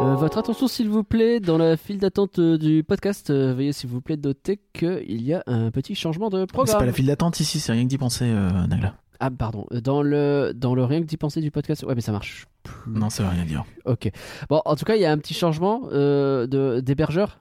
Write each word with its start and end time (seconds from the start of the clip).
Euh, 0.00 0.14
votre 0.14 0.38
attention 0.38 0.68
s'il 0.68 0.88
vous 0.88 1.02
plaît, 1.02 1.40
dans 1.40 1.58
la 1.58 1.76
file 1.76 1.98
d'attente 1.98 2.38
euh, 2.38 2.56
du 2.56 2.84
podcast, 2.84 3.30
euh, 3.30 3.52
veuillez 3.54 3.72
s'il 3.72 3.90
vous 3.90 4.00
plaît 4.00 4.16
noter 4.16 4.60
qu'il 4.72 5.22
y 5.22 5.34
a 5.34 5.42
un 5.46 5.70
petit 5.72 5.94
changement 5.96 6.30
de 6.30 6.40
C'est 6.42 6.46
programme. 6.46 6.78
pas 6.78 6.86
la 6.86 6.92
file 6.92 7.06
d'attente 7.06 7.40
ici, 7.40 7.58
c'est 7.58 7.72
rien 7.72 7.82
que 7.84 7.88
d'y 7.88 7.98
penser, 7.98 8.26
Nagla. 8.68 8.94
Ah 9.20 9.30
pardon, 9.32 9.66
dans 9.82 10.02
le, 10.02 10.52
dans 10.54 10.76
le 10.76 10.84
rien 10.84 11.00
que 11.00 11.06
d'y 11.06 11.16
penser 11.16 11.40
du 11.40 11.50
podcast, 11.50 11.82
ouais 11.82 11.96
mais 11.96 12.00
ça 12.00 12.12
marche. 12.12 12.46
plus. 12.62 12.92
Non, 12.92 13.10
ça 13.10 13.24
veut 13.24 13.30
rien 13.30 13.44
dire. 13.44 13.64
Ok. 13.86 14.10
Bon, 14.48 14.62
en 14.64 14.76
tout 14.76 14.84
cas, 14.84 14.94
il 14.94 15.02
y 15.02 15.04
a 15.04 15.10
un 15.10 15.18
petit 15.18 15.34
changement 15.34 15.88
de 15.88 16.80
d'hébergeur, 16.80 17.40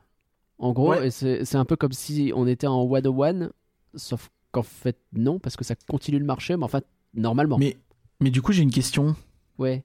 en 0.57 0.73
gros, 0.73 0.91
Ouais. 0.91 1.07
et 1.07 1.11
c'est 1.11 1.45
c'est 1.45 1.57
un 1.57 1.65
peu 1.65 1.75
comme 1.75 1.91
si 1.91 2.31
on 2.35 2.47
était 2.47 2.65
en 2.67 2.81
one 2.81 3.05
one, 3.07 3.49
sauf 3.93 4.29
qu'en 4.51 4.63
fait 4.63 4.97
non, 5.13 5.37
parce 5.37 5.55
que 5.55 5.63
ça 5.63 5.75
continue 5.87 6.17
le 6.17 6.25
marché, 6.25 6.57
mais 6.57 6.63
enfin 6.63 6.81
normalement. 7.13 7.59
Mais, 7.59 7.77
mais 8.19 8.31
du 8.31 8.41
coup, 8.41 8.51
j'ai 8.51 8.63
une 8.63 8.71
question. 8.71 9.15
Ouais. 9.59 9.83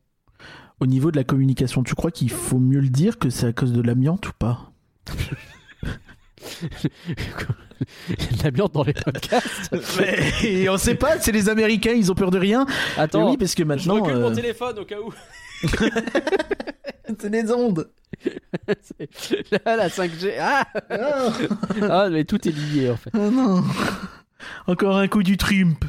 Au 0.83 0.87
niveau 0.87 1.12
de 1.12 1.17
la 1.17 1.23
communication, 1.23 1.85
tu 1.85 1.95
crois 1.95 2.11
qu'il 2.11 2.29
faut 2.29 2.59
mieux 2.59 2.80
le 2.80 2.89
dire 2.89 3.21
que 3.21 3.31
c'est 3.31 3.46
à 3.46 3.53
cause 3.53 3.73
de 3.73 3.81
l'amiante 3.81 4.27
ou 4.27 4.32
pas 4.32 4.72
Il 6.58 6.67
y 8.18 8.25
a 8.25 8.32
de 8.32 8.43
l'amiante 8.43 8.75
dans 8.75 8.82
les 8.82 8.93
podcasts. 8.93 9.71
Mais 10.00 10.68
on 10.68 10.77
sait 10.77 10.96
pas, 10.96 11.21
c'est 11.21 11.31
les 11.31 11.49
Américains, 11.49 11.93
ils 11.93 12.11
ont 12.11 12.17
peur 12.17 12.32
de 12.32 12.39
rien. 12.41 12.67
Attends, 12.99 13.27
Mais 13.27 13.31
oui, 13.31 13.36
parce 13.36 13.55
que 13.55 13.63
je 13.63 13.68
maintenant, 13.68 14.03
recule 14.03 14.17
mon 14.18 14.32
euh, 14.32 14.35
téléphone 14.35 14.77
au 14.81 14.85
cas 14.85 14.96
où. 14.99 15.14
c'est 17.17 17.29
les 17.30 17.53
ondes. 17.53 17.89
Là, 19.53 19.77
la 19.77 19.89
5G. 19.89 20.33
Ah, 20.41 20.67
ah, 21.83 22.08
mais 22.11 22.25
tout 22.25 22.49
est 22.49 22.50
lié 22.50 22.91
en 22.91 22.96
fait. 22.96 23.11
Oh 23.14 23.30
non. 23.30 23.63
Encore 24.67 24.96
un 24.96 25.07
coup 25.07 25.22
du 25.22 25.36
Trump. 25.36 25.85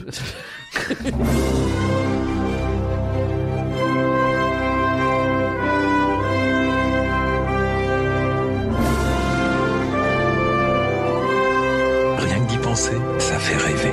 Penser, 12.74 12.98
ça 13.20 13.38
fait 13.38 13.56
rêver. 13.56 13.92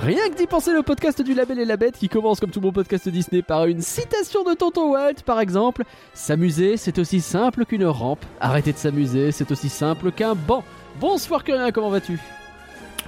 Rien 0.00 0.28
que 0.28 0.36
d'y 0.36 0.48
penser, 0.48 0.72
le 0.72 0.82
podcast 0.82 1.22
du 1.22 1.32
Label 1.32 1.60
et 1.60 1.64
la 1.64 1.76
Bête 1.76 1.96
qui 1.96 2.08
commence 2.08 2.40
comme 2.40 2.50
tout 2.50 2.60
bon 2.60 2.72
podcast 2.72 3.08
Disney 3.08 3.42
par 3.42 3.66
une 3.66 3.80
citation 3.80 4.42
de 4.42 4.54
Tonton 4.54 4.90
Walt, 4.90 5.22
par 5.24 5.38
exemple. 5.38 5.84
S'amuser, 6.14 6.76
c'est 6.76 6.98
aussi 6.98 7.20
simple 7.20 7.64
qu'une 7.64 7.84
rampe. 7.84 8.24
Arrêter 8.40 8.72
de 8.72 8.78
s'amuser, 8.78 9.30
c'est 9.30 9.52
aussi 9.52 9.68
simple 9.68 10.10
qu'un 10.10 10.34
banc. 10.34 10.64
Bonsoir 11.00 11.44
Curien, 11.44 11.70
comment 11.70 11.90
vas-tu? 11.90 12.18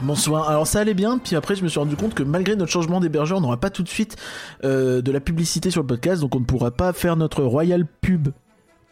Bonsoir. 0.00 0.48
Alors 0.48 0.68
ça 0.68 0.78
allait 0.78 0.94
bien, 0.94 1.18
puis 1.18 1.34
après 1.34 1.56
je 1.56 1.64
me 1.64 1.68
suis 1.68 1.80
rendu 1.80 1.96
compte 1.96 2.14
que 2.14 2.22
malgré 2.22 2.54
notre 2.54 2.70
changement 2.70 3.00
d'hébergeur, 3.00 3.38
on 3.38 3.40
n'aura 3.40 3.56
pas 3.56 3.70
tout 3.70 3.82
de 3.82 3.88
suite 3.88 4.14
euh, 4.62 5.02
de 5.02 5.10
la 5.10 5.18
publicité 5.18 5.72
sur 5.72 5.80
le 5.80 5.88
podcast, 5.88 6.20
donc 6.20 6.36
on 6.36 6.40
ne 6.40 6.44
pourra 6.44 6.70
pas 6.70 6.92
faire 6.92 7.16
notre 7.16 7.42
royal 7.42 7.84
pub. 8.00 8.28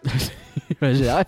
J'ai 0.82 1.04
la 1.04 1.18
ref. 1.18 1.26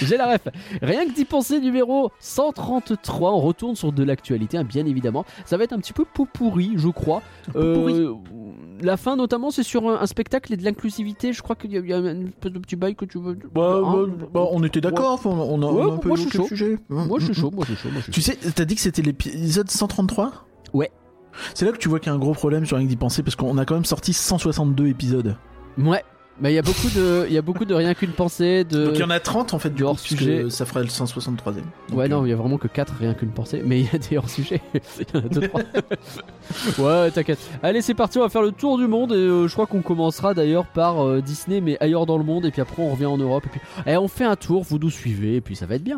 J'ai 0.00 0.16
la 0.16 0.32
ref. 0.32 0.40
Rien 0.82 1.06
que 1.06 1.12
d'y 1.14 1.24
penser, 1.24 1.60
numéro 1.60 2.10
133. 2.20 3.32
On 3.32 3.40
retourne 3.40 3.76
sur 3.76 3.92
de 3.92 4.02
l'actualité, 4.02 4.56
hein, 4.58 4.64
bien 4.64 4.86
évidemment. 4.86 5.24
Ça 5.44 5.56
va 5.56 5.64
être 5.64 5.72
un 5.72 5.78
petit 5.78 5.92
peu 5.92 6.04
pourri, 6.04 6.72
je 6.76 6.88
crois. 6.88 7.22
Euh, 7.54 8.14
la 8.80 8.96
fin, 8.96 9.16
notamment, 9.16 9.50
c'est 9.50 9.62
sur 9.62 9.88
un, 9.88 10.00
un 10.00 10.06
spectacle 10.06 10.52
et 10.52 10.56
de 10.56 10.64
l'inclusivité. 10.64 11.32
Je 11.32 11.42
crois 11.42 11.56
qu'il 11.56 11.72
y, 11.72 11.76
a- 11.76 11.80
il 11.80 11.88
y 11.88 11.92
a 11.92 11.96
un 11.98 12.26
espèce 12.26 12.52
de 12.52 12.58
petit 12.58 12.76
bail 12.76 12.94
que 12.94 13.04
tu 13.04 13.18
veux. 13.18 13.38
Bah, 13.54 13.80
Hein 13.84 14.06
bah, 14.18 14.26
bah, 14.32 14.44
on 14.50 14.62
était 14.64 14.80
d'accord, 14.80 15.20
on 15.24 15.30
a, 15.30 15.42
on 15.42 15.62
a 15.62 15.72
Ouais, 15.86 15.92
un 15.92 15.98
peu 15.98 16.08
moi, 16.08 16.16
je 16.16 16.22
suis 16.22 16.30
le 16.38 16.42
chaud. 16.44 16.48
sujet. 16.48 16.78
Moi, 16.88 17.18
je 17.20 17.24
suis 17.26 17.34
chaud. 17.34 17.50
Moi, 17.50 17.64
je 17.68 17.74
suis 17.74 17.82
chaud. 17.82 17.90
Moi, 17.92 17.98
je 18.06 18.10
suis 18.10 18.12
Tu 18.12 18.22
sais, 18.22 18.36
t'as 18.54 18.64
dit 18.64 18.74
que 18.74 18.80
c'était 18.80 19.02
l'épisode 19.02 19.70
133 19.70 20.32
Ouais. 20.72 20.90
C'est 21.54 21.66
là 21.66 21.72
que 21.72 21.76
tu 21.78 21.88
vois 21.88 22.00
qu'il 22.00 22.08
y 22.08 22.12
a 22.12 22.14
un 22.14 22.18
gros 22.18 22.32
problème 22.32 22.64
sur 22.64 22.76
rien 22.78 22.86
que 22.86 22.90
d'y 22.90 22.96
penser, 22.96 23.22
parce 23.22 23.36
qu'on 23.36 23.58
a 23.58 23.64
quand 23.66 23.74
même 23.74 23.84
sorti 23.84 24.12
162 24.14 24.86
épisodes. 24.86 25.36
Ouais. 25.78 26.02
Mais 26.40 26.52
il 26.52 26.54
y 26.54 26.58
a 26.58 26.62
beaucoup 26.62 26.88
de, 26.94 27.24
il 27.28 27.32
y 27.32 27.38
a 27.38 27.42
beaucoup 27.42 27.64
de 27.64 27.74
rien 27.74 27.94
qu'une 27.94 28.10
pensée. 28.10 28.64
De... 28.64 28.86
Donc 28.86 28.94
il 28.94 29.00
y 29.00 29.04
en 29.04 29.10
a 29.10 29.20
30 29.20 29.54
en 29.54 29.58
fait 29.58 29.70
du 29.70 29.84
hors-sujet. 29.84 30.42
puisque 30.42 30.52
ça 30.52 30.66
fera 30.66 30.82
le 30.82 30.88
163 30.88 31.54
e 31.54 31.94
Ouais, 31.94 32.08
non, 32.08 32.26
il 32.26 32.30
y 32.30 32.32
a 32.32 32.36
vraiment 32.36 32.58
que 32.58 32.68
4 32.68 32.94
rien 32.98 33.14
qu'une 33.14 33.30
pensée. 33.30 33.62
Mais 33.64 33.80
il 33.80 33.86
y 33.86 33.94
a 33.94 33.98
des 33.98 34.18
hors-sujets. 34.18 34.60
Il 34.74 35.06
y 35.14 35.16
en 35.16 35.20
a 35.20 35.28
2, 35.28 35.48
3. 35.48 35.60
ouais, 36.78 37.10
t'inquiète. 37.10 37.38
Allez, 37.62 37.80
c'est 37.80 37.94
parti, 37.94 38.18
on 38.18 38.22
va 38.22 38.28
faire 38.28 38.42
le 38.42 38.52
tour 38.52 38.76
du 38.78 38.86
monde. 38.86 39.12
Et 39.12 39.16
euh, 39.16 39.48
je 39.48 39.52
crois 39.52 39.66
qu'on 39.66 39.82
commencera 39.82 40.34
d'ailleurs 40.34 40.66
par 40.66 41.04
euh, 41.04 41.22
Disney, 41.22 41.60
mais 41.60 41.76
ailleurs 41.80 42.06
dans 42.06 42.18
le 42.18 42.24
monde. 42.24 42.44
Et 42.44 42.50
puis 42.50 42.60
après, 42.60 42.82
on 42.82 42.90
revient 42.90 43.06
en 43.06 43.16
Europe. 43.18 43.44
Et 43.46 43.48
puis, 43.48 43.60
eh, 43.86 43.96
on 43.96 44.08
fait 44.08 44.24
un 44.24 44.36
tour, 44.36 44.62
vous 44.62 44.78
nous 44.78 44.90
suivez. 44.90 45.36
Et 45.36 45.40
puis, 45.40 45.56
ça 45.56 45.66
va 45.66 45.76
être 45.76 45.84
bien. 45.84 45.96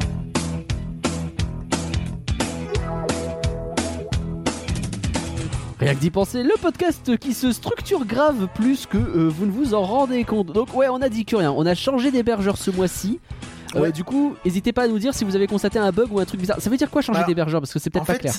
Rien 5.81 5.95
que 5.95 6.01
d'y 6.01 6.11
penser, 6.11 6.43
le 6.43 6.55
podcast 6.61 7.17
qui 7.19 7.33
se 7.35 7.53
structure 7.53 8.05
grave 8.05 8.49
plus 8.55 8.87
que 8.87 8.99
euh, 8.99 9.29
vous 9.29 9.47
ne 9.47 9.53
vous 9.53 9.75
en 9.75 9.83
rendez 9.83 10.25
compte. 10.25 10.49
Donc 10.53 10.75
ouais, 10.75 10.89
on 10.89 11.01
a 11.01 11.09
dit 11.09 11.25
que 11.25 11.37
rien, 11.37 11.53
on 11.53 11.65
a 11.67 11.75
changé 11.75 12.11
d'hébergeur 12.11 12.57
ce 12.57 12.71
mois-ci. 12.71 13.21
Euh, 13.77 13.81
Ouais. 13.83 13.93
du 13.93 14.03
coup, 14.03 14.35
n'hésitez 14.45 14.73
pas 14.73 14.85
à 14.85 14.89
nous 14.89 14.99
dire 14.99 15.15
si 15.15 15.25
vous 15.25 15.37
avez 15.37 15.47
constaté 15.47 15.79
un 15.79 15.93
bug 15.93 16.11
ou 16.11 16.19
un 16.19 16.25
truc 16.25 16.41
bizarre. 16.41 16.57
Ça 16.61 16.69
veut 16.71 16.77
dire 16.79 16.91
quoi 16.91 17.03
changer 17.03 17.19
Alors, 17.19 17.29
d'hébergeur? 17.29 17.61
Parce 17.61 17.73
que 17.73 17.79
c'est 17.79 17.91
peut-être 17.91 18.07
pas 18.07 18.15
fait, 18.15 18.19
clair. 18.21 18.35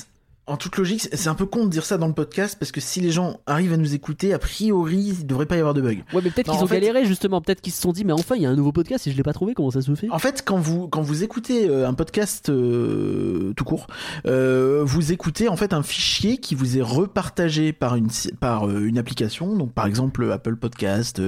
En 0.46 0.56
toute 0.56 0.76
logique, 0.78 1.08
c'est 1.12 1.28
un 1.28 1.34
peu 1.36 1.46
con 1.46 1.64
de 1.66 1.70
dire 1.70 1.84
ça 1.84 1.96
dans 1.96 2.08
le 2.08 2.12
podcast 2.12 2.56
parce 2.58 2.72
que 2.72 2.80
si 2.80 3.00
les 3.00 3.12
gens 3.12 3.38
arrivent 3.46 3.72
à 3.72 3.76
nous 3.76 3.94
écouter, 3.94 4.32
a 4.34 4.38
priori, 4.40 5.14
il 5.20 5.26
devrait 5.26 5.46
pas 5.46 5.54
y 5.54 5.60
avoir 5.60 5.74
de 5.74 5.80
bug. 5.80 5.98
Ouais, 6.12 6.20
mais 6.24 6.30
peut-être 6.30 6.50
qu'ils 6.50 6.64
ont 6.64 6.66
fait- 6.66 6.74
galéré 6.80 7.04
justement. 7.04 7.40
Peut-être 7.40 7.60
qu'ils 7.60 7.72
se 7.72 7.80
sont 7.80 7.92
dit, 7.92 8.04
mais 8.04 8.12
enfin, 8.12 8.34
il 8.34 8.42
y 8.42 8.46
a 8.46 8.50
un 8.50 8.56
nouveau 8.56 8.72
podcast 8.72 9.06
et 9.06 9.12
je 9.12 9.16
l'ai 9.16 9.22
pas 9.22 9.32
trouvé. 9.32 9.54
Comment 9.54 9.70
ça 9.70 9.80
se 9.80 9.94
fait? 9.94 10.10
En 10.10 10.18
fait, 10.18 10.42
quand 10.44 10.58
vous 10.58 10.88
quand 10.88 11.02
vous 11.02 11.22
écoutez 11.22 11.68
euh, 11.68 11.86
un 11.88 11.94
podcast 11.94 12.48
euh, 12.50 13.52
tout 13.56 13.62
court, 13.64 13.86
euh, 14.26 14.82
vous 14.84 15.12
écoutez 15.12 15.48
en 15.48 15.56
fait 15.56 15.72
un 15.72 15.84
fichier 15.84 16.38
qui 16.38 16.56
vous 16.56 16.76
est 16.78 16.82
repartagé 16.82 17.72
par 17.72 17.94
une 17.94 18.08
par 18.40 18.66
euh, 18.68 18.80
une 18.86 18.98
application. 18.98 19.54
Donc 19.56 19.72
par 19.72 19.86
exemple 19.86 20.30
Apple 20.32 20.56
Podcast, 20.56 21.20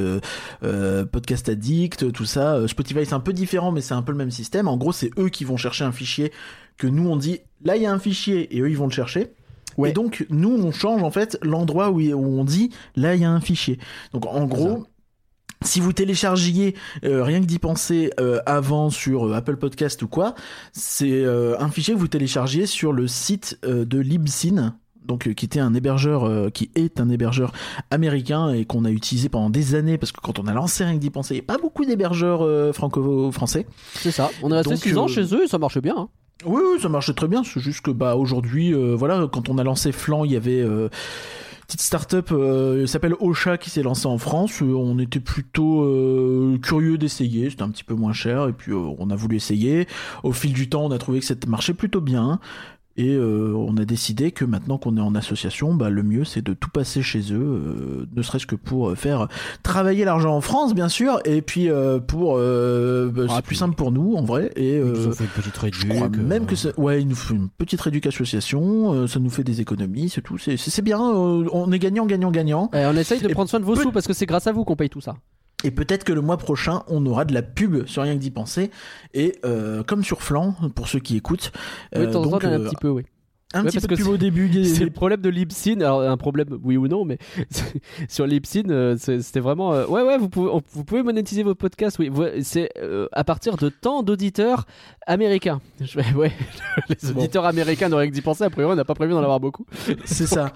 Podcast 1.12 1.49
Addict, 1.49 2.12
tout 2.12 2.25
ça. 2.25 2.67
Spotify 2.67 3.05
c'est 3.05 3.12
un 3.15 3.21
peu 3.21 3.33
différent, 3.33 3.73
mais 3.73 3.81
c'est 3.81 3.94
un 3.94 4.03
peu 4.03 4.12
le 4.12 4.19
même 4.19 4.31
système. 4.31 4.69
En 4.69 4.77
gros, 4.77 4.93
c'est 4.93 5.11
eux 5.19 5.29
qui 5.29 5.44
vont 5.44 5.56
chercher 5.56 5.84
un 5.84 5.93
fichier 5.93 6.33
que 6.77 6.87
nous 6.87 7.09
on 7.09 7.16
dit 7.16 7.41
là 7.65 7.77
il 7.77 7.83
y 7.83 7.87
a 7.87 7.93
un 7.93 7.99
fichier 7.99 8.55
et 8.56 8.60
eux 8.60 8.71
ils 8.71 8.77
vont 8.77 8.87
le 8.87 8.93
chercher. 8.93 9.33
Ouais. 9.78 9.91
Et 9.91 9.93
donc 9.93 10.27
nous 10.31 10.50
on 10.50 10.71
change 10.72 11.03
en 11.03 11.10
fait 11.10 11.38
l'endroit 11.43 11.91
où, 11.91 12.00
où 12.00 12.41
on 12.41 12.44
dit 12.44 12.71
là 12.97 13.15
il 13.15 13.22
y 13.22 13.25
a 13.25 13.31
un 13.31 13.41
fichier. 13.41 13.78
Donc 14.12 14.27
en 14.27 14.47
gros. 14.47 14.84
Si 15.65 15.78
vous 15.78 15.93
téléchargiez 15.93 16.75
euh, 17.05 17.22
rien 17.22 17.41
que 17.41 17.44
d'y 17.47 17.61
penser 17.61 18.11
euh, 18.19 18.41
avant 18.47 18.91
sur 18.91 19.28
euh, 19.28 19.34
Apple 19.34 19.56
Podcast 19.59 20.03
ou 20.03 20.09
quoi, 20.09 20.34
c'est 20.72 21.25
un 21.25 21.69
fichier 21.71 21.94
que 21.94 21.99
vous 22.00 22.09
téléchargiez 22.09 22.66
sur 22.66 22.93
le 22.93 23.06
site 23.06 23.61
de 23.65 23.99
Libsyn, 24.00 24.75
donc 25.05 25.32
qui 25.34 25.44
était 25.44 25.61
un 25.61 25.72
hébergeur, 25.75 26.25
euh, 26.25 26.50
qui 26.50 26.71
est 26.75 27.00
un 27.00 27.09
hébergeur 27.09 27.53
américain 27.91 28.53
et 28.53 28.65
qu'on 28.65 28.84
a 28.84 28.91
utilisé 28.91 29.28
pendant 29.28 29.50
des 29.50 29.75
années 29.77 29.99
parce 29.99 30.11
que 30.12 30.21
quand 30.21 30.38
on 30.41 30.47
a 30.49 30.53
lancé 30.53 30.84
rien 30.84 30.94
que 30.94 31.00
d'y 31.00 31.11
penser, 31.11 31.34
il 31.34 31.38
n'y 31.38 31.44
a 31.44 31.47
pas 31.47 31.59
beaucoup 31.59 31.84
d'hébergeurs 31.84 32.43
euh, 32.43 32.72
franco-français. 32.72 33.66
C'est 33.94 34.11
ça. 34.11 34.31
On 34.43 34.50
est 34.50 34.56
resté 34.56 34.71
Donc, 34.71 34.78
6 34.81 34.99
ans 34.99 35.05
euh, 35.05 35.09
chez 35.09 35.34
eux 35.34 35.44
et 35.44 35.49
ça 35.49 35.59
marche 35.59 35.78
bien. 35.81 35.94
hein. 35.97 36.09
Oui, 36.44 36.60
oui, 36.75 36.80
ça 36.80 36.88
marchait 36.88 37.14
très 37.14 37.28
bien. 37.28 37.42
C'est 37.44 37.60
juste 37.60 37.80
que 37.82 37.91
bah 37.91 38.16
aujourd'hui, 38.16 38.75
euh, 38.75 38.94
voilà, 38.97 39.28
quand 39.32 39.48
on 39.48 39.58
a 39.58 39.64
lancé 39.64 39.92
Flan, 39.92 40.25
il 40.25 40.32
y 40.32 40.36
avait 40.36 40.60
euh, 40.60 40.84
une 40.84 41.66
petite 41.66 41.82
start-up, 41.82 42.30
euh, 42.32 42.80
elle 42.80 42.88
s'appelle 42.88 43.14
Ocha, 43.20 43.58
qui 43.58 43.70
s'est 43.70 43.82
lancée 43.82 44.06
en 44.06 44.19
France. 44.19 44.62
Euh, 44.62 44.75
on 44.75 44.98
était 44.98 45.20
plutôt 45.20 45.82
curieux 46.62 46.98
d'essayer. 46.98 47.50
C'était 47.50 47.62
un 47.62 47.70
petit 47.70 47.84
peu 47.84 47.94
moins 47.94 48.12
cher 48.12 48.48
et 48.48 48.52
puis 48.52 48.72
on 48.72 49.10
a 49.10 49.16
voulu 49.16 49.36
essayer. 49.36 49.86
Au 50.22 50.32
fil 50.32 50.52
du 50.52 50.69
temps, 50.69 50.84
on 50.84 50.91
a 50.91 50.98
trouvé 50.98 51.20
que 51.20 51.26
ça 51.26 51.34
marchait 51.47 51.75
plutôt 51.75 52.00
bien. 52.00 52.41
Et 52.98 53.14
euh, 53.14 53.54
on 53.56 53.76
a 53.78 53.84
décidé 53.86 54.32
que 54.32 54.44
maintenant 54.44 54.76
qu'on 54.76 54.97
est 54.98 55.00
en 55.00 55.14
association, 55.14 55.75
bah, 55.75 55.88
le 55.88 56.03
mieux 56.03 56.25
c'est 56.25 56.42
de 56.42 56.53
tout 56.53 56.69
passer 56.69 57.03
chez 57.03 57.32
eux, 57.32 57.38
euh, 57.41 58.06
ne 58.14 58.20
serait-ce 58.22 58.47
que 58.47 58.54
pour 58.54 58.91
euh, 58.91 58.94
faire 58.94 59.28
travailler 59.62 60.04
l'argent 60.04 60.36
en 60.36 60.41
France, 60.42 60.75
bien 60.75 60.88
sûr, 60.91 61.19
et 61.25 61.41
puis 61.41 61.70
euh, 61.70 62.00
pour 62.00 62.34
euh, 62.36 63.10
bah, 63.10 63.22
Ah, 63.28 63.32
c'est 63.36 63.42
puis- 63.42 63.47
plus 63.48 63.56
simple 63.56 63.75
pour 63.76 63.92
nous 63.92 64.14
en 64.14 64.22
vrai. 64.25 64.52
Et 64.56 64.75
Ils 64.76 64.81
nous 64.84 64.86
euh, 64.88 65.08
ont 65.08 65.12
fait 65.12 65.25
une 65.25 65.31
petite 65.31 65.54
je 65.72 65.86
crois 65.86 66.06
réduc, 66.08 66.22
même 66.22 66.44
que 66.47 66.54
ça, 66.54 66.69
ouais, 66.76 67.00
il 67.00 67.08
nous 67.08 67.14
faut 67.14 67.34
une 67.34 67.48
petite 67.48 67.81
réduc 67.81 68.06
association, 68.06 68.92
euh, 68.92 69.06
ça 69.06 69.20
nous 69.20 69.31
fait 69.31 69.44
des 69.44 69.60
économies, 69.62 70.10
c'est 70.10 70.20
tout, 70.20 70.36
c'est 70.38 70.82
bien, 70.82 71.00
euh, 71.00 71.48
on 71.52 71.72
est 71.72 71.78
gagnant, 71.78 72.04
gagnant, 72.04 72.31
gagnant. 72.31 72.69
Eh, 72.75 72.84
on 72.86 72.97
essaye 72.97 73.20
de 73.20 73.28
Et 73.28 73.32
prendre 73.32 73.48
soin 73.48 73.60
de 73.60 73.64
vos 73.64 73.75
sous 73.76 73.91
parce 73.91 74.06
que 74.06 74.12
c'est 74.12 74.26
grâce 74.26 74.47
à 74.47 74.52
vous 74.52 74.64
qu'on 74.64 74.76
paye 74.76 74.91
tout 74.91 75.00
ça. 75.00 75.16
Et 75.65 75.71
peut-être 75.71 76.05
que 76.05 76.12
le 76.12 76.21
mois 76.21 76.37
prochain, 76.38 76.82
on 76.88 77.05
aura 77.06 77.25
de 77.25 77.35
la 77.35 77.43
pub 77.43 77.87
sur 77.87 78.03
rien 78.03 78.14
que 78.14 78.20
d'y 78.20 78.31
penser. 78.31 78.70
Et 79.14 79.37
euh, 79.44 79.82
comme 79.82 80.03
sur 80.05 80.23
Flan, 80.23 80.55
pour 80.75 80.88
ceux 80.88 80.99
qui 80.99 81.17
écoutent, 81.17 81.53
Oui, 81.94 82.03
euh, 82.03 82.11
donc, 82.12 82.43
euh, 82.44 82.56
un 82.56 82.69
petit 82.69 82.76
peu, 82.76 82.88
oui. 82.88 83.03
un 83.55 83.62
Ouais, 83.64 83.70
petit 83.70 83.87
peu 83.87 83.94
de 83.94 84.03
au 84.05 84.17
début. 84.17 84.50
C'est 84.64 84.85
le 84.85 84.91
problème 84.91 85.20
de 85.20 85.29
Libsyn. 85.29 85.81
Alors, 85.81 86.00
un 86.03 86.17
problème, 86.17 86.59
oui 86.64 86.76
ou 86.76 86.88
non, 86.88 87.05
mais 87.05 87.19
sur 88.09 88.26
Libsyn, 88.26 88.70
euh, 88.70 88.97
c'était 88.99 89.41
vraiment. 89.41 89.73
euh, 89.75 89.87
ouais, 89.87 90.03
ouais, 90.03 90.19
vous 90.19 90.29
pouvez, 90.29 90.50
on- 90.50 90.62
vous 90.73 90.85
pouvez 90.85 91.03
monétiser 91.03 91.43
vos 91.43 91.55
podcasts, 91.55 91.99
oui. 91.99 92.11
C'est 92.43 92.70
euh, 92.79 93.06
à 93.12 93.23
partir 93.25 93.56
de 93.56 93.69
tant 93.69 94.03
d'auditeurs 94.03 94.67
américains. 95.06 95.61
Je 95.81 95.99
vais- 96.00 96.12
ouais, 96.15 96.32
les 96.88 97.12
Bon. 97.12 97.20
auditeurs 97.20 97.44
américains 97.44 97.88
n'auraient 97.88 98.08
que 98.08 98.15
d'y 98.15 98.23
penser. 98.23 98.43
A 98.44 98.50
priori, 98.50 98.73
on 98.73 98.76
n'a 98.76 98.85
pas 98.85 98.94
prévu 98.94 99.12
d'en 99.12 99.23
avoir 99.23 99.38
beaucoup. 99.41 99.67
C'est 100.06 100.26
ça. 100.26 100.50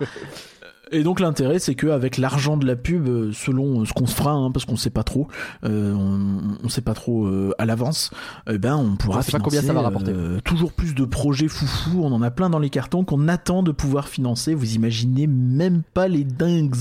Et 0.93 1.03
donc 1.03 1.19
l'intérêt, 1.19 1.59
c'est 1.59 1.75
que 1.75 1.89
avec 1.89 2.17
l'argent 2.17 2.57
de 2.57 2.65
la 2.65 2.77
pub, 2.77 3.09
euh, 3.09 3.33
selon 3.33 3.81
euh, 3.81 3.85
ce 3.85 3.93
qu'on 3.93 4.07
se 4.07 4.15
fera, 4.15 4.31
hein, 4.33 4.53
parce 4.53 4.65
qu'on 4.65 4.77
sait 4.77 4.91
pas 4.91 5.03
trop, 5.03 5.27
euh, 5.65 5.93
on, 5.93 6.59
on 6.63 6.69
sait 6.69 6.81
pas 6.81 6.95
trop 6.95 7.27
euh, 7.27 7.53
à 7.59 7.67
l'avance, 7.67 8.11
eh 8.49 8.57
ben 8.59 8.77
on 8.77 8.95
pourra 8.97 9.19
On 9.19 9.23
sait 9.23 9.33
pas 9.33 9.41
combien 9.41 9.61
ça 9.63 9.69
financer, 9.69 9.83
va 9.83 9.89
rapporter. 9.89 10.13
euh, 10.13 10.39
toujours 10.45 10.73
plus 10.73 10.95
de 10.95 11.05
projets 11.05 11.49
foufou. 11.49 12.03
On 12.05 12.13
en 12.13 12.23
a 12.23 12.31
plein 12.31 12.51
dans 12.51 12.61
les 12.61 12.71
cartons 12.71 13.05
qu'on 13.05 13.27
attend 13.27 13.65
de 13.65 13.73
pouvoir 13.73 14.07
financer. 14.09 14.55
Vous 14.55 14.75
imaginez 14.75 15.27
même 15.27 15.83
pas 15.93 16.07
les 16.07 16.23
dingues. 16.23 16.75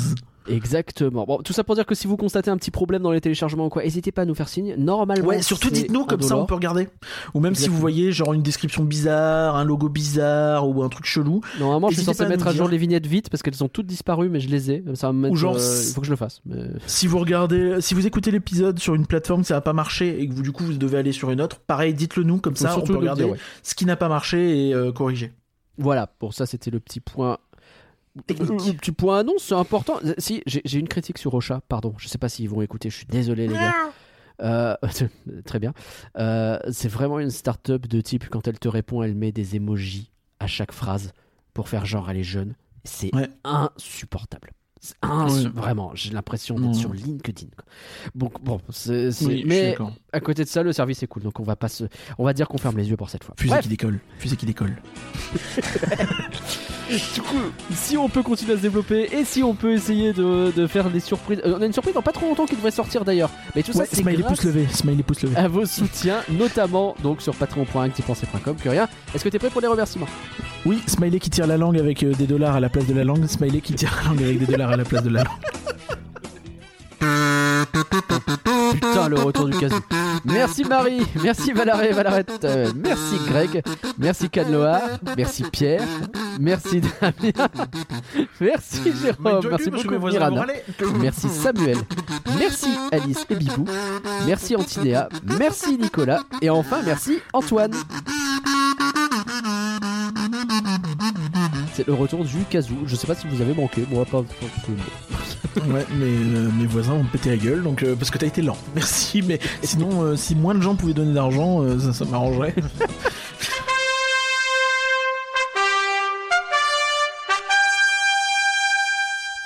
Exactement. 0.47 1.25
Bon, 1.25 1.37
tout 1.41 1.53
ça 1.53 1.63
pour 1.63 1.75
dire 1.75 1.85
que 1.85 1.95
si 1.95 2.07
vous 2.07 2.17
constatez 2.17 2.49
un 2.51 2.57
petit 2.57 2.71
problème 2.71 3.01
dans 3.01 3.11
les 3.11 3.21
téléchargements 3.21 3.65
ou 3.65 3.69
quoi, 3.69 3.83
n'hésitez 3.83 4.11
pas 4.11 4.23
à 4.23 4.25
nous 4.25 4.35
faire 4.35 4.47
signe. 4.49 4.75
Normalement, 4.77 5.25
Ouais, 5.27 5.41
surtout 5.41 5.69
dites-nous, 5.69 6.05
comme 6.05 6.21
ça 6.21 6.37
on 6.37 6.45
peut 6.45 6.55
regarder. 6.55 6.87
Ou 7.33 7.39
même 7.39 7.55
si 7.55 7.67
vous 7.69 7.77
voyez 7.77 8.11
genre 8.11 8.33
une 8.33 8.41
description 8.43 8.83
bizarre, 8.83 9.55
un 9.55 9.63
logo 9.63 9.89
bizarre 9.89 10.67
ou 10.67 10.83
un 10.83 10.89
truc 10.89 11.05
chelou. 11.05 11.41
Normalement, 11.59 11.89
je 11.89 11.95
suis 11.95 12.03
censé 12.03 12.25
mettre 12.25 12.47
à 12.47 12.53
jour 12.53 12.67
les 12.67 12.77
vignettes 12.77 13.07
vite 13.07 13.29
parce 13.29 13.41
qu'elles 13.43 13.63
ont 13.63 13.69
toutes 13.69 13.87
disparu, 13.87 14.29
mais 14.29 14.39
je 14.39 14.49
les 14.49 14.71
ai. 14.71 14.83
Ça 14.93 15.07
va 15.07 15.13
me 15.13 15.19
mettre. 15.21 15.33
Ou 15.33 15.37
genre, 15.37 15.55
euh, 15.57 15.83
il 15.87 15.93
faut 15.93 16.01
que 16.01 16.07
je 16.07 16.11
le 16.11 16.17
fasse. 16.17 16.41
mais- 16.45 16.55
Si 16.87 17.07
vous 17.07 17.19
regardez, 17.19 17.77
si 17.81 17.93
vous 17.93 18.05
écoutez 18.07 18.31
l'épisode 18.31 18.79
sur 18.79 18.95
une 18.95 19.05
plateforme 19.05 19.43
ça 19.43 19.55
n'a 19.55 19.61
pas 19.61 19.73
marché 19.73 20.21
et 20.21 20.27
que 20.27 20.33
vous 20.33 20.41
du 20.41 20.51
coup 20.51 20.63
vous 20.63 20.73
devez 20.73 20.97
aller 20.97 21.11
sur 21.11 21.31
une 21.31 21.41
autre, 21.41 21.59
pareil, 21.59 21.93
dites-le 21.93 22.23
nous 22.23 22.37
comme 22.37 22.55
ça 22.55 22.77
on 22.77 22.81
peut 22.81 22.95
regarder 22.97 23.23
dire, 23.23 23.33
ouais. 23.33 23.39
ce 23.63 23.75
qui 23.75 23.85
n'a 23.85 23.95
pas 23.95 24.09
marché 24.09 24.67
et 24.69 24.73
euh, 24.73 24.91
corriger. 24.91 25.33
Voilà. 25.77 26.07
Pour 26.07 26.33
ça, 26.33 26.45
c'était 26.45 26.71
le 26.71 26.79
petit 26.79 26.99
point. 27.01 27.37
Technique. 28.27 28.77
Petit 28.79 28.91
point 28.91 29.19
annonce, 29.19 29.43
c'est 29.43 29.55
important. 29.55 29.99
Si, 30.17 30.41
j'ai 30.45 30.61
j'ai 30.63 30.79
une 30.79 30.87
critique 30.87 31.17
sur 31.17 31.33
Ocha, 31.33 31.61
pardon. 31.67 31.93
Je 31.97 32.07
sais 32.07 32.17
pas 32.17 32.29
s'ils 32.29 32.49
vont 32.49 32.61
écouter, 32.61 32.89
je 32.89 32.97
suis 32.97 33.05
désolé, 33.05 33.47
les 33.47 33.53
gars. 33.55 33.73
Euh, 34.41 34.75
très 35.45 35.59
bien. 35.59 35.73
Euh, 36.17 36.59
c'est 36.71 36.87
vraiment 36.89 37.19
une 37.19 37.29
start-up 37.31 37.87
de 37.87 38.01
type, 38.01 38.29
quand 38.29 38.47
elle 38.47 38.59
te 38.59 38.67
répond, 38.67 39.03
elle 39.03 39.15
met 39.15 39.31
des 39.31 39.55
emojis 39.55 40.11
à 40.39 40.47
chaque 40.47 40.71
phrase 40.71 41.13
pour 41.53 41.69
faire 41.69 41.85
genre 41.85 42.09
elle 42.09 42.17
est 42.17 42.23
jeune. 42.23 42.55
C'est 42.83 43.13
Ouais. 43.15 43.29
insupportable. 43.43 44.51
Ouais. 45.03 45.49
Vraiment, 45.53 45.91
j'ai 45.95 46.11
l'impression 46.11 46.55
d'être 46.55 46.65
Non. 46.67 46.73
sur 46.73 46.93
LinkedIn. 46.93 47.47
quoi. 47.55 47.65
Donc 48.15 48.33
bon, 48.43 48.59
c'est, 48.69 49.09
Oui, 49.25 49.43
mais 49.45 49.75
à 50.13 50.19
côté 50.19 50.43
de 50.43 50.49
ça, 50.49 50.63
le 50.63 50.73
service 50.73 51.01
est 51.03 51.07
cool. 51.07 51.23
Donc 51.23 51.39
on 51.39 51.43
va 51.43 51.55
pas 51.55 51.67
se, 51.69 51.85
on 52.17 52.23
va 52.25 52.33
dire 52.33 52.47
qu'on 52.47 52.57
ferme 52.57 52.77
les 52.77 52.89
yeux 52.89 52.97
pour 52.97 53.09
cette 53.09 53.23
fois. 53.23 53.35
Fusée 53.37 53.49
Bref, 53.53 53.63
qui 53.63 53.69
décolle, 53.69 53.99
fusée 54.19 54.35
qui 54.35 54.45
décolle. 54.45 54.75
du 57.15 57.21
coup, 57.21 57.37
si 57.73 57.97
on 57.97 58.07
peut 58.09 58.21
continuer 58.23 58.53
à 58.53 58.57
se 58.57 58.61
développer 58.61 59.09
et 59.11 59.25
si 59.25 59.41
on 59.43 59.55
peut 59.55 59.73
essayer 59.73 60.13
de, 60.13 60.51
de 60.55 60.67
faire 60.67 60.89
des 60.89 60.99
surprises, 60.99 61.41
Euh, 61.45 61.55
on 61.57 61.61
a 61.61 61.65
une 61.65 61.73
surprise 61.73 61.93
dans 61.95 62.01
pas 62.01 62.11
trop 62.11 62.27
longtemps 62.27 62.45
qui 62.45 62.55
devrait 62.55 62.71
sortir 62.71 63.03
d'ailleurs. 63.03 63.31
Mais 63.55 63.63
tout 63.63 63.71
Ouais, 63.71 63.85
ça, 63.85 63.89
c'est 63.89 64.01
smiley 64.01 64.17
grâce 64.21 64.33
pouce 64.37 64.43
levé, 64.45 64.67
smiley 64.71 65.03
pouce 65.03 65.21
levé. 65.23 65.35
à 65.35 65.47
vos 65.47 65.65
soutiens, 65.65 66.19
notamment 66.29 66.95
donc 67.01 67.21
sur 67.21 67.33
patreon.activepenser.com. 67.35 68.55
Que 68.57 68.69
rien. 68.69 68.87
Est-ce 69.13 69.23
que 69.23 69.29
t'es 69.29 69.39
prêt 69.39 69.49
pour 69.49 69.61
les 69.61 69.67
remerciements? 69.67 70.07
Oui, 70.65 70.81
smiley 70.87 71.19
qui 71.19 71.29
tire 71.29 71.47
la 71.47 71.57
langue 71.57 71.77
avec 71.77 72.03
euh, 72.03 72.13
des 72.13 72.25
dollars 72.27 72.55
à 72.55 72.59
la 72.59 72.69
place 72.69 72.87
de 72.87 72.93
la 72.93 73.03
langue, 73.03 73.25
smiley 73.27 73.61
qui 73.61 73.73
tire 73.73 73.95
la 74.03 74.09
langue 74.09 74.23
avec 74.23 74.39
des 74.39 74.45
dollars 74.45 74.71
à 74.71 74.74
la 74.77 74.83
place 74.83 75.03
de 75.03 75.09
la. 75.09 75.23
Putain, 78.73 79.09
le 79.09 79.19
retour 79.19 79.45
du 79.45 79.57
casou. 79.57 79.79
Merci 80.25 80.63
Marie, 80.65 81.05
merci 81.21 81.51
Valaré, 81.53 81.91
Valarette, 81.91 82.43
euh, 82.45 82.71
merci 82.75 83.17
Greg, 83.27 83.63
merci 83.97 84.29
Canloa, 84.29 84.81
merci 85.15 85.43
Pierre, 85.43 85.83
merci 86.39 86.81
Damien, 86.81 87.47
merci 88.41 88.81
Jérôme, 89.01 89.47
merci 89.49 89.69
beaucoup 89.69 90.07
Mirana, 90.07 90.45
merci 90.99 91.29
Samuel, 91.29 91.77
merci 92.39 92.69
Alice 92.91 93.25
et 93.29 93.35
Bibou, 93.35 93.65
merci 94.25 94.55
Antinéa, 94.55 95.09
merci 95.37 95.77
Nicolas, 95.77 96.21
et 96.41 96.49
enfin 96.49 96.81
merci 96.83 97.19
Antoine. 97.33 97.73
C'est 101.75 101.85
le 101.87 101.93
retour 101.93 102.23
du 102.23 102.37
casou. 102.49 102.75
Je 102.85 102.95
sais 102.95 103.05
pas 103.05 103.15
si 103.15 103.27
vous 103.27 103.41
avez 103.41 103.53
manqué, 103.53 103.83
moi 103.91 104.05
pas. 104.05 104.21
pas- 104.21 105.61
Ouais, 105.67 105.85
mais 105.97 106.05
euh, 106.05 106.49
mes 106.57 106.65
voisins 106.67 106.93
ont 106.93 107.03
pété 107.05 107.29
la 107.31 107.37
gueule, 107.37 107.63
donc 107.63 107.83
euh, 107.83 107.95
parce 107.95 108.11
que 108.11 108.17
t'as 108.17 108.27
été 108.27 108.41
lent. 108.41 108.57
Merci, 108.75 109.21
mais 109.21 109.39
sinon, 109.61 110.03
euh, 110.03 110.15
si 110.15 110.35
moins 110.35 110.55
de 110.55 110.61
gens 110.61 110.75
pouvaient 110.75 110.93
donner 110.93 111.13
d'argent, 111.13 111.63
ça, 111.79 111.91
ça 111.93 112.05
m'arrangerait. 112.05 112.55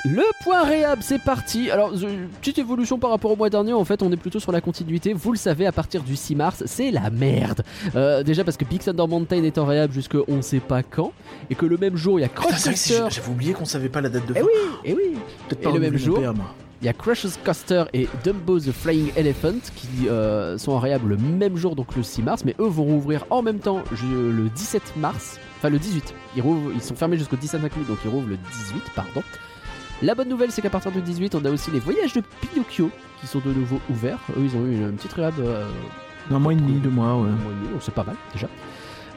Le 0.06 0.24
point 0.44 0.64
réhab, 0.64 1.00
c'est 1.02 1.20
parti. 1.22 1.70
Alors, 1.72 1.92
euh, 1.94 2.26
petite 2.40 2.58
évolution 2.58 2.98
par 2.98 3.10
rapport 3.10 3.32
au 3.32 3.36
mois 3.36 3.50
dernier. 3.50 3.74
En 3.74 3.84
fait, 3.84 4.02
on 4.02 4.10
est 4.14 4.18
plutôt 4.18 4.40
sur 4.40 4.54
la 4.54 4.62
continuité. 4.62 5.12
Vous 5.14 5.32
le 5.34 5.38
savez, 5.38 5.66
à 5.66 5.74
partir 5.74 6.04
du 6.04 6.16
6 6.16 6.36
mars, 6.36 6.64
c'est 6.68 6.90
la 6.90 7.10
merde. 7.10 7.64
Euh, 7.96 8.24
déjà 8.24 8.46
parce 8.46 8.56
que 8.56 8.64
Big 8.64 8.82
Thunder 8.82 9.06
Mountain 9.08 9.44
est 9.44 9.58
en 9.58 9.66
réhab 9.66 9.92
jusque 9.92 10.16
on 10.30 10.42
sait 10.42 10.62
pas 10.62 10.84
quand, 10.84 11.12
et 11.50 11.56
que 11.56 11.66
le 11.66 11.76
même 11.78 11.98
jour, 11.98 12.18
il 12.18 12.22
y 12.22 12.26
a 12.26 12.30
Crush 12.30 12.64
J'avais 12.88 13.28
oublié 13.30 13.52
qu'on 13.52 13.66
savait 13.66 13.90
pas 13.90 14.00
la 14.00 14.08
date 14.08 14.26
de 14.26 14.34
Eh 14.38 14.40
fin. 14.40 14.46
oui, 14.46 14.80
et 14.86 14.94
oui. 14.94 15.18
Peut-être 15.50 15.60
et 15.60 15.64
pas 15.64 15.72
le 15.72 15.80
même 15.82 15.98
jour. 15.98 16.18
Il 16.82 16.86
y 16.86 16.88
a 16.88 16.94
Coaster 16.94 17.84
et 17.92 18.08
Dumbo 18.24 18.58
the 18.58 18.72
Flying 18.72 19.12
Elephant 19.18 19.60
qui 19.76 20.08
euh, 20.08 20.58
sont 20.58 20.72
en 20.72 20.80
réhab 20.80 21.06
le 21.10 21.18
même 21.18 21.58
jour, 21.58 21.76
donc 21.76 21.94
le 21.98 22.04
6 22.04 22.22
mars, 22.24 22.44
mais 22.46 22.56
eux 22.62 22.68
vont 22.70 22.86
rouvrir 22.86 23.26
en 23.32 23.42
même 23.42 23.60
temps 23.60 23.84
le 23.92 24.48
17 24.48 24.94
mars, 24.96 25.40
enfin 25.58 25.68
le 25.70 25.78
18. 25.78 26.14
Ils, 26.38 26.42
rouvrent- 26.42 26.72
ils 26.74 26.82
sont 26.82 26.96
fermés 26.96 27.18
jusqu'au 27.18 27.36
17 27.36 27.62
inclus, 27.66 27.84
donc 27.84 27.98
ils 28.06 28.10
rouvrent 28.10 28.30
le 28.30 28.38
18, 28.38 28.82
pardon. 28.96 29.22
La 30.02 30.16
bonne 30.16 30.30
nouvelle, 30.30 30.52
c'est 30.52 30.62
qu'à 30.62 30.70
partir 30.70 30.92
du 30.92 31.02
18, 31.02 31.36
on 31.36 31.44
a 31.46 31.50
aussi 31.50 31.72
les 31.72 31.80
voyages 31.80 32.14
de 32.14 32.22
Pinocchio 32.42 32.90
qui 33.20 33.28
sont 33.28 33.40
de 33.40 33.52
nouveau 33.52 33.80
ouverts. 33.90 34.20
Eux, 34.38 34.42
ils 34.46 34.56
ont 34.56 34.66
eu 34.66 34.76
une 34.76 34.94
petite 34.96 35.14
réhab. 35.14 35.34
euh, 35.40 35.68
Un 36.32 36.40
mois 36.40 36.54
et 36.54 36.56
demi, 36.56 36.80
deux 36.80 36.90
mois, 36.90 37.16
ouais. 37.16 37.28
un 37.30 37.32
mois 37.44 37.52
et 37.52 37.56
demi, 37.56 37.68
donc 37.74 37.82
c'est 37.82 37.94
pas 37.94 38.04
mal 38.06 38.16
déjà. 38.34 38.48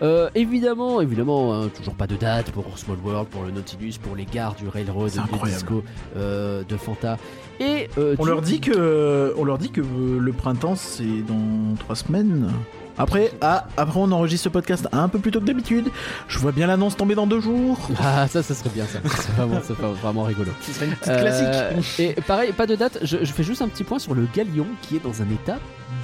Euh, 0.03 0.29
évidemment, 0.35 1.01
évidemment, 1.01 1.55
hein, 1.55 1.69
toujours 1.69 1.95
pas 1.95 2.09
de 2.09 2.17
date 2.17 2.51
pour 2.51 2.77
Small 2.77 2.99
World, 3.05 3.29
pour 3.29 3.45
le 3.45 3.53
Nautilus, 3.53 3.95
pour 4.03 4.17
les 4.17 4.25
gares 4.25 4.57
du 4.57 4.67
Railroad, 4.67 5.13
de. 5.13 5.47
Disco, 5.49 5.85
euh, 6.17 6.65
de 6.69 6.77
Fanta. 6.77 7.19
Et 7.61 7.89
euh, 7.99 8.17
On 8.19 8.25
leur 8.25 8.43
dit 8.43 8.59
que, 8.59 9.33
on 9.39 9.45
leur 9.45 9.59
dit 9.59 9.71
que 9.71 9.81
le 9.81 10.33
printemps 10.33 10.75
c'est 10.75 11.05
dans 11.29 11.77
trois 11.79 11.95
semaines. 11.95 12.51
Après, 12.99 13.33
ah, 13.41 13.65
après 13.77 13.99
on 13.99 14.13
enregistre 14.13 14.45
ce 14.45 14.49
podcast 14.51 14.87
un 14.93 15.09
peu 15.09 15.19
plus 15.19 15.31
tôt 15.31 15.41
que 15.41 15.47
d'habitude. 15.47 15.89
Je 16.29 16.39
vois 16.39 16.53
bien 16.53 16.67
l'annonce 16.67 16.97
tomber 16.97 17.15
dans 17.15 17.27
deux 17.27 17.41
jours. 17.41 17.79
Ah, 18.01 18.29
ça, 18.29 18.43
ça 18.43 18.55
serait 18.55 18.71
bien 18.71 18.85
ça. 18.85 18.99
C'est 19.05 19.33
vraiment, 19.33 19.61
c'est 19.63 19.77
pas- 19.77 19.89
vraiment 19.89 20.25
rigolo. 20.25 20.51
Ce 20.61 20.73
serait 20.73 20.87
une 20.87 20.93
petite 20.93 21.09
Euh, 21.09 21.71
classique. 21.73 22.01
et 22.01 22.13
pareil, 22.23 22.53
pas 22.53 22.67
de 22.67 22.75
date. 22.77 22.99
Je, 23.03 23.19
je 23.23 23.33
fais 23.33 23.43
juste 23.43 23.63
un 23.63 23.69
petit 23.69 23.85
point 23.85 23.99
sur 23.99 24.15
le 24.15 24.27
galion 24.35 24.67
qui 24.83 24.97
est 24.97 25.03
dans 25.03 25.23
un 25.23 25.31
état 25.31 25.59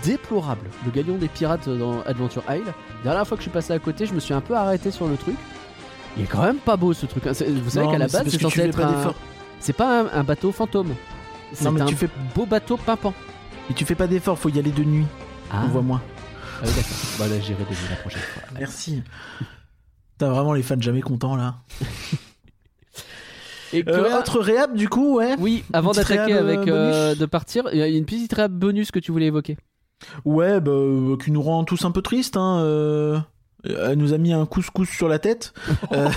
déplorable. 0.04 0.68
Le 0.86 0.90
galion 0.90 1.16
des 1.16 1.28
pirates 1.28 1.68
dans 1.68 2.00
Adventure 2.06 2.42
Isle. 2.48 2.62
La 3.04 3.10
dernière 3.10 3.26
fois 3.26 3.36
que 3.36 3.42
je 3.42 3.48
suis 3.48 3.52
passé 3.52 3.72
à 3.72 3.78
côté, 3.78 4.06
je 4.06 4.14
me 4.14 4.20
suis 4.20 4.34
un 4.34 4.40
peu 4.40 4.54
arrêté 4.56 4.90
sur 4.90 5.06
le 5.06 5.16
truc. 5.16 5.36
Il 6.16 6.24
est 6.24 6.26
quand 6.26 6.42
même 6.42 6.56
pas 6.56 6.76
beau 6.76 6.92
ce 6.94 7.06
truc. 7.06 7.26
hein. 7.26 7.34
C'est- 7.34 7.50
Vous 7.50 7.70
savez 7.70 7.86
Non, 7.86 7.92
qu'à 7.92 7.98
la 7.98 8.08
c'est 8.08 8.18
base, 8.24 8.28
c'est 8.32 8.40
censé 8.40 8.60
être 8.62 8.76
pas 8.76 8.86
un. 8.86 8.92
d'effort. 8.92 9.14
C'est 9.60 9.72
pas 9.74 10.00
un, 10.02 10.06
un 10.20 10.24
bateau 10.24 10.52
fantôme. 10.52 10.94
C'est 11.52 11.64
Non, 11.64 11.72
mais 11.72 11.82
un 11.82 11.86
tu 11.86 11.94
fais, 11.96 12.08
beau 12.34 12.46
bateau 12.46 12.76
pimpant. 12.76 13.12
mais 13.68 13.74
tu 13.74 13.84
fais 13.84 13.94
pas 13.94 14.06
d'effort, 14.06 14.38
faut 14.38 14.48
y 14.48 14.58
aller 14.58 14.70
de 14.70 14.84
nuit. 14.84 15.06
Ah, 15.50 15.62
On 15.64 15.68
voit 15.68 15.82
moins. 15.82 16.00
Ah 16.58 16.64
oui, 16.64 16.70
d'accord. 16.76 16.96
Bah 17.18 17.26
là, 17.28 17.40
j'irai 17.40 17.64
de 17.64 17.68
nuit 17.70 17.76
la 17.90 17.96
prochaine 17.96 18.20
fois. 18.22 18.42
Merci. 18.58 19.02
T'as 20.18 20.28
vraiment 20.30 20.52
les 20.52 20.62
fans 20.62 20.80
jamais 20.80 21.00
contents 21.00 21.36
là. 21.36 21.56
Et 23.72 23.84
que- 23.84 23.90
Euh, 23.90 24.18
autre 24.18 24.40
réhab 24.40 24.74
du 24.74 24.88
coup, 24.88 25.16
ouais. 25.18 25.34
Oui, 25.38 25.62
avant 25.72 25.92
d'attaquer 25.92 26.32
réhab, 26.34 26.48
avec 26.48 26.68
euh, 26.68 27.12
euh, 27.12 27.14
de 27.14 27.26
partir, 27.26 27.68
il 27.72 27.78
y 27.78 27.82
a 27.82 27.86
une 27.88 28.06
petite 28.06 28.32
réhab 28.32 28.50
bonus 28.52 28.90
que 28.90 28.98
tu 28.98 29.12
voulais 29.12 29.26
évoquer. 29.26 29.56
Ouais, 30.24 30.58
bah, 30.60 30.70
euh, 30.72 31.16
qui 31.16 31.30
nous 31.30 31.42
rend 31.42 31.64
tous 31.64 31.84
un 31.84 31.90
peu 31.90 32.00
tristes. 32.02 32.36
Hein, 32.38 32.60
euh, 32.60 33.20
Elle 33.64 33.98
nous 33.98 34.14
a 34.14 34.18
mis 34.18 34.32
un 34.32 34.46
couscous 34.46 34.88
sur 34.88 35.08
la 35.08 35.18
tête. 35.18 35.52
Euh, 35.92 36.08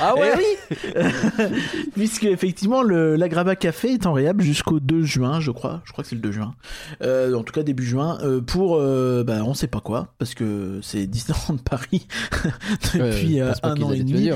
Ah 0.00 0.14
Eh 0.16 0.20
oui 0.38 1.02
Puisque 1.94 2.24
effectivement 2.24 2.82
le 2.82 3.16
l'Agraba 3.16 3.56
Café 3.56 3.92
est 3.94 4.06
en 4.06 4.12
réhab 4.12 4.40
jusqu'au 4.40 4.80
2 4.80 5.02
juin, 5.02 5.40
je 5.40 5.50
crois. 5.50 5.80
Je 5.84 5.92
crois 5.92 6.02
que 6.04 6.08
c'est 6.10 6.16
le 6.16 6.20
2 6.22 6.32
juin. 6.32 6.54
Euh, 7.02 7.34
en 7.34 7.42
tout 7.42 7.52
cas 7.52 7.62
début 7.62 7.84
juin 7.84 8.18
euh, 8.22 8.40
pour 8.40 8.76
euh, 8.76 9.24
bah 9.24 9.38
on 9.44 9.54
sait 9.54 9.66
pas 9.66 9.80
quoi 9.80 10.08
parce 10.18 10.34
que 10.34 10.80
c'est 10.82 11.06
Disneyland 11.06 11.56
Paris 11.70 12.06
depuis 12.94 13.40
Euh, 13.40 13.52
un 13.62 13.80
an 13.82 13.92
et 13.92 14.02
demi. 14.02 14.30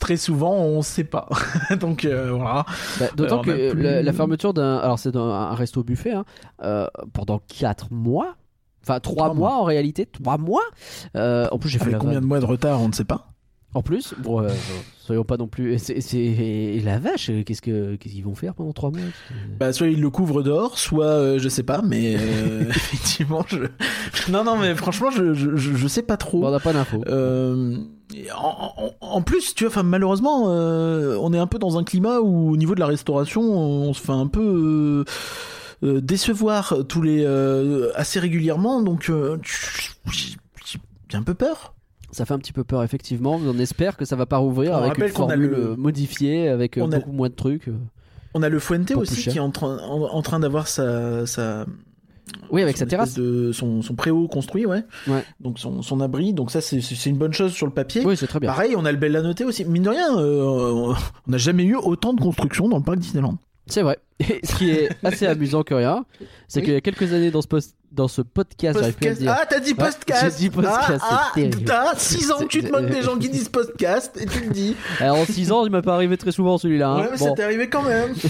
Très 0.00 0.16
souvent 0.16 0.54
on 0.56 0.82
sait 0.82 1.04
pas. 1.04 1.28
Donc 1.80 2.04
euh, 2.04 2.30
voilà. 2.32 2.64
Bah, 3.00 3.06
D'autant 3.16 3.42
que 3.42 3.72
plus- 3.72 3.82
la, 3.82 4.02
la 4.02 4.12
fermeture 4.12 4.54
d'un. 4.54 4.76
Alors, 4.78 4.98
c'est 4.98 5.14
un 5.16 5.54
resto 5.54 5.82
buffet, 5.82 6.12
hein, 6.12 6.24
euh, 6.62 6.86
pendant 7.12 7.40
4 7.58 7.92
mois. 7.92 8.36
Enfin, 8.84 8.98
3 9.00 9.14
Trois 9.26 9.34
mois, 9.34 9.54
en 9.56 9.64
réalité. 9.64 10.06
3 10.06 10.38
mois 10.38 10.62
Euh, 11.16 11.46
En 11.52 11.58
plus, 11.58 11.68
j'ai 11.70 11.78
fait 11.78 11.90
la 11.90 11.98
combien 11.98 12.14
vanne. 12.14 12.22
de 12.22 12.28
mois 12.28 12.40
de 12.40 12.44
retard 12.44 12.80
on 12.80 12.88
ne 12.88 12.92
sait 12.92 13.04
pas. 13.04 13.31
En 13.74 13.80
plus, 13.82 14.12
bon, 14.18 14.42
euh, 14.42 14.50
soyons 15.00 15.24
pas 15.24 15.38
non 15.38 15.46
plus. 15.48 15.78
C'est 15.78 16.80
la 16.84 16.98
vache, 16.98 17.30
euh, 17.30 17.42
qu'est-ce 17.42 17.62
que- 17.62 17.96
qu'est-ce 17.96 18.12
qu'ils 18.14 18.24
vont 18.24 18.34
faire 18.34 18.52
pendant 18.54 18.72
3 18.74 18.90
mois 18.90 19.00
Bah 19.58 19.72
soit 19.72 19.86
ils 19.88 20.00
le 20.00 20.10
couvrent 20.10 20.42
dehors, 20.42 20.78
soit 20.78 21.06
euh, 21.06 21.38
je 21.38 21.48
sais 21.48 21.62
pas, 21.62 21.80
mais 21.82 22.16
euh, 22.18 22.64
effectivement 22.68 23.44
je. 23.48 23.58
Non 24.30 24.44
non 24.44 24.58
mais 24.58 24.74
franchement 24.74 25.10
je 25.10 25.32
je, 25.32 25.86
sais 25.88 26.02
pas 26.02 26.18
trop. 26.18 26.40
Bon, 26.42 26.48
on 26.48 26.50
n'a 26.50 26.60
pas 26.60 26.74
d'infos. 26.74 27.02
En, 28.36 28.74
en- 28.76 28.92
en 29.00 29.22
plus, 29.22 29.54
tu 29.54 29.64
vois, 29.64 29.70
enfin, 29.72 29.82
malheureusement, 29.82 30.44
on 30.44 31.32
est 31.32 31.38
un 31.38 31.46
peu 31.46 31.58
dans 31.58 31.78
un 31.78 31.84
climat 31.84 32.20
où, 32.20 32.50
au 32.52 32.56
niveau 32.58 32.74
de 32.74 32.80
la 32.80 32.86
restauration, 32.86 33.40
on 33.42 33.94
se 33.94 34.02
fait 34.02 34.12
un 34.12 34.26
peu 34.26 35.04
décevoir 35.82 36.74
tous 36.88 37.00
les 37.00 37.24
assez 37.94 38.20
régulièrement. 38.20 38.82
Donc, 38.82 39.10
j'ai 40.12 41.16
un 41.16 41.22
peu 41.22 41.32
peur. 41.34 41.71
Ça 42.12 42.24
fait 42.26 42.34
un 42.34 42.38
petit 42.38 42.52
peu 42.52 42.62
peur, 42.62 42.82
effectivement. 42.82 43.40
On 43.44 43.58
espère 43.58 43.96
que 43.96 44.04
ça 44.04 44.16
va 44.16 44.26
pas 44.26 44.36
rouvrir 44.36 44.72
On 44.72 44.76
avec 44.82 44.98
une 44.98 45.08
formule 45.08 45.40
le- 45.50 45.56
euh, 45.70 45.76
modifiée, 45.76 46.48
avec 46.48 46.76
euh, 46.78 46.84
a- 46.84 46.86
beaucoup 46.98 47.12
moins 47.12 47.28
de 47.28 47.34
trucs. 47.34 47.68
euh. 47.68 47.74
On 48.34 48.42
a 48.42 48.48
le 48.48 48.58
Fuente 48.58 48.90
aussi 48.92 49.28
qui 49.30 49.36
est 49.38 49.40
en 49.40 49.50
train, 49.50 49.78
en, 49.78 50.02
en 50.02 50.22
train 50.22 50.38
d'avoir 50.40 50.68
sa, 50.68 51.26
sa 51.26 51.66
Oui, 52.50 52.62
avec 52.62 52.76
sa 52.76 52.86
terrasse. 52.86 53.14
de 53.14 53.50
son, 53.52 53.82
son 53.82 53.94
préau 53.94 54.26
construit, 54.28 54.64
ouais. 54.66 54.82
Ouais. 55.06 55.24
Donc 55.40 55.58
son, 55.58 55.82
son 55.82 56.00
abri. 56.00 56.32
Donc 56.32 56.50
ça, 56.50 56.60
c'est 56.60 56.80
c'est 56.80 57.10
une 57.10 57.16
bonne 57.18 57.32
chose 57.34 57.52
sur 57.52 57.66
le 57.66 57.72
papier. 57.72 58.02
Oui, 58.04 58.16
c'est 58.16 58.26
très 58.26 58.40
bien. 58.40 58.50
Pareil, 58.50 58.74
on 58.76 58.84
a 58.84 58.92
le 58.92 58.98
bel 58.98 59.16
à 59.16 59.22
noter 59.22 59.44
aussi. 59.44 59.64
Mine 59.64 59.82
de 59.82 59.90
rien, 59.90 60.18
euh, 60.18 60.94
on 61.26 61.30
n'a 61.30 61.38
jamais 61.38 61.64
eu 61.64 61.76
autant 61.76 62.12
de 62.14 62.20
construction 62.20 62.68
dans 62.68 62.78
le 62.78 62.82
parc 62.84 62.98
Disneyland. 62.98 63.36
C'est 63.66 63.82
vrai. 63.82 63.98
Et 64.20 64.40
ce 64.44 64.54
qui 64.56 64.70
est 64.70 64.88
assez 65.04 65.26
amusant 65.26 65.62
que 65.62 65.74
rien, 65.74 66.04
c'est 66.48 66.60
Oui. 66.60 66.64
qu'il 66.66 66.74
y 66.74 66.76
a 66.76 66.80
quelques 66.80 67.12
années 67.12 67.30
dans 67.30 67.42
ce, 67.42 67.48
post- 67.48 67.76
dans 67.92 68.08
ce 68.08 68.22
podcast, 68.22 68.80
Podcast. 68.80 69.20
dire. 69.20 69.30
Ah, 69.38 69.44
t'as 69.48 69.60
dit 69.60 69.74
Ah, 69.78 69.84
podcast. 69.84 70.22
j'ai 70.38 70.48
dit 70.48 70.50
podcast, 70.50 70.76
Ah, 71.02 71.30
c'est 71.34 71.42
ah, 71.44 71.48
terrible. 71.50 71.64
T'as 71.64 71.94
6 71.96 72.30
ans 72.32 72.38
que 72.40 72.46
tu 72.46 72.62
te 72.62 72.70
moques 72.72 72.86
des 72.90 73.02
gens 73.02 73.16
qui 73.18 73.28
disent 73.28 73.48
podcast 73.50 74.16
et 74.20 74.26
tu 74.26 74.44
me 74.46 74.50
dis. 74.52 74.74
Alors 74.98 75.18
en 75.18 75.24
6 75.26 75.52
ans, 75.52 75.66
il 75.66 75.72
m'est 75.72 75.82
pas 75.82 75.94
arrivé 75.94 76.16
très 76.16 76.32
souvent 76.32 76.56
celui-là. 76.58 76.88
hein. 76.88 77.00
ouais, 77.02 77.08
mais 77.12 77.18
Bon. 77.18 77.24
ça 77.26 77.32
t'est 77.32 77.42
arrivé 77.44 77.68
quand 77.68 77.82
même. 77.82 78.14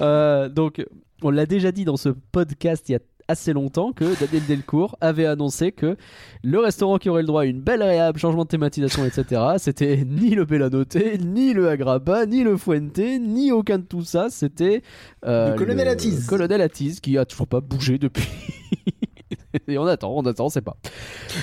Euh, 0.00 0.48
donc, 0.48 0.84
on 1.22 1.30
l'a 1.30 1.44
déjà 1.44 1.72
dit 1.72 1.84
dans 1.84 1.96
ce 1.96 2.10
podcast 2.10 2.88
il 2.88 2.92
y 2.92 2.94
a 2.94 3.00
assez 3.30 3.52
longtemps 3.52 3.92
que 3.92 4.04
Daniel 4.20 4.44
Delcourt 4.46 4.96
avait 5.00 5.26
annoncé 5.26 5.72
que 5.72 5.96
le 6.42 6.58
restaurant 6.58 6.98
qui 6.98 7.08
aurait 7.08 7.22
le 7.22 7.26
droit 7.28 7.42
à 7.42 7.44
une 7.44 7.60
belle 7.60 7.82
réhab, 7.82 8.18
changement 8.18 8.42
de 8.42 8.48
thématisation, 8.48 9.04
etc., 9.04 9.40
c'était 9.58 10.04
ni 10.06 10.30
le 10.30 10.44
Bellanote, 10.44 10.96
ni 11.24 11.52
le 11.54 11.68
Agraba, 11.68 12.26
ni 12.26 12.42
le 12.42 12.56
Fuente, 12.56 12.98
ni 12.98 13.52
aucun 13.52 13.78
de 13.78 13.84
tout 13.84 14.02
ça. 14.02 14.26
C'était 14.30 14.82
euh, 15.24 15.52
Le 15.52 15.56
Colonel 15.58 15.88
Atis. 15.88 16.26
Colonel 16.28 16.60
Atis 16.60 16.98
qui 17.00 17.16
a 17.18 17.24
toujours 17.24 17.46
pas 17.46 17.60
bougé 17.60 17.98
depuis. 17.98 18.28
Et 19.68 19.78
on 19.78 19.86
attend, 19.86 20.12
on 20.16 20.24
attend, 20.26 20.46
on 20.46 20.48
sait 20.48 20.60
pas. 20.60 20.76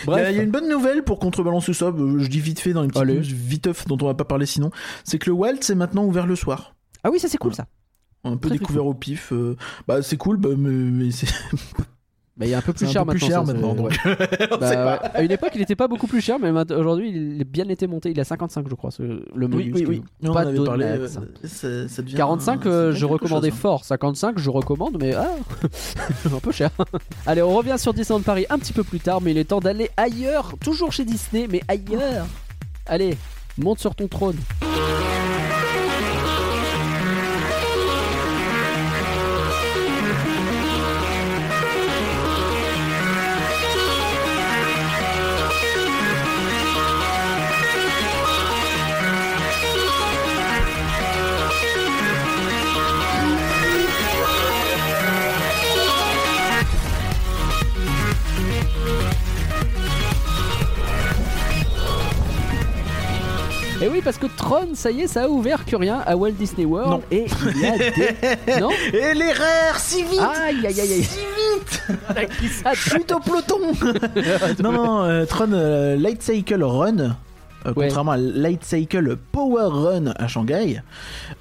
Bref, 0.05 0.27
il 0.31 0.37
y 0.37 0.39
a 0.39 0.43
une 0.43 0.51
bonne 0.51 0.69
nouvelle 0.69 1.03
pour 1.03 1.19
contrebalancer 1.19 1.73
ça. 1.73 1.87
euh, 1.87 2.19
Je 2.19 2.27
dis 2.27 2.39
vite 2.39 2.59
fait 2.59 2.71
dans 2.73 2.81
les 2.81 2.87
petites 2.87 3.25
viteuf 3.33 3.85
dont 3.87 3.97
on 4.01 4.05
va 4.05 4.13
pas 4.13 4.23
parler 4.25 4.45
sinon. 4.45 4.71
C'est 5.03 5.19
que 5.19 5.29
le 5.29 5.33
Walt 5.35 5.57
c'est 5.61 5.75
maintenant 5.75 6.05
ouvert 6.05 6.25
le 6.25 6.35
soir. 6.35 6.75
ah 7.03 7.09
oui, 7.11 7.19
ça 7.19 7.27
c'est 7.27 7.37
cool 7.37 7.53
ça. 7.53 7.65
Un 8.33 8.37
peu 8.37 8.47
Très, 8.49 8.57
très 8.57 8.59
découvert 8.59 8.85
au 8.85 8.93
pif. 8.93 9.31
euh, 9.33 9.55
bah 9.87 10.01
c'est 10.01 10.17
cool, 10.17 10.37
bah, 10.37 10.49
mais, 10.57 10.69
mais 10.69 11.11
c'est 11.11 11.27
Mais 12.39 12.49
il 12.49 12.51
est 12.51 12.55
un 12.55 12.61
peu 12.61 12.71
plus 12.71 12.85
cher 12.87 13.01
un 13.01 13.05
peu 13.05 13.13
plus 13.13 13.21
maintenant. 13.29 13.45
cher 13.45 13.47
ça, 13.47 13.53
maintenant. 13.53 13.75
c'est- 13.89 14.07
Donc, 14.09 14.19
ouais. 14.19 14.47
on 14.51 14.57
Bah, 14.59 14.69
sait 14.69 14.75
pas. 14.75 14.99
ouais. 15.01 15.09
À 15.15 15.23
une 15.23 15.31
époque, 15.31 15.49
il 15.55 15.61
était 15.63 15.75
pas 15.75 15.87
beaucoup 15.87 16.05
plus 16.05 16.21
cher, 16.21 16.37
mais 16.39 16.51
aujourd'hui, 16.75 17.09
il 17.09 17.41
est 17.41 17.45
bien 17.45 17.67
été 17.67 17.87
monté. 17.87 18.11
Il 18.11 18.17
est 18.19 18.21
à 18.21 18.25
55, 18.25 18.67
je 18.69 18.75
crois, 18.75 18.91
ce- 18.91 19.01
le 19.01 19.47
menu. 19.47 19.71
Oui, 19.73 19.85
oui, 19.87 20.01
oui. 20.21 20.31
Pas 20.31 20.45
de 20.45 20.59
parlé. 20.63 20.85
euh, 20.85 21.07
ça, 21.07 21.87
ça 21.87 22.01
devient 22.03 22.13
45, 22.15 22.65
un- 22.67 22.69
euh, 22.69 22.91
je 22.91 23.05
recommandais 23.05 23.49
chose, 23.49 23.57
hein. 23.57 23.61
fort. 23.61 23.85
55, 23.85 24.37
je 24.37 24.49
recommande, 24.51 24.97
mais 25.01 25.15
ah, 25.15 25.31
un 26.31 26.39
peu 26.39 26.51
cher. 26.51 26.69
Allez, 27.25 27.41
on 27.41 27.55
revient 27.55 27.75
sur 27.79 27.91
Disneyland 27.95 28.21
Paris 28.21 28.45
un 28.51 28.59
petit 28.59 28.73
peu 28.73 28.83
plus 28.83 28.99
tard, 28.99 29.19
mais 29.19 29.31
il 29.31 29.37
est 29.39 29.45
temps 29.45 29.59
d'aller 29.59 29.89
ailleurs, 29.97 30.53
toujours 30.63 30.91
chez 30.91 31.05
Disney, 31.05 31.47
mais 31.49 31.61
ailleurs. 31.67 32.27
Allez, 32.85 33.17
monte 33.57 33.79
sur 33.79 33.95
ton 33.95 34.07
trône. 34.07 34.35
Ça 64.77 64.91
y 64.91 65.01
est, 65.01 65.07
ça 65.07 65.23
a 65.23 65.27
ouvert 65.29 65.65
que 65.65 65.75
rien 65.75 66.01
à 66.05 66.15
Walt 66.15 66.31
Disney 66.31 66.65
World. 66.65 66.89
Non. 66.91 67.01
Et 67.11 67.25
il 67.55 67.61
y 67.61 67.65
a 67.65 67.77
des. 68.55 68.61
non 68.61 68.69
Et 68.93 69.13
l'erreur, 69.13 69.75
si 69.77 70.03
vite 70.03 70.19
Aïe, 70.19 70.65
aïe, 70.65 70.79
aïe, 70.79 70.93
aïe. 70.93 71.03
Si 71.03 71.19
vite 71.19 71.81
Chute 72.75 73.11
au 73.11 73.19
peloton 73.19 73.57
Non, 74.63 74.71
non, 74.71 75.03
euh, 75.03 75.25
Tron 75.25 75.51
euh, 75.53 75.95
Light 75.95 76.21
Cycle 76.21 76.63
Run, 76.63 76.99
euh, 76.99 77.09
Ouais. 77.65 77.87
contrairement 77.87 78.11
à 78.11 78.17
Light 78.17 78.63
Cycle 78.63 79.17
Power 79.31 79.67
Run 79.69 80.13
à 80.15 80.27
Shanghai, 80.27 80.81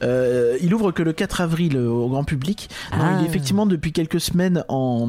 euh, 0.03 0.57
il 0.61 0.75
ouvre 0.75 0.91
que 0.91 1.03
le 1.05 1.13
4 1.13 1.41
avril 1.43 1.77
au 1.79 2.09
grand 2.09 2.25
public. 2.25 2.69
Non, 2.93 2.99
Ah. 3.01 3.17
il 3.21 3.25
est 3.25 3.29
effectivement 3.29 3.67
depuis 3.67 3.93
quelques 3.93 4.21
semaines 4.21 4.65
en, 4.69 5.09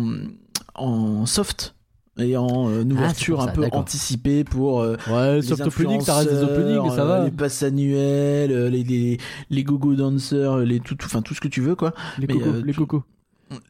en 0.76 1.26
soft 1.26 1.74
et 2.20 2.36
en 2.38 2.70
euh, 2.70 2.84
ouverture 2.84 3.38
pour 3.38 3.48
un 3.48 3.52
peu 3.52 3.66
anticipée 3.72 4.44
pour 4.44 4.82
euh, 4.82 4.98
Ouais, 5.10 5.36
les 5.36 5.42
soft 5.42 5.66
opening, 5.68 6.02
ça 6.02 6.18
reste 6.18 6.30
des 6.32 6.44
openings, 6.44 6.82
mais 6.84 6.90
ça 6.90 7.04
influenceurs, 7.04 7.08
va. 7.08 7.26
Les 7.26 7.32
passes 7.32 7.64
annuelles, 7.64 8.52
euh, 8.52 8.70
les, 8.70 8.84
les, 8.84 9.18
les 9.50 9.64
go-go 9.64 9.96
dancers, 9.96 10.58
les 10.58 10.80
tout, 10.80 10.98
enfin 11.04 11.22
tout 11.22 11.34
ce 11.34 11.42
que 11.42 11.48
tu 11.48 11.62
veux 11.62 11.76
quoi. 11.76 11.94
Les 12.20 12.28
Mais, 12.28 12.34
cocos, 12.34 12.50
euh, 12.50 12.62
les 12.66 12.74
tu- 12.74 12.80
cocos. 12.80 13.04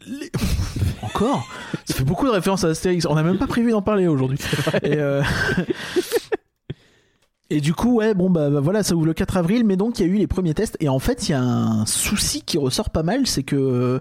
Les- 0.08 0.32
Encore 1.04 1.48
Ça 1.86 1.94
fait 1.94 2.04
beaucoup 2.04 2.26
de 2.26 2.32
références 2.32 2.64
à 2.64 2.70
Astérix. 2.70 3.06
On 3.06 3.14
n'a 3.16 3.24
même 3.24 3.38
pas 3.38 3.48
prévu 3.48 3.72
d'en 3.72 3.82
parler 3.84 4.08
aujourd'hui. 4.08 4.40
Et, 4.84 4.96
euh, 4.98 5.22
et 7.50 7.62
du 7.62 7.74
coup, 7.74 7.96
ouais, 7.98 8.14
bon, 8.14 8.30
bah, 8.30 8.50
bah, 8.50 8.60
voilà, 8.60 8.84
ça 8.84 8.94
ouvre 8.96 9.06
le 9.06 9.14
4 9.14 9.38
avril, 9.38 9.64
mais 9.66 9.78
donc 9.78 10.00
il 10.00 10.06
y 10.06 10.10
a 10.10 10.14
eu 10.14 10.18
les 10.18 10.28
premiers 10.28 10.54
tests. 10.54 10.76
Et 10.82 10.90
en 10.90 11.00
fait, 11.00 11.30
il 11.30 11.32
y 11.32 11.36
a 11.36 11.42
un 11.42 11.86
souci 11.86 12.42
qui 12.42 12.58
ressort 12.58 12.90
pas 12.90 13.04
mal, 13.04 13.26
c'est 13.28 13.44
que. 13.44 14.00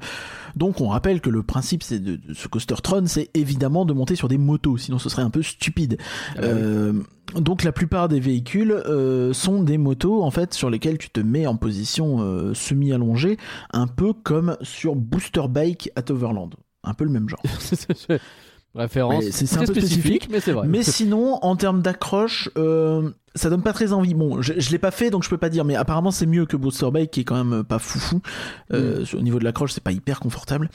Donc, 0.56 0.80
on 0.80 0.88
rappelle 0.88 1.20
que 1.20 1.30
le 1.30 1.42
principe 1.42 1.82
c'est 1.82 1.98
de, 2.00 2.16
de 2.16 2.34
ce 2.34 2.48
coaster 2.48 2.74
Tron, 2.82 3.04
c'est 3.06 3.30
évidemment 3.34 3.84
de 3.84 3.92
monter 3.92 4.16
sur 4.16 4.26
des 4.28 4.38
motos, 4.38 4.78
sinon 4.78 4.98
ce 4.98 5.08
serait 5.08 5.22
un 5.22 5.30
peu 5.30 5.42
stupide. 5.42 5.98
Ah 6.36 6.40
bah 6.40 6.46
Euh, 6.48 6.92
donc, 7.34 7.62
la 7.64 7.72
plupart 7.72 8.08
des 8.08 8.20
véhicules 8.20 8.72
euh, 8.72 9.32
sont 9.32 9.62
des 9.62 9.78
motos 9.78 10.22
en 10.22 10.30
fait 10.30 10.54
sur 10.54 10.70
lesquelles 10.70 10.96
tu 10.98 11.10
te 11.10 11.20
mets 11.20 11.46
en 11.46 11.56
position 11.56 12.18
euh, 12.20 12.54
semi-allongée, 12.54 13.36
un 13.72 13.86
peu 13.86 14.12
comme 14.12 14.56
sur 14.62 14.94
Booster 14.96 15.42
Bike 15.48 15.90
at 15.96 16.10
Overland, 16.10 16.50
un 16.84 16.94
peu 16.94 17.04
le 17.04 17.10
même 17.10 17.28
genre. 17.28 17.42
Référence 18.74 19.24
c'est- 19.30 19.56
un 19.56 19.60
peu 19.64 19.66
spécifique, 19.66 20.28
mais 20.30 20.38
c'est 20.40 20.52
vrai. 20.52 20.68
Mais 20.68 20.82
sinon, 20.82 21.38
en 21.42 21.56
termes 21.56 21.80
d'accroche, 21.80 22.50
euh, 22.58 23.10
ça 23.36 23.50
donne 23.50 23.62
pas 23.62 23.72
très 23.72 23.92
envie. 23.92 24.14
Bon, 24.14 24.42
je, 24.42 24.54
je 24.56 24.70
l'ai 24.70 24.78
pas 24.78 24.90
fait 24.90 25.10
donc 25.10 25.22
je 25.22 25.28
peux 25.30 25.38
pas 25.38 25.48
dire, 25.48 25.64
mais 25.64 25.76
apparemment 25.76 26.10
c'est 26.10 26.26
mieux 26.26 26.46
que 26.46 26.56
Booster 26.56 26.90
Bike 26.90 27.10
qui 27.10 27.20
est 27.20 27.24
quand 27.24 27.42
même 27.42 27.62
pas 27.64 27.78
foufou. 27.78 28.20
Euh, 28.72 29.04
Au 29.14 29.20
niveau 29.20 29.38
de 29.38 29.44
l'accroche, 29.44 29.72
c'est 29.72 29.82
pas 29.82 29.92
hyper 29.92 30.18
confortable. 30.20 30.68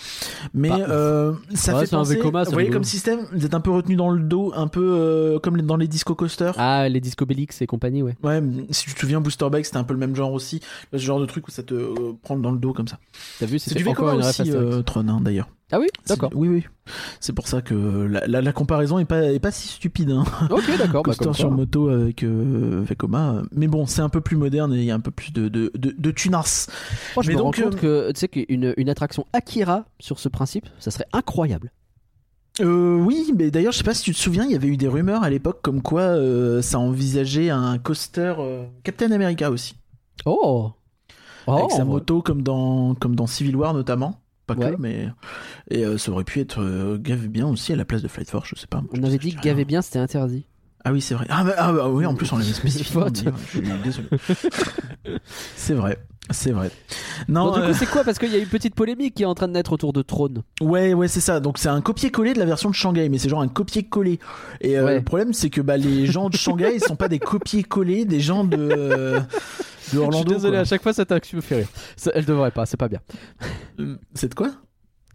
Mais 0.54 0.70
Bah, 0.70 0.78
euh, 0.90 1.34
ça 1.54 1.76
ouais, 1.76 1.86
fait 1.86 1.92
penser. 1.92 2.16
Vekoma, 2.16 2.44
vous 2.44 2.52
voyez 2.52 2.70
comme 2.70 2.84
système, 2.84 3.20
vous 3.34 3.46
êtes 3.46 3.54
un 3.54 3.60
peu 3.60 3.72
retenu 3.72 3.96
dans 3.96 4.10
le 4.10 4.22
dos, 4.22 4.54
un 4.56 4.68
peu 4.68 4.82
euh, 4.98 5.40
comme 5.40 5.62
dans 5.62 5.76
les 5.78 5.88
disco 5.88 6.16
coasters. 6.16 6.54
Ah, 6.58 6.88
les 6.88 7.02
Disco 7.02 7.26
Bellix 7.26 7.62
et 7.62 7.68
compagnie, 7.68 8.04
ouais. 8.04 8.16
Ouais, 8.24 8.42
si 8.70 8.86
tu 8.86 8.94
te 8.94 9.00
souviens, 9.00 9.20
Booster 9.22 9.50
Bike 9.50 9.66
c'était 9.66 9.78
un 9.78 9.84
peu 9.84 9.94
le 9.94 10.00
même 10.00 10.16
genre 10.16 10.32
aussi. 10.34 10.62
Ce 10.94 10.98
genre 10.98 11.20
de 11.20 11.26
truc 11.26 11.48
où 11.48 11.52
ça 11.52 11.64
te 11.64 11.74
euh, 11.74 12.14
prend 12.22 12.36
dans 12.38 12.52
le 12.52 12.60
dos 12.60 12.74
comme 12.74 12.88
ça. 12.88 13.00
T'as 13.40 13.46
vu, 13.46 13.60
C'est 13.60 13.76
du 13.76 13.88
encore 13.88 14.08
Vekoma 14.10 14.30
aussi, 14.30 14.52
euh, 14.52 14.82
Tron, 14.84 15.08
hein, 15.08 15.20
d'ailleurs. 15.22 15.50
Ah 15.74 15.80
oui, 15.80 15.88
d'accord. 16.06 16.32
Oui, 16.36 16.50
oui. 16.50 16.66
C'est 17.22 17.32
pour 17.32 17.48
ça 17.48 17.62
que 17.62 17.74
la, 17.74 18.28
la, 18.28 18.42
la 18.42 18.52
comparaison 18.52 19.00
est 19.00 19.06
pas, 19.06 19.32
est 19.32 19.40
pas 19.40 19.52
si 19.52 19.70
stupide. 19.70 20.12
Hein. 20.12 20.26
Ok, 20.50 20.64
d'accord. 20.78 21.04
bah, 21.04 21.14
coaster 21.16 21.34
sur 21.34 21.50
moto 21.50 21.88
avec 21.88 22.24
euh, 22.24 22.51
Vekoma. 22.52 23.42
Mais 23.52 23.68
bon, 23.68 23.86
c'est 23.86 24.02
un 24.02 24.10
peu 24.10 24.22
plus 24.22 24.38
moderne 24.38 24.74
et 24.74 24.78
il 24.80 24.86
y 24.86 24.92
a 24.92 24.96
un 24.96 25.00
peu 25.00 25.12
plus 25.12 25.32
de, 25.32 25.48
de, 25.50 25.72
de, 25.76 25.94
de 25.98 26.12
tunas. 26.12 26.68
Moi, 27.16 27.24
je 27.24 27.30
Mais 27.30 27.34
me 27.34 27.40
donc, 27.40 27.56
rends 27.56 27.64
compte 27.64 27.76
que 27.78 28.12
tu 28.12 28.20
sais 28.20 28.28
qu'une 28.28 28.74
une 28.78 28.90
attraction 28.90 29.26
Akira 29.34 29.86
sur 30.00 30.20
ce 30.20 30.30
principe, 30.30 30.68
ça 30.80 30.92
serait 30.92 31.08
incroyable. 31.14 31.72
Euh, 32.60 32.96
oui, 32.98 33.32
mais 33.36 33.50
d'ailleurs, 33.50 33.72
je 33.72 33.78
sais 33.78 33.84
pas 33.84 33.94
si 33.94 34.04
tu 34.04 34.14
te 34.14 34.18
souviens, 34.20 34.44
il 34.46 34.52
y 34.52 34.56
avait 34.56 34.68
eu 34.68 34.78
des 34.78 34.88
rumeurs 34.90 35.24
à 35.24 35.30
l'époque 35.30 35.62
comme 35.62 35.82
quoi 35.82 36.02
euh, 36.02 36.62
ça 36.62 36.80
envisageait 36.80 37.50
un 37.50 37.78
coaster 37.78 38.36
euh, 38.40 38.66
Captain 38.84 39.12
America 39.12 39.50
aussi. 39.50 39.76
Oh. 40.26 40.72
Oh, 41.48 41.52
avec 41.54 41.72
sa 41.72 41.80
ouais. 41.80 41.86
moto 41.86 42.22
comme 42.22 42.44
dans, 42.44 42.94
comme 42.96 43.16
dans 43.16 43.26
Civil 43.28 43.56
War 43.56 43.74
notamment. 43.74 44.20
Pas 44.48 44.56
Ouais. 44.56 44.72
que, 44.72 44.82
mais. 44.82 45.08
Et 45.70 45.86
euh, 45.86 45.98
ça 45.98 46.12
aurait 46.12 46.26
pu 46.26 46.40
être 46.42 46.62
euh, 46.62 46.98
gavé 46.98 47.30
bien 47.30 47.48
aussi 47.48 47.72
à 47.72 47.76
la 47.78 47.86
place 47.86 48.02
de 48.02 48.08
Flight 48.10 48.30
Force, 48.30 48.50
je 48.50 48.60
sais 48.60 48.68
pas. 48.68 48.84
On 48.92 49.04
avait 49.04 49.18
dit 49.18 49.34
que 49.34 49.42
gaver 49.42 49.64
bien, 49.66 49.82
c'était 49.82 50.00
interdit. 50.00 50.46
Ah 50.84 50.92
oui, 50.92 51.02
c'est 51.02 51.14
vrai. 51.16 51.26
Ah, 51.30 51.44
bah, 51.44 51.54
ah, 51.58 51.72
bah, 51.74 51.90
oui, 51.90 52.06
en 52.06 52.16
plus, 52.16 52.32
on 52.34 52.38
l'avait 52.38 52.52
spécifiquement 52.54 53.10
dit. 53.10 53.26
ouais, 53.28 53.34
je 53.46 53.58
suis 53.60 53.62
désolé. 53.84 54.08
c'est 55.56 55.74
vrai. 55.74 55.98
C'est 56.30 56.52
vrai. 56.52 56.72
Non, 57.28 57.52
du 57.52 57.60
euh, 57.60 57.68
coup, 57.68 57.74
c'est 57.78 57.86
quoi? 57.88 58.04
Parce 58.04 58.18
qu'il 58.18 58.32
y 58.32 58.36
a 58.36 58.38
une 58.38 58.48
petite 58.48 58.74
polémique 58.74 59.16
qui 59.16 59.24
est 59.24 59.26
en 59.26 59.36
train 59.36 59.48
de 59.50 59.54
naître 59.54 59.74
autour 59.74 59.92
de 59.92 60.02
Trône. 60.02 60.44
Ouais, 60.62 60.94
ouais, 60.94 61.08
c'est 61.10 61.20
ça. 61.20 61.40
Donc 61.42 61.58
c'est 61.58 61.68
un 61.68 61.82
copier-coller 61.82 62.34
de 62.34 62.40
la 62.40 62.46
version 62.46 62.70
de 62.70 62.76
Shanghai, 62.76 63.10
mais 63.10 63.18
c'est 63.18 63.28
genre 63.28 63.42
un 63.42 63.48
copier-coller. 63.50 64.20
Et 64.62 64.78
euh, 64.78 64.86
Ouais. 64.86 64.96
le 64.96 65.04
problème, 65.04 65.34
c'est 65.34 65.50
que 65.50 65.60
bah, 65.62 65.76
les 65.78 66.06
gens 66.06 66.30
de 66.30 66.36
Shanghai, 66.38 66.72
ils 66.76 66.80
sont 66.82 66.96
pas 66.96 67.10
des 67.10 67.20
copier-coller 67.20 68.06
des 68.06 68.22
gens 68.22 68.44
de, 68.46 68.58
euh, 68.58 69.20
de 69.94 69.98
Orlando. 70.00 70.12
je 70.12 70.18
suis 70.18 70.26
désolé, 70.36 70.54
quoi. 70.54 70.60
à 70.62 70.66
chaque 70.66 70.84
fois 70.84 70.94
actu 70.98 71.36
me 71.36 71.42
fait 71.42 71.56
rire. 71.58 71.68
Ça- 71.98 72.12
elle 72.16 72.26
devrait 72.26 72.52
pas, 72.52 72.66
c'est 72.66 72.78
pas 72.78 72.88
bien. 72.88 73.00
Euh, 73.80 73.98
C'est 74.14 74.30
de 74.30 74.36
quoi? 74.36 74.52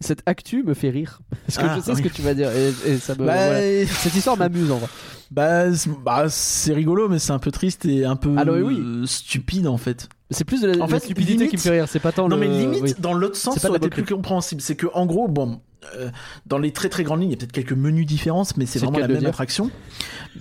Cette 0.01 0.23
actu 0.27 0.63
me 0.63 0.75
fait 0.75 0.91
rire. 0.91 1.21
Parce 1.47 1.59
que 1.59 1.65
Ah, 1.67 1.77
je 1.77 1.81
sais 1.83 1.91
oui. 1.93 1.97
ce 1.99 2.03
que 2.03 2.09
tu 2.09 2.23
vas 2.23 2.35
dire 2.35 2.51
et, 2.51 2.73
et 2.91 2.99
ça 2.99 3.15
me. 3.15 3.19
bah, 3.27 3.35
voilà. 3.35 3.87
Cette 3.87 4.15
histoire 4.15 4.37
m'amuse 4.37 4.71
en 4.71 4.79
vrai. 4.79 4.89
bah, 5.31 5.73
c'est- 5.75 5.91
bah, 6.05 6.27
c'est 6.29 6.73
rigolo, 6.75 7.09
mais 7.09 7.19
c'est 7.19 7.33
un 7.33 7.39
peu 7.39 7.51
triste 7.51 7.85
et 7.87 8.05
un 8.05 8.17
peu 8.17 8.35
Ah, 8.37 8.45
non, 8.45 8.53
mais 8.57 8.63
oui. 8.63 9.07
stupide 9.07 9.67
en 9.67 9.77
fait. 9.79 10.09
C'est 10.31 10.45
plus 10.45 10.61
de 10.61 10.69
la, 10.69 10.85
En 10.85 10.89
stupidité 10.99 11.35
limite- 11.35 11.51
qui 11.51 11.57
me 11.57 11.61
fait 11.61 11.71
rire, 11.71 11.87
c'est 11.89 12.01
pas 12.01 12.13
tant 12.13 12.29
Non, 12.29 12.37
le. 12.37 12.47
mais 12.47 12.59
limite, 12.59 12.83
oui. 12.83 12.95
dans 12.99 13.15
l'autre 13.15 13.37
sens, 13.37 13.55
C'est 13.55 13.61
pas 13.61 13.63
ça 13.63 13.69
aurait 13.71 13.79
été 13.79 13.89
plus 13.89 14.05
compréhensible. 14.05 14.61
C'est 14.61 14.75
que, 14.77 14.87
en 14.93 15.07
gros, 15.07 15.29
bon, 15.29 15.61
euh, 15.95 16.11
dans 16.47 16.59
les 16.59 16.73
très 16.73 16.89
très 16.89 17.03
grandes 17.05 17.21
lignes, 17.21 17.31
il 17.31 17.33
y 17.33 17.37
a 17.37 17.39
peut-être 17.39 17.53
quelques 17.53 17.73
menus 17.73 18.07
différences, 18.07 18.57
mais 18.57 18.67
c'est 18.67 18.79
vraiment 18.79 18.99
la 18.99 19.09
même 19.09 19.19
dire. 19.19 19.29
attraction. 19.29 19.71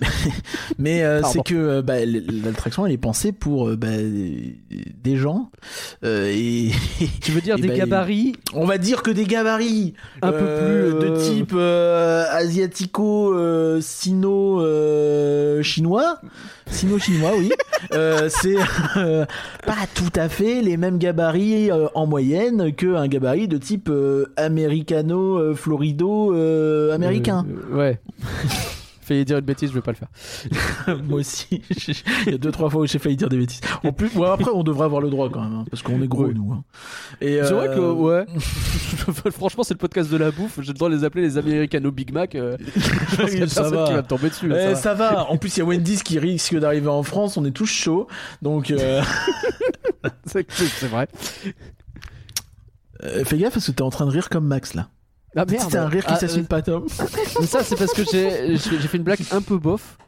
mais 0.78 1.02
euh, 1.02 1.22
c'est 1.22 1.42
que 1.42 1.54
euh, 1.54 1.82
bah, 1.82 2.04
l'attraction, 2.04 2.86
elle 2.86 2.92
est 2.92 2.98
pensée 2.98 3.32
pour 3.32 3.70
bah, 3.76 3.88
des 3.96 5.16
gens 5.16 5.50
et 6.02 6.70
Tu 7.22 7.32
veux 7.32 7.40
dire 7.40 7.56
des 7.56 7.68
ben, 7.68 7.78
gabarits? 7.78 8.34
on 8.52 8.66
va 8.66 8.78
dire 8.78 9.02
que 9.02 9.10
des 9.10 9.24
gabarits 9.24 9.94
un 10.22 10.32
peu 10.32 10.38
plus 10.38 11.08
de 11.08 11.16
type 11.22 11.54
asiatico 11.54 13.34
sino 13.80 14.62
chinois 15.62 16.20
sino 16.70 16.98
chinois 16.98 17.32
oui 17.38 17.52
c'est 17.90 18.56
pas 19.66 19.86
tout 19.94 20.12
à 20.14 20.28
fait 20.28 20.60
les 20.60 20.76
mêmes 20.76 20.98
gabarits 20.98 21.70
en 21.94 22.06
moyenne 22.06 22.74
que 22.74 22.94
un 22.94 23.08
gabarit 23.08 23.48
de 23.48 23.58
type 23.58 23.88
euh, 23.88 24.26
euh, 25.34 25.54
florido 25.54 26.32
euh, 26.34 26.94
américain 26.94 27.44
euh, 27.72 27.76
ouais. 27.76 28.00
Failli 29.06 29.24
dire 29.24 29.38
une 29.38 29.44
bêtise, 29.44 29.68
je 29.70 29.74
vais 29.76 29.82
pas 29.82 29.92
le 29.92 29.96
faire. 29.96 30.96
moi 31.04 31.20
aussi 31.20 31.62
il 32.26 32.32
y 32.32 32.34
a 32.34 32.38
deux 32.38 32.50
trois 32.50 32.68
fois 32.70 32.80
où 32.80 32.86
j'ai 32.86 32.98
failli 32.98 33.14
dire 33.14 33.28
des 33.28 33.36
bêtises 33.38 33.60
en 33.84 33.92
plus 33.92 34.08
bon, 34.12 34.24
après 34.24 34.50
on 34.52 34.64
devrait 34.64 34.86
avoir 34.86 35.00
le 35.00 35.10
droit 35.10 35.30
quand 35.30 35.42
même 35.42 35.52
hein, 35.60 35.64
parce 35.70 35.80
qu'on 35.80 36.02
est 36.02 36.08
gros 36.08 36.24
Oui. 36.26 36.34
nous 36.34 36.52
hein. 36.52 36.64
et 37.20 37.38
C'est 37.44 37.52
vrai 37.52 37.68
que, 37.68 37.78
ouais. 37.78 38.26
Franchement, 39.30 39.62
c'est 39.62 39.74
le 39.74 39.78
podcast 39.78 40.10
de 40.10 40.16
la 40.16 40.32
bouffe. 40.32 40.58
J'ai 40.60 40.72
le 40.72 40.78
droit 40.78 40.88
de 40.90 40.96
les 40.96 41.04
appeler 41.04 41.22
les 41.22 41.38
Americano 41.38 41.92
Big 41.92 42.12
Mac. 42.12 42.34
euh, 42.34 42.56
je 42.74 43.16
pense 43.16 43.30
qu'il 43.30 43.38
y 43.38 43.42
a 43.44 43.46
Ça 43.46 43.70
va. 43.70 43.84
qui 43.86 43.92
va 43.92 44.02
me 44.02 44.06
tomber 44.08 44.28
dessus. 44.30 44.50
Eh, 44.52 44.74
ça 44.74 44.74
ça, 44.74 44.94
va. 44.94 45.12
va. 45.12 45.30
En 45.30 45.36
plus, 45.36 45.56
il 45.56 45.60
y 45.60 45.62
a 45.62 45.66
Wendy's 45.66 46.02
qui 46.02 46.18
risque 46.18 46.56
d'arriver 46.58 46.88
en 46.88 47.04
France. 47.04 47.36
On 47.36 47.44
est 47.44 47.52
tous 47.52 47.66
chauds. 47.66 48.08
Donc, 48.42 48.72
euh, 48.72 49.02
C'est 50.24 50.50
c'est 50.50 50.88
vrai. 50.88 51.06
euh, 53.04 53.24
fais 53.24 53.38
gaffe 53.38 53.54
parce 53.54 53.66
que 53.66 53.72
t'es 53.72 53.82
en 53.82 53.90
train 53.90 54.06
de 54.06 54.10
rire 54.10 54.28
comme 54.28 54.46
Max 54.46 54.74
là. 54.74 54.88
Ah 55.36 55.44
merde. 55.44 55.68
C'est 55.70 55.76
un 55.76 55.88
rire 55.88 56.04
qui 56.04 56.12
Ah, 56.14 56.16
s'assume 56.18 56.46
pas, 56.46 56.62
Tom. 56.62 56.86
Mais 57.40 57.46
ça, 57.46 57.62
c'est 57.62 57.76
parce 57.76 57.92
que 57.92 58.02
j'ai 58.04 58.58
fait 58.88 58.96
une 58.96 59.02
blague 59.02 59.20
un 59.32 59.42
peu 59.42 59.58
bof. 59.58 59.98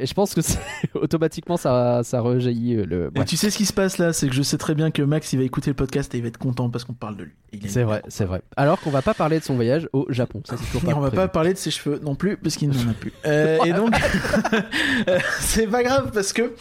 Et 0.00 0.06
je 0.06 0.14
pense 0.14 0.34
que 0.34 0.40
automatiquement 0.94 1.56
ça, 1.56 2.00
ça 2.04 2.20
rejaillit 2.20 2.76
euh, 2.76 2.84
le. 2.86 3.10
Et 3.14 3.24
tu 3.24 3.36
sais 3.36 3.50
ce 3.50 3.56
qui 3.56 3.66
se 3.66 3.72
passe 3.72 3.98
là, 3.98 4.12
c'est 4.12 4.28
que 4.28 4.34
je 4.34 4.42
sais 4.42 4.58
très 4.58 4.74
bien 4.74 4.90
que 4.90 5.02
Max 5.02 5.32
il 5.32 5.38
va 5.38 5.44
écouter 5.44 5.70
le 5.70 5.74
podcast 5.74 6.14
et 6.14 6.18
il 6.18 6.22
va 6.22 6.28
être 6.28 6.38
content 6.38 6.70
parce 6.70 6.84
qu'on 6.84 6.92
parle 6.94 7.16
de 7.16 7.24
lui. 7.24 7.32
C'est 7.66 7.82
vrai, 7.82 8.02
c'est 8.08 8.24
vrai. 8.26 8.42
Alors 8.56 8.78
qu'on 8.80 8.90
va 8.90 9.00
pas 9.02 9.14
parler 9.14 9.38
de 9.38 9.44
son 9.44 9.54
voyage 9.54 9.88
au 9.94 10.06
Japon. 10.10 10.42
Ça, 10.44 10.56
c'est 10.58 10.66
toujours 10.66 10.82
Et 10.88 10.92
pas 10.92 10.98
on 10.98 11.00
va 11.00 11.08
prévu. 11.08 11.22
pas 11.22 11.28
parler 11.28 11.52
de 11.54 11.58
ses 11.58 11.70
cheveux 11.70 11.98
non 12.02 12.14
plus 12.14 12.36
parce 12.36 12.56
qu'il 12.56 12.68
n'en 12.68 12.90
a 12.90 12.94
plus. 12.94 13.12
Euh, 13.26 13.58
et 13.64 13.72
donc, 13.72 13.94
euh, 15.08 15.18
c'est 15.40 15.66
pas 15.66 15.82
grave 15.82 16.10
parce 16.12 16.32
que 16.32 16.52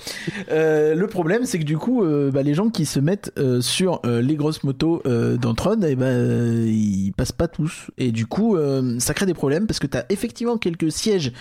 euh, 0.52 0.96
le 0.96 1.08
problème 1.08 1.46
c'est 1.46 1.60
que 1.60 1.64
du 1.66 1.78
coup, 1.78 2.04
euh, 2.04 2.32
bah, 2.32 2.42
les 2.44 2.54
gens 2.54 2.70
qui 2.70 2.86
se 2.86 3.00
mettent 3.00 3.34
sur 3.62 4.02
les 4.06 4.36
grosses 4.36 4.64
motos 4.64 5.02
euh, 5.06 5.38
dans 5.38 5.54
Tron, 5.54 5.82
et 5.82 5.96
ben 5.96 6.06
euh, 6.06 6.66
ils 6.68 7.12
passent 7.12 7.32
pas 7.32 7.48
tous. 7.48 7.88
Et 7.98 8.12
du 8.12 8.26
coup, 8.26 8.58
ça 9.00 9.14
crée 9.14 9.26
des 9.26 9.34
problèmes 9.34 9.68
parce 9.68 9.80
que 9.80 9.88
t'as 9.88 10.04
effectivement 10.10 10.58
quelques 10.58 10.92
sièges 10.92 11.32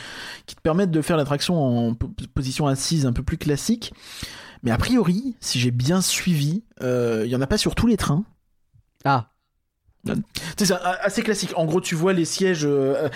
qui 0.46 0.54
te 0.56 0.60
permettent 0.60 0.90
de 0.90 1.02
faire 1.02 1.16
l'attraction 1.16 1.56
en 1.85 1.85
po- 1.94 2.10
position 2.34 2.66
assise 2.66 3.06
un 3.06 3.12
peu 3.12 3.22
plus 3.22 3.38
classique. 3.38 3.92
Mais 4.62 4.70
a 4.70 4.78
priori, 4.78 5.36
si 5.40 5.60
j'ai 5.60 5.70
bien 5.70 6.00
suivi, 6.00 6.64
euh, 6.82 7.22
il 7.24 7.30
y 7.30 7.36
en 7.36 7.40
a 7.40 7.46
pas 7.46 7.58
sur 7.58 7.74
tous 7.74 7.86
les 7.86 7.96
trains. 7.96 8.24
Ah, 9.04 10.14
C'est 10.56 10.72
assez 10.72 11.22
classique. 11.22 11.52
En 11.56 11.64
gros, 11.66 11.80
tu 11.80 11.94
vois 11.94 12.12
les 12.12 12.24
sièges. 12.24 12.64
euh, 12.64 13.08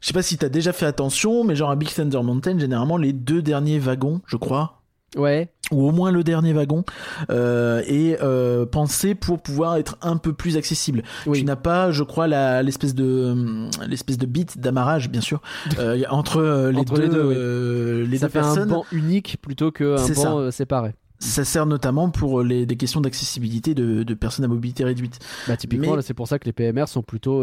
je 0.00 0.06
sais 0.06 0.12
pas 0.12 0.22
si 0.22 0.36
t'as 0.38 0.48
déjà 0.48 0.72
fait 0.72 0.86
attention, 0.86 1.44
mais 1.44 1.54
genre 1.56 1.70
à 1.70 1.76
Big 1.76 1.92
Thunder 1.92 2.22
Mountain, 2.22 2.58
généralement 2.58 2.96
les 2.96 3.12
deux 3.12 3.42
derniers 3.42 3.78
wagons, 3.78 4.20
je 4.26 4.36
crois, 4.36 4.82
ouais. 5.16 5.51
Ou 5.70 5.88
au 5.88 5.92
moins 5.92 6.10
le 6.10 6.22
dernier 6.24 6.52
wagon, 6.52 6.84
euh, 7.30 7.82
est 7.86 8.20
euh, 8.20 8.66
pensé 8.66 9.14
pour 9.14 9.40
pouvoir 9.40 9.76
être 9.76 9.96
un 10.02 10.16
peu 10.16 10.32
plus 10.32 10.56
accessible. 10.56 11.02
Oui. 11.26 11.38
Tu 11.38 11.44
n'as 11.44 11.56
pas, 11.56 11.90
je 11.92 12.02
crois, 12.02 12.26
la- 12.26 12.62
l'espèce 12.62 12.94
de 12.94 13.30
hum, 13.30 13.70
l'espèce 13.88 14.18
de 14.18 14.26
bit 14.26 14.58
d'amarrage, 14.58 15.08
bien 15.08 15.20
sûr, 15.20 15.40
euh, 15.78 16.02
entre 16.10 16.38
euh, 16.38 16.72
les 16.72 16.78
Entre 16.80 16.94
deux 16.96 17.02
les 17.02 17.08
deux, 17.08 18.02
oui. 18.02 18.08
les 18.10 18.18
ça 18.18 18.26
deux 18.26 18.32
fait 18.32 18.38
un 18.40 18.42
personnes. 18.42 18.68
banc 18.70 18.84
unique 18.92 19.38
plutôt 19.40 19.70
qu'un 19.70 19.96
ça. 19.98 20.12
banc 20.14 20.38
euh, 20.38 20.50
séparé. 20.50 20.94
Ça 21.20 21.44
sert 21.44 21.66
notamment 21.66 22.10
pour 22.10 22.42
les, 22.42 22.66
des 22.66 22.76
questions 22.76 23.00
d'accessibilité 23.00 23.74
de, 23.76 24.02
de 24.02 24.14
personnes 24.14 24.44
à 24.44 24.48
mobilité 24.48 24.82
réduite. 24.82 25.20
Bah, 25.46 25.56
typiquement, 25.56 25.90
Mais- 25.92 25.96
là, 25.96 26.02
c'est 26.02 26.14
pour 26.14 26.26
ça 26.26 26.40
que 26.40 26.44
les 26.46 26.52
PMR 26.52 26.88
sont 26.88 27.02
plutôt 27.02 27.40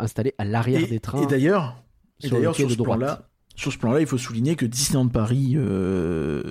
installés 0.00 0.34
à 0.38 0.44
l'arrière 0.44 0.80
Et, 0.80 0.86
des 0.86 0.98
trains. 0.98 1.22
et 1.22 1.26
d'ailleurs, 1.26 1.76
et 2.20 2.26
sur 2.26 2.36
d'ailleurs 2.36 2.56
ce 2.56 2.64
plan-là, 2.82 3.22
sur 3.54 3.72
ce 3.72 3.78
plan-là, 3.78 4.00
il 4.00 4.06
faut 4.06 4.18
souligner 4.18 4.56
que 4.56 4.66
Disneyland 4.66 5.08
Paris 5.08 5.54
euh, 5.56 6.42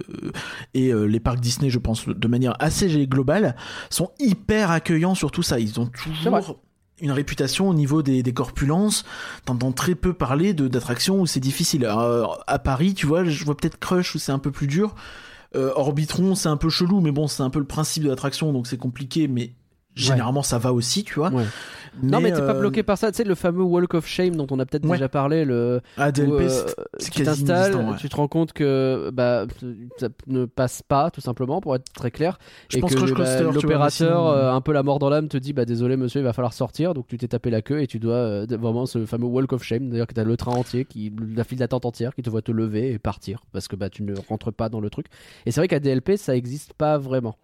et 0.74 0.94
euh, 0.94 1.06
les 1.06 1.20
parcs 1.20 1.40
Disney, 1.40 1.70
je 1.70 1.80
pense, 1.80 2.08
de 2.08 2.28
manière 2.28 2.56
assez 2.60 2.88
globale, 3.08 3.56
sont 3.90 4.12
hyper 4.20 4.72
accueillants 4.72 5.16
sur 5.16 5.32
tout 5.32 5.44
ça. 5.44 5.60
Ils 5.60 5.80
ont 5.80 5.88
toujours 5.88 6.58
une 7.02 7.12
réputation 7.12 7.68
au 7.68 7.74
niveau 7.74 8.04
des, 8.04 8.22
des 8.22 8.34
corpulences. 8.34 9.04
T'entends 9.46 9.72
très 9.72 9.96
peu 9.96 10.14
parler 10.14 10.54
d'attractions 10.54 11.20
où 11.22 11.26
c'est 11.26 11.40
difficile. 11.40 11.86
Alors, 11.86 12.44
à 12.46 12.60
Paris, 12.60 12.94
tu 12.94 13.08
vois, 13.08 13.26
je 13.26 13.44
vois 13.44 13.58
peut-être 13.58 13.80
Crush 13.80 14.16
où 14.16 14.20
c'est 14.20 14.32
un 14.32 14.40
peu 14.40 14.52
plus 14.52 14.68
dur. 14.68 14.94
Euh, 15.56 15.72
Orbitron, 15.76 16.36
c'est 16.36 16.50
un 16.50 16.58
peu 16.58 16.70
chelou, 16.70 17.02
mais 17.02 17.12
bon, 17.12 17.28
c'est 17.28 17.44
un 17.44 17.50
peu 17.50 17.60
le 17.60 17.66
principe 17.66 18.04
de 18.04 18.10
l'attraction, 18.10 18.54
donc 18.54 18.68
c'est 18.68 18.78
compliqué, 18.78 19.28
mais 19.28 19.52
généralement 19.96 20.44
ça 20.44 20.58
va 20.58 20.74
aussi, 20.74 21.04
tu 21.04 21.16
vois. 21.16 21.30
Ouais. 21.32 21.44
non, 22.02 22.22
mais 22.22 22.32
t'es 22.32 22.40
pas 22.40 22.56
euh, 22.56 22.60
bloqué 22.60 22.84
par 22.84 22.98
ça. 22.98 23.12
Tu 23.12 23.18
sais, 23.18 23.24
le 23.26 23.36
fameux 23.36 23.64
Walk 23.64 23.94
of 23.96 24.08
Shame 24.08 24.36
dont 24.38 24.48
on 24.50 24.60
a 24.60 24.66
peut-être 24.66 24.86
Ouais. 24.86 24.96
déjà 24.98 25.10
parlé. 25.10 25.44
Le, 25.44 25.82
À 25.98 26.12
DLP, 26.12 26.30
où, 26.30 26.34
euh, 26.36 26.66
tu 27.00 27.24
t'installes, 27.24 27.76
ouais. 27.76 27.98
tu 27.98 28.08
te 28.08 28.16
rends 28.16 28.30
compte 28.30 28.54
que 28.54 29.10
bah, 29.14 29.46
ça 29.98 30.08
ne 30.28 30.46
passe 30.46 30.82
pas, 30.84 31.12
tout 31.12 31.20
simplement, 31.20 31.60
pour 31.60 31.76
être 31.76 31.92
très 31.92 32.10
clair. 32.12 32.40
Je 32.70 32.78
et 32.78 32.82
pense 32.82 32.96
que 32.96 33.00
Crush 33.00 33.14
bah, 33.14 33.42
l'opérateur, 33.42 34.28
euh, 34.28 34.52
un 34.54 34.62
peu 34.62 34.72
la 34.72 34.84
mort 34.84 35.00
dans 35.00 35.10
l'âme, 35.10 35.28
te 35.28 35.36
dit 35.38 35.52
bah 35.52 35.66
désolé 35.66 35.98
monsieur, 35.98 36.22
il 36.22 36.24
va 36.24 36.32
falloir 36.34 36.54
sortir. 36.54 36.94
Donc 36.94 37.08
tu 37.08 37.18
t'es 37.18 37.28
tapé 37.28 37.50
la 37.50 37.62
queue 37.62 37.82
et 37.82 37.88
tu 37.88 38.00
dois 38.00 38.16
euh, 38.16 38.46
vraiment 38.50 38.86
ce 38.86 39.06
fameux 39.06 39.26
walk 39.26 39.52
of 39.52 39.62
shame, 39.64 39.90
d'ailleurs 39.90 40.08
que 40.08 40.14
t'as 40.14 40.24
le 40.24 40.38
train 40.38 40.54
entier, 40.54 40.86
qui, 40.86 41.12
la 41.36 41.44
file 41.44 41.60
d'attente 41.60 41.86
entière, 41.86 42.16
qui 42.16 42.22
te 42.22 42.30
voit 42.30 42.42
te 42.42 42.54
lever 42.54 42.92
et 42.94 43.00
partir 43.00 43.40
parce 43.52 43.68
que 43.68 43.76
bah 43.76 43.90
tu 43.90 44.04
ne 44.04 44.14
rentres 44.30 44.54
pas 44.54 44.70
dans 44.70 44.80
le 44.80 44.90
truc. 44.90 45.08
Et 45.46 45.52
c'est 45.52 45.60
vrai 45.60 45.68
qu'à 45.68 45.80
DLP 45.82 46.16
ça 46.16 46.36
existe 46.38 46.74
pas 46.74 46.98
vraiment. 46.98 47.36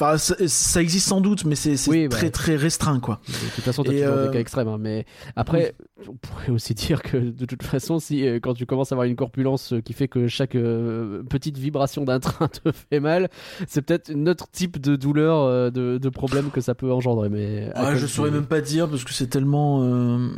Enfin, 0.00 0.16
ça, 0.16 0.80
existe 0.80 1.08
sans 1.08 1.20
doute, 1.20 1.44
mais 1.44 1.56
c'est 1.56 1.74
Oui, 1.88 2.06
bah. 2.06 2.16
très 2.16 2.30
très 2.30 2.54
restreint, 2.54 3.00
quoi. 3.00 3.20
De 3.26 3.32
toute 3.54 3.64
façon, 3.64 3.82
t'as 3.82 3.90
toujours 3.90 4.06
euh, 4.06 4.26
des 4.28 4.32
cas 4.32 4.38
extrêmes. 4.38 4.68
hein, 4.68 4.78
mais 4.78 5.06
après, 5.34 5.74
on 6.08 6.14
pourrait 6.14 6.50
aussi 6.50 6.74
dire 6.74 7.02
que 7.02 7.16
de 7.16 7.44
toute 7.46 7.64
façon, 7.64 7.98
si 7.98 8.24
euh, 8.26 8.38
quand 8.40 8.54
tu 8.54 8.64
commences 8.64 8.92
à 8.92 8.94
avoir 8.94 9.06
une 9.08 9.16
corpulence 9.16 9.72
euh, 9.72 9.80
qui 9.80 9.94
fait 9.94 10.06
que 10.06 10.28
chaque 10.28 10.54
euh, 10.54 11.24
petite 11.24 11.58
vibration 11.58 12.04
d'un 12.04 12.20
train 12.20 12.46
te 12.46 12.70
fait 12.70 13.00
mal, 13.00 13.28
c'est 13.66 13.82
peut-être 13.82 14.10
un 14.14 14.26
autre 14.28 14.46
type 14.52 14.80
de 14.80 14.94
douleur, 14.94 15.38
euh, 15.42 15.70
de, 15.70 15.98
de 15.98 16.08
problème 16.08 16.50
que 16.50 16.60
ça 16.60 16.76
peut 16.76 16.92
engendrer. 16.92 17.28
Mais 17.28 17.70
à 17.74 17.90
Ouais, 17.90 17.96
je 17.96 18.06
saurais 18.06 18.30
même 18.30 18.46
pas 18.46 18.60
dire 18.60 18.88
parce 18.88 19.02
que 19.02 19.12
c'est 19.12 19.26
tellement, 19.26 19.82
euh, 19.82 20.28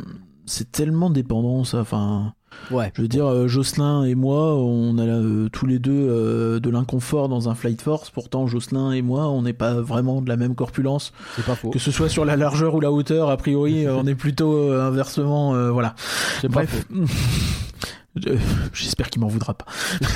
c'est 0.47 0.71
tellement 0.71 1.11
dépendant, 1.11 1.63
ça. 1.65 1.79
Enfin, 1.81 2.33
Ouais. 2.71 2.91
je 2.95 3.01
veux 3.01 3.07
dire, 3.07 3.25
euh, 3.25 3.47
Jocelyn 3.47 4.03
et 4.03 4.15
moi, 4.15 4.55
on 4.55 4.97
a 4.97 5.03
euh, 5.03 5.49
tous 5.49 5.65
les 5.65 5.79
deux 5.79 5.91
euh, 5.91 6.59
de 6.59 6.69
l'inconfort 6.69 7.29
dans 7.29 7.49
un 7.49 7.55
Flight 7.55 7.81
Force. 7.81 8.09
Pourtant, 8.09 8.47
Jocelyn 8.47 8.91
et 8.91 9.01
moi, 9.01 9.27
on 9.29 9.41
n'est 9.41 9.53
pas 9.53 9.73
vraiment 9.75 10.21
de 10.21 10.29
la 10.29 10.37
même 10.37 10.55
corpulence. 10.55 11.11
C'est 11.35 11.45
pas 11.45 11.55
faux. 11.55 11.69
Que 11.69 11.79
ce 11.79 11.91
soit 11.91 12.09
sur 12.09 12.25
la 12.25 12.35
largeur 12.35 12.75
ou 12.75 12.79
la 12.79 12.91
hauteur, 12.91 13.29
a 13.29 13.37
priori, 13.37 13.87
on 13.89 14.05
est 14.07 14.15
plutôt 14.15 14.55
euh, 14.57 14.81
inversement, 14.87 15.53
euh, 15.55 15.71
voilà. 15.71 15.95
C'est 16.41 16.49
pas 16.49 16.63
Bref. 16.63 16.85
faux. 16.89 16.95
Je- 18.15 18.29
J'espère 18.73 19.09
qu'il 19.09 19.21
m'en 19.21 19.27
voudra 19.27 19.53
pas. 19.53 19.65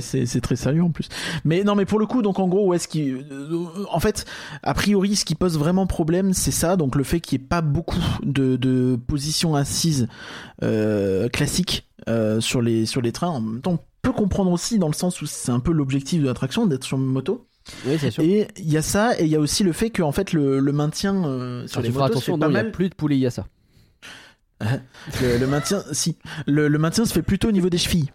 C'est 0.00 0.40
très 0.40 0.56
sérieux 0.56 0.82
en 0.82 0.90
plus. 0.90 1.08
Mais 1.44 1.64
non, 1.64 1.74
mais 1.74 1.84
pour 1.84 1.98
le 1.98 2.06
coup, 2.06 2.22
donc 2.22 2.38
en 2.38 2.48
gros, 2.48 2.66
où 2.68 2.74
est-ce 2.74 2.88
qui, 2.88 3.14
en 3.90 4.00
fait, 4.00 4.24
a 4.62 4.74
priori, 4.74 5.16
ce 5.16 5.24
qui 5.24 5.34
pose 5.34 5.58
vraiment 5.58 5.86
problème, 5.86 6.32
c'est 6.34 6.50
ça, 6.50 6.76
donc 6.76 6.96
le 6.96 7.04
fait 7.04 7.20
qu'il 7.20 7.38
n'y 7.38 7.44
ait 7.44 7.48
pas 7.48 7.60
beaucoup 7.60 8.02
de, 8.22 8.56
de 8.56 8.98
positions 9.06 9.54
assises 9.54 10.08
euh, 10.62 11.28
classiques 11.28 11.86
euh, 12.08 12.40
sur 12.40 12.62
les 12.62 12.86
sur 12.86 13.00
les 13.00 13.12
trains. 13.12 13.28
En 13.28 13.40
même 13.40 13.60
temps, 13.60 13.72
on 13.72 13.78
peut 14.02 14.12
comprendre 14.12 14.50
aussi 14.50 14.78
dans 14.78 14.88
le 14.88 14.94
sens 14.94 15.20
où 15.22 15.26
c'est 15.26 15.52
un 15.52 15.60
peu 15.60 15.72
l'objectif 15.72 16.20
de 16.20 16.26
l'attraction 16.26 16.66
d'être 16.66 16.84
sur 16.84 16.98
une 16.98 17.04
moto. 17.06 17.46
Oui, 17.86 17.96
c'est 18.00 18.10
sûr. 18.10 18.22
Et 18.22 18.48
il 18.56 18.70
y 18.72 18.78
a 18.78 18.82
ça, 18.82 19.18
et 19.20 19.24
il 19.24 19.30
y 19.30 19.36
a 19.36 19.40
aussi 19.40 19.62
le 19.62 19.72
fait 19.72 19.90
que 19.90 20.02
en 20.02 20.12
fait 20.12 20.32
le, 20.32 20.58
le 20.58 20.72
maintien 20.72 21.24
euh, 21.26 21.66
sur 21.66 21.78
Alors, 21.78 21.82
les 21.82 21.88
tu 21.88 21.94
feras 21.94 22.08
motos, 22.08 22.20
c'est 22.20 22.36
non, 22.36 22.54
a 22.54 22.64
plus 22.64 22.88
de 22.88 22.94
poulet, 22.94 23.16
il 23.16 23.20
y 23.20 23.26
a 23.26 23.30
ça. 23.30 23.46
Le, 24.60 25.38
le 25.38 25.46
maintien, 25.46 25.82
si, 25.92 26.16
le, 26.46 26.68
le 26.68 26.78
maintien 26.78 27.04
se 27.04 27.12
fait 27.12 27.22
plutôt 27.22 27.48
au 27.48 27.52
niveau 27.52 27.70
des 27.70 27.78
chevilles. 27.78 28.10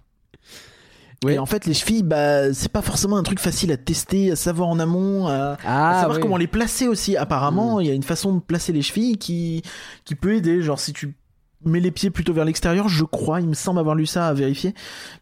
Oui. 1.23 1.33
Et 1.33 1.39
en 1.39 1.45
fait, 1.45 1.65
les 1.65 1.73
chevilles, 1.73 2.03
bah, 2.03 2.53
c'est 2.53 2.71
pas 2.71 2.81
forcément 2.81 3.15
un 3.15 3.23
truc 3.23 3.39
facile 3.39 3.71
à 3.71 3.77
tester, 3.77 4.31
à 4.31 4.35
savoir 4.35 4.67
en 4.67 4.77
amont, 4.79 5.27
à, 5.27 5.53
à 5.53 5.57
Ah, 5.65 5.99
savoir 6.01 6.17
oui. 6.17 6.21
comment 6.21 6.35
les 6.35 6.47
placer 6.47 6.87
aussi. 6.87 7.15
Apparemment, 7.15 7.77
Mm. 7.77 7.81
il 7.81 7.87
y 7.87 7.91
a 7.91 7.93
une 7.93 8.03
façon 8.03 8.33
de 8.35 8.41
placer 8.41 8.73
les 8.73 8.81
chevilles 8.81 9.17
qui, 9.17 9.61
qui 10.03 10.15
peut 10.15 10.35
aider. 10.35 10.61
Genre, 10.61 10.77
si 10.79 10.91
tu 10.91 11.15
mets 11.63 11.79
les 11.79 11.91
pieds 11.91 12.09
plutôt 12.09 12.33
vers 12.33 12.43
l'extérieur, 12.43 12.89
je 12.89 13.05
crois, 13.05 13.39
il 13.39 13.47
me 13.47 13.53
semble 13.53 13.79
avoir 13.79 13.95
lu 13.95 14.05
ça 14.05 14.27
à 14.27 14.33
vérifier, 14.33 14.73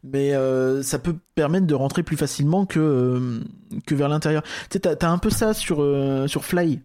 mais 0.04 0.34
euh, 0.34 0.82
ça 0.82 0.98
peut 0.98 1.16
permettre 1.36 1.68
de 1.68 1.76
rentrer 1.76 2.02
plus 2.02 2.18
facilement 2.18 2.66
que, 2.66 2.80
euh, 2.80 3.40
que 3.86 3.94
vers 3.94 4.10
l'intérieur. 4.10 4.42
Tu 4.42 4.50
sais, 4.74 4.80
t'as, 4.80 4.96
t'as 4.96 5.10
un 5.12 5.20
peu 5.20 5.30
ça 5.30 5.54
sur, 5.54 5.84
euh, 5.84 6.26
sur 6.26 6.44
Fly. 6.44 6.82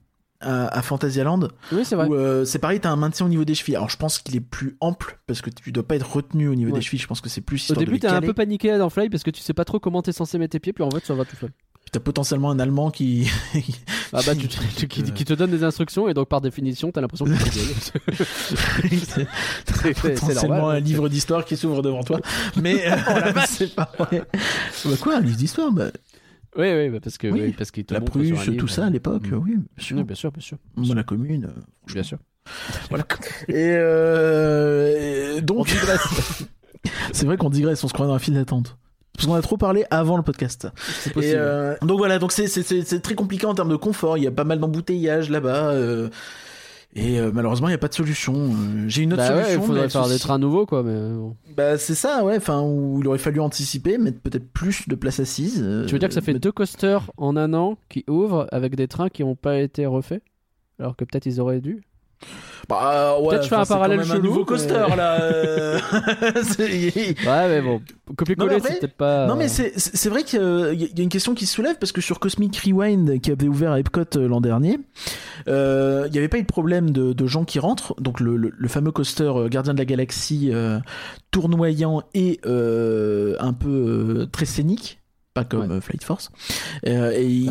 À, 0.49 0.69
à 0.69 0.81
Fantasyland, 0.83 1.49
Oui, 1.73 1.85
c'est 1.85 1.97
vrai. 1.97 2.07
où 2.07 2.15
euh, 2.15 2.45
c'est 2.45 2.61
pareil, 2.61 2.79
t'as 2.79 2.91
un 2.91 2.97
maintien 2.97 3.27
au 3.27 3.29
niveau 3.29 3.45
des 3.45 3.55
chevilles. 3.57 3.75
Alors 3.77 3.91
je 3.91 3.97
pense 3.97 4.19
qu'il 4.21 4.37
est 4.37 4.41
plus 4.41 4.77
ample 4.81 5.19
parce 5.27 5.41
que 5.43 5.51
tu 5.51 5.73
dois 5.73 5.83
pas 5.83 5.97
être 5.97 6.09
retenu 6.09 6.47
au 6.49 6.55
niveau 6.55 6.71
Ouais. 6.71 6.79
des 6.79 6.85
chevilles. 6.85 7.01
Je 7.01 7.07
pense 7.09 7.21
que 7.21 7.29
c'est 7.29 7.41
plus 7.41 7.69
Au 7.71 7.75
début, 7.75 7.99
t'es 7.99 8.07
un 8.07 8.21
peu 8.21 8.33
paniqué 8.33 8.79
dans 8.79 8.89
Fly 8.89 9.09
parce 9.11 9.25
que 9.25 9.31
tu 9.31 9.43
sais 9.43 9.55
pas 9.55 9.65
trop 9.65 9.81
comment 9.81 10.03
t'es 10.03 10.13
censé 10.13 10.39
mettre 10.39 10.53
tes 10.53 10.61
pieds, 10.61 10.73
puis 10.73 10.85
en 10.85 10.91
fait, 10.91 11.05
ça 11.05 11.15
va 11.15 11.25
tout 11.25 11.35
seul. 11.37 11.51
T'as 11.93 12.01
potentiellement 12.01 12.51
un 12.51 12.59
Allemand 12.59 12.91
qui. 12.91 13.29
Ah 14.13 14.21
bah, 14.25 14.37
tu, 14.37 14.47
tu- 14.47 14.87
qui, 14.87 15.03
qui 15.03 15.25
te 15.25 15.33
donne 15.35 15.51
des 15.51 15.65
instructions 15.65 16.09
et 16.09 16.15
donc 16.15 16.29
par 16.29 16.41
définition, 16.41 16.93
t'as 16.93 17.01
l'impression 17.01 17.25
que. 17.25 17.33
C'est- 18.07 19.27
c'est 19.83 20.01
potentiellement 20.01 20.69
un 20.71 20.79
livre 20.81 21.09
d'histoire 21.09 21.45
qui 21.45 21.57
s'ouvre 21.57 21.83
devant 21.83 22.03
toi. 22.05 22.21
Mais 22.61 22.87
euh, 22.91 22.97
c'est 23.49 23.75
pas 23.75 23.91
vrai. 23.99 24.23
Bah 24.85 24.91
quoi, 25.01 25.17
un 25.17 25.21
livre 25.21 25.37
d'histoire 25.37 25.73
bah, 25.73 25.87
Oui, 26.59 26.73
oui, 26.73 26.89
bah 26.91 26.99
parce 27.03 27.19
que 27.19 27.29
Oui. 27.29 27.41
oui, 27.43 27.55
parce 27.57 27.71
qu'il 27.71 27.85
te 27.85 27.93
La 27.95 28.01
montre 28.01 28.13
sur 28.13 28.21
un 28.21 28.35
Prusse, 28.37 28.47
livre. 28.49 28.61
tout 28.61 28.69
ça 28.69 28.87
à 28.87 28.91
l'époque, 28.91 29.29
Mm. 29.31 29.35
oui, 29.35 29.57
bien 29.57 29.65
sûr. 29.79 29.97
Oui, 29.97 30.05
bien 30.05 30.15
sûr, 30.17 30.33
bien 30.33 30.41
sûr, 30.41 30.59
Moi, 30.77 30.95
la 30.95 31.03
commune. 31.05 31.45
euh, 31.47 31.93
bien 31.93 32.03
sûr. 32.03 32.19
Voilà. 32.91 33.05
Et, 33.49 33.55
euh, 33.57 35.37
et 35.39 35.41
donc, 35.43 35.69
c'est 37.13 37.27
vrai 37.27 37.37
qu'on 37.37 37.51
digresse, 37.51 37.83
on 37.85 37.89
se 37.89 37.93
croit 37.93 38.07
dans 38.07 38.15
un 38.15 38.19
fil 38.19 38.35
d'attente. 38.35 38.77
Parce 39.15 39.27
qu'on 39.27 39.35
a 39.35 39.41
trop 39.43 39.57
parlé 39.57 39.85
avant 39.91 40.17
le 40.19 40.23
podcast. 40.23 40.69
C'est 41.01 41.11
Et 41.11 41.13
possible. 41.15 41.35
euh, 41.39 41.75
donc 41.81 41.97
voilà, 41.99 42.19
donc 42.19 42.33
c'est 42.33 42.49
c'est- 42.49 42.63
c'est 42.63 42.83
c'est 42.87 43.01
très 43.01 43.15
compliqué 43.15 43.47
en 43.47 43.55
termes 43.55 43.71
de 43.71 43.77
confort. 43.77 44.19
Il 44.19 44.25
y 44.25 44.27
a 44.27 44.31
pas 44.31 44.45
mal 44.45 44.61
d'embouteillages 44.61 45.31
là-bas. 45.31 45.71
euh, 45.71 46.11
et 46.95 47.19
euh, 47.21 47.31
malheureusement, 47.33 47.69
il 47.69 47.73
n'y 47.73 47.75
a 47.75 47.79
pas 47.79 47.89
de 47.89 47.95
solution. 47.95 48.35
Euh, 48.35 48.85
J'ai 48.89 49.03
une 49.03 49.13
autre 49.13 49.23
bah 49.23 49.37
ouais, 49.37 49.43
solution. 49.43 49.63
il 49.63 49.67
faudrait 49.67 49.89
faire 49.91 50.09
des 50.09 50.19
trains 50.19 50.39
nouveaux, 50.39 50.65
quoi. 50.65 50.83
Mais 50.83 50.95
bon. 51.15 51.37
Bah 51.57 51.77
c'est 51.77 51.95
ça, 51.95 52.25
ouais. 52.25 52.37
Enfin, 52.37 52.63
où 52.63 53.01
il 53.03 53.09
aurait 53.09 53.19
fallu 53.19 53.41
anticiper, 53.41 53.99
mettre 53.99 54.21
peut-être 54.21 54.49
plus 54.51 54.89
de 54.89 54.95
places 54.95 55.21
assises. 55.21 55.63
euh, 55.63 55.85
Tu 55.87 55.93
veux 55.93 55.99
dire 55.99 56.09
que 56.09 56.15
ça 56.15 56.23
fait 56.23 56.35
deux 56.39 56.53
coasters 56.53 57.11
en 57.19 57.37
un 57.37 57.53
an 57.53 57.77
qui 57.91 58.05
ouvrent 58.09 58.47
avec 58.51 58.77
des 58.77 58.89
trains 58.89 59.09
qui 59.11 59.25
n'ont 59.25 59.35
pas 59.37 59.59
été 59.59 59.85
refaits 59.85 60.23
Alors 60.79 60.97
que 60.97 61.05
peut-être 61.05 61.27
ils 61.27 61.39
auraient 61.41 61.61
dû 61.61 61.83
Bah 62.69 63.19
ouais. 63.21 63.29
Peut-être 63.31 63.43
je 63.45 63.49
fais 63.49 63.55
un 63.55 63.65
parallèle 63.65 63.99
même 63.99 64.11
un 64.11 64.15
chelou, 64.15 64.25
nouveau 64.25 64.41
mais- 64.41 64.47
coaster 64.47 64.97
là. 64.97 65.21
euh, 65.23 65.79
Ouais, 66.59 67.49
mais 67.49 67.61
bon, 67.63 67.81
copier-coller, 68.17 68.59
c'est 68.63 68.81
peut-être 68.81 68.97
pas. 68.97 69.27
Non 69.27 69.37
mais 69.37 69.49
c'est 69.49 69.73
c'est 69.79 69.97
c'est 69.97 70.09
vrai 70.09 70.23
qu'il 70.25 70.41
y 70.41 71.01
a 71.01 71.03
une 71.03 71.09
question 71.09 71.35
qui 71.35 71.47
se 71.47 71.55
soulève 71.55 71.77
parce 71.79 71.93
que 71.93 72.01
sur 72.01 72.19
Cosmic 72.21 72.57
Rewind 72.59 73.21
qui 73.21 73.31
avait 73.31 73.49
ouvert 73.49 73.73
à 73.73 73.81
Epcot 73.81 74.03
euh, 74.17 74.29
l'an 74.29 74.41
dernier, 74.41 74.79
euh, 75.49 76.05
il 76.07 76.13
n'y 76.13 76.19
avait 76.19 76.29
pas 76.29 76.39
eu 76.39 76.43
de 76.43 76.47
problème 76.47 76.91
de, 76.91 77.13
de 77.13 77.27
gens 77.27 77.45
qui 77.45 77.59
rentrent. 77.59 77.95
Donc 78.01 78.21
le, 78.21 78.37
le- 78.37 78.53
le 78.57 78.69
fameux 78.69 78.91
coaster 78.93 79.25
euh, 79.37 79.49
Gardien 79.49 79.75
de 79.75 79.79
la 79.79 79.85
Galaxie 79.85 80.51
euh, 80.53 80.79
tournoyant 81.31 82.03
et 82.15 82.41
euh, 82.47 83.37
un 83.41 83.53
peu 83.53 83.69
euh, 83.69 84.27
très 84.27 84.47
scénique, 84.47 85.01
pas 85.35 85.45
comme 85.45 85.61
Ouais. 85.71 85.77
euh, 85.77 85.81
Flight 85.81 86.05
Force. 86.05 86.31
Euh, 86.87 87.13
et 87.15 87.27
il, 87.27 87.51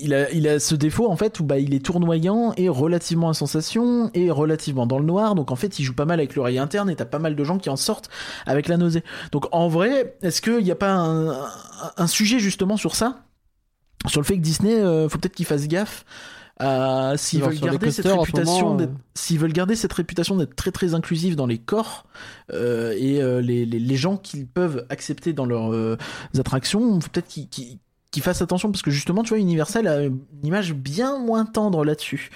il 0.00 0.14
a, 0.14 0.30
il 0.32 0.48
a 0.48 0.58
ce 0.58 0.74
défaut 0.74 1.08
en 1.10 1.16
fait 1.16 1.38
où 1.40 1.44
bah, 1.44 1.58
il 1.58 1.74
est 1.74 1.84
tournoyant 1.84 2.52
et 2.56 2.68
relativement 2.68 3.28
à 3.28 3.34
sensation 3.34 4.10
et 4.14 4.30
relativement 4.30 4.86
dans 4.86 4.98
le 4.98 5.04
noir. 5.04 5.34
Donc 5.34 5.50
en 5.50 5.56
fait 5.56 5.78
il 5.78 5.84
joue 5.84 5.94
pas 5.94 6.04
mal 6.04 6.18
avec 6.20 6.34
l'oreille 6.34 6.58
interne 6.58 6.90
et 6.90 6.96
t'as 6.96 7.04
pas 7.04 7.18
mal 7.18 7.36
de 7.36 7.44
gens 7.44 7.58
qui 7.58 7.70
en 7.70 7.76
sortent 7.76 8.08
avec 8.46 8.68
la 8.68 8.76
nausée. 8.76 9.04
Donc 9.32 9.46
en 9.52 9.68
vrai, 9.68 10.16
est-ce 10.22 10.40
qu'il 10.42 10.64
n'y 10.64 10.70
a 10.70 10.76
pas 10.76 10.92
un, 10.92 11.30
un- 11.96 12.06
sujet 12.06 12.38
justement 12.38 12.76
sur 12.76 12.96
ça? 12.96 13.20
Sur 14.06 14.20
le 14.20 14.26
fait 14.26 14.36
que 14.36 14.42
Disney, 14.42 14.74
euh, 14.74 15.08
faut 15.08 15.18
peut-être 15.18 15.34
qu'il 15.36 15.46
fasse 15.46 15.68
gaffe 15.68 16.04
à 16.58 17.14
s'ils 17.16 17.40
veulent 17.42 17.58
garder 17.58 17.90
cette 17.90 18.04
réputation 18.06 18.68
moment, 18.70 18.80
euh. 18.82 18.86
s'ils 19.14 19.38
veulent 19.38 19.52
garder 19.52 19.76
cette 19.76 19.92
réputation 19.94 20.36
d'être 20.36 20.54
très 20.56 20.70
très 20.70 20.92
inclusif 20.94 21.34
dans 21.36 21.46
les 21.46 21.56
corps 21.58 22.04
euh, 22.52 22.94
et 22.98 23.22
euh, 23.22 23.40
les, 23.40 23.64
les, 23.64 23.78
les 23.78 23.96
gens 23.96 24.16
qu'ils 24.18 24.46
peuvent 24.46 24.84
accepter 24.90 25.32
dans 25.32 25.46
leurs 25.46 25.72
euh, 25.72 25.96
attractions, 26.38 26.98
peut-être 26.98 27.28
qu'ils 27.28 27.48
qu'ils- 27.48 27.78
qu'ils 28.10 28.22
fassent 28.22 28.42
attention 28.42 28.70
parce 28.72 28.82
que 28.82 28.90
justement, 28.90 29.22
tu 29.22 29.30
vois, 29.30 29.38
Universal 29.38 29.86
a 29.86 30.02
une 30.04 30.18
image 30.42 30.74
bien 30.74 31.18
moins 31.18 31.44
tendre 31.44 31.84
là-dessus. 31.84 32.30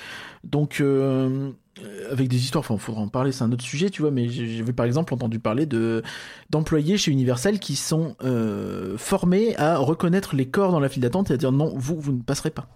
Donc, 0.45 0.81
euh, 0.81 1.51
euh, 1.83 2.13
avec 2.13 2.29
des 2.29 2.37
histoires, 2.37 2.61
enfin, 2.61 2.77
faudra 2.79 3.01
en 3.01 3.09
parler, 3.09 3.33
c'est 3.33 3.43
un 3.45 3.51
autre 3.51 3.65
sujet, 3.65 3.91
tu 3.91 4.03
vois, 4.03 4.11
mais 4.13 4.29
j'ai- 4.29 4.47
j'avais 4.59 4.73
par 4.73 4.87
exemple 4.87 5.13
entendu 5.15 5.41
parler 5.41 5.67
de 5.67 6.03
d'employés 6.51 6.97
chez 6.99 7.11
Universal 7.11 7.59
qui 7.59 7.75
sont 7.77 8.15
euh, 8.23 8.97
formés 8.99 9.57
à 9.57 9.79
reconnaître 9.79 10.37
les 10.37 10.47
corps 10.47 10.71
dans 10.71 10.81
la 10.81 10.89
file 10.89 11.03
d'attente 11.03 11.31
et 11.31 11.35
à 11.35 11.37
dire 11.37 11.51
non, 11.51 11.73
vous, 11.77 11.99
vous 11.99 12.13
ne 12.13 12.23
passerez 12.23 12.51
pas. 12.51 12.69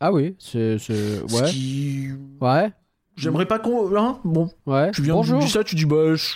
Ah 0.00 0.12
oui, 0.12 0.34
c'est. 0.38 0.78
c'est- 0.78 1.22
Ce 1.28 1.34
Ouais. 1.42 1.48
qui... 1.50 2.08
Ouais. 2.40 2.72
J'aimerais 3.16 3.46
pas 3.46 3.60
qu'on... 3.60 3.96
Hein 3.96 4.18
bon, 4.24 4.50
Ouais. 4.66 4.90
tu 4.90 5.02
viens, 5.02 5.14
Bonjour. 5.14 5.38
tu 5.38 5.44
dis 5.46 5.50
ça, 5.52 5.62
tu 5.62 5.76
dis 5.76 5.84
bah... 5.84 6.16
je- 6.16 6.34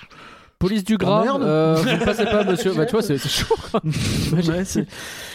Police 0.59 0.83
du 0.83 0.97
gras. 0.97 1.23
merde. 1.23 1.43
euh, 1.45 1.75
vous 1.79 1.89
ne 1.89 2.05
passez 2.05 2.25
pas, 2.25 2.43
monsieur. 2.43 2.73
Bah, 2.73 2.85
tu 2.85 2.93
vois, 2.93 3.03
c'est 3.03 3.17
chaud. 3.19 3.55
quoi. 3.71 3.81
Ouais, 4.33 4.65
c'est- 4.65 4.87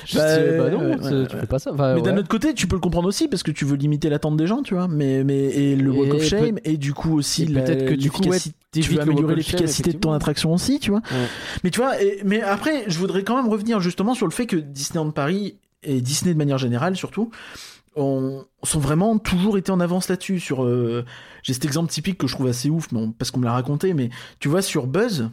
Je 0.05 0.17
Bah, 0.17 0.37
dis, 0.37 0.57
bah 0.57 0.69
non, 0.69 0.79
ouais, 0.79 0.97
ouais, 1.21 1.27
tu 1.27 1.37
fais 1.37 1.47
pas 1.47 1.59
ça. 1.59 1.71
Enfin, 1.73 1.95
Mais 1.95 2.01
d'un 2.01 2.17
autre 2.17 2.27
côté, 2.27 2.53
tu 2.53 2.67
peux 2.67 2.75
le 2.75 2.81
comprendre 2.81 3.07
aussi 3.07 3.29
parce 3.29 3.41
que 3.41 3.51
tu 3.51 3.63
veux 3.63 3.77
limiter 3.77 4.09
l'attente 4.09 4.35
des 4.35 4.47
gens, 4.47 4.61
tu 4.63 4.73
vois. 4.73 4.87
Mais, 4.89 5.23
mais 5.23 5.45
et 5.45 5.75
le 5.77 5.93
Et 5.93 5.97
walk 5.97 6.13
of 6.15 6.19
peut- 6.19 6.25
shame 6.25 6.59
et 6.65 6.75
du 6.75 6.93
coup 6.93 7.17
aussi 7.17 7.45
peut-être 7.45 7.85
que 7.85 7.93
du 7.93 8.11
coup, 8.11 8.21
tu 8.73 8.81
veux 8.81 8.99
améliorer 9.01 9.35
l'efficacité 9.35 9.93
de 9.93 9.97
ton 9.97 10.11
attraction 10.11 10.53
aussi, 10.53 10.79
tu 10.79 10.91
vois. 10.91 11.01
Mais 11.63 11.69
tu 11.69 11.79
vois, 11.79 12.01
et- 12.01 12.19
mais 12.25 12.41
après, 12.41 12.83
je 12.87 12.97
voudrais 12.99 13.23
quand 13.23 13.37
même 13.41 13.49
revenir 13.49 13.79
justement 13.79 14.13
sur 14.15 14.27
le 14.27 14.33
fait 14.33 14.45
que 14.45 14.57
Disneyland 14.57 15.11
Paris 15.11 15.55
et 15.83 16.01
Disney 16.01 16.33
de 16.33 16.37
manière 16.37 16.57
générale 16.57 16.95
surtout 16.97 17.31
ont, 17.95 18.45
sont 18.63 18.79
vraiment 18.79 19.17
toujours 19.17 19.57
été 19.57 19.71
en 19.71 19.79
avance 19.79 20.09
là-dessus. 20.09 20.39
Sur, 20.39 20.63
euh, 20.63 21.05
j'ai 21.43 21.53
cet 21.53 21.65
exemple 21.65 21.91
typique 21.91 22.17
que 22.17 22.27
je 22.27 22.35
trouve 22.35 22.47
assez 22.47 22.69
ouf, 22.69 22.93
bon, 22.93 23.11
parce 23.11 23.31
qu'on 23.31 23.39
me 23.39 23.45
l'a 23.45 23.53
raconté, 23.53 23.93
mais 23.93 24.09
tu 24.39 24.47
vois 24.49 24.61
sur 24.61 24.87
Buzz. 24.87 25.29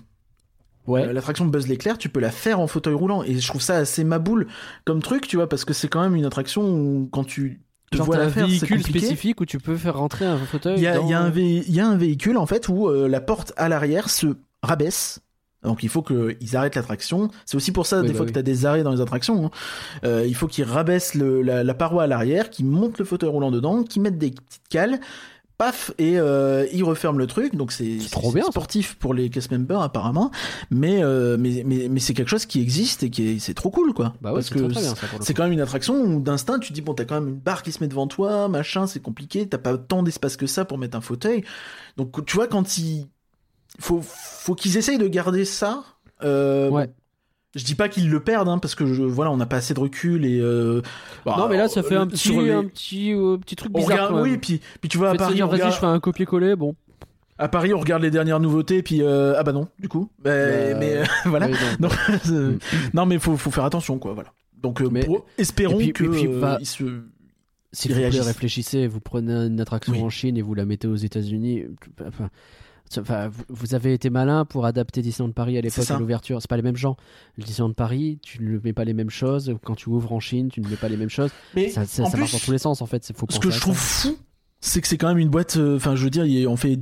Ouais. 0.87 1.07
euh, 1.07 1.13
L'attraction 1.13 1.45
de 1.45 1.51
Buzz 1.51 1.69
l'éclair, 1.69 1.99
tu 1.99 2.09
peux 2.09 2.21
la 2.21 2.31
faire 2.31 2.59
en 2.59 2.67
fauteuil 2.67 2.95
roulant 2.95 3.23
et 3.23 3.39
je 3.39 3.47
trouve 3.47 3.61
ça 3.61 3.77
assez 3.77 4.03
maboule 4.03 4.49
comme 4.85 5.03
truc, 5.03 5.29
tu 5.29 5.37
vois, 5.37 5.49
parce 5.49 5.65
que 5.65 5.73
c'est 5.75 5.89
quand 5.89 6.01
même 6.03 6.17
une 6.17 6.25
attraction 6.25 6.63
où 6.63 7.09
quand 7.13 7.25
tu 7.25 7.61
te 7.91 7.97
Genre, 7.97 8.07
vois 8.07 8.19
la 8.19 8.25
un 8.25 8.31
faire, 8.31 8.47
véhicule 8.47 8.83
spécifique 8.83 9.41
où 9.41 9.45
tu 9.47 9.59
peux 9.59 9.77
faire 9.77 9.97
rentrer 9.97 10.25
un 10.25 10.39
fauteuil. 10.39 10.77
Il 10.77 10.83
y 10.83 10.87
a, 10.87 10.95
dans- 10.97 11.07
y 11.07 11.71
y 11.73 11.81
a 11.81 11.87
un 11.89 11.97
véhicule 11.97 12.37
en 12.39 12.47
fait 12.47 12.69
où 12.69 12.89
euh, 12.89 13.09
la 13.09 13.21
porte 13.21 13.53
à 13.57 13.69
l'arrière 13.69 14.09
se 14.11 14.29
rabaisse. 14.63 15.21
Donc 15.63 15.83
il 15.83 15.89
faut 15.89 16.03
qu'ils 16.03 16.57
arrêtent 16.57 16.77
l'attraction. 16.77 17.29
C'est 17.45 17.57
aussi 17.57 17.71
pour 17.73 17.87
ça 17.87 18.01
Oui, 18.01 18.07
des 18.07 18.13
bah 18.13 18.17
fois 18.19 18.25
oui. 18.27 18.31
que 18.31 18.35
tu 18.35 18.39
as 18.39 18.43
des 18.43 18.65
arrêts 18.67 18.83
dans 18.83 18.93
les 18.93 19.01
attractions. 19.01 19.47
hein. 19.47 19.51
Euh, 20.05 20.25
il 20.27 20.35
faut 20.35 20.47
qu'ils 20.47 20.65
rabaissent 20.65 21.15
le- 21.15 21.43
la, 21.43 21.63
la 21.65 21.75
paroi 21.75 22.05
à 22.05 22.07
l'arrière, 22.07 22.49
qu'ils 22.51 22.67
montent 22.67 22.99
le 22.99 23.05
fauteuil 23.05 23.29
roulant 23.31 23.51
dedans, 23.51 23.83
qu'ils 23.83 24.03
mettent 24.03 24.19
des 24.19 24.31
petites 24.31 24.69
cales. 24.71 25.01
Paf 25.59 25.93
et 25.99 26.19
euh, 26.19 26.65
ils 26.73 26.83
referment 26.83 27.19
le 27.19 27.27
truc 27.27 27.55
donc 27.55 27.71
c'est 27.71 27.99
trop 28.11 28.33
bien, 28.33 28.45
sportif 28.45 28.95
pour 28.95 29.13
les 29.13 29.29
cast 29.29 29.51
members 29.53 29.83
apparemment 29.83 30.31
mais 30.71 31.05
euh, 31.05 31.37
mais 31.39 31.63
mais, 31.67 31.89
mais 31.91 32.01
c'est 32.01 32.15
quelque 32.15 32.31
chose 32.31 32.47
qui 32.47 32.63
existe 32.63 33.03
et 33.03 33.11
qui 33.11 33.29
est 33.29 33.39
c'est 33.41 33.53
trop 33.53 33.69
cool 33.69 33.93
quoi 33.93 34.15
Bah 34.23 34.31
ouais, 34.31 34.37
parce 34.37 34.49
que 34.49 34.59
c'est 35.21 35.35
quand 35.35 35.43
même 35.43 35.53
une 35.53 35.61
attraction 35.61 36.03
où 36.03 36.19
d'instinct 36.23 36.61
tu 36.61 36.71
te 36.71 36.73
dis 36.73 36.81
bon 36.81 36.95
t'as 36.95 37.05
quand 37.05 37.21
même 37.21 37.29
une 37.29 37.39
barre 37.39 37.63
qui 37.63 37.73
se 37.73 37.81
met 37.85 37.89
devant 37.89 38.07
toi 38.07 38.49
machin 38.49 38.87
c'est 38.87 39.01
compliqué 39.03 39.47
t'as 39.47 39.59
pas 39.59 39.77
tant 39.77 40.03
d'espace 40.03 40.39
que 40.39 40.47
ça 40.47 40.65
pour 40.65 40.79
mettre 40.79 40.97
un 40.97 41.03
fauteuil 41.03 41.45
donc 41.99 42.25
tu 42.25 42.37
vois 42.37 42.47
quand 42.47 42.79
il 42.79 43.09
faut 43.81 44.01
faut 44.03 44.55
qu'ils 44.55 44.77
essayent 44.77 44.99
de 44.99 45.09
garder 45.09 45.45
ça 45.45 45.83
euh, 46.23 46.69
Ouais. 46.71 46.89
je 47.55 47.65
dis 47.65 47.75
pas 47.75 47.89
qu'ils 47.89 48.11
le 48.11 48.21
perdent 48.21 48.49
hein, 48.49 48.59
parce 48.59 48.75
que 48.75 48.87
je, 48.87 49.03
voilà 49.03 49.31
on 49.31 49.37
n'a 49.37 49.47
pas 49.47 49.57
assez 49.57 49.75
de 49.75 49.81
recul 49.81 50.25
et 50.25 50.39
euh, 50.41 50.83
bah, 51.25 51.35
Non, 51.39 51.49
mais 51.49 51.57
là, 51.57 51.69
ça 51.69 51.83
fait 51.83 51.97
un 51.97 52.03
euh, 52.03 52.07
petit, 52.07 52.33
les- 52.33 52.53
un 52.53 52.65
petit, 52.65 53.13
euh, 53.15 53.37
petit 53.39 53.57
truc 53.57 53.73
bizarre. 53.73 53.89
regarde, 53.91 54.09
quand 54.11 54.23
même. 54.23 54.33
oui 54.33 54.39
puis 54.39 54.61
puis 54.81 54.89
tu 54.89 54.99
vois 54.99 55.11
à 55.11 55.15
Paris 55.15 55.35
dire, 55.35 55.47
on 55.49 55.51
regarde, 55.51 55.73
je 55.73 55.79
fais 55.79 55.87
un 55.87 55.99
copier-coller. 56.01 56.57
Bon. 56.57 56.75
à 57.39 57.49
Paris 57.49 57.73
on 57.75 57.81
regarde 57.81 58.03
les 58.03 58.11
dernières 58.11 58.39
nouveautés 58.41 58.83
puis 58.83 59.03
euh, 59.03 59.35
ah 59.39 59.43
bah 59.43 59.53
non 59.53 59.69
du 59.79 59.89
coup 59.89 60.11
Bah, 60.23 60.31
mais 60.79 61.03
voilà 61.25 61.49
non. 61.49 61.55
non, 61.81 61.89
c'est- 62.23 62.59
non 62.95 63.07
mais 63.07 63.19
faut 63.19 63.37
faut 63.37 63.51
faire 63.51 63.65
attention 63.65 63.99
quoi 63.99 64.13
voilà 64.13 64.33
donc 64.63 64.81
Mais- 64.83 65.05
pour- 65.07 65.25
espérons 65.39 65.81
et 65.81 65.85
puis- 65.85 65.93
que 65.95 66.05
et 66.05 66.09
puis, 66.09 66.29
bah, 66.29 66.59
ils 66.61 66.67
se 66.67 66.85
S'il 67.73 67.93
Ils 67.93 68.11
vous 68.19 68.25
réfléchissez, 68.25 68.89
vous 68.89 68.99
prenez 69.01 69.33
une 69.33 69.61
attraction 69.61 69.93
Oui. 69.93 70.03
en 70.03 70.11
Chine 70.11 70.37
et 70.37 70.43
vous 70.43 70.55
la 70.55 70.65
mettez 70.65 70.89
aux 70.89 70.97
États-Unis. 70.97 71.67
Enfin, 72.05 72.29
enfin, 72.99 73.31
vous- 73.49 73.75
avez 73.75 73.93
été 73.95 74.11
malin 74.11 74.45
pour 74.45 74.67
adapter 74.67 75.03
Disneyland 75.03 75.33
Paris 75.33 75.57
à 75.57 75.61
l'époque 75.61 75.91
à 75.91 75.99
l'ouverture. 75.99 76.41
C'est 76.41 76.49
pas 76.51 76.57
les 76.57 76.63
mêmes 76.63 76.77
gens. 76.77 76.97
Le 77.37 77.45
Disneyland 77.45 77.73
Paris, 77.73 78.19
tu 78.23 78.43
ne 78.43 78.59
mets 78.59 78.73
pas 78.73 78.85
les 78.85 78.95
mêmes 78.95 79.11
choses. 79.11 79.55
Quand 79.65 79.75
tu 79.77 79.89
ouvres 79.91 80.13
en 80.13 80.21
Chine, 80.21 80.49
tu 80.51 80.61
ne 80.61 80.69
mets 80.69 80.77
pas 80.77 80.89
les 80.89 80.97
mêmes 80.97 81.09
choses. 81.11 81.31
mais 81.55 81.69
Ça, 81.69 81.85
ça, 81.85 82.03
en 82.03 82.07
ça 82.07 82.11
plus, 82.13 82.21
marche 82.21 82.33
dans 82.33 82.39
tous 82.39 82.53
les 82.53 82.59
sens 82.59 82.83
en 82.83 82.87
fait. 82.87 83.11
Faut 83.17 83.27
Ce 83.31 83.39
que 83.39 83.49
je 83.51 83.55
ça. 83.55 83.61
trouve 83.61 83.77
fou, 83.77 84.17
c'est 84.61 84.81
que 84.81 84.89
c'est 84.89 84.99
quand 84.99 85.09
même 85.09 85.19
une 85.19 85.31
boîte. 85.31 85.57
euh, 85.57 85.77
Enfin, 85.77 85.95
je 85.97 86.05
veux 86.05 86.11
dire, 86.11 86.51
on 86.51 86.57
fait 86.57 86.79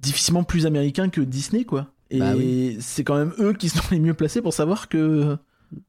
difficilement 0.00 0.44
plus 0.44 0.66
américain 0.66 1.08
que 1.08 1.20
Disney, 1.20 1.64
quoi. 1.64 1.88
Et 2.10 2.18
Bah 2.18 2.34
c'est 2.80 3.04
quand 3.04 3.16
même 3.16 3.32
eux 3.38 3.52
qui 3.54 3.68
sont 3.68 3.82
les 3.90 3.98
mieux 3.98 4.14
placés 4.14 4.42
pour 4.42 4.52
savoir 4.52 4.88
que. 4.88 5.36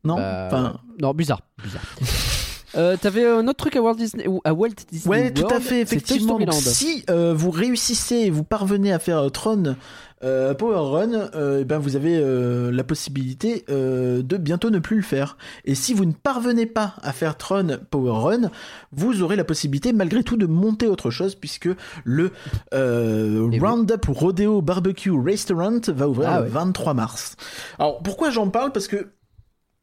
Non? 0.06 0.16
Bah, 0.16 0.48
Enfin. 0.48 0.80
non, 1.02 1.14
bizarre. 1.14 1.42
bizarre. 1.62 1.84
Euh, 2.76 2.98
T'avais 3.00 3.28
un 3.28 3.48
autre 3.48 3.58
truc 3.58 3.76
à 3.76 3.82
Walt 3.82 3.96
Disney, 3.96 4.28
ou 4.28 4.42
à 4.44 4.54
Walt 4.54 4.70
Disney 4.92 5.10
Ouais, 5.16 5.32
tout 5.32 5.44
à 5.46 5.48
World, 5.48 5.64
fait, 5.64 5.82
effectivement. 5.82 6.40
Donc, 6.40 6.54
si 6.54 7.04
euh, 7.10 7.34
vous 7.36 7.52
réussissez 7.52 8.16
et 8.16 8.30
vous 8.30 8.44
parvenez 8.44 8.92
à 8.92 9.00
faire 9.00 9.20
euh, 9.20 9.30
Tron 9.30 9.76
euh, 10.24 10.54
Power 10.54 10.90
Run, 10.90 11.14
euh, 11.36 11.60
eh 11.62 11.66
ben 11.66 11.80
vous 11.80 11.98
avez 11.98 12.16
euh, 12.18 12.72
la 12.72 12.86
possibilité 12.86 13.66
euh, 13.70 14.22
de 14.24 14.38
bientôt 14.38 14.70
ne 14.70 14.80
plus 14.80 14.96
le 14.96 15.02
faire. 15.02 15.38
Et 15.66 15.76
si 15.76 15.94
vous 15.94 16.06
ne 16.06 16.14
parvenez 16.14 16.66
pas 16.66 16.96
à 17.04 17.12
faire 17.12 17.38
Tron 17.38 17.78
Power 17.92 18.12
Run, 18.24 18.50
vous 18.94 19.22
aurez 19.22 19.36
la 19.36 19.44
possibilité 19.44 19.92
malgré 19.92 20.24
tout 20.24 20.38
de 20.38 20.46
monter 20.46 20.88
autre 20.88 21.12
chose 21.12 21.36
puisque 21.36 21.68
le 22.06 22.32
euh, 22.74 23.50
Et 23.52 23.60
oui. 23.60 23.60
Roundup 23.60 24.06
Rodeo 24.08 24.62
Barbecue 24.62 25.12
Restaurant 25.12 25.82
va 25.88 26.08
ouvrir 26.08 26.30
Ah 26.30 26.38
le 26.40 26.44
ouais. 26.46 26.50
23 26.52 26.94
mars. 26.94 27.36
Alors 27.78 28.02
pourquoi 28.02 28.30
j'en 28.30 28.48
parle? 28.50 28.72
Parce 28.72 28.88
que 28.88 29.10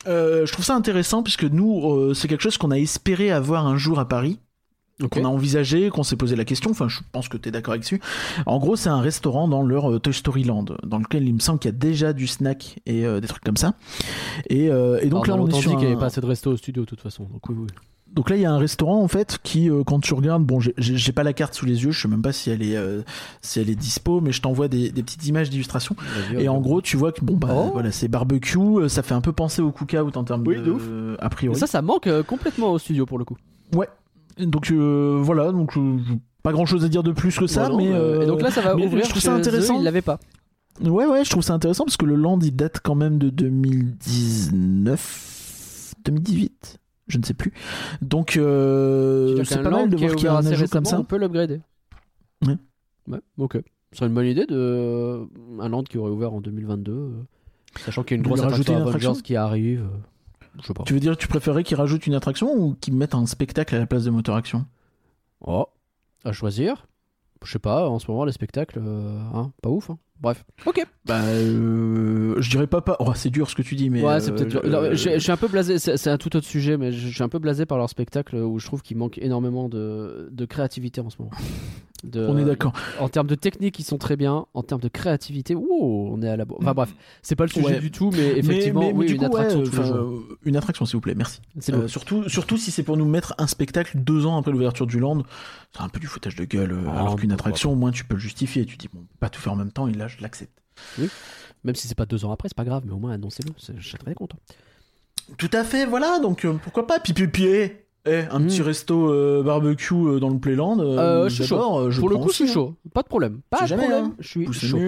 euh, 0.06 0.46
je 0.46 0.52
trouve 0.52 0.64
ça 0.64 0.74
intéressant 0.74 1.22
puisque 1.22 1.44
nous, 1.44 1.92
euh, 1.92 2.14
c'est 2.14 2.28
quelque 2.28 2.42
chose 2.42 2.58
qu'on 2.58 2.70
a 2.70 2.78
espéré 2.78 3.30
avoir 3.30 3.66
un 3.66 3.76
jour 3.76 3.98
à 3.98 4.08
Paris. 4.08 4.38
Ok. 5.02 5.10
qu'on 5.10 5.24
a 5.24 5.28
envisagé, 5.28 5.88
qu'on 5.88 6.02
s'est 6.02 6.16
posé 6.16 6.36
la 6.36 6.44
question. 6.44 6.70
Enfin, 6.70 6.88
je 6.88 6.98
pense 7.12 7.28
que 7.28 7.36
tu 7.36 7.48
es 7.48 7.52
d'accord 7.52 7.72
avec 7.72 7.82
dessus. 7.82 8.00
En 8.46 8.58
gros, 8.58 8.76
c'est 8.76 8.88
un 8.88 9.00
restaurant 9.00 9.48
dans 9.48 9.62
leur 9.62 9.90
euh, 9.90 9.98
Toy 9.98 10.12
Story 10.12 10.44
Land, 10.44 10.66
dans 10.82 10.98
lequel 10.98 11.26
il 11.26 11.34
me 11.34 11.38
semble 11.40 11.58
qu'il 11.58 11.70
y 11.70 11.74
a 11.74 11.78
déjà 11.78 12.12
du 12.12 12.26
snack 12.26 12.80
et 12.86 13.06
euh, 13.06 13.20
des 13.20 13.28
trucs 13.28 13.42
comme 13.42 13.56
ça. 13.56 13.74
Et, 14.48 14.68
euh, 14.68 15.00
et 15.00 15.08
donc 15.08 15.24
Alors, 15.26 15.38
là, 15.38 15.44
on 15.44 15.48
est 15.48 15.60
sur 15.60 15.70
qu'il 15.70 15.80
n'y 15.80 15.86
avait 15.86 15.96
pas 15.96 16.06
assez 16.06 16.20
de 16.20 16.26
resto 16.26 16.50
au 16.50 16.56
studio, 16.56 16.82
de 16.82 16.88
toute 16.88 17.00
façon. 17.00 17.24
Donc, 17.24 17.48
oui, 17.48 17.56
oui. 17.58 17.66
Donc 18.12 18.28
là, 18.30 18.36
il 18.36 18.42
y 18.42 18.44
a 18.44 18.52
un 18.52 18.58
restaurant 18.58 19.02
en 19.02 19.08
fait 19.08 19.38
qui, 19.42 19.70
euh, 19.70 19.82
quand 19.84 20.00
tu 20.00 20.12
regardes, 20.14 20.44
bon, 20.44 20.58
j'ai- 20.60 21.12
pas 21.12 21.22
la 21.22 21.32
carte 21.32 21.54
sous 21.54 21.64
les 21.66 21.84
yeux, 21.84 21.90
je 21.92 22.02
sais 22.02 22.08
même 22.08 22.22
pas 22.22 22.32
si 22.32 22.50
elle 22.50 22.62
est, 22.62 22.76
euh, 22.76 23.02
si 23.40 23.60
elle 23.60 23.70
est 23.70 23.74
dispo, 23.76 24.20
mais 24.20 24.32
je 24.32 24.40
t'envoie 24.42 24.68
des, 24.68 24.90
des 24.90 25.02
petites 25.02 25.26
images 25.26 25.48
d'illustration. 25.50 25.94
Et 26.38 26.48
en 26.48 26.60
gros, 26.60 26.80
tu 26.82 26.96
vois 26.96 27.12
que 27.12 27.24
bon 27.24 27.36
bah 27.36 27.48
Oh. 27.52 27.70
voilà, 27.72 27.90
c'est 27.92 28.08
barbecue, 28.08 28.58
euh, 28.58 28.88
ça 28.88 29.02
fait 29.02 29.14
un 29.14 29.20
peu 29.20 29.32
penser 29.32 29.62
au 29.62 29.70
cookout 29.72 30.16
en 30.16 30.24
termes 30.24 30.44
Oui, 30.46 30.56
de, 30.56 30.62
de 30.62 30.70
ouf. 30.72 30.82
a 31.18 31.24
Mais 31.24 31.28
priori. 31.30 31.58
ça, 31.58 31.66
ça 31.66 31.82
manque 31.82 32.08
complètement 32.26 32.72
au 32.72 32.78
studio 32.78 33.06
pour 33.06 33.18
le 33.18 33.24
coup. 33.24 33.36
Donc 34.38 34.70
euh, 34.70 35.18
voilà, 35.22 35.52
donc 35.52 35.76
euh, 35.76 35.98
pas 36.42 36.52
grand 36.52 36.64
chose 36.64 36.82
à 36.84 36.88
dire 36.88 37.02
de 37.02 37.12
plus 37.12 37.36
que 37.38 37.46
ça, 37.46 37.68
Voilà, 37.68 37.76
mais 37.76 37.90
bah, 37.90 37.96
euh, 37.98 38.22
Et 38.22 38.26
donc 38.26 38.40
là, 38.42 38.50
ça 38.50 38.62
va 38.62 38.74
mais 38.74 38.86
ouvrir. 38.86 39.04
je 39.04 39.10
trouve 39.10 39.20
ça 39.20 39.32
eux, 39.32 39.38
intéressant. 39.38 39.76
Ils 39.78 39.84
l'avaient 39.84 40.00
pas. 40.00 40.18
ouais 40.80 41.04
ouais, 41.06 41.24
je 41.24 41.30
trouve 41.30 41.42
ça 41.42 41.52
intéressant 41.52 41.84
parce 41.84 41.98
que 41.98 42.06
le 42.06 42.14
land 42.14 42.38
il 42.40 42.56
date 42.56 42.80
quand 42.82 42.94
même 42.94 43.18
de 43.18 43.28
2019, 43.28 45.94
2018, 46.04 46.78
je 47.10 47.18
ne 47.18 47.22
sais 47.24 47.34
plus. 47.34 47.52
Donc 48.02 48.36
euh, 48.36 49.42
c'est 49.44 49.62
pas 49.62 49.70
mal 49.70 49.80
land 49.82 49.86
de 49.88 49.96
voir 49.96 50.14
qu'il 50.16 50.24
y 50.24 50.28
a 50.28 50.34
un 50.36 50.46
ajout 50.46 50.66
comme 50.68 50.84
ça. 50.84 50.98
On 51.00 51.04
peut 51.04 51.18
l'upgrader. 51.18 51.60
Ouais. 52.46 52.56
Ouais, 53.08 53.20
ok. 53.38 53.58
Ce 53.92 53.98
serait 53.98 54.06
une 54.08 54.14
bonne 54.14 54.26
idée 54.26 54.46
de 54.46 55.26
un 55.60 55.68
land 55.68 55.82
qui 55.82 55.98
aurait 55.98 56.10
ouvert 56.12 56.32
en 56.32 56.40
2022, 56.40 56.92
euh, 56.92 57.10
sachant 57.80 58.02
qu'il 58.04 58.16
y 58.16 58.20
a 58.20 58.22
une 58.22 58.26
grosse 58.26 58.40
attraction 58.40 58.76
Avengers 58.86 59.22
qui 59.22 59.34
arrive. 59.36 59.80
euh, 59.82 60.48
Je 60.60 60.66
sais 60.66 60.74
pas. 60.74 60.84
Tu 60.84 60.94
veux 60.94 61.00
dire 61.00 61.16
tu 61.16 61.26
préférais 61.28 61.64
qu'ils 61.64 61.76
rajoutent 61.76 62.06
une 62.06 62.14
attraction 62.14 62.54
ou 62.54 62.74
qu'ils 62.80 62.94
mettent 62.94 63.14
un 63.16 63.26
spectacle 63.26 63.74
à 63.74 63.78
la 63.78 63.86
place 63.86 64.04
de 64.04 64.10
moteur 64.10 64.36
action? 64.36 64.64
Oh, 65.40 65.66
à 66.24 66.32
choisir. 66.32 66.86
Je 67.42 67.50
sais 67.50 67.58
pas. 67.58 67.88
En 67.88 67.98
ce 67.98 68.10
moment, 68.10 68.24
les 68.24 68.32
spectacles, 68.32 68.78
euh, 68.80 69.18
hein, 69.34 69.50
pas 69.62 69.70
ouf. 69.70 69.90
hein. 69.90 69.98
Bref. 70.20 70.44
Ok. 70.66 70.84
Bah, 71.06 71.20
euh, 71.22 72.34
je 72.38 72.50
dirais 72.50 72.66
pas 72.66 72.82
pas. 72.82 72.96
Oh, 73.00 73.12
c'est 73.14 73.30
dur 73.30 73.48
ce 73.48 73.54
que 73.54 73.62
tu 73.62 73.74
dis, 73.74 73.88
mais. 73.88 74.02
ouais, 74.02 74.20
c'est 74.20 74.30
euh, 74.30 74.34
peut-être. 74.34 74.48
dur. 74.48 74.60
euh, 74.64 74.68
Non, 74.68 74.82
je, 74.94 75.10
je 75.14 75.18
suis 75.18 75.32
un 75.32 75.36
peu 75.38 75.48
blasé. 75.48 75.78
C'est 75.78 75.96
c'est 75.96 76.10
un 76.10 76.18
tout 76.18 76.36
autre 76.36 76.46
sujet, 76.46 76.76
mais 76.76 76.92
je, 76.92 77.08
je 77.08 77.14
suis 77.14 77.22
un 77.22 77.28
peu 77.30 77.38
blasé 77.38 77.64
par 77.66 77.78
leur 77.78 77.88
spectacle 77.88 78.36
où 78.36 78.58
je 78.58 78.66
trouve 78.66 78.82
qu'il 78.82 78.96
manque 78.98 79.16
énormément 79.18 79.68
de, 79.68 80.28
de 80.30 80.44
créativité 80.44 81.00
en 81.00 81.08
ce 81.10 81.16
moment. 81.18 81.30
De- 82.02 82.26
On 82.26 82.38
est 82.38 82.44
d'accord. 82.44 82.72
En 82.98 83.08
termes 83.10 83.26
de 83.26 83.34
technique, 83.34 83.78
ils 83.78 83.84
sont 83.84 83.98
très 83.98 84.16
bien. 84.16 84.46
En 84.54 84.62
terme 84.62 84.80
de 84.80 84.88
créativité, 84.88 85.54
ouh, 85.54 86.08
on 86.12 86.22
est 86.22 86.28
à 86.28 86.36
la. 86.36 86.44
Enfin 86.58 86.72
bref, 86.72 86.94
c'est 87.20 87.36
pas 87.36 87.44
le 87.44 87.50
sujet 87.50 87.66
Ouais. 87.66 87.78
du 87.80 87.90
tout, 87.90 88.10
mais 88.10 88.38
effectivement, 88.38 88.80
mais, 88.80 88.86
mais, 88.86 88.92
mais 88.94 88.98
oui, 89.00 89.06
du 89.06 89.12
une 89.14 89.18
coup, 89.18 89.24
attraction 89.26 89.60
ouais, 89.62 89.78
euh, 89.78 90.18
une 90.44 90.56
attraction, 90.56 90.86
s'il 90.86 90.96
vous 90.96 91.00
plaît, 91.02 91.14
merci. 91.14 91.40
Euh, 91.70 91.88
surtout, 91.88 92.26
surtout 92.28 92.56
si 92.56 92.70
c'est 92.70 92.82
pour 92.82 92.96
nous 92.96 93.04
mettre 93.04 93.34
un 93.38 93.46
spectacle 93.46 93.98
deux 93.98 94.24
ans 94.24 94.38
après 94.38 94.50
l'ouverture 94.50 94.86
du 94.86 94.98
land, 94.98 95.22
c'est 95.74 95.82
un 95.82 95.88
peu 95.90 96.00
du 96.00 96.06
foutage 96.06 96.36
de 96.36 96.44
gueule. 96.44 96.72
euh, 96.72 96.84
Ah, 96.88 97.00
alors 97.00 97.16
qu'une 97.16 97.32
attraction, 97.32 97.72
au 97.72 97.76
moins, 97.76 97.90
tu 97.90 98.04
peux 98.04 98.14
le 98.14 98.20
justifier. 98.20 98.64
Tu 98.64 98.76
dis, 98.78 98.88
bon, 98.92 99.04
pas 99.18 99.28
tout 99.28 99.40
faire 99.40 99.52
en 99.52 99.56
même 99.56 99.72
temps, 99.72 99.86
et 99.86 99.92
là, 99.92 100.08
je 100.08 100.16
l'accepte. 100.22 100.52
Même 101.64 101.74
si 101.74 101.86
c'est 101.86 101.94
pas 101.94 102.06
deux 102.06 102.24
ans 102.24 102.32
après, 102.32 102.48
c'est 102.48 102.56
pas 102.56 102.64
grave, 102.64 102.84
mais 102.86 102.92
au 102.92 102.98
moins 102.98 103.12
annoncez-le. 103.12 103.52
Je 103.78 103.86
serais 103.86 103.98
très 103.98 104.14
content. 104.14 104.38
Tout 105.36 105.50
à 105.52 105.62
fait, 105.64 105.84
voilà, 105.86 106.18
donc 106.18 106.44
euh, 106.44 106.54
pourquoi 106.64 106.86
pas? 106.86 106.98
Puis, 106.98 107.12
puis, 107.12 107.28
puis, 107.28 107.46
eh, 108.06 108.22
un 108.30 108.40
petit 108.42 108.62
resto 108.62 109.12
euh, 109.12 109.42
barbecue 109.42 109.94
euh, 109.94 110.20
dans 110.20 110.30
le 110.30 110.38
Playland. 110.38 110.78
euh, 110.80 111.28
je 111.28 111.42
suis 111.42 111.44
je 111.44 112.00
pour 112.00 112.08
le 112.08 112.16
coup, 112.16 112.28
je 112.30 112.34
suis 112.34 112.48
chaud. 112.48 112.74
Pas 112.94 113.02
de 113.02 113.08
problème. 113.08 113.40
Pas 113.50 113.62
de 113.62 113.66
jamais, 113.66 113.82
problème. 113.84 114.04
hein. 114.06 114.14
Je 114.18 114.28
suis 114.28 114.44
Pousser 114.44 114.66
chaud. 114.68 114.78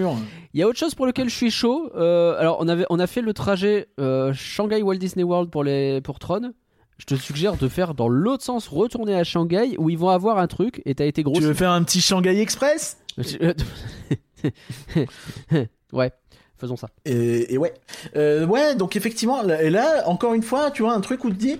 Il 0.53 0.59
y 0.59 0.63
a 0.63 0.67
autre 0.67 0.79
chose 0.79 0.95
pour 0.95 1.05
lequel 1.05 1.29
je 1.29 1.35
suis 1.35 1.51
chaud. 1.51 1.91
Alors, 1.95 2.57
on, 2.59 2.67
avait, 2.67 2.85
on 2.89 2.99
a 2.99 3.07
fait 3.07 3.21
le 3.21 3.33
trajet 3.33 3.87
Shanghai 4.33 4.81
Walt 4.81 4.95
Disney 4.95 5.23
World 5.23 5.49
pour, 5.51 5.63
les, 5.63 6.01
pour 6.01 6.19
Tron. 6.19 6.53
Je 6.97 7.05
te 7.05 7.15
suggère 7.15 7.57
de 7.57 7.67
faire 7.67 7.95
dans 7.95 8.07
l'autre 8.07 8.43
sens, 8.43 8.67
retourner 8.67 9.15
à 9.15 9.23
Shanghai 9.23 9.75
où 9.77 9.89
ils 9.89 9.97
vont 9.97 10.09
avoir 10.09 10.37
un 10.37 10.47
truc 10.47 10.81
et 10.85 10.95
t'as 10.95 11.05
été 11.05 11.23
gros. 11.23 11.33
Tu 11.35 11.41
veux 11.41 11.53
faire 11.53 11.71
un 11.71 11.83
petit 11.83 12.01
Shanghai 12.01 12.39
Express? 12.39 12.97
Ouais, 15.91 16.11
faisons 16.57 16.75
ça. 16.75 16.87
Et, 17.05 17.53
et 17.53 17.57
ouais. 17.57 17.73
Euh, 18.15 18.45
ouais, 18.47 18.75
donc 18.75 18.95
effectivement, 18.95 19.43
et 19.47 19.69
là, 19.69 20.03
encore 20.07 20.33
une 20.33 20.41
fois, 20.41 20.71
tu 20.71 20.81
vois, 20.81 20.93
un 20.93 21.01
truc 21.01 21.23
où 21.23 21.29
tu 21.29 21.35
te 21.35 21.39
dis, 21.39 21.53
Hmm. 21.55 21.59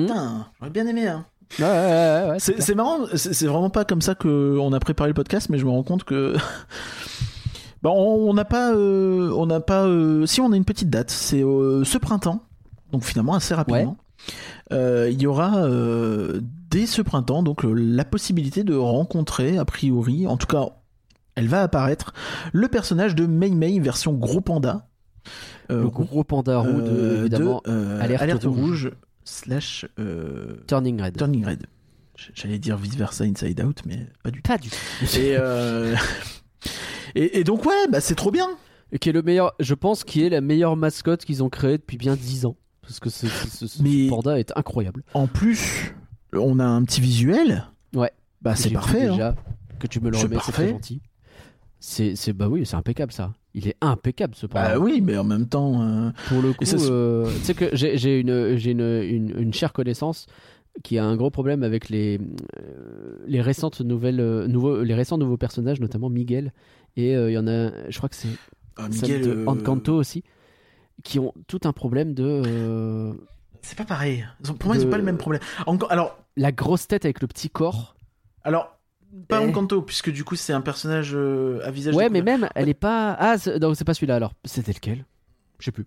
Putain, 0.00 0.46
j'aurais 0.58 0.70
bien 0.70 0.86
aimé, 0.86 1.06
hein. 1.08 1.26
Ouais, 1.60 1.64
ouais, 1.64 1.70
ouais, 1.70 2.30
ouais, 2.30 2.38
C'est 2.40 2.74
marrant, 2.74 3.06
c'est 3.14 3.32
c'est 3.32 3.46
vraiment 3.46 3.70
pas 3.70 3.84
comme 3.84 4.00
ça 4.02 4.14
qu'on 4.16 4.72
a 4.72 4.80
préparé 4.80 5.08
le 5.10 5.14
podcast, 5.14 5.48
mais 5.48 5.58
je 5.58 5.64
me 5.64 5.70
rends 5.70 5.82
compte 5.84 6.04
que. 6.04 6.36
Bah, 7.82 7.90
on 7.94 8.32
n'a 8.34 8.44
pas. 8.44 8.72
euh, 8.72 9.30
on 9.36 9.46
n'a 9.46 9.60
pas. 9.60 9.84
euh, 9.84 10.26
Si, 10.26 10.40
on 10.40 10.50
a 10.50 10.56
une 10.56 10.64
petite 10.64 10.90
date. 10.90 11.10
C'est 11.10 11.44
euh, 11.44 11.84
ce 11.84 11.98
printemps. 11.98 12.40
Donc 12.90 13.04
finalement, 13.04 13.34
assez 13.34 13.54
rapidement. 13.54 13.96
Euh, 14.72 15.08
Il 15.12 15.20
y 15.22 15.26
aura 15.26 15.58
euh, 15.58 16.40
dès 16.70 16.86
ce 16.86 17.02
printemps 17.02 17.42
donc 17.44 17.60
la 17.64 18.04
possibilité 18.04 18.64
de 18.64 18.74
rencontrer, 18.74 19.58
a 19.58 19.64
priori, 19.64 20.26
en 20.26 20.36
tout 20.36 20.46
cas, 20.48 20.64
elle 21.36 21.46
va 21.48 21.62
apparaître, 21.62 22.12
le 22.52 22.66
personnage 22.66 23.14
de 23.14 23.26
Mei 23.26 23.50
Mei 23.50 23.78
version 23.78 24.14
gros 24.14 24.40
panda. 24.40 24.88
Euh, 25.70 25.82
Le 25.82 25.88
gros 25.90 26.24
panda 26.24 26.58
roux, 26.58 26.80
de, 26.80 27.16
évidemment, 27.20 27.60
de, 27.66 27.70
euh, 27.70 28.00
Alerte 28.00 28.22
Alerte, 28.22 28.44
Rouge. 28.44 28.56
rouge. 28.58 28.92
Slash 29.26 29.84
euh, 29.98 30.56
Turning 30.66 31.02
Red. 31.02 31.16
Turning 31.18 31.44
Red. 31.44 31.66
J'allais 32.34 32.58
dire 32.58 32.78
vice 32.78 32.96
versa 32.96 33.24
Inside 33.24 33.60
Out, 33.62 33.82
mais 33.84 34.06
pas 34.22 34.30
du 34.30 34.40
tout. 34.40 34.48
Pas 34.50 34.56
du 34.56 34.70
tout. 34.70 34.76
Et, 35.18 35.36
euh, 35.38 35.94
et, 37.14 37.40
et 37.40 37.44
donc 37.44 37.66
ouais, 37.66 37.86
bah 37.90 38.00
c'est 38.00 38.14
trop 38.14 38.30
bien. 38.30 38.48
Et 38.92 38.98
qui 38.98 39.08
est 39.10 39.12
le 39.12 39.20
meilleur, 39.22 39.52
je 39.60 39.74
pense, 39.74 40.02
qui 40.04 40.22
est 40.22 40.28
la 40.30 40.40
meilleure 40.40 40.76
mascotte 40.76 41.24
qu'ils 41.24 41.42
ont 41.42 41.50
créée 41.50 41.76
depuis 41.76 41.98
bien 41.98 42.14
10 42.16 42.46
ans. 42.46 42.56
Parce 42.80 43.00
que 43.00 43.10
ce, 43.10 43.26
ce- 43.26 43.66
ce 43.66 43.82
Mais- 43.82 44.08
panda 44.08 44.38
est 44.38 44.52
incroyable. 44.56 45.02
En 45.12 45.26
plus, 45.26 45.92
on 46.32 46.58
a 46.60 46.64
un 46.64 46.82
petit 46.84 47.00
visuel. 47.00 47.64
Ouais. 47.94 48.12
Bah 48.42 48.54
c'est 48.54 48.70
parfait. 48.70 49.06
hein. 49.06 49.12
Déjà, 49.12 49.34
que 49.80 49.86
tu 49.88 50.00
me 50.00 50.08
le 50.08 50.16
remets, 50.16 50.36
c'est 50.44 50.68
gentil. 50.70 51.02
C'est, 51.80 52.32
bah 52.32 52.48
oui, 52.48 52.64
c'est 52.64 52.76
impeccable 52.76 53.12
ça. 53.12 53.32
Il 53.56 53.68
est 53.68 53.76
impeccable 53.80 54.34
ce 54.34 54.46
panda. 54.46 54.74
Bah 54.74 54.78
oui, 54.78 55.00
mais 55.02 55.16
en 55.16 55.24
même 55.24 55.48
temps, 55.48 55.80
euh, 55.80 56.10
Pour 56.28 56.42
le 56.42 56.52
coup, 56.52 56.64
euh, 56.64 57.26
tu 57.38 57.40
sais 57.40 57.54
que 57.54 57.70
j'ai, 57.72 58.20
une, 58.20 58.28
une, 58.28 58.80
une, 58.80 59.34
une 59.38 59.54
chère 59.54 59.72
connaissance 59.72 60.26
qui 60.82 60.98
a 60.98 61.04
un 61.06 61.16
gros 61.16 61.30
problème 61.30 61.62
avec 61.62 61.88
les, 61.88 62.20
euh, 62.58 63.16
les 63.26 63.40
récentes 63.40 63.80
nouvelles, 63.80 64.20
euh, 64.20 64.46
nouveaux, 64.46 64.82
les 64.82 64.94
récents 64.94 65.16
nouveaux 65.16 65.38
personnages, 65.38 65.80
notamment 65.80 66.10
Miguel. 66.10 66.52
Et 66.98 67.16
euh, 67.16 67.30
il 67.30 67.34
y 67.34 67.38
en 67.38 67.48
a, 67.48 67.70
je 67.88 67.96
crois 67.96 68.10
que 68.10 68.14
c'est 68.14 68.28
ah, 68.76 68.90
Miguel, 68.90 69.22
de 69.22 69.44
Encanto 69.46 69.94
aussi, 69.94 70.22
qui 71.02 71.18
ont 71.18 71.32
tout 71.46 71.60
un 71.64 71.72
problème 71.72 72.12
de 72.12 73.14
c'est 73.62 73.76
pas 73.76 73.84
pareil. 73.84 74.24
Pour 74.60 74.68
moi, 74.68 74.76
ils 74.76 74.86
ont 74.86 74.90
pas 74.90 74.98
le 74.98 75.02
même 75.02 75.18
problème. 75.18 75.42
Encore, 75.66 75.90
alors, 75.90 76.18
la 76.36 76.52
grosse 76.52 76.86
tête 76.86 77.04
avec 77.04 77.20
le 77.20 77.26
petit 77.26 77.50
corps. 77.50 77.96
alors, 78.44 78.75
pas 79.28 79.40
Eh. 79.42 79.46
Encanto, 79.48 79.82
puisque 79.82 80.10
du 80.10 80.24
coup 80.24 80.36
c'est 80.36 80.52
un 80.52 80.60
personnage 80.60 81.12
euh, 81.14 81.60
à 81.64 81.70
visage. 81.70 81.94
Ouais, 81.94 82.08
mais 82.10 82.22
même, 82.22 82.48
elle 82.54 82.68
est 82.68 82.74
pas. 82.74 83.16
Ah, 83.18 83.38
c'est- 83.38 83.58
non, 83.58 83.74
c'est 83.74 83.84
pas 83.84 83.94
celui-là 83.94 84.16
alors. 84.16 84.32
C'était 84.44 84.72
lequel? 84.72 85.04
Je 85.58 85.64
sais 85.66 85.72
plus. 85.72 85.86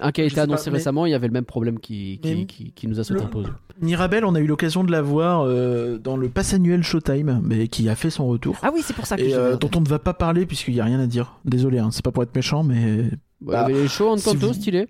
Un 0.00 0.12
qui 0.12 0.20
a 0.20 0.24
été 0.24 0.38
annoncé 0.38 0.66
pas, 0.66 0.70
mais- 0.70 0.76
récemment, 0.76 1.06
il 1.06 1.10
y 1.10 1.14
avait 1.14 1.26
le 1.26 1.32
même 1.32 1.44
problème 1.44 1.80
qui, 1.80 2.20
qui, 2.22 2.34
Mais- 2.34 2.46
qui, 2.46 2.70
qui 2.72 2.86
nous 2.86 3.00
a 3.00 3.04
sauté 3.04 3.18
Le- 3.20 3.26
imposé. 3.26 3.48
Mirabelle, 3.80 4.24
on 4.24 4.34
a 4.36 4.40
eu 4.40 4.46
l'occasion 4.46 4.84
de 4.84 4.92
la 4.92 5.02
voir 5.02 5.42
euh, 5.44 5.98
dans 5.98 6.16
le 6.16 6.28
pass 6.28 6.54
annuel 6.54 6.82
Showtime, 6.84 7.40
mais 7.42 7.66
qui 7.66 7.88
a 7.88 7.96
fait 7.96 8.10
son 8.10 8.28
retour. 8.28 8.56
Ah 8.62 8.70
oui, 8.72 8.80
c'est 8.84 8.94
pour 8.94 9.06
ça 9.06 9.16
que 9.16 9.22
Et 9.22 9.30
je 9.30 9.36
euh, 9.36 9.56
dont 9.56 9.70
on 9.76 9.80
ne 9.80 9.88
va 9.88 9.98
pas 9.98 10.14
parler 10.14 10.46
puisqu'il 10.46 10.74
y 10.74 10.80
a 10.80 10.84
rien 10.84 11.00
à 11.00 11.06
dire. 11.08 11.38
Désolé, 11.44 11.78
hein, 11.80 11.88
c'est 11.90 12.04
pas 12.04 12.12
pour 12.12 12.22
être 12.22 12.34
méchant, 12.34 12.62
mais 12.62 13.10
Bah, 13.40 13.66
il 13.68 13.72
y 13.72 13.74
avait 13.74 13.82
les 13.82 13.88
shows 13.88 14.16
si 14.18 14.36
vous- 14.36 14.52
stylé. 14.52 14.86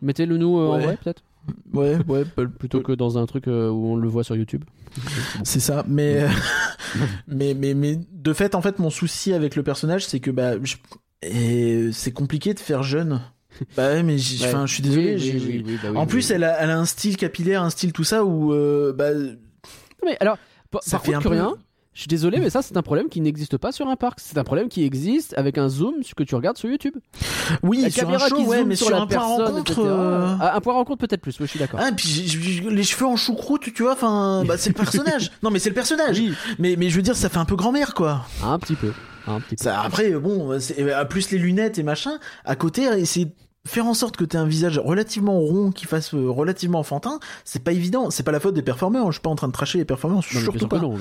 Mettez-le 0.00 0.36
nous 0.36 0.58
euh, 0.58 0.68
en 0.68 0.78
vrai, 0.78 0.96
peut-être. 1.02 1.22
Ouais, 1.72 1.98
ouais, 2.08 2.24
Plutôt 2.58 2.80
que 2.80 2.92
dans 2.92 3.18
un 3.18 3.26
truc 3.26 3.48
euh, 3.48 3.68
où 3.70 3.86
on 3.92 3.96
le 3.96 4.08
voit 4.08 4.24
sur 4.24 4.36
YouTube. 4.36 4.64
c'est 5.44 5.60
ça. 5.60 5.84
Mais, 5.88 6.26
mais, 7.26 7.54
mais, 7.54 7.74
mais 7.74 7.98
de 8.12 8.32
fait, 8.32 8.54
en 8.54 8.62
fait, 8.62 8.78
mon 8.78 8.90
souci 8.90 9.32
avec 9.32 9.56
le 9.56 9.62
personnage, 9.62 10.06
c'est 10.06 10.20
que 10.20 10.30
bah, 10.30 10.52
je- 10.62 10.76
et 11.22 11.90
c'est 11.92 12.12
compliqué 12.12 12.52
de 12.54 12.58
faire 12.60 12.82
jeune. 12.82 13.20
Bah 13.76 13.88
ouais, 13.92 14.02
mais 14.02 14.16
je 14.18 14.66
suis 14.66 14.82
désolé. 14.82 15.16
Oui, 15.16 15.62
oui, 15.66 15.78
bah 15.82 15.88
oui, 15.92 15.96
en 15.98 16.06
plus, 16.06 16.30
elle, 16.30 16.42
a, 16.42 16.56
elle 16.62 16.70
a 16.70 16.78
un 16.78 16.84
style 16.86 17.16
capillaire, 17.16 17.62
un 17.62 17.70
style 17.70 17.92
tout 17.92 18.02
ça 18.04 18.24
où 18.24 18.52
euh, 18.52 18.92
bah, 18.92 19.12
Non, 19.14 19.30
mais 20.04 20.16
alors, 20.20 20.38
par, 20.70 20.82
Ça 20.82 20.92
par 20.96 21.04
fait 21.04 21.12
contre, 21.12 21.26
un 21.26 21.30
peu- 21.30 21.36
rien. 21.36 21.54
Je 21.94 22.00
suis 22.00 22.08
désolé, 22.08 22.38
mais 22.40 22.48
ça, 22.48 22.62
c'est 22.62 22.74
un 22.78 22.82
problème 22.82 23.10
qui 23.10 23.20
n'existe 23.20 23.58
pas 23.58 23.70
sur 23.70 23.86
un 23.86 23.96
parc. 23.96 24.18
C'est 24.18 24.38
un 24.38 24.44
problème 24.44 24.68
qui 24.70 24.82
existe 24.82 25.36
avec 25.36 25.58
un 25.58 25.68
zoom 25.68 25.96
ce 26.02 26.14
que 26.14 26.22
tu 26.22 26.34
regardes 26.34 26.56
sur 26.56 26.70
YouTube. 26.70 26.94
oui, 27.62 27.82
La 27.82 27.90
sur 27.90 28.08
un 28.08 28.16
show, 28.18 28.36
qui 28.36 28.42
ouais, 28.44 28.58
zoome 28.60 28.68
mais 28.68 28.76
sur, 28.76 28.86
sur, 28.86 28.96
la 28.96 29.02
un 29.02 29.06
personne, 29.06 29.42
rencontre. 29.42 29.78
euh, 29.84 30.34
Ah, 30.40 30.56
un 30.56 30.60
point 30.62 30.72
rencontre 30.72 31.06
peut-être 31.06 31.20
plus. 31.20 31.38
Oui, 31.38 31.44
je 31.46 31.50
suis 31.50 31.58
d'accord. 31.58 31.80
Ah, 31.82 31.90
puis 31.94 32.08
j'ai- 32.08 32.26
j'ai- 32.40 32.70
les 32.70 32.82
cheveux 32.82 33.04
en 33.06 33.16
choucroute, 33.16 33.72
tu 33.74 33.82
vois, 33.82 33.92
enfin, 33.92 34.42
bah, 34.46 34.56
c'est 34.56 34.70
le 34.70 34.74
personnage. 34.74 35.32
non, 35.42 35.50
mais 35.50 35.58
c'est 35.58 35.68
le 35.68 35.74
personnage. 35.74 36.18
Oui. 36.18 36.32
Mais, 36.58 36.76
mais 36.78 36.88
je 36.88 36.96
veux 36.96 37.02
dire, 37.02 37.14
ça 37.14 37.28
fait 37.28 37.36
un 37.38 37.44
peu 37.44 37.56
grand-mère, 37.56 37.92
quoi. 37.92 38.24
Un 38.42 38.58
petit 38.58 38.74
peu. 38.74 38.92
Un 39.26 39.40
petit 39.40 39.56
peu. 39.56 39.64
Ça, 39.64 39.82
après, 39.82 40.12
bon, 40.12 40.58
c'est- 40.60 40.80
euh, 40.80 41.04
plus 41.04 41.30
les 41.30 41.38
lunettes 41.38 41.78
et 41.78 41.82
machin, 41.82 42.12
à 42.46 42.56
côté, 42.56 42.86
de 42.88 43.04
faire 43.66 43.86
en 43.86 43.94
sorte 43.94 44.16
que 44.16 44.24
tu 44.24 44.36
aies 44.36 44.40
un 44.40 44.46
visage 44.46 44.78
relativement 44.78 45.38
rond, 45.38 45.70
qui 45.70 45.86
fasse 45.86 46.14
euh, 46.14 46.28
relativement 46.30 46.80
enfantin, 46.80 47.20
c'est 47.44 47.62
pas 47.62 47.72
évident. 47.72 48.10
C'est 48.10 48.22
pas 48.24 48.32
la 48.32 48.40
faute 48.40 48.54
des 48.54 48.62
performeurs. 48.62 49.06
Je 49.06 49.12
suis 49.12 49.22
pas 49.22 49.30
en 49.30 49.36
train 49.36 49.48
de 49.48 49.52
tracher 49.52 49.78
les 49.78 49.84
bien 49.84 50.22
surtout 50.44 50.68
pas. 50.68 50.78
non. 50.78 50.96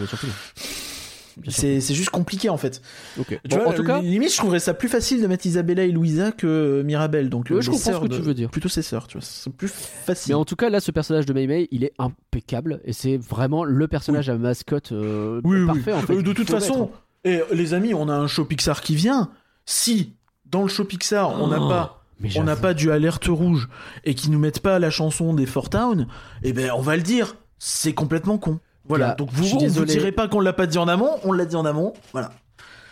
C'est 1.48 1.80
c'est 1.80 1.94
juste 1.94 2.10
compliqué 2.10 2.50
en 2.50 2.58
fait. 2.58 2.82
Tu 3.16 3.24
vois, 3.56 3.70
en 3.70 3.74
tout 3.74 3.86
cas, 3.86 4.02
limite, 4.02 4.32
je 4.34 4.38
trouverais 4.38 4.60
ça 4.60 4.74
plus 4.74 4.90
facile 4.90 5.22
de 5.22 5.28
mettre 5.28 5.46
Isabella 5.46 5.84
et 5.86 5.92
Louisa 5.92 6.34
que 6.34 6.46
euh, 6.46 6.84
Mirabelle. 6.84 7.30
Donc, 7.30 7.48
Ouais, 7.50 7.56
euh, 7.56 7.62
je 7.62 7.72
comprends 7.72 7.94
ce 7.94 8.00
que 8.00 8.08
de- 8.08 8.16
tu 8.18 8.22
veux 8.22 8.34
dire. 8.34 8.50
Plutôt 8.50 8.68
ses 8.68 8.82
sœurs, 8.82 9.08
tu 9.08 9.18
vois. 9.18 9.26
C'est 9.26 9.52
plus 9.52 9.70
facile. 9.70 10.32
Mais 10.34 10.36
en 10.36 10.44
tout 10.44 10.58
cas, 10.58 10.70
là, 10.70 10.82
ce 10.82 10.92
personnage 10.92 11.26
de 11.26 11.32
Mei 11.34 11.48
Mei, 11.48 11.70
il 11.72 11.86
est 11.86 11.94
impeccable 12.00 12.82
et 12.84 12.92
c'est 12.92 13.16
vraiment 13.18 13.64
le 13.64 13.88
personnage 13.88 14.30
à 14.30 14.38
mascotte 14.38 14.92
euh, 14.92 15.40
Oui, 15.46 15.62
oui. 15.62 15.66
parfait. 15.68 15.94
En 15.94 16.02
fait, 16.02 16.16
Euh, 16.18 16.22
de 16.22 16.34
toute 16.34 16.50
façon, 16.50 16.92
mettre. 17.24 17.42
et 17.52 17.56
les 17.56 17.74
amis, 17.74 17.94
on 17.94 18.10
a 18.10 18.14
un 18.14 18.28
show 18.28 18.44
Pixar 18.44 18.82
qui 18.82 18.96
vient. 18.96 19.32
Si 19.66 20.14
dans 20.46 20.64
le 20.64 20.68
show 20.68 20.84
Pixar, 20.84 21.42
on 21.42 21.48
n'a 21.48 21.58
Oh, 21.62 21.70
pas, 21.70 22.01
mais 22.22 22.30
on 22.38 22.44
n'a 22.44 22.56
pas 22.56 22.74
du 22.74 22.92
alerte 22.92 23.26
rouge 23.28 23.68
et 24.04 24.14
qu'ils 24.16 24.32
nous 24.32 24.40
mettent 24.40 24.60
pas 24.62 24.80
la 24.80 24.90
chanson 24.90 25.34
des 25.34 25.46
Four 25.46 25.70
Town, 25.70 26.08
eh 26.44 26.54
ben, 26.54 26.72
on 26.76 26.82
va 26.82 26.96
le 26.96 27.04
dire. 27.04 27.36
C'est 27.60 27.94
complètement 27.94 28.38
con. 28.38 28.60
Voilà. 28.86 29.10
Là, 29.10 29.16
Donc 29.16 29.30
vous, 29.32 29.58
désolé. 29.58 29.94
direz 29.94 30.12
pas 30.12 30.28
qu'on 30.28 30.40
l'a 30.40 30.54
pas 30.54 30.66
dit 30.68 30.78
en 30.80 30.88
amont, 30.88 31.12
on 31.24 31.32
l'a 31.32 31.46
dit 31.46 31.56
en 31.56 31.66
amont. 31.66 31.94
Voilà. 32.12 32.32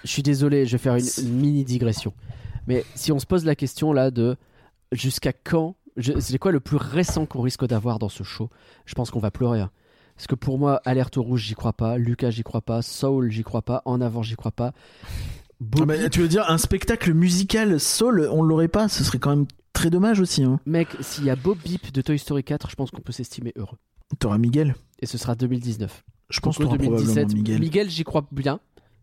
Je 0.04 0.10
suis 0.12 0.24
désolé, 0.24 0.66
je 0.66 0.74
vais 0.74 0.78
faire 0.78 0.96
une, 0.96 1.06
une 1.22 1.34
mini 1.34 1.64
digression. 1.64 2.14
Mais 2.68 2.86
si 2.96 3.12
on 3.12 3.20
se 3.20 3.26
pose 3.26 3.46
la 3.46 3.56
question 3.56 3.92
là 3.94 4.12
de 4.12 4.36
jusqu'à 4.92 5.34
quand, 5.34 5.76
c'est 6.20 6.38
quoi 6.38 6.52
le 6.52 6.60
plus 6.60 6.78
récent 6.78 7.26
qu'on 7.26 7.42
risque 7.42 7.66
d'avoir 7.66 7.98
dans 8.00 8.10
ce 8.10 8.24
show? 8.24 8.50
Je 8.86 8.94
pense 8.94 9.10
qu'on 9.12 9.20
va 9.20 9.32
pleurer. 9.32 9.60
hein. 9.62 9.72
Parce 10.16 10.28
que 10.28 10.36
pour 10.36 10.60
moi, 10.60 10.82
Alerte 10.86 11.16
Rouge, 11.16 11.42
j'y 11.44 11.56
crois 11.56 11.74
pas. 11.74 11.98
Lucas, 11.98 12.30
j'y 12.30 12.44
crois 12.44 12.62
pas. 12.62 12.82
Soul, 12.82 13.32
j'y 13.32 13.44
crois 13.44 13.62
pas. 13.62 13.82
En 13.86 14.02
avant, 14.02 14.22
j'y 14.22 14.36
crois 14.36 14.52
pas. 14.52 14.74
Ah 15.82 15.86
bah, 15.86 16.10
tu 16.10 16.22
veux 16.22 16.28
dire 16.28 16.50
un 16.50 16.58
spectacle 16.58 17.14
musical 17.14 17.80
Soul, 17.80 18.30
on 18.32 18.42
l'aurait 18.44 18.68
pas, 18.70 18.88
ce 18.88 19.04
serait 19.04 19.20
quand 19.20 19.32
même 19.32 19.46
très 19.74 19.90
dommage 19.90 20.20
aussi. 20.20 20.44
Hein. 20.44 20.60
mec, 20.66 20.88
s'il 21.02 21.26
y 21.26 21.30
a 21.30 21.36
Bob 21.36 21.58
Beep 21.64 21.92
de 21.92 22.02
Toy 22.02 22.18
Story 22.18 22.44
4, 22.44 22.70
je 22.70 22.76
pense 22.76 22.92
qu'on 22.92 23.02
peut 23.02 23.12
s'estimer 23.12 23.54
heureux. 23.58 23.78
T'auras 24.20 24.38
Miguel. 24.38 24.76
Et 25.02 25.06
ce 25.06 25.18
sera 25.18 25.36
2019. 25.36 26.04
Je 26.30 26.40
pense 26.40 26.58
que 26.58 26.64
Donc, 26.64 26.74
t'auras 26.78 26.84
probablement 26.84 27.14
2017. 27.14 27.60
Miguel. 27.60 27.90
j'y 27.90 28.04
crois 28.04 28.26
bien. 28.32 28.60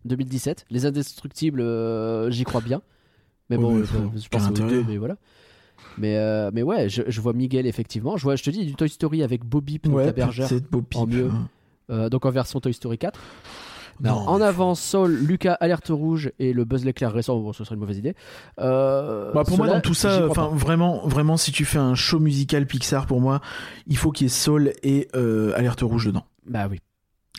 2017. 0.07 0.67
Les 0.71 0.87
Indestructibles, 0.87 1.61
euh, 1.61 2.31
j'y 2.31 2.45
crois 2.45 2.61
bien. 2.61 2.81
Mais 3.51 3.57
Ouais, 3.57 3.63
bon, 3.63 3.75
mais 3.75 3.83
euh, 3.83 3.85
faut- 3.85 4.11
je 4.17 4.29
pense 4.29 4.49
aux 4.49 4.53
deux, 4.53 4.85
mais 4.89 4.97
voilà. 4.97 5.17
Mais, 5.99 6.17
euh, 6.17 6.51
mais 6.53 6.63
ouais, 6.63 6.89
je, 6.89 7.03
je 7.07 7.21
vois 7.21 7.33
Miguel 7.33 7.67
effectivement. 7.67 8.17
Je 8.17 8.23
vois, 8.23 8.37
je 8.37 8.43
te 8.43 8.51
dis, 8.51 8.65
du 8.65 8.75
Toy 8.75 8.89
Story 8.89 9.23
avec 9.23 9.45
Bobby, 9.45 9.79
beau 10.71 10.83
pipe. 10.83 10.97
en 10.97 11.07
mieux. 11.07 11.31
euh, 11.91 12.09
donc 12.09 12.25
en 12.27 12.31
version 12.31 12.61
Toy 12.61 12.73
Story 12.75 12.99
4. 12.99 13.21
Non, 14.01 14.13
en 14.29 14.41
avant, 14.41 14.75
Saul, 14.75 15.15
Lucas, 15.15 15.57
Alerte 15.61 15.89
Rouge 15.89 16.33
et 16.39 16.53
le 16.53 16.65
Buzz 16.65 16.85
l'éclair 16.85 17.13
récent. 17.13 17.39
Bon, 17.39 17.53
ce 17.53 17.65
serait 17.65 17.75
une 17.75 17.81
mauvaise 17.81 17.99
idée. 17.99 18.15
Euh, 18.59 19.33
Bah 19.33 19.45
pour 19.45 19.57
moi 19.57 19.67
dans 19.69 19.81
tout 19.81 19.95
ça, 19.95 20.27
enfin 20.29 20.51
vraiment, 20.53 21.07
vraiment 21.07 21.37
si 21.37 21.53
tu 21.53 21.65
fais 21.65 21.79
un 21.79 21.95
show 21.95 22.19
musical 22.19 22.67
Pixar 22.67 23.07
pour 23.07 23.21
moi, 23.21 23.41
il 23.87 23.97
faut 23.97 24.11
qu'il 24.13 24.27
y 24.27 24.29
ait 24.29 24.31
Soul 24.31 24.73
et 24.83 25.09
euh, 25.15 25.53
Alerte 25.57 25.81
Rouge 25.83 26.07
dedans. 26.07 26.25
Bah 26.47 26.67
oui. 26.71 26.81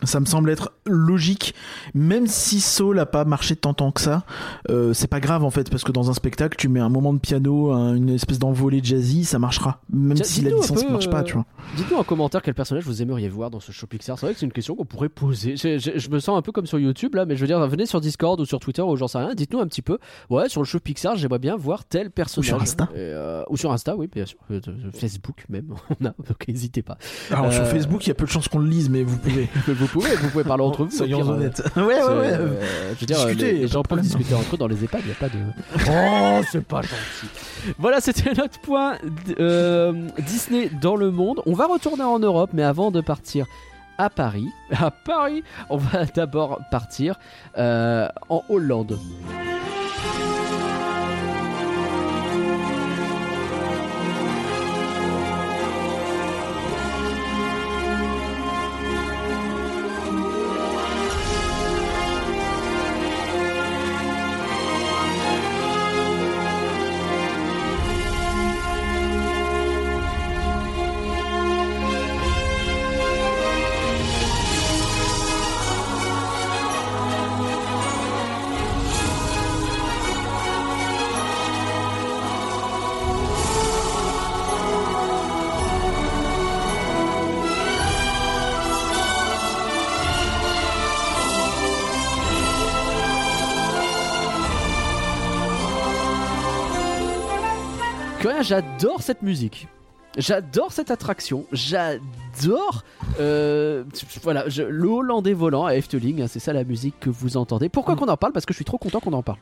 Ça 0.03 0.19
me 0.19 0.25
semble 0.25 0.51
être 0.51 0.73
logique, 0.85 1.55
même 1.95 2.27
si 2.27 2.61
Soul 2.61 2.99
a 2.99 3.07
pas 3.07 3.25
marché 3.25 3.55
tant 3.55 3.73
tant 3.73 3.91
que 3.91 3.99
ça, 3.99 4.25
euh, 4.69 4.93
c'est 4.93 5.07
pas 5.07 5.19
grave 5.19 5.43
en 5.43 5.49
fait 5.49 5.71
parce 5.71 5.83
que 5.83 5.91
dans 5.91 6.11
un 6.11 6.13
spectacle 6.13 6.55
tu 6.55 6.69
mets 6.69 6.79
un 6.79 6.89
moment 6.89 7.13
de 7.13 7.17
piano, 7.19 7.71
un- 7.71 7.95
une 7.95 8.09
espèce 8.09 8.37
d'envolée 8.37 8.79
jazzy, 8.83 9.25
ça 9.25 9.39
marchera, 9.39 9.81
même 9.91 10.13
Tiens, 10.17 10.23
si 10.23 10.41
la 10.41 10.51
licence 10.51 10.83
peu, 10.83 10.91
marche 10.91 11.09
pas, 11.09 11.21
euh, 11.21 11.23
tu 11.23 11.33
vois. 11.33 11.45
Dites-nous 11.77 11.97
en 11.97 12.03
commentaire 12.03 12.43
quel 12.43 12.53
personnage 12.53 12.83
vous 12.85 13.01
aimeriez 13.01 13.27
voir 13.27 13.49
dans 13.49 13.59
ce 13.59 13.71
show 13.71 13.87
Pixar. 13.87 14.19
C'est 14.19 14.27
vrai 14.27 14.33
que 14.35 14.39
c'est 14.39 14.45
une 14.45 14.51
question 14.51 14.75
qu'on 14.75 14.85
pourrait 14.85 15.09
poser. 15.09 15.57
Je, 15.57 15.79
je- 15.79 15.97
je 15.97 16.09
me 16.09 16.19
sens 16.19 16.37
un 16.37 16.43
peu 16.43 16.51
comme 16.51 16.67
sur 16.67 16.77
YouTube 16.77 17.15
là, 17.15 17.25
mais 17.25 17.35
je 17.35 17.41
veux 17.41 17.47
dire, 17.47 17.65
venez 17.67 17.87
sur 17.87 17.99
Discord 17.99 18.39
ou 18.39 18.45
sur 18.45 18.59
Twitter 18.59 18.83
ou 18.83 18.95
j'en 18.97 19.07
sais 19.07 19.17
rien. 19.17 19.33
Dites-nous 19.33 19.59
un 19.59 19.67
petit 19.67 19.81
peu. 19.81 19.97
Ouais, 20.29 20.47
sur 20.47 20.61
le 20.61 20.65
show 20.67 20.79
Pixar, 20.79 21.15
j'aimerais 21.15 21.39
bien 21.39 21.55
voir 21.57 21.85
tel 21.85 22.11
personnage. 22.11 22.47
sur 22.47 22.61
Insta. 22.61 22.87
Et, 22.93 22.97
euh, 22.99 23.41
ou 23.49 23.57
sur 23.57 23.71
Insta, 23.71 23.95
oui, 23.95 24.07
bien 24.13 24.27
sûr. 24.27 24.37
Euh, 24.51 24.61
euh, 24.67 24.91
Facebook 24.93 25.43
même. 25.49 25.73
On 25.99 26.05
a, 26.05 26.09
donc 26.09 26.47
n'hésitez 26.47 26.83
pas. 26.83 26.99
Alors 27.31 27.51
sur 27.51 27.63
euh, 27.63 27.65
Facebook, 27.65 28.05
il 28.05 28.09
y 28.09 28.11
a 28.11 28.15
peu 28.15 28.25
de 28.25 28.29
chances 28.31 28.47
qu'on 28.47 28.59
le 28.59 28.69
lise, 28.69 28.89
mais 28.91 29.01
vous 29.01 29.17
pouvez. 29.17 29.49
vous 29.87 29.99
pouvez, 29.99 30.15
vous 30.15 30.29
pouvez 30.29 30.43
parler 30.43 30.63
entre 30.63 30.85
vous. 30.85 30.91
Soyons 30.91 31.19
pire, 31.19 31.29
euh, 31.29 31.33
honnêtes. 31.35 31.63
ouais, 31.75 31.83
ouais, 31.83 31.93
ouais. 31.95 32.03
euh, 32.05 32.93
je 32.95 32.99
veux 32.99 33.05
dire, 33.05 33.17
discuter, 33.17 33.51
les, 33.53 33.67
gens 33.67 33.83
peuvent 33.83 34.01
discuter 34.01 34.35
entre 34.35 34.55
eux 34.55 34.57
dans 34.57 34.67
les 34.67 34.83
EHPAD, 34.83 35.01
il 35.03 35.07
n'y 35.07 35.11
a 35.11 35.15
pas 35.15 35.29
de. 35.29 35.39
Oh, 35.89 36.43
c'est 36.51 36.65
pas 36.65 36.81
gentil. 36.81 37.73
Voilà, 37.77 38.01
c'était 38.01 38.33
notre 38.33 38.59
point 38.59 38.97
euh, 39.39 39.93
Disney 40.19 40.69
dans 40.81 40.95
le 40.95 41.11
monde. 41.11 41.41
On 41.45 41.53
va 41.53 41.67
retourner 41.67 42.03
en 42.03 42.19
Europe, 42.19 42.51
mais 42.53 42.63
avant 42.63 42.91
de 42.91 43.01
partir 43.01 43.45
à 43.97 44.09
Paris, 44.09 44.47
à 44.71 44.91
Paris, 44.91 45.43
on 45.69 45.77
va 45.77 46.05
d'abord 46.05 46.59
partir 46.71 47.19
en 47.55 48.43
Hollande. 48.49 48.99
Rien, 98.37 98.43
j'adore 98.43 99.01
cette 99.01 99.23
musique. 99.23 99.67
J'adore 100.17 100.71
cette 100.71 100.91
attraction. 100.91 101.45
J'adore. 101.51 102.83
euh, 103.19 103.83
voilà, 104.21 104.47
je- 104.47 104.61
le 104.63 104.87
Hollandais 104.87 105.33
volant 105.33 105.65
à 105.65 105.73
Efteling. 105.75 106.21
hein, 106.21 106.27
c'est 106.27 106.39
ça 106.39 106.53
la 106.53 106.63
musique 106.63 106.99
que 106.99 107.09
vous 107.09 107.35
entendez. 107.37 107.67
Pourquoi 107.69 107.95
Mm. 107.95 107.97
qu'on 107.97 108.07
en 108.09 108.17
parle? 108.17 108.33
Parce 108.33 108.45
que 108.45 108.53
je 108.53 108.57
suis 108.57 108.65
trop 108.65 108.77
content 108.77 108.99
qu'on 108.99 109.13
en 109.13 109.23
parle. 109.23 109.39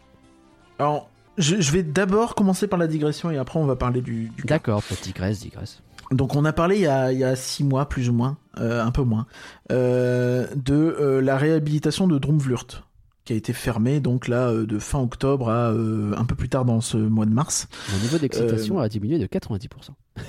Alors, 0.80 1.10
je, 1.38 1.60
je 1.60 1.72
vais 1.72 1.84
d'abord 1.84 2.36
commencer 2.36 2.68
par 2.68 2.80
la 2.80 2.88
digression 2.88 3.32
et 3.32 3.38
après 3.38 3.60
on 3.60 3.66
va 3.66 3.76
parler 3.76 4.00
du. 4.02 4.30
du. 4.30 4.44
D'accord, 4.44 4.82
digresse, 5.04 5.40
digresse. 5.42 5.82
Donc 6.12 6.36
on 6.36 6.46
a 6.46 6.54
parlé 6.54 6.76
il 6.76 6.82
y 6.84 6.88
a, 6.88 7.12
il 7.12 7.20
y 7.20 7.24
a 7.26 7.36
six 7.36 7.64
mois 7.66 7.90
plus 7.90 8.10
ou 8.10 8.14
moins, 8.14 8.38
euh, 8.60 8.82
un 8.84 8.92
peu 8.92 9.02
moins, 9.02 9.26
euh, 9.72 10.48
de 10.56 11.20
la 11.22 11.36
réhabilitation 11.38 12.08
de 12.08 12.18
Drumvlurt 12.20 12.84
qui 13.26 13.34
a 13.34 13.36
été 13.36 13.54
fermée 13.54 14.00
donc 14.00 14.28
là 14.28 14.50
euh, 14.50 14.66
de 14.66 14.80
fin 14.80 15.00
octobre 15.00 15.50
à 15.50 15.72
euh, 15.72 16.14
un 16.16 16.26
peu 16.26 16.36
plus 16.36 16.48
tard 16.48 16.64
dans 16.64 16.80
ce 16.80 16.96
mois 16.96 17.26
de 17.26 17.32
mars. 17.32 17.68
Mon 17.92 18.00
niveau 18.00 18.18
d'excitation 18.20 18.80
Euh, 18.80 18.84
a 18.84 18.90
diminué 18.90 19.20
de 19.20 19.26
90%. 19.26 19.68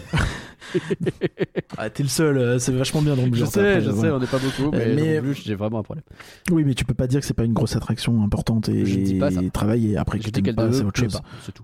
Ah, 1.79 1.89
t'es 1.91 2.03
le 2.03 2.09
seul, 2.09 2.59
c'est 2.59 2.73
vachement 2.73 3.01
bien 3.01 3.15
Drumvlurt. 3.15 3.57
après, 3.57 3.81
voilà. 3.81 4.17
on 4.17 4.19
n'est 4.19 4.27
pas 4.27 4.39
beaucoup, 4.39 4.71
mais 4.73 5.21
mais, 5.21 5.35
j'ai 5.35 5.55
vraiment 5.55 5.79
un 5.79 5.83
problème. 5.85 6.03
Oui, 6.51 6.65
mais 6.65 6.75
tu 6.75 6.85
peux 6.85 6.93
pas 6.95 7.07
dire 7.07 7.21
que 7.21 7.27
c'est 7.27 7.35
pas 7.35 7.45
une 7.45 7.53
grosse 7.53 7.77
attraction 7.77 8.21
importante 8.25 8.69
et, 8.69 8.85
Je 8.85 8.99
dis 8.99 9.15
pas 9.15 9.31
ça. 9.31 9.43
et 9.43 9.51
travailler 9.51 9.97
après 9.97 10.19
que 10.19 10.25
Je 10.25 10.31
t'aimes 10.31 10.55
pas, 10.57 10.73
c'est 10.73 10.83
autre 10.83 10.99
chose. 10.99 11.21
c'est 11.45 11.53
tout. 11.53 11.63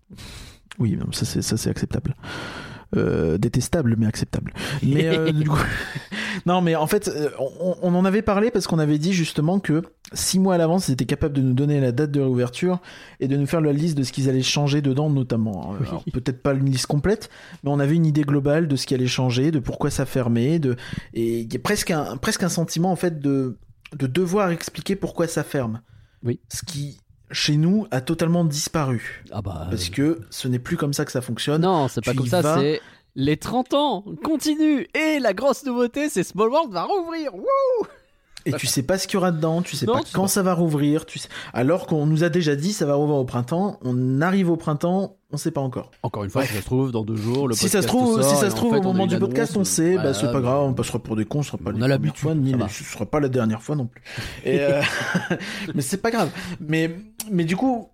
Oui, 0.78 0.96
ça 1.10 1.24
c'est 1.56 1.70
acceptable. 1.70 2.14
Euh, 2.94 3.38
détestable 3.38 3.96
mais 3.96 4.04
acceptable. 4.04 4.52
Mais 4.82 5.06
euh, 5.06 5.32
du 5.32 5.48
coup, 5.48 5.58
non, 6.44 6.60
mais 6.60 6.76
en 6.76 6.86
fait, 6.86 7.08
euh, 7.08 7.30
on, 7.38 7.74
on 7.80 7.94
en 7.94 8.04
avait 8.04 8.20
parlé 8.20 8.50
parce 8.50 8.66
qu'on 8.66 8.78
avait 8.78 8.98
dit 8.98 9.14
justement 9.14 9.60
que 9.60 9.82
six 10.12 10.38
mois 10.38 10.56
à 10.56 10.58
l'avance, 10.58 10.88
ils 10.88 10.92
étaient 10.92 11.06
capables 11.06 11.32
de 11.32 11.40
nous 11.40 11.54
donner 11.54 11.80
la 11.80 11.92
date 11.92 12.10
de 12.10 12.20
réouverture 12.20 12.80
et 13.18 13.28
de 13.28 13.36
nous 13.38 13.46
faire 13.46 13.62
la 13.62 13.72
liste 13.72 13.96
de 13.96 14.02
ce 14.02 14.12
qu'ils 14.12 14.28
allaient 14.28 14.42
changer 14.42 14.82
dedans, 14.82 15.08
notamment. 15.08 15.70
Oui. 15.80 15.86
Alors, 15.88 16.04
Peut-être 16.12 16.42
pas 16.42 16.52
une 16.52 16.66
liste 16.66 16.84
complète, 16.84 17.30
mais 17.64 17.70
on 17.70 17.80
avait 17.80 17.94
une 17.94 18.04
idée 18.04 18.24
globale 18.24 18.68
de 18.68 18.76
ce 18.76 18.86
qui 18.86 18.94
allait 18.94 19.06
changer, 19.06 19.50
de 19.50 19.58
pourquoi 19.58 19.88
ça 19.88 20.04
fermait, 20.04 20.58
de 20.58 20.76
et 21.14 21.40
il 21.40 21.50
y 21.52 21.56
a 21.56 21.60
presque 21.60 21.92
un 21.92 22.18
presque 22.18 22.42
un 22.42 22.50
sentiment 22.50 22.92
en 22.92 22.96
fait 22.96 23.20
de 23.20 23.56
de 23.96 24.06
devoir 24.06 24.50
expliquer 24.50 24.96
pourquoi 24.96 25.26
ça 25.28 25.44
ferme. 25.44 25.80
Oui. 26.24 26.40
Ce 26.48 26.62
qui 26.62 27.00
chez 27.32 27.56
nous 27.56 27.86
a 27.90 28.00
totalement 28.00 28.44
disparu 28.44 29.24
Ah 29.32 29.42
bah. 29.42 29.66
parce 29.70 29.88
que 29.90 30.20
ce 30.30 30.48
n'est 30.48 30.58
plus 30.58 30.76
comme 30.76 30.92
ça 30.92 31.04
que 31.04 31.12
ça 31.12 31.20
fonctionne. 31.20 31.62
Non, 31.62 31.88
c'est 31.88 32.04
pas 32.04 32.12
tu 32.12 32.18
comme 32.18 32.26
ça, 32.26 32.42
vas. 32.42 32.58
c'est 32.60 32.80
les 33.14 33.36
30 33.36 33.74
ans 33.74 34.04
continue 34.24 34.86
et 34.94 35.18
la 35.20 35.34
grosse 35.34 35.64
nouveauté, 35.64 36.08
c'est 36.08 36.22
Small 36.22 36.48
World 36.48 36.72
va 36.72 36.84
rouvrir. 36.84 37.34
Wouh 37.34 37.86
Et 38.46 38.52
tu 38.54 38.66
sais 38.66 38.82
pas 38.82 38.96
ce 38.98 39.06
qu'il 39.06 39.14
y 39.14 39.16
aura 39.18 39.32
dedans, 39.32 39.60
tu 39.62 39.76
sais 39.76 39.86
Non, 39.86 39.94
pas 39.94 40.00
quand 40.12 40.22
pas. 40.22 40.28
ça 40.28 40.42
va 40.42 40.54
rouvrir, 40.54 41.04
tu 41.06 41.18
sais... 41.18 41.28
alors 41.52 41.86
qu'on 41.86 42.06
nous 42.06 42.24
a 42.24 42.28
déjà 42.28 42.56
dit 42.56 42.72
ça 42.72 42.86
va 42.86 42.94
rouvrir 42.94 43.16
au 43.18 43.24
printemps, 43.24 43.78
on 43.82 44.20
arrive 44.20 44.50
au 44.50 44.56
printemps, 44.56 45.16
on 45.32 45.36
sait 45.36 45.50
pas 45.50 45.60
encore. 45.60 45.90
Encore 46.02 46.24
une 46.24 46.30
fois, 46.30 46.44
si 46.44 46.52
ça 46.54 46.60
se 46.60 46.64
trouve 46.64 46.92
dans 46.92 47.04
deux 47.04 47.16
jours, 47.16 47.48
le 47.48 47.54
si 47.54 47.68
ça 47.68 47.82
se 47.82 47.86
podcast 47.86 47.88
trouve, 47.88 48.22
sort, 48.22 48.30
si 48.30 48.36
ça 48.40 48.50
se 48.50 48.54
trouve 48.56 48.72
fait, 48.72 48.78
au 48.78 48.80
on 48.82 48.90
a 48.90 48.92
moment 48.92 49.06
du 49.06 49.18
podcast, 49.18 49.56
on 49.56 49.64
sait, 49.64 49.96
bah 49.96 50.12
c'est 50.14 50.30
pas 50.30 50.40
grave, 50.40 50.62
on 50.64 50.74
passera 50.74 50.98
pour 50.98 51.16
des 51.16 51.24
cons, 51.24 51.42
ce 51.42 51.48
sera 51.52 51.58
pas 51.58 51.70
on 51.70 51.72
les 51.78 51.82
a 51.92 51.98
fois, 52.14 52.34
ni 52.34 52.52
les- 52.52 52.68
ce 52.68 52.84
sera 52.84 53.06
pas 53.06 53.20
la 53.20 53.28
dernière 53.28 53.62
fois 53.62 53.74
non 53.76 53.86
plus. 53.86 54.02
Et 54.44 54.60
euh, 54.60 54.82
mais 55.74 55.82
c'est 55.82 55.96
pas 56.02 56.10
grave. 56.10 56.30
Mais 56.60 56.90
mais 57.30 57.44
du 57.44 57.56
coup, 57.56 57.88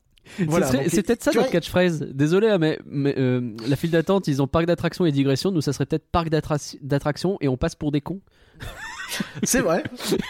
voilà. 0.47 0.67
C'est 0.89 1.03
peut-être 1.03 1.23
ça 1.23 1.31
notre 1.31 1.43
vois, 1.43 1.51
catchphrase. 1.51 2.01
Désolé, 2.13 2.49
hein, 2.49 2.59
mais, 2.59 2.79
mais, 2.87 3.15
euh, 3.19 3.41
la 3.67 3.77
file 3.77 3.91
d'attente, 3.91 4.29
ils 4.29 4.43
ont 4.43 4.47
parc 4.47 4.67
d'attractions 4.67 5.07
et 5.07 5.13
digression. 5.13 5.51
Nous, 5.51 5.61
ça 5.61 5.73
serait 5.73 5.87
peut-être 5.87 6.07
parc 6.11 6.29
d'attra- 6.29 6.77
d'attractions 6.83 7.39
et 7.41 7.49
on 7.49 7.57
passe 7.57 7.75
pour 7.75 7.93
des 7.93 8.01
cons. 8.01 8.21
C'est 9.43 9.61
vrai. 9.61 9.83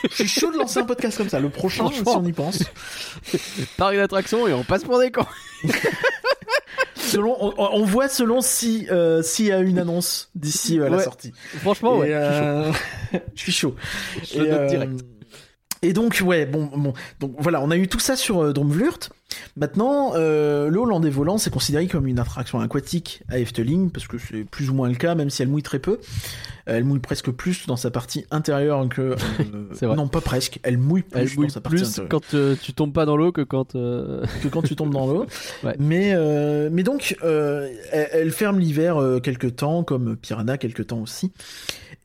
Je 0.09 0.15
suis 0.15 0.29
chaud 0.29 0.53
de 0.53 0.57
lancer 0.59 0.79
un 0.79 0.85
podcast 0.85 1.19
comme 1.19 1.29
ça. 1.29 1.41
Le 1.41 1.49
prochain, 1.49 1.89
si 1.91 2.03
on 2.07 2.25
y 2.25 2.33
pense. 2.33 2.63
Par 3.77 3.91
une 3.91 3.99
attraction 3.99 4.47
et 4.47 4.53
on 4.53 4.63
passe 4.63 4.85
pour 4.85 5.01
des 5.01 5.11
cons. 5.11 5.27
Selon, 7.09 7.37
on, 7.41 7.55
on 7.59 7.85
voit 7.85 8.09
selon 8.09 8.41
si 8.41 8.87
euh, 8.91 9.23
s'il 9.23 9.47
y 9.47 9.53
a 9.53 9.59
une 9.61 9.79
annonce 9.79 10.31
d'ici 10.35 10.79
euh, 10.79 10.89
la 10.89 10.97
Ouais. 10.99 11.03
sortie. 11.05 11.33
Franchement, 11.61 11.97
Et, 11.97 12.09
ouais. 12.09 12.15
euh, 12.15 12.73
je 13.35 13.41
suis 13.43 13.53
chaud. 13.53 13.75
Je 14.33 14.39
le 14.41 14.47
note 14.51 14.61
euh, 14.61 14.67
direct. 14.69 14.93
Et 15.83 15.93
donc 15.93 16.21
ouais 16.25 16.45
bon 16.47 16.69
bon 16.77 16.93
donc 17.21 17.35
voilà 17.39 17.61
on 17.63 17.71
a 17.71 17.77
eu 17.77 17.89
tout 17.89 18.01
ça 18.01 18.17
sur 18.17 18.43
euh, 18.43 18.53
Dromvlurt. 18.53 19.11
Maintenant 19.57 20.13
euh, 20.15 20.69
le 20.69 20.79
Hollandais 20.79 21.11
volant 21.11 21.39
c'est 21.39 21.51
considéré 21.53 21.87
comme 21.87 22.07
une 22.07 22.19
attraction 22.19 22.61
aquatique 22.61 23.23
à 23.29 23.39
Efteling 23.39 23.91
parce 23.91 24.07
que 24.09 24.17
c'est 24.19 24.45
plus 24.45 24.71
ou 24.71 24.75
moins 24.75 24.89
le 24.89 24.95
cas 24.95 25.15
même 25.15 25.31
si 25.31 25.43
elle 25.43 25.49
mouille 25.49 25.63
très 25.63 25.79
peu. 25.79 25.93
Euh, 26.69 26.77
elle 26.79 26.85
mouille 26.85 26.99
presque 26.99 27.31
plus 27.31 27.67
dans 27.67 27.77
sa 27.77 27.91
partie 27.91 28.25
intérieure 28.31 28.89
que 28.89 29.15
euh, 29.83 29.95
non 29.97 30.09
pas 30.09 30.21
presque 30.21 30.59
elle 30.63 30.79
mouille 30.79 31.03
plus 31.03 31.21
Elle 31.21 31.45
dans 31.45 31.49
sa 31.49 31.61
partie 31.61 31.77
plus 31.77 31.89
intérieure 31.89 32.09
quand 32.09 32.35
euh, 32.35 32.57
tu 32.61 32.73
tombes 32.73 32.93
pas 32.93 33.05
dans 33.07 33.17
l'eau 33.17 33.31
que 33.33 33.43
quand. 33.43 33.75
euh, 33.77 34.25
que 34.43 34.49
quand 34.49 34.63
tu 34.63 34.75
tombes 34.77 34.93
dans 34.93 35.07
l'eau. 35.07 35.27
Ouais. 35.65 35.75
Mais 35.79 36.15
mais 36.71 36.83
donc 36.83 37.17
elle, 37.23 37.71
elle 38.13 38.31
ferme 38.33 38.59
l'hiver 38.59 38.99
quelques 39.23 39.57
temps 39.57 39.83
comme 39.83 40.17
Piranha 40.17 40.57
quelques 40.59 40.87
temps 40.89 41.01
aussi. 41.01 41.33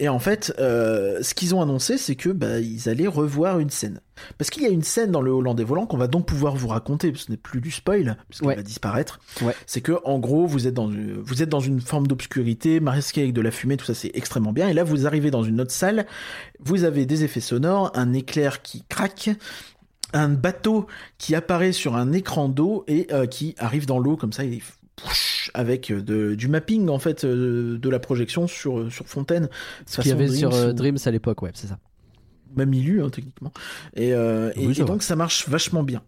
Et 0.03 0.09
en 0.09 0.19
fait, 0.19 0.53
euh, 0.59 1.23
ce 1.23 1.33
qu'ils 1.33 1.55
ont 1.55 1.61
annoncé, 1.61 1.97
c'est 1.97 2.15
que 2.15 2.27
bah, 2.27 2.59
ils 2.59 2.89
allaient 2.89 3.07
revoir 3.07 3.59
une 3.59 3.69
scène. 3.69 4.01
Parce 4.37 4.49
qu'il 4.49 4.61
y 4.61 4.65
a 4.65 4.69
une 4.69 4.83
scène 4.83 5.11
dans 5.11 5.21
le 5.21 5.31
Hollandais 5.31 5.63
volant 5.63 5.85
qu'on 5.85 5.95
va 5.95 6.07
donc 6.07 6.25
pouvoir 6.25 6.57
vous 6.57 6.67
raconter, 6.67 7.09
parce 7.09 7.21
que 7.21 7.27
ce 7.27 7.31
n'est 7.31 7.37
plus 7.37 7.61
du 7.61 7.71
spoil, 7.71 8.17
puisqu'elle 8.27 8.49
Ouais. 8.49 8.55
va 8.57 8.63
disparaître. 8.63 9.21
Ouais. 9.41 9.55
C'est 9.65 9.79
que 9.79 9.93
en 10.03 10.19
gros, 10.19 10.45
vous 10.45 10.67
êtes 10.67 10.73
dans 10.73 10.91
une, 10.91 11.13
vous 11.21 11.41
êtes 11.41 11.47
dans 11.47 11.61
une 11.61 11.79
forme 11.79 12.05
d'obscurité, 12.05 12.81
masqué 12.81 13.21
avec 13.21 13.31
de 13.33 13.39
la 13.39 13.49
fumée, 13.51 13.77
tout 13.77 13.85
ça 13.85 13.93
c'est 13.93 14.11
extrêmement 14.13 14.51
bien. 14.51 14.67
Et 14.67 14.73
là, 14.73 14.83
vous 14.83 15.07
arrivez 15.07 15.31
dans 15.31 15.43
une 15.43 15.61
autre 15.61 15.71
salle, 15.71 16.05
vous 16.59 16.83
avez 16.83 17.05
des 17.05 17.23
effets 17.23 17.39
sonores, 17.39 17.89
un 17.95 18.11
éclair 18.11 18.61
qui 18.61 18.83
craque, 18.89 19.29
un 20.11 20.27
bateau 20.27 20.85
qui 21.17 21.33
apparaît 21.33 21.71
sur 21.71 21.95
un 21.95 22.11
écran 22.11 22.49
d'eau 22.49 22.83
et 22.89 23.07
euh, 23.13 23.25
qui 23.25 23.55
arrive 23.57 23.85
dans 23.85 23.99
l'eau 23.99 24.17
comme 24.17 24.33
ça 24.33 24.43
pouch, 24.43 24.73
avec 25.53 25.91
euh, 25.91 26.01
de- 26.01 26.35
du 26.35 26.47
mapping 26.47 26.89
en 26.89 26.99
fait 26.99 27.23
euh, 27.25 27.77
de 27.77 27.89
la 27.89 27.99
projection 27.99 28.47
sur 28.47 28.79
euh, 28.79 28.89
sur 28.89 29.07
fontaine 29.07 29.49
Ce 29.85 30.01
qu'il 30.01 30.09
y 30.09 30.13
avait 30.13 30.27
sur 30.29 30.49
Dreams 30.49 30.63
euh, 30.67 30.69
ou- 30.69 30.73
Dreams 30.73 30.97
à 31.05 31.11
l'époque, 31.11 31.41
ouais, 31.41 31.51
c'est 31.53 31.67
ça. 31.67 31.79
même 32.55 32.73
Ilu 32.73 33.01
hein, 33.03 33.09
techniquement 33.09 33.51
et, 33.95 34.13
euh, 34.13 34.51
et, 34.55 34.67
Oui, 34.67 34.73
et 34.73 34.81
vrai. 34.83 34.85
donc 34.85 35.03
ça 35.03 35.15
marche 35.15 35.47
vachement 35.49 35.83
bien 35.83 36.01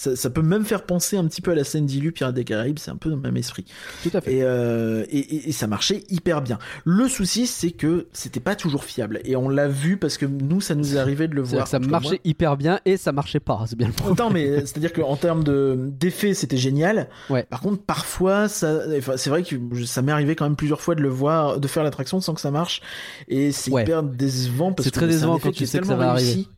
ça, 0.00 0.16
ça 0.16 0.30
peut 0.30 0.40
même 0.42 0.64
faire 0.64 0.84
penser 0.84 1.16
un 1.18 1.26
petit 1.26 1.42
peu 1.42 1.50
à 1.50 1.54
la 1.54 1.64
scène 1.64 1.84
d'Ilu 1.84 2.10
Pirates 2.12 2.34
des 2.34 2.44
Caraïbes 2.44 2.78
c'est 2.78 2.90
un 2.90 2.96
peu 2.96 3.10
dans 3.10 3.16
le 3.16 3.22
même 3.22 3.36
esprit 3.36 3.64
Tout 4.02 4.10
à 4.14 4.20
fait. 4.20 4.34
et, 4.36 4.42
euh, 4.42 5.04
et, 5.10 5.18
et- 5.18 5.48
et 5.48 5.52
ça 5.52 5.66
marchait 5.66 6.04
hyper 6.08 6.40
bien 6.42 6.58
le 6.84 7.06
souci 7.08 7.46
c'est 7.46 7.70
que 7.72 8.06
c'était 8.12 8.40
pas 8.40 8.54
toujours 8.56 8.84
fiable 8.84 9.20
et 9.24 9.36
on 9.36 9.48
l'a 9.48 9.68
vu 9.68 9.96
parce 9.98 10.16
que 10.16 10.24
nous 10.26 10.60
ça 10.60 10.74
nous 10.74 10.94
est 10.96 10.98
arrivé 10.98 11.28
de 11.28 11.34
le 11.34 11.42
voir 11.42 11.64
que 11.64 11.70
ça 11.70 11.78
moi, 11.78 11.88
marchait 11.88 12.20
hyper 12.24 12.56
bien 12.56 12.80
et 12.86 12.96
ça 12.96 13.12
marchait 13.12 13.40
pas, 13.40 13.64
c'est 13.66 13.76
bien 13.76 13.88
le 13.88 13.92
problème. 13.92 14.12
Autant, 14.14 14.30
mais 14.30 14.60
c'est-à-dire 14.60 14.92
qu'en 14.92 15.16
termes 15.16 15.44
de 15.44 15.76
d'effets, 15.90 16.34
c'était 16.34 16.56
génial. 16.56 17.08
Ouais. 17.28 17.42
Par 17.44 17.60
contre, 17.60 17.82
parfois, 17.82 18.48
ça, 18.48 18.80
enfin, 18.96 19.16
c'est 19.16 19.30
vrai 19.30 19.42
que 19.42 19.56
ça 19.84 20.02
m'est 20.02 20.12
arrivé 20.12 20.34
quand 20.36 20.44
même 20.44 20.56
plusieurs 20.56 20.80
fois 20.80 20.94
de 20.94 21.02
le 21.02 21.08
voir, 21.08 21.60
de 21.60 21.68
faire 21.68 21.82
l'attraction 21.82 22.20
sans 22.20 22.34
que 22.34 22.40
ça 22.40 22.50
marche, 22.50 22.80
et 23.28 23.52
c'est 23.52 23.70
Ouais. 23.70 23.82
hyper 23.82 24.02
décevant 24.02 24.72
parce 24.72 24.84
C'est 24.84 24.90
que 24.90 24.96
très 24.96 25.06
un 25.06 25.08
décevant 25.08 25.38
quand 25.38 25.52
tu 25.52 25.66
sais 25.66 25.78
que 25.80 25.86
ça 25.86 25.96
va 25.96 26.14
réussi. 26.14 26.48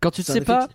Quand 0.00 0.10
tu 0.10 0.22
C'est 0.22 0.32
un 0.32 0.34
sais 0.36 0.40
pas, 0.40 0.68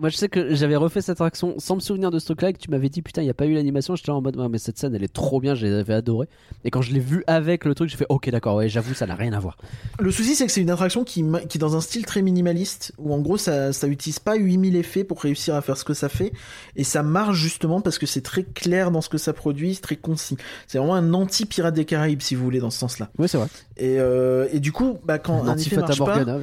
moi 0.00 0.08
je 0.08 0.16
sais 0.16 0.28
que 0.28 0.54
j'avais 0.54 0.76
refait 0.76 1.00
cette 1.00 1.10
attraction 1.10 1.54
sans 1.58 1.76
me 1.76 1.80
souvenir 1.80 2.10
de 2.10 2.18
ce 2.18 2.24
truc-là 2.26 2.48
et 2.48 2.52
que 2.52 2.58
tu 2.58 2.70
m'avais 2.70 2.88
dit 2.88 3.00
putain, 3.00 3.22
il 3.22 3.26
n'y 3.26 3.30
a 3.30 3.34
pas 3.34 3.46
eu 3.46 3.54
l'animation. 3.54 3.94
J'étais 3.94 4.10
en 4.10 4.20
mode, 4.20 4.36
Ouais, 4.36 4.48
mais 4.48 4.58
cette 4.58 4.78
scène 4.78 4.94
elle 4.94 5.04
est 5.04 5.12
trop 5.12 5.40
bien, 5.40 5.54
je 5.54 5.66
l'avais 5.66 5.94
adoré. 5.94 6.28
Et 6.64 6.70
quand 6.70 6.82
je 6.82 6.92
l'ai 6.92 7.00
vu 7.00 7.22
avec 7.26 7.64
le 7.64 7.74
truc, 7.74 7.88
j'ai 7.88 7.96
fait 7.96 8.06
ok, 8.08 8.28
d'accord, 8.30 8.56
ouais, 8.56 8.68
j'avoue, 8.68 8.94
ça 8.94 9.06
n'a 9.06 9.14
rien 9.14 9.32
à 9.32 9.38
voir. 9.38 9.56
Le 10.00 10.10
souci, 10.10 10.34
c'est 10.34 10.46
que 10.46 10.52
c'est 10.52 10.60
une 10.60 10.70
attraction 10.70 11.04
qui, 11.04 11.24
qui 11.48 11.58
est 11.58 11.60
dans 11.60 11.76
un 11.76 11.80
style 11.80 12.04
très 12.06 12.22
minimaliste, 12.22 12.92
où 12.98 13.14
en 13.14 13.20
gros, 13.20 13.36
ça, 13.36 13.72
ça 13.72 13.86
utilise 13.86 14.18
pas 14.18 14.34
8000 14.34 14.76
effets 14.76 15.04
pour 15.04 15.20
réussir 15.20 15.54
à 15.54 15.62
faire 15.62 15.76
ce 15.76 15.84
que 15.84 15.94
ça 15.94 16.08
fait, 16.08 16.32
et 16.74 16.84
ça 16.84 17.02
marche 17.02 17.36
justement 17.36 17.80
parce 17.80 17.98
que 17.98 18.06
c'est 18.06 18.22
très 18.22 18.42
clair 18.42 18.90
dans 18.90 19.00
ce 19.00 19.08
que 19.08 19.18
ça 19.18 19.32
produit, 19.32 19.74
c'est 19.74 19.82
très 19.82 19.96
concis. 19.96 20.36
C'est 20.66 20.78
vraiment 20.78 20.94
un 20.94 21.14
anti-Pirate 21.14 21.74
des 21.74 21.84
Caraïbes, 21.84 22.22
si 22.22 22.34
vous 22.34 22.42
voulez, 22.42 22.60
dans 22.60 22.70
ce 22.70 22.78
sens-là. 22.78 23.10
Oui, 23.18 23.28
c'est 23.28 23.38
vrai. 23.38 23.48
Et, 23.76 23.98
euh, 23.98 24.46
et 24.52 24.60
du 24.60 24.72
coup, 24.72 24.98
bah, 25.04 25.18
quand 25.18 25.34
un, 25.34 25.56
effet 25.56 25.78
Anti-Fata 25.78 26.04
marche 26.04 26.24
pas, 26.24 26.38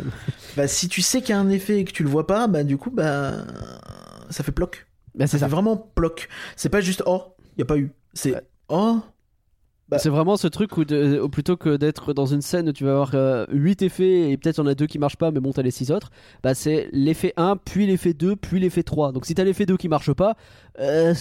bah, 0.58 0.68
si 0.68 0.88
tu 0.88 1.02
sais 1.02 1.22
qu'il 1.22 1.30
y 1.30 1.34
a 1.34 1.40
un 1.40 1.50
effet 1.50 1.80
et 1.80 1.86
que 1.86 1.92
tu 1.92 2.04
le 2.04 2.10
vois 2.10 2.28
pas, 2.28 2.48
bah, 2.48 2.64
du 2.64 2.78
coup, 2.78 2.92
bah, 2.92 3.41
ça 4.30 4.44
fait 4.44 4.52
ploc. 4.52 4.88
Bah, 5.16 5.28
c'est 5.28 5.34
Ça 5.38 5.40
ça. 5.40 5.46
fait 5.48 5.52
vraiment 5.54 5.78
ploc. 5.78 6.30
C'est 6.56 6.70
pas 6.70 6.82
juste, 6.82 7.04
oh, 7.06 7.24
il 7.58 7.60
y 7.60 7.64
a 7.64 7.66
pas 7.66 7.78
eu. 7.78 7.92
C'est, 8.14 8.36
oh, 8.70 9.00
Bah- 9.90 10.00
C'est 10.00 10.10
vraiment 10.10 10.38
ce 10.38 10.48
truc 10.48 10.78
où, 10.78 10.86
de- 10.86 11.20
où 11.20 11.28
plutôt 11.28 11.58
que 11.58 11.76
d'être 11.76 12.14
dans 12.14 12.26
une 12.26 12.42
scène 12.42 12.70
où 12.70 12.72
tu 12.72 12.86
vas 12.86 12.92
avoir 13.02 13.48
8 13.52 13.82
effets 13.82 14.32
et 14.32 14.38
peut-être 14.38 14.58
il 14.58 14.62
y 14.62 14.64
en 14.64 14.68
a 14.68 14.74
deux 14.76 14.88
qui 14.88 15.00
marchent 15.00 15.18
pas, 15.18 15.32
mais 15.32 15.42
bon, 15.42 15.52
t'as 15.52 15.64
les 15.64 15.72
6 15.72 15.92
autres, 15.92 16.12
bah 16.44 16.54
c'est 16.56 16.88
l'effet 16.94 17.34
1, 17.36 17.58
puis 17.58 17.88
l'effet 17.88 18.14
2, 18.14 18.38
puis 18.38 18.62
l'effet 18.62 18.84
3. 18.84 19.12
Donc 19.12 19.26
si 19.26 19.36
t'as 19.36 19.44
l'effet 19.44 19.66
2 19.66 19.76
qui 19.76 19.90
marche 19.90 20.14
pas, 20.14 20.38
euh, 20.80 21.14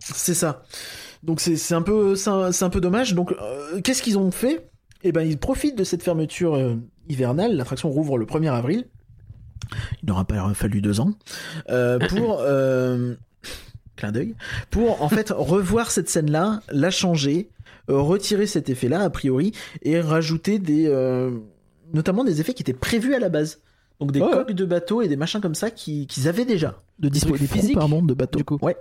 C'est 0.00 0.32
ça. 0.34 0.62
Donc 1.22 1.40
c'est 1.40 1.74
un 1.74 1.82
peu 1.82 2.14
un, 2.26 2.50
un 2.58 2.70
peu 2.70 2.80
dommage. 2.80 3.14
Donc 3.14 3.32
euh, 3.32 3.80
qu'est-ce 3.82 4.02
qu'ils 4.02 4.16
ont 4.18 4.30
fait? 4.30 4.70
Eh 5.02 5.12
ben 5.12 5.20
ils 5.22 5.36
profitent 5.38 5.76
de 5.76 5.84
cette 5.84 6.02
fermeture 6.02 6.54
euh, 6.54 6.76
hivernale. 7.10 7.54
L'attraction 7.54 7.90
rouvre 7.90 8.16
le 8.16 8.24
1er 8.24 8.50
avril. 8.50 8.86
Il 10.02 10.08
n'aura 10.08 10.24
pas 10.24 10.52
fallu 10.54 10.80
deux 10.80 11.00
ans 11.00 11.12
euh, 11.68 11.98
pour 12.08 12.38
euh, 12.40 13.14
clin 13.96 14.12
d'œil 14.12 14.34
pour 14.70 15.02
en 15.02 15.08
fait 15.08 15.30
revoir 15.36 15.90
cette 15.90 16.08
scène 16.08 16.30
là, 16.30 16.60
la 16.70 16.90
changer, 16.90 17.50
euh, 17.90 17.98
retirer 18.00 18.46
cet 18.46 18.68
effet 18.70 18.88
là 18.88 19.00
a 19.02 19.10
priori 19.10 19.52
et 19.82 20.00
rajouter 20.00 20.58
des 20.58 20.88
notamment 21.94 22.24
des 22.24 22.40
effets 22.40 22.54
qui 22.54 22.62
étaient 22.62 22.72
prévus 22.74 23.14
à 23.14 23.18
la 23.18 23.28
base. 23.28 23.60
Donc 24.00 24.12
des 24.12 24.20
Ouais, 24.20 24.30
coques 24.30 24.52
de 24.52 24.64
bateaux 24.64 25.02
et 25.02 25.08
des 25.08 25.16
machins 25.16 25.40
comme 25.40 25.56
ça 25.56 25.70
qui- 25.72 26.06
qu'ils 26.06 26.28
avaient 26.28 26.44
déjà 26.44 26.76
de 27.00 27.08
disponibles. 27.08 27.40
Des 27.40 27.46
physiques, 27.48 27.74
pardon, 27.76 28.00
de 28.02 28.14
bateaux. 28.14 28.38
du 28.38 28.44
coup. 28.44 28.58
Ouais 28.62 28.76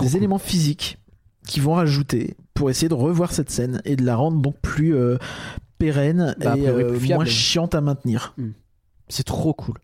des 0.00 0.16
éléments 0.16 0.38
physiques 0.38 0.98
qui 1.46 1.58
vont 1.60 1.74
rajouter 1.74 2.36
pour 2.54 2.68
essayer 2.70 2.88
de 2.88 2.94
revoir 2.94 3.32
cette 3.32 3.50
scène 3.50 3.80
et 3.84 3.96
de 3.96 4.04
la 4.04 4.14
rendre 4.16 4.40
donc 4.40 4.56
plus 4.60 4.94
euh, 4.94 5.16
pérenne 5.78 6.34
Bah, 6.38 6.54
et 6.56 6.60
priori, 6.60 6.82
euh, 6.84 6.90
plus 6.90 7.00
fiable. 7.00 7.22
moins 7.24 7.30
chiante 7.30 7.74
à 7.74 7.80
maintenir. 7.80 8.34
c'est 9.08 9.24
trop 9.24 9.54
cool. 9.54 9.76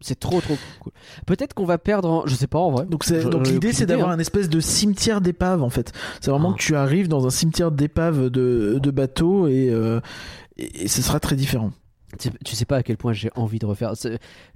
C'est 0.00 0.18
trop 0.20 0.40
trop 0.40 0.56
cool. 0.80 0.92
Peut-être 1.26 1.54
qu'on 1.54 1.64
va 1.64 1.78
perdre, 1.78 2.10
en... 2.10 2.26
je 2.26 2.34
sais 2.34 2.46
pas 2.46 2.58
en 2.58 2.70
vrai. 2.70 2.84
Donc, 2.86 3.10
donc 3.30 3.46
l'idée 3.48 3.72
c'est 3.72 3.86
d'avoir 3.86 4.10
hein. 4.10 4.14
un 4.14 4.18
espèce 4.18 4.48
de 4.50 4.60
cimetière 4.60 5.20
d'épave 5.20 5.62
en 5.62 5.70
fait. 5.70 5.92
C'est 6.20 6.30
vraiment 6.30 6.50
Ah. 6.52 6.56
que 6.56 6.62
tu 6.62 6.76
arrives 6.76 7.08
dans 7.08 7.26
un 7.26 7.30
cimetière 7.30 7.70
d'épave 7.70 8.28
de, 8.30 8.78
de 8.82 8.90
bateaux 8.90 9.48
et, 9.48 9.70
euh, 9.70 10.00
et, 10.58 10.84
et 10.84 10.88
ce 10.88 11.00
sera 11.02 11.18
très 11.20 11.34
différent. 11.36 11.72
Tu 12.18 12.30
tu 12.44 12.54
sais 12.54 12.64
pas 12.66 12.76
à 12.76 12.82
quel 12.82 12.96
point 12.98 13.12
j'ai 13.12 13.30
envie 13.36 13.58
de 13.58 13.66
refaire. 13.66 13.92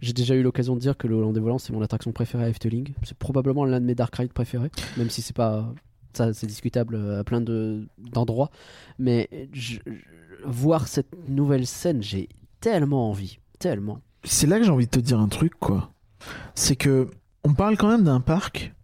J'ai 0.00 0.12
déjà 0.12 0.34
eu 0.34 0.42
l'occasion 0.42 0.74
de 0.76 0.80
dire 0.80 0.96
que 0.96 1.06
le 1.08 1.16
Hollandais 1.16 1.40
Volant 1.40 1.58
c'est 1.58 1.72
mon 1.72 1.82
attraction 1.82 2.12
préférée 2.12 2.44
à 2.44 2.48
Efteling. 2.48 2.92
C'est 3.02 3.16
probablement 3.16 3.64
l'un 3.64 3.80
de 3.80 3.86
mes 3.86 3.94
Dark 3.94 4.14
Rides 4.14 4.32
préférés, 4.32 4.70
même 4.96 5.10
si 5.10 5.20
c'est 5.22 5.34
pas 5.36 5.72
ça, 6.12 6.32
c'est 6.32 6.46
discutable 6.46 6.96
à 7.18 7.24
plein 7.24 7.40
de 7.40 7.88
d'endroits. 8.12 8.50
Mais 8.98 9.28
je- 9.52 9.78
je- 9.86 9.92
voir 10.44 10.86
cette 10.88 11.14
nouvelle 11.28 11.66
scène, 11.66 12.02
j'ai 12.02 12.28
tellement 12.60 13.08
envie, 13.10 13.38
tellement. 13.58 13.98
C'est 14.24 14.46
là 14.46 14.58
que 14.58 14.64
j'ai 14.64 14.70
envie 14.70 14.86
de 14.86 14.90
te 14.90 15.00
dire 15.00 15.18
un 15.20 15.28
truc 15.28 15.52
quoi. 15.58 15.90
C'est 16.54 16.76
que 16.76 17.08
on 17.44 17.54
parle 17.54 17.76
quand 17.76 17.88
même 17.88 18.04
d'un 18.04 18.20
parc 18.20 18.74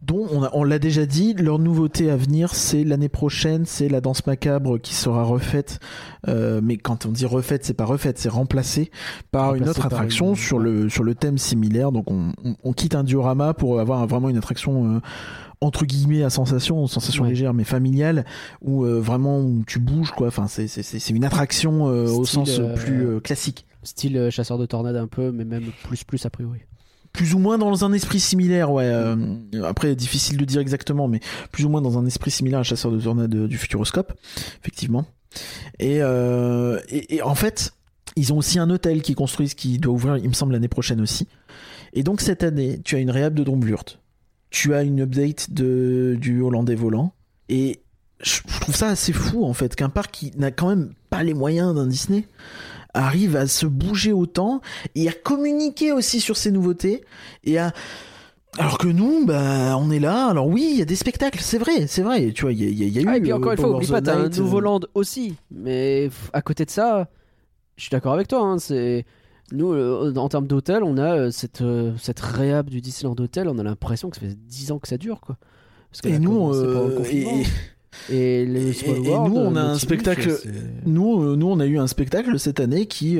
dont 0.00 0.26
on, 0.30 0.42
a- 0.44 0.50
on 0.54 0.64
l'a 0.64 0.78
déjà 0.78 1.04
dit, 1.04 1.34
leur 1.34 1.58
nouveauté 1.58 2.08
à 2.10 2.16
venir, 2.16 2.54
c'est 2.54 2.82
l'année 2.84 3.08
prochaine, 3.10 3.66
c'est 3.66 3.88
la 3.88 4.00
danse 4.00 4.26
macabre 4.26 4.78
qui 4.80 4.94
sera 4.94 5.22
refaite. 5.24 5.80
Euh, 6.28 6.60
mais 6.62 6.76
quand 6.78 7.04
on 7.04 7.10
dit 7.10 7.26
refaite, 7.26 7.64
c'est 7.64 7.74
pas 7.74 7.84
refaite, 7.84 8.16
c'est 8.18 8.28
remplacée 8.30 8.90
par 9.32 9.54
une 9.54 9.68
autre 9.68 9.82
par 9.82 9.86
attraction 9.92 10.30
une- 10.30 10.36
sur 10.36 10.58
le 10.60 10.88
sur 10.88 11.02
le 11.04 11.14
thème 11.14 11.36
similaire. 11.36 11.92
Donc 11.92 12.10
on, 12.10 12.32
on- 12.44 12.54
on 12.62 12.72
quitte 12.72 12.94
un 12.94 13.04
diorama 13.04 13.52
pour 13.54 13.80
avoir 13.80 14.06
vraiment 14.06 14.28
une 14.30 14.38
attraction 14.38 14.94
euh, 14.96 15.00
entre 15.60 15.84
guillemets 15.86 16.22
à 16.22 16.30
sensation, 16.30 16.86
sensation 16.86 17.24
Ouais. 17.24 17.30
légère 17.30 17.52
mais 17.54 17.64
familiale, 17.64 18.24
où 18.62 18.84
euh, 18.84 19.00
vraiment 19.00 19.40
où 19.40 19.64
tu 19.66 19.78
bouges 19.78 20.12
quoi. 20.12 20.28
Enfin 20.28 20.46
c'est 20.48 20.68
c'est 20.68 21.10
une 21.10 21.24
attraction 21.24 21.88
euh, 21.88 22.08
au 22.08 22.24
sens 22.24 22.58
euh, 22.58 22.74
plus 22.74 23.06
euh, 23.06 23.20
classique. 23.20 23.64
Style 23.82 24.16
euh, 24.16 24.30
chasseur 24.30 24.58
de 24.58 24.66
tornades 24.66 24.96
un 24.96 25.06
peu, 25.06 25.30
mais 25.32 25.44
même 25.44 25.64
plus 25.84 26.04
plus 26.04 26.24
a 26.26 26.30
priori. 26.30 26.58
plus 27.12 27.34
ou 27.34 27.38
moins 27.38 27.58
dans 27.58 27.84
un 27.84 27.92
esprit 27.92 28.20
similaire, 28.20 28.70
ouais. 28.70 28.84
euh, 28.86 29.16
après, 29.64 29.94
difficile 29.96 30.36
de 30.36 30.44
dire 30.44 30.60
exactement, 30.60 31.08
mais 31.08 31.20
plus 31.52 31.64
ou 31.64 31.68
moins 31.68 31.80
dans 31.80 31.96
un 31.98 32.04
esprit 32.06 32.30
similaire 32.30 32.60
à 32.60 32.62
Chasseur 32.64 32.92
de 32.92 33.00
tornades 33.00 33.34
euh, 33.34 33.48
du 33.48 33.56
Futuroscope, 33.56 34.12
effectivement. 34.60 35.06
Et, 35.78 35.98
euh, 36.02 36.80
et, 36.88 37.16
et 37.16 37.22
en 37.22 37.34
fait, 37.34 37.72
ils 38.16 38.32
ont 38.32 38.38
aussi 38.38 38.58
un 38.58 38.68
hôtel 38.70 39.00
qui 39.02 39.14
construisent, 39.14 39.54
qui 39.54 39.78
doit 39.78 39.92
ouvrir, 39.94 40.16
il 40.18 40.28
me 40.28 40.34
semble, 40.34 40.52
l'année 40.52 40.68
prochaine 40.68 41.00
aussi. 41.00 41.26
Et 41.92 42.02
donc 42.02 42.20
cette 42.20 42.42
année, 42.42 42.80
tu 42.84 42.96
as 42.96 42.98
une 42.98 43.10
réhab 43.10 43.34
de 43.34 43.42
Dromblurt, 43.44 44.00
tu 44.50 44.74
as 44.74 44.82
une 44.82 45.00
update 45.02 45.50
de, 45.52 46.16
du 46.20 46.40
Hollandais 46.40 46.74
volant, 46.74 47.12
et 47.48 47.80
je 48.22 48.40
trouve 48.60 48.74
ça 48.74 48.88
assez 48.88 49.12
fou 49.12 49.44
en 49.44 49.52
fait 49.54 49.76
qu'un 49.76 49.88
parc 49.90 50.10
qui 50.12 50.32
n'a 50.36 50.50
quand 50.50 50.68
même 50.68 50.92
pas 51.10 51.22
les 51.22 51.34
moyens 51.34 51.74
d'un 51.74 51.86
Disney 51.86 52.24
arrive 52.94 53.36
à 53.36 53.46
se 53.46 53.66
bouger 53.66 54.12
autant 54.12 54.60
et 54.94 55.08
à 55.08 55.12
communiquer 55.12 55.92
aussi 55.92 56.20
sur 56.20 56.36
ces 56.36 56.50
nouveautés 56.50 57.04
et 57.44 57.58
à 57.58 57.72
alors 58.58 58.78
que 58.78 58.88
nous, 58.88 59.24
bah, 59.24 59.76
on 59.78 59.90
est 59.90 60.00
là. 60.00 60.26
Alors 60.26 60.48
oui, 60.48 60.68
il 60.72 60.78
y 60.78 60.82
a 60.82 60.84
des 60.86 60.96
spectacles, 60.96 61.38
c'est 61.40 61.58
vrai, 61.58 61.86
c'est 61.86 62.02
vrai. 62.02 62.32
Tu 62.32 62.42
vois, 62.42 62.52
il 62.52 62.58
y, 62.60 62.64
a- 62.64 62.68
il 62.70 62.78
y 62.78 62.82
a- 62.82 62.86
il 62.86 62.92
y 62.94 62.98
a 62.98 63.02
eu. 63.02 63.06
Ah, 63.08 63.16
et 63.18 63.20
puis 63.20 63.30
euh, 63.30 63.36
encore 63.36 63.52
une 63.52 63.58
fois, 63.58 63.76
oublie 63.76 63.86
pas, 63.86 64.00
t'as 64.02 64.16
un 64.16 64.28
nouveau 64.30 64.58
euh, 64.58 64.62
land 64.62 64.80
aussi. 64.94 65.36
Mais 65.52 66.10
à 66.32 66.42
côté 66.42 66.64
de 66.64 66.70
ça, 66.70 67.08
Je 67.76 67.82
suis 67.84 67.90
d'accord 67.90 68.14
avec 68.14 68.26
toi. 68.26 68.40
Hein, 68.40 68.58
c'est 68.58 69.04
nous, 69.52 69.72
euh, 69.72 70.14
en 70.16 70.28
termes 70.28 70.46
d'hôtel, 70.46 70.82
on 70.82 70.96
a 70.98 71.16
euh, 71.16 71.30
cette 71.30 71.62
euh, 71.62 71.92
cette 71.98 72.20
réhab 72.20 72.68
du 72.70 72.80
Disneyland 72.80 73.16
Hotel. 73.18 73.48
On 73.48 73.58
a 73.58 73.62
l'impression 73.62 74.10
que 74.10 74.16
ça 74.16 74.22
fait 74.22 74.34
10 74.48 74.72
ans 74.72 74.78
que 74.78 74.88
ça 74.88 74.98
dure, 74.98 75.20
quoi. 75.20 75.36
Parce 75.90 76.00
Et 76.12 76.16
a 76.16 76.18
nous, 76.18 76.52
et, 78.10 78.44
nous, 79.28 79.36
on 79.36 79.56
a 79.56 79.62
un 79.62 79.78
spectacle- 79.78 80.30
nous, 80.86 81.36
nous, 81.36 81.46
on 81.46 81.60
a 81.60 81.66
eu 81.66 81.78
un 81.78 81.86
spectacle 81.86 82.38
cette 82.38 82.60
année 82.60 82.86
qui, 82.86 83.18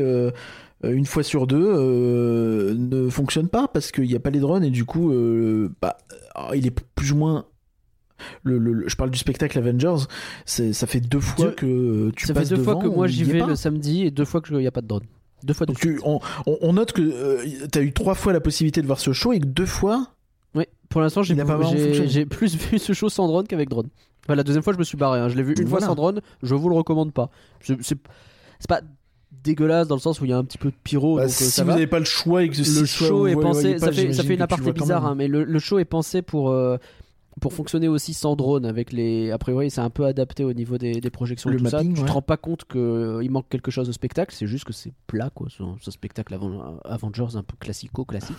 une 0.85 1.07
fois 1.07 1.23
sur 1.23 1.47
deux, 1.47 1.67
euh, 1.67 2.75
ne 2.77 3.09
fonctionne 3.09 3.49
pas 3.49 3.67
parce 3.69 3.91
qu'il 3.91 4.05
n'y 4.05 4.15
a 4.15 4.21
pas 4.21 4.31
les 4.31 4.41
drones 4.41 4.65
et 4.65 4.71
du 4.71 4.85
coup, 4.85 5.11
euh, 5.13 5.71
bah, 5.81 5.97
il 6.55 6.67
est 6.67 6.79
plus 6.95 7.13
ou 7.13 7.17
moins. 7.17 7.47
Le, 8.43 8.59
le- 8.59 8.73
le- 8.73 8.89
je 8.89 8.97
parle 8.97 9.11
du 9.11 9.19
spectacle 9.19 9.57
Avengers. 9.59 10.05
Ça 10.45 10.87
fait 10.87 11.01
deux 11.01 11.21
fois 11.21 11.47
que 11.53 12.11
tu 12.17 12.27
Ça 12.27 12.35
fait 12.35 12.41
deux 12.57 12.63
fois 12.63 12.75
que 12.77 12.87
moi 12.89 13.07
j'y 13.07 13.25
vais 13.25 13.39
le 13.47 13.57
samedi 13.57 14.03
et 14.05 14.11
deux 14.11 14.25
fois 14.25 14.41
qu'il 14.43 14.57
n'y 14.57 14.67
a 14.67 14.71
pas 14.73 14.81
de 14.83 14.89
drone. 14.89 15.05
Deux 15.45 15.55
fois 15.55 15.67
Donc 15.67 15.79
tu- 15.79 16.01
on, 16.05 16.21
on- 16.47 16.73
note 16.73 16.93
que 16.93 17.67
tu 17.69 17.79
as 17.79 17.83
eu 17.83 17.93
trois 17.93 18.15
fois 18.15 18.33
la 18.33 18.41
possibilité 18.41 18.83
de 18.83 18.87
voir 18.87 18.99
ce 18.99 19.13
show 19.13 19.33
et 19.33 19.41
que 19.41 19.47
deux 19.47 19.67
fois. 19.67 20.09
Oui, 20.55 20.65
pour 20.89 21.01
l'instant, 21.01 21.23
j'ai 21.23 21.35
plus 22.27 22.57
vu 22.57 22.79
ce 22.79 22.93
show 22.93 23.09
sans 23.09 23.27
drone 23.29 23.47
qu'avec 23.47 23.69
drone. 23.69 23.89
Enfin, 24.25 24.35
la 24.35 24.43
deuxième 24.43 24.63
fois, 24.63 24.73
je 24.73 24.79
me 24.79 24.85
suis 24.85 24.97
barré. 24.99 25.21
hein. 25.21 25.29
Je 25.29 25.37
l'ai 25.37 25.43
vu 25.43 25.55
une 25.59 25.69
fois 25.69 25.81
sans 25.81 25.95
drone. 25.95 26.21
Je 26.43 26.55
vous 26.55 26.69
le 26.69 26.75
recommande 26.75 27.13
pas. 27.13 27.31
C'est 27.63 27.97
pas 28.69 28.81
dégueulasse 29.45 29.87
dans 29.89 29.95
le 29.95 30.01
sens 30.01 30.21
où 30.21 30.25
il 30.25 30.31
y 30.31 30.33
a 30.33 30.37
un 30.39 30.45
petit 30.45 30.59
peu 30.59 30.71
de 30.71 30.77
pyro. 30.83 31.17
Bah, 31.17 31.23
donc, 31.23 31.31
euh, 31.31 31.35
si 31.35 31.45
ça 31.51 31.63
vous 31.63 31.71
n'avez 31.71 31.87
pas 31.87 31.99
le 32.01 32.05
choix 32.05 32.43
et 32.43 32.49
que 32.49 32.57
le 32.57 32.87
show 32.87 33.27
est 33.27 33.35
pensé. 33.37 33.79
ça, 33.79 33.93
fait, 33.93 34.13
ça 34.13 34.23
fait 34.23 34.31
une 34.33 34.37
tu 34.39 34.43
aparté 34.43 34.73
bizarre, 34.73 35.07
hein, 35.07 35.15
mais 35.15 35.29
le, 35.29 35.45
le 35.45 35.59
show 35.59 35.79
est 35.79 35.85
pensé 35.85 36.23
pour. 36.23 36.51
euh, 36.51 36.77
pour 37.41 37.53
fonctionner 37.53 37.89
aussi 37.89 38.15
sans 38.15 38.37
drone, 38.37 38.65
avec 38.67 38.93
les. 38.93 39.31
A 39.31 39.39
priori, 39.39 39.71
c'est 39.71 39.81
un 39.81 39.91
peu 39.91 40.05
adapté 40.07 40.45
au 40.45 40.53
niveau 40.53 40.79
des, 40.79 41.01
des 41.01 41.11
projections 41.11 41.51
et 41.51 41.57
tout 41.57 41.65
mapping, 41.65 41.91
ça. 41.91 41.95
Tu 41.97 42.01
ouais. 42.03 42.07
te 42.07 42.13
rends 42.13 42.23
pas 42.23 42.37
compte 42.37 42.65
qu'il 42.65 43.31
manque 43.31 43.49
quelque 43.49 43.71
chose 43.71 43.89
au 43.89 43.93
spectacle, 43.93 44.35
c'est 44.37 44.47
juste 44.47 44.65
que 44.65 44.73
c'est 44.73 44.93
plat, 45.07 45.31
quoi. 45.35 45.49
Ce, 45.51 45.63
ce 45.81 45.91
spectacle 45.91 46.33
avant, 46.35 46.79
Avengers 46.85 47.37
un 47.37 47.43
peu 47.43 47.55
classico-classique. 47.59 48.37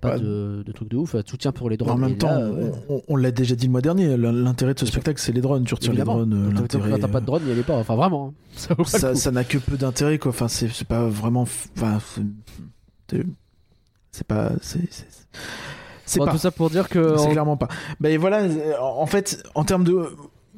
Pas 0.00 0.16
Ouais. 0.16 0.20
de, 0.20 0.62
de 0.66 0.72
truc 0.72 0.90
de 0.90 0.98
ouf. 0.98 1.16
Tout 1.24 1.38
tient 1.38 1.52
pour 1.52 1.70
les 1.70 1.78
drones. 1.78 1.92
En 1.92 1.96
même 1.96 2.18
temps, 2.18 2.28
là, 2.38 2.50
ouais. 2.50 2.70
on, 3.08 3.16
l'a 3.16 3.30
déjà 3.30 3.54
dit 3.56 3.64
le 3.66 3.72
mois 3.72 3.80
dernier, 3.80 4.18
l'intérêt 4.18 4.74
de 4.74 4.78
ce 4.78 4.84
spectacle, 4.84 5.18
c'est 5.18 5.32
les 5.32 5.40
drones. 5.40 5.64
Tu 5.64 5.72
retires 5.72 5.92
Évidemment. 5.92 6.18
les 6.20 6.26
drones, 6.26 6.34
euh, 6.34 6.48
t'as- 6.52 6.60
l'intérêt. 6.60 6.90
Quand 6.90 6.98
t'as 6.98 7.08
pas 7.08 7.20
de 7.20 7.26
drone, 7.26 7.42
il 7.46 7.48
y 7.48 7.52
allait 7.52 7.62
pas. 7.62 7.76
Enfin, 7.78 7.96
vraiment. 7.96 8.34
hein. 8.58 8.74
Ça 8.84 9.12
pas 9.14 9.30
n'a 9.30 9.44
que 9.44 9.56
peu 9.56 9.78
d'intérêt, 9.78 10.18
quoi. 10.18 10.28
Enfin, 10.28 10.48
c'est 10.48 10.84
pas 10.86 11.08
vraiment. 11.08 11.42
Enfin, 11.42 11.98
c'est 14.12 14.26
pas. 14.26 14.52
C'est 14.60 14.82
c'est- 16.06 16.18
Bon, 16.18 16.26
pas. 16.26 16.32
tout 16.32 16.38
ça 16.38 16.50
pour 16.50 16.70
dire 16.70 16.88
que. 16.88 17.16
C'est 17.16 17.26
en- 17.26 17.30
clairement 17.32 17.56
pas. 17.56 17.68
Ben 18.00 18.18
voilà, 18.18 18.42
en 18.80 19.06
fait, 19.06 19.42
en 19.54 19.64
termes 19.64 19.84
de. 19.84 20.06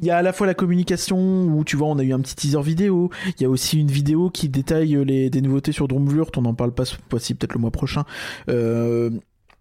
Il 0.03 0.07
y 0.07 0.11
a 0.11 0.19
à 0.19 0.23
la 0.23 0.35
fois 0.35 0.47
la 0.47 0.53
communication 0.53 1.17
où 1.47 1.65
tu 1.65 1.77
vois 1.77 1.89
on 1.89 1.99
a 1.99 2.03
eu 2.03 2.13
un 2.13 2.21
petit 2.21 2.37
teaser 2.37 2.61
vidéo, 2.61 3.09
il 3.39 3.43
y 3.43 3.47
a 3.47 3.49
aussi 3.49 3.81
une 3.81 3.91
vidéo 3.91 4.29
qui 4.29 4.51
détaille 4.51 5.03
les 5.07 5.31
des 5.31 5.41
nouveautés 5.41 5.73
sur 5.73 5.89
Drumvlurt, 5.89 6.37
on 6.37 6.45
en 6.45 6.53
parle 6.53 6.73
pas 6.73 6.85
ce 6.85 6.97
peut-être 7.09 7.55
le 7.55 7.61
mois 7.61 7.71
prochain, 7.71 8.05
euh, 8.51 9.09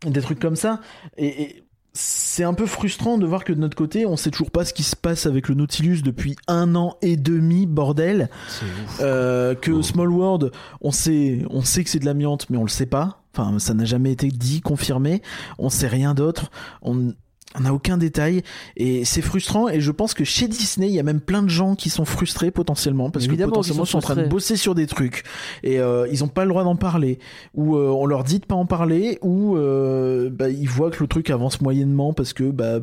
des 0.05 0.19
trucs 0.21 0.39
comme 0.39 0.57
ça 0.57 0.81
et, 1.17 1.41
et 1.43 1.63
c'est 1.97 2.43
un 2.43 2.53
peu 2.53 2.65
frustrant 2.65 3.17
de 3.17 3.25
voir 3.25 3.45
que 3.45 3.53
de 3.53 3.59
notre 3.59 3.77
côté 3.77 4.05
on 4.05 4.17
sait 4.17 4.29
toujours 4.29 4.51
pas 4.51 4.65
ce 4.65 4.73
qui 4.73 4.83
se 4.83 4.95
passe 4.97 5.25
avec 5.25 5.47
le 5.47 5.55
Nautilus 5.55 6.01
depuis 6.01 6.35
un 6.47 6.75
an 6.75 6.97
et 7.01 7.15
demi 7.15 7.65
bordel, 7.65 8.29
ouf. 8.61 8.99
euh, 9.01 9.55
que 9.55 9.71
Oh. 9.71 9.81
Small 9.81 10.09
World 10.09 10.51
on 10.81 10.91
sait 10.91 11.45
on 11.49 11.61
sait 11.61 11.83
que 11.85 11.89
c'est 11.89 11.99
de 11.99 12.05
l'amiante 12.05 12.49
mais 12.49 12.57
on 12.57 12.63
le 12.63 12.69
sait 12.69 12.85
pas, 12.85 13.23
enfin 13.33 13.59
ça 13.59 13.73
n'a 13.73 13.85
jamais 13.85 14.11
été 14.11 14.27
dit 14.27 14.59
confirmé, 14.61 15.21
on 15.57 15.69
sait 15.69 15.87
rien 15.87 16.13
d'autre, 16.13 16.51
on 16.81 17.13
on 17.57 17.61
n'a 17.61 17.73
aucun 17.73 17.97
détail 17.97 18.41
et 18.77 19.05
c'est 19.05 19.21
frustrant 19.21 19.69
et 19.69 19.79
je 19.81 19.91
pense 19.91 20.13
que 20.13 20.23
chez 20.23 20.47
Disney 20.47 20.87
il 20.87 20.93
y 20.93 20.99
a 20.99 21.03
même 21.03 21.21
plein 21.21 21.43
de 21.43 21.49
gens 21.49 21.75
qui 21.75 21.89
sont 21.89 22.05
frustrés 22.05 22.51
potentiellement 22.51 23.09
parce 23.09 23.25
Évidemment 23.25 23.51
que 23.51 23.55
potentiellement 23.55 23.83
qu'ils 23.83 23.89
ils 23.89 23.91
sont 23.91 23.97
en 23.97 24.01
train 24.01 24.15
de 24.15 24.27
bosser 24.27 24.55
sur 24.55 24.75
des 24.75 24.87
trucs 24.87 25.23
et 25.63 25.79
euh, 25.79 26.07
ils 26.11 26.23
ont 26.23 26.27
pas 26.27 26.43
le 26.43 26.49
droit 26.49 26.63
d'en 26.63 26.75
parler 26.75 27.19
ou 27.53 27.75
euh, 27.75 27.87
on 27.89 28.05
leur 28.05 28.23
dit 28.23 28.39
de 28.39 28.45
pas 28.45 28.55
en 28.55 28.65
parler 28.65 29.19
ou 29.21 29.57
euh, 29.57 30.29
bah, 30.29 30.49
ils 30.49 30.69
voient 30.69 30.91
que 30.91 31.01
le 31.01 31.07
truc 31.07 31.29
avance 31.29 31.61
moyennement 31.61 32.13
parce 32.13 32.33
que 32.33 32.43
bah 32.43 32.79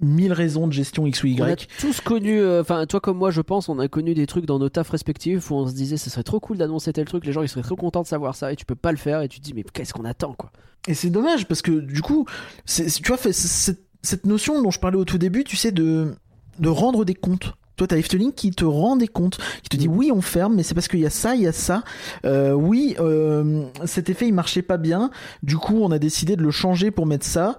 mille 0.00 0.32
raisons 0.32 0.66
de 0.66 0.72
gestion 0.72 1.06
X 1.06 1.22
ou 1.22 1.28
On 1.38 1.42
a 1.42 1.50
Y 1.52 1.68
tous 1.78 2.00
connu, 2.00 2.40
euh, 2.40 2.60
enfin 2.62 2.86
toi 2.86 3.00
comme 3.00 3.18
moi 3.18 3.30
je 3.30 3.40
pense, 3.40 3.68
on 3.68 3.78
a 3.78 3.88
connu 3.88 4.14
des 4.14 4.26
trucs 4.26 4.46
dans 4.46 4.58
nos 4.58 4.68
tafs 4.68 4.90
respectifs 4.90 5.50
où 5.50 5.54
on 5.54 5.66
se 5.66 5.74
disait 5.74 5.96
ce 5.96 6.10
serait 6.10 6.22
trop 6.22 6.40
cool 6.40 6.56
d'annoncer 6.56 6.92
tel 6.92 7.04
truc, 7.04 7.26
les 7.26 7.32
gens 7.32 7.42
ils 7.42 7.48
seraient 7.48 7.62
trop 7.62 7.76
contents 7.76 8.02
de 8.02 8.06
savoir 8.06 8.34
ça 8.34 8.52
et 8.52 8.56
tu 8.56 8.64
peux 8.64 8.74
pas 8.74 8.92
le 8.92 8.98
faire 8.98 9.22
et 9.22 9.28
tu 9.28 9.40
te 9.40 9.44
dis 9.44 9.54
mais 9.54 9.64
qu'est-ce 9.72 9.92
qu'on 9.92 10.04
attend 10.04 10.34
quoi. 10.34 10.50
Et 10.88 10.94
c'est 10.94 11.10
dommage 11.10 11.46
parce 11.46 11.60
que 11.60 11.72
du 11.72 12.00
coup, 12.00 12.26
tu 12.66 13.02
vois, 13.06 13.18
fait, 13.18 13.32
cette, 13.32 13.82
cette 14.02 14.26
notion 14.26 14.62
dont 14.62 14.70
je 14.70 14.80
parlais 14.80 14.96
au 14.96 15.04
tout 15.04 15.18
début, 15.18 15.44
tu 15.44 15.56
sais, 15.56 15.72
de, 15.72 16.14
de 16.58 16.68
rendre 16.68 17.04
des 17.04 17.14
comptes. 17.14 17.54
Toi, 17.76 17.86
t'as 17.86 17.96
Efteling 17.96 18.32
qui 18.32 18.50
te 18.50 18.64
rend 18.66 18.96
des 18.96 19.08
comptes, 19.08 19.38
qui 19.62 19.70
te 19.70 19.76
dit 19.76 19.88
Mm. 19.88 19.96
oui, 19.96 20.12
on 20.12 20.20
ferme, 20.20 20.54
mais 20.54 20.62
c'est 20.62 20.74
parce 20.74 20.86
qu'il 20.88 21.00
y 21.00 21.06
a 21.06 21.10
ça, 21.10 21.34
il 21.34 21.42
y 21.42 21.46
a 21.46 21.52
ça. 21.52 21.82
Euh, 22.26 22.52
oui, 22.52 22.94
euh, 23.00 23.64
cet 23.86 24.10
effet 24.10 24.28
il 24.28 24.34
marchait 24.34 24.62
pas 24.62 24.76
bien. 24.76 25.10
Du 25.42 25.56
coup, 25.56 25.78
on 25.80 25.90
a 25.90 25.98
décidé 25.98 26.36
de 26.36 26.42
le 26.42 26.50
changer 26.50 26.90
pour 26.90 27.06
mettre 27.06 27.24
ça. 27.24 27.56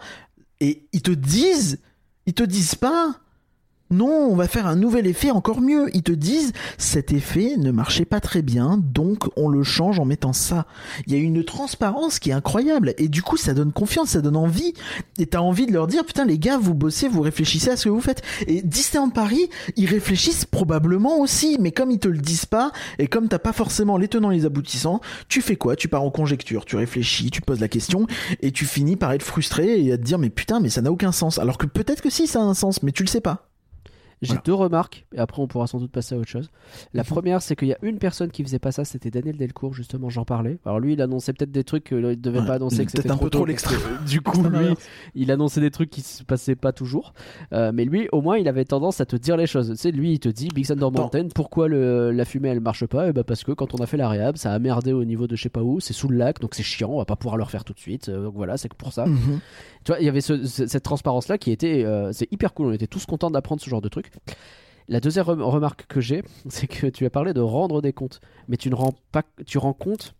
Et 0.59 0.87
ils 0.93 1.01
te 1.01 1.11
disent, 1.11 1.79
ils 2.27 2.35
te 2.35 2.43
disent 2.43 2.75
pas. 2.75 3.15
Non, 3.91 4.29
on 4.29 4.35
va 4.35 4.47
faire 4.47 4.67
un 4.67 4.77
nouvel 4.77 5.05
effet 5.05 5.31
encore 5.31 5.59
mieux. 5.59 5.89
Ils 5.93 6.03
te 6.03 6.13
disent 6.13 6.53
cet 6.77 7.11
effet 7.11 7.57
ne 7.57 7.71
marchait 7.71 8.05
pas 8.05 8.21
très 8.21 8.41
bien, 8.41 8.79
donc 8.81 9.29
on 9.35 9.49
le 9.49 9.63
change 9.63 9.99
en 9.99 10.05
mettant 10.05 10.31
ça. 10.31 10.65
Il 11.07 11.13
y 11.13 11.15
a 11.17 11.19
une 11.19 11.43
transparence 11.43 12.17
qui 12.19 12.29
est 12.29 12.33
incroyable 12.33 12.93
et 12.97 13.09
du 13.09 13.21
coup 13.21 13.35
ça 13.35 13.53
donne 13.53 13.73
confiance, 13.73 14.11
ça 14.11 14.21
donne 14.21 14.37
envie 14.37 14.73
et 15.19 15.25
t'as 15.25 15.39
envie 15.39 15.65
de 15.65 15.73
leur 15.73 15.87
dire 15.87 16.05
putain 16.05 16.23
les 16.23 16.39
gars 16.39 16.57
vous 16.57 16.73
bossez, 16.73 17.09
vous 17.09 17.21
réfléchissez 17.21 17.69
à 17.69 17.75
ce 17.75 17.85
que 17.85 17.89
vous 17.89 17.99
faites 17.99 18.21
et 18.47 18.61
Disneyland 18.61 19.09
Paris 19.09 19.49
ils 19.75 19.87
réfléchissent 19.87 20.45
probablement 20.45 21.19
aussi 21.19 21.57
mais 21.59 21.71
comme 21.71 21.91
ils 21.91 21.99
te 21.99 22.07
le 22.07 22.17
disent 22.17 22.45
pas 22.45 22.71
et 22.97 23.07
comme 23.07 23.27
t'as 23.27 23.39
pas 23.39 23.53
forcément 23.53 23.97
les 23.97 24.07
tenants 24.07 24.31
et 24.31 24.35
les 24.37 24.45
aboutissants 24.45 25.01
tu 25.27 25.41
fais 25.41 25.57
quoi? 25.57 25.75
Tu 25.75 25.89
pars 25.89 26.03
en 26.03 26.11
conjecture, 26.11 26.63
tu 26.63 26.77
réfléchis, 26.77 27.29
tu 27.29 27.41
poses 27.41 27.59
la 27.59 27.67
question 27.67 28.07
et 28.41 28.51
tu 28.51 28.65
finis 28.65 28.95
par 28.95 29.11
être 29.11 29.23
frustré 29.23 29.83
et 29.83 29.91
à 29.91 29.97
te 29.97 30.03
dire 30.03 30.17
mais 30.17 30.29
putain 30.29 30.59
mais 30.61 30.69
ça 30.69 30.81
n'a 30.81 30.91
aucun 30.91 31.11
sens 31.11 31.39
alors 31.39 31.57
que 31.57 31.65
peut-être 31.65 32.01
que 32.01 32.09
si 32.09 32.27
ça 32.27 32.39
a 32.39 32.43
un 32.43 32.53
sens 32.53 32.83
mais 32.83 32.91
tu 32.91 33.03
le 33.03 33.09
sais 33.09 33.21
pas. 33.21 33.50
J'ai 34.21 34.27
Voilà. 34.29 34.41
deux 34.45 34.53
remarques 34.53 35.05
et 35.15 35.19
après 35.19 35.41
on 35.41 35.47
pourra 35.47 35.65
sans 35.65 35.79
doute 35.79 35.91
passer 35.91 36.13
à 36.13 36.17
autre 36.19 36.29
chose. 36.29 36.51
La 36.93 37.03
première 37.03 37.41
c'est 37.41 37.55
qu'il 37.55 37.69
y 37.69 37.73
a 37.73 37.77
une 37.81 37.97
personne 37.97 38.29
qui 38.29 38.43
faisait 38.43 38.59
pas 38.59 38.71
ça, 38.71 38.85
c'était 38.85 39.09
Daniel 39.09 39.35
Delcourt 39.35 39.73
justement, 39.73 40.09
j'en 40.09 40.25
parlais. 40.25 40.59
Alors 40.65 40.79
lui 40.79 40.93
il 40.93 41.01
annonçait 41.01 41.33
peut-être 41.33 41.51
des 41.51 41.63
trucs 41.63 41.85
qu'il 41.85 42.21
devait 42.21 42.39
Ouais, 42.41 42.45
pas 42.45 42.53
annoncer 42.53 42.85
que 42.85 42.91
peut-être 42.91 43.09
un 43.11 43.15
trop 43.15 43.25
peu 43.25 43.29
trop 43.31 43.45
l'extrême. 43.45 43.79
que, 43.79 44.07
Du 44.09 44.21
coup 44.21 44.43
lui 44.43 44.75
il 45.15 45.31
annonçait 45.31 45.59
des 45.61 45.71
trucs 45.71 45.89
qui 45.89 46.01
se 46.01 46.23
passaient 46.23 46.55
pas 46.55 46.71
toujours. 46.71 47.13
Euh, 47.53 47.71
mais 47.73 47.83
lui, 47.85 48.07
au 48.11 48.21
moins, 48.21 48.37
il 48.37 48.47
avait 48.47 48.65
tendance 48.65 49.01
à 49.01 49.05
te 49.05 49.15
dire 49.15 49.35
les 49.37 49.47
choses. 49.47 49.69
Tu 49.71 49.75
sais, 49.77 49.91
lui, 49.91 50.13
il 50.13 50.19
te 50.19 50.29
dit, 50.29 50.47
Big 50.53 50.65
Thunder. 50.67 50.87
Mountain, 50.91 51.27
pourquoi 51.33 51.67
le- 51.67 52.11
la 52.11 52.25
fumée 52.25 52.49
elle 52.49 52.59
marche 52.61 52.85
pas? 52.85 53.09
Et 53.09 53.13
bah 53.13 53.23
parce 53.23 53.43
que 53.43 53.51
quand 53.51 53.73
on 53.73 53.77
a 53.83 53.85
fait 53.85 53.97
la 53.97 54.07
réhab, 54.07 54.37
ça 54.37 54.53
a 54.53 54.59
merdé 54.59 54.93
au 54.93 55.03
niveau 55.03 55.27
de 55.27 55.35
je 55.35 55.43
sais 55.43 55.49
pas 55.49 55.63
où, 55.63 55.79
c'est 55.79 55.93
sous 55.93 56.07
le 56.07 56.17
lac, 56.17 56.39
donc 56.39 56.53
c'est 56.55 56.63
chiant, 56.63 56.89
on 56.91 56.97
va 56.97 57.05
pas 57.05 57.15
pouvoir 57.15 57.37
le 57.37 57.43
refaire 57.43 57.63
tout 57.63 57.73
de 57.73 57.79
suite. 57.79 58.09
Euh, 58.09 58.23
donc 58.25 58.35
voilà, 58.35 58.57
c'est 58.57 58.71
pour 58.73 58.93
ça. 58.93 59.05
Mhm. 59.05 59.39
Tu 59.83 59.91
vois, 59.91 59.99
il 59.99 60.05
y 60.05 60.09
avait 60.09 60.21
ce- 60.21 60.45
ce- 60.45 60.67
cette 60.67 60.83
transparence 60.83 61.27
là 61.27 61.37
qui 61.39 61.51
était, 61.51 61.83
euh, 61.85 62.11
c'est 62.13 62.31
hyper 62.31 62.53
cool. 62.53 62.67
On 62.67 62.71
était 62.71 62.87
tous 62.87 63.05
contents 63.05 63.31
d'apprendre 63.31 63.61
ce 63.61 63.69
genre 63.69 63.81
de 63.81 63.89
truc. 63.89 64.10
La 64.87 64.99
deuxième 64.99 65.25
rem- 65.25 65.41
remarque 65.41 65.85
que 65.87 66.01
j'ai, 66.01 66.23
c'est 66.49 66.67
que 66.67 66.87
tu 66.87 67.05
as 67.05 67.09
parlé 67.09 67.33
de 67.33 67.41
rendre 67.41 67.81
des 67.81 67.93
comptes, 67.93 68.19
mais 68.47 68.57
tu 68.57 68.69
ne 68.69 68.75
rends 68.75 68.93
pas, 69.11 69.23
tu 69.45 69.57
rends 69.57 69.73
compte 69.73 70.15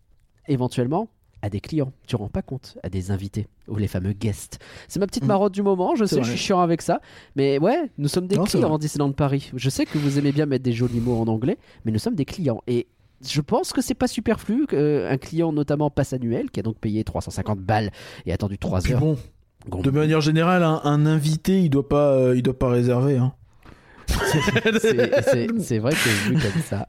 éventuellement 0.48 1.08
à 1.44 1.50
des 1.50 1.60
clients. 1.60 1.92
Tu 2.06 2.14
rends 2.14 2.28
pas 2.28 2.42
compte 2.42 2.78
à 2.84 2.88
des 2.88 3.10
invités 3.10 3.48
ou 3.66 3.74
les 3.76 3.88
fameux 3.88 4.12
guests. 4.12 4.60
C'est 4.86 5.00
ma 5.00 5.06
petite 5.08 5.24
Mm. 5.24 5.28
marotte 5.28 5.52
du 5.52 5.62
moment. 5.62 5.96
Je 5.96 6.04
sais, 6.04 6.16
vrai. 6.16 6.24
je 6.24 6.30
suis 6.30 6.38
chiant 6.38 6.60
avec 6.60 6.80
ça, 6.82 7.00
mais 7.34 7.58
ouais, 7.58 7.90
nous 7.98 8.06
sommes 8.08 8.28
des 8.28 8.36
Non, 8.36 8.44
clients 8.44 8.70
en 8.70 8.78
Disneyland 8.78 9.10
Paris. 9.12 9.50
Je 9.54 9.68
sais 9.68 9.84
que 9.84 9.98
vous 9.98 10.18
aimez 10.18 10.30
bien 10.30 10.46
mettre 10.46 10.62
des 10.62 10.72
jolis 10.72 11.00
mots 11.00 11.20
en 11.20 11.26
anglais, 11.26 11.58
mais 11.84 11.90
nous 11.90 11.98
sommes 11.98 12.14
des 12.14 12.24
clients 12.24 12.62
et 12.68 12.86
je 13.28 13.40
pense 13.40 13.72
que 13.72 13.80
c'est 13.82 13.94
pas 13.94 14.06
superflu 14.08 14.66
qu'un 14.68 15.16
client 15.18 15.52
notamment 15.52 15.90
passe 15.90 16.12
annuel 16.12 16.50
qui 16.50 16.60
a 16.60 16.62
donc 16.62 16.78
payé 16.78 17.02
350 17.04 17.58
balles 17.60 17.90
et 18.26 18.32
attendu 18.32 18.56
3 18.58 18.80
Puis 18.80 18.94
heures. 18.94 19.00
bon, 19.00 19.16
de 19.80 19.90
manière 19.90 20.20
générale, 20.20 20.62
un, 20.62 20.80
un 20.84 21.06
invité, 21.06 21.60
il 21.62 21.70
doit 21.70 21.88
pas, 21.88 22.12
euh, 22.14 22.36
il 22.36 22.42
doit 22.42 22.58
pas 22.58 22.68
réserver. 22.68 23.16
Hein. 23.18 23.32
C'est- 24.80 25.78
vrai 25.78 25.92
que 25.92 26.28
vu 26.28 26.34
comme 26.34 26.62
ça. 26.68 26.88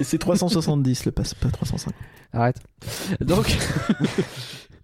C'est 0.00 0.18
370 0.18 1.04
le 1.06 1.12
passe, 1.12 1.34
pas 1.34 1.48
350. 1.48 1.94
Arrête. 2.32 2.56
Donc, 3.20 3.46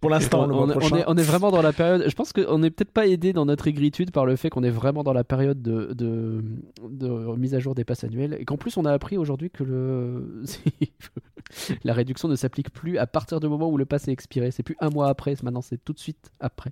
Pour 0.01 0.11
l'instant, 0.11 0.49
on, 0.49 0.71
est, 0.71 1.05
on 1.07 1.17
est 1.17 1.23
vraiment 1.23 1.51
dans 1.51 1.63
la 1.63 1.73
période. 1.73 2.05
Je 2.07 2.15
pense 2.15 2.33
qu'on 2.33 2.59
n'est 2.59 2.71
peut-être 2.71 2.93
pas 2.93 3.07
aidé 3.07 3.33
dans 3.33 3.47
notre 3.47 3.67
aigritude 3.67 4.11
par 4.11 4.27
le 4.27 4.37
fait 4.37 4.51
qu'on 4.51 4.63
est 4.63 4.71
vraiment 4.71 5.03
dans 5.03 5.13
la 5.13 5.25
période 5.25 5.61
de, 5.61 5.93
de, 5.93 6.43
de 6.89 7.37
mise 7.37 7.55
à 7.55 7.59
jour 7.59 7.75
des 7.75 7.85
passes 7.85 8.05
annuelles 8.05 8.37
et 8.39 8.45
qu'en 8.45 8.57
plus 8.57 8.77
on 8.77 8.85
a 8.85 8.93
appris 8.93 9.17
aujourd'hui 9.17 9.51
que 9.51 9.65
le 9.65 10.43
la 11.85 11.93
réduction 11.93 12.29
ne 12.29 12.37
s'applique 12.37 12.71
plus 12.71 12.99
à 12.99 13.07
partir 13.07 13.41
du 13.41 13.49
moment 13.49 13.69
où 13.69 13.77
le 13.77 13.87
pass 13.87 14.09
est 14.09 14.13
expiré. 14.13 14.51
C'est 14.51 14.63
plus 14.63 14.77
un 14.81 14.91
mois 14.91 15.09
après, 15.09 15.35
maintenant 15.43 15.63
c'est 15.63 15.83
tout 15.85 15.93
de 15.93 15.99
suite 15.99 16.31
après. 16.41 16.71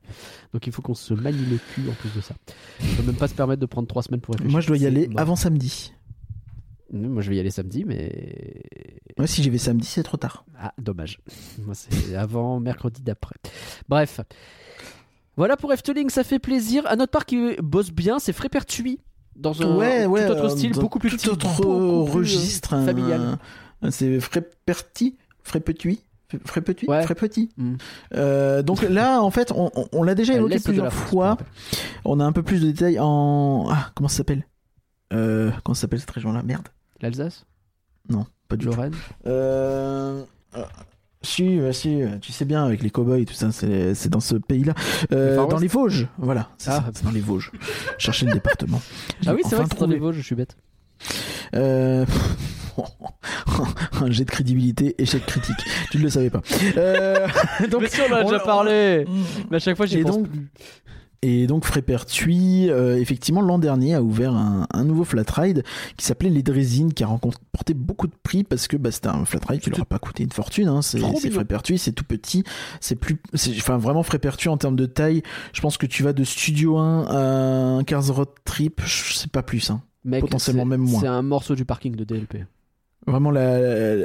Donc 0.53 0.66
il 0.66 0.72
faut 0.72 0.83
qu'on 0.83 0.95
se 0.95 1.14
manie 1.14 1.45
le 1.51 1.59
cul 1.74 1.89
en 1.89 1.95
plus 1.95 2.14
de 2.14 2.20
ça. 2.20 2.35
On 2.81 2.97
peut 2.97 3.07
même 3.07 3.16
pas 3.16 3.29
se 3.29 3.35
permettre 3.35 3.61
de 3.61 3.66
prendre 3.66 3.89
trois 3.89 4.03
semaines 4.03 4.20
pour 4.20 4.35
réfléchir. 4.35 4.53
Moi, 4.53 4.61
je 4.61 4.68
dois 4.68 4.77
y 4.77 4.87
aller 4.87 5.09
avant 5.16 5.37
samedi. 5.37 5.93
Moi 6.93 7.22
je 7.22 7.30
vais 7.30 7.37
y 7.37 7.41
aller 7.41 7.51
samedi, 7.51 7.84
mais 7.84 8.62
Moi, 9.18 9.26
si 9.26 9.43
j'y 9.43 9.51
vais 9.51 9.59
samedi, 9.59 9.87
c'est 9.87 10.03
trop 10.03 10.16
tard. 10.16 10.45
Ah, 10.61 10.72
dommage. 10.78 11.18
Moi, 11.64 11.74
c'est 11.74 12.14
avant 12.14 12.61
mercredi 12.61 13.03
d'après. 13.03 13.34
Bref. 13.89 14.20
Voilà 15.37 15.57
pour 15.57 15.72
Efteling, 15.72 16.09
ça 16.11 16.22
fait 16.24 16.39
plaisir. 16.39 16.87
À 16.87 16.97
notre 16.97 17.11
part, 17.11 17.26
qui 17.26 17.57
bosse 17.62 17.91
bien, 17.91 18.18
c'est 18.18 18.32
Frépertuis. 18.32 19.01
Dans 19.34 19.61
un 19.62 19.76
ouais, 19.76 20.07
ouais. 20.07 20.26
tout 20.26 20.32
autre 20.32 20.45
euh, 20.47 20.49
style, 20.49 20.72
beaucoup 20.72 20.99
plus 20.99 21.11
tout 21.11 21.16
petit, 21.16 21.28
autre 21.28 21.47
beaucoup 21.57 21.62
plus, 22.05 22.11
euh, 22.11 22.18
registre, 22.20 22.72
un- 22.74 22.87
familial. 22.87 23.39
C'est 23.91 24.18
Fréperti 24.20 25.16
Frépetuit 25.43 26.01
Ouais. 26.89 27.03
Frépetit. 27.05 27.51
Mm. 27.57 27.74
Euh, 28.14 28.62
donc 28.62 28.82
là, 28.82 29.20
en 29.22 29.30
fait, 29.30 29.53
on, 29.53 29.70
on- 29.76 29.89
on 29.93 30.03
l'a 30.03 30.14
déjà 30.16 30.34
évoqué 30.34 30.59
plusieurs 30.59 30.93
fois. 30.93 31.37
On 32.05 32.18
a 32.18 32.24
un 32.24 32.32
peu 32.32 32.43
plus 32.43 32.61
de 32.62 32.66
détails 32.72 32.99
en. 32.99 33.66
Ah, 33.70 33.91
comment 33.95 34.09
ça 34.09 34.16
s'appelle? 34.18 34.45
Euh, 35.12 35.50
Comment 35.64 35.74
s'appelle 35.74 36.00
cette 36.00 36.11
région-là? 36.11 36.42
Merde. 36.42 36.68
L'Alsace? 37.00 37.44
Non, 38.09 38.26
pas 38.48 38.57
du 38.57 38.64
tout. 38.66 38.72
Lorraine? 38.72 38.94
Euh... 39.26 40.22
euh, 40.57 40.64
Si, 41.22 41.59
bah 41.59 41.72
si, 41.72 42.02
euh, 42.02 42.18
tu 42.20 42.30
sais 42.32 42.44
bien, 42.44 42.64
avec 42.64 42.82
les 42.82 42.90
cowboys, 42.90 43.24
tout 43.24 43.34
ça, 43.34 43.50
c'est 43.52 44.09
dans 44.09 44.20
ce 44.20 44.36
pays-là. 44.36 44.74
Euh, 45.12 45.44
dans 45.46 45.59
les 45.59 45.66
Vosges, 45.68 46.07
voilà, 46.18 46.50
c'est 46.59 46.70
Ah. 46.70 46.76
ça, 46.86 46.90
c'est 46.94 47.04
dans 47.04 47.11
les 47.11 47.20
Vosges. 47.20 47.50
Chercher 47.98 48.26
le 48.26 48.32
département. 48.32 48.80
Ah 49.26 49.34
oui, 49.34 49.42
c'est 49.48 49.57
vrai 49.57 49.64
que 49.64 49.70
c'est 49.72 49.80
dans 49.80 49.86
les. 49.86 49.98
Vosges, 49.98 50.16
je 50.16 50.22
suis 50.22 50.34
bête. 50.36 50.57
Euh, 51.54 52.07
Un 54.00 54.11
jet 54.11 54.24
de 54.24 54.30
crédibilité, 54.30 54.94
échec 55.02 55.24
critique. 55.26 55.57
tu 55.90 55.98
ne 55.98 56.02
le 56.04 56.11
savais 56.11 56.30
pas. 56.30 56.42
Euh, 56.76 57.26
donc, 57.70 57.82
Mais 57.82 57.88
si, 57.88 58.00
on 58.02 58.12
en 58.12 58.16
a 58.16 58.20
on 58.22 58.24
déjà 58.30 58.40
parlé. 58.40 59.07
Mais 59.50 59.57
à 59.57 59.61
chaque 59.61 59.76
fois, 59.76 59.86
j'y 59.86 60.02
pense 60.02 60.16
donc, 60.18 60.28
plus. 60.28 60.48
Et 61.23 61.47
donc 61.47 61.64
Frépertuis, 61.64 62.71
euh, 62.71 62.99
effectivement, 62.99 63.41
l'an 63.41 63.59
dernier 63.59 63.95
a 63.95 64.03
ouvert 64.03 64.35
un, 64.35 64.67
un 64.73 64.85
nouveau 64.85 65.05
flat 65.05 65.25
ride 65.29 65.64
qui 65.97 66.05
s'appelait 66.05 66.31
les 66.31 66.43
Drésines, 66.43 66.93
qui 66.93 67.05
a 67.05 67.07
remporté 67.07 67.75
beaucoup 67.75 68.07
de 68.07 68.14
prix 68.23 68.45
parce 68.45 68.69
que 68.69 68.77
bah, 68.77 68.91
c'était 68.91 69.09
un 69.09 69.25
flat 69.25 69.41
ride 69.49 69.61
qui 69.61 69.71
leur 69.71 69.81
a 69.81 69.85
pas 69.85 69.99
coûté 69.99 70.23
une 70.23 70.33
fortune. 70.33 70.69
Hein. 70.69 70.83
C'est. 70.83 71.01
Frépertuis, 71.31 71.79
c'est 71.79 71.93
tout 71.93 72.05
petit, 72.05 72.45
c'est 72.81 72.97
plus, 72.97 73.19
enfin 73.35 73.79
vraiment 73.79 74.03
Frépertuis 74.03 74.49
en 74.49 74.57
termes 74.57 74.77
de 74.77 74.87
taille. 74.87 75.23
Je 75.53 75.61
pense 75.61 75.77
que 75.77 75.87
tu 75.87 76.03
vas 76.03 76.12
de 76.12 76.25
Studio 76.25 76.79
1 76.79 77.05
à 77.05 77.17
un 77.79 77.85
Cars 77.85 78.07
Road 78.14 78.29
Trip, 78.45 78.81
je 78.85 79.14
sais 79.14 79.29
pas 79.29 79.43
plus. 79.43 79.71
Hein. 79.71 79.83
Mec, 80.05 80.21
potentiellement 80.21 80.64
même 80.64 80.83
moins. 80.83 81.01
C'est 81.01 81.09
un 81.09 81.23
morceau 81.23 81.55
du 81.55 81.64
parking 81.64 81.97
de 81.97 82.05
DLP. 82.05 82.47
Vraiment 83.07 83.30
la, 83.30 83.59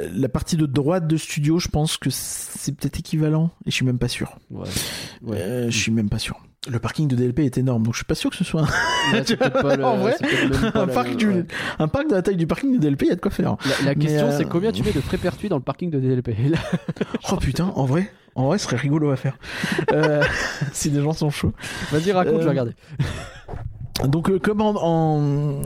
la 0.08 0.28
partie 0.28 0.56
de 0.56 0.64
droite 0.66 1.06
de 1.08 1.16
Studio, 1.16 1.58
je 1.58 1.68
pense 1.68 1.96
que 1.96 2.08
c'est 2.10 2.72
peut-être 2.76 3.00
équivalent 3.00 3.50
et 3.66 3.70
je 3.70 3.74
suis 3.74 3.84
même 3.84 3.98
pas 3.98 4.08
sûr. 4.08 4.36
Ouais. 4.50 4.68
Ouais. 5.22 5.36
Euh, 5.40 5.70
je 5.70 5.76
suis 5.76 5.90
même 5.92 6.08
pas 6.08 6.18
sûr. 6.20 6.40
Le 6.70 6.78
parking 6.78 7.08
de 7.08 7.16
DLP 7.16 7.40
est 7.40 7.58
énorme, 7.58 7.82
donc 7.82 7.94
je 7.94 7.98
suis 7.98 8.04
pas 8.04 8.14
sûr 8.14 8.30
que 8.30 8.36
ce 8.36 8.44
soit 8.44 8.60
un 8.62 9.12
Ouais, 9.12 9.24
c'est 9.26 9.36
peut-être 9.36 9.60
pas 9.62 9.74
le- 9.74 9.84
En 9.84 9.96
vrai, 9.96 10.14
un 10.74 10.86
le- 10.86 10.92
parc, 10.92 11.16
du- 11.16 11.28
ouais. 11.28 11.44
un 11.80 11.88
parc 11.88 12.08
de 12.08 12.14
la 12.14 12.22
taille 12.22 12.36
du 12.36 12.46
parking 12.46 12.72
de 12.74 12.78
DLP, 12.78 13.02
il 13.02 13.08
y 13.08 13.10
a 13.10 13.16
de 13.16 13.20
quoi 13.20 13.32
faire. 13.32 13.56
La, 13.84 13.96
question, 13.96 14.28
euh, 14.28 14.38
c'est 14.38 14.44
combien 14.44 14.70
tu 14.70 14.84
mets 14.84 14.92
de 14.92 15.00
Frépertuis 15.00 15.48
dans 15.48 15.56
le 15.56 15.62
parking 15.62 15.90
de 15.90 15.98
DLP 15.98 16.28
là, 16.50 16.58
Oh 17.32 17.36
putain, 17.38 17.72
en 17.74 17.84
vrai, 17.84 18.12
en 18.36 18.46
vrai, 18.46 18.58
ce 18.58 18.66
serait 18.66 18.76
rigolo 18.76 19.10
à 19.10 19.16
faire. 19.16 19.36
Euh, 19.90 20.22
si 20.72 20.90
des 20.90 21.02
gens 21.02 21.12
sont 21.12 21.30
chauds. 21.30 21.52
Vas-y, 21.90 22.12
raconte, 22.12 22.38
je 22.38 22.44
vais 22.44 22.50
regarder. 22.50 22.72
Donc, 24.08 24.30
euh, 24.30 24.38
comme 24.38 24.60
en, 24.60 24.74
en- 24.76 25.62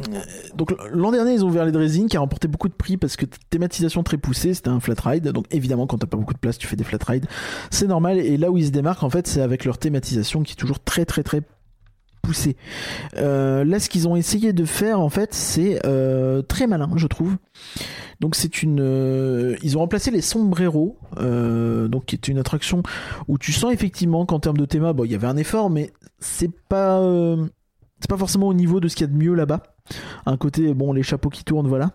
donc 0.54 0.74
l'an 0.92 1.12
dernier, 1.12 1.32
ils 1.34 1.44
ont 1.44 1.48
ouvert 1.48 1.64
les 1.64 1.72
Drésines 1.72 2.08
qui 2.08 2.16
a 2.16 2.20
remporté 2.20 2.48
beaucoup 2.48 2.68
de 2.68 2.74
prix 2.74 2.96
parce 2.96 3.16
que 3.16 3.24
thématisation 3.50 4.02
très 4.02 4.18
poussée, 4.18 4.52
c'était 4.54 4.68
un 4.68 4.80
flat 4.80 4.94
ride. 5.04 5.28
Donc, 5.28 5.46
évidemment, 5.50 5.86
quand 5.86 5.98
t'as 5.98 6.06
pas 6.06 6.16
beaucoup 6.16 6.34
de 6.34 6.38
place, 6.38 6.58
tu 6.58 6.66
fais 6.66 6.76
des 6.76 6.84
flat 6.84 6.98
rides. 7.06 7.26
C'est 7.70 7.86
normal. 7.86 8.18
Et 8.18 8.36
là 8.36 8.50
où 8.50 8.58
ils 8.58 8.66
se 8.66 8.70
démarquent, 8.72 9.04
en 9.04 9.10
fait, 9.10 9.26
c'est 9.26 9.40
avec 9.40 9.64
leur 9.64 9.78
thématisation 9.78 10.42
qui 10.42 10.52
est 10.52 10.56
toujours 10.56 10.80
très, 10.80 11.04
très, 11.04 11.22
très 11.22 11.42
poussée. 12.22 12.56
Euh, 13.16 13.64
là, 13.64 13.78
ce 13.78 13.88
qu'ils 13.88 14.08
ont 14.08 14.16
essayé 14.16 14.52
de 14.52 14.64
faire, 14.64 15.00
en 15.00 15.08
fait, 15.08 15.32
c'est 15.32 15.78
euh, 15.86 16.42
très 16.42 16.66
malin, 16.66 16.90
je 16.96 17.06
trouve. 17.06 17.36
Donc 18.18 18.34
c'est 18.34 18.62
une, 18.62 18.80
euh, 18.80 19.56
ils 19.62 19.76
ont 19.76 19.80
remplacé 19.80 20.10
les 20.10 20.22
sombreros, 20.22 20.96
euh, 21.18 21.86
donc 21.86 22.06
qui 22.06 22.14
est 22.16 22.28
une 22.28 22.38
attraction 22.38 22.82
où 23.28 23.36
tu 23.36 23.52
sens 23.52 23.72
effectivement 23.74 24.24
qu'en 24.24 24.40
termes 24.40 24.56
de 24.56 24.64
théma, 24.64 24.94
bon, 24.94 25.04
il 25.04 25.12
y 25.12 25.14
avait 25.14 25.26
un 25.26 25.36
effort, 25.36 25.68
mais 25.68 25.92
c'est 26.18 26.50
pas, 26.68 26.98
euh, 27.00 27.46
c'est 28.06 28.10
pas 28.10 28.16
forcément 28.18 28.46
au 28.46 28.54
niveau 28.54 28.78
de 28.78 28.86
ce 28.86 28.94
qu'il 28.94 29.04
y 29.04 29.10
a 29.10 29.12
de 29.12 29.18
mieux 29.18 29.34
là-bas. 29.34 29.64
Un 30.26 30.36
côté, 30.36 30.74
bon, 30.74 30.92
les 30.92 31.02
chapeaux 31.02 31.28
qui 31.28 31.42
tournent, 31.42 31.66
voilà. 31.66 31.90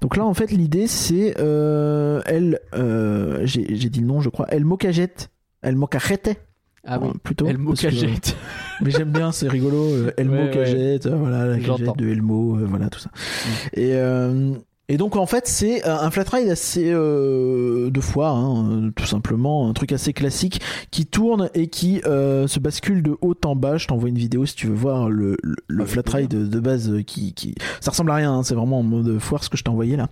Donc 0.00 0.16
là, 0.16 0.24
en 0.24 0.34
fait, 0.34 0.52
l'idée 0.52 0.86
c'est, 0.86 1.34
euh, 1.40 2.20
elle, 2.26 2.60
euh, 2.74 3.40
j'ai 3.42 3.64
dit 3.64 3.98
le 4.00 4.06
nom, 4.06 4.20
je 4.20 4.28
crois, 4.28 4.46
El 4.50 4.64
Mocajette, 4.64 5.30
El 5.62 5.74
Mocajete, 5.74 6.36
Ah 6.84 7.00
euh, 7.02 7.10
plutôt. 7.24 7.46
El 7.48 7.56
parce 7.58 7.80
que- 7.80 7.86
Mocajette. 7.88 8.36
mais 8.82 8.92
j'aime 8.92 9.10
bien, 9.10 9.32
c'est 9.32 9.48
rigolo. 9.48 9.88
Elmo 10.16 10.32
Ouais. 10.34 10.50
Cagette, 10.52 11.08
voilà, 11.08 11.44
la 11.46 11.58
cagette 11.58 11.96
de 11.96 12.08
Elmo, 12.08 12.56
euh, 12.56 12.64
voilà 12.64 12.88
tout 12.88 13.00
ça. 13.00 13.10
Mm. 13.10 13.50
Et, 13.80 13.94
euh, 13.94 14.52
et 14.88 14.96
donc 14.96 15.16
en 15.16 15.26
fait, 15.26 15.46
c'est 15.46 15.84
un 15.86 15.98
un 15.98 16.10
flat 16.10 16.24
ride 16.32 16.48
assez 16.48 16.90
euh, 16.90 17.90
de 17.90 18.00
foire, 18.00 18.36
hein, 18.36 18.70
euh, 18.70 18.90
tout 18.90 19.04
simplement, 19.04 19.68
un 19.68 19.72
truc 19.74 19.92
assez 19.92 20.12
classique 20.12 20.60
qui 20.90 21.04
tourne 21.06 21.50
et 21.54 21.68
qui 21.68 22.00
euh, 22.06 22.46
se 22.46 22.58
bascule 22.60 23.02
de 23.02 23.16
haut 23.20 23.34
en 23.44 23.54
bas. 23.56 23.76
Je 23.76 23.86
t'envoie 23.86 24.08
une 24.08 24.16
vidéo 24.18 24.46
si 24.46 24.54
tu 24.54 24.68
veux 24.68 24.74
voir 24.74 25.10
le, 25.10 25.36
le, 25.42 25.56
le 25.66 25.82
Avec 25.82 25.92
flat 25.92 26.02
ride 26.18 26.30
de, 26.30 26.46
de 26.46 26.60
base 26.60 26.90
euh, 26.90 27.02
qui, 27.02 27.34
qui, 27.34 27.54
ça 27.80 27.90
ressemble 27.90 28.10
à 28.12 28.14
rien. 28.14 28.32
hein, 28.32 28.42
c'est 28.42 28.54
vraiment 28.54 28.78
en 28.78 28.82
mode 28.82 29.18
foire 29.18 29.44
ce 29.44 29.50
que 29.50 29.56
je 29.58 29.64
t'ai 29.64 29.70
envoyé 29.70 29.96
là. 29.96 30.08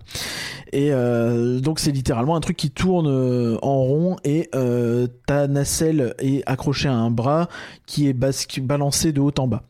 Et 0.71 0.91
euh, 0.91 1.59
donc 1.59 1.79
c'est 1.79 1.91
littéralement 1.91 2.35
un 2.35 2.41
truc 2.41 2.57
qui 2.57 2.69
tourne 2.69 3.07
euh, 3.07 3.57
en 3.61 3.81
rond 3.83 4.17
et 4.23 4.49
euh, 4.53 5.07
ta 5.25 5.47
nacelle 5.47 6.13
est 6.19 6.43
accrochée 6.45 6.89
à 6.89 6.93
un 6.93 7.09
bras 7.09 7.47
qui 7.85 8.07
est 8.07 8.13
basque- 8.13 8.61
balancé 8.61 9.13
de 9.13 9.21
haut 9.21 9.33
en 9.39 9.47
bas. 9.47 9.63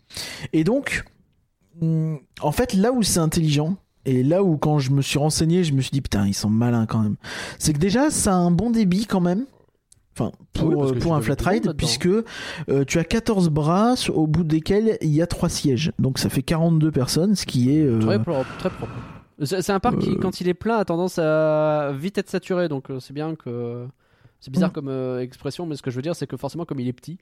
Et 0.51 0.63
donc, 0.63 1.05
hum, 1.81 2.19
en 2.41 2.51
fait, 2.51 2.73
là 2.73 2.91
où 2.91 3.03
c'est 3.03 3.19
intelligent, 3.19 3.77
et 4.07 4.23
là 4.23 4.43
où 4.43 4.57
quand 4.57 4.79
je 4.79 4.91
me 4.91 5.01
suis 5.03 5.19
renseigné, 5.19 5.63
je 5.63 5.73
me 5.73 5.81
suis 5.81 5.91
dit 5.91 6.01
putain, 6.01 6.25
ils 6.25 6.33
sont 6.33 6.49
malins 6.49 6.85
quand 6.87 6.99
même. 6.99 7.15
C'est 7.59 7.73
que 7.73 7.77
déjà, 7.79 8.09
ça 8.09 8.33
a 8.33 8.37
un 8.37 8.49
bon 8.51 8.71
débit 8.71 9.05
quand 9.05 9.21
même. 9.21 9.45
Enfin, 10.19 10.31
pour, 10.53 10.69
Oui, 10.69 10.75
euh, 10.95 10.99
pour 10.99 11.13
un 11.15 11.21
flat 11.21 11.35
ride, 11.45 11.73
puisque 11.77 12.07
euh, 12.07 12.23
tu 12.87 12.97
as 12.97 13.03
14 13.03 13.49
bras 13.49 13.93
au 14.11 14.25
bout 14.25 14.43
desquels 14.43 14.97
il 15.01 15.09
y 15.13 15.21
a 15.21 15.27
3 15.27 15.47
sièges. 15.49 15.91
Donc 15.99 16.17
ça 16.17 16.29
fait 16.29 16.41
42 16.41 16.89
personnes, 16.91 17.35
ce 17.35 17.45
qui 17.45 17.75
est. 17.77 17.83
euh, 17.83 17.99
Très 17.99 18.19
propre. 18.19 18.47
Très 18.57 18.69
propre. 18.71 18.93
C'est 19.43 19.69
un 19.69 19.79
parc 19.79 19.99
qui, 19.99 20.15
quand 20.17 20.41
il 20.41 20.47
est 20.49 20.55
plein, 20.55 20.77
a 20.77 20.85
tendance 20.85 21.19
à 21.19 21.91
vite 21.95 22.17
être 22.17 22.29
saturé. 22.31 22.67
Donc 22.69 22.85
c'est 22.99 23.13
bien 23.13 23.35
que. 23.35 23.85
C'est 24.39 24.51
bizarre 24.51 24.69
Mm. 24.69 24.73
comme 24.73 25.19
expression, 25.19 25.65
mais 25.67 25.75
ce 25.75 25.81
que 25.83 25.91
je 25.91 25.95
veux 25.95 26.01
dire, 26.01 26.15
c'est 26.15 26.25
que 26.27 26.37
forcément, 26.37 26.65
comme 26.65 26.79
il 26.79 26.87
est 26.87 26.93
petit, 26.93 27.17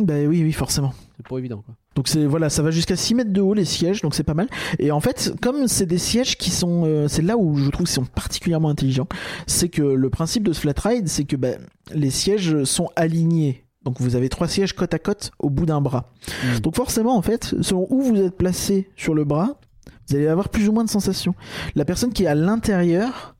Bah 0.00 0.14
oui, 0.26 0.42
oui, 0.42 0.52
forcément. 0.52 0.92
c'est 1.16 1.26
pas 1.26 1.38
évident. 1.38 1.62
Quoi. 1.64 1.74
Donc 1.94 2.08
c'est 2.08 2.26
voilà, 2.26 2.50
ça 2.50 2.62
va 2.62 2.70
jusqu'à 2.70 2.96
6 2.96 3.14
mètres 3.14 3.32
de 3.32 3.40
haut 3.40 3.54
les 3.54 3.64
sièges, 3.64 4.02
donc 4.02 4.14
c'est 4.14 4.24
pas 4.24 4.34
mal. 4.34 4.48
Et 4.78 4.90
en 4.90 5.00
fait, 5.00 5.32
comme 5.40 5.68
c'est 5.68 5.86
des 5.86 5.98
sièges 5.98 6.36
qui 6.36 6.50
sont, 6.50 6.84
euh, 6.84 7.06
c'est 7.06 7.22
là 7.22 7.36
où 7.36 7.56
je 7.56 7.70
trouve 7.70 7.86
qu'ils 7.86 7.94
sont 7.94 8.04
particulièrement 8.04 8.68
intelligents, 8.68 9.06
c'est 9.46 9.68
que 9.68 9.82
le 9.82 10.10
principe 10.10 10.42
de 10.42 10.52
ce 10.52 10.60
flat 10.60 10.74
ride, 10.84 11.08
c'est 11.08 11.24
que 11.24 11.36
bah, 11.36 11.52
les 11.94 12.10
sièges 12.10 12.64
sont 12.64 12.90
alignés. 12.96 13.64
Donc 13.84 14.00
vous 14.00 14.16
avez 14.16 14.28
trois 14.28 14.48
sièges 14.48 14.72
côte 14.72 14.94
à 14.94 14.98
côte 14.98 15.30
au 15.38 15.50
bout 15.50 15.66
d'un 15.66 15.80
bras. 15.80 16.10
Mm. 16.42 16.60
Donc 16.60 16.74
forcément, 16.74 17.16
en 17.16 17.22
fait, 17.22 17.54
selon 17.60 17.86
où 17.90 18.02
vous 18.02 18.16
êtes 18.16 18.36
placé 18.36 18.90
sur 18.96 19.14
le 19.14 19.24
bras, 19.24 19.60
vous 20.08 20.16
allez 20.16 20.26
avoir 20.26 20.48
plus 20.48 20.68
ou 20.68 20.72
moins 20.72 20.84
de 20.84 20.90
sensations. 20.90 21.34
La 21.76 21.84
personne 21.84 22.12
qui 22.12 22.24
est 22.24 22.28
à 22.28 22.34
l'intérieur 22.34 23.36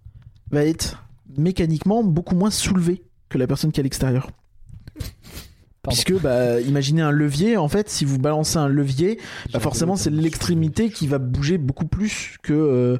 va 0.50 0.64
être 0.64 1.04
mécaniquement 1.36 2.04
beaucoup 2.04 2.36
moins 2.36 2.50
soulevée 2.50 3.02
que 3.28 3.38
la 3.38 3.46
personne 3.46 3.72
qui 3.72 3.80
est 3.80 3.82
à 3.82 3.84
l'extérieur. 3.84 4.30
Pardon. 5.84 6.00
Puisque, 6.02 6.20
bah, 6.22 6.60
imaginez 6.62 7.02
un 7.02 7.10
levier, 7.10 7.56
en 7.58 7.68
fait, 7.68 7.88
si 7.90 8.04
vous 8.04 8.18
balancez 8.18 8.56
un 8.58 8.68
levier, 8.68 9.18
bah 9.52 9.60
forcément, 9.60 9.96
c'est 9.96 10.10
l'extrémité 10.10 10.88
qui 10.90 11.06
va 11.06 11.18
bouger 11.18 11.58
beaucoup 11.58 11.86
plus 11.86 12.38
que. 12.42 12.52
euh, 12.54 12.96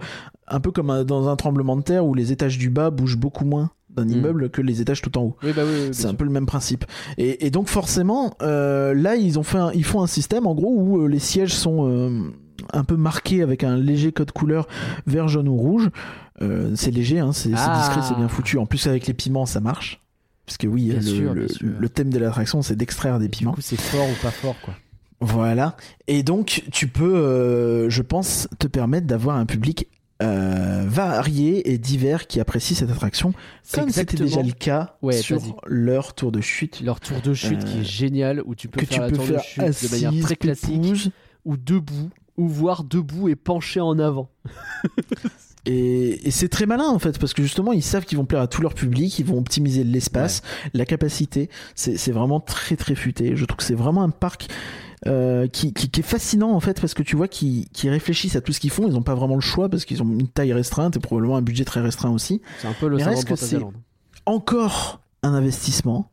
un 0.47 0.61
peu 0.61 0.71
comme 0.71 0.91
un- 0.91 1.05
dans 1.05 1.29
un 1.31 1.37
tremblement 1.37 1.75
de 1.77 1.81
terre 1.83 2.05
où 2.05 2.13
les 2.13 2.31
étages 2.31 2.59
du 2.59 2.69
bas 2.69 2.91
bougent 2.91 3.17
beaucoup 3.17 3.47
moins 3.47 3.71
d'un 3.89 4.05
Mm. 4.05 4.11
immeuble 4.13 4.51
que 4.51 4.61
les 4.61 4.83
étages 4.83 5.01
tout 5.01 5.17
en 5.17 5.23
haut. 5.23 5.37
Oui, 5.43 5.53
bah 5.57 5.63
oui, 5.65 5.73
oui, 5.75 5.89
C'est 5.93 6.05
un 6.05 6.09
sûr. 6.11 6.19
peu 6.19 6.25
le 6.25 6.31
même 6.31 6.45
principe. 6.45 6.85
Et, 7.17 7.47
et 7.47 7.51
donc 7.51 7.69
forcément, 7.69 8.35
euh, 8.43 8.93
là 8.93 9.17
ils 9.17 9.39
ont 9.39 9.43
fait, 9.43 9.57
un- 9.57 9.73
ils 9.73 9.85
font 9.85 10.03
un 10.03 10.07
système 10.07 10.47
en 10.47 10.55
gros 10.55 10.75
où 10.77 11.01
euh, 11.03 11.07
les 11.09 11.19
sièges 11.21 11.55
sont 11.55 11.89
euh, 11.89 12.31
un 12.75 12.85
peu 12.85 12.97
marqués 12.97 13.41
avec 13.43 13.65
un 13.65 13.79
léger 13.79 14.13
code 14.13 14.33
couleur 14.33 14.69
vert, 15.07 15.29
jaune 15.29 15.49
ou 15.49 15.57
rouge. 15.57 15.89
Euh, 16.43 16.73
c'est 16.75 16.91
léger, 16.91 17.21
hein, 17.21 17.33
c'est 17.33 17.49
c'est 17.51 17.55
Ah. 17.57 17.79
discret, 17.79 18.03
c'est 18.07 18.17
bien 18.17 18.29
foutu. 18.29 18.59
En 18.59 18.67
plus 18.67 18.87
avec 18.87 19.07
les 19.07 19.15
piments, 19.15 19.47
ça 19.47 19.61
marche. 19.61 20.03
Parce 20.47 20.57
que 20.59 20.67
oui, 20.67 20.87
le, 20.95 21.01
sûr, 21.01 21.33
le- 21.35 21.47
bien 21.47 21.55
sûr. 21.57 21.69
le 21.79 21.89
thème 21.89 22.11
de 22.11 22.19
l'attraction, 22.19 22.61
c'est 22.63 22.77
d'extraire 22.77 23.19
des 23.19 23.29
Du 23.29 23.39
piments. 23.39 23.53
coup, 23.53 23.61
c'est 23.63 23.81
fort 23.81 24.07
ou 24.09 24.23
pas 24.23 24.31
fort, 24.31 24.57
quoi. 24.63 24.75
Voilà. 25.21 25.77
Et 26.07 26.23
donc, 26.23 26.65
tu 26.71 26.87
peux, 26.89 27.17
euh, 27.17 27.89
je 27.89 28.03
pense, 28.03 28.47
te 28.59 28.67
permettre 28.67 29.07
d'avoir 29.07 29.37
un 29.37 29.47
public 29.47 29.89
euh, 30.23 30.85
varié 30.87 31.73
et 31.73 31.79
divers 31.79 32.27
qui 32.27 32.41
apprécie 32.41 32.75
cette 32.75 32.91
attraction, 32.91 33.33
comme 33.73 33.89
c'était 33.91 34.17
déjà 34.19 34.43
le 34.43 34.53
cas 34.53 34.97
Ouais, 35.03 35.15
sur 35.17 35.41
leur 35.67 36.15
tour 36.15 36.31
de 36.31 36.41
chute. 36.41 36.81
leur 36.83 37.01
tour 37.01 37.21
de 37.21 37.33
chute 37.35 37.63
Euh, 37.63 37.65
qui 37.67 37.79
est 37.81 37.85
génial, 37.85 38.43
où 38.45 38.55
tu 38.55 38.69
peux 38.69 38.81
que 38.81 38.87
faire 38.87 39.07
tu 39.07 39.13
la 39.13 39.17
tour 39.17 39.27
de 39.27 39.39
chute 39.39 39.63
de 39.63 39.91
manière 40.07 40.25
très 40.25 40.37
classique, 40.37 41.11
ou 41.45 41.57
debout, 41.57 42.11
ou 42.37 42.47
voire 42.49 42.85
debout 42.85 43.29
et 43.29 43.35
penché 43.37 43.81
en 43.81 43.99
avant. 43.99 44.29
Et, 45.67 46.29
et 46.29 46.31
c'est 46.31 46.49
très 46.49 46.67
malin 46.67 46.89
en 46.89 46.99
fait, 46.99 47.19
parce 47.19 47.33
que 47.33 47.43
justement, 47.43 47.73
ils 47.73 47.83
savent 47.83 48.05
qu'ils 48.05 48.19
vont 48.19 48.27
plaire 48.27 48.43
à 48.43 48.49
tout 48.49 48.63
leur 48.63 48.75
public, 48.75 49.19
ils 49.19 49.25
vont 49.25 49.39
optimiser 49.39 49.85
l'espace, 49.85 50.43
la 50.75 50.85
capacité. 50.85 51.49
C'est 51.75 52.13
vraiment 52.13 52.41
très 52.41 52.77
très 52.77 52.95
futé. 52.95 53.37
Je 53.37 53.45
trouve 53.45 53.57
que 53.57 53.63
c'est 53.65 53.75
vraiment 53.75 54.03
un 54.03 54.11
parc 54.11 54.49
euh, 55.07 55.47
qui, 55.49 55.75
qui, 55.75 55.91
qui 55.91 56.01
est 56.01 56.05
fascinant 56.05 56.53
en 56.53 56.61
fait, 56.61 56.81
parce 56.81 56.95
que 56.95 57.03
tu 57.03 57.17
vois 57.17 57.29
qu'ils 57.29 57.69
réfléchissent 57.85 58.37
à 58.37 58.41
tout 58.41 58.53
ce 58.53 58.61
qu'ils 58.61 58.71
font. 58.71 58.87
Ils 58.87 58.95
n'ont 58.95 59.03
pas 59.03 59.15
vraiment 59.15 59.35
le 59.35 59.41
choix 59.41 59.69
parce 59.69 59.85
qu'ils 59.85 60.03
ont 60.03 60.11
une 60.11 60.29
taille 60.29 60.53
restreinte 60.53 60.97
et 60.97 61.01
probablement 61.01 61.37
un 61.37 61.43
budget 61.43 61.65
très 61.65 61.81
restreint 61.81 62.11
aussi. 62.11 62.41
C'est 62.61 62.69
un 62.69 62.73
peu 62.73 62.89
le 62.89 62.97
reste 62.97 63.27
que 63.27 63.37
c'est-. 63.37 63.59
Encore 64.27 65.01
un 65.23 65.35
investissement. 65.35 66.11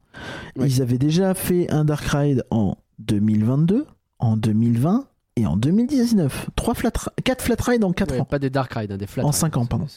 Ouais. 0.57 0.67
Ils 0.67 0.81
avaient 0.81 0.97
déjà 0.97 1.33
fait 1.33 1.71
un 1.71 1.85
Dark 1.85 2.03
Ride 2.05 2.45
en 2.51 2.77
2022, 2.99 3.85
en 4.19 4.35
2020, 4.37 5.05
Et 5.37 5.45
en 5.45 5.55
2019, 5.55 6.49
3 6.57 6.73
flat 6.73 6.91
4 7.23 7.41
flat 7.41 7.55
rides 7.65 7.85
en 7.85 7.93
4 7.93 8.11
Ouais, 8.13 8.19
ans. 8.19 8.25
Pas 8.25 8.37
des 8.37 8.49
dark 8.49 8.73
rides, 8.73 8.91
hein, 8.91 8.97
des 8.97 9.07
flat 9.07 9.23
En 9.23 9.27
rides. 9.27 9.35
cinq 9.35 9.55
ans, 9.55 9.65
pardon. 9.65 9.87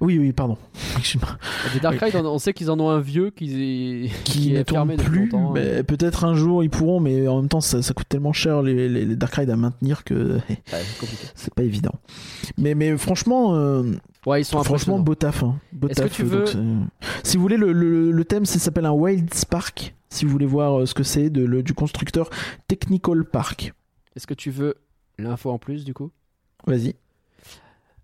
Oui, 0.00 0.18
oui, 0.18 0.32
pardon. 0.32 0.56
Des 1.74 1.80
dark 1.80 2.00
rides, 2.00 2.16
on 2.16 2.38
sait 2.38 2.54
qu'ils 2.54 2.70
en 2.70 2.80
ont 2.80 2.88
un 2.88 2.98
vieux 3.00 3.28
qui, 3.30 4.10
qui 4.24 4.52
ne 4.52 4.62
depuis 4.62 4.94
plus. 5.04 5.30
hein. 5.34 5.50
mais 5.52 5.82
Peut-être 5.82 6.24
un 6.24 6.34
jour 6.34 6.64
ils 6.64 6.70
pourront, 6.70 7.00
mais 7.00 7.28
en 7.28 7.36
même 7.42 7.48
temps 7.50 7.60
ça, 7.60 7.82
ça 7.82 7.92
coûte 7.92 8.08
tellement 8.08 8.32
cher 8.32 8.62
les, 8.62 8.88
les, 8.88 9.04
les 9.04 9.16
Dark 9.16 9.34
Ride 9.34 9.50
à 9.50 9.56
maintenir 9.56 10.04
que 10.04 10.14
Ouais, 10.48 10.82
c'est 11.34 11.52
pas 11.54 11.62
évident. 11.62 11.92
Mais, 12.56 12.74
mais 12.74 12.96
franchement, 12.96 13.54
euh, 13.56 13.82
Ouais, 14.24 14.40
ils 14.40 14.44
sont 14.46 14.62
franchement 14.64 14.98
beau 14.98 15.14
taf. 15.14 15.42
hein. 15.42 15.56
Beau 15.72 15.88
Est-ce 15.88 16.00
que 16.02 16.08
tu 16.08 16.22
donc 16.22 16.30
veux- 16.32 16.46
c'est- 16.46 16.58
si 17.30 17.36
vous 17.36 17.42
voulez, 17.42 17.58
le, 17.58 17.72
le, 17.72 18.10
le 18.10 18.24
thème 18.24 18.46
s'appelle 18.46 18.86
un 18.86 18.92
Wild 18.92 19.32
Spark. 19.34 19.94
Si 20.08 20.24
vous 20.24 20.30
voulez 20.30 20.46
voir 20.46 20.80
euh, 20.80 20.86
ce 20.86 20.94
que 20.94 21.02
c'est 21.02 21.28
de, 21.28 21.44
le- 21.44 21.62
du 21.62 21.74
constructeur 21.74 22.30
Technical 22.68 23.24
Park. 23.24 23.74
Est-ce 24.16 24.26
que 24.26 24.34
tu 24.34 24.50
veux 24.50 24.74
l'info 25.18 25.50
en 25.50 25.58
plus 25.58 25.84
du 25.84 25.94
coup? 25.94 26.10
Vas-y. 26.66 26.94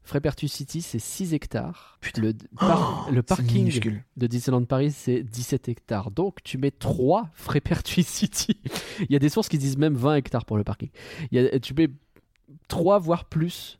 Frépertus 0.05 0.53
City, 0.53 0.83
c'est 0.83 0.99
6 0.99 1.33
hectares. 1.33 1.97
Putain. 2.01 2.21
Le, 2.23 2.33
par- 2.59 3.09
le 3.11 3.17
C'est 3.19 3.23
parking 3.23 4.01
de 4.17 4.27
Disneyland 4.27 4.65
Paris, 4.65 4.91
c'est 4.91 5.23
17 5.23 5.69
hectares. 5.69 6.11
Donc, 6.11 6.43
tu 6.43 6.59
mets 6.59 6.73
3 6.73 7.31
Frépertus 7.35 8.07
City. 8.07 8.59
Il 9.01 9.13
y 9.13 9.17
a 9.17 9.21
des 9.21 9.29
sources 9.29 9.49
qui 9.49 9.59
disent 9.59 9.79
même 9.79 9.95
20 9.95 10.17
hectares 10.17 10.45
pour 10.45 10.57
le 10.57 10.65
parking. 10.65 10.91
Il 11.31 11.41
y 11.41 11.47
a- 11.47 11.59
tu 11.61 11.73
mets 11.75 11.89
3, 12.69 12.99
voire 12.99 13.25
plus, 13.27 13.79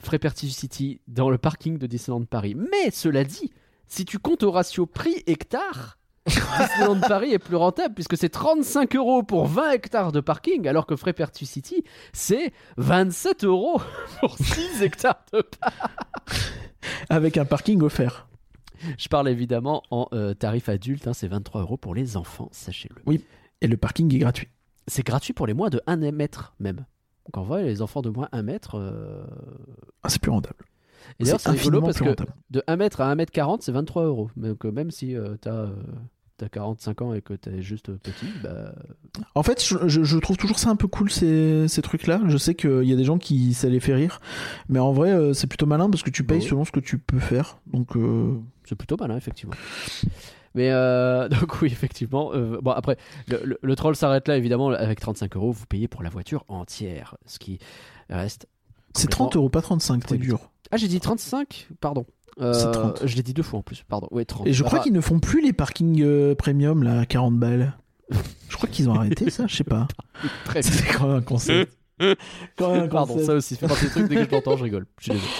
Frépertus 0.00 0.54
City 0.56 1.00
dans 1.08 1.28
le 1.28 1.38
parking 1.38 1.76
de 1.76 1.86
Disneyland 1.88 2.24
Paris. 2.24 2.54
Mais, 2.54 2.90
cela 2.92 3.24
dit, 3.24 3.52
si 3.88 4.04
tu 4.04 4.18
comptes 4.20 4.44
au 4.44 4.52
ratio 4.52 4.86
prix-hectare, 4.86 5.98
Disneyland 6.26 7.00
Paris 7.00 7.32
est 7.32 7.38
plus 7.38 7.56
rentable 7.56 7.94
puisque 7.94 8.16
c'est 8.16 8.28
35 8.28 8.94
euros 8.96 9.22
pour 9.22 9.46
20 9.46 9.70
hectares 9.72 10.12
de 10.12 10.20
parking, 10.20 10.68
alors 10.68 10.86
que 10.86 10.94
Frépertus 10.96 11.48
City, 11.50 11.82
c'est 12.12 12.52
27 12.76 13.44
euros 13.44 13.80
pour 14.20 14.36
6 14.38 14.82
hectares 14.82 15.24
de 15.32 15.42
Avec 17.08 17.36
un 17.36 17.44
parking 17.44 17.82
offert. 17.82 18.28
Je 18.98 19.08
parle 19.08 19.28
évidemment 19.28 19.82
en 19.90 20.08
euh, 20.12 20.34
tarif 20.34 20.68
adulte, 20.68 21.06
hein, 21.06 21.12
c'est 21.12 21.28
23 21.28 21.60
euros 21.62 21.76
pour 21.76 21.94
les 21.94 22.16
enfants, 22.16 22.48
sachez-le. 22.52 23.00
Et 23.60 23.66
le 23.68 23.76
parking 23.76 24.12
est 24.14 24.18
gratuit. 24.18 24.48
C'est 24.88 25.04
gratuit 25.06 25.32
pour 25.32 25.46
les 25.46 25.54
moins 25.54 25.70
de 25.70 25.80
1 25.86 25.96
mètre 26.10 26.54
même. 26.58 26.84
Donc 27.26 27.36
en 27.36 27.42
vrai, 27.44 27.62
les 27.62 27.82
enfants 27.82 28.02
de 28.02 28.10
moins 28.10 28.28
1 28.32 28.42
mètre. 28.42 28.76
euh, 28.76 29.24
Ah, 30.02 30.08
c'est 30.08 30.20
plus 30.20 30.32
rentable. 30.32 30.64
Et 31.20 31.24
d'ailleurs, 31.24 31.40
C'est 31.40 31.50
rigolo 31.50 31.80
parce 31.82 31.98
que 31.98 32.14
de 32.50 32.62
1 32.66 32.76
mètre 32.76 33.00
à 33.00 33.10
1 33.10 33.14
mètre 33.14 33.32
40, 33.32 33.62
c'est 33.62 33.72
23 33.72 34.04
euros. 34.04 34.30
Donc 34.36 34.64
euh, 34.64 34.70
même 34.70 34.90
si 34.90 35.16
euh, 35.16 35.36
t'as 35.40 35.50
euh, 35.54 35.74
t'as 36.38 36.48
45 36.48 37.02
ans 37.02 37.14
et 37.14 37.20
que 37.22 37.34
t'es 37.34 37.62
juste 37.62 37.92
petit, 37.98 38.26
bah. 38.42 38.74
En 39.34 39.42
fait, 39.42 39.62
je, 39.64 39.76
je- 39.88 40.02
je 40.02 40.18
trouve 40.18 40.36
toujours 40.36 40.58
ça 40.58 40.70
un 40.70 40.76
peu 40.76 40.88
cool 40.88 41.10
ces, 41.10 41.68
ces 41.68 41.82
trucs-là. 41.82 42.20
Je 42.26 42.36
sais 42.36 42.54
qu'il 42.54 42.84
y 42.84 42.92
a 42.92 42.96
des 42.96 43.04
gens 43.04 43.18
qui 43.18 43.54
ça 43.54 43.68
les 43.68 43.78
fait 43.80 43.94
rire, 43.94 44.20
mais 44.68 44.78
en 44.78 44.92
vrai, 44.92 45.12
euh, 45.12 45.32
c'est 45.34 45.46
plutôt 45.46 45.66
malin 45.66 45.88
parce 45.90 46.02
que 46.02 46.10
tu 46.10 46.22
Bah 46.22 46.34
payes 46.34 46.42
oui. 46.42 46.48
selon 46.48 46.64
ce 46.64 46.72
que 46.72 46.80
tu 46.80 46.98
peux 46.98 47.18
faire. 47.20 47.58
Donc, 47.72 47.96
euh, 47.96 48.34
C'est 48.64 48.74
plutôt 48.76 48.96
malin, 48.98 49.16
effectivement. 49.16 49.54
Mais 50.54 50.70
euh, 50.70 51.28
donc 51.40 51.60
oui, 51.62 51.68
effectivement. 51.68 52.32
euh, 52.34 52.58
bon 52.60 52.72
après, 52.72 52.96
le, 53.28 53.40
le- 53.44 53.58
le 53.62 53.76
troll 53.76 53.94
s'arrête 53.96 54.28
là, 54.28 54.36
évidemment. 54.36 54.70
Avec 54.70 55.00
35 55.00 55.36
euros, 55.36 55.52
vous 55.52 55.66
payez 55.66 55.88
pour 55.88 56.02
la 56.02 56.10
voiture 56.10 56.44
entière, 56.48 57.16
ce 57.26 57.38
qui 57.38 57.58
reste. 58.10 58.48
C'est 58.94 59.02
complètement- 59.06 59.26
30 59.26 59.36
euros, 59.36 59.48
pas 59.48 59.62
35. 59.62 60.06
T'es 60.06 60.18
dur. 60.18 60.38
Ah, 60.70 60.76
j'ai 60.76 60.88
dit 60.88 61.00
35 61.00 61.68
Pardon. 61.80 62.06
Euh, 62.40 62.54
C'est 62.54 62.70
30. 62.72 63.02
Je 63.06 63.14
l'ai 63.16 63.22
dit 63.22 63.34
deux 63.34 63.42
fois 63.42 63.58
en 63.58 63.62
plus, 63.62 63.82
pardon. 63.86 64.08
Ouais, 64.10 64.24
30. 64.24 64.46
Et 64.46 64.52
je 64.54 64.62
crois 64.62 64.78
Ah, 64.80 64.82
qu'ils 64.82 64.92
ne 64.94 65.00
font 65.02 65.20
plus 65.20 65.42
les 65.42 65.52
parkings 65.52 66.00
euh, 66.02 66.34
premium 66.34 66.82
là 66.82 67.00
à 67.00 67.06
40 67.06 67.38
balles. 67.38 67.76
Je 68.48 68.56
crois 68.56 68.68
qu'ils 68.68 68.88
ont 68.90 68.94
arrêté 68.94 69.30
ça, 69.30 69.46
je 69.46 69.56
sais 69.56 69.64
pas. 69.64 69.88
très. 70.44 70.62
C'est 70.62 70.84
quand 70.92 71.08
même 71.08 71.16
un 71.16 71.22
concept. 71.22 71.76
Quand 72.56 72.72
même 72.72 72.82
un 72.84 72.88
Pardon, 72.88 73.12
concept. 73.14 73.26
ça 73.26 73.34
aussi, 73.34 73.54
fait 73.56 73.68
partie 73.68 73.84
des 73.84 73.90
trucs, 73.90 74.08
dès 74.08 74.16
que 74.16 74.24
je 74.24 74.30
l'entends, 74.30 74.56
je 74.56 74.64
rigole. 74.64 74.86
Je 74.98 75.04
suis 75.04 75.12
désolé. 75.12 75.30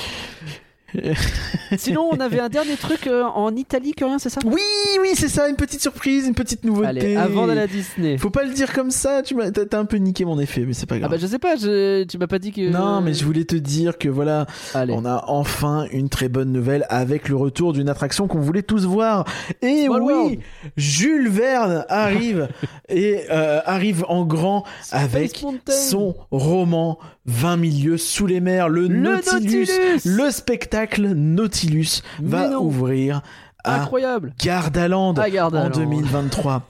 Sinon, 1.76 2.08
on 2.12 2.20
avait 2.20 2.40
un 2.40 2.48
dernier 2.48 2.76
truc 2.76 3.06
euh, 3.06 3.22
en 3.24 3.54
Italie, 3.56 3.92
que 3.92 4.04
rien, 4.04 4.18
c'est 4.18 4.28
ça? 4.28 4.40
Oui, 4.44 4.60
oui, 5.00 5.10
c'est 5.14 5.28
ça, 5.28 5.48
une 5.48 5.56
petite 5.56 5.80
surprise, 5.80 6.26
une 6.26 6.34
petite 6.34 6.64
nouveauté. 6.64 6.88
Allez, 6.88 7.16
avant 7.16 7.46
d'aller 7.46 7.62
à 7.62 7.66
Disney. 7.66 8.18
Faut 8.18 8.30
pas 8.30 8.44
le 8.44 8.52
dire 8.52 8.72
comme 8.72 8.90
ça, 8.90 9.22
tu 9.22 9.34
m'as, 9.34 9.50
t'as 9.50 9.78
un 9.78 9.84
peu 9.84 9.96
niqué 9.96 10.24
mon 10.24 10.38
effet, 10.38 10.64
mais 10.66 10.74
c'est 10.74 10.86
pas 10.86 10.96
Ah 10.96 10.98
grave. 11.00 11.10
bah 11.12 11.16
je 11.20 11.26
sais 11.26 11.38
pas, 11.38 11.56
je- 11.56 12.04
tu 12.04 12.18
m'as 12.18 12.26
pas 12.26 12.38
dit 12.38 12.52
que... 12.52 12.68
Non, 12.70 13.00
mais 13.00 13.14
je 13.14 13.24
voulais 13.24 13.44
te 13.44 13.56
dire 13.56 13.96
que 13.98 14.08
voilà, 14.08 14.46
Allez. 14.74 14.92
on 14.96 15.04
a 15.04 15.24
enfin 15.28 15.86
une 15.92 16.08
très 16.08 16.28
bonne 16.28 16.52
nouvelle 16.52 16.84
avec 16.90 17.28
le 17.28 17.36
retour 17.36 17.72
d'une 17.72 17.88
attraction 17.88 18.28
qu'on 18.28 18.40
voulait 18.40 18.62
tous 18.62 18.84
voir. 18.84 19.24
Et 19.62 19.86
Small 19.86 20.02
oui, 20.02 20.12
World. 20.12 20.38
Jules 20.76 21.28
Verne 21.28 21.84
arrive 21.88 22.48
et 22.88 23.20
euh, 23.30 23.60
arrive 23.64 24.04
en 24.08 24.24
grand 24.24 24.64
avec 24.90 25.42
Mountain. 25.42 25.72
son 25.72 26.14
roman 26.30 26.98
20 27.26 27.56
milieux 27.56 27.96
sous 27.98 28.26
les 28.26 28.40
mers, 28.40 28.68
le, 28.68 28.88
Le 28.88 28.98
Nautilus. 29.00 29.66
Nautilus 29.66 30.00
Le 30.04 30.30
spectacle 30.30 31.08
Nautilus 31.08 32.02
va 32.22 32.48
non. 32.48 32.62
ouvrir 32.62 33.22
à 33.64 33.82
Incroyable 33.82 34.34
Gardaland 34.42 35.12
Gardaland. 35.14 35.66
en 35.66 35.70
2023. 35.70 36.62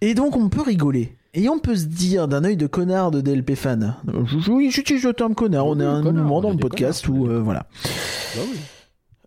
Et 0.00 0.14
donc 0.14 0.36
on 0.36 0.48
peut 0.48 0.62
rigoler. 0.62 1.16
Et 1.34 1.48
on 1.48 1.58
peut 1.58 1.76
se 1.76 1.84
dire 1.86 2.26
d'un 2.28 2.44
œil 2.44 2.56
de 2.56 2.66
connard 2.66 3.10
de 3.10 3.20
DLP 3.20 3.54
fan. 3.54 3.94
Oui, 4.48 4.70
j'utilise 4.70 5.04
le 5.04 5.12
terme 5.12 5.34
connard. 5.34 5.66
On 5.66 5.78
est 5.78 5.84
à 5.84 5.90
un 5.90 6.02
connard, 6.02 6.24
moment 6.24 6.40
dans 6.40 6.50
le 6.50 6.56
podcast 6.56 7.06
connards, 7.06 7.22
où 7.22 7.30
euh, 7.30 7.40
voilà. 7.40 7.66
Bah 8.34 8.40
oui. 8.50 8.58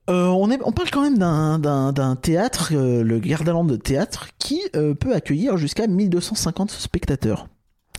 Euh, 0.09 0.26
on, 0.28 0.49
est, 0.49 0.59
on 0.63 0.72
parle 0.72 0.89
quand 0.89 1.03
même 1.03 1.17
d'un- 1.19 2.15
théâtre, 2.22 2.72
euh, 2.74 3.03
le 3.03 3.19
Gardaland 3.19 3.67
Théâtre, 3.78 4.30
qui 4.39 4.59
euh, 4.76 4.93
peut 4.95 5.13
accueillir 5.13 5.57
jusqu'à 5.57 5.86
1250 5.88 6.72
spectateurs. 6.72 7.47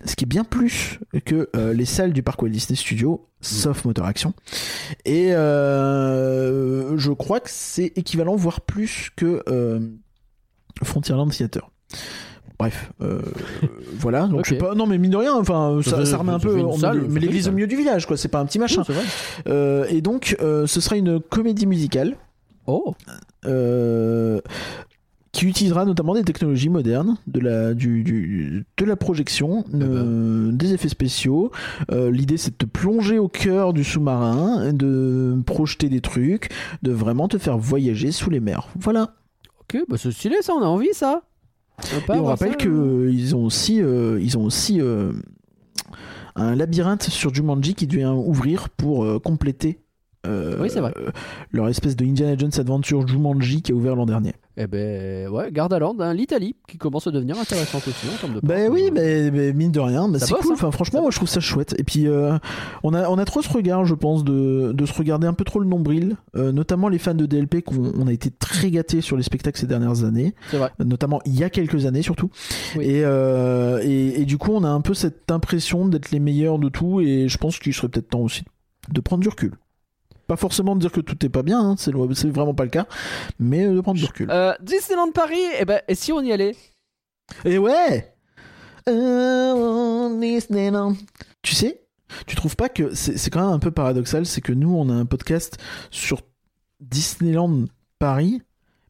Ce 0.04 0.16
qui 0.16 0.24
est 0.24 0.26
bien 0.26 0.44
plus 0.44 0.98
que 1.24 1.48
euh, 1.56 1.72
les 1.72 1.84
salles 1.84 2.12
du 2.12 2.22
parc 2.22 2.42
Walt 2.42 2.50
Disney 2.50 2.76
Studios, 2.76 3.26
sauf 3.40 3.84
Motor 3.84 4.06
Action. 4.06 4.34
Et 5.04 5.32
euh, 5.34 6.96
je 6.98 7.12
crois 7.12 7.40
que 7.40 7.50
c'est 7.50 7.92
équivalent, 7.96 8.34
voire 8.36 8.60
plus 8.62 9.10
que 9.16 9.42
euh, 9.48 9.80
Frontierland 10.82 11.30
Theater. 11.30 11.70
Bref, 12.58 12.92
voilà. 13.98 14.26
Donc 14.26 14.40
Ok. 14.40 14.44
je 14.46 14.50
sais 14.50 14.58
pas. 14.58 14.74
Non, 14.74 14.86
mais 14.86 14.98
mine 14.98 15.10
de 15.12 15.16
rien, 15.16 15.34
enfin, 15.34 15.80
Ça 15.84 16.16
remet 16.16 16.32
un 16.32 16.38
peu. 16.38 16.62
mais 17.08 17.20
l'église 17.20 17.48
au 17.48 17.52
milieu 17.52 17.66
du 17.66 17.76
village, 17.76 18.06
quoi. 18.06 18.16
C'est 18.16 18.28
pas 18.28 18.40
un 18.40 18.46
petit 18.46 18.58
machin. 18.58 18.82
Oui, 18.88 18.94
c'est 19.44 19.48
vrai. 19.50 19.94
Et 19.94 20.00
donc, 20.00 20.36
ce 20.40 20.80
sera 20.80 20.96
une 20.96 21.20
comédie 21.20 21.66
musicale 21.66 22.16
Oh 22.66 22.94
euh, 23.44 24.40
qui 25.32 25.46
utilisera 25.46 25.86
notamment 25.86 26.14
des 26.14 26.24
technologies 26.24 26.68
modernes, 26.68 27.16
de 27.26 27.40
la, 27.40 27.72
du, 27.74 28.04
du- 28.04 28.66
de 28.76 28.84
la 28.84 28.96
projection, 28.96 29.64
ben. 29.72 29.82
euh, 29.82 30.52
des 30.52 30.74
effets 30.74 30.90
spéciaux. 30.90 31.50
Euh, 31.90 32.10
L'idée, 32.10 32.36
c'est 32.36 32.50
de 32.50 32.56
te 32.56 32.66
plonger 32.66 33.18
au 33.18 33.28
cœur 33.28 33.72
du 33.72 33.82
sous-marin, 33.82 34.72
de 34.74 35.40
projeter 35.46 35.88
des 35.88 36.02
trucs, 36.02 36.50
de 36.82 36.92
vraiment 36.92 37.28
te 37.28 37.38
faire 37.38 37.56
voyager 37.56 38.12
sous 38.12 38.28
les 38.28 38.40
mers. 38.40 38.68
Voilà. 38.78 39.14
Ok, 39.62 39.82
bah 39.88 39.96
c'est 39.98 40.12
stylé 40.12 40.36
ça, 40.42 40.52
on 40.52 40.60
a 40.62 40.66
envie 40.66 40.92
ça 40.92 41.22
On 42.10 42.14
Et 42.14 42.18
on 42.18 42.24
rappelle 42.24 42.50
ça, 42.50 42.56
que 42.56 42.68
hein. 42.68 42.72
euh, 42.72 43.10
ils 43.10 43.34
ont 43.34 43.44
aussi, 43.46 43.76
ils 43.76 44.36
ont 44.36 44.44
aussi 44.44 44.82
euh, 44.82 45.12
un 46.36 46.54
labyrinthe 46.54 47.04
sur 47.04 47.32
Jumanji 47.34 47.74
qui 47.74 47.86
devient 47.86 48.12
ouvrir 48.14 48.68
pour 48.68 49.22
compléter. 49.22 49.78
Euh, 50.26 50.56
Oui, 50.60 50.68
c'est 50.70 50.80
vrai. 50.80 50.92
euh, 50.98 51.10
leur 51.52 51.68
espèce 51.68 51.96
de 51.96 52.04
Indiana 52.04 52.36
Jones 52.36 52.50
Adventure 52.58 53.06
Jumanji 53.06 53.62
qui 53.62 53.72
a 53.72 53.74
ouvert 53.74 53.96
l'an 53.96 54.06
dernier. 54.06 54.32
Eh 54.58 54.66
ben 54.66 55.28
ouais, 55.28 55.50
Gardaland, 55.50 55.96
hein, 56.00 56.12
l'Italie, 56.12 56.56
qui 56.68 56.76
commence 56.76 57.06
à 57.06 57.10
devenir 57.10 57.38
intéressante 57.38 57.88
aussi 57.88 58.06
en 58.14 58.18
termes 58.18 58.34
de 58.34 58.40
Bah 58.46 58.56
parc. 58.56 58.68
oui, 58.70 58.88
Euh, 58.88 58.90
mais, 58.92 59.30
mais 59.30 59.52
mine 59.54 59.72
de 59.72 59.80
rien, 59.80 60.08
bah 60.10 60.18
c'est 60.18 60.34
cool. 60.34 60.50
hein. 60.50 60.54
Enfin, 60.54 60.70
franchement, 60.70 61.00
moi 61.00 61.10
je 61.10 61.16
trouve 61.16 61.28
ça 61.28 61.40
chouette. 61.40 61.74
Et 61.78 61.84
puis, 61.84 62.06
euh, 62.06 62.36
on, 62.82 62.92
a, 62.92 63.08
on 63.08 63.16
a 63.16 63.24
trop 63.24 63.40
ce 63.40 63.48
regard, 63.50 63.86
je 63.86 63.94
pense, 63.94 64.24
de, 64.24 64.72
de 64.74 64.84
se 64.86 64.92
regarder 64.92 65.26
un 65.26 65.32
peu 65.32 65.44
trop 65.44 65.58
le 65.58 65.66
nombril. 65.66 66.16
Euh, 66.36 66.52
notamment 66.52 66.88
les 66.88 66.98
fans 66.98 67.14
de 67.14 67.24
DLP, 67.24 67.62
qu'on 67.62 67.92
on 67.98 68.06
a 68.06 68.12
été 68.12 68.30
très 68.30 68.70
gâtés 68.70 69.00
sur 69.00 69.16
les 69.16 69.22
spectacles 69.22 69.58
ces 69.58 69.66
dernières 69.66 70.04
années. 70.04 70.34
Vrai. 70.52 70.70
Notamment 70.84 71.20
il 71.24 71.34
y 71.38 71.44
a 71.44 71.48
quelques 71.48 71.86
années 71.86 72.02
surtout. 72.02 72.28
Oui. 72.76 72.84
Et, 72.84 73.04
euh, 73.06 73.80
et, 73.82 74.20
et 74.20 74.24
du 74.26 74.36
coup, 74.36 74.50
on 74.52 74.64
a 74.64 74.68
un 74.68 74.82
peu 74.82 74.92
cette 74.92 75.30
impression 75.30 75.88
d'être 75.88 76.10
les 76.10 76.20
meilleurs 76.20 76.58
de 76.58 76.68
tout. 76.68 77.00
Et 77.00 77.26
je 77.28 77.38
pense 77.38 77.58
qu'il 77.58 77.72
serait 77.72 77.88
peut-être 77.88 78.10
temps 78.10 78.20
aussi 78.20 78.42
de 78.92 79.00
prendre 79.00 79.22
du 79.22 79.30
recul. 79.30 79.52
Pas 80.32 80.36
forcément 80.36 80.74
de 80.74 80.80
dire 80.80 80.90
que 80.90 81.02
tout 81.02 81.26
est 81.26 81.28
pas 81.28 81.42
bien, 81.42 81.60
hein, 81.60 81.74
c'est 81.76 81.92
vraiment 81.92 82.54
pas 82.54 82.64
le 82.64 82.70
cas, 82.70 82.86
mais 83.38 83.66
de 83.68 83.82
prendre 83.82 83.98
du 83.98 84.06
recul. 84.06 84.30
Euh, 84.30 84.54
Disneyland 84.62 85.10
Paris, 85.10 85.44
eh 85.60 85.66
ben, 85.66 85.82
et 85.88 85.94
si 85.94 86.10
on 86.10 86.22
y 86.22 86.32
allait? 86.32 86.56
Et 87.44 87.58
ouais 87.58 88.14
Euh, 88.88 90.18
Disneyland. 90.18 90.94
Tu 91.42 91.54
sais, 91.54 91.82
tu 92.26 92.34
trouves 92.34 92.56
pas 92.56 92.70
que 92.70 92.94
c'est 92.94 93.18
c'est 93.18 93.28
quand 93.28 93.44
même 93.44 93.50
un 93.54 93.58
peu 93.58 93.72
paradoxal, 93.72 94.24
c'est 94.24 94.40
que 94.40 94.54
nous 94.54 94.74
on 94.74 94.88
a 94.88 94.94
un 94.94 95.04
podcast 95.04 95.58
sur 95.90 96.22
Disneyland 96.80 97.66
Paris, 97.98 98.40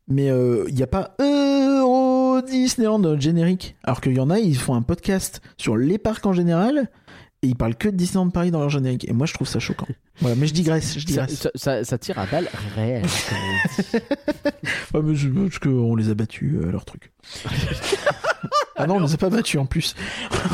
mais 0.07 0.27
il 0.29 0.75
n'y 0.77 0.85
a 0.85 0.87
pas 0.87 1.17
Euro 1.19 2.41
Disneyland 2.43 3.19
générique, 3.19 3.75
alors 3.83 4.01
qu'il 4.01 4.13
y 4.13 4.21
en 4.21 4.31
a, 4.31 4.39
ils 4.39 4.57
font 4.57 4.77
un 4.77 4.83
podcast 4.83 5.41
sur 5.57 5.77
les 5.77 5.99
parcs 5.99 6.25
en 6.25 6.33
général. 6.33 6.89
Et 7.45 7.49
ils 7.49 7.57
parlent 7.57 7.75
que 7.75 7.89
de 7.89 7.97
Disneyland 7.97 8.31
Paris 8.31 8.51
dans 8.53 8.61
leur 8.61 8.71
générique. 8.71 9.09
Et 9.09 9.13
moi, 9.13 9.27
je 9.27 9.35
trouve 9.35 9.49
ça 9.49 9.59
choquant. 9.59 9.89
Voilà, 10.21 10.37
mais 10.37 10.47
je 10.47 10.55
digresse, 10.55 10.97
je 10.99 11.05
digresse. 11.05 11.35
ça, 11.35 11.51
ça- 11.57 11.83
ça 11.85 11.99
tire 11.99 12.19
à 12.19 12.27
balles 12.27 12.49
réelles. 12.77 13.05
Ouais, 14.95 15.01
mais 15.03 15.15
je- 15.15 15.29
parce 15.29 15.59
qu'on 15.59 15.97
les 15.97 16.11
a 16.11 16.15
battus, 16.15 16.55
euh, 16.63 16.71
leur 16.71 16.85
truc. 16.85 17.11
Ah 18.77 18.87
non, 18.87 18.97
on 18.97 19.01
les 19.01 19.15
a 19.15 19.17
pas 19.17 19.31
battus 19.31 19.61
en 19.61 19.67
plus. 19.67 19.95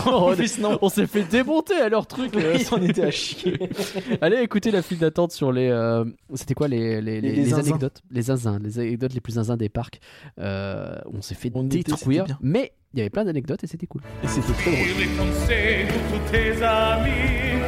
Oh, 0.07 0.31
En 0.31 0.35
plus, 0.35 0.59
non. 0.59 0.79
On 0.83 0.89
s'est 0.89 1.07
fait 1.07 1.23
démonter 1.25 1.75
à 1.75 1.89
leur 1.89 2.07
truc. 2.07 2.35
euh. 2.37 2.57
Ils 2.59 2.75
en 2.75 2.81
étaient 2.83 3.05
à 3.05 3.11
chier. 3.11 3.59
Allez 4.21 4.39
écouter 4.39 4.71
la 4.71 4.83
file 4.83 4.99
d'attente 4.99 5.33
sur 5.33 5.53
les. 5.53 5.69
euh, 5.69 6.05
C'était 6.35 6.55
quoi 6.55 6.69
les, 6.69 7.01
les, 7.01 7.21
les, 7.21 7.31
Les 7.31 7.37
les 7.37 7.45
zinzins. 7.47 7.71
anecdotes? 7.71 8.03
Les 8.11 8.23
zinzins, 8.23 8.59
les 8.63 8.79
anecdotes 8.79 9.15
les 9.15 9.21
plus 9.21 9.35
zinzins 9.35 9.57
des 9.57 9.69
parcs. 9.69 10.01
Euh, 10.41 10.95
on 11.13 11.21
s'est 11.23 11.35
fait 11.35 11.51
On 11.55 11.67
était- 11.67 11.79
détruire, 11.83 12.27
mais 12.41 12.73
il 12.95 12.99
y 12.99 13.01
avait 13.03 13.11
plein 13.11 13.25
d'anecdotes 13.25 13.65
et 13.65 13.67
c'était 13.67 13.87
cool. 13.87 14.03
Et 14.23 14.29
c'était 14.29 14.53
très 14.53 14.71
drôle. 14.73 14.87
tous 16.11 16.33
tes 16.33 16.63
amis. 16.63 17.63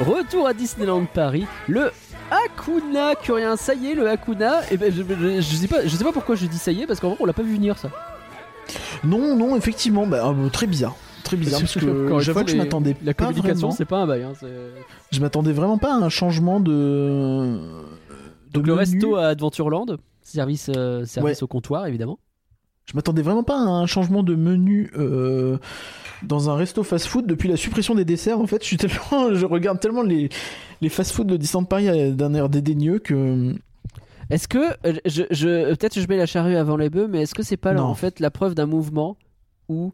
Retour 0.00 0.46
à 0.46 0.54
Disneyland 0.54 1.06
Paris, 1.06 1.46
le 1.66 1.90
Hakuna 2.30 3.14
Curien. 3.16 3.56
Ça 3.56 3.74
y 3.74 3.88
est, 3.88 3.94
le 3.94 4.08
Hakuna. 4.08 4.60
Et 4.70 4.76
ben, 4.76 4.92
je, 4.92 5.02
je, 5.02 5.40
je 5.40 5.56
sais 5.56 5.68
pas, 5.68 5.82
je 5.84 5.88
sais 5.96 6.04
pas 6.04 6.12
pourquoi 6.12 6.34
je 6.34 6.46
dis 6.46 6.58
ça 6.58 6.72
y 6.72 6.82
est, 6.82 6.86
parce 6.86 7.00
qu'en 7.00 7.08
vrai, 7.10 7.16
on 7.20 7.24
l'a 7.26 7.32
pas 7.32 7.42
vu 7.42 7.54
venir 7.54 7.78
ça. 7.78 7.90
Non, 9.04 9.36
non, 9.36 9.56
effectivement, 9.56 10.06
bah, 10.06 10.26
euh, 10.28 10.48
très 10.50 10.66
bizarre. 10.66 10.94
Très 11.24 11.36
bizarre 11.36 11.60
parce 11.60 11.74
que 11.74 12.18
j'avoue 12.20 12.44
que 12.44 12.50
je 12.50 12.56
m'attendais 12.56 12.96
La 13.04 13.12
pas 13.12 13.26
communication, 13.26 13.70
c'est 13.70 13.84
pas 13.84 13.98
un 13.98 14.06
bail. 14.06 14.22
hein, 14.22 14.32
Je 15.10 15.20
m'attendais 15.20 15.52
vraiment 15.52 15.76
pas 15.78 15.92
à 15.92 15.96
un 15.96 16.08
changement 16.08 16.58
de. 16.58 16.70
de 16.70 17.58
Donc 18.52 18.66
le 18.66 18.74
menu. 18.74 18.78
resto 18.78 19.16
à 19.16 19.26
Adventureland, 19.28 19.86
service, 20.22 20.70
euh, 20.74 21.04
service 21.04 21.38
Ouais. 21.38 21.42
au 21.44 21.46
comptoir 21.46 21.86
évidemment. 21.86 22.18
Je 22.86 22.94
m'attendais 22.94 23.20
vraiment 23.20 23.42
pas 23.42 23.56
à 23.56 23.60
un 23.62 23.84
changement 23.84 24.22
de 24.22 24.34
menu 24.34 24.90
euh, 24.96 25.58
dans 26.22 26.50
un 26.50 26.56
resto 26.56 26.82
fast-food 26.82 27.26
depuis 27.26 27.48
la 27.48 27.56
suppression 27.56 27.94
des 27.94 28.04
desserts. 28.04 28.40
En 28.40 28.46
fait, 28.46 28.62
je 28.62 28.66
suis 28.66 28.76
tellement, 28.76 29.32
je 29.34 29.46
regarde 29.46 29.80
tellement 29.80 30.02
les 30.02 30.28
les 30.80 30.88
fast-food 30.88 31.26
de 31.26 31.36
Disneyland 31.36 31.64
Paris 31.64 31.88
euh, 31.88 32.12
d'un 32.12 32.34
air 32.34 32.48
dédaigneux 32.48 32.98
que 32.98 33.54
Est-ce 34.30 34.48
que 34.48 34.58
euh, 34.86 34.94
je, 35.04 35.24
je 35.30 35.74
peut-être 35.74 35.94
que 35.94 36.00
je 36.00 36.08
mets 36.08 36.16
la 36.16 36.26
charrue 36.26 36.56
avant 36.56 36.76
les 36.76 36.90
bœufs, 36.90 37.08
mais 37.08 37.22
est-ce 37.22 37.34
que 37.34 37.42
c'est 37.42 37.56
pas 37.56 37.72
là, 37.72 37.84
en 37.84 37.94
fait 37.94 38.20
la 38.20 38.30
preuve 38.30 38.54
d'un 38.54 38.66
mouvement 38.66 39.16
où 39.68 39.92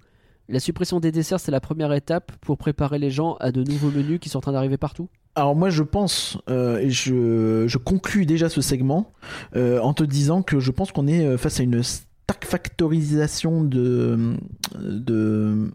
la 0.49 0.61
suppression 0.61 1.01
des 1.01 1.11
desserts 1.11 1.41
c'est 1.41 1.53
la 1.53 1.61
première 1.61 1.93
étape 1.93 2.33
pour 2.43 2.59
préparer 2.59 2.99
les 2.99 3.11
gens 3.11 3.37
à 3.41 3.51
de 3.51 3.63
nouveaux 3.63 3.91
menus 3.91 4.21
qui 4.21 4.29
sont 4.29 4.39
en 4.39 4.43
train 4.43 4.53
d'arriver 4.53 4.77
partout? 4.77 5.09
Alors 5.37 5.57
moi 5.57 5.71
je 5.71 5.83
pense 5.83 6.39
euh, 6.51 6.79
et 6.79 6.91
je, 6.91 7.65
je 7.67 7.79
conclus 7.79 8.27
déjà 8.27 8.49
ce 8.49 8.61
segment 8.61 9.13
euh, 9.57 9.81
en 9.81 9.95
te 9.95 10.05
disant 10.05 10.43
que 10.43 10.61
je 10.61 10.71
pense 10.71 10.93
qu'on 10.93 11.07
est 11.07 11.37
face 11.39 11.61
à 11.61 11.63
une 11.63 11.83
stack 11.83 12.45
factorisation 12.45 13.65
de 13.65 14.37
de 14.79 15.73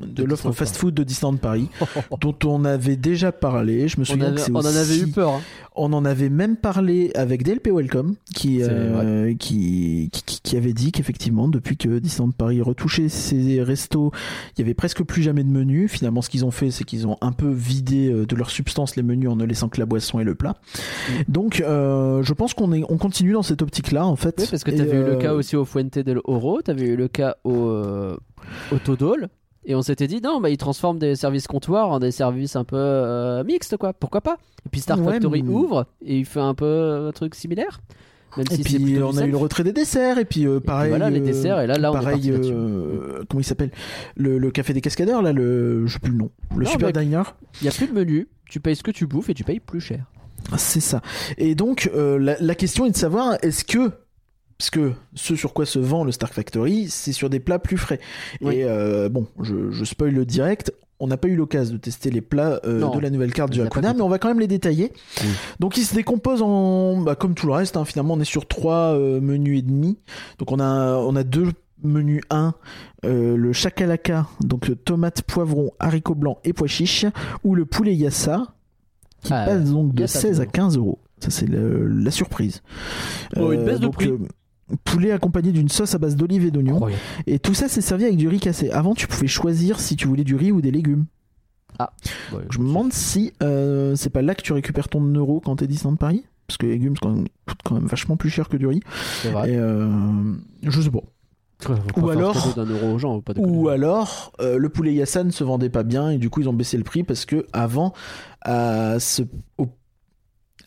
de, 0.00 0.24
l'offre 0.24 0.52
fast-food 0.52 0.94
de 0.94 1.02
Disneyland 1.04 1.36
Paris 1.36 1.68
dont 2.20 2.34
on 2.44 2.64
avait 2.64 2.96
déjà 2.96 3.32
parlé. 3.32 3.88
Je 3.88 3.98
me 3.98 4.02
on, 4.02 4.04
souviens 4.04 4.26
avait- 4.26 4.36
que 4.36 4.40
c'est 4.42 4.52
on 4.52 4.56
en 4.56 4.64
avait 4.64 4.98
eu 4.98 5.06
peur. 5.08 5.30
hein. 5.34 5.40
On 5.76 5.92
en 5.92 6.04
avait 6.04 6.28
même 6.28 6.56
parlé 6.56 7.10
avec 7.16 7.42
DLP 7.42 7.68
Welcome 7.72 8.14
qui 8.32 8.62
euh, 8.62 9.34
qui, 9.34 10.08
qui 10.12 10.40
qui 10.40 10.56
avait 10.56 10.72
dit 10.72 10.92
qu'effectivement 10.92 11.48
depuis 11.48 11.76
que 11.76 11.98
Disneyland 11.98 12.30
Paris 12.30 12.62
retouchait 12.62 13.08
ses 13.08 13.60
restos, 13.62 14.12
il 14.56 14.60
y 14.60 14.62
avait 14.62 14.74
presque 14.74 15.02
plus 15.02 15.22
jamais 15.22 15.42
de 15.42 15.48
menus. 15.48 15.90
Finalement, 15.90 16.22
ce 16.22 16.30
qu'ils 16.30 16.44
ont 16.44 16.52
fait, 16.52 16.70
c'est 16.70 16.84
qu'ils 16.84 17.08
ont 17.08 17.16
un 17.20 17.32
peu 17.32 17.50
vidé 17.50 18.08
euh, 18.12 18.24
de 18.24 18.36
leur 18.36 18.50
substance 18.50 18.94
les 18.94 19.02
menus 19.02 19.28
en 19.28 19.34
ne 19.36 19.44
laissant 19.44 19.68
que 19.68 19.80
la 19.80 19.86
boisson 19.86 20.20
et 20.20 20.24
le 20.24 20.36
plat. 20.36 20.54
Donc, 21.28 21.60
euh, 21.60 22.22
je 22.22 22.32
pense 22.34 22.54
qu'on 22.54 22.72
est 22.72 22.84
on 22.88 22.96
continue 22.98 23.32
dans 23.32 23.42
cette 23.42 23.62
optique-là 23.62 24.06
en 24.06 24.16
fait. 24.16 24.36
Oui, 24.38 24.46
parce 24.48 24.62
que 24.62 24.70
Et, 24.70 24.76
t'avais 24.76 24.96
eu 24.96 25.04
le 25.04 25.16
cas 25.16 25.34
aussi 25.34 25.56
au 25.56 25.64
Fuente 25.64 25.98
del 25.98 26.20
Oro, 26.24 26.62
t'avais 26.62 26.86
eu 26.86 26.96
le 26.96 27.08
cas 27.08 27.34
au, 27.42 27.72
au 28.72 28.78
Todol, 28.84 29.28
et 29.66 29.74
on 29.74 29.82
s'était 29.82 30.06
dit 30.06 30.20
non, 30.20 30.40
bah 30.40 30.50
ils 30.50 30.56
transforment 30.56 30.98
des 30.98 31.16
services 31.16 31.46
comptoirs 31.46 31.90
en 31.90 31.98
des 31.98 32.10
services 32.10 32.56
un 32.56 32.64
peu 32.64 32.76
euh, 32.76 33.44
mixtes 33.44 33.76
quoi, 33.76 33.92
pourquoi 33.92 34.20
pas? 34.20 34.36
Et 34.66 34.68
puis 34.70 34.80
Star 34.80 34.98
Ouais, 35.00 35.12
Factory 35.14 35.42
mais- 35.42 35.52
ouvre 35.52 35.86
et 36.04 36.18
il 36.18 36.24
fait 36.26 36.40
un 36.40 36.54
peu 36.54 37.06
un 37.08 37.12
truc 37.12 37.34
similaire, 37.34 37.80
même 38.36 38.46
Et 38.50 38.56
si 38.56 38.62
puis 38.62 38.98
on 39.02 39.16
a 39.16 39.24
eu 39.26 39.30
le 39.30 39.36
retrait 39.36 39.62
des 39.64 39.72
desserts 39.72 40.18
et 40.18 40.24
puis 40.24 40.46
euh, 40.46 40.58
puis 40.60 40.66
pareil. 40.66 40.88
voilà, 40.90 41.08
les 41.10 41.20
euh, 41.20 41.24
desserts, 41.24 41.60
et 41.60 41.66
là, 41.66 41.78
là, 41.78 41.92
on 41.92 41.96
est 42.00 42.02
pareil. 42.02 42.30
euh, 42.30 43.22
comment 43.28 43.40
il 43.40 43.44
s'appelle? 43.44 43.70
Le, 44.16 44.38
le 44.38 44.50
café 44.50 44.72
des 44.72 44.80
cascadeurs 44.80 45.22
là, 45.22 45.32
le 45.32 45.86
je 45.86 45.92
sais 45.92 45.98
plus 45.98 46.12
le 46.12 46.18
nom, 46.18 46.30
le 46.56 46.64
Non, 46.64 46.70
Super 46.70 46.92
Diner. 46.92 47.22
Il 47.60 47.64
y 47.66 47.68
a 47.68 47.72
plus 47.72 47.86
de 47.86 47.92
menu, 47.92 48.28
tu 48.50 48.60
payes 48.60 48.76
ce 48.76 48.82
que 48.82 48.90
tu 48.90 49.06
bouffes 49.06 49.30
et 49.30 49.34
tu 49.34 49.44
payes 49.44 49.60
plus 49.60 49.80
cher. 49.80 50.04
C'est 50.58 50.80
ça. 50.80 51.00
Et 51.38 51.54
donc, 51.54 51.90
euh, 51.94 52.18
la, 52.18 52.36
la 52.38 52.54
question 52.54 52.84
est 52.84 52.90
de 52.90 52.96
savoir, 52.96 53.38
est-ce 53.40 53.64
que, 53.64 53.92
parce 54.58 54.70
que 54.70 54.92
ce 55.14 55.34
sur 55.36 55.52
quoi 55.52 55.66
se 55.66 55.78
vend 55.78 56.04
le 56.04 56.12
Stark 56.12 56.32
Factory, 56.32 56.88
c'est 56.88 57.12
sur 57.12 57.28
des 57.30 57.40
plats 57.40 57.58
plus 57.58 57.76
frais. 57.76 58.00
Oui. 58.40 58.56
Et 58.56 58.64
euh, 58.64 59.08
bon, 59.08 59.26
je, 59.42 59.70
je 59.70 59.84
spoil 59.84 60.12
le 60.12 60.24
direct. 60.24 60.72
On 61.00 61.08
n'a 61.08 61.16
pas 61.16 61.26
eu 61.28 61.34
l'occasion 61.34 61.74
de 61.74 61.80
tester 61.80 62.08
les 62.10 62.20
plats 62.20 62.60
euh, 62.64 62.78
Non, 62.78 62.94
de 62.94 63.00
la 63.00 63.10
nouvelle 63.10 63.32
carte 63.32 63.50
du 63.50 63.60
Hakuna, 63.60 63.94
mais 63.94 64.00
on 64.00 64.08
va 64.08 64.18
quand 64.18 64.28
même 64.28 64.38
les 64.38 64.46
détailler. 64.46 64.92
Oui. 65.20 65.28
Donc, 65.58 65.76
ils 65.76 65.84
se 65.84 65.94
décomposent 65.94 66.40
en, 66.40 67.00
bah, 67.00 67.16
comme 67.16 67.34
tout 67.34 67.46
le 67.48 67.52
reste. 67.52 67.76
hein, 67.76 67.84
finalement, 67.84 68.14
on 68.14 68.20
est 68.20 68.24
sur 68.24 68.46
trois 68.46 68.94
euh, 68.94 69.20
menus 69.20 69.58
et 69.58 69.62
demi. 69.62 69.98
Donc, 70.38 70.52
on 70.52 70.60
a, 70.60 70.96
on 70.98 71.16
a 71.16 71.24
deux 71.24 71.48
menus 71.82 72.22
1, 72.30 72.54
euh, 73.04 73.36
le 73.36 73.52
chakalaka, 73.52 74.26
donc 74.40 74.70
tomate, 74.84 75.22
poivron, 75.22 75.72
haricots 75.80 76.14
blancs 76.14 76.38
et 76.44 76.52
pois 76.52 76.68
chiches, 76.68 77.06
ou 77.42 77.54
le 77.56 77.66
poulet 77.66 77.94
yassa, 77.94 78.54
qui 79.22 79.32
Ah, 79.34 79.44
passe 79.46 79.64
donc 79.72 79.94
de 79.94 80.02
yassa, 80.02 80.20
16 80.20 80.40
à 80.40 80.44
toujours. 80.44 80.52
15 80.52 80.76
euros. 80.78 80.98
Ça, 81.18 81.30
c'est 81.30 81.48
la 81.50 82.10
surprise. 82.10 82.62
Oh, 83.36 83.52
une 83.52 83.64
baisse 83.64 83.80
de 83.80 83.86
donc, 83.86 83.94
prix. 83.96 84.12
Poulet 84.84 85.10
accompagné 85.12 85.52
d'une 85.52 85.68
sauce 85.68 85.94
à 85.94 85.98
base 85.98 86.16
d'olive 86.16 86.44
et 86.46 86.50
d'oignon. 86.50 86.74
Incroyable. 86.76 87.02
Et 87.26 87.38
tout 87.38 87.54
ça, 87.54 87.68
c'est 87.68 87.80
servi 87.80 88.04
avec 88.04 88.16
du 88.16 88.28
riz 88.28 88.40
cassé. 88.40 88.70
Avant, 88.70 88.94
tu 88.94 89.06
pouvais 89.06 89.26
choisir 89.26 89.78
si 89.80 89.96
tu 89.96 90.06
voulais 90.08 90.24
du 90.24 90.34
riz 90.36 90.52
ou 90.52 90.60
des 90.60 90.70
légumes. 90.70 91.06
Ouais, 91.80 92.38
Je 92.50 92.58
me 92.60 92.66
demande 92.66 92.92
si 92.92 93.32
euh, 93.42 93.96
c'est 93.96 94.10
pas 94.10 94.22
là 94.22 94.34
que 94.36 94.42
tu 94.42 94.52
récupères 94.52 94.88
ton 94.88 95.02
euro 95.02 95.40
quand 95.40 95.56
t'es 95.56 95.66
Disneyland 95.66 95.96
Paris? 95.96 96.24
Parce 96.46 96.56
que 96.58 96.66
les 96.66 96.72
légumes, 96.72 96.94
ça 96.94 97.00
quand 97.02 97.10
même- 97.14 97.26
coûte 97.48 97.58
quand 97.64 97.74
même 97.74 97.86
vachement 97.86 98.16
plus 98.16 98.30
cher 98.30 98.48
que 98.48 98.56
du 98.56 98.66
riz. 98.66 98.80
c'est 99.22 99.30
vrai. 99.30 99.50
Et 99.52 99.56
euh, 99.56 99.88
je 100.62 100.80
sais 100.80 100.90
pas. 100.90 101.00
Ou 101.96 102.10
alors- 102.10 102.54
euro 102.58 102.94
aux 102.94 102.98
gens, 102.98 103.20
pas. 103.22 103.32
Ou 103.38 103.68
alors, 103.68 104.32
euh, 104.40 104.58
le 104.58 104.68
poulet 104.68 104.92
Yassan 104.94 105.26
ne 105.26 105.32
se 105.32 105.42
vendait 105.44 105.70
pas 105.70 105.82
bien 105.82 106.10
et 106.10 106.18
du 106.18 106.28
coup 106.30 106.40
ils 106.42 106.48
ont 106.48 106.52
baissé 106.52 106.76
le 106.76 106.84
prix 106.84 107.02
parce 107.04 107.24
que 107.24 107.46
avant, 107.52 107.92
à 108.42 108.98
ce- 109.00 109.22
au- 109.58 109.68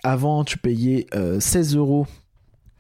avant 0.04 0.43
tu 0.43 0.58
payais 0.58 1.06
euh, 1.14 1.39
16 1.39 1.76
euros 1.76 2.08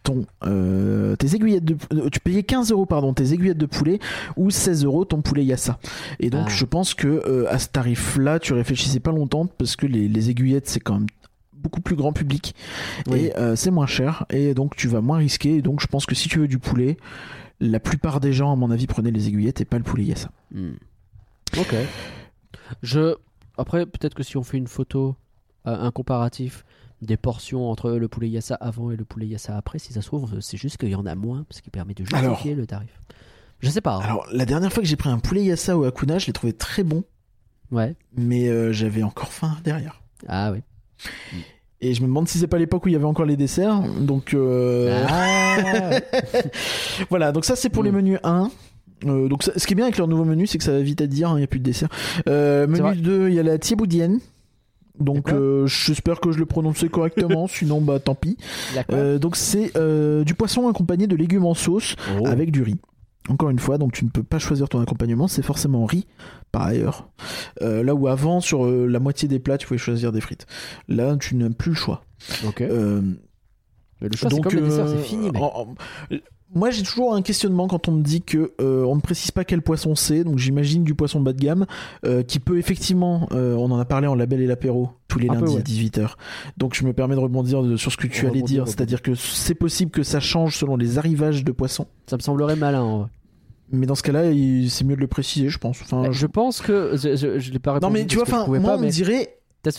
ton 0.07 0.25
euh, 0.45 1.15
tes 1.17 1.35
aiguillettes 1.35 1.65
de 1.65 1.75
euh, 1.93 2.09
tu 2.09 2.19
payais 2.19 2.43
15 2.43 2.71
euros 2.71 2.85
pardon 2.85 3.13
tes 3.13 3.33
aiguillettes 3.33 3.57
de 3.57 3.65
poulet 3.65 3.99
ou 4.37 4.49
16 4.49 4.85
euros 4.85 5.03
ton 5.05 5.21
poulet 5.21 5.43
Yassa 5.43 5.79
et 6.19 6.29
donc 6.29 6.45
Ah. 6.47 6.49
je 6.49 6.65
pense 6.65 6.93
que 6.93 7.07
euh, 7.07 7.45
à 7.51 7.59
ce 7.59 7.67
tarif 7.67 8.17
là 8.17 8.39
tu 8.39 8.53
réfléchissais 8.53 8.99
pas 9.01 9.11
longtemps 9.11 9.45
parce 9.47 9.75
que 9.75 9.85
les, 9.85 10.07
les 10.07 10.29
aiguillettes 10.29 10.67
c'est 10.67 10.79
quand 10.79 10.93
même 10.95 11.07
beaucoup 11.53 11.81
plus 11.81 11.95
grand 11.95 12.13
public 12.13 12.55
Oui. 13.07 13.19
et 13.25 13.37
euh, 13.37 13.55
c'est 13.55 13.71
moins 13.71 13.87
cher 13.87 14.25
et 14.29 14.53
donc 14.53 14.75
tu 14.75 14.87
vas 14.87 15.01
moins 15.01 15.17
risquer 15.17 15.57
et 15.57 15.61
donc 15.61 15.81
je 15.81 15.87
pense 15.87 16.05
que 16.05 16.15
si 16.15 16.29
tu 16.29 16.39
veux 16.39 16.47
du 16.47 16.59
poulet 16.59 16.97
la 17.59 17.79
plupart 17.79 18.19
des 18.19 18.31
gens 18.33 18.53
à 18.53 18.55
mon 18.55 18.71
avis 18.71 18.87
prenaient 18.87 19.11
les 19.11 19.27
aiguillettes 19.27 19.59
et 19.61 19.65
pas 19.65 19.77
le 19.77 19.83
poulet 19.83 20.05
Yassa 20.05 20.29
Hmm. 20.53 20.75
Ok. 21.59 21.75
Je. 22.83 23.15
Après, 23.57 23.85
peut-être 23.85 24.13
que 24.13 24.23
si 24.23 24.37
on 24.37 24.43
fait 24.43 24.57
une 24.57 24.67
photo, 24.67 25.15
euh, 25.65 25.75
un 25.77 25.91
comparatif 25.91 26.63
des 27.01 27.17
portions 27.17 27.69
entre 27.69 27.91
le 27.91 28.07
poulet 28.07 28.27
yassa 28.29 28.55
avant 28.55 28.91
et 28.91 28.95
le 28.95 29.05
poulet 29.05 29.27
yassa 29.27 29.55
après, 29.55 29.77
si 29.79 29.93
ça 29.93 30.01
se 30.01 30.07
trouve, 30.07 30.39
c'est 30.41 30.57
juste 30.57 30.77
qu'il 30.77 30.89
y 30.89 30.95
en 30.95 31.05
a 31.05 31.15
moins, 31.15 31.45
ce 31.51 31.61
qui 31.61 31.69
permet 31.69 31.93
de 31.93 31.99
justifier 32.03 32.21
Alors- 32.25 32.43
le 32.43 32.65
tarif. 32.65 32.99
Je 33.59 33.69
sais 33.69 33.81
pas. 33.81 33.95
hein. 33.95 34.01
Alors, 34.03 34.25
la 34.31 34.45
dernière 34.45 34.71
fois 34.71 34.83
que 34.83 34.89
j'ai 34.89 34.95
pris 34.95 35.09
un 35.09 35.17
poulet 35.19 35.43
yassa 35.43 35.77
au 35.77 35.83
Hakuna, 35.83 36.19
je 36.19 36.27
l'ai 36.27 36.33
trouvé 36.33 36.53
très 36.53 36.83
bon, 36.83 37.03
Ouais. 37.71 37.95
mais 38.15 38.47
euh, 38.49 38.71
j'avais 38.71 39.03
encore 39.03 39.31
faim 39.33 39.57
derrière. 39.63 40.01
Ah 40.27 40.51
oui. 40.51 40.59
Et 41.81 41.93
je 41.93 42.01
me 42.01 42.07
demande 42.07 42.27
si 42.27 42.39
c'est 42.39 42.47
pas 42.47 42.57
l'époque 42.57 42.85
où 42.85 42.89
il 42.89 42.93
y 42.93 42.95
avait 42.95 43.05
encore 43.05 43.25
les 43.25 43.37
desserts. 43.37 43.81
Donc, 43.99 44.33
euh, 44.33 45.05
Ah. 45.07 45.99
voilà. 47.09 47.31
Donc, 47.31 47.45
ça, 47.45 47.55
c'est 47.55 47.69
pour 47.69 47.83
les 47.83 47.91
Mm. 47.91 47.95
menus 47.95 48.19
1. 48.23 48.49
Euh, 49.05 49.27
donc, 49.27 49.43
ça- 49.43 49.51
ce 49.57 49.67
qui 49.67 49.73
est 49.73 49.75
bien 49.75 49.85
avec 49.85 49.97
leur 49.97 50.07
nouveau 50.07 50.25
menu, 50.25 50.47
c'est 50.47 50.57
que 50.57 50.63
ça 50.63 50.71
va 50.71 50.81
vite 50.81 51.01
à 51.01 51.07
dire, 51.07 51.29
hein, 51.29 51.33
il 51.35 51.39
n'y 51.39 51.43
a 51.43 51.47
plus 51.47 51.59
de 51.59 51.65
dessert. 51.65 51.89
Euh, 52.27 52.65
menu 52.67 52.95
2, 53.01 53.29
il 53.29 53.35
y 53.35 53.39
a 53.39 53.43
la 53.43 53.57
thieboudienne. 53.59 54.19
Donc, 54.99 55.31
euh, 55.31 55.65
j'espère 55.67 56.19
que 56.19 56.31
je 56.31 56.39
le 56.39 56.45
prononçais 56.45 56.89
correctement, 56.89 57.47
sinon, 57.49 57.81
bah 57.81 57.99
tant 57.99 58.15
pis. 58.15 58.37
Euh, 58.91 59.19
donc, 59.19 59.35
c'est 59.35 59.75
euh, 59.77 60.23
du 60.23 60.33
poisson 60.33 60.67
accompagné 60.67 61.07
de 61.07 61.15
légumes 61.15 61.45
en 61.45 61.53
sauce 61.53 61.95
Oh. 62.19 62.25
avec 62.27 62.51
du 62.51 62.63
riz. 62.63 62.77
Encore 63.29 63.49
une 63.49 63.59
fois, 63.59 63.77
donc 63.77 63.91
tu 63.91 64.05
ne 64.05 64.09
peux 64.09 64.23
pas 64.23 64.39
choisir 64.39 64.69
ton 64.69 64.79
accompagnement, 64.81 65.27
c'est 65.27 65.41
forcément 65.41 65.85
riz, 65.85 66.07
par 66.53 66.61
ailleurs. 66.63 67.09
Là 67.59 67.93
où 67.93 68.07
avant, 68.07 68.39
sur 68.39 68.65
la 68.65 68.99
moitié 68.99 69.27
des 69.27 69.39
plats, 69.39 69.57
tu 69.57 69.67
pouvais 69.67 69.77
choisir 69.77 70.11
des 70.13 70.21
frites. 70.21 70.45
Là, 70.87 71.17
tu 71.17 71.35
n'as 71.35 71.49
plus 71.49 71.71
le 71.71 71.75
choix. 71.75 72.03
Ok. 72.45 72.61
Mais 72.61 74.09
le 74.09 74.15
choix, 74.15 74.29
c'est 74.29 74.39
comme 74.41 74.53
le 74.53 74.61
dessert, 74.61 74.87
c'est 74.87 74.97
fini. 75.03 75.25
mec. 75.31 75.41
en- 75.41 75.61
en- 75.61 75.75
moi, 76.55 76.69
j'ai 76.71 76.81
toujours 76.83 77.13
un 77.13 77.21
questionnement 77.21 77.67
quand 77.67 77.87
on 77.87 77.91
me 77.91 78.01
dit 78.01 78.21
que 78.21 78.53
euh, 78.61 78.83
on 78.85 78.95
ne 78.95 79.01
précise 79.01 79.31
pas 79.31 79.43
quel 79.43 79.61
poisson 79.61 79.95
c'est. 79.95 80.23
Donc, 80.23 80.37
j'imagine 80.37 80.83
du 80.83 80.95
poisson 80.95 81.19
bas 81.19 81.33
de 81.33 81.39
gamme 81.39 81.65
euh, 82.05 82.23
qui 82.23 82.39
peut 82.39 82.57
effectivement. 82.57 83.27
euh, 83.33 83.53
on 83.55 83.69
en 83.71 83.79
a 83.79 83.85
parlé 83.85 84.07
en 84.07 84.15
label 84.15 84.41
et 84.41 84.47
l'apéro 84.47 84.89
tous 85.07 85.19
les 85.19 85.29
Un 85.29 85.33
peu, 85.35 85.39
lundis 85.45 85.55
ouais. 85.55 85.59
à 85.59 85.63
18h. 85.63 86.11
Donc, 86.57 86.73
je 86.73 86.85
me 86.85 86.93
permets 86.93 87.15
de 87.15 87.19
rebondir 87.19 87.61
de- 87.63 87.75
sur 87.77 87.91
ce 87.91 87.97
que 87.97 88.07
tu 88.07 88.25
allais 88.27 88.41
dire, 88.41 88.67
c'est-à-dire 88.67 89.01
que 89.01 89.13
c'est 89.15 89.55
possible 89.55 89.91
que 89.91 90.03
ça 90.03 90.19
change 90.19 90.57
selon 90.57 90.77
les 90.77 90.97
arrivages 90.97 91.43
de 91.43 91.51
poissons. 91.51 91.87
Ça 92.09 92.15
me 92.17 92.21
semblerait 92.21 92.55
malin. 92.55 92.81
en 92.81 92.97
vrai. 92.99 93.07
Mais 93.73 93.85
dans 93.85 93.95
ce 93.95 94.03
cas-là, 94.03 94.23
c'est 94.69 94.85
mieux 94.85 94.95
de 94.95 95.01
le 95.01 95.07
préciser, 95.07 95.49
je 95.49 95.57
pense. 95.57 95.81
Enfin, 95.81 96.03
Bah, 96.03 96.07
je- 96.11 96.19
je 96.19 96.27
pense 96.27 96.61
que 96.61 96.91
je, 96.95 97.15
je, 97.17 97.39
je 97.39 97.51
l'ai 97.51 97.59
pas 97.59 97.71
Non, 97.71 97.87
répondu 97.89 97.93
mais 97.93 98.05
tu 98.05 98.15
vois, 98.15 98.23
enfin, 98.23 98.47
moi, 98.47 98.59
pas, 98.61 98.75
on 98.75 98.77
me 98.79 98.83
mais 98.85 98.89
dirait. 98.89 99.33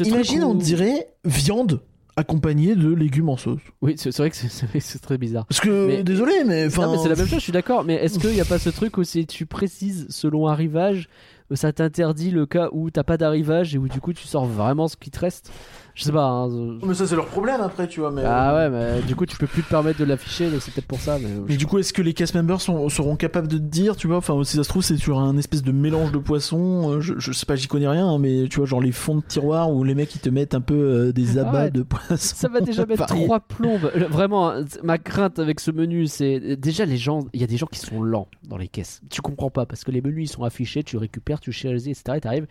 Imagine, 0.04 0.44
où- 0.44 0.48
on 0.48 0.54
me 0.54 0.60
dirait 0.60 1.08
viande 1.24 1.80
accompagnée 2.18 2.74
de 2.76 2.92
légumes 2.92 3.28
en 3.28 3.36
sauce. 3.36 3.60
Oui, 3.80 3.94
c'est 3.96 4.14
vrai 4.16 4.30
que 4.30 4.36
c'est- 4.36 4.98
très 4.98 5.18
bizarre. 5.18 5.46
Parce 5.46 5.60
que, 5.60 5.86
Mais- 5.86 6.02
désolé, 6.02 6.32
mais 6.46 6.66
enfin. 6.66 6.90
Mais 6.90 6.98
c'est 6.98 7.08
la 7.08 7.14
même 7.14 7.26
chose, 7.26 7.38
je 7.38 7.44
suis 7.44 7.52
d'accord. 7.52 7.84
Mais 7.84 7.94
est-ce 7.94 8.18
qu'il 8.18 8.30
n'y 8.30 8.40
a 8.40 8.44
pas 8.44 8.58
ce 8.58 8.70
truc 8.70 8.98
où 8.98 9.04
si 9.04 9.26
tu 9.26 9.46
précises 9.46 10.06
selon 10.10 10.46
arrivage, 10.46 11.08
ça 11.52 11.72
t'interdit 11.72 12.30
le 12.30 12.44
cas 12.46 12.68
où 12.72 12.90
t'as 12.90 13.04
pas 13.04 13.16
d'arrivage 13.16 13.74
et 13.74 13.78
où 13.78 13.88
du 13.88 14.00
coup 14.00 14.12
tu 14.12 14.26
sors 14.26 14.44
vraiment 14.46 14.88
ce 14.88 14.96
qui 14.96 15.10
te 15.10 15.18
reste? 15.20 15.50
Je 15.98 16.04
sais 16.04 16.12
pas. 16.12 16.22
hein, 16.26 16.48
euh, 16.52 16.78
Mais 16.86 16.94
ça, 16.94 17.08
c'est 17.08 17.16
leur 17.16 17.26
problème 17.26 17.60
après, 17.60 17.88
tu 17.88 17.98
vois. 17.98 18.12
Mais, 18.12 18.22
Ah 18.24 18.54
ouais, 18.54 18.70
mais 18.70 19.02
du 19.02 19.16
coup 19.16 19.26
tu 19.26 19.36
peux 19.36 19.48
plus 19.48 19.64
te 19.64 19.68
permettre 19.68 19.98
de 19.98 20.04
l'afficher, 20.04 20.48
donc 20.48 20.62
c'est 20.62 20.72
peut-être 20.72 20.86
pour 20.86 21.00
ça. 21.00 21.18
Mais, 21.18 21.28
Mais 21.48 21.56
du 21.56 21.66
coup, 21.66 21.78
est-ce 21.78 21.92
que 21.92 22.02
les 22.02 22.14
cast 22.14 22.36
members 22.36 22.60
sont- 22.60 22.88
seront 22.88 23.16
capables 23.16 23.48
de 23.48 23.58
te 23.58 23.62
dire, 23.64 23.96
tu 23.96 24.06
vois, 24.06 24.18
enfin, 24.18 24.40
si 24.44 24.56
ça 24.56 24.62
se 24.62 24.68
trouve, 24.68 24.82
c'est 24.84 24.96
sur 24.96 25.18
un 25.18 25.36
espèce 25.36 25.62
de 25.64 25.72
mélange 25.72 26.12
de 26.12 26.18
poissons, 26.18 26.92
euh, 26.92 27.00
je, 27.00 27.14
je 27.18 27.32
sais 27.32 27.46
pas, 27.46 27.56
j'y 27.56 27.66
connais 27.66 27.88
rien, 27.88 28.06
hein, 28.08 28.18
mais 28.20 28.46
tu 28.48 28.58
vois, 28.58 28.66
genre 28.66 28.80
les 28.80 28.92
fonds 28.92 29.16
de 29.16 29.22
tiroir 29.22 29.72
où 29.72 29.82
les 29.82 29.96
mecs 29.96 30.14
ils 30.14 30.20
te 30.20 30.28
mettent 30.30 30.54
un 30.54 30.60
peu 30.60 30.74
euh, 30.76 31.12
des 31.12 31.36
abats 31.36 31.50
Ah 31.52 31.64
ouais. 31.64 31.70
de 31.72 31.82
poissons. 31.82 32.36
Ça 32.36 32.48
va 32.48 32.60
déjà 32.60 32.86
mettre 32.86 33.06
trois 33.06 33.40
plombes. 33.40 33.90
Vraiment, 34.08 34.50
hein, 34.52 34.64
ma 34.84 34.98
crainte 34.98 35.40
avec 35.40 35.58
ce 35.58 35.72
menu, 35.72 36.06
c'est 36.06 36.56
déjà 36.56 36.84
les 36.84 36.96
gens. 36.96 37.26
Il 37.32 37.40
y 37.40 37.44
a 37.44 37.48
des 37.48 37.56
gens 37.56 37.66
qui 37.66 37.80
sont 37.80 38.02
lents 38.04 38.28
dans 38.48 38.56
les 38.56 38.68
caisses. 38.68 39.00
Tu 39.10 39.20
comprends 39.20 39.50
pas 39.50 39.66
parce 39.66 39.82
que 39.82 39.90
les 39.90 40.00
menus 40.00 40.30
ils 40.30 40.32
sont 40.32 40.44
affichés, 40.44 40.84
tu 40.84 40.96
récupères, 40.96 41.40
tu 41.40 41.50
choisis, 41.50 41.86
etc. 41.98 42.18
Et 42.18 42.20
t'arrives. 42.20 42.46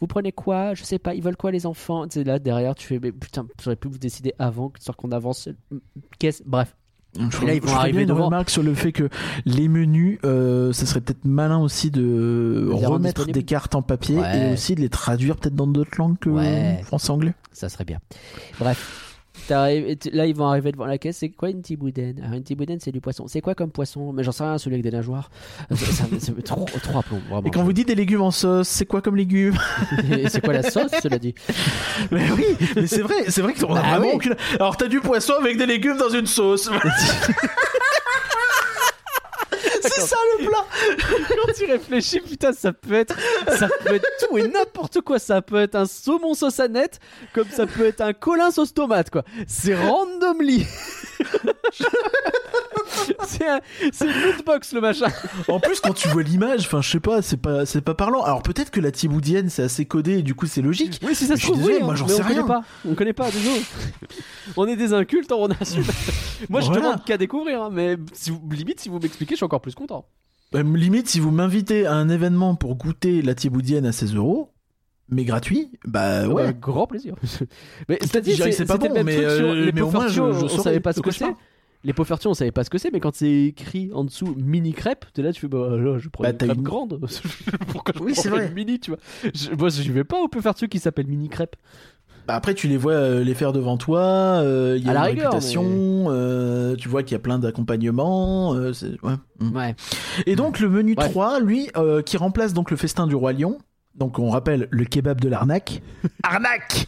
Vous 0.00 0.06
prenez 0.06 0.32
quoi? 0.32 0.74
Je 0.74 0.84
sais 0.84 0.98
pas. 0.98 1.14
Ils 1.14 1.22
veulent 1.22 1.36
quoi 1.36 1.50
les 1.50 1.66
enfants? 1.66 2.04
Sais, 2.10 2.24
là 2.24 2.38
derrière, 2.38 2.74
tu 2.74 2.86
fais. 2.86 2.98
Mais 3.02 3.12
putain, 3.12 3.46
j'aurais 3.62 3.76
pu 3.76 3.88
vous 3.88 3.98
décider 3.98 4.34
avant, 4.38 4.72
histoire 4.78 4.96
qu'on 4.96 5.10
avance. 5.12 5.48
Caisse. 6.18 6.42
Bref. 6.44 6.74
Je 7.18 7.42
Et 7.42 7.46
là, 7.46 7.54
ils 7.54 7.56
je 7.56 7.62
vont 7.62 7.68
ferais 7.68 7.80
arriver 7.80 8.04
bien 8.04 8.14
une 8.14 8.20
remarque 8.22 8.50
sur 8.50 8.62
le 8.62 8.74
fait 8.74 8.92
que 8.92 9.08
les 9.46 9.68
menus, 9.68 10.18
euh, 10.24 10.74
ça 10.74 10.84
serait 10.84 11.00
peut-être 11.00 11.24
malin 11.24 11.58
aussi 11.58 11.90
de 11.90 12.68
Les 12.78 12.84
remettre 12.84 13.24
des 13.24 13.42
cartes 13.42 13.74
en 13.74 13.80
papier 13.80 14.16
Ouais. 14.18 14.50
et 14.50 14.52
aussi 14.52 14.74
de 14.74 14.82
les 14.82 14.90
traduire 14.90 15.36
peut-être 15.36 15.54
dans 15.54 15.66
d'autres 15.66 15.96
langues 15.96 16.18
que 16.18 16.28
Ouais. 16.28 16.78
français-anglais. 16.84 17.32
Ça 17.52 17.70
serait 17.70 17.86
bien. 17.86 18.00
Bref. 18.60 19.05
Là, 19.48 19.70
ils 20.26 20.34
vont 20.34 20.46
arriver 20.46 20.72
devant 20.72 20.86
la 20.86 20.98
caisse. 20.98 21.18
C'est 21.18 21.28
quoi 21.28 21.50
une 21.50 21.62
tiboudène 21.62 22.20
Alors, 22.22 22.34
Une 22.36 22.42
tiboudène, 22.42 22.78
c'est 22.80 22.92
du 22.92 23.00
poisson. 23.00 23.26
C'est 23.28 23.40
quoi 23.40 23.54
comme 23.54 23.70
poisson? 23.70 24.12
Mais 24.12 24.22
j'en 24.24 24.32
sais 24.32 24.44
rien, 24.44 24.58
celui 24.58 24.74
avec 24.76 24.84
des 24.84 24.90
nageoires. 24.96 25.30
Euh, 25.70 25.76
ça 25.76 26.04
me- 26.10 26.42
trop, 26.42 26.64
trop 26.82 26.98
à 26.98 27.02
plomb, 27.02 27.20
vraiment. 27.30 27.46
Et 27.46 27.50
quand 27.50 27.62
vous 27.62 27.72
dites 27.72 27.88
des 27.88 27.94
légumes 27.94 28.22
en 28.22 28.30
sauce, 28.30 28.68
c'est 28.68 28.86
quoi 28.86 29.00
comme 29.02 29.16
légumes? 29.16 29.56
Et 30.10 30.28
c'est 30.28 30.40
quoi 30.40 30.52
la 30.52 30.62
sauce, 30.68 30.90
cela 31.02 31.18
dit? 31.18 31.34
Mais 32.10 32.30
oui, 32.36 32.44
mais 32.76 32.86
c'est 32.86 33.02
vrai, 33.02 33.14
c'est 33.28 33.40
vrai 33.42 33.54
qu'on 33.54 33.74
a 33.74 33.80
Bah 33.82 33.88
vraiment 33.90 34.06
oui. 34.08 34.14
aucune. 34.14 34.36
Alors 34.60 34.76
t'as 34.76 34.88
du 34.88 35.00
poisson 35.00 35.32
avec 35.40 35.56
des 35.56 35.66
légumes 35.66 35.96
dans 35.96 36.10
une 36.10 36.26
sauce. 36.26 36.68
C'est 39.88 40.00
ça 40.00 40.16
le 40.38 40.46
plat. 40.46 40.66
Quand 41.28 41.52
tu 41.56 41.64
réfléchis, 41.66 42.20
putain, 42.20 42.52
ça 42.52 42.72
peut 42.72 42.94
être, 42.94 43.16
ça 43.58 43.68
peut 43.84 43.94
être 43.94 44.08
tout 44.20 44.38
et 44.38 44.48
n'importe 44.48 45.00
quoi. 45.00 45.18
Ça 45.18 45.42
peut 45.42 45.60
être 45.60 45.74
un 45.74 45.86
saumon 45.86 46.34
sauce 46.34 46.60
à 46.60 46.68
net, 46.68 47.00
comme 47.32 47.48
ça 47.50 47.66
peut 47.66 47.86
être 47.86 48.00
un 48.00 48.12
colin 48.12 48.50
sauce 48.50 48.74
tomate, 48.74 49.10
quoi. 49.10 49.24
C'est 49.46 49.74
randomly. 49.74 50.66
c'est 53.26 53.48
un, 53.48 53.60
c'est 53.92 54.04
une 54.06 54.22
loot 54.22 54.44
box 54.44 54.72
le 54.72 54.80
machin. 54.80 55.06
En 55.48 55.60
plus, 55.60 55.80
quand 55.80 55.92
tu 55.92 56.08
vois 56.08 56.22
l'image, 56.22 56.60
enfin, 56.66 56.80
je 56.82 56.90
sais 56.90 57.00
pas, 57.00 57.22
c'est 57.22 57.36
pas, 57.36 57.66
c'est 57.66 57.80
pas 57.80 57.94
parlant. 57.94 58.22
Alors 58.22 58.42
peut-être 58.42 58.70
que 58.70 58.80
la 58.80 58.90
thiboudienne, 58.90 59.48
c'est 59.50 59.62
assez 59.62 59.84
codé 59.84 60.18
et 60.18 60.22
du 60.22 60.34
coup 60.34 60.46
c'est 60.46 60.62
logique. 60.62 61.00
Oui, 61.02 61.14
si 61.14 61.26
ça 61.26 61.34
Je 61.34 61.40
se 61.40 61.44
suis 61.46 61.52
trouve, 61.52 61.58
désolé, 61.62 61.76
oui, 61.78 61.82
moi, 61.84 61.92
hein, 61.92 61.96
j'en 61.96 62.08
sais 62.08 62.14
on 62.14 62.18
connaît 62.24 62.34
rien. 62.34 62.46
pas. 62.46 62.62
On 62.88 62.94
connaît 62.94 63.12
pas, 63.12 63.30
désolé. 63.30 63.60
on 64.56 64.66
est 64.66 64.76
des 64.76 64.92
incultes, 64.92 65.32
on 65.32 65.46
assume. 65.60 65.84
Moi, 66.50 66.60
je 66.60 66.66
Voilà. 66.66 66.82
demande 66.82 67.04
qu'à 67.04 67.16
découvrir, 67.16 67.62
hein, 67.62 67.70
mais 67.72 67.96
si 68.12 68.30
vous, 68.30 68.40
limite, 68.50 68.80
si 68.80 68.88
vous 68.88 68.98
m'expliquez, 68.98 69.34
je 69.34 69.36
suis 69.38 69.44
encore 69.44 69.60
plus 69.62 69.74
content. 69.74 70.06
Euh, 70.54 70.62
limite, 70.62 71.08
si 71.08 71.18
vous 71.18 71.30
m'invitez 71.30 71.86
à 71.86 71.94
un 71.94 72.08
événement 72.08 72.54
pour 72.54 72.76
goûter 72.76 73.22
la 73.22 73.34
thiboudienne 73.34 73.84
à 73.86 73.92
16 73.92 74.14
euros, 74.14 74.52
mais 75.08 75.24
gratuit, 75.24 75.70
bah 75.86 76.26
ouais. 76.28 76.42
Avec 76.42 76.60
grand 76.60 76.86
plaisir. 76.86 77.14
mais 77.88 77.98
c'est-à-dire, 78.00 78.32
Je 78.32 78.36
dirais 78.36 78.50
que 78.50 78.56
c'est 78.56 78.64
pas 78.66 78.76
bon, 78.76 78.88
le 78.88 78.94
même 78.94 79.06
mais, 79.06 79.16
truc 79.16 79.30
sur 79.30 79.46
euh, 79.48 79.54
les 79.54 79.72
mais 79.72 79.80
au 79.80 79.90
moins, 79.90 80.08
je- 80.08 80.14
je 80.14 80.20
on 80.20 80.48
saurais 80.48 80.62
savait 80.62 80.80
pas 80.80 80.92
ce 80.92 81.00
que 81.00 81.10
c'est. 81.10 81.24
Les 81.84 81.92
poffertio, 81.92 82.30
on 82.30 82.34
savait 82.34 82.50
pas 82.52 82.64
ce 82.64 82.70
que 82.70 82.78
c'est, 82.78 82.90
mais 82.92 83.00
quand 83.00 83.14
c'est 83.14 83.44
écrit 83.44 83.90
en 83.94 84.04
dessous 84.04 84.34
mini 84.36 84.72
crêpe, 84.72 85.04
t'es 85.14 85.22
là, 85.22 85.32
tu 85.32 85.40
fais 85.42 85.48
bah 85.48 85.76
là, 85.76 85.98
je 85.98 86.08
prends 86.08 86.24
Bah, 86.24 86.30
une 86.30 86.36
crêpe 86.36 86.54
une- 86.56 86.62
grande. 86.62 87.00
Pourquoi 87.68 87.94
je 87.96 88.02
Oui, 88.02 88.12
c'est 88.14 88.22
prendrais 88.28 88.46
vrai. 88.46 88.48
une 88.48 88.54
mini, 88.54 88.80
tu 88.80 88.90
vois 88.90 88.98
je, 89.34 89.50
Moi, 89.54 89.68
je 89.68 89.92
vais 89.92 90.04
pas 90.04 90.20
au 90.20 90.28
poffertio 90.28 90.66
qui 90.68 90.78
s'appelle 90.78 91.06
mini 91.06 91.28
crêpe. 91.28 91.54
Bah, 92.26 92.34
après, 92.34 92.54
tu 92.54 92.66
les 92.66 92.76
vois 92.76 92.92
euh, 92.94 93.22
les 93.22 93.34
faire 93.34 93.52
devant 93.52 93.76
toi, 93.76 94.00
euh, 94.00 94.74
il 94.76 94.84
y 94.84 94.88
a 94.88 94.90
À 94.90 94.94
la 94.94 95.00
une 95.02 95.06
rigueur, 95.16 95.32
réputation, 95.32 96.06
euh, 96.08 96.74
tu 96.74 96.88
vois 96.88 97.04
qu'il 97.04 97.12
y 97.12 97.14
a 97.14 97.20
plein 97.20 97.38
d'accompagnements. 97.38 98.56
c'est- 98.72 99.00
ouais. 99.04 99.14
Ouais. 99.54 99.74
Et 100.26 100.34
donc 100.34 100.58
le 100.58 100.68
menu 100.68 100.96
Ouais. 100.98 101.08
3, 101.08 101.38
lui, 101.40 101.68
qui 102.04 102.16
remplace 102.16 102.52
donc 102.52 102.70
le 102.72 102.76
festin 102.76 103.06
du 103.06 103.14
roi 103.14 103.32
lion. 103.32 103.58
Donc 103.96 104.18
on 104.18 104.30
rappelle 104.30 104.68
le 104.70 104.84
kebab 104.84 105.20
de 105.20 105.28
l'arnaque. 105.28 105.82
Arnaque 106.22 106.86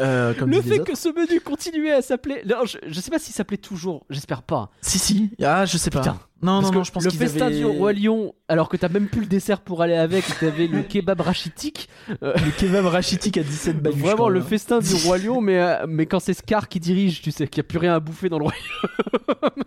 Euh, 0.00 0.32
comme 0.34 0.50
Le 0.50 0.62
fait 0.62 0.80
que 0.80 0.96
ce 0.96 1.08
menu 1.08 1.40
continuait 1.40 1.92
à 1.92 2.02
s'appeler. 2.02 2.42
Non, 2.46 2.64
je, 2.64 2.78
je 2.86 3.00
sais 3.00 3.10
pas 3.10 3.18
s'il 3.18 3.34
s'appelait 3.34 3.58
toujours, 3.58 4.06
j'espère 4.10 4.42
pas. 4.42 4.70
Si, 4.80 4.98
si. 4.98 5.30
Ah, 5.42 5.66
je 5.66 5.76
sais 5.76 5.90
pas. 5.90 6.00
Putain. 6.00 6.18
Non, 6.42 6.60
Parce 6.60 6.64
non, 6.64 6.70
que 6.70 6.76
non, 6.76 6.84
je 6.84 6.92
pense 6.92 7.04
le 7.04 7.10
festin 7.10 7.46
avaient... 7.46 7.58
du 7.58 7.64
roi 7.64 7.92
lion, 7.92 8.34
alors 8.48 8.68
que 8.68 8.76
t'as 8.76 8.88
même 8.88 9.08
plus 9.08 9.22
le 9.22 9.26
dessert 9.26 9.60
pour 9.60 9.82
aller 9.82 9.94
avec, 9.94 10.24
t'avais 10.38 10.66
le 10.66 10.82
kebab 10.88 11.20
rachitique. 11.20 11.88
Le 12.20 12.50
kebab 12.58 12.86
rachitique 12.86 13.38
à 13.38 13.42
17 13.42 13.82
balles. 13.82 13.94
Vraiment 13.94 14.28
le 14.28 14.42
festin 14.42 14.80
du 14.80 14.94
roi 15.06 15.18
lion, 15.18 15.40
mais, 15.40 15.58
euh, 15.58 15.86
mais 15.88 16.06
quand 16.06 16.20
c'est 16.20 16.34
Scar 16.34 16.68
qui 16.68 16.78
dirige, 16.80 17.22
tu 17.22 17.30
sais 17.30 17.48
qu'il 17.48 17.62
n'y 17.62 17.66
a 17.66 17.68
plus 17.68 17.78
rien 17.78 17.94
à 17.94 18.00
bouffer 18.00 18.28
dans 18.28 18.38
le 18.38 18.44
royaume. 18.44 19.64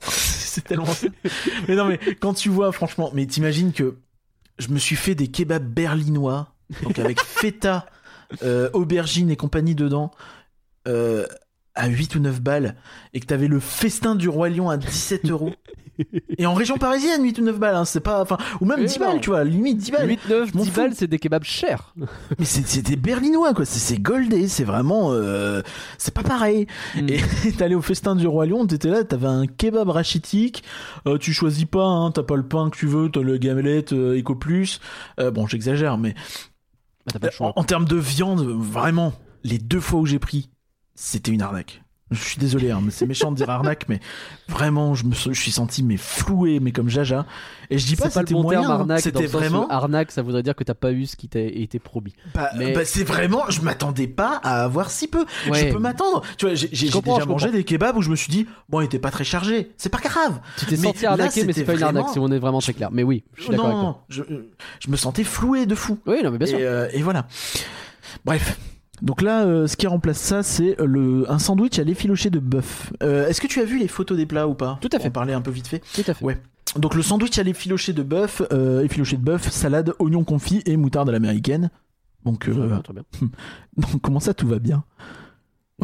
c'est 0.00 0.64
tellement 0.64 0.84
mais 1.68 1.76
non, 1.76 1.86
mais 1.86 1.98
quand 2.20 2.34
tu 2.34 2.48
vois, 2.48 2.72
franchement, 2.72 3.10
mais 3.14 3.26
t'imagines 3.26 3.72
que 3.72 3.96
je 4.58 4.68
me 4.68 4.78
suis 4.78 4.96
fait 4.96 5.14
des 5.14 5.28
kebabs 5.28 5.66
berlinois, 5.66 6.54
donc 6.82 6.98
avec 6.98 7.20
feta, 7.24 7.86
euh, 8.42 8.70
aubergine 8.72 9.30
et 9.30 9.36
compagnie 9.36 9.74
dedans, 9.74 10.10
euh, 10.88 11.26
à 11.74 11.88
8 11.88 12.16
ou 12.16 12.20
9 12.20 12.40
balles, 12.40 12.76
et 13.14 13.20
que 13.20 13.26
t'avais 13.26 13.48
le 13.48 13.60
festin 13.60 14.14
du 14.14 14.28
roi 14.28 14.48
lion 14.48 14.70
à 14.70 14.76
17 14.76 15.30
euros. 15.30 15.52
Et 16.38 16.46
en 16.46 16.54
région 16.54 16.78
parisienne, 16.78 17.22
8 17.22 17.38
ou 17.38 17.42
9 17.42 17.58
balles, 17.58 17.74
hein, 17.76 17.84
c'est 17.84 18.00
pas. 18.00 18.22
Enfin, 18.22 18.38
ou 18.60 18.64
même 18.64 18.80
Mais 18.80 18.86
10 18.86 18.98
non. 19.00 19.06
balles, 19.06 19.20
tu 19.20 19.30
vois, 19.30 19.44
limite 19.44 19.76
10 19.78 19.90
balles. 19.92 20.08
8, 20.08 20.20
9, 20.28 20.50
je 20.52 20.56
m'en 20.56 20.62
10 20.64 20.70
fous. 20.70 20.76
balles, 20.76 20.92
c'est 20.94 21.06
des 21.06 21.18
kebabs 21.18 21.44
chers. 21.44 21.94
Mais 22.38 22.44
c'est 22.44 22.82
des 22.82 22.96
berlinois, 22.96 23.54
quoi. 23.54 23.64
C'est- 23.64 23.98
goldé, 23.98 24.48
c'est 24.48 24.64
vraiment. 24.64 25.12
euh, 25.12 25.62
c'est 25.98 26.14
pas 26.14 26.22
pareil. 26.22 26.66
Mm. 26.96 27.08
Et 27.08 27.52
t'allais 27.58 27.74
au 27.74 27.82
festin 27.82 28.16
du 28.16 28.26
Roi 28.26 28.46
Lion, 28.46 28.66
t'étais 28.66 28.88
là, 28.88 29.04
t'avais 29.04 29.26
un 29.26 29.46
kebab 29.46 29.88
rachitique. 29.90 30.64
euh, 31.06 31.18
tu 31.18 31.32
choisis 31.32 31.64
pas, 31.66 31.84
hein, 31.84 32.10
t'as 32.10 32.22
pas 32.22 32.36
le 32.36 32.46
pain 32.46 32.70
que 32.70 32.76
tu 32.76 32.86
veux, 32.86 33.10
t'as 33.10 33.20
le 33.20 33.36
gamelette 33.38 33.92
euh, 33.92 34.18
Eco 34.18 34.34
Plus. 34.34 34.80
Euh, 35.20 35.30
bon, 35.30 35.46
j'exagère, 35.46 35.98
mais 35.98 36.14
Bah, 36.14 37.12
t'as 37.12 37.18
pas 37.18 37.26
le 37.26 37.32
choix. 37.32 37.52
en, 37.56 37.60
en 37.60 37.64
termes 37.64 37.84
de 37.84 37.96
viande, 37.96 38.40
vraiment, 38.40 39.12
les 39.44 39.58
deux 39.58 39.80
fois 39.80 40.00
où 40.00 40.06
j'ai 40.06 40.18
pris, 40.18 40.48
c'était 40.94 41.32
une 41.32 41.42
arnaque. 41.42 41.82
Je 42.12 42.22
suis 42.22 42.38
désolé, 42.38 42.70
hein, 42.70 42.80
mais 42.82 42.90
c'est 42.90 43.06
méchant 43.06 43.30
de 43.32 43.36
dire 43.36 43.50
arnaque, 43.50 43.86
mais 43.88 44.00
vraiment, 44.48 44.94
je 44.94 45.04
me 45.04 45.14
suis- 45.14 45.32
je 45.34 45.40
suis 45.40 45.50
senti 45.52 45.82
mais 45.82 45.96
floué, 45.96 46.60
mais 46.60 46.72
comme 46.72 46.88
Jaja. 46.88 47.26
Et 47.70 47.78
je 47.78 47.86
dis 47.86 47.96
pas, 47.96 48.04
pas 48.10 48.20
c'était 48.20 48.34
bon 48.34 48.42
moyen, 48.42 48.62
hein. 48.68 48.70
arnaque. 48.80 49.00
c'était 49.00 49.26
vraiment. 49.26 49.66
Arnaque, 49.68 50.10
ça 50.12 50.20
voudrait 50.22 50.42
dire 50.42 50.54
que 50.54 50.62
t'as 50.64 50.74
pas 50.74 50.92
eu 50.92 51.06
ce 51.06 51.16
qui 51.16 51.28
t'a 51.28 51.40
été 51.40 51.78
promis. 51.78 52.12
Bah, 52.34 52.50
Mais- 52.58 52.72
bah, 52.72 52.84
c'est 52.84 53.04
vraiment, 53.04 53.42
je 53.48 53.62
m'attendais 53.62 54.06
pas 54.08 54.40
à 54.42 54.62
avoir 54.64 54.90
si 54.90 55.08
peu. 55.08 55.24
Ouais. 55.50 55.68
Je 55.68 55.72
peux 55.72 55.78
m'attendre. 55.78 56.22
Tu 56.36 56.44
vois, 56.46 56.54
j'ai 56.54 56.68
déjà 56.68 57.00
mangé 57.00 57.24
comprends. 57.26 57.48
des 57.50 57.64
kebabs 57.64 57.96
où 57.96 58.02
je 58.02 58.10
me 58.10 58.16
suis 58.16 58.30
dit, 58.30 58.46
bon, 58.68 58.80
il 58.80 58.84
était 58.84 58.98
pas 58.98 59.10
très 59.10 59.24
chargé. 59.24 59.72
C'est 59.78 59.88
pas 59.88 59.98
grave. 60.00 60.40
Tu 60.58 60.66
t'es 60.66 60.76
senti 60.76 61.06
arnaqué, 61.06 61.44
mais 61.44 61.52
c'est 61.52 61.64
pas 61.64 61.74
une 61.74 61.82
arnaque, 61.82 62.10
si 62.12 62.18
on 62.18 62.30
est 62.30 62.38
vraiment 62.38 62.60
très 62.60 62.74
clair. 62.74 62.90
Mais 62.92 63.02
oui, 63.02 63.24
je 63.36 63.42
suis 63.44 63.50
d'accord 63.50 63.68
non, 63.68 63.72
avec 63.72 63.82
toi. 63.82 63.88
non, 63.88 63.98
je, 64.08 64.22
je 64.80 64.90
me 64.90 64.96
sentais 64.96 65.24
floué 65.24 65.64
de 65.66 65.74
fou. 65.74 65.98
Oui, 66.06 66.22
non, 66.22 66.30
mais 66.30 66.38
bien 66.38 66.46
sûr. 66.46 66.58
Et, 66.58 66.64
euh, 66.66 66.88
et 66.92 67.00
voilà. 67.02 67.26
Bref. 68.24 68.58
Donc 69.02 69.20
là, 69.20 69.44
euh, 69.44 69.66
ce 69.66 69.76
qui 69.76 69.86
remplace 69.86 70.18
ça, 70.18 70.42
c'est 70.42 70.76
le 70.78 71.30
un 71.30 71.38
sandwich 71.38 71.78
à 71.78 71.84
l'effiloché 71.84 72.30
de 72.30 72.38
bœuf. 72.38 72.92
Euh, 73.02 73.28
Est-ce 73.28 73.40
que 73.40 73.48
tu 73.48 73.60
as 73.60 73.64
vu 73.64 73.78
les 73.78 73.88
photos 73.88 74.16
des 74.16 74.26
plats 74.26 74.46
ou 74.48 74.54
pas? 74.54 74.78
Tout 74.80 74.88
à 74.92 74.98
fait. 74.98 75.08
On 75.08 75.10
parlait 75.10 75.32
un 75.32 75.40
peu 75.40 75.50
vite 75.50 75.66
fait. 75.66 75.82
Tout 75.92 76.04
à 76.06 76.14
fait. 76.14 76.24
Ouais. 76.24 76.40
Donc 76.78 76.94
le 76.94 77.02
sandwich 77.02 77.36
à 77.38 77.42
l'effiloché 77.42 77.92
de 77.92 78.02
bœuf, 78.02 78.42
euh, 78.52 78.82
effiloché 78.82 79.16
de 79.16 79.22
bœuf, 79.22 79.50
salade, 79.50 79.92
oignon 79.98 80.24
confit 80.24 80.62
et 80.64 80.76
moutarde 80.76 81.08
à 81.08 81.12
l'américaine. 81.12 81.70
Euh, 82.26 82.66
bien. 82.66 82.82
donc 83.76 84.00
comment 84.00 84.20
ça 84.20 84.32
tout 84.32 84.46
va 84.46 84.58
bien? 84.58 84.84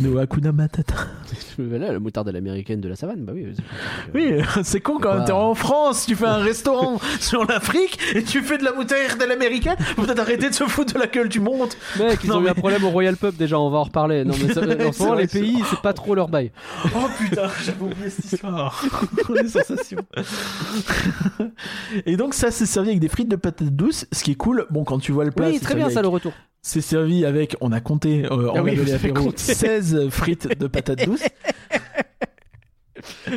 On 0.01 0.05
est 0.05 0.09
au 0.09 0.18
Hakuna 0.18 0.53
Matata. 0.53 0.94
Là, 1.59 1.92
la 1.92 1.99
moutarde 1.99 2.28
à 2.28 2.32
l'américaine 2.32 2.80
de 2.80 2.88
la 2.88 2.94
savane, 2.94 3.24
bah 3.24 3.32
oui. 3.34 3.49
Oui, 4.14 4.32
c'est 4.62 4.80
con 4.80 4.99
quand 5.01 5.12
même. 5.12 5.24
T'es 5.24 5.32
en 5.32 5.57
France, 5.57 6.07
tu 6.07 6.14
fais 6.14 6.26
un 6.26 6.36
restaurant 6.36 7.01
sur 7.20 7.44
l'Afrique 7.44 7.99
et 8.14 8.22
tu 8.22 8.42
fais 8.42 8.59
de 8.59 8.64
la 8.64 8.72
moutarde 8.72 9.20
à 9.20 9.26
l'américaine. 9.26 9.74
Faut 9.96 10.03
peut-être 10.03 10.20
arrêter 10.20 10.51
de 10.51 10.55
se 10.55 10.64
foutre 10.64 10.94
de 10.94 11.01
la 11.01 11.09
gueule 11.09 11.28
du 11.28 11.40
monde. 11.40 11.70
Mec, 11.99 12.20
ils 12.22 12.30
Non, 12.30 12.36
ont 12.36 12.44
eu 12.44 12.49
un 12.49 12.55
problème 12.55 12.84
au 12.84 12.90
Royal 12.90 13.16
Pub 13.16 13.34
déjà, 13.34 13.59
on 13.59 13.70
va 13.70 13.78
en 13.78 13.82
reparler. 13.84 14.24
Non, 14.24 14.34
mais 14.40 14.55
ça, 14.55 14.61
en 14.61 14.64
ce 14.64 14.68
C'est 14.68 15.01
moment, 15.01 15.14
vrai, 15.14 15.22
les 15.22 15.28
pays, 15.28 15.62
c'est 15.68 15.80
pas 15.80 15.92
trop 15.92 16.14
leur 16.14 16.28
bail. 16.28 16.53
Oh 16.94 17.09
putain, 17.18 17.49
j'avais 17.64 17.82
oublié 17.82 18.09
cette 18.11 18.32
histoire. 18.32 18.84
Les 19.34 19.49
sensations. 19.49 19.99
et 22.07 22.16
donc 22.16 22.34
ça, 22.34 22.53
c'est 22.53 22.66
servi 22.66 22.90
avec 22.90 23.01
des 23.01 23.09
frites 23.09 23.28
de 23.28 23.36
patates 23.36 23.74
douces, 23.74 24.07
ce 24.12 24.22
qui 24.22 24.30
est 24.30 24.36
cool. 24.36 24.66
Bon, 24.70 24.84
quand 24.84 25.01
tu 25.01 25.11
vois 25.11 25.24
le 25.24 25.32
plat, 25.32 25.49
Oui, 25.49 25.59
très 25.59 25.74
bien 25.74 25.90
ça, 25.90 26.03
le 26.03 26.09
retour. 26.09 26.32
C'est 26.62 26.80
servi 26.80 27.24
avec, 27.24 27.56
on 27.61 27.72
a 27.72 27.80
compté, 27.80 28.24
euh, 28.26 28.50
Ah 28.54 28.61
on 28.61 28.64
oui, 28.64 28.76
compté. 29.14 29.38
16 29.38 30.09
frites 30.11 30.59
de 30.59 30.66
patates 30.66 31.04
douces. 31.06 31.22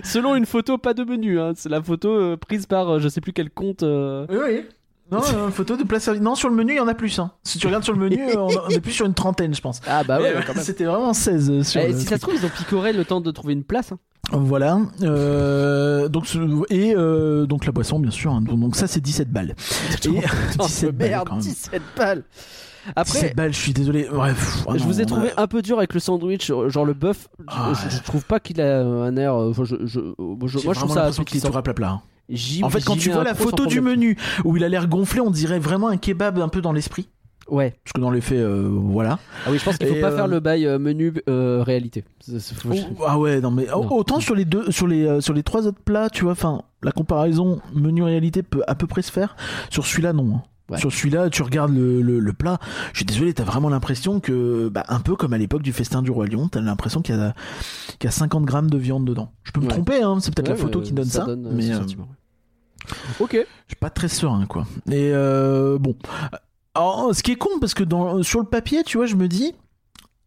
Selon 0.04 0.36
une 0.36 0.46
photo, 0.46 0.78
pas 0.78 0.94
de 0.94 1.04
menu. 1.04 1.40
Hein. 1.40 1.54
C'est 1.56 1.70
la 1.70 1.82
photo 1.82 2.10
euh, 2.10 2.38
prise 2.38 2.66
par 2.66 2.90
euh, 2.90 3.00
je 3.00 3.08
sais 3.08 3.22
plus 3.22 3.34
quel 3.34 3.50
compte. 3.50 3.84
euh. 3.84 4.26
Oui, 4.30 4.38
oui. 4.44 4.62
Non, 5.12 5.20
euh, 5.36 5.50
photo 5.52 5.76
de 5.76 6.00
servi. 6.00 6.22
Non, 6.22 6.36
sur 6.36 6.48
le 6.50 6.56
menu, 6.56 6.74
il 6.74 6.78
y 6.78 6.80
en 6.80 6.88
a 6.88 6.94
plus. 6.94 7.20
Hein. 7.20 7.32
Si 7.44 7.60
tu 7.60 7.68
regardes 7.68 7.84
sur 7.84 7.94
le 7.94 8.00
menu, 8.00 8.22
euh, 8.30 8.38
on 8.38 8.48
on 8.48 8.70
est 8.70 8.80
plus 8.80 8.94
sur 8.94 9.06
une 9.06 9.14
trentaine, 9.14 9.54
je 9.54 9.60
pense. 9.62 9.82
Ah 9.86 10.04
bah 10.06 10.20
ouais, 10.22 10.34
ouais, 10.34 10.42
quand 10.48 10.56
même. 10.56 10.64
C'était 10.64 10.86
vraiment 10.86 11.14
16 11.14 11.52
euh, 11.52 11.64
sur 11.64 11.82
Eh, 11.82 11.92
le 11.92 12.00
si 12.00 12.06
ça 12.06 12.16
se 12.16 12.22
trouve, 12.22 12.36
ils 12.36 12.46
ont 12.46 12.50
picoré 12.50 12.94
le 12.94 13.04
temps 13.04 13.20
de 13.20 13.30
trouver 13.32 13.54
une 13.54 13.66
place. 13.66 13.92
hein. 13.92 14.00
Voilà. 14.32 14.80
Euh, 15.02 16.08
donc, 16.08 16.26
et 16.70 16.96
euh, 16.96 17.46
donc 17.46 17.66
la 17.66 17.74
boisson, 17.74 18.00
bien 18.00 18.12
sûr. 18.12 18.32
hein. 18.32 18.42
Donc, 18.42 18.76
ça, 18.78 18.88
c'est 18.88 19.02
17 19.02 19.30
balles. 19.30 19.54
Et, 20.06 20.10
17 20.60 20.96
balles, 20.96 21.10
merde, 21.10 21.28
quand 21.28 21.36
même. 21.36 21.44
17 21.44 21.82
balles. 21.98 22.24
17 22.86 22.94
Après, 22.96 23.34
balles, 23.36 23.54
je 23.54 23.60
suis 23.60 23.74
désolé. 23.74 24.08
Bref. 24.12 24.66
je 24.76 24.84
vous 24.84 25.02
ai 25.02 25.06
trouvé 25.06 25.30
un 25.38 25.48
peu 25.48 25.62
dur 25.62 25.78
avec 25.78 25.94
le 25.94 26.00
sandwich, 26.00 26.52
genre 26.68 26.86
le 26.86 26.94
bœuf. 26.94 27.28
Je- 27.40 27.46
Ah, 27.48 27.74
je, 27.90 28.00
trouve 28.02 28.26
pas 28.26 28.40
qu'il 28.40 28.60
a 28.62 28.82
un 28.82 29.16
air. 29.18 29.34
euh, 29.36 29.50
enfin, 29.52 29.64
je, 29.66 29.76
je- 29.86 30.00
moi, 30.18 30.48
je 30.48 30.58
trouve 30.60 30.74
ça 30.94 31.12
qu'il 31.26 31.42
te 31.42 31.48
rap 31.48 31.72
plat. 31.74 31.90
hein. 31.92 32.02
En 32.64 32.70
fait, 32.70 32.84
quand 32.84 32.96
tu 32.98 33.10
vois 33.12 33.24
la 33.24 33.36
photo 33.36 33.66
du 33.66 33.82
menu 33.82 34.18
où 34.46 34.56
il 34.58 34.64
a 34.64 34.70
l'air 34.70 34.88
gonflé, 34.88 35.20
on 35.22 35.32
dirait 35.32 35.60
vraiment 35.60 35.88
un 35.90 35.98
kebab 35.98 36.40
un 36.40 36.48
peu 36.48 36.62
dans 36.62 36.72
l'esprit. 36.72 37.10
Ouais. 37.50 37.74
Parce 37.84 37.92
que 37.94 38.00
dans 38.00 38.12
les 38.12 38.22
faits, 38.22 38.38
euh, 38.38 38.70
voilà. 38.72 39.20
Ah 39.46 39.50
oui, 39.52 39.58
je 39.58 39.66
pense 39.66 39.78
qu'il 39.78 39.88
faut 39.88 39.96
Et, 39.96 40.00
pas 40.00 40.12
euh, 40.12 40.16
faire 40.16 40.28
le 40.28 40.40
bail 40.40 40.66
euh, 40.66 40.80
menu 40.80 41.12
euh, 41.28 41.62
réalité. 41.66 42.06
C'est- 42.22 42.40
c'est- 42.40 42.56
Oh, 42.70 43.04
ah 43.06 43.20
ouais, 43.20 43.42
non 43.42 43.52
mais 43.52 43.66
Non. 43.66 43.92
autant 43.92 44.22
sur 44.22 44.36
les 44.36 44.46
deux, 44.46 44.72
sur 44.72 44.88
les 44.88 45.06
euh, 45.06 45.20
sur 45.20 45.34
les 45.34 45.44
trois 45.44 45.68
autres 45.68 45.82
plats, 45.84 46.10
tu 46.10 46.24
vois, 46.24 46.32
enfin 46.32 46.62
la 46.82 46.94
comparaison 46.94 47.60
menu 47.74 48.04
réalité 48.04 48.42
peut 48.44 48.62
à 48.68 48.76
peu 48.76 48.88
près 48.88 49.02
se 49.02 49.12
faire. 49.12 49.36
Sur 49.70 49.86
celui-là, 49.86 50.14
non. 50.14 50.40
Ouais. 50.72 50.78
Sur 50.80 50.92
celui-là, 50.92 51.30
tu 51.30 51.44
regardes 51.44 51.74
le, 51.74 52.02
le, 52.02 52.20
le 52.20 52.34
plat. 52.34 52.58
Je 52.94 52.98
suis 53.00 53.06
désolé, 53.06 53.34
t'as 53.34 53.44
vraiment 53.44 53.70
l'impression 53.70 54.20
que, 54.20 54.70
bah, 54.70 54.84
un 54.88 55.00
peu 55.02 55.16
comme 55.16 55.34
à 55.34 55.38
l'époque 55.38 55.62
du 55.62 55.74
festin 55.74 56.02
du 56.02 56.10
roi 56.12 56.26
Lion, 56.28 56.48
t'as 56.48 56.62
l'impression 56.62 57.02
qu'il 57.02 57.16
y 57.16 57.20
a 57.20 57.34
qu'il 58.00 58.06
y 58.06 58.08
a 58.08 58.12
50 58.12 58.46
grammes 58.46 58.70
de 58.70 58.78
viande 58.78 59.06
dedans. 59.06 59.32
Je 59.44 59.52
peux 59.52 59.60
me 59.60 59.66
Ouais. 59.66 59.72
tromper, 59.74 60.02
hein. 60.02 60.18
C'est 60.22 60.34
peut-être 60.34 60.48
Ouais, 60.50 60.56
la 60.56 60.62
photo 60.62 60.82
qui 60.82 60.94
donne 60.94 61.06
ça, 61.06 61.26
donne, 61.26 61.46
euh, 61.46 61.52
mais 61.54 61.64
ce 61.64 61.74
euh. 61.74 61.84
Ok. 63.20 63.34
je 63.34 63.38
suis 63.68 63.76
pas 63.80 63.90
très 63.90 64.08
serein, 64.08 64.46
quoi. 64.48 64.66
Et 64.90 65.12
euh, 65.14 65.78
bon, 65.78 65.96
alors 66.74 67.14
ce 67.14 67.22
qui 67.22 67.32
est 67.32 67.36
con 67.36 67.50
parce 67.60 67.74
que 67.74 67.84
dans 67.84 68.24
sur 68.24 68.40
le 68.40 68.46
papier, 68.46 68.84
tu 68.84 68.98
vois, 68.98 69.06
je 69.06 69.16
me 69.16 69.28
dis. 69.28 69.54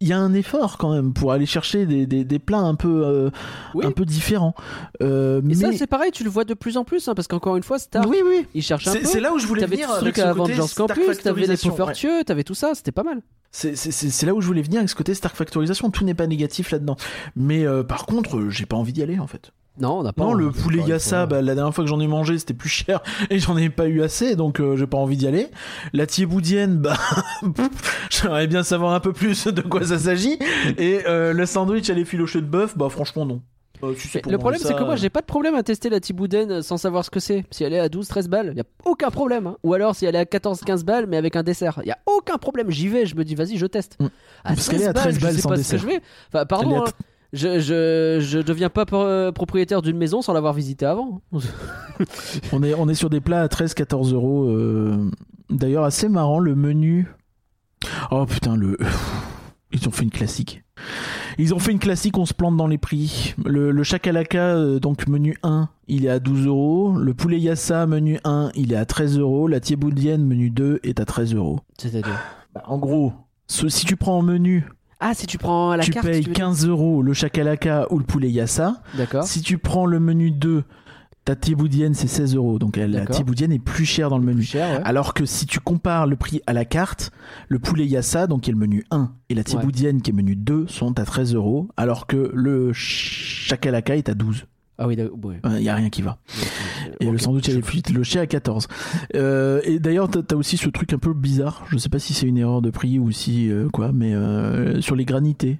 Il 0.01 0.09
y 0.09 0.13
a 0.13 0.19
un 0.19 0.33
effort 0.33 0.77
quand 0.77 0.93
même 0.93 1.13
pour 1.13 1.31
aller 1.31 1.45
chercher 1.45 1.85
des, 1.85 2.05
des, 2.05 2.25
des 2.25 2.39
plats 2.39 2.59
un 2.59 2.75
peu, 2.75 3.05
euh, 3.05 3.29
Oui. 3.73 3.85
un 3.85 3.91
peu 3.91 4.03
différents. 4.03 4.53
Euh, 5.01 5.39
Et 5.39 5.41
mais 5.43 5.53
ça, 5.55 5.71
c'est 5.71 5.87
pareil, 5.87 6.11
tu 6.11 6.23
le 6.25 6.29
vois 6.29 6.43
de 6.43 6.53
plus 6.53 6.75
en 6.75 6.83
plus, 6.83 7.07
hein, 7.07 7.15
parce 7.15 7.27
qu'encore 7.29 7.55
une 7.55 7.63
fois, 7.63 7.79
Star, 7.79 8.05
oui, 8.07 8.17
oui. 8.25 8.45
il 8.53 8.61
cherche 8.61 8.87
un 8.87 8.93
peu. 8.93 8.99
c'est 9.05 9.21
là 9.21 9.33
où 9.33 9.39
je 9.39 9.47
voulais 9.47 9.61
T'avais 9.61 9.75
venir 9.77 9.87
tout 9.87 9.95
ce 9.95 9.99
truc 10.01 10.19
à 10.19 10.33
Stark 10.33 10.75
Campus, 10.75 11.17
t'avais 11.19 11.41
les 11.47 11.47
ouais. 11.49 12.23
T'avais 12.25 12.43
tout 12.43 12.55
ça, 12.55 12.71
c'était 12.75 12.91
pas 12.91 13.03
mal. 13.03 13.21
C'est- 13.51 14.23
là 14.23 14.33
où 14.35 14.41
je 14.41 14.47
voulais 14.47 14.61
venir 14.61 14.79
avec 14.79 14.89
ce 14.89 14.95
côté 14.95 15.13
Stark 15.13 15.35
Factorisation. 15.35 15.89
Tout 15.89 16.03
n'est 16.03 16.13
pas 16.13 16.27
négatif 16.27 16.71
là-dedans. 16.71 16.97
Mais 17.37 17.65
euh, 17.65 17.83
par 17.83 18.05
contre, 18.05 18.49
j'ai 18.49 18.65
pas 18.65 18.75
envie 18.75 18.91
d'y 18.91 19.01
aller 19.01 19.17
en 19.17 19.27
fait. 19.27 19.51
Non, 19.79 19.99
on 19.99 20.03
n'a 20.03 20.13
pas. 20.13 20.23
non, 20.23 20.33
le 20.33 20.51
poulet 20.51 20.81
yassa, 20.81 21.25
bah, 21.25 21.41
la 21.41 21.53
dernière 21.55 21.73
fois 21.73 21.83
que 21.83 21.89
j'en 21.89 21.99
ai 21.99 22.07
mangé, 22.07 22.37
c'était 22.37 22.53
plus 22.53 22.69
cher 22.69 23.01
et 23.29 23.39
j'en 23.39 23.57
ai 23.57 23.69
pas 23.69 23.87
eu 23.87 24.01
assez, 24.01 24.35
donc 24.35 24.59
euh, 24.59 24.75
j'ai 24.77 24.87
pas 24.87 24.97
envie 24.97 25.17
d'y 25.17 25.27
aller. 25.27 25.47
La 25.93 26.05
thieboudienne, 26.05 26.77
bah, 26.77 26.97
j'aimerais 28.09 28.47
bien 28.47 28.63
savoir 28.63 28.93
un 28.93 28.99
peu 28.99 29.11
plus 29.13 29.47
de 29.47 29.61
quoi 29.61 29.85
ça 29.85 29.99
s'agit. 29.99 30.39
Et 30.77 31.01
euh, 31.07 31.33
le 31.33 31.45
sandwich 31.45 31.89
à 31.89 31.93
l'effiloché 31.93 32.41
de 32.41 32.45
bœuf, 32.47 32.77
bah 32.77 32.89
franchement 32.89 33.25
non. 33.25 33.41
Euh, 33.83 33.93
le 34.29 34.37
problème, 34.37 34.59
ça, 34.61 34.69
c'est 34.69 34.75
que 34.75 34.83
moi, 34.83 34.95
j'ai 34.95 35.09
pas 35.09 35.19
de 35.21 35.25
problème 35.25 35.55
à 35.55 35.63
tester 35.63 35.89
la 35.89 35.99
Thibouden 35.99 36.61
sans 36.61 36.77
savoir 36.77 37.03
ce 37.03 37.09
que 37.09 37.19
c'est. 37.19 37.43
Si 37.51 37.63
elle 37.63 37.73
est 37.73 37.79
à 37.79 37.87
12-13 37.87 38.27
balles, 38.27 38.53
y 38.55 38.61
a 38.61 38.65
aucun 38.85 39.11
problème. 39.11 39.47
hein. 39.47 39.57
Ou 39.63 39.73
alors 39.73 39.95
si 39.95 40.05
elle 40.05 40.15
est 40.15 40.19
à 40.19 40.23
14-15 40.23 40.83
balles, 40.83 41.07
mais 41.07 41.17
avec 41.17 41.35
un 41.35 41.43
dessert, 41.43 41.81
y 41.83 41.91
a 41.91 41.97
aucun 42.05 42.37
problème. 42.37 42.71
J'y 42.71 42.87
vais, 42.87 43.05
je 43.05 43.15
me 43.15 43.23
dis, 43.23 43.35
vas-y, 43.35 43.57
je 43.57 43.65
teste. 43.65 43.97
Mm. 43.99 44.05
À 44.45 44.49
Parce 44.55 44.69
qu'elle 44.69 44.81
est 44.81 44.87
à 44.87 44.93
13 44.93 45.15
je 45.15 45.19
balles 45.21 45.35
sais 45.35 45.41
sans 45.41 45.49
pas 45.49 45.57
ce 45.57 45.61
que 45.61 45.75
dessert. 45.75 45.79
je 45.79 45.87
vais. 45.87 46.01
Enfin, 46.33 46.45
pardon, 46.45 46.85
je, 47.35 47.59
je, 47.59 48.19
je 48.21 48.39
deviens 48.39 48.69
pas 48.69 48.85
pro- 48.85 49.31
propriétaire 49.33 49.81
d'une 49.81 49.97
maison 49.97 50.21
sans 50.21 50.33
l'avoir 50.33 50.53
visitée 50.53 50.85
avant. 50.85 51.21
On 52.51 52.61
est, 52.63 52.73
on 52.73 52.89
est 52.89 52.93
sur 52.95 53.09
des 53.09 53.21
plats 53.21 53.41
à 53.41 53.47
13-14 53.47 54.13
euros. 54.13 54.45
euh, 54.49 55.09
D'ailleurs, 55.49 55.83
assez 55.85 56.09
marrant, 56.09 56.39
le 56.39 56.55
menu. 56.55 57.07
Oh 58.11 58.25
putain, 58.25 58.55
le. 58.55 58.77
Ils 59.71 59.87
ont 59.87 59.91
fait 59.91 60.03
une 60.03 60.11
classique. 60.11 60.63
Ils 61.37 61.53
ont 61.53 61.59
fait 61.59 61.71
une 61.71 61.79
classique, 61.79 62.17
on 62.17 62.25
se 62.25 62.33
plante 62.33 62.55
dans 62.57 62.67
les 62.67 62.77
prix. 62.77 63.33
Le, 63.45 63.71
le 63.71 63.83
chakalaka, 63.83 64.55
euh, 64.55 64.79
donc 64.79 65.07
menu 65.07 65.37
1, 65.43 65.67
il 65.87 66.05
est 66.05 66.09
à 66.09 66.19
12 66.19 66.47
euros. 66.47 66.93
Le 66.97 67.13
poulet 67.13 67.39
yassa, 67.39 67.85
menu 67.85 68.19
1, 68.23 68.51
il 68.55 68.71
est 68.73 68.77
à 68.77 68.85
13 68.85 69.19
euros. 69.19 69.47
La 69.47 69.59
thieboudienne, 69.59 70.23
menu 70.25 70.49
2, 70.49 70.79
est 70.83 70.99
à 70.99 71.05
13 71.05 71.33
euros. 71.35 71.59
C'est-à-dire. 71.77 72.17
Bah, 72.53 72.63
en 72.67 72.77
gros, 72.77 73.11
ce- 73.47 73.67
si 73.69 73.85
tu 73.85 73.95
prends 73.97 74.17
en 74.17 74.21
menu, 74.21 74.65
Ah, 74.99 75.13
si 75.13 75.27
tu 75.27 75.37
prends 75.37 75.75
la 75.75 75.83
tu 75.83 75.91
carte. 75.91 76.05
payes 76.05 76.21
tu 76.21 76.29
dire 76.29 76.33
15 76.33 76.67
euros 76.67 77.01
le 77.01 77.13
chakalaka 77.13 77.87
ou 77.91 77.99
le 77.99 78.05
poulet 78.05 78.29
yassa. 78.29 78.81
D'accord. 78.95 79.23
Si 79.25 79.41
tu 79.41 79.57
prends 79.57 79.85
le 79.85 79.99
menu 79.99 80.31
2, 80.31 80.63
ta 81.25 81.35
thieboudienne, 81.35 81.93
c'est 81.93 82.07
16 82.07 82.35
euros. 82.35 82.59
Donc 82.59 82.77
la 82.77 82.87
D'accord. 82.87 83.15
thieboudienne 83.15 83.51
est 83.51 83.59
plus 83.59 83.85
chère 83.85 84.09
dans 84.09 84.17
le 84.19 84.23
menu. 84.23 84.43
Cher, 84.43 84.77
ouais. 84.77 84.81
Alors 84.85 85.13
que 85.13 85.25
si 85.25 85.45
tu 85.47 85.59
compares 85.59 86.07
le 86.07 86.15
prix 86.15 86.41
à 86.47 86.53
la 86.53 86.65
carte, 86.65 87.11
le 87.49 87.59
poulet 87.59 87.85
yassa, 87.85 88.27
donc 88.27 88.41
qui 88.41 88.51
est 88.51 88.53
le 88.53 88.59
menu 88.59 88.85
1, 88.91 89.11
et 89.29 89.35
la 89.35 89.43
thieboudienne, 89.43 90.01
qui 90.01 90.11
est 90.11 90.13
menu 90.13 90.35
2, 90.35 90.67
sont 90.67 90.97
à 90.99 91.03
13 91.03 91.33
euros, 91.35 91.67
alors 91.77 92.07
que 92.07 92.31
le 92.33 92.71
chakalaka 92.73 93.97
est 93.97 94.07
à 94.07 94.13
12. 94.13 94.45
Ah 94.77 94.87
oui, 94.87 94.95
d'accord, 94.95 95.17
ouais. 95.23 95.39
Il 95.45 95.61
n'y 95.61 95.69
a 95.69 95.75
rien 95.75 95.89
qui 95.89 96.01
va. 96.01 96.17
Et 96.99 97.05
Ok. 97.07 97.11
le 97.13 97.17
sandwich 97.17 97.47
à 97.49 97.53
l'effluite, 97.53 97.89
le 97.91 98.03
chien 98.03 98.21
à 98.21 98.27
14. 98.27 98.67
Euh, 99.15 99.61
et 99.63 99.79
d'ailleurs, 99.79 100.09
t'as 100.09 100.19
as 100.35 100.37
aussi 100.37 100.57
ce 100.57 100.69
truc 100.69 100.91
un 100.93 100.97
peu 100.97 101.13
bizarre. 101.13 101.65
Je 101.69 101.77
sais 101.77 101.89
pas 101.89 101.99
si 101.99 102.13
c'est 102.13 102.25
une 102.27 102.37
erreur 102.37 102.61
de 102.61 102.69
prix 102.69 102.99
ou 102.99 103.11
si 103.11 103.49
euh, 103.49 103.69
quoi, 103.69 103.91
mais 103.93 104.13
euh, 104.13 104.81
sur 104.81 104.95
les 104.95 105.05
granités. 105.05 105.59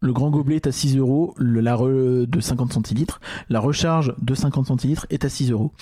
Le 0.00 0.12
grand 0.12 0.30
gobelet 0.30 0.56
est 0.56 0.66
à 0.66 0.72
6 0.72 0.96
euros, 0.98 1.32
le- 1.38 1.60
la 1.60 1.74
re- 1.74 2.26
de 2.26 2.40
50 2.40 2.72
centilitres. 2.72 3.20
La 3.48 3.60
recharge 3.60 4.14
de 4.20 4.34
50 4.34 4.66
centilitres 4.66 5.06
est 5.10 5.24
à 5.24 5.28
6 5.28 5.50
euros. 5.52 5.72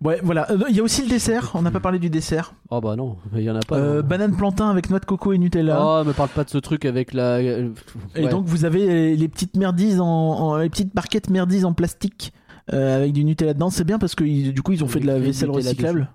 Ouais, 0.00 0.20
voilà. 0.22 0.50
Euh, 0.50 0.58
Il 0.70 0.76
y 0.76 0.80
a 0.80 0.82
aussi 0.82 1.02
le 1.02 1.08
dessert. 1.08 1.52
On 1.54 1.62
n'a 1.62 1.70
pas 1.70 1.80
parlé 1.80 1.98
du 1.98 2.10
dessert. 2.10 2.54
Oh 2.70 2.80
bah 2.80 2.96
non, 2.96 3.16
il 3.34 3.42
y 3.42 3.50
en 3.50 3.56
a 3.56 3.60
pas. 3.60 3.76
Euh, 3.76 4.02
banane 4.02 4.34
plantain 4.36 4.70
avec 4.70 4.90
noix 4.90 4.98
de 4.98 5.04
coco 5.04 5.32
et 5.32 5.38
Nutella. 5.38 5.78
Oh, 5.80 6.04
me 6.04 6.12
parle 6.12 6.28
pas 6.30 6.44
de 6.44 6.50
ce 6.50 6.58
truc 6.58 6.84
avec 6.84 7.12
la. 7.12 7.36
euh, 7.36 7.70
Et 8.14 8.28
donc 8.28 8.46
vous 8.46 8.64
avez 8.64 8.86
les, 8.86 9.16
les 9.16 9.28
petites 9.28 9.56
merdises 9.56 10.00
en, 10.00 10.06
en- 10.06 10.56
les 10.56 10.70
petites 10.70 10.94
barquettes 10.94 11.30
merdises 11.30 11.64
en 11.64 11.72
plastique 11.72 12.32
euh, 12.72 12.96
avec 12.96 13.12
du 13.12 13.24
Nutella 13.24 13.54
dedans. 13.54 13.70
C'est 13.70 13.84
bien 13.84 13.98
parce 13.98 14.14
que 14.14 14.24
ils- 14.24 14.52
du 14.52 14.62
coup 14.62 14.72
ils 14.72 14.82
ont 14.84 14.88
fait 14.88 15.00
de 15.00 15.06
la 15.06 15.18
vaisselle 15.18 15.50
recyclable 15.50 16.08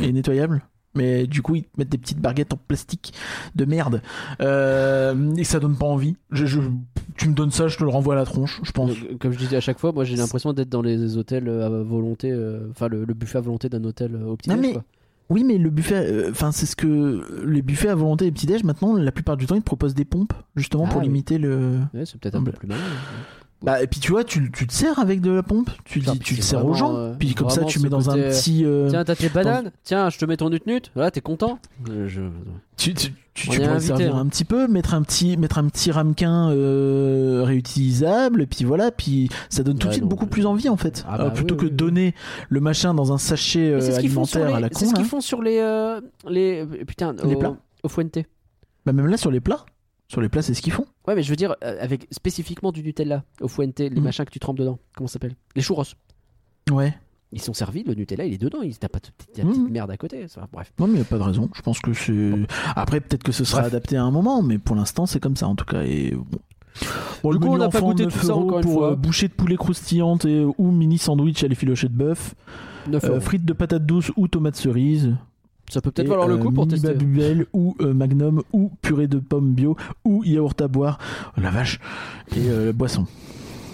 et 0.00 0.12
nettoyable. 0.12 0.62
Mais 0.96 1.26
du 1.26 1.42
coup 1.42 1.56
ils 1.56 1.64
te 1.64 1.70
mettent 1.76 1.88
des 1.88 1.98
petites 1.98 2.20
barquettes 2.20 2.52
en 2.52 2.56
plastique 2.56 3.12
de 3.56 3.64
merde 3.64 4.00
Euh, 4.40 5.34
et 5.36 5.44
ça 5.44 5.58
donne 5.60 5.76
pas 5.76 5.86
envie. 5.86 6.16
Je, 6.30 6.46
je- 6.46 6.60
tu 7.16 7.28
me 7.28 7.34
donnes 7.34 7.50
ça, 7.50 7.68
je 7.68 7.76
te 7.76 7.84
le 7.84 7.90
renvoie 7.90 8.14
à 8.14 8.16
la 8.16 8.24
tronche, 8.24 8.60
je 8.64 8.72
pense. 8.72 8.90
Euh, 8.92 9.16
Comme 9.18 9.32
je 9.32 9.38
disais 9.38 9.56
à 9.56 9.60
chaque 9.60 9.78
fois, 9.78 9.92
moi 9.92 10.04
j'ai 10.04 10.16
l'impression 10.16 10.52
d'être 10.52 10.68
dans 10.68 10.82
les 10.82 11.16
hôtels 11.16 11.48
euh, 11.48 11.66
à 11.66 11.68
volonté, 11.82 12.30
euh, 12.30 12.66
enfin 12.70 12.88
le, 12.88 13.04
le 13.04 13.14
buffet 13.14 13.38
à 13.38 13.40
volonté 13.40 13.68
d'un 13.68 13.84
hôtel 13.84 14.16
au 14.16 14.36
petit 14.36 14.50
mais- 14.50 14.72
quoi. 14.72 14.84
Oui, 15.30 15.42
mais 15.42 15.56
le 15.56 15.70
buffet, 15.70 15.94
euh, 16.06 16.28
enfin 16.30 16.52
c'est 16.52 16.66
ce 16.66 16.76
que 16.76 17.44
les 17.46 17.62
buffets 17.62 17.88
à 17.88 17.94
volonté 17.94 18.26
et 18.26 18.30
petits 18.30 18.44
déj 18.46 18.62
maintenant, 18.62 18.94
la 18.94 19.10
plupart 19.10 19.38
du 19.38 19.46
temps 19.46 19.54
ils 19.54 19.62
te 19.62 19.64
proposent 19.64 19.94
des 19.94 20.04
pompes 20.04 20.34
justement 20.54 20.84
Ah 20.86 20.90
pour 20.90 21.00
oui. 21.00 21.06
limiter 21.06 21.38
le. 21.38 21.78
Ouais, 21.94 22.04
c'est 22.04 22.20
peut-être 22.20 22.34
un 22.34 22.42
peu 22.42 22.52
plus 22.52 22.66
malin. 22.68 22.80
Bah, 23.64 23.82
et 23.82 23.86
puis 23.86 23.98
tu 23.98 24.10
vois, 24.12 24.24
tu, 24.24 24.50
tu 24.52 24.66
te 24.66 24.72
sers 24.72 24.98
avec 24.98 25.20
de 25.22 25.30
la 25.30 25.42
pompe, 25.42 25.70
tu, 25.84 25.98
Putain, 26.00 26.12
dis, 26.12 26.18
puis 26.18 26.28
tu 26.36 26.42
c'est 26.42 26.50
sers 26.50 26.58
aux 26.64 26.68
vraiment, 26.72 26.74
gens, 26.92 26.96
euh, 26.96 27.14
puis 27.18 27.34
comme 27.34 27.48
ça 27.50 27.64
tu 27.64 27.80
mets 27.80 27.88
dans 27.88 28.10
un 28.10 28.14
côté, 28.14 28.24
euh, 28.26 28.30
petit. 28.30 28.64
euh, 28.64 28.88
Tiens, 28.90 29.04
t'as 29.04 29.16
tes 29.16 29.28
bananes? 29.30 29.72
Tiens, 29.84 30.10
je 30.10 30.18
te 30.18 30.24
mets 30.26 30.36
ton 30.36 30.50
nut-nut 30.50 30.90
Voilà, 30.94 31.10
t'es 31.10 31.20
content 31.22 31.58
Euh, 31.88 32.06
je... 32.06 32.20
Tu, 32.76 32.92
tu, 32.92 33.12
tu, 33.34 33.48
On 33.48 33.52
tu 33.52 33.56
est 33.58 33.62
pourrais 33.62 33.76
invité, 33.76 33.86
servir 33.86 34.16
hein. 34.16 34.20
un 34.20 34.26
petit 34.26 34.44
peu, 34.44 34.66
mettre 34.68 34.94
un 34.94 35.02
petit, 35.02 35.36
mettre 35.36 35.58
un 35.58 35.66
petit 35.68 35.90
ramequin 35.92 36.50
euh, 36.50 37.42
réutilisable, 37.44 38.42
et 38.42 38.46
puis 38.46 38.64
voilà, 38.64 38.90
puis 38.90 39.28
ça 39.48 39.62
donne 39.62 39.74
tout 39.78 39.84
de 39.84 39.86
Ouais, 39.88 39.92
suite 39.94 40.02
non, 40.04 40.08
beaucoup 40.08 40.24
mais- 40.24 40.30
plus 40.30 40.44
envie 40.46 40.68
en 40.68 40.76
fait. 40.76 41.04
Ah 41.08 41.16
bah 41.18 41.30
plutôt 41.30 41.54
oui, 41.54 41.60
que 41.60 41.66
oui, 41.66 41.70
donner 41.72 42.14
le 42.48 42.60
machin 42.60 42.92
dans 42.94 43.12
un 43.12 43.18
sachet 43.18 43.60
Mais 43.60 43.72
euh, 43.74 43.80
c'est 43.80 43.92
ce 43.92 44.00
qu'ils 44.00 44.10
font 44.10 44.24
sur 44.24 44.36
alimentaire 44.42 44.58
les, 44.60 44.64
à 44.66 44.68
la 44.68 44.74
c'est 44.76 44.84
con. 44.84 44.90
ce 44.90 44.94
qu'ils 44.96 45.04
font 45.08 45.20
sur 45.20 45.40
les, 45.42 45.58
euh, 45.58 46.00
les, 46.28 46.66
putain, 46.86 47.14
Les 47.24 47.34
au, 47.34 47.38
plats 47.38 47.56
au 47.82 47.88
Fuente. 47.88 48.18
Bah, 48.84 48.92
même 48.92 49.06
là 49.06 49.16
sur 49.16 49.30
les 49.30 49.40
plats, 49.40 49.64
sur 50.14 50.20
les 50.22 50.28
plats 50.28 50.42
c'est 50.42 50.54
ce 50.54 50.62
qu'ils 50.62 50.72
font. 50.72 50.86
Ouais, 51.06 51.14
mais 51.14 51.22
je 51.22 51.30
veux 51.30 51.36
dire 51.36 51.54
euh, 51.64 51.76
avec 51.80 52.06
spécifiquement 52.10 52.72
du 52.72 52.82
Nutella 52.82 53.24
au 53.40 53.48
Fuente, 53.48 53.78
les 53.80 53.90
Mhm. 53.90 54.00
machins 54.02 54.24
que 54.24 54.30
tu 54.30 54.38
trempes 54.38 54.58
dedans. 54.58 54.78
Comment 54.96 55.08
ça 55.08 55.14
s'appelle? 55.14 55.34
Les 55.56 55.62
churros. 55.62 55.84
Ouais. 56.70 56.96
Ils 57.32 57.40
sont 57.42 57.52
servis, 57.52 57.82
le 57.82 57.94
Nutella, 57.94 58.24
il 58.24 58.34
est 58.34 58.38
dedans, 58.38 58.62
il 58.62 58.78
t'as 58.78 58.88
pas 58.88 59.00
de 59.00 59.08
petite, 59.18 59.36
la 59.38 59.44
petite 59.44 59.62
Mhm. 59.64 59.70
merde 59.72 59.90
à 59.90 59.96
côté. 59.96 60.28
Ça, 60.28 60.46
bref. 60.52 60.72
Non, 60.78 60.86
mais 60.86 60.92
il 60.92 60.96
n'y 60.96 61.02
a 61.02 61.04
pas 61.04 61.18
de 61.18 61.22
raison. 61.22 61.50
Je 61.54 61.62
pense 61.62 61.80
que 61.80 61.92
c'est. 61.92 62.32
Après, 62.76 63.00
peut-être 63.00 63.24
que 63.24 63.32
ce 63.32 63.44
sera 63.44 63.62
Bref. 63.62 63.72
adapté 63.72 63.96
à 63.96 64.04
un 64.04 64.10
moment, 64.12 64.40
mais 64.42 64.58
pour 64.58 64.76
l'instant, 64.76 65.04
c'est 65.06 65.18
comme 65.20 65.36
ça 65.36 65.48
en 65.48 65.56
tout 65.56 65.64
cas. 65.64 65.82
Et 65.82 66.12
bon. 66.12 66.24
Bon, 67.22 67.30
Du 67.30 67.34
le 67.34 67.40
coup, 67.40 67.52
on 67.52 67.58
n'a 67.58 67.68
pas 67.68 67.78
enfant, 67.78 67.88
goûté 67.90 68.04
9 68.04 68.12
tout 68.20 68.26
ça, 68.26 68.32
euros 68.32 68.42
encore 68.46 68.58
une 68.58 68.64
pour 68.64 68.72
fois. 68.74 68.92
euh, 68.92 68.96
bouchée 68.96 69.28
de 69.28 69.32
poulet 69.32 69.56
croustillante 69.56 70.24
et, 70.24 70.44
ou 70.58 70.70
mini 70.70 70.98
sandwich 70.98 71.42
à 71.44 71.48
l'effiloché 71.48 71.88
de 71.88 71.92
bœuf, 71.94 72.34
9 72.88 73.02
euh, 73.04 73.08
euros. 73.10 73.20
frites 73.20 73.44
de 73.44 73.52
patates 73.52 73.84
douces 73.86 74.12
ou 74.16 74.26
tomates 74.28 74.56
cerises. 74.56 75.14
Ça 75.70 75.80
peut 75.80 75.90
peut-être 75.90 76.08
valoir 76.08 76.28
le 76.28 76.34
euh, 76.34 76.38
coup 76.38 76.52
pour 76.52 76.66
mini 76.66 76.80
tester. 76.80 76.94
Babybel 76.94 77.46
ou 77.52 77.74
euh, 77.80 77.94
Magnum 77.94 78.42
ou 78.52 78.70
purée 78.82 79.06
de 79.06 79.18
pommes 79.18 79.52
bio 79.52 79.76
ou 80.04 80.22
yaourt 80.24 80.60
à 80.60 80.68
boire. 80.68 80.98
Oh, 81.36 81.40
la 81.40 81.50
vache. 81.50 81.80
Et 82.36 82.48
euh, 82.48 82.72
boisson. 82.72 83.06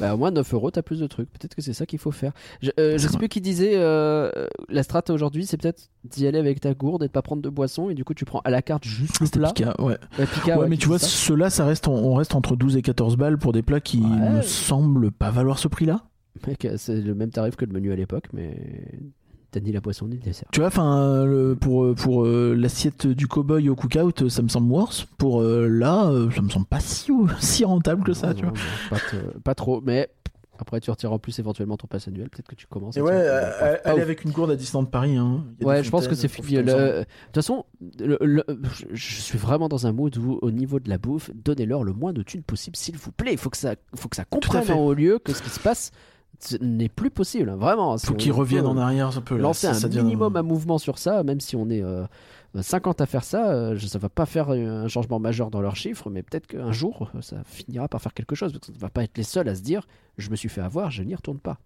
Bah, 0.01 0.15
au 0.15 0.17
moins 0.17 0.31
9 0.31 0.55
euros, 0.55 0.71
t'as 0.71 0.83
plus 0.83 0.99
de 0.99 1.07
trucs. 1.07 1.31
Peut-être 1.31 1.55
que 1.55 1.61
c'est 1.61 1.75
ça 1.75 1.85
qu'il 1.85 1.99
faut 1.99 2.11
faire. 2.11 2.33
Je, 2.63 2.71
euh, 2.81 2.97
je 2.97 3.07
sais 3.07 3.19
plus 3.19 3.29
qui 3.29 3.43
disait 3.43 3.73
euh, 3.75 4.31
la 4.71 4.83
strat 4.83 5.03
aujourd'hui, 5.11 5.45
c'est 5.45 5.59
peut-être 5.59 5.91
d'y 6.05 6.27
aller 6.27 6.39
avec 6.39 6.61
ta 6.61 6.73
gourde 6.73 7.03
et 7.03 7.07
de 7.07 7.13
pas 7.13 7.21
prendre 7.21 7.43
de 7.43 7.51
boisson. 7.51 7.91
Et 7.91 7.95
du 7.95 8.03
coup, 8.03 8.15
tu 8.15 8.25
prends 8.25 8.41
à 8.45 8.51
la 8.51 8.63
carte 8.63 8.85
juste 8.85 9.21
le 9.21 9.29
plat. 9.29 9.53
Pika, 9.53 9.75
ouais. 9.79 9.99
Ouais, 10.19 10.27
Pika, 10.27 10.55
ouais, 10.55 10.63
ouais, 10.63 10.69
mais 10.69 10.79
tu 10.79 10.89
vois, 10.89 10.99
ceux-là, 10.99 11.51
ça 11.51 11.67
reste, 11.67 11.87
on, 11.87 12.15
reste 12.15 12.35
entre 12.35 12.57
12 12.57 12.79
et 12.79 12.83
14 12.83 13.17
balles 13.19 13.37
pour 13.37 13.53
des 13.53 13.63
plats 13.63 13.81
qui 13.81 13.99
me 13.99 14.41
semblent 14.41 15.11
pas 15.11 15.31
valoir 15.31 15.59
ce 15.59 15.69
prix-là. 15.69 16.05
Mec, 16.47 16.67
c'est 16.79 17.03
le 17.03 17.15
même 17.15 17.31
tarif 17.31 17.57
que 17.57 17.67
le 17.67 17.73
menu 17.73 17.93
à 17.93 17.97
l'époque, 17.97 18.29
mais 18.33 18.57
t'as 19.51 19.61
ni 19.61 19.73
la 19.73 19.81
boisson 19.81 20.07
ni 20.07 20.17
le 20.17 20.23
dessert. 20.23 20.49
Tu 20.53 20.61
vois, 20.61 20.69
enfin, 20.69 21.25
le- 21.25 21.57
pour, 21.61 21.85
euh, 21.85 21.95
pour 21.95 22.25
euh, 22.25 22.55
l'assiette 22.57 23.07
du 23.07 23.27
cowboy 23.27 23.69
au 23.69 23.75
cookout, 23.77 24.29
ça 24.29 24.43
me 24.43 24.49
semble 24.49 24.71
worse. 24.71 25.07
Pour 25.19 25.41
euh, 25.43 25.69
là, 25.69 26.07
euh, 26.09 26.31
ça 26.31 26.43
me 26.43 26.49
semble 26.49 26.67
pas 26.67 26.81
si, 26.81 27.11
si 27.41 27.65
rentable 27.65 28.05
que 28.05 28.13
ça, 28.13 28.29
Non, 28.29 28.35
tu 28.35 28.43
vois. 28.45 28.53
non, 28.53 28.59
pas, 28.91 28.97
te- 28.99 29.39
pas 29.41 29.55
trop, 29.55 29.81
mais 29.81 30.09
après 30.59 30.79
tu 30.79 30.91
retires 30.91 31.11
en 31.11 31.19
plus 31.19 31.39
éventuellement 31.39 31.79
ton 31.79 31.87
pass 31.87 32.07
annuel. 32.07 32.29
Peut-être 32.29 32.47
que 32.49 32.55
tu 32.55 32.67
commences. 32.67 32.95
Et 32.97 33.01
à 33.01 33.03
ouais, 33.05 33.13
euh, 33.15 33.77
aller 33.87 34.03
avec 34.03 34.25
une 34.25 34.31
gourde 34.31 34.51
à 34.51 34.57
Disneyland 34.57 34.85
Paris. 34.85 35.17
Hein. 35.17 35.45
Il 35.59 35.63
y 35.63 35.65
a 35.65 35.69
Ouais, 35.69 35.83
je 35.83 35.89
pense 35.91 36.07
que 36.07 36.15
c'est 36.15 36.29
fini. 36.29 36.63
De 36.63 37.05
toute 37.33 37.35
façon, 37.35 37.65
le- 37.99 38.19
le- 38.21 38.45
je- 38.93 39.21
suis 39.23 39.39
vraiment 39.39 39.69
dans 39.71 39.87
un 39.87 39.93
mood 39.93 40.15
où, 40.19 40.39
au 40.43 40.51
niveau 40.51 40.79
de 40.79 40.91
la 40.91 40.99
bouffe, 40.99 41.31
donnez-leur 41.35 41.83
le 41.83 41.95
moins 41.95 42.13
de 42.13 42.23
thunes 42.23 42.43
possible, 42.43 42.77
s'il 42.77 42.97
vous 42.99 43.11
plaît. 43.11 43.33
Il 43.33 43.39
faut 43.39 43.49
que 43.49 43.57
ça, 43.57 43.75
faut 43.95 44.09
que 44.11 44.17
ça 44.17 44.25
comprenne 44.27 44.71
en 44.71 44.81
haut 44.81 44.93
lieu 44.93 45.19
que 45.19 45.33
ce 45.33 45.43
qui 45.43 45.49
se 45.51 45.61
passe 45.61 45.93
n'est 46.61 46.89
plus 46.89 47.11
possible. 47.11 47.51
hein, 47.51 47.57
Vraiment. 47.57 47.97
Faut 47.99 48.15
qu'ils 48.15 48.33
reviennent 48.33 48.67
en 48.67 48.77
arrière 48.77 49.17
un 49.17 49.21
peu. 49.21 49.37
là. 49.37 49.43
Lancer 49.43 49.67
Ça, 49.69 49.73
un 49.73 49.75
ça 49.75 49.89
devient- 49.89 50.03
minimum 50.03 50.37
un 50.37 50.43
mouvement 50.43 50.79
sur 50.79 50.99
ça, 50.99 51.23
même 51.23 51.41
si 51.41 51.57
on 51.57 51.69
est 51.71 51.83
euh, 51.83 52.07
50 52.61 53.01
à 53.01 53.07
faire 53.07 53.25
ça, 53.25 53.51
euh, 53.51 53.79
ça 53.79 53.99
va 53.99 54.09
pas 54.09 54.27
faire 54.27 54.51
un 54.51 54.89
changement 54.89 55.19
majeur 55.21 55.51
dans 55.51 55.61
leurs 55.61 55.77
chiffres, 55.77 56.11
mais 56.11 56.23
peut-être 56.23 56.47
qu'un 56.47 56.73
jour, 56.73 57.11
euh, 57.15 57.21
ça 57.23 57.37
finira 57.45 57.89
par 57.89 58.01
faire 58.03 58.15
quelque 58.15 58.35
chose. 58.35 58.53
Parce 58.53 58.67
qu'on 58.67 58.73
ne 58.73 58.79
va 58.79 58.89
pas 58.91 59.05
être 59.05 59.17
les 59.19 59.25
seuls 59.25 59.49
à 59.49 59.55
se 59.55 59.63
dire 59.63 59.87
je 60.19 60.31
me 60.31 60.37
suis 60.37 60.49
fait 60.49 60.61
avoir, 60.61 60.91
je 60.91 61.03
n'y 61.03 61.15
retourne 61.15 61.39
pas. 61.39 61.59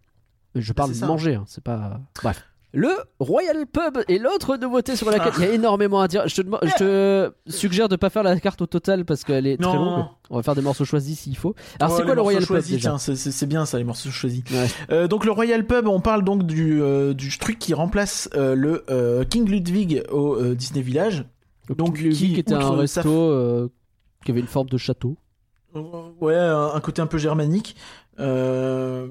Je 0.54 0.72
parle 0.72 0.92
de 0.92 1.04
manger, 1.06 1.34
hein, 1.34 1.44
c'est 1.46 1.64
pas. 1.64 2.00
Bref. 2.22 2.44
Le 2.76 2.90
Royal 3.20 3.66
Pub 3.66 3.98
est 4.08 4.18
l'autre 4.18 4.56
nouveauté 4.56 4.96
sur 4.96 5.08
laquelle 5.10 5.32
il 5.38 5.44
y 5.44 5.46
a 5.46 5.52
énormément 5.52 6.00
à 6.00 6.08
dire. 6.08 6.26
Je 6.26 6.34
te, 6.34 6.42
demo- 6.42 6.58
je 6.62 6.74
te 6.74 7.32
suggère 7.46 7.88
de 7.88 7.94
pas 7.96 8.10
faire 8.10 8.24
la 8.24 8.38
carte 8.40 8.60
au 8.62 8.66
total 8.66 9.04
parce 9.04 9.22
qu'elle 9.22 9.46
est 9.46 9.56
très 9.56 9.72
Non. 9.72 9.84
longue. 9.96 10.04
On 10.30 10.36
va 10.36 10.42
faire 10.42 10.56
des 10.56 10.60
morceaux 10.62 10.84
choisis 10.84 11.20
s'il 11.20 11.36
faut. 11.36 11.54
Alors 11.78 11.92
Oh, 11.92 11.96
c'est 11.96 12.02
les 12.02 12.06
quoi 12.06 12.14
le 12.14 12.16
morceaux 12.16 12.22
Royal 12.24 12.44
choisis, 12.44 12.70
Pub 12.70 12.76
déjà 12.78 12.90
tiens, 12.90 12.98
c'est- 12.98 13.14
C'est 13.16 13.30
c'est 13.30 13.46
bien 13.46 13.64
ça, 13.64 13.78
les 13.78 13.84
morceaux 13.84 14.10
choisis. 14.10 14.42
Ouais. 14.50 14.66
Euh, 14.90 15.06
donc 15.06 15.24
le 15.24 15.30
Royal 15.30 15.64
Pub, 15.66 15.86
on 15.86 16.00
parle 16.00 16.24
donc 16.24 16.42
du, 16.44 16.82
euh, 16.82 17.14
du 17.14 17.36
truc 17.38 17.58
qui 17.60 17.74
remplace 17.74 18.28
euh, 18.34 18.54
le 18.56 18.84
euh, 18.90 19.24
King 19.24 19.48
Ludwig 19.48 20.02
au 20.10 20.34
euh, 20.34 20.54
Disney 20.56 20.82
Village. 20.82 21.24
Donc, 21.68 21.78
Donc, 21.78 21.96
King 21.96 22.06
Ludwig 22.08 22.34
qui, 22.34 22.40
était 22.40 22.54
un 22.54 22.58
outre 22.58 22.76
resto 22.78 23.02
sa- 23.02 23.08
euh, 23.08 23.68
qui 24.24 24.32
avait 24.32 24.40
une 24.40 24.46
forme 24.48 24.68
de 24.68 24.76
château. 24.78 25.16
Ouais, 26.20 26.34
un, 26.36 26.72
un 26.74 26.80
côté 26.80 27.02
un 27.02 27.06
peu 27.06 27.18
germanique. 27.18 27.76
Euh, 28.20 29.08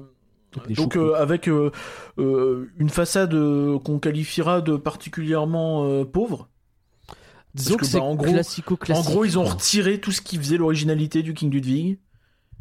des 0.66 0.74
donc 0.74 0.96
euh, 0.96 1.14
avec 1.14 1.48
euh, 1.48 1.70
euh, 2.18 2.70
une 2.78 2.88
façade 2.90 3.32
qu'on 3.84 3.98
qualifiera 3.98 4.60
de 4.60 4.76
particulièrement 4.76 6.04
pauvre. 6.04 6.48
Disons 7.54 7.76
que, 7.76 7.80
que 7.82 7.86
c'est 7.86 7.98
bah, 7.98 8.04
en 8.04 8.14
gros- 8.16 8.26
en 8.90 9.02
gros, 9.02 9.24
ils 9.24 9.38
ont 9.38 9.44
retiré 9.44 10.00
tout 10.00 10.10
ce 10.10 10.20
qui 10.20 10.36
faisait 10.38 10.56
l'originalité 10.56 11.22
du 11.22 11.34
King 11.34 11.50
Ludwig. 11.52 11.98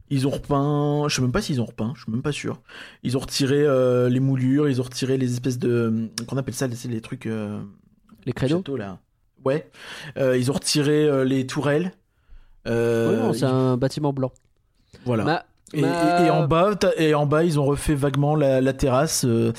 Ils 0.10 0.28
ont 0.28 0.30
repeint, 0.30 1.08
je 1.08 1.16
sais 1.16 1.22
même 1.24 1.32
pas 1.32 1.42
s'ils 1.42 1.60
ont 1.62 1.66
repeint, 1.66 1.94
je 1.96 2.04
suis 2.04 2.12
même 2.12 2.22
pas 2.22 2.32
sûr. 2.32 2.62
Ils 3.02 3.18
ont 3.18 3.22
retiré 3.22 3.66
les 4.10 4.20
moulures, 4.20 4.70
ils 4.70 4.80
ont 4.80 4.84
retiré 4.84 5.18
les 5.18 5.34
espèces 5.34 5.58
de, 5.58 6.10
qu'on 6.28 6.38
appelle 6.38 6.54
ça, 6.54 6.68
c'est 6.76 6.88
les 6.90 7.02
trucs 7.02 7.26
les 7.26 8.34
créneaux. 8.34 8.58
châteaux 8.58 8.78
là. 8.78 9.00
Ouais. 9.44 9.68
Ils 10.18 10.52
ont 10.52 10.54
retiré 10.54 11.26
les 11.26 11.48
tourelles. 11.48 11.94
Ouais, 12.68 13.34
c'est 13.34 13.46
un 13.46 13.78
bâtiment 13.78 14.14
blanc. 14.14 14.32
Voilà. 15.06 15.24
Ma- 15.24 15.46
Et, 15.74 15.82
ma- 15.82 16.22
et- 16.24 16.28
et 16.28 16.30
en 16.30 16.48
bas, 16.48 16.72
et 16.98 17.14
en 17.16 17.26
bas, 17.26 17.44
ils 17.44 17.60
ont 17.60 17.66
refait 17.66 17.96
vaguement 17.96 18.36
la, 18.36 18.62
la 18.62 18.74
terrasse, 18.74 19.26
euh, 19.26 19.52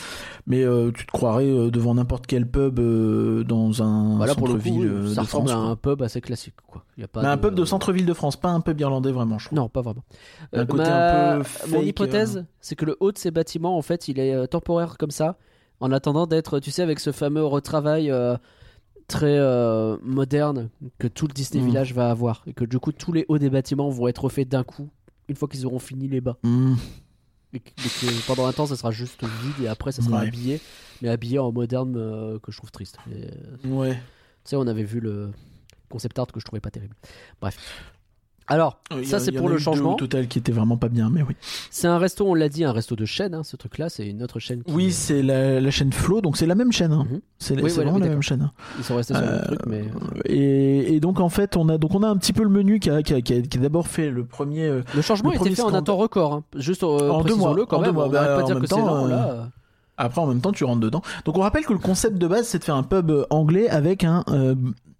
mais 0.47 0.63
euh, 0.63 0.91
tu 0.93 1.07
te 1.07 1.11
croirais 1.13 1.49
euh, 1.49 1.71
devant 1.71 1.95
n'importe 1.95 2.27
quel 2.27 2.47
pub 2.49 2.79
dans 3.47 3.83
un 3.83 4.17
Voilà, 4.17 4.35
coup, 4.35 4.47
centre-ville 4.47 4.87
euh, 4.87 5.09
ça 5.09 5.23
de 5.23 5.27
ressemble 5.27 5.49
France. 5.49 5.61
à 5.67 5.71
un 5.71 5.77
pub 5.77 6.03
assez 6.03 6.21
classique. 6.21 6.55
Quoi. 6.67 6.85
Y 6.97 7.03
a 7.05 7.09
pas 7.09 7.23
un 7.29 7.37
pub 7.37 7.55
de 7.55 7.65
centre-ville 7.65 8.07
de 8.07 8.15
France, 8.15 8.37
pas 8.37 8.51
un 8.51 8.61
pub 8.61 8.81
irlandais 8.81 9.11
vraiment, 9.13 9.39
je 9.39 9.47
trouve. 9.47 9.57
Non, 9.59 9.69
pas 9.69 9.83
vraiment. 9.83 10.05
Un 10.53 10.67
côté 10.67 10.85
ma- 10.85 11.33
un 11.35 11.37
peu 11.39 11.43
fake, 11.45 11.71
Mon 11.73 11.81
hypothèse, 11.83 12.45
c'est 12.61 12.77
que 12.77 12.85
le 12.85 12.97
haut 13.01 13.11
de 13.13 13.19
ces 13.19 13.31
bâtiments, 13.31 13.77
en 13.77 13.83
fait, 13.83 14.09
il 14.09 14.19
est 14.21 14.47
temporaire 14.47 14.97
comme 14.99 15.11
ça, 15.11 15.37
en 15.81 15.91
attendant 15.93 16.27
d'être, 16.27 16.61
tu 16.61 16.71
sais, 16.71 16.83
avec 16.83 17.01
ce 17.01 17.11
fameux 17.13 17.45
retravail 17.45 18.13
très 19.09 19.39
moderne 20.03 20.71
que 20.99 21.09
tout 21.09 21.27
le 21.27 21.33
Disney 21.33 21.63
Mm. 21.63 21.67
Village 21.67 21.95
va 21.95 22.11
avoir. 22.11 22.43
Et 22.47 22.53
que 22.53 22.65
du 22.65 22.79
coup, 22.79 22.93
tous 22.93 23.13
les 23.13 23.25
hauts 23.29 23.39
des 23.39 23.51
bâtiments 23.51 23.89
vont 23.91 24.09
être 24.09 24.25
refaits 24.25 24.49
d'un 24.49 24.63
coup, 24.65 24.89
une 25.29 25.37
fois 25.37 25.49
qu'ils 25.49 25.65
auront 25.67 25.79
fini 25.79 26.09
les 26.09 26.21
bas. 26.21 26.37
Hmm. 26.43 26.75
Et 27.53 27.61
que, 27.61 27.69
et 27.71 27.73
que 27.73 28.27
pendant 28.27 28.47
un 28.47 28.53
temps, 28.53 28.67
ça 28.67 28.77
sera 28.77 28.91
juste 28.91 29.23
vide 29.23 29.65
et 29.65 29.69
après, 29.69 29.93
ça 29.93 30.03
sera 30.03 30.21
Ouais. 30.21 30.27
habillé. 30.29 30.61
Mais 31.03 31.09
habillé 31.09 31.39
en 31.39 31.53
moderne 31.53 31.95
euh, 31.97 32.39
que 32.41 32.51
je 32.51 32.57
trouve 32.57 32.71
triste. 32.73 32.99
Et, 33.11 33.25
euh, 33.27 33.69
Ouais. 33.69 33.95
Tu 33.95 34.51
sais, 34.51 34.57
on 34.57 34.67
avait 34.67 34.83
vu 34.85 35.01
le 35.01 35.31
concept 35.89 36.19
art 36.19 36.27
que 36.27 36.41
je 36.41 36.45
trouvais 36.45 36.61
pas 36.61 36.71
terrible. 36.71 36.97
Bref. 37.41 37.57
Alors, 38.47 38.79
Euh, 38.93 39.03
ça 39.05 39.19
c'est 39.21 39.33
pour 39.33 39.49
le 39.49 39.55
deux 39.55 39.61
changement. 39.61 39.95
au 39.95 39.97
total 39.97 40.29
qui 40.29 40.39
était 40.39 40.53
vraiment 40.53 40.77
pas 40.77 40.89
bien, 40.91 41.09
mais 41.11 41.23
oui. 41.23 41.35
C'est 41.71 41.87
un 41.87 41.97
resto, 41.99 42.27
on 42.29 42.35
l'a 42.35 42.51
dit, 42.51 42.63
un 42.65 42.73
resto 42.73 42.95
de 42.95 43.07
chaîne, 43.07 43.35
hein, 43.35 43.43
ce 43.43 43.57
truc-là. 43.57 43.89
C'est 43.89 44.07
une 44.07 44.23
autre 44.23 44.39
chaîne. 44.39 44.63
Qui, 44.63 44.73
Oui, 44.73 44.93
c'est 44.93 45.23
la, 45.23 45.61
la 45.63 45.71
chaîne 45.71 45.93
Flow, 45.93 46.21
donc 46.21 46.37
c'est 46.37 46.45
la 46.47 46.55
même 46.55 46.71
chaîne. 46.71 46.93
hein. 46.93 47.07
Mhm. 47.11 47.21
C'est 47.39 47.55
Oui, 47.61 47.71
vraiment 47.71 47.95
oui, 47.95 48.01
la 48.01 48.09
même 48.09 48.23
chaîne. 48.23 48.43
hein. 48.43 48.53
Ils 48.79 48.85
sont 48.85 48.97
restés 48.97 49.15
sur 49.15 49.23
le 49.23 49.29
Euh, 49.29 49.43
truc, 49.45 49.61
mais. 49.67 49.85
Et, 50.27 50.95
et 50.95 51.01
donc 51.01 51.21
en 51.21 51.29
fait, 51.31 51.57
on 51.57 51.69
a 51.69 51.79
donc 51.79 51.95
on 51.95 52.03
a 52.03 52.09
un 52.09 52.17
petit 52.17 52.33
peu 52.35 52.43
le 52.43 52.49
menu 52.51 52.81
qui 52.81 52.91
a, 52.91 53.03
qui 53.03 53.15
a, 53.15 53.21
qui 53.21 53.35
a- 53.35 53.41
qui 53.41 53.59
a 53.59 53.61
d'abord 53.61 53.89
fait 53.89 54.11
le 54.11 54.25
premier. 54.25 54.67
euh, 54.67 54.83
Le 54.95 55.03
changement 55.03 55.31
le 55.31 55.33
a 55.33 55.37
été 55.37 55.41
premier 55.45 55.55
fait 55.57 55.63
en 55.63 55.75
un 55.75 55.83
temps 55.83 55.97
record. 55.97 56.33
hein. 56.35 56.45
Juste 56.57 56.83
euh, 56.83 56.87
En 57.11 57.23
deux 57.23 57.35
mois, 57.35 57.55
précisons-le 57.55 57.67
quand 57.67 57.77
en 57.79 57.81
deux 57.81 57.87
même. 57.87 57.95
mois. 57.95 58.07
On 58.07 58.11
Bah, 58.11 58.25
pas 58.27 58.43
en 58.43 58.47
dire 58.47 58.55
même 58.57 58.63
que 58.63 58.69
c'est 58.69 58.75
euh, 58.79 59.09
là. 59.09 59.49
Après, 59.97 60.21
en 60.21 60.27
même 60.27 60.41
temps, 60.41 60.53
tu 60.53 60.65
rentres 60.65 60.81
dedans. 60.81 61.03
Donc, 61.25 61.39
on 61.39 61.41
rappelle 61.41 61.65
que 61.65 61.73
le 61.73 61.79
concept 61.79 62.19
de 62.19 62.27
base, 62.27 62.47
c'est 62.49 62.59
de 62.59 62.65
faire 62.65 62.75
un 62.75 62.83
pub 62.83 63.13
anglais 63.31 63.69
avec 63.69 64.03
un, 64.05 64.25
euh, 64.29 64.55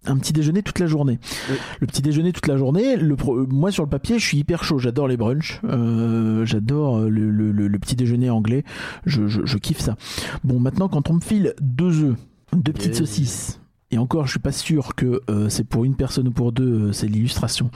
un 0.05 0.17
petit 0.17 0.31
déjeuner 0.33 0.61
toute 0.63 0.79
la 0.79 0.87
journée. 0.87 1.19
Oui. 1.49 1.55
Le 1.81 1.87
petit 1.87 2.01
déjeuner 2.01 2.31
toute 2.31 2.47
la 2.47 2.57
journée, 2.57 2.95
le 2.95 3.15
pro- 3.15 3.35
euh, 3.39 3.47
moi 3.49 3.71
sur 3.71 3.83
le 3.83 3.89
papier, 3.89 4.19
je 4.19 4.25
suis 4.25 4.37
hyper 4.37 4.63
chaud. 4.63 4.77
J'adore 4.79 5.07
les 5.07 5.17
brunchs. 5.17 5.59
Euh, 5.65 6.45
J'adore 6.45 6.99
le, 7.01 7.29
le- 7.31 7.51
le- 7.51 7.67
le 7.67 7.79
petit 7.79 7.95
déjeuner 7.95 8.29
anglais. 8.29 8.63
Je, 9.05 9.27
je- 9.27 9.45
je 9.45 9.57
kiffe 9.57 9.79
ça. 9.79 9.95
Bon, 10.43 10.59
maintenant, 10.59 10.87
quand 10.87 11.09
on 11.09 11.15
me 11.15 11.21
file 11.21 11.53
deux 11.61 12.03
œufs, 12.03 12.15
deux 12.55 12.71
petites 12.71 12.95
saucisses. 12.95 13.59
Et 13.91 13.97
encore, 13.97 14.25
je 14.25 14.31
suis 14.31 14.39
pas 14.39 14.51
sûr 14.51 14.95
que 14.95 15.21
euh, 15.29 15.47
c'est 15.49 15.63
pour 15.63 15.85
une 15.85 15.95
personne 15.95 16.27
ou 16.27 16.31
pour 16.31 16.51
deux, 16.51 16.87
euh, 16.87 16.91
c'est 16.91 17.07
l'illustration. 17.07 17.69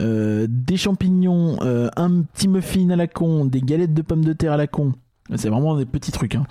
Euh, 0.00 0.46
des 0.50 0.76
champignons, 0.76 1.56
euh, 1.62 1.88
un 1.96 2.22
petit 2.22 2.48
muffin 2.48 2.90
à 2.90 2.96
la 2.96 3.06
con, 3.06 3.44
des 3.44 3.60
galettes 3.60 3.94
de 3.94 4.02
pommes 4.02 4.24
de 4.24 4.32
terre 4.32 4.52
à 4.52 4.56
la 4.56 4.66
con. 4.66 4.92
C'est 5.34 5.48
vraiment 5.48 5.76
des 5.76 5.86
petits 5.86 6.12
trucs. 6.12 6.34
Hein. 6.36 6.44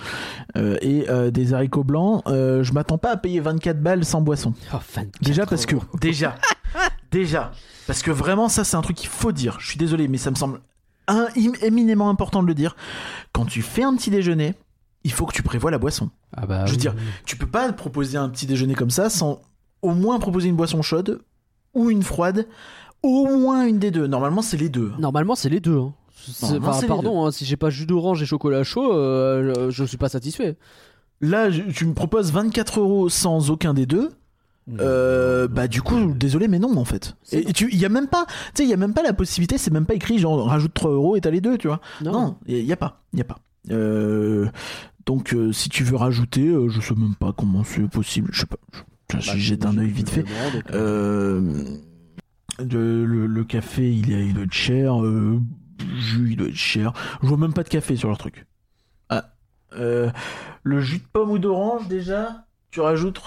Euh, 0.57 0.77
et 0.81 1.09
euh, 1.09 1.31
des 1.31 1.53
haricots 1.53 1.83
blancs. 1.83 2.23
Euh, 2.27 2.63
je 2.63 2.73
m'attends 2.73 2.97
pas 2.97 3.11
à 3.11 3.17
payer 3.17 3.39
24 3.39 3.81
balles 3.81 4.03
sans 4.05 4.21
boisson. 4.21 4.53
Oh, 4.73 4.77
24 4.95 5.21
Déjà 5.21 5.45
parce 5.45 5.65
que 5.65 5.75
déjà 5.99 6.35
déjà 7.11 7.51
parce 7.87 8.01
que 8.01 8.11
vraiment 8.11 8.49
ça 8.49 8.63
c'est 8.63 8.75
un 8.75 8.81
truc 8.81 8.97
qu'il 8.97 9.09
faut 9.09 9.31
dire. 9.31 9.57
Je 9.59 9.67
suis 9.67 9.77
désolé 9.77 10.07
mais 10.07 10.17
ça 10.17 10.29
me 10.31 10.35
semble 10.35 10.59
un, 11.07 11.27
éminemment 11.61 12.09
important 12.09 12.41
de 12.41 12.47
le 12.47 12.53
dire. 12.53 12.75
Quand 13.31 13.45
tu 13.45 13.61
fais 13.61 13.83
un 13.83 13.95
petit 13.95 14.09
déjeuner, 14.09 14.55
il 15.03 15.11
faut 15.11 15.25
que 15.25 15.33
tu 15.33 15.43
prévois 15.43 15.71
la 15.71 15.77
boisson. 15.77 16.09
Ah 16.35 16.45
bah, 16.45 16.65
je 16.65 16.71
veux 16.71 16.77
oui, 16.77 16.81
dire. 16.81 16.95
Tu 17.25 17.37
peux 17.37 17.47
pas 17.47 17.71
proposer 17.71 18.17
un 18.17 18.27
petit 18.29 18.45
déjeuner 18.45 18.75
comme 18.75 18.89
ça 18.89 19.09
sans 19.09 19.41
au 19.81 19.93
moins 19.93 20.19
proposer 20.19 20.49
une 20.49 20.55
boisson 20.55 20.81
chaude 20.81 21.21
ou 21.73 21.89
une 21.91 22.03
froide, 22.03 22.47
au 23.03 23.37
moins 23.37 23.65
une 23.67 23.79
des 23.79 23.91
deux. 23.91 24.07
Normalement 24.07 24.41
c'est 24.41 24.57
les 24.57 24.69
deux. 24.69 24.91
Normalement, 24.97 25.35
c'est 25.35 25.49
les 25.49 25.59
deux. 25.59 25.77
hein. 25.77 25.93
Pardon, 26.87 27.25
hein, 27.25 27.31
si 27.31 27.45
j'ai 27.45 27.57
pas 27.57 27.69
jus 27.69 27.85
d'orange 27.85 28.21
et 28.21 28.25
chocolat 28.25 28.63
chaud, 28.63 28.93
euh, 28.93 29.69
je 29.71 29.83
suis 29.83 29.97
pas 29.97 30.09
satisfait. 30.09 30.55
Là, 31.21 31.49
je- 31.49 31.61
tu 31.63 31.85
me 31.85 31.93
proposes 31.93 32.31
24 32.31 32.79
euros 32.79 33.09
sans 33.09 33.49
aucun 33.51 33.73
des 33.73 33.85
deux. 33.85 34.11
Euh, 34.79 35.47
bah 35.47 35.67
du 35.67 35.83
coup, 35.83 36.13
désolé, 36.15 36.47
mais 36.47 36.57
non 36.57 36.75
en 36.75 36.85
fait. 36.85 37.15
C'est 37.21 37.37
Et, 37.39 37.49
et 37.49 37.53
tu, 37.53 37.69
il 37.71 37.77
y 37.79 37.85
a 37.85 37.89
même 37.89 38.07
pas, 38.07 38.25
tu 38.25 38.33
sais, 38.55 38.63
il 38.63 38.69
y 38.69 38.73
a 38.73 38.77
même 38.77 38.93
pas 38.95 39.03
la 39.03 39.13
possibilité, 39.13 39.59
c'est 39.59 39.71
même 39.71 39.85
pas 39.85 39.93
écrit 39.93 40.17
genre 40.17 40.43
rajoute 40.47 40.73
3 40.73 40.89
euros 40.91 41.15
et 41.15 41.21
t'as 41.21 41.29
les 41.29 41.39
deux, 41.39 41.57
tu 41.59 41.67
vois. 41.67 41.81
Non, 42.03 42.35
il 42.47 42.57
y 42.65 42.73
a 42.73 42.77
pas, 42.77 43.03
il 43.13 43.19
y 43.19 43.21
a 43.21 43.25
pas. 43.25 43.37
Euh, 43.69 44.47
donc 45.05 45.33
euh, 45.35 45.51
si 45.51 45.69
tu 45.69 45.83
veux 45.83 45.95
rajouter, 45.95 46.47
euh, 46.47 46.67
je 46.69 46.81
sais 46.81 46.95
même 46.95 47.13
pas 47.13 47.31
comment 47.31 47.63
c'est 47.63 47.87
possible, 47.87 48.29
je 48.33 48.39
sais 48.41 48.45
pas. 48.47 48.57
Je, 48.73 48.79
je- 49.19 49.27
Bah, 49.31 49.37
jette 49.37 49.65
un 49.67 49.77
œil 49.77 49.89
vite 49.91 50.09
fait. 50.09 50.23
donc, 50.23 50.63
euh, 50.73 51.63
Euh, 52.59 52.65
le, 52.67 53.05
le- 53.05 53.27
le 53.27 53.43
café, 53.43 53.93
il, 53.93 54.11
est, 54.13 54.25
il 54.27 54.33
doit 54.33 54.45
être 54.45 54.51
cher. 54.53 54.99
Euh, 55.03 55.39
jus, 55.97 56.27
il 56.31 56.37
doit 56.37 56.47
être 56.47 56.55
cher. 56.55 56.93
Je 57.21 57.27
vois 57.27 57.37
même 57.37 57.53
pas 57.53 57.63
de 57.63 57.69
café 57.69 57.95
sur 57.95 58.07
leur 58.09 58.17
truc. 58.17 58.45
Ah, 59.09 59.25
Euh, 59.77 60.09
le 60.63 60.79
jus 60.81 60.97
de 60.99 61.03
pomme 61.11 61.31
ou 61.31 61.39
d'orange, 61.39 61.87
déjà, 61.87 62.45
tu 62.71 62.79
rajoutes. 62.81 63.21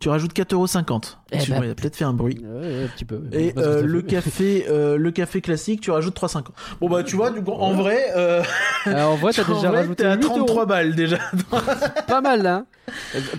Tu 0.00 0.08
rajoutes 0.08 0.32
4,50€. 0.32 1.16
Eh 1.32 1.38
ben, 1.38 1.64
il 1.64 1.70
a 1.70 1.74
peut-être 1.74 1.96
fait 1.96 2.04
un 2.04 2.12
bruit. 2.12 2.38
Ouais, 2.44 2.84
un 2.84 2.86
petit 2.86 3.04
peu. 3.04 3.20
Et 3.32 3.52
euh, 3.58 3.82
le 3.82 4.00
café, 4.00 4.64
euh, 4.68 4.96
le 4.96 5.10
café 5.10 5.40
classique, 5.40 5.80
tu 5.80 5.90
rajoutes 5.90 6.14
3,50. 6.16 6.44
Bon 6.80 6.88
bah 6.88 7.02
tu 7.02 7.16
vois, 7.16 7.32
du 7.32 7.42
coup, 7.42 7.50
en 7.50 7.72
vrai, 7.72 8.08
Alors, 8.86 9.10
en 9.14 9.16
vrai, 9.16 9.32
t'as 9.32 9.42
déjà 9.52 9.68
vrai, 9.70 9.78
rajouté 9.78 10.04
t'es 10.04 10.08
à 10.08 10.14
8 10.14 10.22
euros. 10.24 10.34
33 10.36 10.66
balles 10.66 10.94
déjà. 10.94 11.18
Pas 12.06 12.20
mal, 12.20 12.46
hein. 12.46 12.66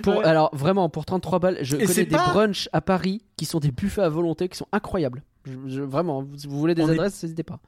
Pour, 0.03 0.17
Ouais. 0.17 0.25
Alors, 0.25 0.53
vraiment, 0.53 0.89
pour 0.89 1.05
33 1.05 1.39
balles, 1.39 1.57
je 1.61 1.77
Et 1.77 1.85
connais 1.85 2.03
des 2.03 2.17
pas- 2.17 2.27
brunchs 2.33 2.67
à 2.73 2.81
Paris 2.81 3.23
qui 3.37 3.45
sont 3.45 3.59
des 3.59 3.71
buffets 3.71 4.01
à 4.01 4.09
volonté 4.09 4.49
qui 4.49 4.57
sont 4.57 4.67
incroyables. 4.73 5.23
Je- 5.45 5.69
je- 5.75 5.81
vraiment, 5.81 6.25
si 6.37 6.47
vous 6.47 6.59
voulez 6.59 6.75
des 6.75 6.83
On 6.83 6.89
est- 6.89 6.93
adresses, 6.93 7.21
n'hésitez 7.23 7.43
pas. 7.43 7.59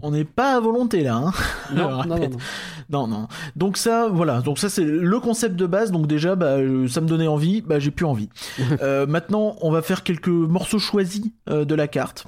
On 0.00 0.12
n'est 0.12 0.24
pas 0.24 0.56
à 0.56 0.60
volonté 0.60 1.02
là. 1.02 1.16
Hein. 1.16 1.32
Non, 1.74 1.90
non, 1.90 2.04
non, 2.04 2.18
non. 2.18 2.36
Non, 2.90 3.06
non. 3.06 3.28
Donc 3.56 3.76
ça, 3.76 4.08
voilà. 4.08 4.40
Donc 4.40 4.58
ça, 4.58 4.68
c'est 4.70 4.84
le 4.84 5.20
concept 5.20 5.56
de 5.56 5.66
base. 5.66 5.90
Donc 5.92 6.06
déjà, 6.06 6.36
bah, 6.36 6.56
euh, 6.56 6.88
ça 6.88 7.00
me 7.00 7.06
donnait 7.06 7.26
envie. 7.26 7.60
Bah, 7.60 7.78
j'ai 7.78 7.90
plus 7.90 8.06
envie. 8.06 8.28
Euh, 8.82 9.06
maintenant, 9.06 9.56
on 9.60 9.70
va 9.70 9.82
faire 9.82 10.02
quelques 10.04 10.28
morceaux 10.28 10.78
choisis 10.78 11.24
euh, 11.50 11.64
de 11.64 11.74
la 11.74 11.88
carte. 11.88 12.26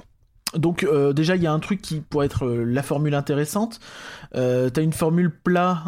Donc 0.55 0.83
euh, 0.83 1.13
déjà, 1.13 1.35
il 1.37 1.41
y 1.41 1.47
a 1.47 1.53
un 1.53 1.59
truc 1.59 1.81
qui 1.81 2.01
pourrait 2.01 2.25
être 2.25 2.45
la 2.47 2.83
formule 2.83 3.15
intéressante. 3.15 3.79
T'as 4.33 4.81
une 4.81 4.93
formule 4.93 5.31
plat, 5.31 5.85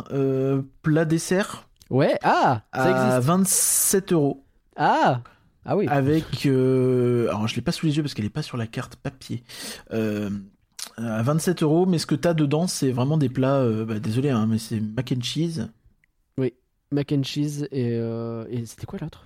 plat 0.81 1.05
dessert 1.05 1.67
Ouais, 1.89 2.17
ah, 2.23 2.61
ça 2.73 2.81
à 2.83 3.07
existe. 3.09 3.27
27 3.27 4.13
euros. 4.13 4.43
Ah, 4.77 5.19
ah 5.65 5.77
oui. 5.77 5.87
Avec, 5.87 6.45
euh, 6.45 7.27
alors 7.29 7.47
je 7.47 7.55
l'ai 7.55 7.61
pas 7.61 7.71
sous 7.71 7.85
les 7.85 7.95
yeux 7.97 8.03
parce 8.03 8.13
qu'elle 8.13 8.25
est 8.25 8.29
pas 8.29 8.41
sur 8.41 8.57
la 8.57 8.67
carte 8.67 8.95
papier. 8.97 9.43
Euh, 9.91 10.29
à 10.97 11.23
27 11.23 11.63
euros, 11.63 11.85
mais 11.85 11.97
ce 11.97 12.05
que 12.05 12.15
t'as 12.15 12.33
dedans, 12.33 12.67
c'est 12.67 12.91
vraiment 12.91 13.17
des 13.17 13.29
plats. 13.29 13.59
euh, 13.59 13.85
bah, 13.85 13.99
désolé, 13.99 14.29
hein, 14.29 14.45
mais 14.47 14.57
c'est 14.57 14.79
mac 14.79 15.13
and 15.15 15.21
cheese. 15.21 15.67
Mac 16.91 17.11
and 17.11 17.23
cheese 17.23 17.67
et, 17.71 17.89
euh, 17.93 18.45
et 18.51 18.67
c'était 18.67 18.85
quoi 18.85 18.99
l'autre? 19.01 19.25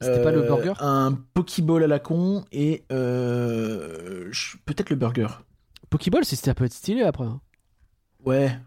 C'était 0.00 0.22
pas 0.22 0.32
le 0.32 0.42
burger? 0.42 0.72
Un 0.80 1.12
pokeball 1.34 1.84
à 1.84 1.86
la 1.86 1.98
con 1.98 2.44
et 2.50 2.84
peut-être 2.88 4.90
le 4.90 4.96
burger. 4.96 5.26
Pokéball, 5.90 6.24
ça 6.24 6.54
peut 6.54 6.64
être 6.64 6.72
stylé 6.72 7.02
après. 7.02 7.26
hein. 7.26 7.40
Ouais. 8.24 8.58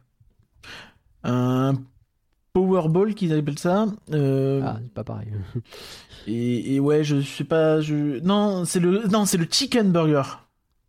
Un 1.23 1.73
powerball 2.61 3.13
qu'ils 3.13 3.33
appellent 3.33 3.59
ça. 3.59 3.85
euh, 4.13 4.61
Ah, 4.65 4.77
c'est 4.81 4.93
pas 4.93 5.03
pareil. 5.03 5.27
et, 6.27 6.75
et 6.75 6.79
ouais, 6.79 7.03
je 7.03 7.21
sais 7.21 7.43
pas. 7.43 7.81
Je... 7.81 8.19
Non, 8.23 8.65
c'est 8.65 8.79
le 8.79 9.07
non, 9.07 9.25
c'est 9.25 9.37
le 9.37 9.47
chicken 9.49 9.91
burger. 9.91 10.23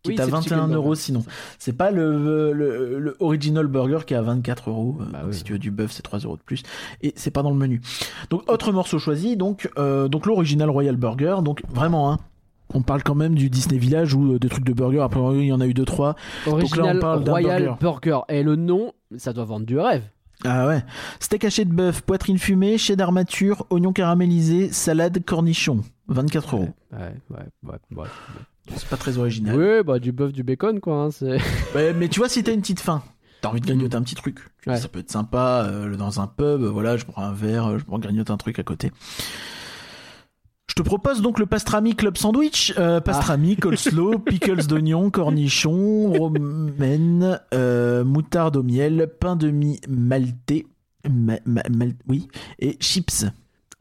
Qui 0.01 0.11
Oui, 0.11 0.15
est 0.15 0.21
à 0.21 0.23
c'est 0.25 0.31
le 0.31 0.37
21 0.37 0.57
chicken 0.61 0.75
euros 0.75 0.95
sinon. 0.95 1.23
c'est 1.57 1.73
pas 1.73 1.91
le, 1.91 2.53
le, 2.53 2.99
le 2.99 3.17
original 3.19 3.67
burger 3.67 3.99
qui 4.07 4.13
est 4.13 4.17
à 4.17 4.21
24 4.21 4.69
euros. 4.69 4.97
Euh, 5.01 5.05
Bah 5.11 5.19
oui. 5.27 5.33
Si 5.33 5.43
tu 5.43 5.53
veux 5.53 5.59
du 5.59 5.71
bœuf, 5.71 5.91
c'est 5.91 6.01
3 6.03 6.19
euros 6.19 6.37
de 6.37 6.41
plus. 6.41 6.63
Et 7.01 7.11
c'est 7.17 7.31
pas 7.31 7.43
dans 7.43 7.49
le 7.51 7.57
menu. 7.57 7.81
Donc, 8.29 8.49
autre 8.49 8.71
morceau 8.71 8.97
choisi. 8.97 9.35
Donc, 9.35 9.69
euh, 9.77 10.07
donc 10.07 10.25
l'original 10.25 10.69
Royal 10.69 10.95
Burger. 10.95 11.37
Donc, 11.43 11.61
vraiment, 11.69 12.11
hein. 12.13 12.19
On 12.73 12.81
parle 12.83 13.01
quand 13.03 13.15
même 13.15 13.33
du 13.35 13.49
Disney 13.49 13.77
Village 13.79 14.13
ou 14.13 14.37
des 14.39 14.47
trucs 14.47 14.63
de 14.63 14.73
burger. 14.73 15.01
Après, 15.01 15.19
il 15.39 15.45
y 15.47 15.51
en 15.51 15.59
a 15.59 15.65
eu 15.65 15.73
deux, 15.73 15.85
trois. 15.85 16.15
Original 16.47 16.99
parle 16.99 17.27
Royal 17.27 17.63
burger. 17.63 17.77
burger. 17.81 18.19
Et 18.29 18.43
le 18.43 18.55
nom, 18.55 18.93
ça 19.17 19.33
doit 19.33 19.45
vendre 19.45 19.65
du 19.65 19.77
rêve. 19.79 20.03
Ah 20.45 20.67
ouais. 20.67 20.83
Steak 21.19 21.43
haché 21.43 21.65
de 21.65 21.73
bœuf, 21.73 22.01
poitrine 22.01 22.37
fumée, 22.37 22.77
cheddar 22.77 23.11
mature, 23.11 23.65
oignon 23.69 23.91
caramélisé, 23.91 24.71
salade, 24.71 25.23
cornichon. 25.25 25.83
24 26.07 26.55
euros. 26.55 26.69
Ouais, 26.91 27.13
ouais, 27.29 27.37
ouais. 27.63 27.77
ouais. 27.97 28.07
C'est 28.75 28.87
pas 28.87 28.97
très 28.97 29.17
original. 29.17 29.55
Oui, 29.55 29.83
bah 29.83 29.99
du 29.99 30.11
bœuf, 30.11 30.31
du 30.31 30.43
bacon, 30.43 30.79
quoi. 30.79 31.09
hein, 31.21 31.37
mais 31.95 32.07
tu 32.07 32.19
vois, 32.19 32.29
si 32.29 32.43
t'as 32.43 32.53
une 32.53 32.61
petite 32.61 32.79
faim, 32.79 33.03
t'as 33.41 33.49
envie 33.49 33.61
de 33.61 33.65
grignoter 33.65 33.95
un 33.95 34.01
petit 34.01 34.15
truc. 34.15 34.39
Ça 34.65 34.87
peut 34.87 34.99
être 34.99 35.11
sympa 35.11 35.65
euh, 35.67 35.95
dans 35.95 36.21
un 36.21 36.27
pub. 36.27 36.61
Voilà, 36.61 36.95
je 36.97 37.05
prends 37.05 37.23
un 37.23 37.33
verre, 37.33 37.65
euh, 37.67 37.79
je 37.79 37.83
prends 37.85 37.99
grignote 37.99 38.29
un 38.29 38.37
truc 38.37 38.59
à 38.59 38.63
côté. 38.63 38.91
Je 40.79 40.83
te 40.85 40.87
propose 40.87 41.21
donc 41.21 41.39
le 41.39 41.45
pastrami 41.45 41.93
club 41.93 42.15
sandwich. 42.15 42.73
Euh, 42.77 43.01
pastrami, 43.01 43.57
coleslaw, 43.57 44.17
pickles 44.25 44.65
d'oignon, 44.65 45.09
cornichons, 45.09 46.09
romaine, 46.13 47.41
euh, 47.53 48.05
moutarde 48.05 48.55
au 48.55 48.63
miel, 48.63 49.11
pain 49.19 49.35
de 49.35 49.49
mie 49.51 49.81
maltais, 49.89 50.65
ma- 51.05 51.39
ma- 51.45 51.63
mal- 51.69 51.95
oui, 52.07 52.29
et 52.59 52.77
chips. 52.79 53.25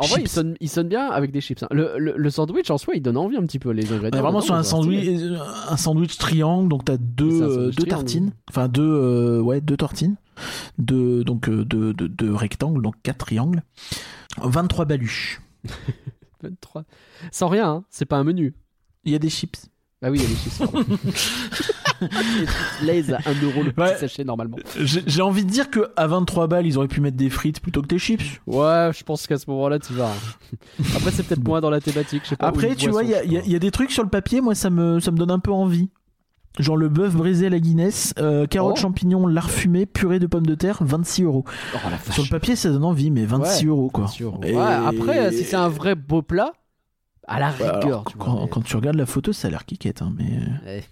En 0.01 0.07
vrai, 0.07 0.23
il 0.23 0.29
sonne, 0.29 0.57
il 0.61 0.69
sonne 0.69 0.89
bien 0.89 1.07
avec 1.07 1.31
des 1.31 1.41
chips. 1.41 1.63
hein. 1.63 1.69
Le, 1.71 1.93
le, 1.99 2.15
le 2.17 2.31
sandwich 2.31 2.69
en 2.69 2.79
soi, 2.79 2.95
il 2.97 3.01
donne 3.01 3.17
envie 3.17 3.37
un 3.37 3.43
petit 3.47 3.61
peu 3.61 3.71
les 3.71 3.93
On 3.93 3.95
ingrédients. 3.95 4.19
est 4.19 4.23
vraiment 4.23 4.41
sur 4.41 4.55
un 4.57 4.65
sandwich, 4.65 5.21
un 5.69 5.77
sandwich 5.77 6.19
triangle, 6.19 6.69
donc 6.69 6.85
t'as 6.85 6.97
deux, 6.97 7.43
euh, 7.43 7.71
deux 7.71 7.85
tartines, 7.85 8.33
enfin 8.51 8.67
deux, 8.67 8.83
euh, 8.83 9.41
ouais, 9.41 9.61
deux 9.61 9.77
tartines, 9.77 10.17
deux, 10.79 11.23
donc 11.23 11.49
euh, 11.49 11.65
deux, 11.65 11.95
deux, 11.95 12.09
deux 12.09 12.35
rectangles, 12.35 12.83
donc 12.83 12.97
quatre 13.05 13.19
triangles, 13.27 13.63
23 14.43 14.85
baluches. 14.85 15.41
23. 16.43 16.85
Sans 17.33 17.49
rien, 17.49 17.69
hein. 17.71 17.85
c'est 17.91 18.07
pas 18.07 18.17
un 18.17 18.25
menu. 18.25 18.55
Il 19.05 19.13
y 19.13 19.15
a 19.15 19.19
des 19.19 19.31
chips. 19.31 19.67
Ah 20.03 20.11
oui, 20.11 20.21
il 20.21 20.23
y 20.23 20.27
a 20.27 20.29
les 20.29 20.37
chips. 21.17 22.49
Lay's 22.83 23.11
à 23.11 23.19
1€ 23.19 23.65
le 23.65 23.73
petit 23.73 23.81
Ouais. 23.81 23.97
sachet 23.97 24.23
normalement. 24.25 24.57
J'ai 24.79 25.23
envie 25.23 25.45
de 25.45 25.51
dire 25.51 25.71
que 25.71 25.91
à 25.97 26.07
23 26.07 26.47
balles, 26.47 26.67
ils 26.67 26.79
auraient 26.79 26.87
pu 26.89 27.01
mettre 27.01 27.17
des 27.17 27.31
frites 27.31 27.61
plutôt 27.61 27.83
que 27.83 27.89
des 27.89 27.99
chips. 27.99 28.23
Ouais, 28.47 28.91
je 28.97 29.03
pense 29.03 29.27
qu'à 29.27 29.39
ce 29.39 29.51
moment-là, 29.51 29.79
tu 29.81 29.93
vas. 29.95 30.13
Après, 30.95 31.11
c'est 31.11 31.25
peut-être 31.25 31.43
moins 31.43 31.61
dans 31.61 31.71
la 31.71 31.81
thématique. 31.81 32.23
je 32.25 32.31
sais 32.31 32.37
pas, 32.37 32.47
ou 32.47 32.49
Après, 32.51 32.77
tu 32.77 32.91
vois, 32.91 33.03
il 33.03 33.11
y, 33.11 33.51
y 33.51 33.57
a 33.57 33.59
des 33.59 33.71
trucs 33.73 33.91
sur 33.91 34.05
le 34.05 34.09
papier, 34.11 34.41
moi, 34.41 34.55
ça 34.55 34.71
me, 34.71 35.01
ça 35.01 35.11
me 35.11 35.17
donne 35.17 35.33
un 35.33 35.41
peu 35.41 35.51
envie. 35.51 35.91
Genre 36.59 36.77
le 36.77 36.89
bœuf 36.89 37.15
brisé 37.15 37.47
à 37.47 37.51
la 37.51 37.61
Guinness, 37.61 38.15
euh, 38.19 38.47
carottes, 38.47 38.77
Oh. 38.79 38.81
champignons, 38.81 39.27
lard 39.27 39.51
fumé, 39.51 39.87
purée 39.87 40.19
de 40.19 40.27
pommes 40.27 40.47
de 40.47 40.55
terre, 40.55 40.79
26 40.81 41.23
euros. 41.23 41.45
Oh. 41.75 41.79
Sur 42.13 42.25
le 42.25 42.29
papier, 42.31 42.57
ça 42.57 42.71
donne 42.71 42.85
envie, 42.85 43.11
mais 43.11 43.25
26 43.25 43.65
Ouais, 43.65 43.69
euros 43.71 43.91
quoi. 43.91 44.05
26 44.07 44.23
euros. 44.25 44.41
Et- 44.45 44.55
Ouais, 44.57 44.63
après, 44.63 45.31
si 45.33 45.45
c'est 45.45 45.57
un 45.57 45.69
vrai 45.69 45.95
beau 45.95 46.23
plat, 46.23 46.53
à 47.27 47.39
la 47.39 47.51
Bah, 47.51 47.55
rigueur, 47.59 47.77
alors, 47.85 48.05
tu 48.07 48.17
vois. 48.17 48.27
quand, 48.27 48.43
mais- 48.43 48.49
quand 48.49 48.61
tu 48.63 48.75
regardes 48.77 48.97
la 48.97 49.07
photo, 49.07 49.33
ça 49.33 49.49
a 49.49 49.51
l'air 49.51 49.65
kiquette, 49.67 50.03
hein, 50.03 50.13
mais. 50.17 50.41
Ouais. 50.67 50.85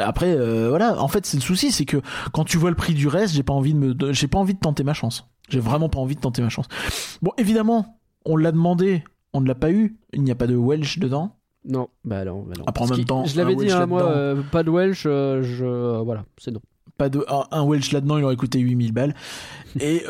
Après, 0.00 0.34
euh, 0.34 0.70
voilà, 0.70 1.02
en 1.02 1.08
fait, 1.08 1.26
c'est 1.26 1.36
le 1.36 1.42
souci, 1.42 1.70
c'est 1.70 1.84
que 1.84 1.98
quand 2.32 2.44
tu 2.44 2.56
vois 2.56 2.70
le 2.70 2.76
prix 2.76 2.94
du 2.94 3.08
reste, 3.08 3.34
j'ai 3.34 3.42
pas 3.42 3.52
envie 3.52 3.74
de 3.74 3.78
me, 3.78 4.12
j'ai 4.12 4.26
pas 4.26 4.38
envie 4.38 4.54
de 4.54 4.58
tenter 4.58 4.84
ma 4.84 4.94
chance. 4.94 5.28
J'ai 5.50 5.60
vraiment 5.60 5.90
pas 5.90 5.98
envie 5.98 6.14
de 6.14 6.20
tenter 6.20 6.40
ma 6.40 6.48
chance. 6.48 6.66
Bon, 7.20 7.32
évidemment, 7.36 7.98
on 8.24 8.36
l'a 8.38 8.52
demandé, 8.52 9.04
on 9.34 9.42
ne 9.42 9.46
l'a 9.48 9.54
pas 9.54 9.70
eu. 9.70 9.98
Il 10.14 10.22
n'y 10.22 10.30
a 10.30 10.34
pas 10.34 10.46
de 10.46 10.56
Welsh 10.56 10.98
dedans. 10.98 11.36
Non, 11.64 11.88
bah 12.04 12.24
non, 12.24 12.42
bah 12.42 12.54
non. 12.58 12.64
Après, 12.66 12.84
en 12.84 12.88
Parce 12.88 12.98
même 12.98 13.06
temps, 13.06 13.24
je 13.24 13.36
l'avais 13.36 13.54
dit, 13.54 13.64
Welsh 13.64 13.74
hein, 13.74 13.86
moi, 13.86 14.02
euh, 14.02 14.42
pas 14.50 14.62
de 14.62 14.70
Welsh, 14.70 15.04
euh, 15.06 15.42
je, 15.42 15.64
euh, 15.64 16.02
voilà, 16.04 16.24
c'est 16.38 16.50
non. 16.50 16.60
Pas 16.98 17.08
de 17.08 17.24
un, 17.28 17.44
un 17.52 17.64
Welsh 17.64 17.92
là-dedans, 17.92 18.18
il 18.18 18.24
aurait 18.24 18.36
coûté 18.36 18.58
8000 18.58 18.92
balles. 18.92 19.14
Et 19.80 20.02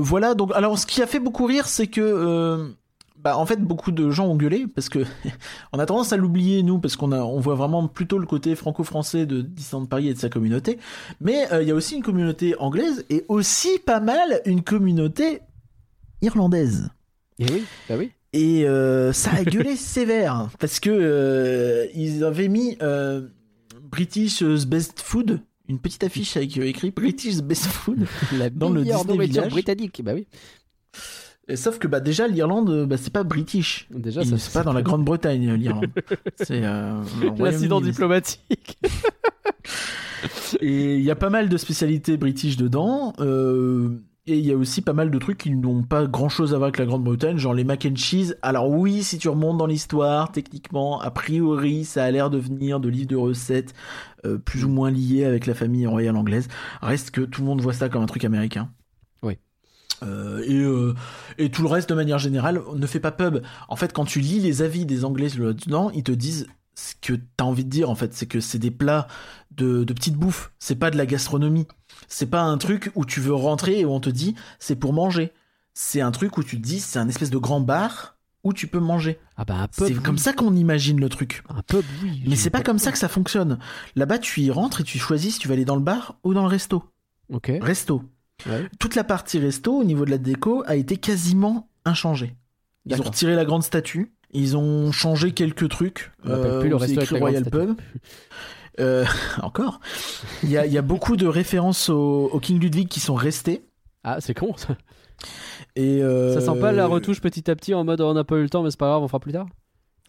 voilà. 0.00 0.34
Donc, 0.34 0.52
alors, 0.54 0.78
ce 0.78 0.86
qui 0.86 1.02
a 1.02 1.06
fait 1.06 1.20
beaucoup 1.20 1.46
rire, 1.46 1.66
c'est 1.66 1.86
que, 1.86 2.72
bah, 3.18 3.36
en 3.36 3.46
fait, 3.46 3.60
beaucoup 3.60 3.92
de 3.92 4.10
gens 4.10 4.26
ont 4.26 4.36
gueulé 4.36 4.66
parce 4.66 4.88
que 4.88 5.00
on 5.72 5.78
a 5.78 5.86
tendance 5.86 6.12
à 6.12 6.16
l'oublier 6.16 6.62
nous 6.62 6.78
parce 6.78 6.96
qu'on 6.96 7.12
a, 7.12 7.20
on 7.20 7.40
voit 7.40 7.54
vraiment 7.54 7.88
plutôt 7.88 8.18
le 8.18 8.26
côté 8.26 8.54
franco-français 8.54 9.26
de 9.26 9.40
Disneyland 9.40 9.86
Paris 9.86 10.08
et 10.08 10.14
de 10.14 10.18
sa 10.18 10.28
communauté. 10.28 10.78
Mais 11.20 11.46
il 11.60 11.66
y 11.66 11.70
a 11.70 11.74
aussi 11.74 11.96
une 11.96 12.02
communauté 12.02 12.54
anglaise 12.58 13.04
et 13.10 13.24
aussi 13.28 13.78
pas 13.78 14.00
mal 14.00 14.40
une 14.44 14.62
communauté 14.62 15.40
irlandaise. 16.22 16.90
Et 17.38 17.46
oui, 17.50 17.64
bah 17.88 17.96
oui. 17.98 18.12
Et 18.32 18.64
euh, 18.64 19.12
ça 19.12 19.32
a 19.32 19.44
gueulé 19.44 19.76
sévère 19.76 20.48
parce 20.58 20.78
que 20.80 20.90
euh, 20.90 21.86
ils 21.94 22.22
avaient 22.24 22.48
mis 22.48 22.76
euh, 22.82 23.22
British 23.90 24.42
Best 24.42 25.00
Food, 25.00 25.40
une 25.68 25.78
petite 25.80 26.04
affiche 26.04 26.36
avec 26.36 26.56
euh, 26.58 26.62
écrit 26.64 26.90
British 26.92 27.38
Best 27.38 27.66
Food. 27.66 28.06
La 28.38 28.48
Dans 28.50 28.70
le 28.70 28.84
Disney 28.84 29.26
Village. 29.26 29.50
britannique, 29.50 30.00
bah 30.04 30.12
oui. 30.14 30.26
Et 31.48 31.56
sauf 31.56 31.80
que 31.80 31.88
bah 31.88 31.98
déjà 31.98 32.28
l'Irlande, 32.28 32.86
bah, 32.86 32.96
c'est 32.96 33.12
pas 33.12 33.24
British. 33.24 33.88
Déjà, 33.90 34.24
ça 34.24 34.38
c'est 34.38 34.52
pas 34.52 34.62
dans 34.62 34.72
la 34.72 34.82
Grande-Bretagne 34.82 35.52
l'Irlande. 35.54 35.86
c'est 36.36 36.62
Royaume-Uni. 37.36 37.82
diplomatique. 37.82 38.78
Et 40.60 40.96
il 40.96 41.02
y 41.02 41.10
a 41.10 41.16
pas 41.16 41.30
mal 41.30 41.48
de 41.48 41.56
spécialités 41.56 42.16
british 42.16 42.56
dedans. 42.56 43.14
euh, 43.18 43.90
et 44.30 44.38
il 44.38 44.46
y 44.46 44.52
a 44.52 44.56
aussi 44.56 44.80
pas 44.80 44.92
mal 44.92 45.10
de 45.10 45.18
trucs 45.18 45.38
qui 45.38 45.50
n'ont 45.50 45.82
pas 45.82 46.06
grand 46.06 46.28
chose 46.28 46.54
à 46.54 46.56
voir 46.56 46.68
avec 46.68 46.78
la 46.78 46.86
Grande-Bretagne, 46.86 47.36
genre 47.36 47.54
les 47.54 47.64
mac 47.64 47.84
and 47.84 47.96
cheese. 47.96 48.36
Alors 48.42 48.70
oui, 48.70 49.02
si 49.02 49.18
tu 49.18 49.28
remontes 49.28 49.58
dans 49.58 49.66
l'histoire, 49.66 50.30
techniquement, 50.32 51.00
a 51.00 51.10
priori, 51.10 51.84
ça 51.84 52.04
a 52.04 52.10
l'air 52.10 52.30
de 52.30 52.38
venir 52.38 52.80
de 52.80 52.88
livres 52.88 53.08
de 53.08 53.16
recettes 53.16 53.74
euh, 54.24 54.38
plus 54.38 54.64
ou 54.64 54.68
moins 54.68 54.90
liés 54.90 55.24
avec 55.24 55.46
la 55.46 55.54
famille 55.54 55.86
royale 55.86 56.16
anglaise. 56.16 56.48
Reste 56.80 57.10
que 57.10 57.22
tout 57.22 57.40
le 57.40 57.46
monde 57.46 57.60
voit 57.60 57.72
ça 57.72 57.88
comme 57.88 58.02
un 58.02 58.06
truc 58.06 58.24
américain. 58.24 58.70
Oui. 59.22 59.38
Euh, 60.02 60.42
et, 60.46 60.60
euh, 60.62 60.94
et 61.38 61.50
tout 61.50 61.62
le 61.62 61.68
reste, 61.68 61.88
de 61.88 61.94
manière 61.94 62.18
générale, 62.18 62.62
ne 62.74 62.86
fait 62.86 63.00
pas 63.00 63.12
pub. 63.12 63.42
En 63.68 63.76
fait, 63.76 63.92
quand 63.92 64.04
tu 64.04 64.20
lis 64.20 64.40
les 64.40 64.62
avis 64.62 64.86
des 64.86 65.04
Anglais 65.04 65.28
là-dedans, 65.36 65.90
ils 65.90 66.04
te 66.04 66.12
disent 66.12 66.46
ce 66.74 66.94
que 67.00 67.18
t'as 67.36 67.44
envie 67.44 67.64
de 67.64 67.70
dire, 67.70 67.90
en 67.90 67.94
fait. 67.94 68.14
C'est 68.14 68.26
que 68.26 68.40
c'est 68.40 68.58
des 68.58 68.70
plats 68.70 69.06
de, 69.50 69.84
de 69.84 69.92
petite 69.92 70.14
bouffe. 70.14 70.52
C'est 70.58 70.76
pas 70.76 70.90
de 70.90 70.96
la 70.96 71.06
gastronomie. 71.06 71.66
C'est 72.08 72.30
pas 72.30 72.42
un 72.42 72.58
truc 72.58 72.90
où 72.94 73.04
tu 73.04 73.20
veux 73.20 73.34
rentrer 73.34 73.80
et 73.80 73.84
où 73.84 73.90
on 73.90 74.00
te 74.00 74.10
dit 74.10 74.34
c'est 74.58 74.76
pour 74.76 74.92
manger. 74.92 75.32
C'est 75.74 76.00
un 76.00 76.10
truc 76.10 76.38
où 76.38 76.42
tu 76.42 76.56
te 76.56 76.62
dis 76.62 76.80
c'est 76.80 76.98
un 76.98 77.08
espèce 77.08 77.30
de 77.30 77.38
grand 77.38 77.60
bar 77.60 78.16
où 78.42 78.52
tu 78.52 78.66
peux 78.66 78.80
manger. 78.80 79.18
Ah 79.36 79.44
bah. 79.44 79.68
C'est 79.72 79.94
comme 80.02 80.18
ça 80.18 80.32
qu'on 80.32 80.54
imagine 80.56 81.00
le 81.00 81.08
truc. 81.08 81.42
Un 81.48 81.62
pub, 81.62 81.84
oui. 82.02 82.22
Mais 82.26 82.36
c'est 82.36 82.50
pas 82.50 82.62
comme 82.62 82.78
ça 82.78 82.90
que 82.90 82.98
ça 82.98 83.08
fonctionne. 83.08 83.58
Là-bas, 83.96 84.18
tu 84.18 84.40
y 84.40 84.50
rentres 84.50 84.80
et 84.80 84.84
tu 84.84 84.98
choisis 84.98 85.34
si 85.34 85.40
tu 85.40 85.48
vas 85.48 85.54
aller 85.54 85.64
dans 85.64 85.76
le 85.76 85.82
bar 85.82 86.16
ou 86.24 86.32
dans 86.32 86.42
le 86.42 86.48
resto. 86.48 86.84
Ok. 87.30 87.52
Resto. 87.60 88.02
Ouais. 88.46 88.70
toute 88.78 88.94
la 88.94 89.04
partie 89.04 89.38
resto 89.38 89.70
au 89.78 89.84
niveau 89.84 90.06
de 90.06 90.10
la 90.10 90.16
déco 90.16 90.62
a 90.66 90.74
été 90.74 90.96
quasiment 90.96 91.68
inchangée. 91.84 92.36
Ils 92.86 92.98
ont 92.98 93.04
retiré 93.04 93.34
la 93.34 93.44
grande 93.44 93.62
statue, 93.62 94.14
ils 94.32 94.56
ont 94.56 94.92
changé 94.92 95.32
quelques 95.32 95.68
trucs. 95.68 96.10
On 96.24 96.30
l'appelle 96.30 96.60
plus 96.60 96.68
le 96.70 96.76
resto 96.76 97.00
écrit 97.02 97.18
Royal. 97.18 97.44
Pub. 97.44 97.74
Euh, 98.80 99.04
encore. 99.42 99.80
Il 100.42 100.50
y 100.50 100.56
a, 100.58 100.66
il 100.66 100.72
y 100.72 100.78
a 100.78 100.82
beaucoup 100.82 101.16
de 101.16 101.26
références 101.26 101.88
au, 101.88 102.28
au 102.32 102.40
King 102.40 102.58
Ludwig 102.58 102.88
qui 102.88 103.00
sont 103.00 103.14
restées. 103.14 103.62
Ah, 104.04 104.20
c'est 104.20 104.34
con 104.34 104.56
ça. 104.56 104.76
Et 105.76 106.02
euh, 106.02 106.34
Ça 106.34 106.40
sent 106.40 106.58
pas 106.58 106.72
la 106.72 106.86
retouche 106.86 107.20
petit 107.20 107.50
à 107.50 107.54
petit 107.56 107.74
en 107.74 107.84
mode 107.84 108.00
on 108.00 108.14
n'a 108.14 108.24
pas 108.24 108.36
eu 108.36 108.42
le 108.42 108.48
temps, 108.50 108.62
mais 108.62 108.70
c'est 108.70 108.78
pas 108.80 108.88
grave, 108.88 109.02
on 109.02 109.08
fera 109.08 109.20
plus 109.20 109.32
tard. 109.32 109.46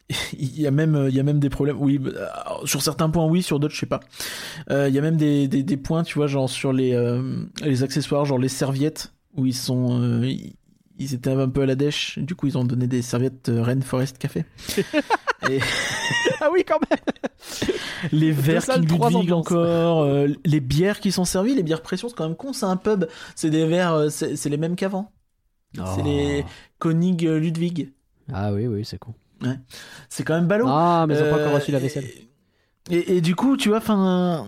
Il 0.37 0.59
y 0.59 0.67
a 0.67 0.71
même, 0.71 1.07
il 1.09 1.15
y 1.15 1.19
a 1.19 1.23
même 1.23 1.39
des 1.39 1.49
problèmes. 1.49 1.77
Oui, 1.79 1.97
bah, 1.97 2.11
sur 2.65 2.81
certains 2.81 3.09
points, 3.09 3.25
oui, 3.25 3.41
sur 3.41 3.59
d'autres, 3.59 3.73
je 3.75 3.79
sais 3.79 3.85
pas. 3.85 4.01
Euh, 4.69 4.89
Il 4.89 4.95
y 4.95 4.99
a 4.99 5.01
même 5.01 5.15
des, 5.17 5.47
des, 5.47 5.63
des 5.63 5.77
points, 5.77 6.03
tu 6.03 6.15
vois, 6.15 6.27
genre 6.27 6.49
sur 6.49 6.73
les, 6.73 6.93
euh, 6.93 7.43
les 7.63 7.83
accessoires, 7.83 8.25
genre 8.25 8.37
les 8.39 8.49
serviettes, 8.49 9.13
où 9.35 9.45
ils 9.45 9.55
sont, 9.55 10.01
euh, 10.01 10.33
ils, 11.03 11.13
étaient 11.13 11.31
un 11.31 11.49
peu 11.49 11.61
à 11.61 11.65
la 11.65 11.75
dèche. 11.75 12.19
Du 12.19 12.35
coup, 12.35 12.47
ils 12.47 12.57
ont 12.57 12.65
donné 12.65 12.87
des 12.87 13.01
serviettes 13.01 13.49
euh, 13.49 13.61
Rainforest 13.61 14.17
Café. 14.17 14.45
Et 15.49 15.59
ah 16.39 16.49
oui, 16.51 16.63
quand 16.65 16.79
même 16.89 16.99
les 18.11 18.31
verres 18.31 18.65
trois 18.65 19.09
Ludwig 19.09 19.31
encore, 19.31 20.01
euh, 20.01 20.27
les 20.45 20.59
bières 20.59 20.99
qui 20.99 21.11
sont 21.11 21.25
servies, 21.25 21.55
les 21.55 21.63
bières 21.63 21.81
pression, 21.81 22.09
c'est 22.09 22.15
quand 22.15 22.27
même 22.27 22.37
con. 22.37 22.53
C'est 22.53 22.65
un 22.65 22.77
pub, 22.77 23.05
c'est 23.35 23.49
des 23.49 23.65
verres, 23.65 23.93
euh, 23.93 24.09
c'est 24.09 24.49
les 24.49 24.57
mêmes 24.57 24.75
qu'avant. 24.75 25.11
C'est 25.73 26.03
les 26.03 26.45
Konig 26.79 27.25
euh, 27.25 27.39
Ludwig. 27.39 27.93
Ah 28.33 28.51
oui, 28.53 28.67
oui, 28.67 28.83
c'est 28.83 28.97
con. 28.97 29.13
C'est 30.09 30.23
quand 30.23 30.35
même 30.35 30.47
ballot. 30.47 30.67
Ah, 30.67 31.05
mais 31.07 31.15
ils 31.15 31.23
ont 31.23 31.29
pas 31.29 31.37
Euh, 31.37 31.45
encore 31.45 31.55
reçu 31.55 31.71
la 31.71 31.79
vaisselle. 31.79 32.05
Et, 32.89 33.17
et 33.17 33.21
du 33.21 33.35
coup, 33.35 33.57
tu 33.57 33.69
vois, 33.69 33.77
enfin. 33.77 34.47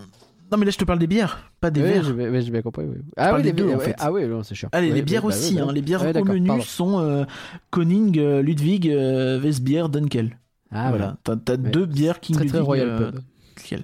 Non, 0.54 0.58
mais 0.60 0.66
là, 0.66 0.70
je 0.70 0.78
te 0.78 0.84
parle 0.84 1.00
des 1.00 1.08
bières, 1.08 1.50
pas 1.60 1.72
des 1.72 1.82
Oui, 1.82 1.88
verres. 1.88 2.04
j'ai 2.04 2.12
bien 2.12 2.30
ouais, 2.30 2.40
j'ai 2.42 2.50
bien 2.52 2.62
compris. 2.62 2.84
oui. 2.84 2.98
Ah 3.16 3.34
oui, 3.34 3.42
les 3.42 3.52
bières, 3.52 3.74
en 3.74 3.80
fait. 3.80 3.96
Ah 3.98 4.12
oui, 4.12 4.24
non, 4.28 4.44
c'est 4.44 4.54
sûr. 4.54 4.68
Allez, 4.70 4.92
les 4.92 5.02
bières 5.02 5.22
bah 5.22 5.28
aussi. 5.28 5.56
bah 5.56 5.64
hein. 5.68 5.72
Les 5.72 5.82
bières 5.82 6.02
au 6.08 6.12
d'accord, 6.12 6.32
menu 6.32 6.46
pardon. 6.46 6.62
sont 6.62 7.00
euh, 7.00 7.24
Koning, 7.70 8.16
euh, 8.20 8.40
Ludwig, 8.40 8.88
euh, 8.88 9.40
Weissbier, 9.40 9.82
Dunkel. 9.90 10.38
Ah 10.70 10.90
voilà, 10.90 11.16
t'as 11.24 11.56
deux 11.56 11.86
bières 11.86 12.20
King 12.20 12.36
Très 12.36 12.44
très 12.46 12.58
Ludwig. 12.58 12.66
Royal 12.66 12.88
euh. 12.88 13.10
Dunkel. 13.56 13.82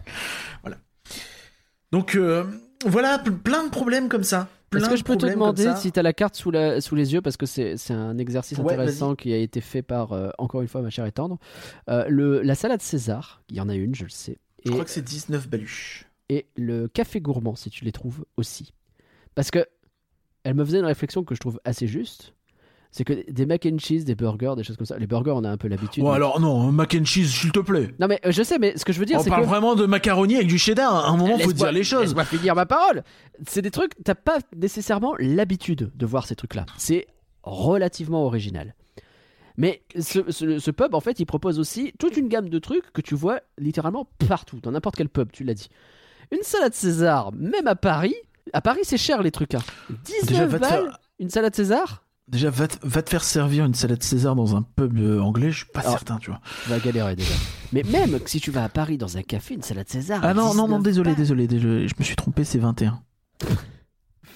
Voilà. 0.62 0.76
Donc, 1.90 2.16
voilà, 2.86 3.18
plein 3.18 3.64
de 3.64 3.70
problèmes 3.70 4.08
comme 4.08 4.22
ça. 4.22 4.46
Est-ce 4.76 4.88
que 4.88 4.96
je 4.96 5.02
peux 5.02 5.16
te 5.16 5.26
demander 5.26 5.68
si 5.76 5.90
tu 5.90 5.98
as 5.98 6.02
la 6.04 6.12
carte 6.12 6.36
sous, 6.36 6.52
la, 6.52 6.80
sous 6.80 6.94
les 6.94 7.12
yeux 7.12 7.20
parce 7.20 7.36
que 7.36 7.46
c'est 7.46 7.76
c'est 7.76 7.92
un 7.92 8.18
exercice 8.18 8.58
Ouais, 8.58 8.74
intéressant 8.74 9.16
qui 9.16 9.32
a 9.32 9.36
été 9.36 9.60
fait 9.60 9.82
par, 9.82 10.12
euh, 10.12 10.30
encore 10.38 10.62
une 10.62 10.68
fois, 10.68 10.80
ma 10.82 10.90
chère 10.90 11.06
et 11.06 11.12
tendre. 11.12 11.38
Euh, 11.88 12.04
le, 12.08 12.40
la 12.42 12.54
salade 12.54 12.80
César, 12.80 13.42
il 13.50 13.56
y 13.56 13.60
en 13.60 13.68
a 13.68 13.74
une, 13.74 13.94
je 13.94 14.04
le 14.04 14.10
sais. 14.10 14.38
Je 14.64 14.70
Et, 14.70 14.72
crois 14.72 14.84
que 14.84 14.90
c'est 14.90 15.02
19 15.04 15.48
baluches. 15.48 16.06
Et 16.30 16.46
le 16.56 16.88
café 16.88 17.20
gourmand, 17.20 17.56
si 17.56 17.68
tu 17.68 17.84
les 17.84 17.92
trouves 17.92 18.24
aussi. 18.38 18.72
Parce 19.34 19.50
que 19.50 19.66
elle 20.44 20.54
me 20.54 20.64
faisait 20.64 20.78
une 20.78 20.86
réflexion 20.86 21.22
que 21.24 21.34
je 21.34 21.40
trouve 21.40 21.60
assez 21.64 21.86
juste. 21.86 22.32
C'est 22.92 23.04
que 23.04 23.30
des 23.30 23.46
mac 23.46 23.66
and 23.66 23.78
cheese, 23.78 24.04
des 24.04 24.14
burgers, 24.16 24.54
des 24.56 24.64
choses 24.64 24.76
comme 24.76 24.86
ça. 24.86 24.98
Les 24.98 25.06
burgers, 25.06 25.30
on 25.36 25.44
a 25.44 25.50
un 25.50 25.56
peu 25.56 25.68
l'habitude. 25.68 26.02
Bon, 26.02 26.10
mais- 26.10 26.16
alors, 26.16 26.40
non, 26.40 26.72
mac 26.72 26.92
and 26.98 27.04
cheese, 27.04 27.28
s'il 27.28 27.52
te 27.52 27.60
plaît. 27.60 27.94
Non, 28.00 28.08
mais 28.08 28.18
euh, 28.24 28.32
je 28.32 28.42
sais, 28.42 28.58
mais 28.58 28.76
ce 28.76 28.84
que 28.84 28.92
je 28.92 28.98
veux 28.98 29.04
dire, 29.06 29.18
On 29.20 29.22
c'est 29.22 29.28
parle 29.30 29.42
que. 29.42 29.48
vraiment 29.48 29.74
de 29.76 29.86
macaroni 29.86 30.34
avec 30.36 30.48
du 30.48 30.58
cheddar. 30.58 30.94
À 31.04 31.08
un 31.10 31.16
moment, 31.16 31.32
faut 31.38 31.50
Laisse-moi- 31.50 31.52
dire 31.52 31.72
les 31.72 31.84
choses. 31.84 32.00
Laisse-moi 32.02 32.24
finir 32.24 32.54
ma 32.56 32.66
parole. 32.66 33.04
C'est 33.46 33.62
des 33.62 33.70
trucs, 33.70 33.92
t'as 34.02 34.14
pas 34.16 34.38
nécessairement 34.56 35.14
l'habitude 35.20 35.92
de 35.94 36.06
voir 36.06 36.26
ces 36.26 36.34
trucs-là. 36.34 36.66
C'est 36.78 37.06
relativement 37.44 38.24
original. 38.24 38.74
Mais 39.56 39.82
ce, 39.98 40.30
ce- 40.30 40.58
ce 40.58 40.70
pub, 40.70 40.94
en 40.94 41.00
fait, 41.00 41.20
il 41.20 41.26
propose 41.26 41.58
aussi 41.60 41.92
toute 41.98 42.16
une 42.16 42.28
gamme 42.28 42.48
de 42.48 42.58
trucs 42.58 42.92
que 42.92 43.00
tu 43.02 43.14
vois 43.14 43.40
littéralement 43.58 44.08
partout, 44.28 44.58
dans 44.60 44.72
n'importe 44.72 44.96
quel 44.96 45.08
pub, 45.08 45.30
tu 45.32 45.44
l'as 45.44 45.54
dit. 45.54 45.68
Une 46.32 46.42
salade 46.42 46.74
César, 46.74 47.32
même 47.32 47.66
à 47.66 47.74
Paris. 47.74 48.14
À 48.52 48.60
Paris, 48.60 48.80
c'est 48.84 48.96
cher 48.98 49.22
les 49.22 49.30
trucs. 49.30 49.54
Hein. 49.54 49.62
19 50.04 50.28
Déjà, 50.28 50.46
balles, 50.58 50.70
faire- 50.70 50.98
une 51.18 51.30
salade 51.30 51.54
César 51.54 52.04
Déjà, 52.28 52.48
va 52.50 52.68
te, 52.68 52.76
va 52.86 53.02
te 53.02 53.10
faire 53.10 53.24
servir 53.24 53.64
une 53.64 53.74
salade 53.74 54.02
César 54.02 54.36
dans 54.36 54.54
un 54.56 54.62
pub 54.62 54.96
euh, 54.98 55.20
anglais, 55.20 55.50
je 55.50 55.58
suis 55.58 55.66
pas 55.66 55.80
Alors, 55.80 55.92
certain, 55.92 56.18
tu 56.18 56.30
vois. 56.30 56.40
Tu 56.64 56.70
vas 56.70 56.78
galérer 56.78 57.16
déjà. 57.16 57.34
Mais 57.72 57.82
même 57.82 58.18
si 58.26 58.40
tu 58.40 58.50
vas 58.52 58.62
à 58.64 58.68
Paris 58.68 58.98
dans 58.98 59.16
un 59.16 59.22
café, 59.22 59.54
une 59.54 59.62
salade 59.62 59.88
César. 59.88 60.20
Ah 60.22 60.32
non, 60.32 60.54
non, 60.54 60.68
non, 60.68 60.78
19 60.78 60.82
désolé, 60.84 61.14
désolé, 61.16 61.46
désolé, 61.48 61.88
je 61.88 61.94
me 61.98 62.04
suis 62.04 62.14
trompé, 62.16 62.44
c'est 62.44 62.58
21. 62.58 63.02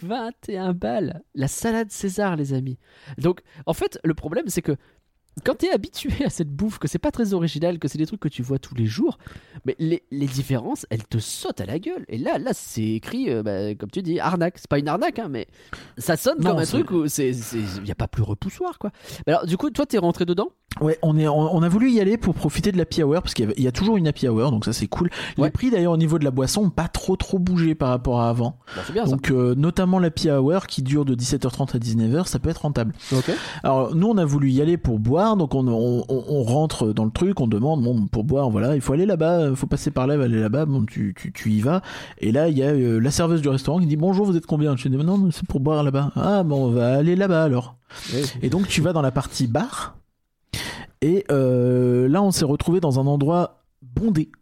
21 0.03 0.73
balles. 0.75 1.23
La 1.35 1.49
salade 1.49 1.91
César, 1.91 2.37
les 2.37 2.53
amis. 2.53 2.79
Donc, 3.19 3.41
en 3.67 3.73
fait, 3.75 3.99
le 4.05 4.15
problème, 4.15 4.47
c'est 4.49 4.63
que 4.63 4.77
quand 5.43 5.57
t'es 5.57 5.71
habitué 5.71 6.25
à 6.25 6.31
cette 6.31 6.51
bouffe, 6.51 6.79
que 6.79 6.87
c'est 6.87 6.99
pas 6.99 7.11
très 7.11 7.35
original, 7.35 7.79
que 7.79 7.89
c'est 7.89 7.99
des 7.99 8.07
trucs 8.07 8.21
que 8.21 8.29
tu 8.29 8.43
vois 8.43 8.59
tous 8.59 8.75
les 8.75 8.87
jours, 8.87 9.19
mais 9.65 9.75
les, 9.79 10.03
les 10.11 10.27
différences, 10.27 10.87
elles 10.91 11.07
te 11.07 11.19
sautent 11.19 11.61
à 11.61 11.67
la 11.67 11.79
gueule. 11.79 12.05
Et 12.09 12.19
là, 12.19 12.39
là, 12.39 12.53
c'est 12.55 12.83
écrit, 12.83 13.31
euh, 13.31 13.43
bah, 13.43 13.75
comme 13.75 13.91
tu 13.91 14.03
dis, 14.03 14.21
arnaque. 14.21 14.59
C'est 14.59 14.69
pas 14.69 14.79
une 14.79 14.89
arnaque, 14.89 15.19
hein, 15.19 15.29
mais 15.29 15.47
ça 15.99 16.17
sonne 16.17 16.39
Non, 16.39 16.51
comme 16.51 16.59
un 16.61 16.67
truc 16.67 16.91
où 16.91 17.09
c'est, 17.09 17.31
il 17.31 17.87
y 17.87 17.91
a 17.91 17.97
pas 17.97 18.09
plus 18.09 18.23
repoussoir, 18.23 18.79
quoi. 18.79 18.91
Mais 19.27 19.33
alors, 19.33 19.47
du 19.47 19.57
coup, 19.57 19.71
toi, 19.71 19.87
t'es 19.87 19.99
rentré 19.99 20.25
dedans? 20.25 20.51
Ouais, 20.81 20.99
on, 21.03 21.17
est, 21.17 21.29
on, 21.29 21.55
on 21.55 21.63
a 21.63 21.69
voulu 21.69 21.91
y 21.93 22.01
aller 22.01 22.17
pour 22.17 22.35
profiter 22.35 22.73
de 22.73 22.79
l'happy 22.79 23.03
hour, 23.05 23.23
parce 23.23 23.33
qu'il 23.33 23.53
y, 23.59 23.69
a 23.69 23.73
toujours 23.73 23.97
une 23.97 24.09
happy 24.09 24.27
hour, 24.29 24.51
donc 24.51 24.65
ça 24.65 24.73
c'est 24.73 24.89
cool. 24.89 25.09
Ouais. 25.39 25.45
Les 25.45 25.51
prix 25.51 25.71
d'ailleurs 25.71 25.93
au 25.93 25.97
niveau 25.97 26.19
de 26.19 26.25
la 26.25 26.33
boisson 26.33 26.63
ont 26.65 26.71
pas 26.71 26.89
trop 26.89 27.15
trop 27.17 27.39
bougé 27.39 27.75
par 27.77 27.91
rapport 27.91 28.21
à 28.21 28.29
avant. 28.29 28.57
C'est 28.87 28.93
bien 28.93 29.05
Donc 29.05 29.31
euh, 29.31 29.55
notamment 29.55 30.01
l'happy 30.01 30.31
hour 30.31 30.67
qui 30.67 30.83
dure 30.83 31.05
de 31.05 31.15
17h30 31.15 31.77
à 31.77 31.79
19h, 31.79 32.27
ça 32.27 32.39
peut 32.41 32.49
être 32.51 32.63
rentable. 32.63 32.93
ça. 32.99 33.17
Ok. 33.19 33.31
Alors 33.63 33.95
nous 33.95 34.09
on 34.09 34.19
a 34.19 34.25
voulu 34.25 34.51
y 34.51 34.61
aller 34.61 34.77
pour 34.77 34.99
boire, 34.99 35.37
donc 35.37 35.55
on, 35.55 35.67
on, 35.69 36.05
on- 36.09 36.43
rentre 36.43 36.93
dans 36.93 37.05
le 37.05 37.11
truc, 37.13 37.41
on 37.41 37.47
demande 37.47 37.83
bon 37.83 38.07
pour 38.09 38.25
boire 38.25 38.51
voilà 38.51 38.75
il 38.75 38.81
faut 38.81 38.93
aller 38.93 39.07
là-bas, 39.07 39.49
il 39.51 39.57
faut 39.57 39.67
passer 39.69 39.91
par 39.93 40.07
là, 40.09 40.15
aller 40.15 40.41
là-bas, 40.41 40.67
bon 40.67 40.85
tu, 40.85 41.15
tu, 41.17 41.33
tu 41.33 41.51
y 41.53 41.61
vas. 41.61 41.83
Et 42.19 42.33
là 42.33 42.49
il 42.49 42.59
y 42.59 42.63
a 42.63 42.67
euh, 42.71 42.99
la 42.99 43.11
serveuse 43.13 43.41
du 43.43 43.49
restaurant 43.49 43.79
qui 43.79 43.87
dit 43.87 43.97
bonjour 43.97 44.27
vous 44.27 44.37
êtes 44.37 44.47
combien? 44.47 44.77
Je 44.77 44.89
dis 44.89 44.97
non 44.97 45.29
c'est 45.31 45.47
pour 45.47 45.61
boire 45.61 45.83
là-bas. 45.85 46.11
Ah 46.17 46.43
bon 46.43 46.67
on 46.67 46.71
va 46.71 46.95
aller 46.97 47.15
là-bas 47.17 47.45
alors. 47.45 47.77
Et 48.43 48.51
donc 48.51 48.67
tu 48.67 48.81
vas 48.81 48.93
dans 48.93 49.03
la 49.03 49.13
partie 49.13 49.47
bar 49.47 49.97
et 51.05 51.25
euh, 51.31 52.09
là 52.09 52.23
on 52.23 52.31
s'est 52.31 52.47
retrouvé 52.47 52.81
dans 52.81 52.99
un 52.99 53.07
endroit 53.07 53.63
bondé. 53.83 54.33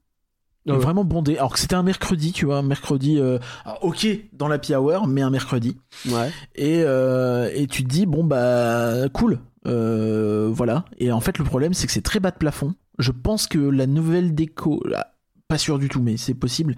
Ah 0.68 0.74
ouais. 0.74 0.78
Vraiment 0.78 1.04
bondé. 1.04 1.36
Alors 1.36 1.54
que 1.54 1.58
c'était 1.58 1.74
un 1.74 1.82
mercredi, 1.82 2.30
tu 2.30 2.46
vois, 2.46 2.58
un 2.58 2.62
mercredi, 2.62 3.18
euh, 3.18 3.40
alors, 3.64 3.84
ok, 3.84 4.06
dans 4.32 4.46
l'happy 4.46 4.76
hour, 4.76 5.08
mais 5.08 5.20
un 5.20 5.30
mercredi. 5.30 5.76
Ouais. 6.08 6.30
Et, 6.54 6.84
euh, 6.84 7.50
et 7.52 7.66
tu 7.66 7.82
te 7.82 7.88
dis, 7.88 8.06
bon, 8.06 8.22
bah, 8.22 9.08
cool. 9.12 9.40
Voilà. 9.64 10.84
Et 10.98 11.10
en 11.10 11.18
fait, 11.18 11.38
le 11.38 11.44
problème, 11.44 11.74
c'est 11.74 11.88
que 11.88 11.92
c'est 11.92 12.00
très 12.00 12.20
bas 12.20 12.30
de 12.30 12.36
plafond. 12.36 12.74
Je 13.00 13.10
pense 13.10 13.48
que 13.48 13.58
la 13.58 13.88
nouvelle 13.88 14.36
déco, 14.36 14.80
là, 14.86 15.14
pas 15.52 15.58
sûr 15.58 15.78
du 15.78 15.88
tout, 15.88 16.02
mais 16.02 16.16
c'est 16.16 16.34
possible. 16.34 16.76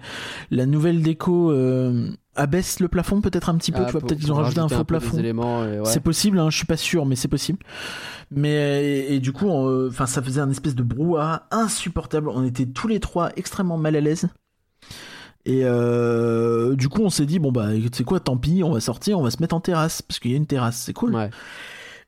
La 0.51 0.65
nouvelle 0.65 1.01
déco 1.01 1.51
euh, 1.51 2.09
abaisse 2.35 2.79
le 2.79 2.87
plafond 2.87 3.21
peut-être 3.21 3.49
un 3.49 3.55
petit 3.55 3.71
peu. 3.71 3.81
Ah, 3.81 3.85
tu 3.85 3.91
vois, 3.93 4.01
peut-être 4.01 4.19
qu'ils 4.19 4.31
ont 4.31 4.35
rajouté 4.35 4.59
un 4.59 4.67
faux 4.67 4.83
plafond. 4.83 5.17
ouais. 5.17 5.79
C'est 5.85 6.01
possible, 6.01 6.39
hein, 6.39 6.49
je 6.49 6.57
suis 6.57 6.65
pas 6.65 6.77
sûr, 6.77 7.05
mais 7.05 7.15
c'est 7.15 7.27
possible. 7.27 7.59
Mais 8.31 8.83
et, 8.83 9.15
et 9.15 9.19
du 9.19 9.31
coup, 9.31 9.49
enfin, 9.49 10.05
ça 10.05 10.21
faisait 10.21 10.41
un 10.41 10.49
espèce 10.49 10.75
de 10.75 10.83
brouhaha 10.83 11.47
insupportable. 11.51 12.29
On 12.29 12.43
était 12.45 12.65
tous 12.65 12.87
les 12.87 12.99
trois 12.99 13.31
extrêmement 13.35 13.77
mal 13.77 13.95
à 13.95 14.01
l'aise. 14.01 14.27
Et 15.45 15.61
euh, 15.63 16.75
du 16.75 16.89
coup, 16.89 17.03
on 17.03 17.09
s'est 17.09 17.25
dit 17.25 17.39
bon 17.39 17.51
bah, 17.51 17.69
sais 17.93 18.03
quoi, 18.03 18.19
tant 18.19 18.37
pis, 18.37 18.63
on 18.63 18.71
va 18.71 18.79
sortir, 18.79 19.19
on 19.19 19.23
va 19.23 19.29
se 19.29 19.37
mettre 19.41 19.55
en 19.55 19.59
terrasse 19.59 20.01
parce 20.01 20.19
qu'il 20.19 20.31
y 20.31 20.33
a 20.33 20.37
une 20.37 20.47
terrasse, 20.47 20.77
c'est 20.77 20.93
cool. 20.93 21.13
Ouais. 21.15 21.29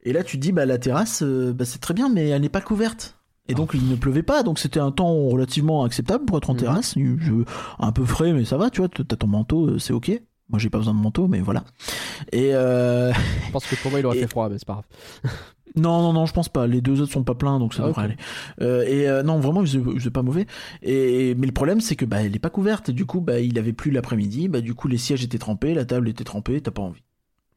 Et 0.03 0.13
là, 0.13 0.23
tu 0.23 0.37
te 0.37 0.41
dis 0.41 0.51
bah 0.51 0.65
la 0.65 0.77
terrasse, 0.77 1.21
euh, 1.23 1.53
bah, 1.53 1.65
c'est 1.65 1.79
très 1.79 1.93
bien, 1.93 2.09
mais 2.09 2.29
elle 2.29 2.41
n'est 2.41 2.49
pas 2.49 2.61
couverte. 2.61 3.16
Et 3.49 3.53
donc 3.53 3.71
il 3.73 3.87
ne 3.89 3.95
pleuvait 3.95 4.23
pas, 4.23 4.43
donc 4.43 4.59
c'était 4.59 4.79
un 4.79 4.91
temps 4.91 5.13
relativement 5.27 5.83
acceptable 5.83 6.25
pour 6.25 6.37
être 6.37 6.49
en 6.49 6.53
Mhm. 6.53 6.59
terrasse. 6.59 6.95
Je- 6.97 7.43
un 7.79 7.91
peu 7.91 8.05
frais, 8.05 8.33
mais 8.33 8.45
ça 8.45 8.57
va, 8.57 8.69
tu 8.69 8.81
vois, 8.81 8.89
t'as 8.89 9.15
ton 9.15 9.27
manteau, 9.27 9.67
euh, 9.67 9.79
c'est 9.79 9.93
ok. 9.93 10.21
Moi, 10.49 10.59
j'ai 10.59 10.69
pas 10.69 10.77
besoin 10.77 10.93
de 10.93 10.99
manteau, 10.99 11.27
mais 11.27 11.41
voilà. 11.41 11.63
Et 12.31 12.55
euh, 12.55 13.11
Je 13.47 13.51
pense 13.51 13.65
que 13.65 13.75
pour 13.75 13.91
moi, 13.91 13.99
il 13.99 14.05
aurait 14.05 14.15
Et- 14.17 14.21
fait 14.21 14.27
froid, 14.27 14.47
mais 14.49 14.57
c'est 14.57 14.65
pas 14.67 14.73
grave. 14.73 14.85
non, 15.75 16.01
non, 16.01 16.13
non, 16.13 16.25
je 16.25 16.33
pense 16.33 16.47
pas. 16.47 16.67
Les 16.67 16.79
deux 16.79 17.01
autres 17.01 17.11
sont 17.11 17.23
pas 17.25 17.35
pleins, 17.35 17.59
donc 17.59 17.73
ça 17.73 17.83
Ah, 17.83 17.87
devrait 17.87 18.03
aller. 18.05 18.15
Euh, 18.61 18.83
et 18.87 19.09
euh, 19.09 19.23
non, 19.23 19.39
vraiment, 19.39 19.61
il 19.61 19.67
faisait, 19.67 19.79
il 19.93 19.99
faisait 19.99 20.09
pas 20.09 20.21
mauvais. 20.21 20.45
Et 20.83 21.35
mais 21.35 21.47
le 21.47 21.51
problème, 21.51 21.81
c'est 21.81 21.97
que 21.97 22.05
bah, 22.05 22.23
elle 22.23 22.33
est 22.35 22.39
pas 22.39 22.49
couverte. 22.49 22.87
Et 22.89 22.93
du 22.93 23.05
coup, 23.05 23.19
bah, 23.19 23.39
il 23.41 23.59
avait 23.59 23.73
plu 23.73 23.91
l'après-midi. 23.91 24.47
Bah, 24.47 24.61
du 24.61 24.73
coup, 24.73 24.87
les 24.87 24.97
sièges 24.97 25.21
étaient 25.23 25.37
trempés, 25.37 25.73
la 25.73 25.83
table 25.83 26.07
était 26.07 26.23
trempée. 26.23 26.61
T'as 26.61 26.71
pas 26.71 26.81
envie. 26.81 27.03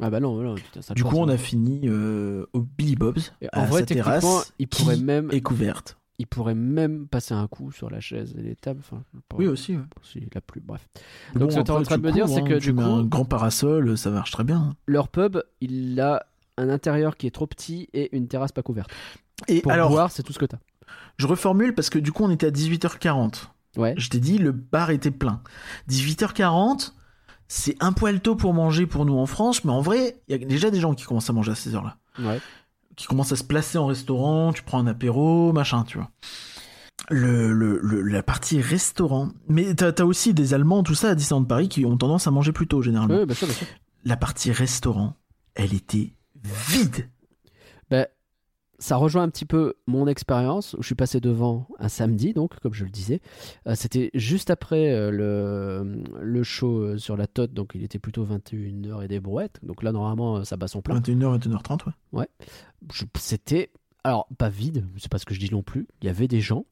Ah 0.01 0.11
bah 0.11 0.21
non, 0.21 0.41
non 0.41 0.55
putain, 0.55 0.83
ça 0.83 0.95
Du 0.95 1.05
coup, 1.05 1.17
on 1.17 1.29
a 1.29 1.37
fini 1.37 1.83
euh, 1.85 2.47
au 2.53 2.61
Billy 2.61 2.97
Bob's. 2.97 3.33
Et 3.43 3.49
à 3.53 3.61
en 3.61 3.65
vrai, 3.67 3.81
sa 3.81 3.87
techniquement, 3.87 4.13
terrasse, 4.21 4.53
il 4.59 4.69
pourrait 4.69 4.97
qui 4.97 5.05
même, 5.05 5.29
est 5.33 5.41
couverte. 5.41 5.97
il 6.19 6.27
pourrait 6.27 6.55
même 6.55 7.07
passer 7.07 7.35
un 7.35 7.47
coup 7.47 7.71
sur 7.73 7.91
la 7.91 8.01
chaise 8.01 8.35
et 8.39 8.43
les 8.43 8.57
tables. 8.57 8.81
Enfin, 8.81 9.03
Oui, 9.35 9.47
aussi. 9.47 9.77
ouais. 9.77 9.83
s'il 10.03 10.27
a 10.35 10.41
plu. 10.41 10.61
Bref. 10.65 10.89
Donc, 11.35 11.53
ce 11.53 11.59
que 11.59 11.63
t'es 11.63 11.71
en 11.71 11.75
après, 11.75 11.85
train 11.85 11.97
de 11.99 12.03
tu 12.03 12.07
me 12.09 12.13
dire, 12.13 12.29
c'est 12.29 12.43
que 12.43 12.55
hein, 12.55 12.59
du 12.59 12.67
tu 12.67 12.73
mets 12.73 12.83
coup- 12.83 12.89
un 12.89 13.05
grand 13.05 13.25
parasol, 13.25 13.97
ça 13.99 14.11
marche 14.11 14.31
très 14.31 14.45
bien. 14.45 14.75
Leur 14.87 15.09
pub, 15.09 15.39
il 15.61 16.01
a 16.01 16.25
un 16.57 16.69
intérieur 16.69 17.17
qui 17.17 17.27
est 17.27 17.31
trop 17.31 17.47
petit 17.47 17.89
et 17.93 18.15
une 18.17 18.27
terrasse 18.29 18.53
pas 18.53 18.63
couverte. 18.63 18.91
Et 19.49 19.61
Pour 19.63 19.73
alors, 19.73 19.91
boire, 19.91 20.11
c'est 20.11 20.23
tout 20.23 20.33
ce 20.35 20.39
que 20.39 20.45
t'as. 20.47 20.59
je 21.19 21.27
reformule 21.27 21.75
parce 21.75 21.89
que 21.91 21.99
du 21.99 22.13
coup, 22.13 22.25
on 22.25 22.31
était 22.31 22.47
à 22.47 22.51
18h40. 22.51 23.45
Ouais. 23.77 23.95
Je 23.97 24.09
t'ai 24.11 24.19
dit, 24.19 24.37
le 24.39 24.53
bar 24.53 24.91
était 24.91 25.11
plein. 25.13 25.43
18h40, 25.89 26.93
c'est 27.53 27.77
un 27.81 27.93
poil 27.93 28.21
tôt 28.21 28.37
pour 28.37 28.55
manger 28.55 28.87
pour 28.87 29.05
nous 29.05 29.19
en 29.19 29.27
France, 29.27 29.65
mais 29.65 29.73
en 29.73 29.81
vrai, 29.81 30.21
il 30.29 30.33
y 30.33 30.35
a 30.35 30.47
déjà 30.47 30.71
des 30.71 30.79
gens 30.79 30.95
qui 30.95 31.05
commencent 31.05 31.29
à 31.29 31.33
manger 31.33 31.51
à 31.51 31.55
ces 31.57 31.75
heures-là. 31.75 31.97
Ouais. 32.21 32.41
Qui 32.95 33.07
commencent 33.09 33.33
à 33.33 33.37
se 33.37 33.43
placer 33.43 33.77
en 33.77 33.87
restaurant, 33.87 34.53
tu 34.53 34.63
prends 34.63 34.79
un 34.79 34.87
apéro, 34.87 35.53
machin, 35.53 35.83
tu 35.83 35.99
vois. 35.99 36.11
Le, 37.09 37.53
le, 37.53 37.81
le- 37.83 38.03
la 38.03 38.23
partie 38.23 38.61
restaurant. 38.61 39.31
Mais 39.49 39.75
t'as 39.75 39.91
as 39.99 40.05
aussi 40.05 40.33
des 40.33 40.55
Allemands, 40.55 40.83
tout 40.85 40.95
ça, 40.95 41.11
à 41.11 41.15
Disneyland 41.17 41.45
Paris, 41.45 41.69
qui 41.69 41.85
ont 41.85 41.97
tendance 41.97 42.27
à 42.29 42.31
manger 42.31 42.53
plus 42.53 42.69
tôt, 42.69 42.83
généralement. 42.83 43.19
Oui, 43.19 43.27
bien 43.27 43.35
sûr, 43.35 43.47
bien 43.49 43.57
sûr. 43.57 43.67
la 44.05 44.17
partie 44.17 44.53
restaurant, 44.53 45.15
elle 45.55 45.75
était 45.75 46.13
vide. 46.69 47.09
Ça 48.83 48.97
rejoint 48.97 49.23
un 49.23 49.29
petit 49.29 49.45
peu 49.45 49.75
mon 49.87 50.07
expérience 50.07 50.73
où 50.75 50.83
je 50.83 50.87
suis 50.87 50.95
passé 50.95 51.21
devant 51.21 51.69
un 51.79 51.89
samedi, 51.91 52.33
donc, 52.33 52.59
comme 52.61 52.73
je 52.73 52.85
le 52.85 52.91
disais. 52.91 53.21
Euh, 53.67 53.75
C'était 53.77 54.11
juste 54.15 54.49
après 54.51 54.91
euh, 54.91 55.11
le, 55.11 56.03
le 56.21 56.43
show 56.43 56.79
euh, 56.79 56.97
sur 56.99 57.17
la 57.17 57.27
Tote, 57.27 57.53
donc 57.53 57.73
il 57.75 57.85
était 57.85 57.99
plutôt 57.99 58.25
21h 58.25 59.05
et 59.05 59.09
des 59.09 59.21
brouettes. 59.21 59.61
Donc 59.63 59.83
là, 59.83 59.93
normalement, 59.93 60.45
ça 60.45 60.57
bat 60.57 60.67
son 60.67 60.81
plein. 60.81 60.99
21h, 60.99 61.39
21h30, 61.39 61.79
ouais. 62.13 62.27
Je- 62.93 63.05
C'était, 63.19 63.71
alors, 64.03 64.27
pas 64.39 64.49
vide, 64.49 64.87
c'est 64.97 65.11
pas 65.11 65.19
ce 65.19 65.27
que 65.27 65.35
je 65.35 65.41
dis 65.41 65.51
non 65.53 65.63
plus. 65.63 65.87
Il 66.01 66.07
y 66.07 66.09
avait 66.09 66.27
des 66.29 66.41
gens, 66.41 66.65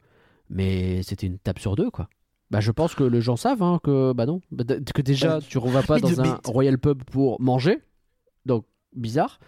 mais 0.49 1.03
c'était 1.03 1.27
une 1.27 1.39
tape 1.39 1.59
sur 1.59 1.77
deux, 1.77 1.91
quoi. 1.91 2.09
Bah, 2.51 2.61
je 2.61 2.71
pense 2.71 2.95
que 2.95 3.05
les 3.05 3.21
gens 3.21 3.37
savent 3.37 3.63
hein, 3.63 3.79
que, 3.85 4.15
bah 4.15 4.25
non, 4.25 4.41
bah, 4.51 4.65
que 4.65 5.03
déjà, 5.03 5.41
Bah, 5.41 5.45
tu 5.47 5.59
ne 5.59 5.69
vas 5.69 5.83
pas 5.83 5.99
dans 6.01 6.09
un 6.23 6.41
Royal 6.47 6.79
Pub 6.79 7.03
pour 7.05 7.39
manger, 7.43 7.83
donc 8.47 8.65
bizarre. 8.97 9.39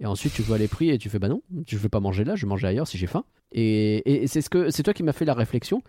Et 0.00 0.06
ensuite, 0.06 0.32
tu 0.32 0.42
vois 0.42 0.56
les 0.58 0.66
prix 0.68 0.88
et 0.90 0.98
tu 0.98 1.10
fais 1.10 1.18
bah 1.18 1.28
non, 1.28 1.42
je 1.66 1.76
vais 1.76 1.88
pas 1.90 2.00
manger 2.00 2.24
là, 2.24 2.34
je 2.34 2.46
vais 2.46 2.48
manger 2.48 2.66
ailleurs 2.66 2.88
si 2.88 2.96
j'ai 2.98 3.06
faim. 3.06 3.24
Et, 3.52 4.22
et 4.24 4.26
c'est 4.26 4.40
ce 4.40 4.48
que 4.50 4.70
c'est 4.70 4.82
toi 4.82 4.94
qui 4.94 5.02
m'as 5.02 5.12
fait 5.12 5.24
la 5.26 5.34
réflexion. 5.34 5.82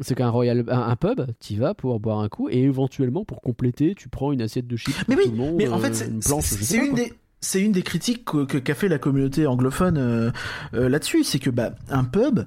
C'est 0.00 0.14
qu'un 0.14 0.28
royal, 0.28 0.64
un, 0.68 0.80
un 0.82 0.96
pub, 0.96 1.22
tu 1.40 1.56
vas 1.56 1.74
pour 1.74 1.98
boire 1.98 2.20
un 2.20 2.28
coup 2.28 2.48
et 2.50 2.58
éventuellement 2.62 3.24
pour 3.24 3.40
compléter, 3.40 3.94
tu 3.96 4.08
prends 4.08 4.30
une 4.32 4.42
assiette 4.42 4.66
de 4.68 4.76
chips. 4.76 4.94
Mais 5.08 5.16
pour 5.16 5.24
oui, 5.24 5.30
tout 5.30 5.36
le 5.36 5.36
monde, 5.38 5.54
Mais 5.56 5.66
en 5.68 5.76
euh, 5.78 5.80
fait, 5.80 5.94
c'est- 5.94 6.06
une 6.08 6.20
planche, 6.20 6.44
c'est 6.44 6.78
pas, 6.78 6.84
une 6.84 6.94
des 6.94 7.12
c'est 7.40 7.62
une 7.62 7.72
des 7.72 7.82
critiques 7.82 8.24
que- 8.24 8.44
que- 8.44 8.58
qu'a 8.58 8.74
fait 8.74 8.88
la 8.88 8.98
communauté 8.98 9.46
anglophone 9.46 9.96
euh, 9.98 10.30
euh, 10.74 10.88
là-dessus, 10.88 11.24
c'est 11.24 11.38
que 11.38 11.50
bah 11.50 11.74
un 11.88 12.04
pub, 12.04 12.40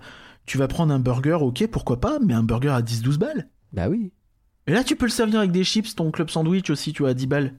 tu 0.45 0.57
vas 0.57 0.67
prendre 0.67 0.93
un 0.93 0.99
burger, 0.99 1.37
ok, 1.41 1.65
pourquoi 1.67 1.99
pas, 1.99 2.19
mais 2.19 2.33
un 2.33 2.43
burger 2.43 2.69
à 2.69 2.81
10-12 2.81 3.17
balles. 3.17 3.49
Bah 3.73 3.89
oui. 3.89 4.11
Et 4.67 4.73
là, 4.73 4.83
tu 4.83 4.95
peux 4.95 5.05
le 5.05 5.11
servir 5.11 5.39
avec 5.39 5.51
des 5.51 5.63
chips, 5.63 5.95
ton 5.95 6.11
club 6.11 6.29
sandwich 6.29 6.69
aussi, 6.69 6.93
tu 6.93 7.01
vois, 7.03 7.11
à 7.11 7.13
10 7.13 7.25
balles. 7.27 7.53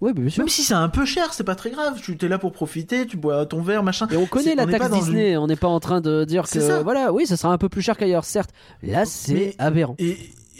Ouais, 0.00 0.12
bah, 0.12 0.20
bien 0.20 0.30
sûr. 0.30 0.42
Même 0.42 0.48
si 0.48 0.62
c'est 0.62 0.74
un 0.74 0.88
peu 0.88 1.04
cher, 1.04 1.32
c'est 1.34 1.44
pas 1.44 1.54
très 1.54 1.70
grave. 1.70 2.00
Tu 2.00 2.16
es 2.20 2.28
là 2.28 2.38
pour 2.38 2.52
profiter, 2.52 3.06
tu 3.06 3.16
bois 3.16 3.46
ton 3.46 3.62
verre, 3.62 3.82
machin. 3.82 4.06
Et 4.10 4.16
on 4.16 4.26
connaît 4.26 4.54
la 4.54 4.66
taxe 4.66 4.90
Disney, 4.90 5.36
on 5.36 5.46
n'est 5.46 5.56
pas 5.56 5.68
en 5.68 5.80
train 5.80 6.00
de 6.00 6.24
dire 6.24 6.46
C'est 6.46 6.60
que 6.60 6.64
ça. 6.66 6.82
voilà, 6.82 7.12
oui, 7.12 7.26
ça 7.26 7.36
sera 7.36 7.52
un 7.52 7.58
peu 7.58 7.68
plus 7.68 7.82
cher 7.82 7.96
qu'ailleurs, 7.96 8.24
certes. 8.24 8.50
Là, 8.82 9.04
c'est 9.04 9.54
aberrant. 9.58 9.96
Et, 9.98 10.10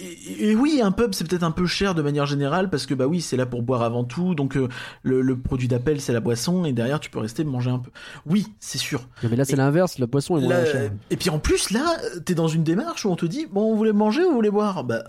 et- 0.01 0.51
et 0.51 0.55
oui, 0.55 0.81
un 0.81 0.93
pub 0.93 1.13
c'est 1.13 1.27
peut-être 1.29 1.43
un 1.43 1.51
peu 1.51 1.67
cher 1.67 1.93
de 1.97 2.03
manière 2.03 2.25
générale 2.25 2.71
parce 2.71 2.87
que 2.87 2.95
bah 2.95 3.07
oui, 3.09 3.21
c'est 3.21 3.37
là 3.37 3.47
pour 3.47 3.63
boire 3.63 3.83
avant 3.83 4.05
tout, 4.05 4.37
donc 4.37 4.57
euh, 4.57 4.69
le, 5.03 5.23
le 5.23 5.37
produit 5.37 5.67
d'appel 5.67 6.01
c'est 6.01 6.13
la 6.13 6.21
boisson 6.21 6.65
et 6.65 6.73
derrière 6.73 7.01
tu 7.01 7.11
peux 7.11 7.19
rester 7.19 7.43
manger 7.43 7.71
un 7.71 7.81
peu. 7.81 7.91
Oui, 8.25 8.47
c'est 8.61 8.79
sûr. 8.79 9.09
Mais 9.29 9.35
là, 9.35 9.45
c'est 9.45 9.57
l'inverse, 9.57 9.99
la 9.99 10.07
poisson 10.07 10.39
est 10.39 10.43
moins 10.43 10.51
Là, 10.51 10.65
chère. 10.67 10.93
et 11.11 11.17
puis 11.17 11.31
en 11.31 11.41
plus 11.41 11.71
là, 11.71 11.97
t'es 12.25 12.35
dans 12.37 12.47
une 12.47 12.63
démarche 12.63 13.05
où 13.07 13.11
on 13.11 13.17
te 13.17 13.27
dit 13.27 13.47
bon, 13.51 13.73
vous 13.73 13.77
voulez 13.77 13.93
manger 13.93 14.23
ou 14.25 14.29
vous 14.29 14.37
voulez 14.37 14.53
boire? 14.53 14.85
Bah, 14.85 15.03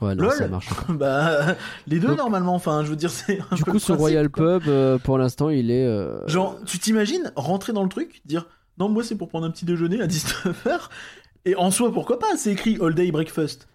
Ouais, 0.00 0.14
non, 0.14 0.24
lol. 0.24 0.32
ça 0.32 0.48
marche. 0.48 0.68
bah 0.90 1.56
les 1.86 1.98
deux 1.98 2.08
Donc- 2.08 2.18
normalement. 2.18 2.54
Enfin, 2.54 2.84
je 2.84 2.90
veux 2.90 2.96
dire 2.96 3.10
c'est. 3.10 3.40
un 3.50 3.56
Du 3.56 3.64
peu 3.64 3.72
coup, 3.72 3.78
ce 3.78 3.86
principe, 3.86 3.98
Royal 4.00 4.28
quoi. 4.28 4.58
Pub, 4.60 4.68
euh, 4.68 4.98
pour 4.98 5.16
l'instant, 5.18 5.48
il 5.50 5.70
est. 5.70 5.86
euh, 5.86 6.26
Genre, 6.28 6.58
tu 6.66 6.78
t'imagines 6.78 7.32
rentrer 7.36 7.72
dans 7.72 7.82
le 7.82 7.88
truc, 7.88 8.20
dire 8.24 8.46
non, 8.78 8.88
moi 8.90 9.02
c'est 9.02 9.14
pour 9.14 9.28
prendre 9.28 9.46
un 9.46 9.50
petit 9.50 9.64
déjeuner 9.64 10.00
à 10.02 10.06
19h, 10.06 10.88
et 11.46 11.54
en 11.56 11.70
soi, 11.70 11.90
pourquoi 11.92 12.18
pas 12.18 12.36
C'est 12.36 12.52
écrit 12.52 12.78
all 12.82 12.94
day 12.94 13.10
breakfast. 13.10 13.68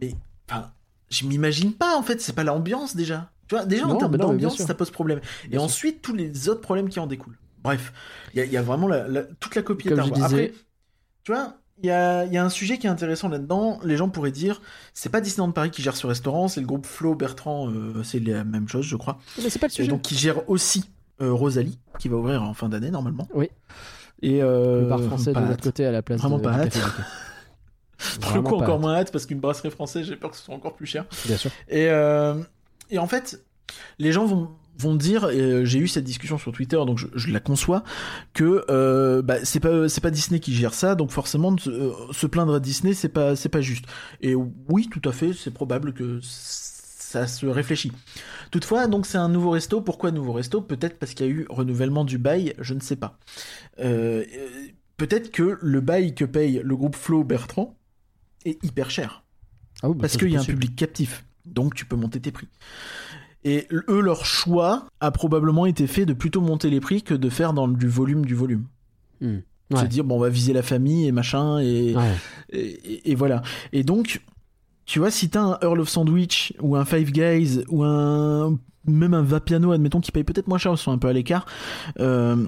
Mais, 0.00 0.14
enfin, 0.50 0.70
je 1.10 1.24
m'imagine 1.26 1.72
pas 1.72 1.96
en 1.96 2.02
fait, 2.02 2.20
c'est 2.20 2.34
pas 2.34 2.44
l'ambiance 2.44 2.94
déjà. 2.94 3.30
Tu 3.48 3.54
vois, 3.56 3.64
déjà 3.64 3.86
en 3.86 3.96
termes 3.96 4.16
d'ambiance, 4.16 4.56
ça 4.56 4.74
pose 4.74 4.90
problème. 4.90 5.20
Et 5.50 5.52
sûr. 5.54 5.62
ensuite, 5.62 6.02
tous 6.02 6.14
les 6.14 6.48
autres 6.48 6.60
problèmes 6.60 6.88
qui 6.90 7.00
en 7.00 7.06
découlent. 7.06 7.38
Bref, 7.64 7.92
il 8.34 8.38
y, 8.38 8.42
a- 8.42 8.44
il 8.44 8.52
y 8.52 8.56
a 8.56 8.62
vraiment 8.62 8.88
la- 8.88 9.06
la- 9.08 9.22
toute 9.22 9.54
la 9.54 9.62
copie 9.62 9.88
Comme 9.88 10.02
je 10.04 10.10
disais- 10.10 10.24
Après, 10.24 10.52
tu 11.24 11.32
vois, 11.32 11.54
il 11.82 11.86
y 11.86 11.90
a, 11.90 12.24
il 12.24 12.32
y 12.32 12.38
a 12.38 12.44
un 12.44 12.48
sujet 12.48 12.78
qui 12.78 12.86
est 12.86 12.90
intéressant 12.90 13.28
là-dedans. 13.28 13.80
Les 13.84 13.96
gens 13.96 14.08
pourraient 14.08 14.30
dire, 14.30 14.62
c'est 14.94 15.08
pas 15.08 15.20
Disneyland 15.20 15.52
Paris 15.52 15.70
qui 15.70 15.82
gère 15.82 15.96
ce 15.96 16.06
restaurant, 16.06 16.48
c'est 16.48 16.60
le 16.60 16.66
groupe 16.66 16.86
Flo 16.86 17.14
Bertrand, 17.14 17.68
euh, 17.70 18.02
c'est 18.04 18.20
la 18.20 18.44
même 18.44 18.68
chose, 18.68 18.84
je 18.86 18.96
crois. 18.96 19.18
Mais 19.42 19.50
c'est 19.50 19.58
pas 19.58 19.66
le 19.66 19.72
Et 19.72 19.74
sujet. 19.74 19.88
donc 19.88 20.02
qui 20.02 20.14
gère 20.14 20.48
aussi 20.48 20.84
euh, 21.20 21.32
Rosalie, 21.32 21.78
qui 21.98 22.08
va 22.08 22.16
ouvrir 22.16 22.42
en 22.42 22.54
fin 22.54 22.68
d'année 22.68 22.90
normalement. 22.90 23.28
Oui. 23.34 23.48
Et 24.22 24.42
euh, 24.42 24.82
le 24.82 24.86
bar 24.88 25.02
français 25.02 25.32
de 25.32 25.40
l'autre 25.40 25.62
côté 25.62 25.84
à 25.84 25.90
la 25.90 26.02
place 26.02 26.20
Vraiment 26.20 26.38
de, 26.38 26.42
pas 26.44 26.52
hâte. 26.52 26.78
Pour 28.20 28.34
le 28.34 28.42
coup, 28.42 28.54
encore 28.54 28.74
hâte. 28.74 28.80
moins 28.80 28.94
hâte 28.94 29.12
parce 29.12 29.26
qu'une 29.26 29.40
brasserie 29.40 29.70
française, 29.70 30.06
j'ai 30.06 30.16
peur 30.16 30.30
que 30.30 30.36
ce 30.36 30.44
soit 30.44 30.54
encore 30.54 30.74
plus 30.74 30.86
cher. 30.86 31.04
Bien 31.26 31.36
sûr. 31.36 31.50
Et, 31.68 31.88
euh, 31.88 32.34
et 32.90 32.98
en 32.98 33.06
fait, 33.06 33.44
les 33.98 34.12
gens 34.12 34.24
vont, 34.24 34.50
vont 34.78 34.94
dire, 34.94 35.30
et 35.30 35.40
euh, 35.40 35.64
j'ai 35.64 35.78
eu 35.78 35.88
cette 35.88 36.04
discussion 36.04 36.38
sur 36.38 36.52
Twitter, 36.52 36.76
donc 36.86 36.98
je, 36.98 37.06
je 37.14 37.30
la 37.30 37.40
conçois, 37.40 37.84
que 38.32 38.64
euh, 38.70 39.22
bah, 39.22 39.36
c'est 39.44 39.60
pas 39.60 39.88
c'est 39.88 40.00
pas 40.00 40.10
Disney 40.10 40.40
qui 40.40 40.54
gère 40.54 40.74
ça, 40.74 40.94
donc 40.94 41.10
forcément 41.10 41.56
se- 41.58 41.70
euh, 41.70 41.92
se 42.12 42.26
plaindre 42.26 42.54
à 42.54 42.60
Disney, 42.60 42.94
c'est 42.94 43.08
pas 43.10 43.36
c'est 43.36 43.48
pas 43.48 43.60
juste. 43.60 43.84
Et 44.20 44.34
oui, 44.34 44.88
tout 44.90 45.06
à 45.08 45.12
fait, 45.12 45.32
c'est 45.32 45.52
probable 45.52 45.92
que 45.92 46.18
ça 46.22 47.26
se 47.26 47.44
réfléchit. 47.46 47.92
Toutefois, 48.50 48.86
donc 48.86 49.06
c'est 49.06 49.18
un 49.18 49.28
nouveau 49.28 49.50
resto. 49.50 49.80
Pourquoi 49.82 50.10
nouveau 50.10 50.32
resto? 50.32 50.60
Peut-être 50.62 50.98
parce 50.98 51.12
qu'il 51.14 51.26
y 51.26 51.28
a 51.28 51.32
eu 51.32 51.46
renouvellement 51.50 52.04
du 52.04 52.16
bail, 52.18 52.54
je 52.58 52.74
ne 52.74 52.80
sais 52.80 52.96
pas. 52.96 53.18
Euh, 53.80 54.24
Peut-être 54.98 55.32
que 55.32 55.58
le 55.60 55.80
bail 55.80 56.14
que 56.14 56.24
paye 56.24 56.60
le 56.62 56.76
groupe 56.76 56.94
Flo 56.94 57.24
Bertrand 57.24 57.76
est 58.44 58.62
hyper 58.64 58.88
cher. 58.90 59.24
Ah 59.82 59.88
oui, 59.88 59.94
bah, 59.96 60.02
Parce 60.02 60.16
qu'il 60.16 60.30
y 60.30 60.36
a 60.36 60.40
un 60.40 60.44
public 60.52 60.76
captif. 60.76 61.24
Donc 61.44 61.74
tu 61.74 61.84
peux 61.86 61.96
monter 61.96 62.20
tes 62.20 62.30
prix. 62.30 62.46
Et 63.44 63.66
eux, 63.72 64.00
leur 64.00 64.24
choix 64.24 64.86
a 65.00 65.10
probablement 65.10 65.66
été 65.66 65.86
fait 65.86 66.06
de 66.06 66.12
plutôt 66.12 66.40
monter 66.40 66.70
les 66.70 66.80
prix 66.80 67.02
que 67.02 67.14
de 67.14 67.28
faire 67.28 67.52
dans 67.52 67.66
du 67.68 67.88
volume 67.88 68.24
du 68.24 68.34
volume. 68.34 68.64
Se 69.20 69.26
Ouais. 69.76 69.88
dire, 69.88 70.04
bon, 70.04 70.16
on 70.16 70.20
va 70.20 70.28
viser 70.28 70.52
la 70.52 70.62
famille 70.62 71.06
et 71.06 71.12
machin, 71.12 71.58
et, 71.58 71.96
Ouais. 71.96 72.14
et, 72.50 72.58
et- 72.60 73.10
et 73.12 73.14
voilà. 73.14 73.42
Et 73.72 73.82
donc, 73.84 74.20
tu 74.84 74.98
vois, 74.98 75.10
si 75.10 75.30
t'as 75.30 75.40
un 75.42 75.58
Earl 75.62 75.80
of 75.80 75.88
Sandwich, 75.88 76.52
ou 76.60 76.76
un 76.76 76.84
Five 76.84 77.10
Guys, 77.10 77.64
ou 77.68 77.82
un 77.84 78.58
même 78.86 79.14
un 79.14 79.22
Vapiano, 79.22 79.72
admettons, 79.72 80.00
qui 80.00 80.12
paye 80.12 80.24
peut-être 80.24 80.48
moins 80.48 80.58
cher, 80.58 80.72
ils 80.72 80.76
sont 80.78 80.90
un 80.92 80.98
peu 80.98 81.08
à 81.08 81.12
l'écart, 81.12 81.46
euh, 82.00 82.46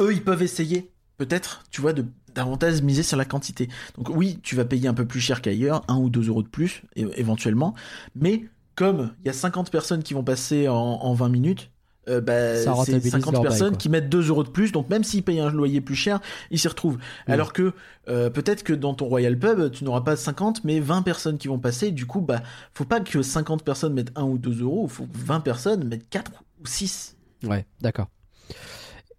eux, 0.00 0.12
ils 0.12 0.24
peuvent 0.24 0.42
essayer, 0.42 0.90
peut-être, 1.18 1.62
tu 1.70 1.80
vois, 1.80 1.92
de 1.92 2.04
davantage 2.34 2.82
miser 2.82 3.02
sur 3.04 3.16
la 3.18 3.24
quantité. 3.26 3.68
Donc 3.96 4.08
oui, 4.08 4.38
tu 4.42 4.56
vas 4.56 4.64
payer 4.64 4.88
un 4.88 4.94
peu 4.94 5.04
plus 5.04 5.20
cher 5.20 5.42
qu'ailleurs, 5.42 5.82
un 5.88 5.96
ou 5.98 6.10
deux 6.10 6.26
euros 6.28 6.42
de 6.42 6.48
plus, 6.48 6.82
éventuellement, 6.96 7.74
mais 8.16 8.44
comme 8.74 9.12
il 9.24 9.26
y 9.26 9.30
a 9.30 9.32
50 9.32 9.70
personnes 9.70 10.02
qui 10.02 10.14
vont 10.14 10.24
passer 10.24 10.68
en, 10.68 10.74
en 10.76 11.14
20 11.14 11.28
minutes, 11.28 11.70
euh, 12.08 12.20
bah, 12.20 12.56
c'est 12.56 12.68
rentabilise 12.68 13.12
50 13.12 13.32
leur 13.32 13.42
bail, 13.42 13.50
personnes 13.50 13.76
qui 13.78 13.88
mettent 13.88 14.10
2 14.10 14.28
euros 14.28 14.44
de 14.44 14.50
plus, 14.50 14.72
donc 14.72 14.90
même 14.90 15.04
s'ils 15.04 15.22
payent 15.22 15.40
un 15.40 15.50
loyer 15.50 15.80
plus 15.80 15.94
cher, 15.94 16.20
ils 16.50 16.58
s'y 16.58 16.68
retrouvent. 16.68 16.98
Alors 17.26 17.52
que 17.54 17.72
euh, 18.08 18.28
peut-être 18.28 18.62
que 18.62 18.74
dans 18.74 18.92
ton 18.92 19.06
Royal 19.06 19.38
Pub, 19.38 19.70
tu 19.70 19.84
n'auras 19.84 20.02
pas 20.02 20.14
50, 20.14 20.64
mais 20.64 20.80
20 20.80 21.00
personnes 21.02 21.38
qui 21.38 21.48
vont 21.48 21.58
passer, 21.58 21.92
du 21.92 22.04
coup, 22.04 22.20
bah, 22.20 22.42
faut 22.74 22.84
pas 22.84 23.00
que 23.00 23.22
50 23.22 23.64
personnes 23.64 23.94
mettent 23.94 24.12
1 24.16 24.24
ou 24.24 24.36
2 24.36 24.60
euros, 24.62 24.86
faut 24.86 25.04
que 25.04 25.16
20 25.16 25.40
personnes 25.40 25.84
mettent 25.88 26.08
4 26.10 26.30
ou 26.62 26.66
6. 26.66 27.16
Ouais, 27.44 27.64
d'accord. 27.80 28.08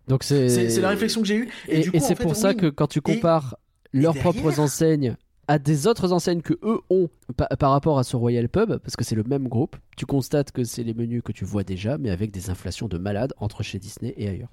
Donc 0.07 0.23
c'est. 0.23 0.79
La 0.79 0.89
réflexion 0.89 1.21
que 1.21 1.27
j'ai 1.27 1.37
eue. 1.37 1.49
Et, 1.67 1.87
en 1.89 1.99
c'est 1.99 2.13
fait, 2.15 2.23
pour 2.23 2.35
ça 2.35 2.53
que 2.53 2.67
quand 2.67 2.87
tu 2.87 3.01
compares 3.01 3.57
leurs 3.93 4.13
derrière- 4.13 4.33
propres 4.33 4.59
enseignes 4.59 5.15
à 5.47 5.59
des 5.59 5.87
autres 5.87 6.11
enseignes 6.13 6.41
que 6.41 6.53
eux 6.63 6.79
ont 6.89 7.09
pa- 7.37 7.47
par 7.59 7.71
rapport 7.71 7.99
à 7.99 8.03
ce 8.03 8.15
Royal 8.15 8.49
Pub, 8.49 8.77
parce 8.77 8.95
que 8.95 9.03
c'est 9.03 9.15
le 9.15 9.23
même 9.23 9.47
groupe, 9.47 9.75
tu 9.97 10.05
constates 10.05 10.51
que 10.51 10.63
c'est 10.63 10.83
les 10.83 10.93
menus 10.93 11.21
que 11.23 11.31
tu 11.31 11.45
vois 11.45 11.63
déjà, 11.63 11.97
mais 11.97 12.09
avec 12.09 12.31
des 12.31 12.49
inflations 12.49 12.87
de 12.87 12.97
malade 12.97 13.33
entre 13.37 13.61
chez 13.63 13.79
Disney 13.79 14.13
et 14.17 14.27
ailleurs. 14.29 14.49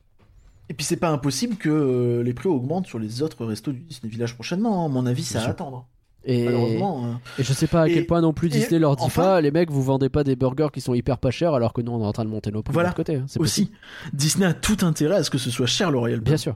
Et 0.69 0.75
puis 0.75 0.85
c'est 0.87 0.97
pas 0.97 1.11
impossible 1.11 1.57
que 1.57 1.69
euh, 1.69 2.23
les 2.23 2.35
prix 2.35 2.49
augmentent 2.49 2.87
sur 2.87 2.99
les 2.99 3.23
autres 3.23 3.45
restos 3.45 3.73
du 3.73 3.81
Disney 3.81 4.11
Village 4.11 4.35
prochainement. 4.35 4.83
hein. 4.83 4.87
À 4.87 4.89
mon 4.89 5.07
avis, 5.07 5.23
à 5.37 5.41
sûr. 5.41 5.49
attendre. 5.51 5.87
Et, 6.25 6.45
Malheureusement. 6.45 7.05
euh. 7.07 7.41
et 7.41 7.43
je 7.43 7.53
sais 7.53 7.67
pas 7.67 7.83
à 7.83 7.89
Et- 7.89 7.95
quel 7.95 8.07
point 8.07 8.21
non 8.21 8.33
plus 8.33 8.47
et 8.47 8.51
Disney 8.51 8.79
leur 8.79 8.95
dit 8.95 9.03
enfin- 9.03 9.23
pas, 9.23 9.41
les 9.41 9.51
mecs, 9.51 9.71
vous 9.73 9.83
vendez 9.83 10.09
pas 10.09 10.23
des 10.23 10.37
burgers 10.37 10.69
qui 10.73 10.81
sont 10.81 10.95
hyper 10.95 11.19
pas 11.19 11.33
chers 11.33 11.53
alors 11.55 11.73
que 11.73 11.81
nous 11.83 11.91
on 11.91 12.01
est 12.01 12.07
en 12.07 12.13
train 12.13 12.25
de 12.25 12.31
monter 12.31 12.53
nos 12.53 12.63
prix 12.63 12.73
Voilà. 12.73 12.91
de 12.91 12.97
l'autre 12.97 12.97
côté. 13.13 13.17
hein. 13.19 13.25
Aussi, 13.25 13.39
possible. 13.39 13.71
Disney 14.13 14.47
a 14.47 14.55
tout 14.55 14.77
intérêt 14.83 15.17
à 15.17 15.25
ce 15.25 15.31
que 15.31 15.39
ce 15.39 15.51
soit 15.51 15.67
cher 15.67 15.91
le 15.91 15.99
Royal 15.99 16.21
Pub. 16.21 16.27
Bien 16.29 16.37
sûr. 16.37 16.55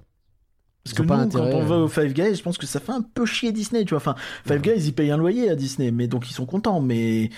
Parce 0.87 0.95
que 0.95 1.03
nous, 1.03 1.09
pas 1.09 1.17
quand 1.17 1.21
intérêt, 1.23 1.55
on 1.55 1.65
va 1.65 1.75
euh. 1.77 1.85
au 1.85 1.89
Five 1.89 2.13
Guys, 2.13 2.35
je 2.37 2.43
pense 2.43 2.59
que 2.59 2.67
ça 2.67 2.81
fait 2.81 2.93
un 2.93 3.03
peu 3.03 3.27
chier 3.27 3.53
Disney, 3.53 3.85
tu 3.85 3.91
vois. 3.91 3.99
Enfin, 3.99 4.15
Five 4.47 4.61
Guys, 4.61 4.87
ils 4.87 4.93
payent 4.93 5.11
un 5.11 5.17
loyer 5.17 5.51
à 5.51 5.57
Disney, 5.57 5.91
mais 5.91 6.07
donc 6.07 6.31
ils 6.31 6.33
sont 6.35 6.47
contents. 6.47 6.81
Mais, 6.81 7.31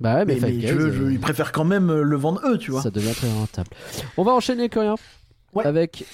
Bah 0.00 0.16
ouais, 0.16 0.24
mais, 0.24 0.34
mais, 0.34 0.40
Five 0.40 0.56
mais 0.56 0.60
Guys, 0.62 0.68
je- 0.68 0.74
euh, 0.78 0.92
je- 0.92 1.12
ils 1.12 1.20
préfèrent 1.20 1.52
quand 1.52 1.64
même 1.64 1.90
euh, 1.90 2.02
le 2.02 2.16
vendre 2.16 2.40
eux, 2.46 2.56
tu 2.58 2.70
vois. 2.70 2.80
Ça 2.82 2.90
devient 2.90 3.12
très 3.14 3.30
rentable. 3.30 3.68
On 4.16 4.22
va 4.24 4.32
enchaîner, 4.32 4.68
Corinne, 4.68 4.94
Ouais. 5.52 5.66
avec 5.66 6.04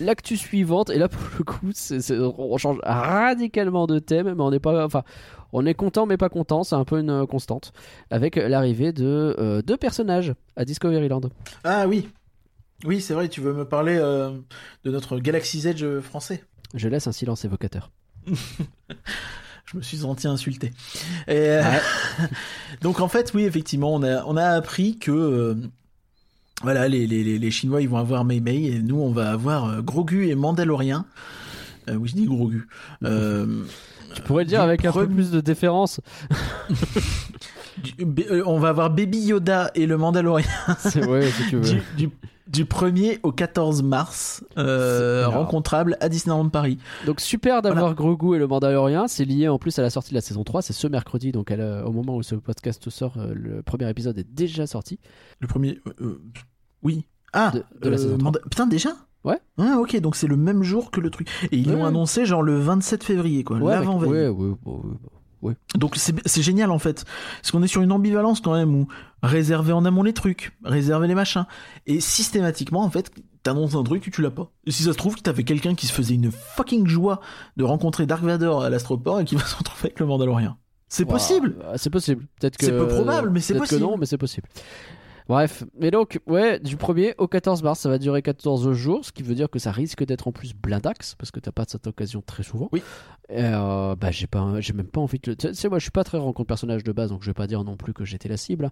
l'actu 0.00 0.36
suivante. 0.36 0.90
Et 0.90 0.98
là, 0.98 1.08
pour 1.08 1.22
le 1.38 1.44
coup, 1.44 1.70
on 2.38 2.58
change 2.58 2.78
radicalement 2.84 3.86
de 3.86 3.98
thème, 3.98 4.34
mais 4.34 4.42
on 4.42 4.50
n'est 4.50 4.58
pas. 4.60 4.84
Enfin, 4.84 5.02
on 5.52 5.64
est 5.64 5.74
content, 5.74 6.04
mais 6.06 6.16
pas 6.18 6.28
content. 6.28 6.62
C'est 6.64 6.74
un 6.74 6.84
peu 6.84 6.98
une 6.98 7.26
constante. 7.26 7.72
Avec 8.10 8.36
l'arrivée 8.36 8.92
de 8.92 9.34
euh, 9.38 9.62
deux 9.62 9.76
personnages 9.78 10.34
à 10.56 10.64
Discoveryland. 10.66 11.22
Ah 11.64 11.86
oui. 11.88 12.08
Oui, 12.84 13.00
c'est 13.00 13.14
vrai, 13.14 13.28
tu 13.28 13.40
veux 13.40 13.52
me 13.54 13.64
parler 13.64 13.96
euh, 13.98 14.30
de 14.84 14.90
notre 14.90 15.18
Galaxy's 15.18 15.64
Edge 15.64 15.82
euh, 15.82 16.00
français? 16.02 16.44
Je 16.74 16.88
laisse 16.88 17.06
un 17.06 17.12
silence 17.12 17.44
évocateur. 17.44 17.90
Je 18.28 19.76
me 19.76 19.82
suis 19.82 19.96
senti 19.98 20.28
insulté. 20.28 20.68
Et, 21.26 21.32
euh, 21.36 21.62
donc 22.82 23.00
en 23.00 23.08
fait, 23.08 23.32
oui, 23.34 23.44
effectivement, 23.44 23.92
on 23.94 24.02
a, 24.04 24.24
on 24.24 24.36
a 24.36 24.44
appris 24.50 24.96
que 24.98 25.10
euh, 25.10 25.54
voilà, 26.62 26.86
les, 26.88 27.06
les, 27.06 27.24
les- 27.24 27.38
les 27.38 27.50
Chinois, 27.50 27.82
ils 27.82 27.88
vont 27.88 27.96
avoir 27.96 28.24
Mei 28.24 28.38
Mei 28.40 28.64
et 28.66 28.78
nous, 28.80 29.00
on 29.00 29.10
va 29.10 29.30
avoir 29.32 29.82
Grogu 29.82 30.28
et 30.28 30.34
Mandalorien. 30.36 31.04
Euh, 31.88 31.94
oui, 31.96 32.08
je 32.08 32.14
dis 32.14 32.26
Grogu. 32.26 32.68
Euh, 33.04 33.64
Tu 34.14 34.22
pourrais 34.22 34.44
le 34.44 34.48
dire 34.50 34.62
avec 34.62 34.84
un 34.84 34.92
peu 34.92 35.08
plus 35.08 35.30
de 35.32 35.40
déférence. 35.40 36.00
Du- 37.82 38.24
euh, 38.30 38.42
on 38.46 38.58
va 38.58 38.68
avoir 38.70 38.90
Baby 38.90 39.18
Yoda 39.18 39.70
et 39.74 39.86
le 39.86 39.96
Mandalorian 39.96 40.46
C'est- 40.78 41.06
ouais, 41.06 41.30
si 41.30 41.48
tu 41.48 41.56
veux. 41.56 41.62
du, 41.62 41.82
du, 41.96 42.10
du 42.46 42.64
1er 42.64 43.18
au 43.22 43.32
14 43.32 43.82
mars, 43.82 44.42
euh, 44.56 45.26
rencontrable 45.28 45.96
à 46.00 46.08
Disneyland 46.08 46.48
Paris. 46.48 46.78
Donc 47.06 47.20
super 47.20 47.60
d'avoir 47.62 47.94
Grogu 47.94 48.36
et 48.36 48.38
le 48.38 48.46
Mandalorian. 48.46 49.08
C'est 49.08 49.24
lié 49.24 49.48
en 49.48 49.58
plus 49.58 49.78
à 49.78 49.82
la 49.82 49.90
sortie 49.90 50.10
de 50.10 50.14
la 50.14 50.20
saison 50.20 50.44
3. 50.44 50.62
C'est 50.62 50.72
ce 50.72 50.86
mercredi. 50.86 51.32
Donc 51.32 51.50
elle, 51.50 51.60
euh, 51.60 51.84
au 51.84 51.92
moment 51.92 52.16
où 52.16 52.22
ce 52.22 52.34
podcast 52.34 52.88
sort, 52.88 53.14
le 53.34 53.62
premier 53.62 53.88
épisode 53.90 54.16
est 54.18 54.26
déjà 54.32 54.66
sorti. 54.66 54.98
Le 55.40 55.46
premier. 55.48 55.78
euh, 56.00 56.22
oui. 56.82 57.04
Ah 57.32 57.50
De- 57.52 57.64
de 57.82 57.88
la 57.90 57.98
saison 57.98 58.16
Manda- 58.18 58.40
Putain, 58.48 58.66
déjà? 58.66 58.90
Ouais. 59.24 59.40
Ah, 59.58 59.78
ok, 59.80 59.98
donc 60.00 60.14
c'est 60.14 60.28
le 60.28 60.36
même 60.36 60.62
jour 60.62 60.92
que 60.92 61.00
le 61.00 61.10
truc. 61.10 61.28
Et 61.50 61.56
ils 61.58 61.68
Ouais. 61.68 61.74
l'ont 61.74 61.84
annoncé 61.84 62.24
genre 62.24 62.42
le 62.42 62.58
27 62.60 63.02
février, 63.02 63.42
quoi, 63.42 63.58
Ouais, 63.58 63.74
l'avant-veille. 63.74 64.08
ouais, 64.10 64.28
ouais, 64.28 64.54
ouais, 64.64 64.80
ouais. 65.42 65.54
Donc 65.76 65.96
c'est 65.96 66.42
génial 66.42 66.70
en 66.70 66.78
fait. 66.78 67.04
Parce 67.40 67.50
qu'on 67.50 67.62
est 67.62 67.68
sur 67.68 67.82
une 67.82 67.92
ambivalence 67.92 68.40
quand 68.40 68.54
même 68.54 68.74
où 68.74 68.88
réserver 69.22 69.72
en 69.72 69.84
amont 69.84 70.02
les 70.02 70.12
trucs, 70.12 70.56
réserver 70.64 71.08
les 71.08 71.14
machins. 71.14 71.46
Et 71.86 72.00
systématiquement 72.00 72.82
en 72.82 72.90
fait, 72.90 73.10
t'annonces 73.42 73.74
un 73.74 73.82
truc 73.82 74.06
et 74.08 74.10
tu 74.10 74.22
l'as 74.22 74.30
pas. 74.30 74.50
Et 74.64 74.70
si 74.70 74.82
ça 74.82 74.92
se 74.92 74.98
trouve, 74.98 75.16
t'avais 75.16 75.44
quelqu'un 75.44 75.74
qui 75.74 75.86
se 75.86 75.92
faisait 75.92 76.14
une 76.14 76.30
fucking 76.30 76.86
joie 76.86 77.20
de 77.56 77.64
rencontrer 77.64 78.06
Dark 78.06 78.22
Vador 78.22 78.62
à 78.64 78.70
l'astroport 78.70 79.20
et 79.20 79.24
qui 79.24 79.36
va 79.36 79.44
se 79.44 79.56
retrouver 79.56 79.84
avec 79.84 80.00
le 80.00 80.06
Mandalorian. 80.06 80.56
C'est 80.88 81.04
possible 81.04 81.56
C'est 81.76 81.90
possible. 81.90 82.26
Peut-être 82.40 82.56
que. 82.56 82.66
C'est 82.66 82.72
peu 82.72 82.86
probable, 82.86 83.30
mais 83.30 83.40
c'est 83.40 83.54
peut-être 83.54 83.64
possible. 83.64 83.80
que 83.80 83.86
non, 83.86 83.96
mais 83.96 84.06
c'est 84.06 84.18
possible. 84.18 84.48
Bref, 85.28 85.64
mais 85.78 85.90
donc, 85.90 86.20
ouais, 86.26 86.60
du 86.60 86.76
1er 86.76 87.14
au 87.18 87.26
14 87.26 87.62
mars, 87.64 87.80
ça 87.80 87.88
va 87.88 87.98
durer 87.98 88.22
14 88.22 88.72
jours, 88.72 89.04
ce 89.04 89.10
qui 89.10 89.24
veut 89.24 89.34
dire 89.34 89.50
que 89.50 89.58
ça 89.58 89.72
risque 89.72 90.04
d'être 90.04 90.28
en 90.28 90.32
plus 90.32 90.54
blindax, 90.54 91.16
parce 91.16 91.32
que 91.32 91.40
t'as 91.40 91.50
pas 91.50 91.64
cette 91.66 91.86
occasion 91.88 92.22
très 92.24 92.44
souvent. 92.44 92.68
Oui. 92.72 92.82
Et, 93.28 93.42
euh, 93.42 93.96
bah, 93.96 94.12
j'ai 94.12 94.28
pas, 94.28 94.60
j'ai 94.60 94.72
même 94.72 94.86
pas 94.86 95.00
envie 95.00 95.18
de 95.18 95.32
le. 95.32 95.36
Tu 95.36 95.52
sais, 95.52 95.68
moi, 95.68 95.78
je 95.78 95.82
suis 95.82 95.90
pas 95.90 96.04
très 96.04 96.18
rencontre 96.18 96.46
personnage 96.46 96.84
de 96.84 96.92
base, 96.92 97.10
donc 97.10 97.22
je 97.22 97.30
vais 97.30 97.34
pas 97.34 97.48
dire 97.48 97.64
non 97.64 97.76
plus 97.76 97.92
que 97.92 98.04
j'étais 98.04 98.28
la 98.28 98.36
cible. 98.36 98.70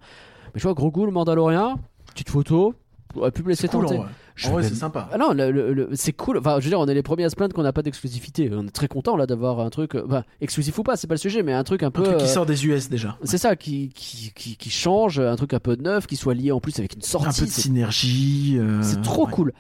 Mais 0.54 0.60
je 0.60 0.62
vois, 0.62 0.74
gros 0.74 0.92
goût, 0.92 1.06
le 1.06 1.12
Mandalorian, 1.12 1.80
petite 2.06 2.30
photo, 2.30 2.74
aurait 3.16 3.30
pu 3.30 3.42
me 3.42 3.48
laisser 3.48 3.68
cool 3.68 3.84
en 3.84 3.88
tenter. 3.88 3.98
vrai. 4.00 4.08
Je 4.36 4.48
En 4.48 4.52
vrai, 4.52 4.62
c'est 4.64 4.74
sympa. 4.74 5.08
Ah 5.12 5.18
non, 5.18 5.32
le- 5.32 5.50
le- 5.50 5.72
le- 5.72 5.88
c'est 5.94 6.12
cool. 6.12 6.38
Enfin, 6.38 6.56
je 6.58 6.64
veux 6.64 6.70
dire, 6.70 6.80
on 6.80 6.86
est 6.86 6.94
les 6.94 7.02
premiers 7.02 7.24
à 7.24 7.30
se 7.30 7.36
plaindre 7.36 7.54
qu'on 7.54 7.62
n'a 7.62 7.72
pas 7.72 7.82
d'exclusivité. 7.82 8.50
On 8.52 8.66
est 8.66 8.70
très 8.70 8.88
content 8.88 9.16
là 9.16 9.26
d'avoir 9.26 9.60
un 9.60 9.70
truc, 9.70 9.94
euh, 9.94 10.22
exclusif 10.40 10.78
ou 10.78 10.82
pas, 10.82 10.96
c'est 10.96 11.06
pas 11.06 11.14
le 11.14 11.18
sujet, 11.20 11.42
mais 11.42 11.52
un 11.52 11.64
truc 11.64 11.82
un 11.82 11.88
Un 11.88 11.90
peu. 11.90 12.02
truc 12.02 12.16
qui 12.18 12.24
euh, 12.24 12.26
sort 12.28 12.46
des 12.46 12.66
US 12.66 12.88
déjà. 12.88 13.16
c'est 13.22 13.38
ça 13.38 13.54
qui, 13.56 13.90
qui, 13.90 14.32
qui, 14.34 14.56
qui 14.56 14.70
change, 14.70 15.20
un 15.20 15.36
truc 15.36 15.54
un 15.54 15.60
peu 15.60 15.76
neuf, 15.76 16.06
qui 16.06 16.16
soit 16.16 16.34
lié 16.34 16.50
en 16.52 16.60
plus 16.60 16.78
avec 16.78 16.94
une 16.94 17.02
sortie. 17.02 17.28
Un 17.28 17.32
peu 17.32 17.46
de 17.46 17.50
synergie. 17.50 18.56
euh, 18.58 18.82
c'est 18.82 19.02
trop 19.02 19.26
ouais. 19.26 19.32
cool. 19.32 19.52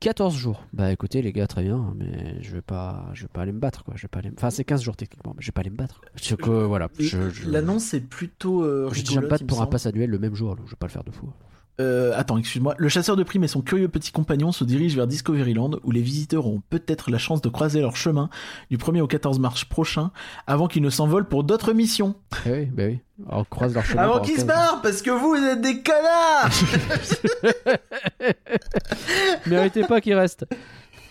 14 0.00 0.36
jours. 0.36 0.62
Bah 0.74 0.92
écoutez 0.92 1.22
les 1.22 1.32
gars, 1.32 1.46
très 1.46 1.62
bien, 1.62 1.94
mais 1.96 2.36
je 2.42 2.52
vais 2.52 2.60
pas, 2.62 3.06
je 3.14 3.22
vais 3.22 3.28
pas 3.32 3.40
aller 3.42 3.52
me 3.52 3.58
battre 3.60 3.84
quoi. 3.84 3.94
Je 3.96 4.02
vais 4.02 4.08
pas 4.08 4.18
aller. 4.18 4.30
Enfin 4.36 4.50
c'est 4.50 4.64
15 4.64 4.82
jours 4.82 4.96
techniquement, 4.96 5.32
mais 5.34 5.40
je 5.42 5.46
vais 5.46 5.52
pas 5.52 5.60
aller 5.62 5.70
me 5.70 5.76
battre. 5.76 6.02
Je, 6.20 6.34
que, 6.34 6.50
voilà. 6.50 6.88
Et 6.98 7.04
Je, 7.04 7.30
je, 7.30 7.48
L'annonce 7.48 7.94
est 7.94 8.00
plutôt 8.00 8.62
euh, 8.64 8.90
je 8.92 9.02
dis 9.02 9.16
me 9.18 9.22
pour 9.46 9.58
un 9.58 9.62
semble. 9.62 9.70
pass 9.70 9.86
annuel 9.86 10.10
le 10.10 10.18
même 10.18 10.34
jour, 10.34 10.56
donc 10.56 10.66
je 10.66 10.72
vais 10.72 10.76
pas 10.78 10.86
le 10.88 10.92
faire 10.92 11.04
deux 11.04 11.12
fois. 11.12 11.30
Euh, 11.80 12.12
attends, 12.16 12.38
excuse-moi. 12.38 12.74
Le 12.78 12.88
chasseur 12.88 13.16
de 13.16 13.22
primes 13.24 13.42
et 13.44 13.48
son 13.48 13.60
curieux 13.60 13.88
petit 13.88 14.12
compagnon 14.12 14.52
se 14.52 14.62
dirigent 14.62 14.94
vers 14.96 15.06
Discoveryland, 15.08 15.72
où 15.82 15.90
les 15.90 16.02
visiteurs 16.02 16.46
auront 16.46 16.62
peut-être 16.70 17.10
la 17.10 17.18
chance 17.18 17.42
de 17.42 17.48
croiser 17.48 17.80
leur 17.80 17.96
chemin 17.96 18.30
du 18.70 18.76
1er 18.78 19.00
au 19.00 19.08
14 19.08 19.40
mars 19.40 19.64
prochain, 19.64 20.12
avant 20.46 20.68
qu'ils 20.68 20.82
ne 20.82 20.90
s'envolent 20.90 21.28
pour 21.28 21.42
d'autres 21.42 21.72
missions. 21.72 22.14
Eh 22.46 22.50
oui, 22.52 22.64
bah 22.66 22.82
oui. 22.86 22.98
On 23.28 23.42
croise 23.44 23.74
leur 23.74 23.84
chemin. 23.84 24.02
Avant 24.02 24.20
qu'ils 24.20 24.34
se 24.34 24.44
15 24.44 24.46
barrent, 24.46 24.82
parce 24.82 25.02
que 25.02 25.10
vous, 25.10 25.30
vous 25.30 25.34
êtes 25.44 25.60
des 25.60 25.82
connards 25.82 26.50
Méritez 29.46 29.82
pas 29.84 30.00
qu'il 30.00 30.14
reste. 30.14 30.46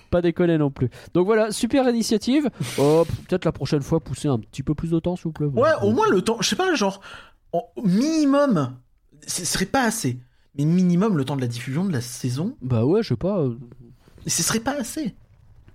Pas 0.10 0.22
déconner 0.22 0.58
non 0.58 0.70
plus. 0.70 0.90
Donc 1.14 1.26
voilà, 1.26 1.52
super 1.52 1.90
initiative. 1.90 2.50
Oh, 2.78 3.06
Peut-être 3.28 3.46
la 3.46 3.52
prochaine 3.52 3.82
fois 3.82 4.00
pousser 4.00 4.28
un 4.28 4.40
petit 4.40 4.64
peu 4.64 4.76
plus 4.76 4.92
de 4.92 5.00
temps, 5.00 5.16
s'il 5.16 5.24
vous 5.26 5.32
plaît. 5.32 5.48
Ouais, 5.48 5.72
au 5.82 5.92
moins 5.92 6.08
le 6.10 6.22
temps, 6.22 6.38
je 6.40 6.50
sais 6.50 6.56
pas, 6.56 6.74
genre, 6.76 7.02
en- 7.52 7.68
minimum, 7.84 8.76
ce 9.26 9.44
serait 9.46 9.66
pas 9.66 9.84
assez. 9.84 10.20
Mais 10.58 10.66
minimum 10.66 11.18
le 11.18 11.26
temps 11.26 11.36
de 11.36 11.42
la 11.42 11.48
diffusion 11.48 11.84
de 11.86 11.92
la 11.92 12.02
saison, 12.02 12.56
Bah 12.62 12.86
ouais, 12.86 13.02
je 13.04 13.10
sais 13.10 13.16
pas. 13.16 13.40
euh, 13.40 13.58
ce 14.28 14.44
serait 14.44 14.60
pas 14.60 14.76
assez. 14.80 15.16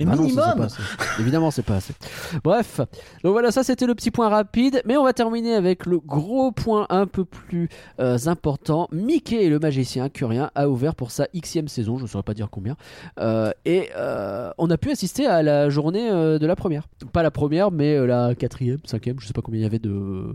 Mais 0.00 0.06
Ah 0.08 0.14
non, 0.14 0.28
ça, 0.28 0.28
c'est 0.28 0.36
minimum 0.36 0.56
pas 0.58 0.64
assez. 0.66 0.82
Évidemment, 1.20 1.50
c'est 1.50 1.64
pas 1.64 1.74
assez. 1.74 1.92
Bref, 2.44 2.76
donc 3.24 3.32
voilà, 3.32 3.50
ça 3.50 3.64
c'était 3.64 3.84
le 3.86 3.96
petit 3.96 4.12
point 4.12 4.28
rapide, 4.28 4.80
mais 4.84 4.96
on 4.96 5.02
va 5.02 5.12
terminer 5.12 5.54
avec 5.54 5.86
le 5.86 5.98
gros 5.98 6.52
point 6.52 6.86
un 6.90 7.08
peu 7.08 7.24
plus 7.24 7.68
euh, 7.98 8.16
important. 8.26 8.86
Mickey 8.92 9.42
et 9.44 9.48
le 9.50 9.58
magicien 9.58 10.08
Curien 10.08 10.52
a 10.54 10.68
ouvert 10.68 10.94
pour 10.94 11.10
sa 11.10 11.26
xème 11.34 11.66
saison, 11.66 11.98
je 11.98 12.04
ne 12.04 12.08
saurais 12.08 12.22
pas 12.22 12.34
dire 12.34 12.48
combien, 12.48 12.76
Euh, 13.18 13.50
et 13.64 13.88
euh, 13.96 14.52
on 14.58 14.70
a 14.70 14.78
pu 14.78 14.92
assister 14.92 15.26
à 15.26 15.42
la 15.42 15.68
journée 15.68 16.08
de 16.08 16.46
la 16.46 16.54
première. 16.54 16.86
Pas 17.12 17.24
la 17.24 17.32
première, 17.32 17.72
mais 17.72 18.06
la 18.06 18.36
quatrième, 18.36 18.78
cinquième, 18.84 19.18
je 19.18 19.26
sais 19.26 19.32
pas 19.32 19.42
combien 19.42 19.58
il 19.58 19.64
y 19.64 19.66
avait 19.66 19.80
de, 19.80 20.32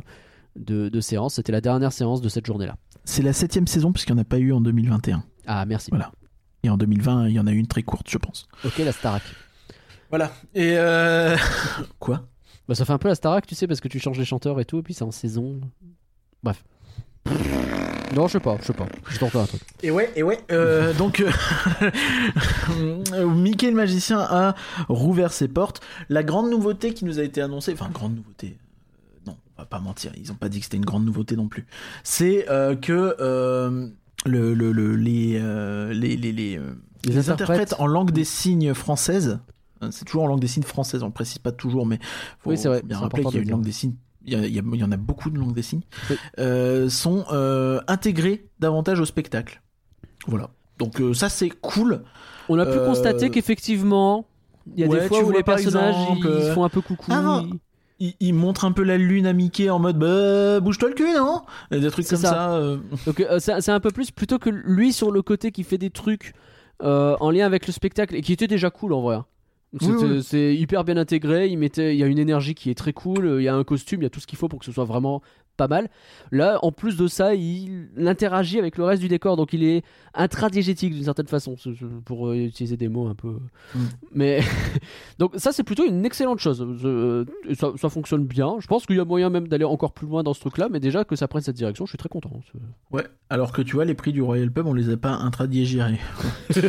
de, 0.57 0.89
de 0.89 0.99
séances. 0.99 1.35
C'était 1.35 1.53
la 1.53 1.61
dernière 1.61 1.93
séance 1.93 2.19
de 2.19 2.27
cette 2.27 2.45
journée-là. 2.45 2.75
C'est 3.05 3.21
la 3.21 3.33
septième 3.33 3.67
saison, 3.67 3.91
puisqu'il 3.91 4.13
n'y 4.13 4.19
en 4.19 4.21
a 4.21 4.25
pas 4.25 4.39
eu 4.39 4.53
en 4.53 4.61
2021. 4.61 5.23
Ah, 5.45 5.65
merci. 5.65 5.89
Voilà. 5.89 6.11
Et 6.63 6.69
en 6.69 6.77
2020, 6.77 7.27
il 7.27 7.33
y 7.33 7.39
en 7.39 7.47
a 7.47 7.51
eu 7.51 7.57
une 7.57 7.67
très 7.67 7.83
courte, 7.83 8.09
je 8.09 8.17
pense. 8.17 8.47
Ok, 8.63 8.77
la 8.77 8.93
Starac. 8.93 9.23
Voilà. 10.09 10.31
Et 10.55 10.75
euh... 10.77 11.35
Quoi? 11.99 12.25
Bah, 12.67 12.75
ça 12.75 12.85
fait 12.85 12.93
un 12.93 12.97
peu 12.97 13.09
la 13.09 13.15
Starac, 13.15 13.45
tu 13.45 13.55
sais, 13.55 13.67
parce 13.67 13.81
que 13.81 13.89
tu 13.89 13.99
changes 13.99 14.17
les 14.17 14.23
chanteurs 14.25 14.59
et 14.61 14.65
tout, 14.65 14.79
et 14.79 14.83
puis 14.83 14.93
c'est 14.93 15.03
en 15.03 15.11
saison. 15.11 15.59
Bref. 16.41 16.63
Non, 18.15 18.27
je 18.27 18.33
sais 18.33 18.39
pas, 18.39 18.57
je 18.61 18.67
sais 18.67 18.73
pas. 18.73 18.85
Je 19.09 19.17
tente 19.17 19.35
un 19.35 19.45
truc. 19.45 19.61
Et 19.81 19.89
ouais, 19.89 20.11
et 20.15 20.21
ouais. 20.21 20.39
euh, 20.51 20.93
donc, 20.99 21.19
euh, 21.19 23.25
Mickey 23.25 23.71
le 23.71 23.75
magicien 23.75 24.19
a 24.19 24.53
rouvert 24.87 25.33
ses 25.33 25.47
portes. 25.47 25.81
La 26.09 26.21
grande 26.21 26.51
nouveauté 26.51 26.93
qui 26.93 27.05
nous 27.05 27.17
a 27.17 27.23
été 27.23 27.41
annoncée, 27.41 27.73
enfin 27.73 27.89
grande 27.91 28.15
nouveauté. 28.15 28.59
On 29.57 29.61
va 29.61 29.65
pas 29.65 29.79
mentir. 29.79 30.11
Ils 30.17 30.31
ont 30.31 30.35
pas 30.35 30.49
dit 30.49 30.59
que 30.59 30.65
c'était 30.65 30.77
une 30.77 30.85
grande 30.85 31.05
nouveauté 31.05 31.35
non 31.35 31.47
plus. 31.47 31.65
C'est 32.03 32.49
euh, 32.49 32.75
que 32.75 33.15
euh, 33.19 33.87
le, 34.25 34.53
le, 34.53 34.71
le- 34.71 34.95
les, 34.95 35.37
euh, 35.41 35.93
les 35.93 36.15
les 36.17 36.31
les, 36.31 36.57
Les 37.05 37.13
les 37.13 37.29
interprètes. 37.29 37.49
interprètes 37.49 37.75
en 37.79 37.87
langue 37.87 38.11
des 38.11 38.23
signes 38.23 38.73
française. 38.73 39.39
euh, 39.83 39.89
C'est 39.91 40.05
toujours 40.05 40.23
en 40.23 40.27
langue 40.27 40.39
des 40.39 40.47
signes 40.47 40.63
française. 40.63 41.03
On 41.03 41.07
le 41.07 41.11
précise 41.13 41.37
pas 41.39 41.51
toujours, 41.51 41.85
mais 41.85 41.99
faut, 42.39 42.49
Oui, 42.51 42.57
c'est 42.57 42.67
vrai, 42.67 42.79
faut 42.81 42.87
bien 42.87 42.99
rappeler 42.99 43.23
qu'il 43.23 43.35
y 43.35 43.39
a 43.39 43.41
une 43.43 43.51
langue 43.51 43.63
des 43.63 43.71
signes. 43.71 43.95
Il 44.25 44.33
y, 44.33 44.83
en 44.83 44.91
a 44.93 44.97
beaucoup 44.97 45.29
de 45.29 45.37
langues 45.37 45.53
des 45.53 45.61
signes. 45.61 45.81
Oui. 46.09 46.15
euh, 46.39 46.87
sont 46.87 47.25
euh, 47.33 47.81
intégrés 47.87 48.47
davantage 48.61 49.01
au 49.01 49.05
spectacle. 49.05 49.61
Voilà. 50.27 50.49
Donc 50.77 51.01
euh, 51.01 51.13
ça 51.13 51.27
c'est 51.27 51.49
cool. 51.49 52.03
On 52.47 52.57
a 52.57 52.65
pu 52.65 52.77
constater 52.79 53.29
qu'effectivement, 53.29 54.25
il 54.75 54.79
y 54.79 54.83
a 54.85 54.87
ouais, 54.87 55.01
des 55.01 55.07
fois 55.09 55.21
où 55.23 55.31
les 55.31 55.43
personnages 55.43 55.93
exemple, 56.09 56.27
ils, 56.41 56.53
font 56.53 56.63
un 56.63 56.69
peu 56.69 56.79
coucou. 56.79 57.11
Ah, 57.11 57.43
Il, 58.05 58.13
il 58.19 58.33
montre 58.33 58.65
un 58.65 58.71
peu 58.71 58.83
la 58.83 58.97
lune 58.97 59.25
à 59.27 59.33
Mickey 59.33 59.69
en 59.69 59.79
mode 59.79 59.97
bah 59.97 60.59
bouge-toi 60.59 60.89
le 60.89 60.95
cul 60.95 61.13
non? 61.15 61.41
Et 61.71 61.79
Des 61.79 61.89
trucs 61.91 62.07
comme 62.07 62.17
ça. 62.19 62.29
ça. 62.29 62.53
euh, 62.55 62.77
Donc 63.05 63.19
euh, 63.19 63.39
c'est 63.39 63.69
un 63.69 63.79
peu 63.79 63.91
plus 63.91 64.11
plutôt 64.11 64.39
que 64.39 64.49
lui 64.49 64.91
sur 64.91 65.11
le 65.11 65.21
côté 65.21 65.51
qui 65.51 65.63
fait 65.63 65.77
des 65.77 65.89
trucs 65.89 66.33
euh, 66.81 67.15
en 67.19 67.29
lien 67.31 67.45
avec 67.45 67.65
le 67.67 67.71
spectacle 67.73 68.15
et 68.15 68.21
qui 68.21 68.33
était 68.33 68.47
déjà 68.47 68.69
cool 68.69 68.93
en 68.93 69.01
vrai. 69.01 69.15
hein. 69.17 69.25
Oui, 69.81 70.21
C'est 70.23 70.49
oui. 70.51 70.55
hyper 70.57 70.83
bien 70.83 70.97
intégré, 70.97 71.47
il, 71.47 71.57
mettait, 71.57 71.95
il 71.95 71.99
y 71.99 72.03
a 72.03 72.07
une 72.07 72.19
énergie 72.19 72.53
qui 72.53 72.69
est 72.69 72.75
très 72.75 72.93
cool, 72.93 73.37
il 73.39 73.43
y 73.43 73.47
a 73.47 73.55
un 73.55 73.63
costume, 73.63 74.01
il 74.01 74.03
y 74.03 74.07
a 74.07 74.09
tout 74.11 74.19
ce 74.19 74.27
qu'il 74.27 74.37
faut 74.37 74.47
pour 74.47 74.59
que 74.59 74.65
ce 74.65 74.71
soit 74.71 74.83
vraiment 74.85 75.21
pas 75.57 75.67
mal. 75.67 75.89
Là, 76.31 76.59
en 76.63 76.71
plus 76.71 76.97
de 76.97 77.07
ça, 77.07 77.35
il 77.35 77.89
interagit 77.97 78.59
avec 78.59 78.77
le 78.77 78.83
reste 78.83 79.01
du 79.01 79.07
décor, 79.07 79.37
donc 79.37 79.53
il 79.53 79.63
est 79.63 79.83
intradiégétique 80.13 80.93
d'une 80.93 81.03
certaine 81.03 81.27
façon, 81.27 81.55
pour 82.05 82.29
euh, 82.29 82.35
utiliser 82.35 82.77
des 82.77 82.89
mots 82.89 83.07
un 83.07 83.15
peu. 83.15 83.39
Mm. 83.75 83.79
Mais 84.13 84.41
donc 85.19 85.33
ça, 85.37 85.51
c'est 85.51 85.63
plutôt 85.63 85.85
une 85.85 86.05
excellente 86.05 86.39
chose. 86.39 86.65
Euh, 86.83 87.25
ça, 87.53 87.71
ça 87.77 87.89
fonctionne 87.89 88.25
bien. 88.25 88.55
Je 88.59 88.67
pense 88.67 88.85
qu'il 88.85 88.95
y 88.95 88.99
a 88.99 89.05
moyen 89.05 89.29
même 89.29 89.47
d'aller 89.47 89.65
encore 89.65 89.93
plus 89.93 90.07
loin 90.07 90.23
dans 90.23 90.33
ce 90.33 90.39
truc-là, 90.39 90.69
mais 90.71 90.79
déjà 90.79 91.03
que 91.03 91.15
ça 91.15 91.27
prenne 91.27 91.43
cette 91.43 91.55
direction, 91.55 91.85
je 91.85 91.91
suis 91.91 91.97
très 91.97 92.09
content. 92.09 92.31
Ouais. 92.91 93.05
Alors 93.29 93.51
que 93.51 93.61
tu 93.61 93.75
vois 93.75 93.85
les 93.85 93.95
prix 93.95 94.13
du 94.13 94.21
Royal 94.21 94.51
Pub 94.51 94.67
on 94.67 94.73
les 94.73 94.89
a 94.89 94.97
pas 94.97 95.13
intradiégérés. 95.13 95.99
Et, 96.55 96.63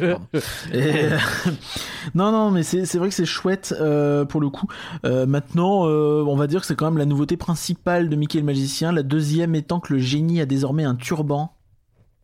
euh, 0.75 1.19
non 2.15 2.33
non 2.33 2.51
mais 2.51 2.63
c'est 2.63 2.87
c'est 2.87 2.99
vrai 2.99 3.09
que 3.09 3.15
c'est 3.15 3.27
chouette 3.27 3.75
euh, 3.79 4.25
pour 4.25 4.41
le 4.41 4.49
coup. 4.49 4.67
Euh, 5.05 5.27
maintenant 5.27 5.87
euh, 5.87 6.25
on 6.27 6.37
va 6.37 6.47
dire 6.47 6.61
que 6.61 6.67
c'est 6.67 6.75
quand 6.75 6.87
même 6.87 6.99
la 6.99 7.05
nouveauté 7.05 7.37
principale 7.37 8.09
de 8.09 8.17
Mickey 8.17 8.39
le 8.39 8.45
magicien. 8.45 8.74
La 8.83 9.03
deuxième 9.03 9.55
étant 9.55 9.81
que 9.81 9.93
le 9.93 9.99
génie 9.99 10.41
a 10.41 10.47
désormais 10.47 10.85
un 10.85 10.95
turban. 10.95 11.53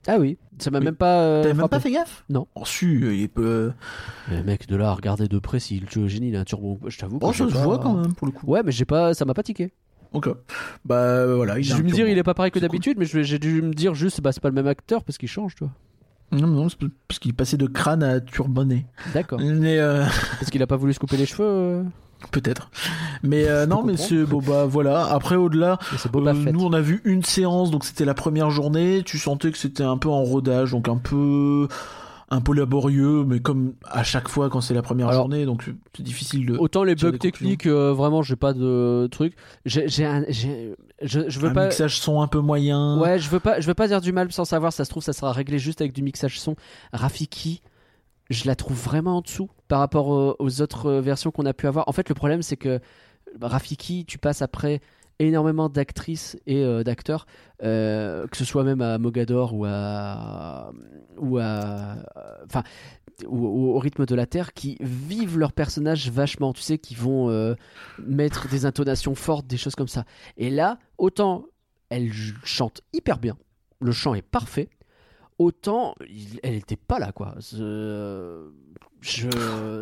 Ah 0.06 0.16
oui, 0.18 0.38
ça 0.58 0.70
m'a 0.70 0.78
Oui. 0.78 0.86
même 0.86 0.94
pas. 0.96 1.20
euh, 1.20 1.42
T'avais 1.42 1.52
même 1.52 1.58
frappé. 1.58 1.76
pas 1.76 1.80
fait 1.80 1.90
gaffe? 1.92 2.24
Non. 2.30 2.46
Oh 2.54 2.64
su, 2.64 3.14
il 3.14 3.22
est 3.22 3.28
peu. 3.28 3.72
Mais 4.30 4.42
mec, 4.42 4.66
de 4.66 4.74
là 4.76 4.88
à 4.88 4.94
regarder 4.94 5.28
de 5.28 5.38
près 5.38 5.60
si 5.60 5.82
le 5.94 6.08
génie 6.08 6.28
il 6.28 6.36
a 6.36 6.40
un 6.40 6.44
turbo, 6.44 6.80
je 6.86 6.96
t'avoue. 6.98 7.18
Oh 7.20 7.32
j'ai 7.32 7.44
ça 7.44 7.50
se 7.50 7.62
voit 7.62 7.78
quand 7.78 7.94
même 7.94 8.14
pour 8.14 8.26
le 8.26 8.32
coup. 8.32 8.46
Ouais, 8.46 8.62
mais 8.64 8.72
j'ai 8.72 8.86
pas, 8.86 9.12
ça 9.12 9.24
m'a 9.26 9.34
pas 9.34 9.42
tiqué. 9.42 9.72
Ok. 10.12 10.28
Bah 10.84 11.26
voilà. 11.34 11.58
Il 11.58 11.70
un 11.70 11.76
vais 11.76 11.82
me 11.82 11.88
dire, 11.88 11.96
turban. 11.98 12.12
il 12.12 12.18
est 12.18 12.22
pas 12.22 12.34
pareil 12.34 12.50
que 12.50 12.58
d'habitude, 12.58 12.96
mais 12.98 13.04
je 13.04 13.18
vais- 13.18 13.24
j'ai 13.24 13.38
dû 13.38 13.60
me 13.62 13.72
dire 13.74 13.94
juste, 13.94 14.20
bah 14.22 14.32
c'est 14.32 14.40
pas 14.40 14.48
le 14.48 14.54
même 14.54 14.66
acteur 14.66 15.04
parce 15.04 15.18
qu'il 15.18 15.28
change, 15.28 15.54
tu 15.54 15.64
vois. 15.64 15.72
Non 16.32 16.46
non 16.46 16.68
c'est 16.68 16.78
parce 17.08 17.18
qu'il 17.18 17.34
passait 17.34 17.56
de 17.56 17.66
crâne 17.66 18.02
à 18.02 18.20
turbanné. 18.20 18.86
D'accord. 19.12 19.38
Mais 19.40 19.78
euh, 19.78 20.04
parce 20.38 20.50
qu'il 20.50 20.62
a 20.62 20.66
pas 20.66 20.76
voulu 20.76 20.92
se 20.94 20.98
couper 21.00 21.16
les 21.18 21.26
cheveux. 21.26 21.44
euh, 21.46 21.82
peut-être. 22.30 22.70
Mais 23.22 23.48
euh, 23.48 23.66
non 23.66 23.82
mais 23.84 23.96
c'est 23.96 24.24
bon 24.24 24.40
bah 24.40 24.66
voilà. 24.66 25.04
Après 25.06 25.36
au-delà. 25.36 25.78
Euh, 26.14 26.32
nous 26.52 26.64
on 26.64 26.72
a 26.72 26.80
vu 26.80 27.00
une 27.04 27.22
séance 27.24 27.70
donc 27.70 27.84
c'était 27.84 28.04
la 28.04 28.14
première 28.14 28.50
journée 28.50 29.02
tu 29.04 29.18
sentais 29.18 29.50
que 29.50 29.58
c'était 29.58 29.82
un 29.82 29.96
peu 29.96 30.08
en 30.08 30.22
rodage 30.22 30.72
donc 30.72 30.88
un 30.88 30.96
peu 30.96 31.68
un 32.30 32.40
peu 32.40 32.54
laborieux, 32.54 33.24
mais 33.24 33.40
comme 33.40 33.74
à 33.84 34.04
chaque 34.04 34.28
fois 34.28 34.48
quand 34.50 34.60
c'est 34.60 34.74
la 34.74 34.82
première 34.82 35.08
Alors, 35.08 35.22
journée, 35.22 35.44
donc 35.44 35.64
c'est 35.96 36.02
difficile 36.02 36.46
de. 36.46 36.56
Autant 36.56 36.84
les 36.84 36.94
bugs 36.94 37.18
techniques, 37.18 37.66
euh, 37.66 37.92
vraiment, 37.92 38.22
j'ai 38.22 38.36
pas 38.36 38.52
de 38.52 39.08
truc. 39.10 39.34
J'ai, 39.66 39.88
je, 39.88 41.28
je 41.28 41.40
veux 41.40 41.48
un 41.48 41.52
pas. 41.54 41.64
mixage 41.66 41.98
son 41.98 42.20
un 42.22 42.28
peu 42.28 42.38
moyen. 42.38 42.98
Ouais, 43.00 43.18
je 43.18 43.28
veux 43.28 43.40
pas, 43.40 43.60
je 43.60 43.66
veux 43.66 43.74
pas 43.74 43.88
dire 43.88 44.00
du 44.00 44.12
mal 44.12 44.30
sans 44.30 44.44
savoir. 44.44 44.72
Ça 44.72 44.84
se 44.84 44.90
trouve, 44.90 45.02
ça 45.02 45.12
sera 45.12 45.32
réglé 45.32 45.58
juste 45.58 45.80
avec 45.80 45.92
du 45.92 46.02
mixage 46.02 46.38
son. 46.38 46.54
Rafiki, 46.92 47.62
je 48.30 48.46
la 48.46 48.54
trouve 48.54 48.80
vraiment 48.80 49.18
en 49.18 49.20
dessous 49.20 49.50
par 49.68 49.80
rapport 49.80 50.36
aux, 50.38 50.62
autres 50.62 50.86
euh, 50.86 51.00
versions 51.00 51.30
qu'on 51.30 51.46
a 51.46 51.52
pu 51.52 51.66
avoir. 51.66 51.88
En 51.88 51.92
fait, 51.92 52.08
le 52.08 52.14
problème, 52.14 52.42
c'est 52.42 52.56
que 52.56 52.80
bah, 53.38 53.48
Rafiki, 53.48 54.04
tu 54.06 54.18
passes 54.18 54.40
après 54.40 54.80
énormément 55.18 55.68
d'actrices 55.68 56.38
et 56.46 56.64
euh, 56.64 56.82
d'acteurs, 56.82 57.26
euh, 57.62 58.26
que 58.28 58.36
ce 58.36 58.44
soit 58.44 58.64
même 58.64 58.80
à 58.80 58.96
Mogador 58.98 59.52
ou 59.52 59.66
à 59.66 60.72
ou 61.18 61.38
à 61.38 61.96
enfin 62.46 62.62
au, 63.26 63.78
rythme 63.78 64.06
de 64.06 64.14
la 64.14 64.26
terre, 64.26 64.54
qui 64.54 64.78
vivent 64.80 65.36
leur 65.36 65.52
personnage 65.52 66.10
vachement. 66.10 66.52
Tu 66.52 66.62
sais, 66.62 66.78
qui 66.78 66.94
vont 66.94 67.54
mettre 67.98 68.48
des 68.48 68.64
intonations 68.64 69.14
fortes, 69.14 69.46
des 69.46 69.58
choses 69.58 69.74
comme 69.74 69.88
ça. 69.88 70.04
Et 70.38 70.48
là, 70.48 70.78
autant 70.96 71.44
elle 71.90 72.10
chante 72.44 72.80
hyper 72.94 73.18
bien, 73.18 73.36
le 73.80 73.92
chant 73.92 74.14
est 74.14 74.22
parfait. 74.22 74.70
Autant 75.40 75.94
il- 76.06 76.38
elle 76.42 76.52
était 76.54 76.76
pas 76.76 76.98
là 76.98 77.12
quoi. 77.12 77.34
Je... 77.40 78.44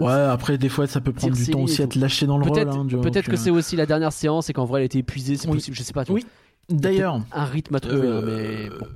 Ouais, 0.01 0.13
après 0.13 0.57
des 0.57 0.69
fois 0.69 0.87
ça 0.87 1.01
peut 1.01 1.13
prendre 1.13 1.35
du 1.35 1.47
temps 1.49 1.63
aussi 1.63 1.83
à 1.83 1.89
te 1.89 1.99
lâcher 1.99 2.27
dans 2.27 2.39
le 2.39 2.45
rôle. 2.45 2.53
Peut-être 2.55 2.77
hein, 2.77 2.87
tu 2.89 2.95
vois, 2.95 3.03
peut-être 3.03 3.27
que 3.27 3.33
euh, 3.33 3.37
c'est 3.37 3.51
aussi 3.51 3.75
la 3.75 3.85
dernière 3.85 4.13
séance 4.13 4.49
et 4.49 4.53
qu'en 4.53 4.65
vrai 4.65 4.81
elle 4.83 4.87
était 4.87 5.01
épuisée, 5.01 5.37
c'est 5.37 5.49
Oui. 5.49 5.55
possible, 5.55 5.77
je 5.77 5.83
sais 5.83 5.93
pas. 5.93 6.05
tu. 6.05 6.13
Oui. 6.13 6.25
D'ailleurs, 6.69 7.21
un 7.33 7.45
rythme 7.45 7.75
à 7.75 7.81
trouver, 7.81 8.07
euh, 8.07 8.19
hein, 8.21 8.23
mais 8.25 8.69
bon. 8.79 8.87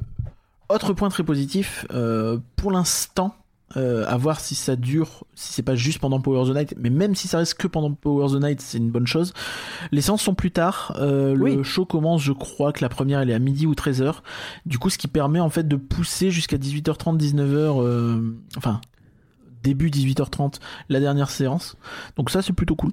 autre 0.69 0.93
point 0.93 1.09
très 1.09 1.25
positif, 1.25 1.85
euh, 1.93 2.39
pour 2.55 2.71
l'instant, 2.71 3.35
euh, 3.77 4.05
à 4.07 4.17
voir 4.17 4.41
si 4.41 4.55
ça 4.55 4.77
dure, 4.77 5.25
si 5.35 5.53
c'est 5.53 5.63
pas 5.63 5.75
juste 5.75 5.99
pendant 5.99 6.21
Power 6.21 6.51
the 6.51 6.55
Night, 6.55 6.75
mais 6.79 6.91
même 6.91 7.15
si 7.15 7.29
ça 7.29 7.39
reste 7.39 7.55
que 7.55 7.67
pendant 7.67 7.93
Power 7.93 8.29
the 8.29 8.43
Night, 8.43 8.61
c'est 8.61 8.79
une 8.79 8.91
bonne 8.91 9.07
chose. 9.07 9.33
Les 9.91 10.01
séances 10.01 10.23
sont 10.23 10.35
plus 10.35 10.51
tard. 10.51 10.95
euh, 10.99 11.37
Oui. 11.39 11.57
Le 11.57 11.63
show 11.63 11.85
commence, 11.85 12.23
je 12.23 12.33
crois 12.33 12.73
que 12.73 12.83
la 12.83 12.89
première 12.89 13.21
elle 13.21 13.31
est 13.31 13.35
à 13.35 13.39
midi 13.39 13.67
ou 13.67 13.75
13h. 13.75 14.17
Du 14.67 14.79
coup, 14.79 14.91
ce 14.91 14.99
qui 14.99 15.09
permet 15.09 15.41
en 15.41 15.51
fait 15.51 15.67
de 15.67 15.77
pousser 15.77 16.31
jusqu'à 16.31 16.57
18h30, 16.59 17.19
19h, 17.19 17.83
euh, 17.83 18.21
enfin 18.57 18.81
début 19.63 19.91
18h30 19.91 20.55
la 20.89 20.99
dernière 21.01 21.31
séance. 21.31 21.77
Donc 22.17 22.31
ça 22.31 22.43
c'est 22.43 22.53
plutôt 22.53 22.75
cool. 22.75 22.91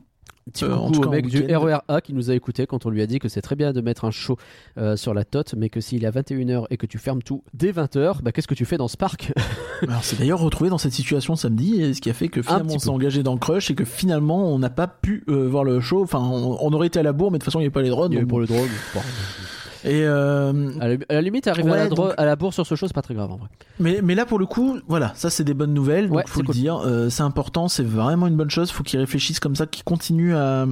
Petit 0.51 0.65
euh, 0.65 0.75
en 0.75 0.91
tout 0.91 1.01
cas, 1.01 1.09
mec 1.09 1.27
du 1.27 1.39
week-end. 1.41 1.59
RERA 1.59 2.01
qui 2.01 2.13
nous 2.13 2.29
a 2.31 2.35
écouté 2.35 2.65
quand 2.67 2.85
on 2.85 2.89
lui 2.89 3.01
a 3.01 3.07
dit 3.07 3.19
que 3.19 3.29
c'est 3.29 3.41
très 3.41 3.55
bien 3.55 3.73
de 3.73 3.81
mettre 3.81 4.05
un 4.05 4.11
show 4.11 4.37
euh, 4.77 4.95
sur 4.95 5.13
la 5.13 5.23
tote, 5.23 5.55
mais 5.57 5.69
que 5.69 5.81
s'il 5.81 6.03
est 6.03 6.07
à 6.07 6.11
21h 6.11 6.65
et 6.69 6.77
que 6.77 6.85
tu 6.85 6.97
fermes 6.97 7.21
tout 7.21 7.43
dès 7.53 7.71
20h, 7.71 8.21
bah 8.21 8.31
qu'est-ce 8.31 8.47
que 8.47 8.55
tu 8.55 8.65
fais 8.65 8.77
dans 8.77 8.87
ce 8.87 8.97
parc 8.97 9.31
Alors 9.87 10.03
c'est 10.03 10.19
d'ailleurs 10.19 10.39
retrouvé 10.39 10.69
dans 10.69 10.77
cette 10.77 10.93
situation 10.93 11.35
samedi, 11.35 11.81
et 11.81 11.93
ce 11.93 12.01
qui 12.01 12.09
a 12.09 12.13
fait 12.13 12.27
que 12.27 12.41
finalement 12.41 12.73
on 12.73 12.79
s'est 12.79 12.89
engagé 12.89 13.23
dans 13.23 13.33
le 13.33 13.39
crush 13.39 13.71
et 13.71 13.75
que 13.75 13.85
finalement 13.85 14.53
on 14.53 14.59
n'a 14.59 14.69
pas 14.69 14.87
pu 14.87 15.23
euh, 15.29 15.47
voir 15.47 15.63
le 15.63 15.79
show. 15.79 16.01
Enfin, 16.03 16.19
on, 16.19 16.57
on 16.59 16.73
aurait 16.73 16.87
été 16.87 16.99
à 16.99 17.03
la 17.03 17.13
bourre, 17.13 17.31
mais 17.31 17.37
de 17.37 17.43
toute 17.43 17.51
façon 17.51 17.59
il 17.59 17.63
n'y 17.63 17.67
avait 17.67 17.73
pas 17.73 17.81
les 17.81 17.89
drones. 17.89 18.13
donc 18.13 18.27
pour 18.27 18.39
le 18.39 18.47
drogue. 18.47 18.69
Et 19.85 20.03
euh, 20.03 20.71
À 20.79 20.87
la, 20.89 20.95
à 21.09 21.13
la 21.13 21.21
limite, 21.21 21.47
arriver 21.47 21.71
à, 21.71 21.75
la 21.75 21.83
Ouais, 21.83 21.89
dro- 21.89 22.07
donc- 22.07 22.13
à 22.17 22.25
la 22.25 22.35
bourse 22.35 22.55
sur 22.55 22.65
ce 22.67 22.75
show, 22.75 22.87
c'est 22.87 22.93
pas 22.93 23.01
très 23.01 23.13
grave 23.13 23.31
en 23.31 23.37
vrai. 23.37 23.47
mais, 23.79 23.99
mais 24.03 24.15
là 24.15 24.25
pour 24.25 24.39
le 24.39 24.45
coup, 24.45 24.77
voilà, 24.87 25.11
ça 25.15 25.29
c'est 25.29 25.43
des 25.43 25.53
bonnes 25.53 25.73
nouvelles. 25.73 26.07
Donc 26.07 26.17
Ouais, 26.17 26.23
faut 26.27 26.41
le 26.41 26.45
cool. 26.47 26.55
dire, 26.55 26.81
euh, 26.85 27.09
c'est 27.09 27.23
important, 27.23 27.67
c'est 27.67 27.83
vraiment 27.83 28.27
une 28.27 28.35
bonne 28.35 28.49
chose. 28.49 28.71
Faut 28.71 28.83
qu'ils 28.83 28.99
réfléchissent 28.99 29.39
comme 29.39 29.55
ça, 29.55 29.65
qu'ils 29.67 29.83
continuent 29.83 30.35
à, 30.35 30.65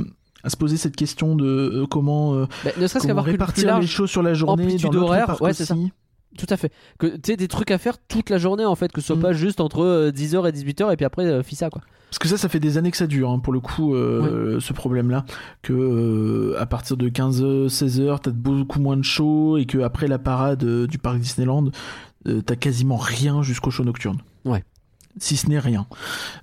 à 0.43 0.49
se 0.49 0.57
poser 0.57 0.77
cette 0.77 0.95
question 0.95 1.35
de 1.35 1.45
euh, 1.45 1.85
comment, 1.89 2.34
Bah, 2.34 2.45
ne 2.77 2.88
serait-ce 2.88 2.93
comment 2.99 3.07
qu'avoir 3.07 3.25
que 3.25 3.31
le 3.31 3.38
plus 3.38 3.43
répartir 3.43 3.79
les 3.79 3.88
choses 3.88 4.09
sur 4.09 4.23
la 4.23 4.34
journée, 4.34 4.63
amplitude 4.63 4.91
dans 4.91 5.03
horaire, 5.03 5.41
ouais, 5.41 5.53
c'est 5.53 5.65
ça. 5.65 5.75
Tout 6.38 6.45
à 6.49 6.57
fait. 6.57 6.71
Que 6.99 7.07
tu 7.17 7.35
des 7.35 7.47
trucs 7.47 7.71
à 7.71 7.77
faire 7.77 7.97
toute 7.97 8.29
la 8.29 8.38
journée 8.38 8.65
en 8.65 8.75
fait, 8.75 8.91
que 8.91 9.01
ce 9.01 9.07
soit 9.07 9.15
Mm. 9.15 9.21
pas 9.21 9.34
juste 9.34 9.59
entre 9.61 9.81
euh, 9.84 10.11
10h 10.11 10.47
et 10.47 10.51
18h 10.51 10.91
et 10.93 10.95
puis 10.97 11.05
après 11.05 11.41
fissa 11.43 11.69
quoi. 11.69 11.81
Parce 12.09 12.19
que 12.19 12.27
ça, 12.27 12.38
ça 12.38 12.47
fait 12.47 12.59
des 12.59 12.77
années 12.77 12.91
que 12.91 12.97
ça 12.97 13.07
dure, 13.07 13.29
hein, 13.29 13.39
pour 13.39 13.51
le 13.51 13.59
coup, 13.59 13.93
euh, 13.93 14.59
ce 14.59 14.73
problème-là. 14.73 15.25
Que 15.61 15.73
euh, 15.73 16.59
à 16.59 16.65
partir 16.65 16.95
de 16.95 17.09
15h, 17.09 17.67
16h, 17.67 18.19
t'as 18.21 18.31
beaucoup 18.31 18.79
moins 18.79 18.95
de 18.95 19.03
shows 19.03 19.57
et 19.57 19.65
que 19.65 19.79
après 19.79 20.07
la 20.07 20.17
parade 20.17 20.63
euh, 20.63 20.88
du 20.88 20.97
parc 20.97 21.19
Disneyland, 21.19 21.65
t'as 22.45 22.55
quasiment 22.55 22.97
rien 22.97 23.41
jusqu'au 23.41 23.71
show 23.71 23.84
nocturne. 23.85 24.17
Ouais. 24.43 24.63
Si 25.19 25.38
ce 25.38 25.48
n'est 25.49 25.60
rien. 25.60 25.88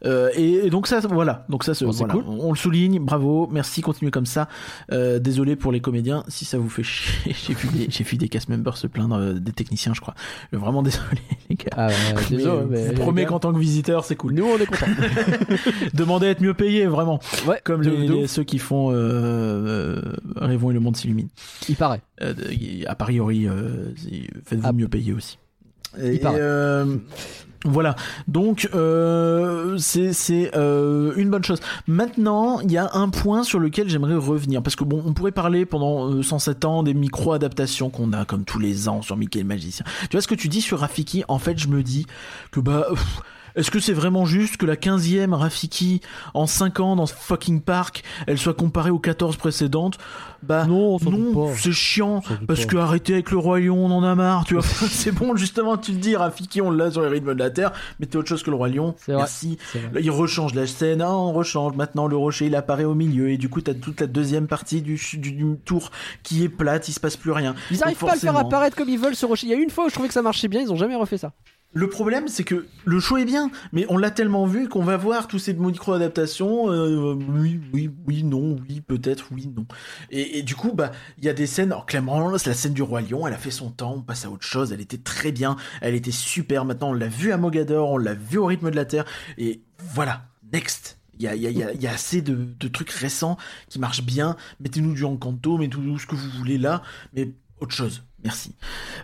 Euh, 0.05 0.31
et, 0.35 0.67
et 0.67 0.71
donc 0.71 0.87
ça, 0.87 1.01
voilà. 1.01 1.45
Donc 1.49 1.65
ça, 1.65 1.73
Bon, 1.85 1.91
voilà. 1.91 2.15
cool. 2.15 2.25
on, 2.27 2.49
on 2.49 2.53
le 2.53 2.57
souligne. 2.59 2.99
Bravo, 3.01 3.49
merci, 3.53 3.81
continuez 3.83 4.11
comme 4.11 4.27
ça. 4.27 4.49
Euh, 4.93 5.19
désolé 5.19 5.57
pour 5.57 5.71
les 5.73 5.81
comédiens 5.81 6.25
si 6.29 6.45
ça 6.45 6.59
vous 6.59 6.69
fait 6.69 6.83
chier. 6.83 7.35
J'ai 7.47 7.55
vu 7.55 7.69
des, 7.69 7.87
j'ai 7.91 8.05
vu 8.05 8.17
des 8.17 8.29
cast 8.29 8.49
members 8.49 8.77
se 8.77 8.87
plaindre 8.87 9.17
euh, 9.17 9.33
des 9.35 9.53
techniciens, 9.53 9.95
je 9.95 10.01
crois. 10.01 10.15
Vraiment 10.53 10.83
désolé 10.83 11.05
les 11.51 11.57
gars. 11.57 11.65
Ah 11.77 11.89
Mais, 11.89 12.37
désolé, 12.37 12.67
mais 12.69 12.85
je 12.85 12.89
vous 12.95 13.01
promets 13.03 13.27
qu'en 13.27 13.39
tant 13.39 13.53
que 13.53 13.59
visiteur, 13.59 14.05
c'est 14.05 14.17
cool. 14.17 14.33
nous 14.35 14.45
on 14.47 14.57
est 14.59 14.67
contents. 14.67 14.87
Demandez 15.95 16.27
à 16.27 16.31
être 16.31 16.41
mieux 16.41 16.55
payé, 16.55 16.87
vraiment. 16.87 17.21
ouais, 17.47 17.61
Comme 17.65 17.83
les, 17.83 18.27
ceux 18.27 18.45
qui 18.45 18.59
font 18.59 18.89
Rêvons 20.37 20.71
et 20.71 20.75
le 20.75 20.81
monde 20.81 20.97
s'illumine. 20.97 21.29
il 21.69 21.77
paraît. 21.77 22.01
A 22.87 22.95
priori, 22.95 23.47
faites-vous 24.45 24.67
Ah. 24.67 24.73
mieux 24.73 24.89
payer 24.89 25.13
aussi. 25.13 25.39
Et, 26.03 26.19
paraît. 26.19 26.41
Euh, 27.65 27.71
voilà. 27.71 27.97
Donc, 28.29 28.69
euh, 28.75 29.77
c'est 29.79 30.13
c'est, 30.13 30.51
euh, 30.57 31.13
une 31.17 31.31
bonne 31.31 31.45
chose. 31.45 31.61
Maintenant, 31.87 32.61
il 32.61 32.71
y 32.73 32.79
a 32.79 32.91
un 32.95 33.09
point 33.09 33.43
sur 33.43 33.59
lequel 33.59 33.89
j'aimerais 33.89 34.15
revenir. 34.15 34.63
Parce 34.63 34.77
que 34.77 34.85
bon, 34.85 35.03
on 35.05 35.13
pourrait 35.13 35.33
parler 35.33 35.67
pendant 35.67 36.11
euh, 36.11 36.23
107 36.23 36.65
ans 36.65 36.83
des 36.83 36.95
micro-adaptations 36.95 37.91
qu'on 37.91 38.13
a 38.13 38.25
comme 38.25 38.45
tous 38.45 38.59
les 38.59 38.89
ans 38.89 39.03
sur 39.03 39.17
Mickey 39.17 39.41
le 39.41 39.47
Magicien. 39.47 39.85
Tu 40.03 40.17
vois 40.17 40.23
ce 40.23 40.29
que 40.29 40.35
tu 40.35 40.49
dis 40.49 40.61
sur 40.61 40.81
Rafiki? 40.81 41.25
En 41.29 41.39
fait, 41.39 41.59
je 41.59 41.69
me 41.69 41.83
dis 41.83 42.07
que 42.51 42.61
bah... 42.61 42.87
est-ce 43.57 43.71
que 43.71 43.81
c'est 43.81 43.93
vraiment 43.93 44.25
juste 44.25 44.57
que 44.57 44.67
la 44.67 44.77
15e 44.77 45.33
Rafiki 45.33 46.01
en 46.35 46.47
5 46.47 46.81
ans 46.81 46.97
dans 46.97 47.07
ce 47.07 47.15
fucking 47.15 47.61
parc, 47.61 48.03
elle 48.27 48.39
soit 48.39 48.55
comparée 48.55 48.91
aux 48.91 48.99
14 48.99 49.37
précédentes? 49.37 49.99
Bah 50.43 50.67
Non, 50.67 50.99
non, 51.01 51.55
c'est 51.55 51.73
chiant 51.73 52.23
parce 52.47 52.67
que 52.67 52.77
arrêtez 52.77 53.15
avec 53.15 53.31
le 53.31 53.39
roi 53.39 53.61
lion, 53.61 53.87
on 53.87 53.91
en 53.91 54.03
a 54.03 54.15
marre, 54.15 54.45
tu 54.45 54.55
vois. 54.55 54.63
c'est 54.91 55.13
bon 55.13 55.37
justement, 55.37 55.77
tu 55.77 55.93
le 55.93 55.99
dis, 55.99 56.17
Rafiki, 56.17 56.61
on 56.61 56.71
l'a 56.71 56.91
sur 56.91 57.03
les 57.03 57.09
rythmes 57.09 57.35
de 57.35 57.39
la 57.39 57.51
terre, 57.51 57.73
mais 57.99 58.07
t'es 58.07 58.17
autre 58.17 58.29
chose 58.29 58.43
que 58.43 58.51
le 58.51 58.57
roi 58.57 58.69
lion. 58.69 58.95
Merci. 59.09 59.59
Là, 59.93 60.01
il 60.01 60.11
rechange 60.11 60.55
la 60.55 60.67
scène, 60.67 61.01
ah, 61.01 61.13
on 61.15 61.33
rechange. 61.33 61.77
Maintenant, 61.77 62.07
le 62.07 62.17
rocher, 62.17 62.47
il 62.47 62.57
apparaît 62.57 62.85
au 62.85 62.95
milieu, 62.95 63.31
et 63.31 63.39
du 63.39 63.49
coup, 63.49 63.61
t'as 63.61 63.75
toute 63.75 64.01
la 64.01 64.07
deuxième 64.07 64.47
partie 64.47 64.83
du, 64.83 65.01
du, 65.15 65.33
du 65.33 65.57
tour 65.65 65.91
qui 66.23 66.45
est 66.45 66.49
plate, 66.49 66.89
il 66.89 66.93
se 66.93 67.01
passe 67.01 67.17
plus 67.17 67.33
rien. 67.33 67.55
Ils 67.71 67.83
arrivent 67.83 67.97
pas 67.97 68.13
à 68.13 68.15
le 68.15 68.21
faire 68.21 68.37
apparaître 68.37 68.77
comme 68.77 68.89
ils 68.89 68.99
veulent 68.99 69.17
ce 69.17 69.27
rocher. 69.27 69.47
Il 69.47 69.51
y 69.51 69.55
a 69.55 69.57
une 69.57 69.71
fois 69.71 69.87
où 69.87 69.89
je 69.89 69.95
trouvais 69.95 70.09
que 70.09 70.15
ça 70.15 70.23
marchait 70.23 70.49
bien, 70.49 70.61
ils 70.61 70.73
ont 70.73 70.77
jamais 70.77 70.97
refait 70.97 71.19
ça. 71.19 71.33
Le 71.77 71.89
problème, 71.89 72.29
c'est 72.29 72.45
que 72.45 72.67
le 72.85 73.01
show 73.01 73.17
est 73.17 73.25
bien, 73.25 73.51
mais 73.73 73.85
on 73.89 73.99
l'a 73.99 74.13
tellement 74.13 74.47
vu 74.47 74.69
qu'on 74.69 74.85
va 74.85 74.97
voir 74.97 75.27
tous 75.27 75.41
ces 75.41 75.55
micro-adaptations. 75.55 76.71
euh, 76.71 77.15
oui, 77.15 77.61
oui, 77.73 77.91
oui, 78.07 78.23
non, 78.23 78.57
oui, 78.69 78.81
peut-être, 78.81 79.27
oui, 79.33 79.49
non. 79.49 79.67
Et, 80.11 80.43
du 80.43 80.55
coup, 80.55 80.73
bah, 80.73 80.93
il 81.19 81.25
y 81.25 81.29
a 81.29 81.33
des 81.33 81.47
scènes. 81.47 81.73
Alors, 81.73 81.85
clairement, 81.85 82.31
la 82.31 82.39
scène 82.39 82.75
du 82.75 82.83
roi 82.83 83.01
lion. 83.01 83.27
Elle 83.27 83.35
a 83.35 83.39
fait 83.39 83.51
son 83.51 83.71
temps. 83.71 83.95
On 83.97 84.03
passe 84.03 84.25
à 84.25 84.31
autre 84.31 84.47
chose. 84.47 84.73
Elle 84.73 84.81
était 84.81 84.99
très 84.99 85.33
bien. 85.33 85.57
Elle 85.81 85.97
était 85.97 86.13
super. 86.13 86.65
Maintenant, 86.65 86.91
on 86.91 86.93
l'a 86.95 87.09
vu 87.09 87.33
à 87.33 87.39
Mogador. 87.39 87.91
On 87.91 87.99
l'a 87.99 88.15
vu 88.15 88.39
au 88.39 88.47
rythme 88.47 88.71
de 88.71 88.77
la 88.77 88.85
terre. 88.85 89.05
Et 89.37 89.61
voilà, 89.79 90.27
next. 90.53 90.99
Il 91.19 91.23
y 91.23 91.29
a, 91.29 91.35
y, 91.35 91.47
a, 91.47 91.51
y, 91.51 91.77
y 91.81 91.87
a 91.87 91.93
assez 91.93 92.23
de, 92.23 92.35
de 92.59 92.69
trucs 92.69 92.91
récents 92.91 93.37
qui 93.69 93.81
marchent 93.81 94.05
bien. 94.05 94.37
Mettez-nous 94.61 94.95
du 94.95 95.05
Encanto, 95.05 95.59
mettez-nous 95.59 95.99
ce 95.99 96.07
que 96.07 96.15
vous 96.15 96.29
voulez 96.39 96.59
là, 96.59 96.83
mais 97.15 97.33
autre 97.61 97.75
chose. 97.75 98.03
Merci. 98.25 98.53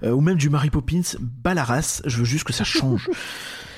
Euh, 0.03 0.11
ou 0.13 0.21
même 0.21 0.37
du 0.37 0.49
Mary 0.51 0.71
Poppins, 0.71 1.03
bas 1.21 1.55
la 1.55 1.65
race. 1.65 2.03
Je 2.07 2.19
veux 2.19 2.25
juste 2.25 2.45
que 2.45 2.53
ça 2.53 2.65
change. 2.65 3.09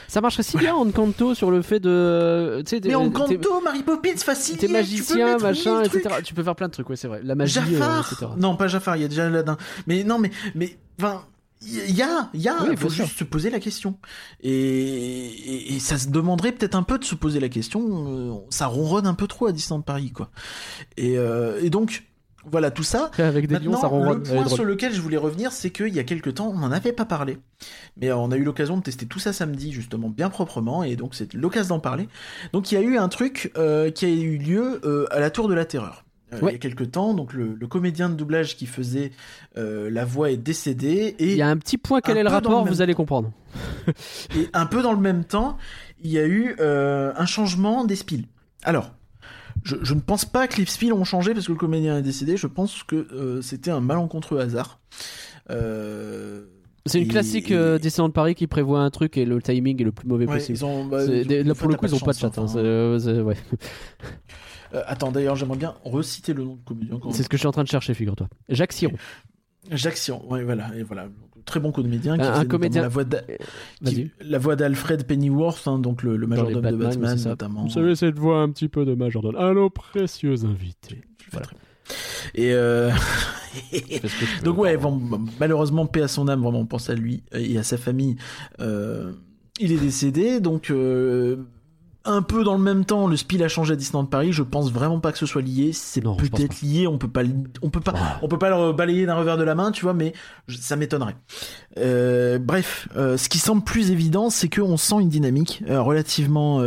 Ça 0.09 0.21
marcherait 0.21 0.43
si 0.43 0.59
bien 0.59 0.75
en 0.75 0.91
Kanto 0.91 1.35
sur 1.35 1.51
le 1.51 1.63
fait 1.63 1.81
de. 1.81 2.63
Tu 2.67 2.69
sais, 2.69 2.77
Mais 2.85 2.89
t'es- 2.91 2.95
en 2.95 3.09
t'es- 3.09 3.37
Canto, 3.39 3.61
Mary 3.63 3.83
Poppins, 3.83 4.15
facile. 4.19 4.59
T'es 4.59 4.69
magicien, 4.69 5.39
machin, 5.39 5.83
etc. 5.85 6.17
Tu 6.23 6.35
peux 6.35 6.43
faire 6.43 6.55
plein 6.55 6.67
de 6.69 6.73
trucs, 6.73 6.91
ouais, 6.91 6.97
c'est 6.97 7.09
vrai. 7.09 7.23
La 7.25 7.35
magie, 7.35 7.59
euh, 7.61 7.79
Jafar. 7.79 8.13
etc. 8.13 8.31
non, 8.37 8.55
pas 8.57 8.69
Jafar, 8.69 8.97
il 8.97 9.03
y 9.03 9.05
a 9.07 9.09
déjà 9.09 9.27
Aladdin. 9.29 9.57
Mais 9.87 10.05
non, 10.05 10.19
mais, 10.19 10.31
mais, 10.55 10.77
enfin, 11.01 11.23
il 11.63 11.97
y 11.97 12.03
a, 12.03 12.29
il 12.35 12.43
y 12.43 12.49
a, 12.49 12.57
Oui, 12.63 12.69
il 12.73 12.77
faut 12.77 12.89
bien 12.89 12.97
sûr. 12.97 13.07
juste 13.07 13.21
se 13.21 13.25
poser 13.25 13.49
la 13.49 13.59
question. 13.59 13.97
Et, 14.43 14.51
et, 14.51 15.75
et 15.77 15.79
ça 15.79 15.97
se 15.97 16.09
demanderait 16.09 16.53
peut-être 16.53 16.75
un 16.75 16.83
peu 16.83 16.99
de 16.99 17.05
se 17.05 17.15
poser 17.15 17.41
la 17.41 17.49
question. 17.49 17.81
euh, 18.09 18.35
Ça 18.51 18.67
ronronne 18.67 19.07
un 19.07 19.15
peu 19.15 19.27
trop 19.27 19.47
à 19.47 19.53
Disneyland 19.53 19.81
Paris, 19.81 20.11
quoi. 20.13 20.31
Et, 20.99 21.17
euh, 21.17 21.59
et 21.63 21.71
donc, 21.71 22.05
voilà, 22.51 22.71
tout 22.71 22.83
ça. 22.83 23.11
Avec 23.19 23.47
des 23.47 23.59
lions, 23.59 23.77
ça 23.77 23.89
le 23.89 24.23
point 24.23 24.49
sur 24.49 24.65
lequel 24.65 24.93
je 24.93 25.01
voulais 25.01 25.17
revenir, 25.17 25.53
c'est 25.53 25.71
qu'il 25.71 25.95
y 25.95 25.99
a 25.99 26.05
quelques 26.05 26.35
temps, 26.35 26.49
on 26.49 26.59
n'en 26.59 26.73
avait 26.73 26.93
pas 26.93 27.05
parlé. 27.05 27.39
Mais 27.97 28.13
on 28.13 28.31
a 28.31 28.37
eu 28.37 28.45
l'occasion 28.45 28.77
de 28.77 28.83
tester 28.83 29.07
tout 29.07 29.19
ça 29.19 29.33
samedi, 29.33 29.73
justement, 29.73 30.09
bien 30.09 30.31
proprement, 30.31 30.83
et 30.83 30.97
donc 30.97 31.15
c'est 31.15 31.35
l'occasion 31.35 31.77
d'en 31.77 31.81
parler. 31.81 32.09
Donc 32.53 32.73
il 32.73 32.75
y 32.75 32.79
a 32.79 32.81
eu 32.81 32.99
un 32.99 33.09
truc 33.09 33.53
euh, 33.57 33.91
qui 33.91 34.05
a 34.05 34.09
eu 34.09 34.39
lieu 34.39 34.81
euh, 34.85 35.07
à 35.11 35.21
la 35.21 35.31
Tour 35.31 35.49
de 35.49 35.55
la 35.55 35.65
Terreur. 35.65 36.05
Euh, 36.05 36.41
Ouais. 36.41 36.53
Il 36.53 36.53
y 36.53 36.57
a 36.57 36.59
quelques 36.59 36.93
temps, 36.93 37.13
donc 37.13 37.35
le, 37.35 37.55
le 37.55 37.67
comédien 37.67 38.09
de 38.09 38.15
doublage 38.15 38.57
qui 38.57 38.65
faisait 38.65 39.13
la 39.55 40.05
voix 40.07 40.31
est 40.31 40.39
décédé, 40.39 41.15
et, 41.19 41.33
Il 41.33 41.37
y 41.37 41.43
a 41.43 41.49
un 41.49 41.59
petit 41.59 41.77
point, 41.77 42.01
quel 42.01 42.17
est 42.17 42.23
le 42.23 42.31
rapport 42.31 42.65
Vous 42.65 42.81
allez 42.81 42.95
comprendre. 42.95 43.31
et 44.35 44.49
un 44.55 44.65
peu 44.65 44.81
dans 44.81 44.95
le 44.95 45.01
même 45.01 45.25
temps, 45.25 45.59
il 46.03 46.11
y 46.11 46.19
a 46.19 46.27
eu 46.27 46.57
un 46.59 47.27
changement 47.27 47.85
des 47.85 47.97
spills. 47.97 48.29
Alors, 48.63 48.93
je, 49.65 49.77
je 49.83 49.95
ne 49.95 50.01
pense 50.01 50.25
pas 50.25 50.47
que 50.49 50.57
les 50.59 50.67
spills 50.67 50.93
ont 50.93 51.05
changé 51.05 51.35
parce 51.35 51.47
que 51.47 51.53
le 51.53 51.59
comédien 51.59 51.99
est 51.99 52.03
décédé. 52.03 52.37
Je 52.37 52.47
pense 52.47 52.83
que 52.83 52.97
euh, 53.13 53.43
c'était 53.43 53.71
un 53.71 53.81
malencontreux 53.81 54.39
hasard. 54.41 54.81
Euh, 55.51 56.45
C'est 56.87 56.99
une 57.01 57.05
Et- 57.07 57.09
classique 57.09 57.51
euh, 57.53 57.79
Disneyland 57.79 58.11
Paris 58.11 58.35
qui 58.35 58.47
prévoit 58.47 58.81
un 58.81 58.91
truc 58.91 59.17
et 59.17 59.25
le 59.25 59.41
timing 59.41 59.81
est 59.81 59.85
le 59.85 59.93
plus 59.93 60.07
mauvais 60.09 60.27
Ouais, 60.27 60.35
possible. 60.39 60.59
ils 60.59 60.65
ont, 60.65 60.85
bah, 60.87 61.07
des- 61.07 61.45
là, 61.45 61.55
pour 61.55 61.69
le 61.69 61.77
coup, 61.77 61.87
ils 61.87 61.95
ont 61.95 61.99
pas 61.99 62.13
de 62.13 62.19
chat. 62.19 62.37
hein, 62.39 62.47
euh, 62.57 63.23
ouais. 63.23 63.37
Euh, 64.75 64.83
attends, 64.87 65.13
d'ailleurs, 65.13 65.37
j'aimerais 65.37 65.59
bien 65.59 65.75
reciter 65.85 66.33
le 66.33 66.45
nom 66.45 66.55
du 66.57 66.63
comédien. 66.65 66.99
C'est 67.11 67.23
ce 67.23 67.29
que 67.29 67.37
je 67.37 67.41
suis 67.43 67.47
en 67.47 67.53
train 67.53 67.63
de 67.63 67.69
chercher, 67.69 67.93
figure-toi. 67.95 68.29
Jacques 68.49 68.73
Siron. 68.73 68.95
Jacques 69.71 69.97
Sion, 69.99 70.27
ouais, 70.31 70.43
voilà, 70.43 70.71
et 70.77 70.83
voilà. 70.83 71.09
Très 71.45 71.61
bon 71.61 71.73
comédien. 71.73 72.17
Qui 72.17 72.23
Un- 72.25 72.45
comédien- 72.45 72.83
notamment 72.83 72.83
La 72.83 72.89
voix 72.89 73.05
d'a- 73.05 73.23
Vas-y. 73.81 73.95
qui- 73.95 74.11
la 74.21 74.39
voix 74.39 74.57
d'Alfred 74.57 75.05
Pennyworth, 75.05 75.67
hein, 75.67 75.79
donc 75.79 76.03
le, 76.03 76.17
le 76.17 76.27
majordome 76.27 76.57
de 76.57 76.61
Batman, 76.61 76.89
Batman, 76.91 77.17
c'est 77.19 77.25
ça. 77.25 77.29
notamment. 77.31 77.69
cette 77.97 78.19
voix 78.19 78.41
un 78.43 78.51
petit 78.51 78.69
peu 78.69 78.85
de 78.85 78.95
majordome. 78.95 79.37
À 79.37 79.53
nos 79.53 79.71
précieux 79.71 80.37
fais 81.25 81.31
Voilà. 81.33 81.47
très 81.47 81.57
bien. 81.57 81.63
Et 82.35 82.53
euh, 82.55 82.91
donc 84.45 84.59
ouais, 84.59 84.77
bon, 84.77 85.01
malheureusement, 85.41 85.87
paix 85.87 86.03
à 86.03 86.09
son 86.09 86.29
âme, 86.29 86.41
vraiment, 86.43 86.61
on 86.61 86.67
pense 86.67 86.89
à 86.91 86.95
lui 86.95 87.23
et 87.33 87.59
à 87.59 87.63
sa 87.63 87.77
famille. 87.77 88.17
Euh, 88.61 89.13
il 89.61 89.73
est 89.73 89.79
décédé, 89.81 90.41
donc 90.41 90.71
euh, 90.71 91.37
un 92.05 92.23
peu 92.23 92.43
dans 92.45 92.55
le 92.55 92.63
même 92.63 92.85
temps, 92.85 93.07
le 93.07 93.17
spiel 93.17 93.43
a 93.43 93.49
changé 93.49 93.73
à 93.75 93.77
Disneyland 93.77 94.07
Paris. 94.07 94.33
Je 94.33 94.43
pense 94.43 94.73
vraiment 94.73 94.99
pas 95.01 95.13
que 95.13 95.19
ce 95.19 95.27
soit 95.27 95.43
lié. 95.43 95.73
C'est 95.73 96.01
peut-être 96.01 96.61
lié. 96.63 96.87
On 96.87 96.99
peut 96.99 97.09
pas, 97.09 97.23
le- 97.23 97.35
on 97.63 97.71
peut 97.71 97.81
pas, 97.81 97.93
Ouais. 97.93 97.99
on 98.23 98.29
peut 98.29 98.39
pas 98.39 98.51
le 98.51 98.73
balayer 98.73 99.07
d'un 99.07 99.15
revers 99.15 99.37
de 99.37 99.45
la 99.45 99.55
main, 99.55 99.71
tu 99.73 99.83
vois, 99.83 99.95
mais 99.95 100.13
je- 100.49 100.59
ça 100.59 100.77
m'étonnerait. 100.77 101.17
Euh, 101.79 102.39
bref, 102.39 102.89
euh, 102.97 103.17
ce 103.17 103.29
qui 103.29 103.39
semble 103.39 103.63
plus 103.63 103.91
évident, 103.91 104.31
c'est 104.31 104.49
qu'on 104.49 104.77
sent 104.77 104.97
une 105.01 105.09
dynamique 105.09 105.63
euh, 105.69 105.81
relativement 105.81 106.61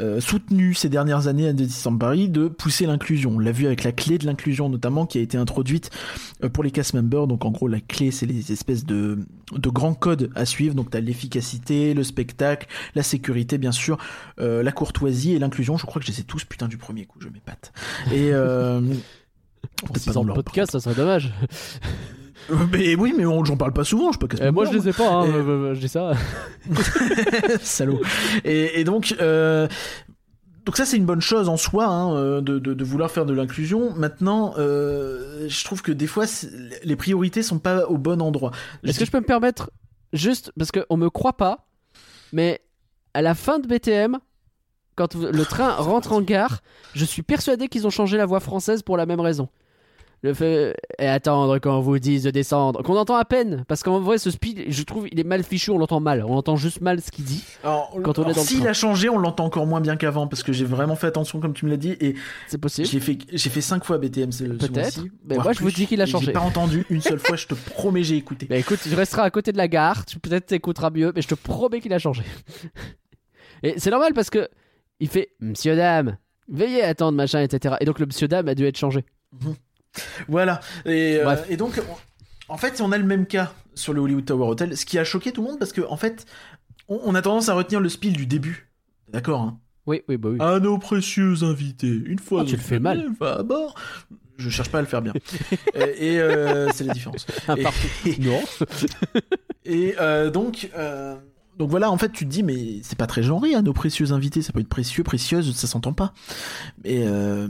euh, 0.00 0.20
soutenue 0.20 0.74
ces 0.74 0.88
dernières 0.88 1.28
années 1.28 1.46
à 1.46 1.52
Disneyland 1.52 1.98
Paris 1.98 2.28
de 2.28 2.48
pousser 2.48 2.86
l'inclusion. 2.86 3.32
On 3.36 3.38
l'a 3.38 3.52
vu 3.52 3.66
avec 3.66 3.84
la 3.84 3.92
clé 3.92 4.18
de 4.18 4.26
l'inclusion 4.26 4.68
notamment 4.68 5.06
qui 5.06 5.18
a 5.18 5.20
été 5.20 5.36
introduite 5.36 5.90
euh, 6.42 6.48
pour 6.48 6.64
les 6.64 6.70
cast 6.70 6.94
members. 6.94 7.26
Donc 7.26 7.44
en 7.44 7.50
gros, 7.50 7.68
la 7.68 7.80
clé, 7.80 8.10
c'est 8.10 8.26
les 8.26 8.52
espèces 8.52 8.84
de, 8.84 9.18
de 9.52 9.68
grands 9.68 9.94
codes 9.94 10.30
à 10.34 10.44
suivre. 10.44 10.74
Donc 10.74 10.90
tu 10.90 10.96
as 10.96 11.00
l'efficacité, 11.00 11.94
le 11.94 12.02
spectacle, 12.02 12.66
la 12.94 13.02
sécurité, 13.02 13.58
bien 13.58 13.72
sûr, 13.72 13.98
euh, 14.40 14.62
la 14.62 14.72
courtoisie 14.72 15.32
et 15.32 15.38
l'inclusion. 15.38 15.76
Je 15.76 15.86
crois 15.86 16.00
que 16.00 16.06
je 16.06 16.12
les 16.12 16.20
ai 16.20 16.24
tous 16.24 16.44
putain 16.44 16.68
du 16.68 16.76
premier 16.76 17.04
coup, 17.04 17.20
je 17.20 17.28
m'épate. 17.28 17.72
Et 18.12 18.32
euh, 18.32 18.80
peut-être 19.86 20.06
pas 20.06 20.12
dans 20.12 20.24
l'ordre, 20.24 20.42
podcast, 20.42 20.72
ça 20.72 20.80
serait 20.80 20.94
dommage. 20.94 21.32
Euh, 22.50 22.54
Mais 22.72 22.94
oui, 22.94 23.14
mais 23.16 23.24
j'en 23.44 23.56
parle 23.56 23.72
pas 23.72 23.84
souvent, 23.84 24.12
je 24.12 24.18
peux 24.18 24.28
Euh, 24.40 24.52
moi, 24.52 24.64
je 24.66 24.72
les 24.72 24.78
les 24.80 24.88
ai 24.90 24.92
pas, 24.92 25.08
hein, 25.10 25.24
Et- 25.26 25.30
euh, 25.30 25.48
euh, 25.70 25.74
je 25.74 25.80
dis 25.80 25.88
ça. 25.88 26.12
Salaud. 27.62 28.00
Et, 28.44 28.80
et 28.80 28.84
donc, 28.84 29.14
euh, 29.20 29.68
donc 30.64 30.76
ça 30.76 30.84
c'est 30.84 30.96
une 30.96 31.04
bonne 31.06 31.20
chose 31.20 31.48
en 31.48 31.56
soi 31.56 31.86
hein, 31.86 32.40
de, 32.42 32.58
de, 32.58 32.74
de 32.74 32.84
vouloir 32.84 33.10
faire 33.10 33.26
de 33.26 33.32
l'inclusion. 33.34 33.92
Maintenant, 33.94 34.54
je 34.56 35.64
trouve 35.64 35.82
que 35.82 35.92
des 35.92 36.06
fois 36.06 36.24
les 36.84 36.96
priorités 36.96 37.42
sont 37.42 37.58
pas 37.58 37.86
au 37.86 37.98
bon 37.98 38.20
endroit. 38.22 38.50
Est-ce 38.82 38.98
que 38.98 39.04
je 39.04 39.10
peux 39.10 39.20
me 39.20 39.24
permettre, 39.26 39.70
juste 40.12 40.52
parce 40.58 40.70
qu'on 40.72 40.96
me 40.96 41.10
croit 41.10 41.36
pas, 41.36 41.66
mais 42.32 42.60
à 43.14 43.22
la 43.22 43.34
fin 43.34 43.58
de 43.58 43.66
BTM, 43.66 44.18
quand 44.96 45.14
le 45.14 45.44
train 45.44 45.72
rentre 45.74 46.12
en 46.12 46.20
gare, 46.20 46.60
je 46.94 47.04
suis 47.04 47.22
persuadé 47.22 47.68
qu'ils 47.68 47.86
ont 47.86 47.90
changé 47.90 48.16
la 48.16 48.26
voix 48.26 48.40
française 48.40 48.82
pour 48.82 48.96
la 48.96 49.06
même 49.06 49.20
raison. 49.20 49.48
Le 50.24 50.32
fait 50.32 50.74
et 50.98 51.06
attendre 51.06 51.58
qu'on 51.58 51.80
vous 51.80 51.98
dise 51.98 52.22
de 52.22 52.30
descendre, 52.30 52.82
qu'on 52.82 52.96
entend 52.96 53.16
à 53.16 53.26
peine, 53.26 53.66
parce 53.68 53.82
qu'en 53.82 54.00
vrai 54.00 54.16
ce 54.16 54.30
speed, 54.30 54.64
je 54.72 54.82
trouve, 54.82 55.06
il 55.12 55.20
est 55.20 55.24
mal 55.24 55.42
fichu, 55.44 55.70
on 55.70 55.76
l'entend 55.76 56.00
mal, 56.00 56.24
on 56.26 56.34
entend 56.34 56.56
juste 56.56 56.80
mal 56.80 57.02
ce 57.02 57.10
qu'il 57.10 57.26
dit. 57.26 57.44
Alors, 57.62 57.90
quand 58.02 58.18
on 58.18 58.22
est 58.22 58.24
alors, 58.30 58.36
dans 58.36 58.42
s'il 58.42 58.66
a 58.66 58.72
changé, 58.72 59.10
on 59.10 59.18
l'entend 59.18 59.44
encore 59.44 59.66
moins 59.66 59.82
bien 59.82 59.96
qu'avant 59.96 60.26
parce 60.26 60.42
que 60.42 60.54
j'ai 60.54 60.64
vraiment 60.64 60.96
fait 60.96 61.08
attention 61.08 61.40
comme 61.40 61.52
tu 61.52 61.66
me 61.66 61.70
l'as 61.70 61.76
dit 61.76 61.94
et 62.00 62.14
C'est 62.48 62.56
possible. 62.56 62.88
j'ai 62.88 63.00
fait 63.00 63.18
j'ai 63.30 63.50
fait 63.50 63.60
cinq 63.60 63.84
fois 63.84 63.98
BTM 63.98 64.32
ce 64.32 64.44
Peut-être. 64.44 64.72
mois-ci, 64.72 65.12
Mais 65.26 65.36
moi, 65.36 65.52
je 65.52 65.60
vous 65.60 65.70
dis 65.70 65.86
qu'il 65.86 66.00
a 66.00 66.06
changé. 66.06 66.24
J'ai 66.24 66.32
pas 66.32 66.40
entendu 66.40 66.86
une 66.88 67.02
seule 67.02 67.18
fois, 67.18 67.36
je 67.36 67.46
te 67.46 67.54
promets, 67.54 68.02
j'ai 68.02 68.16
écouté. 68.16 68.46
Bah 68.46 68.56
écoute, 68.56 68.78
tu 68.82 68.94
resteras 68.94 69.24
à 69.24 69.30
côté 69.30 69.52
de 69.52 69.58
la 69.58 69.68
gare, 69.68 70.06
tu 70.06 70.18
peut-être 70.18 70.46
t'écouteras 70.46 70.88
mieux, 70.88 71.12
mais 71.14 71.20
je 71.20 71.28
te 71.28 71.34
promets 71.34 71.82
qu'il 71.82 71.92
a 71.92 71.98
changé. 71.98 72.22
Et 73.62 73.74
c'est 73.76 73.90
normal 73.90 74.14
parce 74.14 74.30
que 74.30 74.48
il 75.00 75.08
fait 75.08 75.32
Monsieur 75.40 75.76
Dame, 75.76 76.16
veuillez 76.48 76.82
attendre 76.82 77.14
machin, 77.14 77.42
etc. 77.42 77.74
Et 77.80 77.84
donc 77.84 77.98
le 77.98 78.06
Monsieur 78.06 78.26
Dame 78.26 78.48
a 78.48 78.54
dû 78.54 78.64
être 78.64 78.78
changé. 78.78 79.04
Voilà. 80.28 80.60
Et, 80.86 81.18
euh, 81.24 81.36
et 81.48 81.56
donc, 81.56 81.80
on- 81.88 82.52
en 82.52 82.56
fait, 82.58 82.80
on 82.80 82.92
a 82.92 82.98
le 82.98 83.04
même 83.04 83.26
cas 83.26 83.52
sur 83.74 83.92
le 83.92 84.00
Hollywood 84.00 84.24
Tower 84.24 84.46
Hotel, 84.48 84.76
ce 84.76 84.84
qui 84.86 84.98
a 84.98 85.04
choqué 85.04 85.32
tout 85.32 85.42
le 85.42 85.48
monde 85.48 85.58
parce 85.58 85.72
que, 85.72 85.80
en 85.88 85.96
fait, 85.96 86.26
on, 86.88 87.00
on 87.04 87.14
a 87.14 87.22
tendance 87.22 87.48
à 87.48 87.54
retenir 87.54 87.80
le 87.80 87.88
spiel 87.88 88.12
du 88.12 88.26
début. 88.26 88.68
D'accord 89.12 89.40
hein? 89.40 89.58
Oui, 89.86 90.02
oui, 90.08 90.16
bah 90.16 90.30
oui. 90.30 90.38
À 90.40 90.60
nos 90.60 90.78
précieux 90.78 91.42
invités, 91.42 91.88
une 92.06 92.18
fois. 92.18 92.42
Ah, 92.42 92.44
tu 92.48 92.56
le 92.56 92.62
fais 92.62 92.78
mal. 92.78 93.06
Va 93.20 93.36
à 93.38 93.42
bord. 93.42 93.74
Je 94.38 94.48
cherche 94.50 94.70
pas 94.70 94.78
à 94.78 94.80
le 94.80 94.86
faire 94.86 95.02
bien. 95.02 95.12
et 95.74 96.14
et, 96.14 96.20
euh, 96.20 96.68
c'est 96.72 96.84
la 96.84 96.92
différence. 96.94 97.26
Un 97.48 97.56
et- 97.56 98.18
non. 98.20 98.40
Et 99.64 99.94
euh, 100.00 100.30
donc, 100.30 100.68
euh, 100.76 101.14
donc 101.58 101.70
voilà, 101.70 101.90
en 101.90 101.96
fait, 101.96 102.10
tu 102.12 102.24
te 102.26 102.30
dis, 102.30 102.42
mais 102.42 102.80
c'est 102.82 102.98
pas 102.98 103.06
très 103.06 103.22
genré, 103.22 103.54
hein, 103.54 103.62
nos 103.62 103.72
précieux 103.72 104.12
invités, 104.12 104.42
ça 104.42 104.52
peut 104.52 104.60
être 104.60 104.68
précieux, 104.68 105.02
précieuse, 105.04 105.54
ça 105.56 105.66
s'entend 105.66 105.92
pas. 105.94 106.12
Mais 106.84 107.06
euh, 107.06 107.48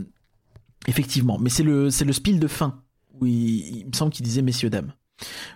effectivement, 0.87 1.39
mais 1.39 1.51
c'est 1.51 1.63
le, 1.63 1.91
c'est 1.91 2.05
le 2.05 2.13
spiel 2.13 2.39
de 2.39 2.47
fin 2.47 2.81
où 3.21 3.27
il, 3.27 3.87
me 3.87 3.93
semble 3.93 4.13
qu'il 4.13 4.25
disait 4.25 4.43
messieurs 4.43 4.71
dames 4.71 4.93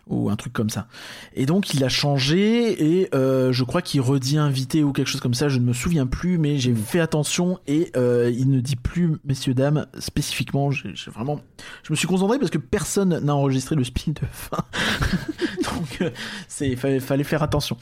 ou 0.06 0.30
un 0.30 0.36
truc 0.36 0.52
comme 0.52 0.70
ça. 0.70 0.86
Et 1.34 1.44
donc 1.44 1.74
il 1.74 1.82
a 1.82 1.88
changé 1.88 3.00
et 3.00 3.08
euh, 3.14 3.52
je 3.52 3.64
crois 3.64 3.82
qu'il 3.82 4.00
redit 4.00 4.38
invité 4.38 4.84
ou 4.84 4.92
quelque 4.92 5.08
chose 5.08 5.20
comme 5.20 5.34
ça, 5.34 5.48
je 5.48 5.58
ne 5.58 5.64
me 5.64 5.72
souviens 5.72 6.06
plus, 6.06 6.38
mais 6.38 6.58
j'ai 6.58 6.74
fait 6.74 7.00
attention 7.00 7.58
et 7.66 7.90
euh, 7.96 8.32
il 8.32 8.50
ne 8.50 8.60
dit 8.60 8.76
plus 8.76 9.16
messieurs 9.24 9.54
dames 9.54 9.86
spécifiquement. 9.98 10.70
J'ai 10.70 10.94
vraiment, 11.10 11.40
je 11.82 11.92
me 11.92 11.96
suis 11.96 12.06
concentré 12.06 12.38
parce 12.38 12.50
que 12.50 12.58
personne 12.58 13.18
n'a 13.18 13.34
enregistré 13.34 13.74
le 13.74 13.84
spiel 13.84 14.14
de 14.14 14.26
fin. 14.30 14.58
c'est 16.48 16.76
fallait, 16.76 17.00
fallait 17.00 17.24
faire 17.24 17.42
attention. 17.42 17.76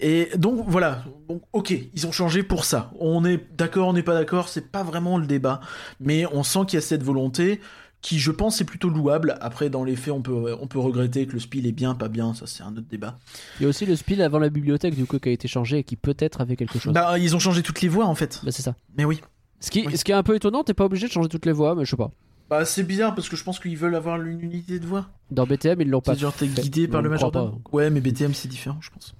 Et 0.00 0.28
donc 0.36 0.64
voilà, 0.66 1.04
donc 1.28 1.42
ok, 1.52 1.72
ils 1.94 2.06
ont 2.06 2.12
changé 2.12 2.42
pour 2.42 2.64
ça. 2.64 2.90
On 3.00 3.24
est 3.24 3.40
d'accord, 3.56 3.88
on 3.88 3.92
n'est 3.92 4.02
pas 4.02 4.14
d'accord, 4.14 4.48
c'est 4.48 4.70
pas 4.70 4.82
vraiment 4.82 5.18
le 5.18 5.26
débat, 5.26 5.60
mais 6.00 6.26
on 6.32 6.42
sent 6.42 6.60
qu'il 6.68 6.76
y 6.76 6.78
a 6.78 6.80
cette 6.82 7.02
volonté 7.02 7.60
qui 8.00 8.18
je 8.18 8.32
pense 8.32 8.60
est 8.60 8.64
plutôt 8.64 8.88
louable. 8.88 9.36
Après 9.40 9.70
dans 9.70 9.84
les 9.84 9.94
faits 9.94 10.12
on 10.12 10.22
peut 10.22 10.56
on 10.60 10.66
peut 10.66 10.80
regretter 10.80 11.26
que 11.26 11.34
le 11.34 11.38
spiel 11.40 11.66
est 11.66 11.72
bien 11.72 11.94
pas 11.94 12.08
bien, 12.08 12.34
ça 12.34 12.46
c'est 12.48 12.64
un 12.64 12.72
autre 12.72 12.88
débat. 12.90 13.18
Il 13.60 13.62
y 13.62 13.66
a 13.66 13.68
aussi 13.68 13.86
le 13.86 13.94
spiel 13.94 14.20
avant 14.22 14.40
la 14.40 14.48
bibliothèque 14.48 14.96
du 14.96 15.06
coup 15.06 15.18
qui 15.20 15.28
a 15.28 15.32
été 15.32 15.46
changé 15.46 15.78
et 15.78 15.84
qui 15.84 15.94
peut-être 15.96 16.40
avait 16.40 16.56
quelque 16.56 16.78
chose. 16.80 16.92
Bah 16.92 17.16
ils 17.18 17.36
ont 17.36 17.38
changé 17.38 17.62
toutes 17.62 17.80
les 17.80 17.88
voix 17.88 18.06
en 18.06 18.14
fait. 18.16 18.40
Bah, 18.42 18.50
c'est 18.50 18.62
ça. 18.62 18.74
Mais 18.96 19.04
oui. 19.04 19.20
Ce 19.60 19.70
qui, 19.70 19.86
Oui. 19.86 19.96
ce 19.96 20.02
qui 20.02 20.10
est 20.10 20.14
un 20.16 20.24
peu 20.24 20.34
étonnant, 20.34 20.64
t'es 20.64 20.74
pas 20.74 20.84
obligé 20.86 21.06
de 21.06 21.12
changer 21.12 21.28
toutes 21.28 21.46
les 21.46 21.52
voix, 21.52 21.76
mais 21.76 21.84
je 21.84 21.90
sais 21.90 21.96
pas. 21.96 22.10
Bah 22.52 22.66
c'est 22.66 22.82
bizarre 22.82 23.14
parce 23.14 23.30
que 23.30 23.36
je 23.36 23.44
pense 23.44 23.58
qu'ils 23.58 23.78
veulent 23.78 23.94
avoir 23.94 24.20
une 24.20 24.40
unité 24.42 24.78
de 24.78 24.84
voix. 24.86 25.06
Dans 25.30 25.46
BTM, 25.46 25.80
ils 25.80 25.88
l'ont 25.88 26.02
pas. 26.02 26.12
C'est 26.12 26.20
genre 26.20 26.34
t'es 26.34 26.46
guidé 26.46 26.86
par 26.86 27.00
le 27.00 27.08
majordome. 27.08 27.60
Ouais 27.72 27.88
mais 27.88 28.02
BTM 28.02 28.34
c'est 28.34 28.46
différent 28.48 28.76
je 28.82 28.90
pense. 28.90 29.14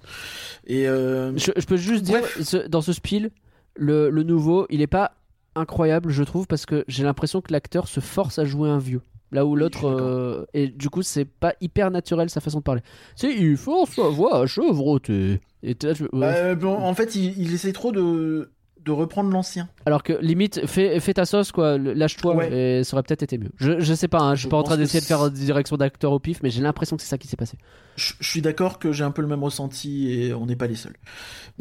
Et 0.67 0.87
euh... 0.87 1.35
Je, 1.35 1.51
je 1.57 1.65
peux 1.65 1.75
juste 1.77 2.03
dire, 2.03 2.21
ce- 2.41 2.67
dans 2.67 2.81
ce 2.81 2.93
spiel, 2.93 3.31
le, 3.75 4.11
le 4.11 4.21
nouveau, 4.21 4.67
il 4.69 4.81
est 4.81 4.87
pas 4.87 5.13
incroyable, 5.55 6.11
je 6.11 6.21
trouve, 6.23 6.45
parce 6.45 6.67
que 6.67 6.85
j'ai 6.87 7.03
l'impression 7.03 7.41
que 7.41 7.51
l'acteur 7.51 7.87
se 7.87 7.99
force 8.01 8.37
à 8.37 8.45
jouer 8.45 8.69
un 8.69 8.77
vieux. 8.77 9.01
Là 9.31 9.47
où 9.47 9.55
l'autre. 9.55 9.85
euh, 9.85 10.45
et 10.53 10.67
du 10.67 10.91
coup, 10.91 11.01
c'est 11.01 11.25
pas 11.25 11.55
hyper 11.59 11.89
naturel 11.89 12.29
sa 12.29 12.39
façon 12.39 12.59
de 12.59 12.63
parler. 12.63 12.81
C'est 13.15 13.33
il 13.33 13.57
force 13.57 13.95
sa 13.95 14.03
voix 14.09 14.41
à 14.43 14.45
chevrotter. 14.45 15.41
Et 15.63 15.75
là, 15.81 15.93
tu- 15.95 16.07
bah, 16.13 16.27
euh, 16.35 16.53
bon, 16.55 16.75
en 16.77 16.93
fait 16.93 17.15
il, 17.15 17.33
il 17.41 17.51
essaie 17.51 17.73
trop 17.73 17.91
de 17.91 18.51
de 18.85 18.91
reprendre 18.91 19.29
l'ancien. 19.31 19.69
Alors 19.85 20.03
que 20.03 20.13
limite, 20.21 20.65
fais, 20.65 20.99
fais 20.99 21.13
ta 21.13 21.25
sauce, 21.25 21.51
quoi, 21.51 21.77
lâche-toi, 21.77 22.35
Ouais. 22.35 22.79
et 22.79 22.83
ça 22.83 22.95
aurait 22.95 23.03
peut-être 23.03 23.23
été 23.23 23.37
mieux. 23.37 23.51
Je, 23.57 23.79
je 23.79 23.93
sais 23.93 24.07
pas, 24.07 24.19
hein, 24.19 24.35
je 24.35 24.41
suis 24.41 24.49
pas 24.49 24.57
en 24.57 24.63
train 24.63 24.77
d'essayer 24.77 24.99
de 24.99 25.05
faire 25.05 25.29
directions 25.31 25.77
d'acteur 25.77 26.11
au 26.11 26.19
pif, 26.19 26.41
mais 26.43 26.49
j'ai 26.49 26.61
l'impression 26.61 26.95
que 26.97 27.01
c'est 27.03 27.09
ça 27.09 27.17
qui 27.17 27.27
s'est 27.27 27.37
passé. 27.37 27.57
Je, 27.95 28.13
je 28.19 28.27
suis 28.29 28.41
d'accord 28.41 28.79
que 28.79 28.91
j'ai 28.91 29.03
un 29.03 29.11
peu 29.11 29.21
le 29.21 29.27
même 29.27 29.43
ressenti 29.43 30.11
et 30.11 30.33
on 30.33 30.45
n'est 30.45 30.55
pas 30.55 30.67
les 30.67 30.75
seuls. 30.75 30.95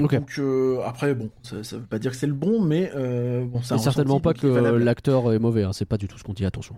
Ok. 0.00 0.14
Donc 0.14 0.34
euh, 0.38 0.80
après 0.84 1.14
bon, 1.14 1.30
ça, 1.42 1.62
ça 1.62 1.76
veut 1.76 1.82
pas 1.82 1.98
dire 1.98 2.10
que 2.10 2.16
c'est 2.16 2.26
le 2.26 2.32
bon, 2.32 2.60
mais 2.62 2.90
euh, 2.94 3.44
bon, 3.44 3.62
certainement 3.62 4.20
pas 4.20 4.34
que 4.34 4.46
valable. 4.46 4.82
l'acteur 4.82 5.32
est 5.32 5.38
mauvais, 5.38 5.62
hein, 5.64 5.72
c'est 5.72 5.84
pas 5.84 5.98
du 5.98 6.08
tout 6.08 6.18
ce 6.18 6.24
qu'on 6.24 6.32
dit, 6.32 6.44
attention. 6.44 6.74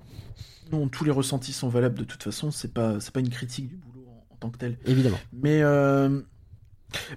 Non, 0.72 0.88
tous 0.88 1.04
les 1.04 1.10
ressentis 1.10 1.52
sont 1.52 1.68
valables 1.68 1.96
de 1.98 2.04
toute 2.04 2.22
façon. 2.22 2.50
C'est 2.50 2.72
pas 2.72 2.98
c'est 3.00 3.12
pas 3.12 3.20
une 3.20 3.28
critique 3.30 3.68
du 3.68 3.76
boulot 3.76 4.06
en, 4.08 4.34
en 4.34 4.36
tant 4.38 4.50
que 4.50 4.58
tel. 4.58 4.76
Évidemment. 4.86 5.18
Mais 5.32 5.60
euh, 5.62 6.20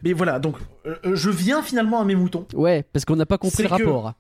mais 0.04 0.14
voilà, 0.14 0.40
donc 0.40 0.56
euh, 0.86 0.96
je 1.14 1.30
viens 1.30 1.62
finalement 1.62 2.00
à 2.00 2.06
mes 2.06 2.16
moutons. 2.16 2.46
Ouais, 2.54 2.84
parce 2.94 3.06
qu'on 3.06 3.16
n'a 3.16 3.26
pas 3.26 3.38
compris 3.38 3.64
le 3.64 3.70
que- 3.70 3.74
rapport. 3.74 4.14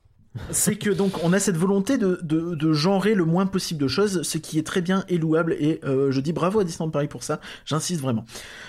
C'est 0.52 0.76
que 0.76 0.92
donc 0.92 1.24
on 1.24 1.34
a 1.34 1.40
cette 1.40 1.58
volonté 1.58 1.98
de, 1.98 2.20
de, 2.22 2.54
de 2.54 2.74
genrer 2.74 3.16
le 3.16 3.26
moins 3.26 3.48
possible 3.48 3.82
de 3.82 3.88
choses, 3.88 4.22
ce 4.22 4.38
qui 4.38 4.60
est 4.60 4.64
très 4.66 4.82
bien 4.82 5.04
et 5.10 5.18
louable. 5.18 5.54
Et 5.60 5.80
euh, 5.84 6.12
je 6.12 6.22
dis 6.22 6.32
bravo 6.32 6.60
à 6.60 6.64
Disneyland 6.64 6.92
Paris 6.92 7.08
pour 7.08 7.24
ça. 7.24 7.40
J'insiste 7.66 8.02
vraiment. 8.02 8.24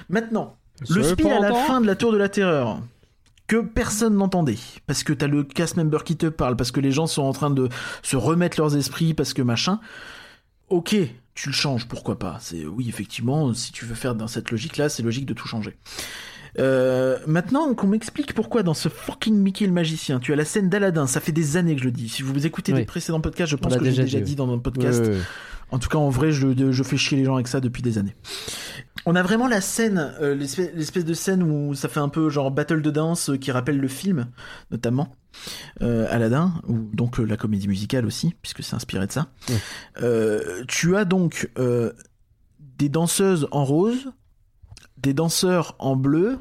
Maintenant, 0.08 0.56
le 0.88 1.02
speed 1.02 1.26
à 1.26 1.40
la 1.40 1.52
fin 1.52 1.82
de 1.82 1.86
la 1.86 1.94
Tour 1.94 2.12
de 2.12 2.16
la 2.16 2.28
Terreur 2.30 2.80
que 3.48 3.56
personne 3.56 4.14
n'entendait 4.14 4.58
parce 4.86 5.02
que 5.02 5.12
t'as 5.14 5.26
le 5.26 5.42
cast 5.42 5.76
member 5.76 6.04
qui 6.04 6.16
te 6.16 6.26
parle 6.26 6.54
parce 6.56 6.70
que 6.70 6.80
les 6.80 6.92
gens 6.92 7.06
sont 7.06 7.22
en 7.22 7.32
train 7.32 7.50
de 7.50 7.68
se 8.02 8.16
remettre 8.16 8.58
leurs 8.60 8.76
esprits 8.76 9.12
parce 9.14 9.32
que 9.32 9.40
machin 9.40 9.80
ok 10.68 10.94
tu 11.34 11.48
le 11.48 11.54
changes 11.54 11.88
pourquoi 11.88 12.18
pas? 12.18 12.36
C'est 12.40 12.66
oui 12.66 12.90
effectivement 12.90 13.54
si 13.54 13.72
tu 13.72 13.86
veux 13.86 13.94
faire 13.94 14.14
dans 14.14 14.28
cette 14.28 14.50
logique 14.50 14.76
là 14.76 14.90
c'est 14.90 15.02
logique 15.02 15.24
de 15.24 15.32
tout 15.32 15.48
changer 15.48 15.78
euh, 16.58 17.18
maintenant 17.26 17.72
qu'on 17.74 17.86
m'explique 17.86 18.34
pourquoi 18.34 18.62
dans 18.62 18.74
ce 18.74 18.88
fucking 18.88 19.36
Mickey 19.36 19.66
le 19.66 19.72
magicien 19.72 20.18
tu 20.20 20.32
as 20.32 20.36
la 20.36 20.44
scène 20.44 20.68
d'Aladin 20.68 21.06
ça 21.06 21.20
fait 21.20 21.32
des 21.32 21.56
années 21.56 21.74
que 21.74 21.80
je 21.80 21.86
le 21.86 21.92
dis 21.92 22.08
si 22.08 22.22
vous 22.22 22.46
écoutez 22.46 22.72
Oui. 22.72 22.80
les 22.80 22.84
précédents 22.84 23.20
podcasts 23.20 23.50
je 23.50 23.56
pense 23.56 23.76
que 23.76 23.84
j'ai 23.84 23.90
déjà 23.90 24.02
déjà 24.02 24.20
dit, 24.20 24.34
dans 24.36 24.46
notre 24.46 24.62
podcast 24.62 25.10
en 25.70 25.78
tout 25.78 25.90
cas, 25.90 25.98
en 25.98 26.08
vrai, 26.08 26.32
je, 26.32 26.70
je 26.72 26.82
fais 26.82 26.96
chier 26.96 27.18
les 27.18 27.26
gens 27.26 27.34
avec 27.34 27.46
ça 27.46 27.60
depuis 27.60 27.82
des 27.82 27.98
années. 27.98 28.16
On 29.04 29.14
a 29.14 29.22
vraiment 29.22 29.46
la 29.46 29.60
scène, 29.60 30.14
euh, 30.20 30.34
l'espèce 30.34 31.04
de 31.04 31.12
scène 31.14 31.42
où 31.42 31.74
ça 31.74 31.88
fait 31.88 32.00
un 32.00 32.08
peu 32.08 32.30
genre 32.30 32.50
battle 32.50 32.80
de 32.80 32.90
danse 32.90 33.28
euh, 33.28 33.36
qui 33.36 33.50
rappelle 33.52 33.78
le 33.78 33.88
film, 33.88 34.28
notamment 34.70 35.14
euh, 35.82 36.06
Aladdin, 36.10 36.54
ou 36.68 36.78
donc 36.94 37.20
euh, 37.20 37.24
la 37.24 37.36
comédie 37.36 37.68
musicale 37.68 38.06
aussi, 38.06 38.34
puisque 38.40 38.62
c'est 38.62 38.74
inspiré 38.76 39.06
de 39.06 39.12
ça. 39.12 39.26
Ouais. 39.50 39.56
Euh, 40.02 40.64
tu 40.68 40.96
as 40.96 41.04
donc 41.04 41.50
des 42.78 42.88
danseuses 42.88 43.46
en 43.50 43.64
rose, 43.64 44.10
des 44.96 45.12
danseurs 45.12 45.76
en 45.78 45.96
bleu, 45.96 46.38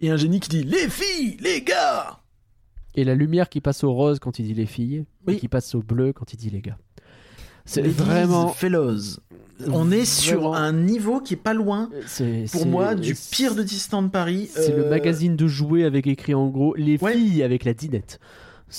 et 0.00 0.10
un 0.10 0.16
génie 0.16 0.40
qui 0.40 0.48
dit 0.48 0.62
les 0.62 0.88
filles, 0.88 1.36
les 1.40 1.62
gars. 1.62 2.20
Et 2.94 3.04
la 3.04 3.14
lumière 3.14 3.48
qui 3.48 3.60
passe 3.60 3.84
au 3.84 3.92
rose 3.92 4.18
quand 4.18 4.38
il 4.38 4.46
dit 4.46 4.54
les 4.54 4.66
filles, 4.66 5.04
Oui. 5.26 5.34
et 5.34 5.38
qui 5.38 5.48
passe 5.48 5.74
au 5.74 5.82
bleu 5.82 6.12
quand 6.12 6.32
il 6.32 6.36
dit 6.36 6.50
les 6.50 6.60
gars. 6.62 6.78
C'est 7.64 7.82
vraiment. 7.86 8.48
fellows. 8.48 9.18
On 9.68 9.90
est 9.90 10.04
sur 10.04 10.40
Vraiment. 10.50 10.54
un 10.54 10.72
niveau 10.72 11.20
qui 11.20 11.34
est 11.34 11.38
pas 11.38 11.54
loin, 11.54 11.90
c'est- 12.06 12.44
pour 12.52 12.66
moi, 12.66 12.94
du 12.94 13.14
pire 13.32 13.54
de 13.54 13.62
Disneyland 13.62 14.08
Paris. 14.08 14.48
C'est 14.54 14.74
le 14.76 14.86
Euh, 14.86 14.90
magazine 14.90 15.34
de 15.34 15.46
jouets 15.46 15.84
avec 15.84 16.06
écrit 16.06 16.34
en 16.34 16.46
gros 16.48 16.74
les 16.76 16.98
Ouais. 17.02 17.14
filles 17.14 17.42
avec 17.42 17.64
la 17.64 17.74
dinette. 17.74 18.20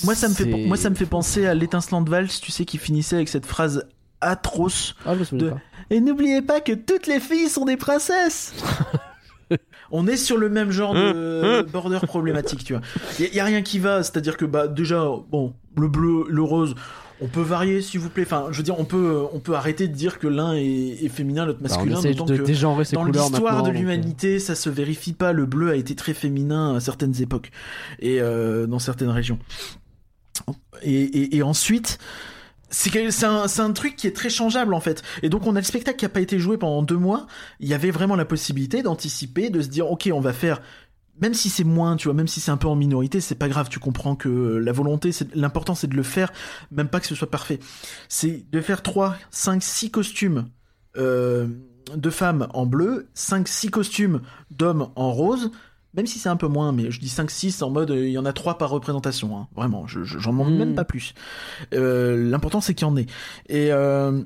Moi 0.03 0.15
ça, 0.15 0.27
me 0.29 0.33
fait, 0.33 0.45
moi, 0.65 0.77
ça 0.77 0.89
me 0.89 0.95
fait 0.95 1.05
penser 1.05 1.45
à 1.47 1.53
l'étincelante 1.53 2.07
valse, 2.09 2.39
tu 2.41 2.51
sais, 2.51 2.65
qui 2.65 2.77
finissait 2.77 3.15
avec 3.15 3.29
cette 3.29 3.45
phrase 3.45 3.85
atroce. 4.21 4.95
Ah, 5.05 5.15
je 5.15 5.35
me 5.35 5.39
de-. 5.41 5.53
Et 5.89 5.99
n'oubliez 6.01 6.41
pas 6.41 6.59
que 6.61 6.73
toutes 6.73 7.07
les 7.07 7.19
filles 7.19 7.47
sont 7.49 7.65
des 7.65 7.77
princesses 7.77 8.53
On 9.91 10.07
est 10.07 10.17
sur 10.17 10.37
le 10.37 10.49
même 10.49 10.71
genre 10.71 10.93
de 10.93 11.61
border 11.71 11.99
problématique, 12.03 12.63
tu 12.63 12.73
vois. 12.73 12.81
Il 13.19 13.33
y, 13.33 13.39
a 13.39 13.45
rien 13.45 13.61
qui 13.61 13.79
va, 13.79 14.03
c'est-à-dire 14.03 14.37
que 14.37 14.45
bah 14.45 14.67
déjà, 14.67 15.09
bon, 15.29 15.53
le 15.77 15.87
bleu, 15.87 16.25
le 16.27 16.41
rose, 16.41 16.75
on 17.21 17.27
peut 17.27 17.41
varier, 17.41 17.81
s'il 17.81 17.99
vous 17.99 18.09
plaît. 18.09 18.23
Enfin, 18.25 18.47
je 18.51 18.57
veux 18.57 18.63
dire, 18.63 18.79
on 18.79 18.85
peut, 18.85 19.23
on 19.33 19.39
peut 19.39 19.53
arrêter 19.55 19.87
de 19.87 19.93
dire 19.93 20.19
que 20.19 20.27
l'un 20.27 20.53
est, 20.53 21.03
est 21.03 21.09
féminin, 21.09 21.45
l'autre 21.45 21.59
Bah, 21.61 21.69
on 21.71 21.85
masculin. 21.85 21.99
essaie 21.99 22.11
d'autant 22.11 22.25
de 22.25 22.37
que 22.37 22.43
dégenrer 22.43 22.85
ces 22.85 22.95
dans 22.95 23.05
l'histoire 23.05 23.63
de 23.63 23.67
donc, 23.67 23.75
euh, 23.75 23.79
l'humanité, 23.79 24.39
ça 24.39 24.55
se 24.55 24.69
vérifie 24.69 25.13
pas. 25.13 25.33
Le 25.33 25.45
bleu 25.45 25.71
a 25.71 25.75
été 25.75 25.95
très 25.95 26.13
féminin 26.13 26.75
à 26.75 26.79
certaines 26.79 27.19
époques 27.21 27.51
et 27.99 28.21
euh, 28.21 28.67
dans 28.67 28.79
certaines 28.79 29.09
régions. 29.09 29.39
Et, 30.83 31.01
et, 31.01 31.37
et 31.37 31.43
ensuite, 31.43 31.97
c'est 32.69 33.23
un, 33.23 33.45
un 33.57 33.71
truc 33.71 33.95
qui 33.95 34.07
est 34.07 34.15
très 34.15 34.29
changeable 34.29 34.73
en 34.73 34.79
fait. 34.79 35.03
Et 35.23 35.29
donc 35.29 35.45
on 35.47 35.55
a 35.55 35.59
le 35.59 35.65
spectacle 35.65 35.97
qui 35.97 36.05
a 36.05 36.09
pas 36.09 36.21
été 36.21 36.39
joué 36.39 36.57
pendant 36.57 36.83
deux 36.83 36.97
mois. 36.97 37.27
Il 37.59 37.67
y 37.67 37.73
avait 37.73 37.91
vraiment 37.91 38.15
la 38.15 38.25
possibilité 38.25 38.83
d'anticiper, 38.83 39.49
de 39.49 39.61
se 39.61 39.67
dire 39.67 39.89
ok, 39.89 40.09
on 40.13 40.19
va 40.19 40.33
faire. 40.33 40.61
Même 41.19 41.33
si 41.33 41.49
c'est 41.49 41.63
moins, 41.63 41.95
tu 41.95 42.07
vois, 42.07 42.13
même 42.13 42.27
si 42.27 42.39
c'est 42.39 42.51
un 42.51 42.57
peu 42.57 42.67
en 42.67 42.75
minorité, 42.75 43.21
c'est 43.21 43.35
pas 43.35 43.49
grave. 43.49 43.69
Tu 43.69 43.79
comprends 43.79 44.15
que 44.15 44.29
la 44.29 44.71
volonté, 44.71 45.09
l'important, 45.33 45.73
c'est 45.73 45.87
de 45.87 45.95
le 45.95 46.03
faire, 46.03 46.31
même 46.69 46.89
pas 46.89 46.99
que 46.99 47.07
ce 47.07 47.15
soit 47.15 47.31
parfait. 47.31 47.59
C'est 48.07 48.45
de 48.51 48.61
faire 48.61 48.83
3, 48.83 49.15
5, 49.31 49.63
6 49.63 49.89
costumes 49.89 50.45
euh, 50.95 51.47
de 51.95 52.09
femmes 52.11 52.47
en 52.53 52.67
bleu, 52.67 53.07
5, 53.15 53.47
6 53.47 53.71
costumes 53.71 54.21
d'hommes 54.51 54.89
en 54.95 55.11
rose, 55.11 55.49
même 55.97 56.05
si 56.07 56.19
c'est 56.19 56.29
un 56.29 56.37
peu 56.37 56.47
moins, 56.47 56.71
mais 56.71 56.91
je 56.91 56.99
dis 56.99 57.09
5, 57.09 57.29
6 57.29 57.61
en 57.63 57.69
mode, 57.71 57.91
euh, 57.91 58.07
il 58.07 58.11
y 58.13 58.17
en 58.17 58.25
a 58.25 58.31
3 58.33 58.57
par 58.57 58.69
représentation, 58.69 59.37
hein. 59.37 59.47
vraiment, 59.55 59.87
je- 59.87 60.03
je- 60.03 60.19
j'en 60.19 60.31
demande 60.31 60.53
même 60.55 60.75
pas 60.75 60.85
plus. 60.85 61.13
Euh, 61.73 62.29
L'important 62.29 62.61
c'est 62.61 62.73
qu'il 62.75 62.87
y 62.87 62.89
en 62.89 62.95
ait. 62.95 63.07
Et, 63.49 63.71
euh, 63.73 64.21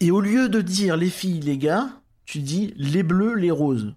et 0.00 0.10
au 0.10 0.20
lieu 0.20 0.48
de 0.48 0.60
dire 0.60 0.96
les 0.96 1.10
filles, 1.10 1.40
les 1.40 1.58
gars, 1.58 1.90
tu 2.24 2.38
dis 2.40 2.72
les 2.76 3.02
bleus, 3.02 3.34
les 3.34 3.50
roses. 3.50 3.94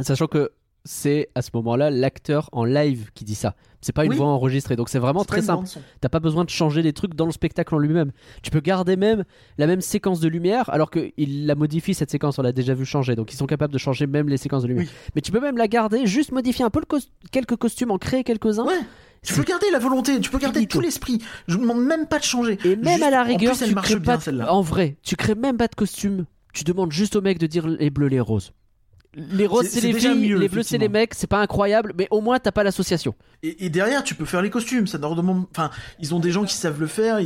Sachant 0.00 0.26
que 0.26 0.50
c'est 0.84 1.28
à 1.34 1.42
ce 1.42 1.50
moment-là 1.54 1.90
l'acteur 1.90 2.48
en 2.52 2.64
live 2.64 3.10
qui 3.14 3.24
dit 3.24 3.34
ça. 3.34 3.54
C'est 3.82 3.92
pas 3.94 4.04
une 4.04 4.10
Oui. 4.10 4.16
voix 4.18 4.26
enregistrée, 4.26 4.76
donc 4.76 4.88
c'est 4.90 4.98
vraiment 4.98 5.24
très 5.24 5.40
simple. 5.42 5.66
T'as 6.00 6.08
pas 6.10 6.20
besoin 6.20 6.44
de 6.44 6.50
changer 6.50 6.82
des 6.82 6.92
trucs 6.92 7.14
dans 7.14 7.24
le 7.26 7.32
spectacle 7.32 7.74
en 7.74 7.78
lui-même. 7.78 8.12
Tu 8.42 8.50
peux 8.50 8.60
garder 8.60 8.96
même 8.96 9.24
la 9.56 9.66
même 9.66 9.80
séquence 9.80 10.20
de 10.20 10.28
lumière, 10.28 10.68
alors 10.70 10.90
qu'il 10.90 11.46
la 11.46 11.54
modifie 11.54 11.94
cette 11.94 12.10
séquence, 12.10 12.38
on 12.38 12.42
l'a 12.42 12.52
déjà 12.52 12.74
vu 12.74 12.84
changer, 12.84 13.16
donc 13.16 13.32
ils 13.32 13.36
sont 13.36 13.46
capables 13.46 13.72
de 13.72 13.78
changer 13.78 14.06
même 14.06 14.28
les 14.28 14.36
séquences 14.36 14.62
de 14.64 14.68
lumière. 14.68 14.84
Oui. 14.86 15.10
Mais 15.14 15.22
tu 15.22 15.32
peux 15.32 15.40
même 15.40 15.56
la 15.56 15.66
garder, 15.68 16.06
juste 16.06 16.32
modifier 16.32 16.64
un 16.64 16.70
peu 16.70 16.80
le 16.80 16.86
cos- 16.86 17.08
quelques 17.32 17.56
costumes, 17.56 17.90
en 17.90 17.98
créer 17.98 18.22
quelques-uns. 18.22 18.64
Ouais. 18.66 18.78
Tu 19.22 19.34
peux 19.34 19.42
garder 19.44 19.66
la 19.70 19.78
volonté, 19.78 20.18
tu 20.20 20.30
peux 20.30 20.38
garder 20.38 20.66
tout 20.66 20.80
l'esprit. 20.80 21.18
Je 21.46 21.56
ne 21.56 21.62
demande 21.62 21.84
même 21.84 22.06
pas 22.06 22.18
de 22.18 22.24
changer. 22.24 22.58
Et 22.64 22.76
même 22.76 22.86
Juste- 22.88 23.02
à 23.02 23.10
la 23.10 23.22
en 23.22 23.24
rigueur, 23.26 23.52
plus, 23.52 23.62
elle 23.62 23.68
tu 23.70 23.74
marche 23.74 23.88
crées 23.90 24.00
bien, 24.00 24.14
pas. 24.14 24.20
celle-là. 24.20 24.52
En 24.52 24.62
vrai, 24.62 24.96
tu 25.02 25.14
crées 25.16 25.34
même 25.34 25.56
pas 25.58 25.68
de 25.68 25.74
costume. 25.74 26.24
Tu 26.54 26.64
demandes 26.64 26.90
juste 26.90 27.16
au 27.16 27.20
mec 27.20 27.38
de 27.38 27.46
dire 27.46 27.68
les 27.68 27.90
bleus, 27.90 28.08
les 28.08 28.20
roses. 28.20 28.52
Les 29.14 29.46
roses, 29.46 29.66
C'est- 29.66 29.80
les 29.80 29.92
filles, 29.92 30.28
mieux, 30.28 30.38
les 30.38 30.48
bleus, 30.48 30.62
c'est 30.62 30.78
les 30.78 30.88
mecs. 30.88 31.14
C'est 31.14 31.26
pas 31.26 31.40
incroyable, 31.40 31.92
mais 31.98 32.06
au 32.10 32.20
moins 32.20 32.38
t'as 32.38 32.52
pas 32.52 32.62
l'association. 32.62 33.14
Et, 33.42 33.66
et 33.66 33.68
derrière, 33.70 34.04
tu 34.04 34.14
peux 34.14 34.24
faire 34.24 34.40
les 34.42 34.50
costumes. 34.50 34.86
Ça 34.86 34.98
leur 34.98 35.16
demande. 35.16 35.46
Enfin, 35.50 35.70
ils 35.98 36.14
ont 36.14 36.20
des 36.20 36.30
gens 36.30 36.44
qui 36.44 36.54
savent 36.54 36.78
le 36.80 36.86
faire. 36.86 37.18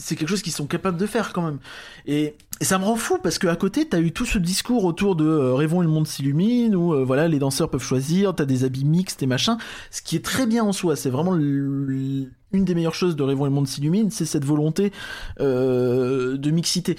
C'est 0.00 0.14
quelque 0.14 0.28
chose 0.28 0.42
qu'ils 0.42 0.52
sont 0.52 0.66
capables 0.68 0.96
de 0.96 1.06
faire 1.06 1.32
quand 1.32 1.42
même. 1.42 1.58
Et, 2.06 2.34
et 2.60 2.64
ça 2.64 2.78
me 2.78 2.84
rend 2.84 2.94
fou 2.94 3.18
parce 3.20 3.38
qu'à 3.40 3.56
côté, 3.56 3.84
t'as 3.88 3.98
eu 4.00 4.12
tout 4.12 4.24
ce 4.24 4.38
discours 4.38 4.84
autour 4.84 5.16
de 5.16 5.24
euh, 5.26 5.54
rêvons 5.54 5.82
et 5.82 5.84
le 5.84 5.90
monde 5.90 6.06
s'illumine 6.06 6.76
où 6.76 6.94
euh, 6.94 7.02
voilà, 7.04 7.26
les 7.26 7.40
danseurs 7.40 7.68
peuvent 7.68 7.82
choisir. 7.82 8.32
T'as 8.34 8.44
des 8.44 8.62
habits 8.62 8.84
mixtes 8.84 9.22
et 9.24 9.26
machin. 9.26 9.58
Ce 9.90 10.00
qui 10.00 10.14
est 10.14 10.24
très 10.24 10.46
bien 10.46 10.62
en 10.62 10.72
soi. 10.72 10.94
C'est 10.94 11.10
vraiment 11.10 11.32
le- 11.32 12.30
une 12.52 12.64
des 12.64 12.74
meilleures 12.76 12.94
choses 12.94 13.16
de 13.16 13.22
rêvons 13.24 13.44
et 13.44 13.48
le 13.48 13.54
monde 13.54 13.66
s'illumine, 13.68 14.10
c'est 14.10 14.24
cette 14.24 14.44
volonté 14.44 14.92
euh, 15.40 16.36
de 16.38 16.50
mixité. 16.50 16.96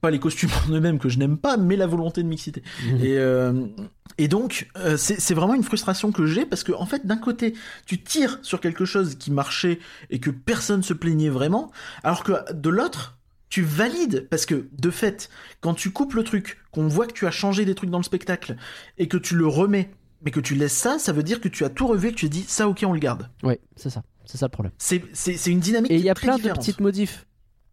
Pas 0.00 0.10
les 0.10 0.18
costumes 0.18 0.50
en 0.66 0.72
eux-mêmes 0.72 0.98
que 0.98 1.08
je 1.08 1.18
n'aime 1.18 1.36
pas, 1.36 1.56
mais 1.56 1.76
la 1.76 1.86
volonté 1.86 2.22
de 2.22 2.28
mixité. 2.28 2.62
Et, 3.00 3.18
euh, 3.18 3.66
et 4.18 4.28
donc, 4.28 4.68
euh, 4.76 4.96
c'est 4.96 5.34
vraiment 5.34 5.54
une 5.54 5.62
frustration 5.62 6.12
que 6.12 6.26
j'ai 6.26 6.44
parce 6.46 6.64
que, 6.64 6.72
en 6.72 6.86
fait, 6.86 7.06
d'un 7.06 7.16
côté, 7.16 7.54
tu 7.86 8.02
tires 8.02 8.38
sur 8.42 8.60
quelque 8.60 8.84
chose 8.84 9.16
qui 9.16 9.30
marchait 9.30 9.78
et 10.10 10.18
que 10.20 10.30
personne 10.30 10.82
se 10.82 10.94
plaignait 10.94 11.28
vraiment, 11.28 11.70
alors 12.02 12.24
que 12.24 12.52
de 12.52 12.70
l'autre, 12.70 13.18
tu 13.48 13.62
valides 13.62 14.28
parce 14.30 14.46
que, 14.46 14.68
de 14.78 14.90
fait, 14.90 15.28
quand 15.60 15.74
tu 15.74 15.90
coupes 15.90 16.14
le 16.14 16.24
truc, 16.24 16.58
qu'on 16.70 16.88
voit 16.88 17.06
que 17.06 17.12
tu 17.12 17.26
as 17.26 17.30
changé 17.30 17.64
des 17.64 17.74
trucs 17.74 17.90
dans 17.90 17.98
le 17.98 18.04
spectacle 18.04 18.56
et 18.96 19.08
que 19.08 19.16
tu 19.16 19.36
le 19.36 19.46
remets, 19.46 19.90
mais 20.22 20.30
que 20.30 20.40
tu 20.40 20.54
laisses 20.54 20.72
ça, 20.72 20.98
ça 20.98 21.12
veut 21.12 21.22
dire 21.22 21.40
que 21.40 21.48
tu 21.48 21.64
as 21.64 21.70
tout 21.70 21.86
revu 21.86 22.08
et 22.08 22.10
que 22.12 22.16
tu 22.16 22.26
as 22.26 22.30
dit 22.30 22.44
ça, 22.46 22.68
ok, 22.68 22.84
on 22.86 22.92
le 22.92 23.00
garde. 23.00 23.28
Ouais, 23.42 23.60
c'est 23.76 23.90
ça. 23.90 24.02
C'est 24.24 24.38
ça 24.38 24.46
le 24.46 24.50
problème. 24.50 24.72
C'est 24.78 25.46
une 25.46 25.60
dynamique 25.60 25.90
Et 25.90 25.96
il 25.96 26.04
y 26.04 26.10
a 26.10 26.14
plein 26.14 26.38
de 26.38 26.48
petites 26.50 26.80
modifs. 26.80 27.26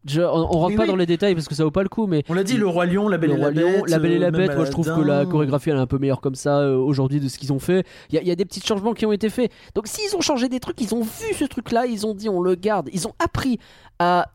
Je- 0.08 0.22
on, 0.22 0.26
on 0.26 0.60
rentre 0.60 0.76
pas 0.76 0.84
oui. 0.84 0.88
dans 0.88 0.96
les 0.96 1.06
détails 1.06 1.36
parce 1.36 1.48
que 1.48 1.56
ça 1.56 1.64
vaut 1.64 1.72
pas 1.72 1.84
le 1.84 1.90
coup, 1.90 2.08
mais 2.08 2.24
On 2.30 2.34
l'a 2.34 2.44
dit, 2.44 2.58
le 2.58 2.68
Roi 2.68 2.86
Lion, 2.86 3.08
la 3.08 3.18
Belle 3.18 3.32
le 3.32 3.36
et 3.38 3.40
la 3.40 3.52
Lion, 3.52 3.72
Bête. 3.82 3.90
la 3.90 4.00
Belle 4.00 4.12
et 4.14 4.20
la 4.20 4.28
euh, 4.28 4.32
Bête, 4.32 4.56
moi 4.56 4.66
je 4.66 4.72
trouve 4.72 4.86
que 4.88 5.02
la 5.02 5.26
chorégraphie 5.26 5.70
elle 5.70 5.78
est 5.78 5.80
un 5.80 5.88
peu 5.88 5.98
meilleure 5.98 6.22
comme 6.22 6.36
ça 6.36 6.60
euh, 6.60 6.76
aujourd'hui 6.78 7.20
de 7.20 7.28
ce 7.28 7.38
qu'ils 7.38 7.52
ont 7.54 7.60
fait. 7.60 7.86
Il 8.10 8.16
y, 8.16 8.18
a- 8.18 8.22
il 8.22 8.28
y 8.28 8.32
a 8.32 8.36
des 8.36 8.46
petits 8.46 8.62
changements 8.62 8.94
qui 8.94 9.06
ont 9.06 9.12
été 9.12 9.30
faits. 9.30 9.52
Donc 9.76 9.88
s'ils 9.88 10.16
ont 10.16 10.22
changé 10.22 10.50
des 10.50 10.60
trucs, 10.60 10.80
ils 10.82 10.96
ont 10.96 11.02
vu 11.02 11.34
ce 11.34 11.46
truc 11.46 11.72
là, 11.72 11.86
ils 11.86 12.06
ont 12.08 12.14
dit 12.14 12.30
on 12.30 12.42
le 12.42 12.56
garde. 12.56 12.90
Ils 12.94 13.08
ont 13.08 13.14
appris 13.20 13.60
à 14.00 14.28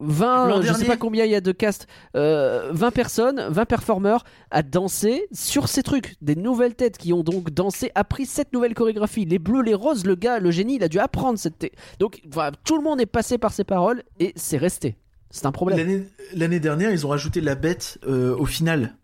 20, 0.00 0.48
L'an 0.48 0.60
je 0.60 0.72
sais 0.72 0.84
pas 0.86 0.96
combien 0.96 1.24
il 1.24 1.30
y 1.30 1.36
a 1.36 1.40
de 1.40 1.52
cast, 1.52 1.86
euh, 2.16 2.70
20 2.72 2.90
personnes, 2.90 3.46
20 3.48 3.64
performeurs 3.64 4.24
à 4.50 4.62
danser 4.62 5.26
sur 5.32 5.68
ces 5.68 5.82
trucs. 5.84 6.16
Des 6.20 6.34
nouvelles 6.34 6.74
têtes 6.74 6.98
qui 6.98 7.12
ont 7.12 7.22
donc 7.22 7.50
dansé, 7.50 7.92
appris 7.94 8.26
cette 8.26 8.52
nouvelle 8.52 8.74
chorégraphie. 8.74 9.24
Les 9.24 9.38
bleus, 9.38 9.62
les 9.62 9.72
roses, 9.72 10.04
le 10.04 10.16
gars, 10.16 10.40
le 10.40 10.50
génie, 10.50 10.74
il 10.76 10.82
a 10.82 10.88
dû 10.88 10.98
apprendre 10.98 11.38
cette. 11.38 11.70
Donc 12.00 12.20
voilà, 12.30 12.50
tout 12.64 12.76
le 12.76 12.82
monde 12.82 13.00
est 13.00 13.06
passé 13.06 13.38
par 13.38 13.52
ces 13.52 13.64
paroles 13.64 14.02
et 14.18 14.32
c'est 14.36 14.58
resté. 14.58 14.96
C'est 15.34 15.46
un 15.46 15.52
problème. 15.52 16.06
L'année- 16.32 16.60
dernière, 16.60 16.92
ils 16.92 17.04
ont 17.04 17.08
rajouté 17.08 17.40
la 17.40 17.56
bête 17.56 17.98
euh, 18.06 18.36
au 18.36 18.46
final. 18.46 18.94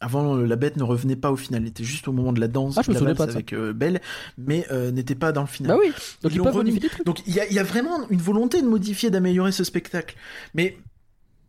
Avant, 0.00 0.36
euh, 0.36 0.44
la 0.44 0.56
bête 0.56 0.76
ne 0.76 0.82
revenait 0.82 1.14
pas 1.14 1.30
au 1.30 1.36
final. 1.36 1.62
Elle 1.62 1.68
était 1.68 1.84
juste 1.84 2.08
au 2.08 2.12
moment 2.12 2.32
de 2.32 2.40
la 2.40 2.48
danse 2.48 2.76
Ah, 2.76 2.82
je 2.82 2.90
me 2.90 2.98
la 2.98 3.14
pas 3.14 3.26
de 3.26 3.30
avec 3.30 3.52
euh, 3.52 3.72
Belle, 3.72 4.00
mais 4.36 4.66
euh, 4.72 4.90
n'était 4.90 5.14
pas 5.14 5.30
dans 5.30 5.40
le 5.42 5.46
final. 5.46 5.76
Bah 5.76 5.78
oui, 5.80 5.92
donc 6.22 6.32
Ils 6.34 6.40
remis. 6.40 6.80
Donc 7.04 7.20
il 7.28 7.34
y 7.34 7.38
a, 7.38 7.46
il 7.46 7.52
y 7.52 7.60
a 7.60 7.62
vraiment 7.62 8.08
une 8.10 8.20
volonté 8.20 8.60
de 8.60 8.66
modifier, 8.66 9.10
d'améliorer 9.10 9.52
ce 9.52 9.62
spectacle. 9.62 10.16
Mais 10.54 10.76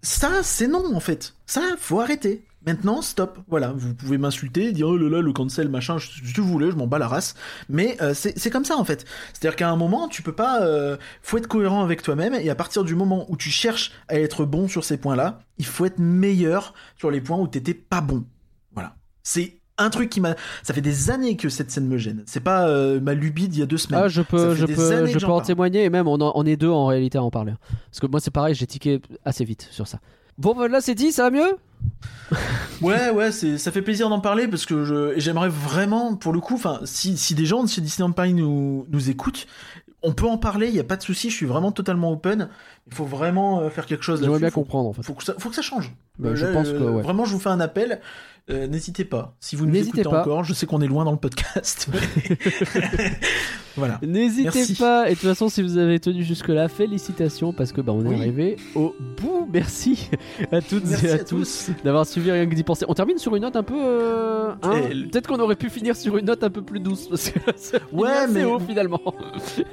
ça, 0.03 0.43
c'est 0.43 0.67
non 0.67 0.95
en 0.95 0.99
fait. 0.99 1.33
Ça, 1.47 1.61
faut 1.79 1.99
arrêter. 1.99 2.43
Maintenant, 2.65 3.01
stop. 3.01 3.39
Voilà, 3.47 3.71
vous 3.73 3.93
pouvez 3.95 4.17
m'insulter, 4.17 4.73
dire 4.73 4.87
oh 4.89 4.97
là 4.97 5.09
là, 5.09 5.21
le 5.21 5.31
cancel, 5.31 5.69
machin, 5.69 5.97
je- 5.97 6.41
vous 6.41 6.47
voulez, 6.47 6.69
je 6.71 6.75
m'en 6.75 6.87
bats 6.87 6.99
la 6.99 7.07
race. 7.07 7.35
Mais 7.69 7.97
euh, 8.01 8.13
c'est 8.13 8.49
comme 8.49 8.65
ça 8.65 8.75
en 8.77 8.83
fait. 8.83 9.05
C'est-à-dire 9.33 9.55
qu'à 9.55 9.69
un 9.69 9.75
moment, 9.77 10.07
tu 10.09 10.21
peux 10.21 10.33
pas. 10.33 10.61
euh, 10.63 10.97
faut 11.21 11.37
être 11.37 11.47
cohérent 11.47 11.83
avec 11.83 12.01
toi-même, 12.01 12.33
et 12.33 12.49
à 12.49 12.55
partir 12.55 12.83
du 12.83 12.95
moment 12.95 13.25
où 13.29 13.37
tu 13.37 13.49
cherches 13.49 13.91
à 14.09 14.19
être 14.19 14.43
bon 14.45 14.67
sur 14.67 14.83
ces 14.83 14.97
points-là, 14.97 15.39
il 15.57 15.65
faut 15.65 15.85
être 15.85 15.99
meilleur 15.99 16.73
sur 16.97 17.11
les 17.11 17.21
points 17.21 17.37
où 17.37 17.47
t'étais 17.47 17.73
pas 17.73 18.01
bon. 18.01 18.25
Voilà. 18.73 18.95
C'est 19.23 19.55
un 19.77 19.89
truc 19.89 20.09
qui 20.09 20.19
m'a. 20.19 20.35
Ça 20.61 20.73
fait 20.73 20.81
des 20.81 21.09
années 21.11 21.37
que 21.37 21.47
cette 21.47 21.71
scène 21.71 21.87
me 21.87 21.97
gêne. 21.97 22.23
C'est 22.25 22.41
pas 22.41 22.67
euh, 22.67 22.99
ma 22.99 23.13
lubie 23.13 23.47
d'il 23.47 23.61
y 23.61 23.63
a 23.63 23.65
deux 23.67 23.77
semaines. 23.77 24.01
Ah, 24.03 24.07
je 24.09 24.21
peux, 24.21 24.53
je 24.53 24.65
peux, 24.65 24.73
je 25.07 25.13
peux 25.19 25.31
en 25.31 25.39
témoigner 25.45 25.85
et 25.85 25.89
même 25.89 26.09
on, 26.09 26.19
en- 26.19 26.33
on 26.35 26.45
est 26.45 26.57
deux 26.57 26.67
en 26.69 26.87
réalité 26.87 27.17
à 27.17 27.23
en 27.23 27.31
parler. 27.31 27.53
Parce 27.89 28.01
que 28.01 28.07
moi 28.07 28.19
c'est 28.19 28.31
pareil, 28.31 28.53
j'ai 28.53 28.67
tiqué 28.67 28.99
assez 29.23 29.45
vite 29.45 29.69
sur 29.71 29.87
ça. 29.87 29.99
Bon, 30.37 30.53
voilà, 30.53 30.81
c'est 30.81 30.95
dit, 30.95 31.13
ça 31.13 31.23
va 31.23 31.31
mieux? 31.31 31.55
Ouais, 32.81 33.09
ouais, 33.09 33.31
c'est, 33.31 33.57
ça 33.57 33.71
fait 33.71 33.81
plaisir 33.81 34.09
d'en 34.09 34.19
parler 34.19 34.47
parce 34.47 34.65
que 34.65 35.13
j'aimerais 35.17 35.49
vraiment, 35.49 36.15
pour 36.15 36.31
le 36.31 36.39
coup, 36.39 36.55
enfin, 36.55 36.79
si, 36.85 37.17
si 37.17 37.35
des 37.35 37.45
gens 37.45 37.63
de 37.63 37.69
chez 37.69 37.81
Disneyland 37.81 38.11
Paris 38.11 38.33
nous, 38.33 38.85
nous 38.89 39.09
écoutent, 39.09 39.47
on 40.01 40.13
peut 40.13 40.27
en 40.27 40.37
parler, 40.37 40.67
il 40.67 40.73
n'y 40.73 40.79
a 40.79 40.85
pas 40.85 40.95
de 40.95 41.01
souci, 41.01 41.29
je 41.29 41.35
suis 41.35 41.45
vraiment 41.45 41.71
totalement 41.71 42.11
open. 42.11 42.49
Il 42.87 42.93
faut 42.93 43.05
vraiment 43.05 43.59
euh, 43.59 43.69
faire 43.69 43.85
quelque 43.85 44.03
chose 44.03 44.21
J'aimerais 44.21 44.39
bien 44.39 44.49
faut, 44.49 44.61
comprendre 44.61 44.89
en 44.89 44.93
fait. 44.93 45.03
faut 45.03 45.13
que 45.13 45.23
ça, 45.23 45.33
faut 45.37 45.49
que 45.49 45.55
ça 45.55 45.61
change. 45.61 45.93
Bah, 46.17 46.35
je 46.35 46.45
pense 46.45 46.69
que, 46.69 46.75
euh, 46.75 46.91
ouais. 46.91 47.01
Vraiment, 47.01 47.25
je 47.25 47.33
vous 47.33 47.39
fais 47.39 47.49
un 47.49 47.59
appel. 47.59 47.99
Euh, 48.49 48.67
N'hésitez 48.67 49.05
pas. 49.05 49.35
Si 49.39 49.55
vous 49.55 49.65
nous 49.65 49.71
N'hésitez 49.73 49.99
écoutez 50.01 50.15
pas. 50.15 50.21
encore, 50.21 50.43
je 50.43 50.53
sais 50.53 50.65
qu'on 50.65 50.81
est 50.81 50.87
loin 50.87 51.05
dans 51.05 51.11
le 51.11 51.17
podcast. 51.17 51.87
voilà. 53.77 53.99
N'hésitez 54.01 54.73
pas, 54.77 55.07
et 55.07 55.11
de 55.11 55.19
toute 55.19 55.29
façon, 55.29 55.49
si 55.49 55.61
vous 55.61 55.77
avez 55.77 55.99
tenu 55.99 56.23
jusque-là, 56.23 56.67
félicitations 56.67 57.53
parce 57.53 57.71
que 57.71 57.81
bah, 57.81 57.93
on 57.93 58.03
est 58.05 58.09
Oui. 58.09 58.15
arrivé 58.15 58.57
au 58.75 58.95
bout. 59.17 59.47
Merci 59.53 60.09
à 60.51 60.61
toutes 60.61 60.85
Merci 60.85 61.05
et 61.05 61.11
à, 61.11 61.15
à 61.15 61.19
tous 61.19 61.69
d'avoir 61.83 62.05
suivi 62.05 62.31
rien 62.31 62.45
que 62.47 62.55
d'y 62.55 62.63
penser. 62.63 62.85
On 62.87 62.93
termine 62.93 63.17
sur 63.17 63.35
une 63.35 63.43
note 63.43 63.55
un 63.55 63.63
peu. 63.63 63.75
euh, 63.77 64.51
hein, 64.63 64.81
Peut-être 65.11 65.27
qu'on 65.27 65.39
aurait 65.39 65.55
pu 65.55 65.69
finir 65.69 65.95
sur 65.95 66.17
une 66.17 66.25
note 66.25 66.43
un 66.43 66.49
peu 66.49 66.61
plus 66.61 66.79
douce 66.79 67.07
parce 67.07 67.29
que 67.31 67.77
Ouais, 67.91 68.27
mais- 68.29 68.43
haut 68.43 68.59
finalement. 68.59 69.01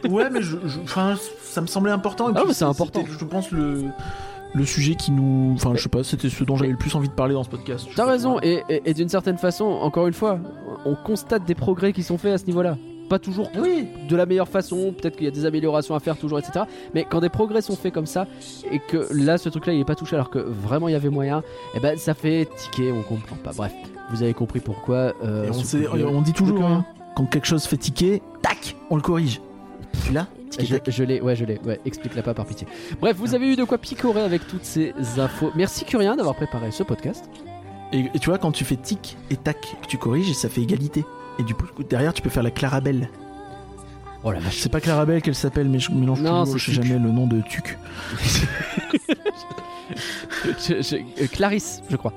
Ouais, 0.09 0.31
mais 0.31 0.43
je, 0.43 0.57
je- 0.67 0.81
enfin, 0.81 1.15
ça 1.43 1.61
me 1.61 1.67
semblait 1.67 1.93
important. 1.93 2.29
et 2.31 2.33
Ah, 2.37 2.43
c'est 2.53 2.65
important. 2.65 3.05
Je 3.19 3.25
pense 3.25 3.51
le 3.51 3.85
le 4.57 4.65
sujet 4.65 4.95
qui 4.95 5.11
nous, 5.13 5.53
enfin, 5.55 5.73
je 5.75 5.83
sais 5.83 5.89
pas, 5.89 6.03
c'était 6.03 6.31
ce 6.31 6.43
dont 6.45 6.57
j'avais 6.57 6.71
le 6.71 6.77
plus 6.79 6.95
envie 6.95 7.09
de 7.09 7.13
parler 7.15 7.35
dans 7.35 7.45
ce 7.45 7.51
podcast. 7.51 7.87
T'as 7.95 8.07
raison, 8.07 8.39
et, 8.43 8.63
et- 8.69 8.83
et 8.91 8.95
d'une 8.95 9.09
certaine 9.09 9.39
façon, 9.39 9.65
encore 9.67 10.07
une 10.07 10.15
fois, 10.15 10.39
on 10.85 10.95
constate 10.95 11.45
des 11.45 11.55
progrès 11.55 11.93
qui 11.93 12.03
sont 12.03 12.17
faits 12.19 12.33
à 12.33 12.39
ce 12.39 12.47
niveau-là. 12.47 12.77
Pas 13.09 13.19
toujours 13.21 13.51
Oui. 13.57 13.87
de 14.09 14.17
la 14.17 14.27
meilleure 14.27 14.49
façon, 14.49 14.93
peut-être 14.93 15.15
qu'il 15.17 15.27
y 15.27 15.29
a 15.29 15.31
des 15.31 15.45
améliorations 15.45 15.95
à 15.95 16.01
faire 16.01 16.17
toujours, 16.17 16.39
etc. 16.41 16.65
Mais 16.95 17.05
quand 17.09 17.21
des 17.21 17.29
progrès 17.29 17.61
sont 17.61 17.77
faits 17.77 17.95
comme 17.95 18.07
ça, 18.07 18.27
et 18.73 18.81
que 18.81 19.07
là, 19.13 19.39
ce 19.39 19.49
truc-là, 19.49 19.75
il 19.75 19.81
est 19.81 19.85
pas 19.85 19.95
touché 19.95 20.17
alors 20.17 20.31
que 20.31 20.39
vraiment 20.41 20.89
il 20.89 20.93
y 20.93 20.97
avait 20.97 21.09
moyen, 21.11 21.43
et 21.77 21.81
ben 21.81 21.97
ça 21.99 22.15
fait 22.15 22.49
tiquer, 22.57 22.91
on 22.93 23.03
comprend 23.03 23.37
pas. 23.37 23.53
Bref, 23.57 23.73
vous 24.11 24.23
avez 24.25 24.35
compris 24.35 24.59
pourquoi. 24.61 25.13
euh, 25.23 25.45
Et 25.47 25.51
on, 25.51 25.53
sait- 25.53 25.87
dit 26.25 26.33
toujours, 26.33 26.65
hein, 26.65 26.85
quand 27.15 27.27
quelque 27.27 27.47
chose 27.47 27.65
fait 27.67 27.77
tiquer, 27.77 28.23
tac, 28.43 28.75
on 28.91 28.97
le 28.97 29.03
corrige. 29.03 29.41
Tu 30.05 30.13
l'as 30.13 30.27
Je, 30.59 30.77
je 30.91 31.05
l'ai, 31.05 31.21
ouais, 31.21 31.35
je 31.37 31.45
l'ai, 31.45 31.59
ouais, 31.65 31.81
explique-la 31.85 32.23
pas 32.23 32.35
par 32.35 32.47
pitié. 32.47 32.67
Bref, 33.01 33.17
vous 33.19 33.35
avez 33.35 33.53
eu 33.53 33.57
de 33.57 33.65
quoi 33.65 33.79
picorer 33.79 34.21
avec 34.23 34.47
toutes 34.47 34.65
ces 34.65 34.95
infos. 35.19 35.51
Merci 35.57 35.85
Curien 35.85 36.17
d'avoir 36.17 36.35
préparé 36.37 36.71
ce 36.71 36.83
podcast. 36.83 37.25
Et, 37.93 38.11
et 38.15 38.19
tu 38.19 38.31
vois, 38.31 38.39
quand 38.39 38.53
tu 38.53 38.65
fais 38.65 38.77
tic 38.77 39.17
et 39.31 39.37
tac, 39.37 39.61
que 39.83 39.87
tu 39.87 39.99
corriges, 39.99 40.33
ça 40.35 40.49
fait 40.49 40.61
égalité. 40.63 41.05
Et 41.39 41.43
du 41.43 41.55
coup, 41.55 41.67
derrière, 41.89 42.13
tu 42.15 42.23
peux 42.23 42.31
faire 42.31 42.43
la 42.43 42.51
Clarabelle. 42.51 43.11
Oh 44.25 44.33
la 44.33 44.39
vache. 44.41 44.57
C'est 44.59 44.71
pas 44.73 44.81
Clarabelle 44.81 45.23
qu'elle 45.23 45.35
s'appelle, 45.35 45.69
mais 45.69 45.79
je 45.79 45.93
mélange 45.93 46.21
Non, 46.21 46.41
toujours, 46.45 46.59
je 46.59 46.67
sais 46.67 46.73
jamais 46.73 46.99
le 46.99 47.11
nom 47.11 47.27
de 47.27 47.41
Tuc. 47.43 47.79
Je- 50.59 50.83
je- 50.83 50.97
euh, 51.23 51.27
Clarisse, 51.31 51.83
je 51.89 51.97
crois. 51.97 52.13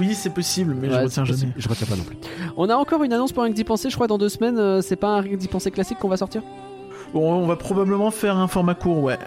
Oui, 0.00 0.14
c'est 0.14 0.30
possible, 0.32 0.74
mais 0.74 0.88
je 0.88 0.94
Ouais, 0.94 1.02
retiens 1.04 1.24
c'est 1.26 1.36
jamais. 1.36 1.52
Je 1.56 1.68
retiens 1.68 1.86
pas 1.86 1.96
non 1.96 2.04
plus. 2.04 2.16
On 2.56 2.68
a 2.68 2.74
encore 2.76 3.02
une 3.02 3.12
annonce 3.12 3.32
pour 3.32 3.42
Rien 3.42 3.52
que 3.52 3.56
d'y 3.56 3.64
penser, 3.64 3.88
je 3.90 3.94
crois, 3.94 4.06
dans 4.06 4.18
deux 4.18 4.28
semaines. 4.28 4.58
euh, 4.58 4.80
c'est 4.82 4.96
pas 4.96 5.08
un 5.08 5.20
Rien 5.20 5.32
que 5.32 5.36
d'y 5.36 5.48
penser 5.48 5.70
classique 5.70 5.98
qu'on 5.98 6.08
va 6.08 6.16
sortir? 6.16 6.42
Bon, 7.14 7.32
on 7.34 7.46
va 7.46 7.56
probablement 7.56 8.10
faire 8.10 8.36
un 8.36 8.46
format 8.48 8.74
court, 8.74 9.02
ouais. 9.02 9.18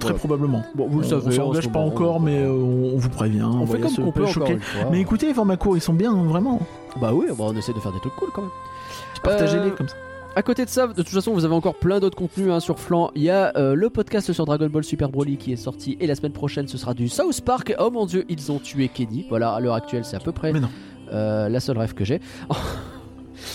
Très 0.00 0.10
Ouais. 0.10 0.16
probablement. 0.16 0.62
Bon, 0.74 0.88
vous 0.88 0.98
le 1.00 1.06
on, 1.06 1.08
savez. 1.08 1.38
on 1.38 1.42
en 1.42 1.46
s'engage 1.46 1.68
pas 1.70 1.78
encore, 1.78 2.16
on- 2.16 2.20
mais 2.20 2.38
euh, 2.40 2.50
on, 2.50 2.94
on 2.94 2.98
vous 2.98 3.08
prévient. 3.08 3.42
On 3.44 3.64
fait 3.66 3.78
comme 3.80 3.94
qu'on 3.94 4.10
peut 4.12 4.26
choquer. 4.26 4.58
Mais 4.90 5.00
écoutez, 5.00 5.26
les 5.26 5.34
formats 5.34 5.56
courts, 5.56 5.76
ils 5.76 5.80
sont 5.80 5.94
bien, 5.94 6.12
hein, 6.12 6.24
vraiment. 6.24 6.60
Bah 7.00 7.12
oui, 7.14 7.26
bah, 7.28 7.34
on 7.46 7.56
essaie 7.56 7.72
de 7.72 7.78
faire 7.78 7.92
des 7.92 8.00
trucs 8.00 8.14
cool 8.16 8.30
quand 8.34 8.42
même. 8.42 8.50
Partagez-les 9.22 9.68
Euh, 9.68 9.70
comme 9.70 9.88
ça. 9.88 9.94
À 10.34 10.42
côté 10.42 10.64
de 10.64 10.70
ça, 10.70 10.86
de 10.88 10.92
toute 10.92 11.08
façon, 11.08 11.32
vous 11.32 11.44
avez 11.46 11.54
encore 11.54 11.76
plein 11.76 11.98
d'autres 12.00 12.16
contenus 12.16 12.50
hein, 12.50 12.60
sur 12.60 12.78
Flan. 12.78 13.10
Il 13.14 13.22
y 13.22 13.30
a 13.30 13.52
euh, 13.56 13.74
le 13.74 13.88
podcast 13.88 14.30
sur 14.32 14.44
Dragon 14.44 14.68
Ball 14.68 14.84
Super 14.84 15.08
Broly 15.08 15.36
qui 15.38 15.52
est 15.52 15.56
sorti. 15.56 15.96
Et 16.00 16.06
la 16.06 16.14
semaine 16.14 16.32
prochaine, 16.32 16.68
ce 16.68 16.76
sera 16.76 16.92
du 16.92 17.08
South 17.08 17.40
Park. 17.40 17.74
Oh 17.78 17.90
mon 17.90 18.04
dieu, 18.06 18.24
ils 18.28 18.52
ont 18.52 18.58
tué 18.58 18.88
Kenny. 18.88 19.24
Voilà, 19.30 19.52
à 19.52 19.60
l'heure 19.60 19.74
actuelle, 19.74 20.04
c'est 20.04 20.16
à 20.16 20.20
peu 20.20 20.32
près 20.32 20.52
Mais 20.52 20.60
non. 20.60 20.68
euh, 21.12 21.48
la 21.48 21.60
seule 21.60 21.78
rêve 21.78 21.94
que 21.94 22.04
j'ai. 22.04 22.20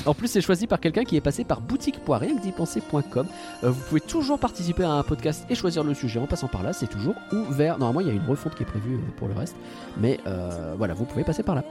En 0.06 0.14
plus, 0.14 0.28
c'est 0.28 0.42
choisi 0.42 0.68
par 0.68 0.80
quelqu'un 0.80 1.04
qui 1.04 1.16
est 1.16 1.22
passé 1.22 1.44
par 1.44 1.62
boutique.rienquedipenser.com. 1.62 3.28
Euh, 3.64 3.70
vous 3.70 3.82
pouvez 3.82 4.02
toujours 4.02 4.40
participer 4.40 4.84
à 4.84 4.92
un 4.92 5.04
podcast 5.04 5.46
et 5.50 5.56
choisir 5.56 5.84
le 5.84 5.94
sujet 5.94 6.20
en 6.20 6.28
passant 6.28 6.48
par 6.48 6.64
là. 6.64 6.74
C'est 6.74 6.88
toujours 6.88 7.16
ouvert. 7.32 7.78
Normalement, 7.78 8.02
il 8.02 8.08
y 8.08 8.10
a 8.10 8.14
une 8.14 8.28
refonte 8.28 8.56
qui 8.56 8.64
est 8.64 8.66
prévue 8.66 8.96
euh, 8.96 9.12
pour 9.18 9.28
le 9.28 9.34
reste. 9.34 9.56
Mais 9.98 10.20
euh, 10.28 10.74
voilà, 10.78 10.94
vous 10.94 11.06
pouvez 11.06 11.24
passer 11.24 11.44
par 11.44 11.56
là. 11.56 11.64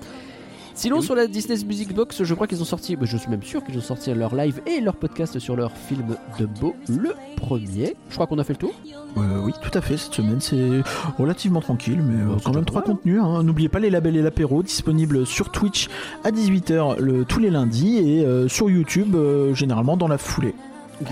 Sinon, 0.80 1.02
sur 1.02 1.14
la 1.14 1.26
Disney 1.26 1.58
Music 1.66 1.94
Box, 1.94 2.22
je 2.24 2.34
crois 2.34 2.46
qu'ils 2.46 2.62
ont 2.62 2.64
sorti, 2.64 2.96
bah, 2.96 3.04
je 3.04 3.18
suis 3.18 3.28
même 3.28 3.42
sûr 3.42 3.62
qu'ils 3.62 3.76
ont 3.76 3.82
sorti 3.82 4.14
leur 4.14 4.34
live 4.34 4.62
et 4.66 4.80
leur 4.80 4.96
podcast 4.96 5.38
sur 5.38 5.54
leur 5.54 5.72
film 5.72 6.16
de 6.38 6.46
Beau, 6.46 6.74
le 6.88 7.10
premier. 7.36 7.96
Je 8.08 8.14
crois 8.14 8.26
qu'on 8.26 8.38
a 8.38 8.44
fait 8.44 8.54
le 8.54 8.58
tour. 8.60 8.72
Euh, 9.18 9.40
oui, 9.42 9.52
tout 9.60 9.76
à 9.76 9.82
fait. 9.82 9.98
Cette 9.98 10.14
semaine, 10.14 10.40
c'est 10.40 10.80
relativement 11.18 11.60
tranquille, 11.60 12.00
mais 12.02 12.22
euh, 12.22 12.28
Bah, 12.28 12.34
c'est 12.38 12.44
quand 12.44 12.54
même 12.54 12.64
trois 12.64 12.80
contenus. 12.80 13.20
hein. 13.22 13.42
N'oubliez 13.42 13.68
pas 13.68 13.78
les 13.78 13.90
labels 13.90 14.16
et 14.16 14.22
l'apéro, 14.22 14.62
disponibles 14.62 15.26
sur 15.26 15.50
Twitch 15.50 15.88
à 16.24 16.30
18h 16.30 16.98
le, 16.98 17.26
tous 17.26 17.40
les 17.40 17.50
lundis 17.50 17.98
et 17.98 18.24
euh, 18.24 18.48
sur 18.48 18.70
YouTube, 18.70 19.14
euh, 19.16 19.52
généralement 19.52 19.98
dans 19.98 20.08
la 20.08 20.16
foulée. 20.16 20.54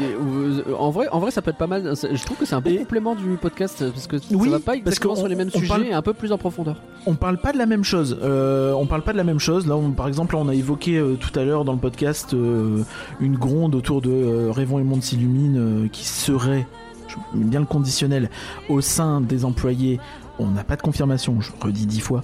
Euh, 0.01 0.63
en, 0.79 0.91
vrai, 0.91 1.09
en 1.11 1.19
vrai, 1.19 1.31
ça 1.31 1.41
peut 1.43 1.51
être 1.51 1.57
pas 1.57 1.67
mal. 1.67 1.83
Je 1.95 2.25
trouve 2.25 2.37
que 2.37 2.45
c'est 2.45 2.55
un 2.55 2.61
bon 2.61 2.71
Et- 2.71 2.77
complément 2.77 3.15
du 3.15 3.37
podcast 3.41 3.85
parce 3.91 4.07
que 4.07 4.17
Oui, 4.33 4.49
ça 4.51 4.57
va 4.57 4.61
pas 4.61 4.77
exactement 4.77 5.17
sur 5.17 5.29
les 5.29 5.35
mêmes 5.35 5.51
sujets 5.51 5.67
parle- 5.69 5.85
et 5.87 5.93
un 5.93 6.03
peu 6.03 6.13
plus 6.13 6.31
en 6.33 6.39
profondeur. 6.39 6.77
On 7.07 7.15
parle 7.15 7.39
pas 7.39 7.53
de 7.53 7.59
la 7.59 7.67
même 7.67 7.85
chose. 7.85 8.19
Euh, 8.23 8.73
on 8.73 8.87
parle 8.87 9.03
pas 9.03 9.13
de 9.13 9.17
la 9.17 9.25
même 9.25 9.39
chose. 9.39 9.67
Là, 9.67 9.77
on- 9.77 9.91
par 9.93 10.09
exemple, 10.09 10.35
là, 10.35 10.43
on 10.45 10.49
a 10.49 10.55
évoqué 10.55 10.97
euh, 10.99 11.15
tout 11.19 11.37
à 11.39 11.45
l'heure 11.45 11.65
dans 11.65 11.73
le 11.73 11.79
podcast 11.79 12.35
euh, 12.35 12.83
une 13.21 13.37
gronde 13.37 13.75
autour 13.75 14.03
de 14.03 14.49
Rêvons 14.51 14.79
et 14.79 14.83
Monde 14.85 15.03
s'illumine 15.03 15.89
qui 15.91 16.05
serait, 16.05 16.67
je 17.09 17.17
mets 17.39 17.45
bien 17.47 17.61
le 17.61 17.67
conditionnel, 17.67 18.29
au 18.69 18.81
sein 18.81 19.21
des 19.21 19.45
employés. 19.45 19.99
On 20.41 20.49
n'a 20.49 20.63
pas 20.65 20.77
de 20.77 20.83
confirmation, 20.83 21.41
je 21.41 21.51
redis 21.61 21.87
dix 21.87 22.01
fois, 22.01 22.23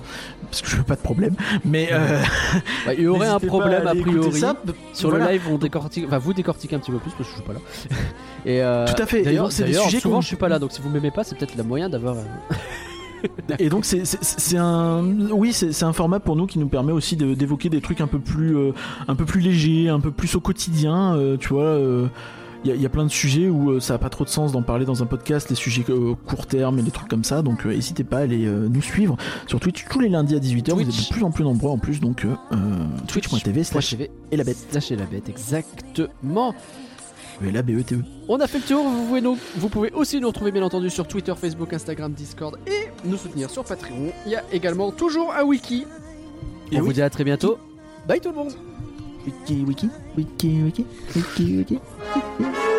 parce 0.50 0.62
que 0.62 0.68
je 0.68 0.76
veux 0.76 0.82
pas 0.84 0.94
de 0.94 1.00
problème. 1.00 1.34
Mais 1.64 1.88
euh, 1.92 2.20
Bah, 2.86 2.94
il 2.94 3.02
y 3.02 3.06
aurait 3.08 3.26
un 3.26 3.40
problème 3.40 3.86
a 3.86 3.94
priori. 3.94 4.38
ça. 4.38 4.54
Sur 4.92 5.10
Voilà. 5.10 5.26
le 5.26 5.32
live, 5.32 5.42
on 5.50 5.58
décortique, 5.58 6.04
enfin 6.06 6.18
vous 6.18 6.32
décortiquez 6.32 6.76
un 6.76 6.78
petit 6.78 6.92
peu 6.92 6.98
plus 6.98 7.10
parce 7.10 7.28
que 7.28 7.30
je 7.30 7.34
suis 7.34 7.42
pas 7.46 7.54
là. 7.54 7.58
Et 8.46 8.62
euh, 8.62 8.86
Tout 8.86 9.02
à 9.02 9.06
fait. 9.06 9.22
D'ailleurs, 9.22 9.50
c'est 9.50 9.64
des 9.64 9.70
d'ailleurs, 9.72 9.84
sujets 9.86 10.00
souvent 10.00 10.20
je 10.20 10.26
suis 10.28 10.36
pas 10.36 10.48
là, 10.48 10.58
donc 10.58 10.70
si 10.72 10.80
vous 10.80 10.90
m'aimez 10.90 11.10
pas, 11.10 11.24
c'est 11.24 11.36
peut-être 11.36 11.56
le 11.56 11.64
moyen 11.64 11.88
d'avoir. 11.88 12.16
euh, 12.16 13.26
Et 13.58 13.68
donc 13.70 13.84
c'est 13.86 14.56
un 14.58 15.02
oui 15.30 15.52
c'est 15.54 15.82
un 15.82 15.92
format 15.94 16.20
pour 16.20 16.36
nous 16.36 16.46
qui 16.46 16.58
nous 16.58 16.68
permet 16.68 16.92
aussi 16.92 17.16
d'évoquer 17.16 17.70
des 17.70 17.80
trucs 17.80 18.00
un 18.02 18.06
peu 18.06 18.18
plus 18.18 18.54
euh, 18.56 18.72
un 19.08 19.14
peu 19.14 19.24
plus 19.24 19.40
légers, 19.40 19.88
un 19.88 19.98
peu 19.98 20.10
plus 20.10 20.34
au 20.36 20.40
quotidien. 20.40 21.18
tu 21.40 21.48
vois, 21.48 21.78
il 22.64 22.68
y, 22.68 22.72
a- 22.72 22.76
il 22.76 22.80
y 22.82 22.86
a 22.86 22.88
plein 22.88 23.04
de 23.04 23.10
sujets 23.10 23.48
où 23.48 23.70
euh, 23.72 23.80
ça 23.80 23.94
a 23.94 23.98
pas 23.98 24.08
trop 24.08 24.24
de 24.24 24.28
sens 24.30 24.52
d'en 24.52 24.62
parler 24.62 24.84
dans 24.84 25.02
un 25.02 25.06
podcast, 25.06 25.50
les 25.50 25.54
sujets 25.56 25.84
euh, 25.90 26.14
court 26.26 26.46
terme 26.46 26.78
et 26.78 26.82
des 26.82 26.90
trucs 26.90 27.08
comme 27.08 27.24
ça. 27.24 27.42
Donc 27.42 27.66
euh, 27.66 27.74
n'hésitez 27.74 28.04
pas 28.04 28.18
à 28.18 28.20
aller 28.20 28.46
nous 28.46 28.82
suivre 28.82 29.16
sur 29.46 29.60
Twitch 29.60 29.84
tous 29.90 30.00
les 30.00 30.08
lundis 30.08 30.34
à 30.34 30.38
18h. 30.38 30.72
Vous 30.72 30.80
êtes 30.80 30.86
de 30.88 31.12
plus 31.12 31.22
en 31.24 31.30
plus 31.30 31.44
nombreux 31.44 31.70
en 31.70 31.78
plus 31.78 32.00
donc 32.00 32.26
twitch.tv 33.08 33.64
slash 33.64 33.94
et 33.94 34.36
la 34.36 34.44
bête 34.44 34.56
slash 34.70 34.90
et 34.92 34.96
la 34.96 35.04
bête, 35.04 35.28
exactement. 35.28 36.54
et 37.44 37.50
la 37.50 37.62
BETE. 37.62 37.94
On 38.28 38.38
a 38.40 38.46
fait 38.46 38.58
le 38.58 38.64
tour, 38.64 38.84
vous 38.88 39.06
pouvez, 39.06 39.20
nous, 39.20 39.36
vous 39.56 39.68
pouvez 39.68 39.90
aussi 39.92 40.20
nous 40.20 40.28
retrouver 40.28 40.50
bien 40.52 40.62
entendu 40.62 40.88
sur 40.90 41.06
Twitter, 41.06 41.34
Facebook, 41.36 41.72
Instagram, 41.72 42.12
Discord 42.12 42.56
et 42.66 42.88
nous 43.06 43.16
soutenir 43.16 43.50
sur 43.50 43.64
Patreon. 43.64 44.12
Il 44.26 44.32
y 44.32 44.36
a 44.36 44.42
également 44.52 44.90
toujours 44.92 45.32
un 45.34 45.42
wiki. 45.44 45.84
Et 46.72 46.76
On 46.76 46.80
oui. 46.80 46.86
vous 46.86 46.92
dit 46.94 47.02
à 47.02 47.10
très 47.10 47.24
bientôt. 47.24 47.58
Bye 48.08 48.20
tout 48.20 48.30
le 48.30 48.36
monde 48.36 48.52
Wiki 49.26 49.64
wiki 49.68 49.88
wiki 50.16 50.48
wiki 50.64 50.84
wiki 51.16 51.56
wiki. 51.56 52.73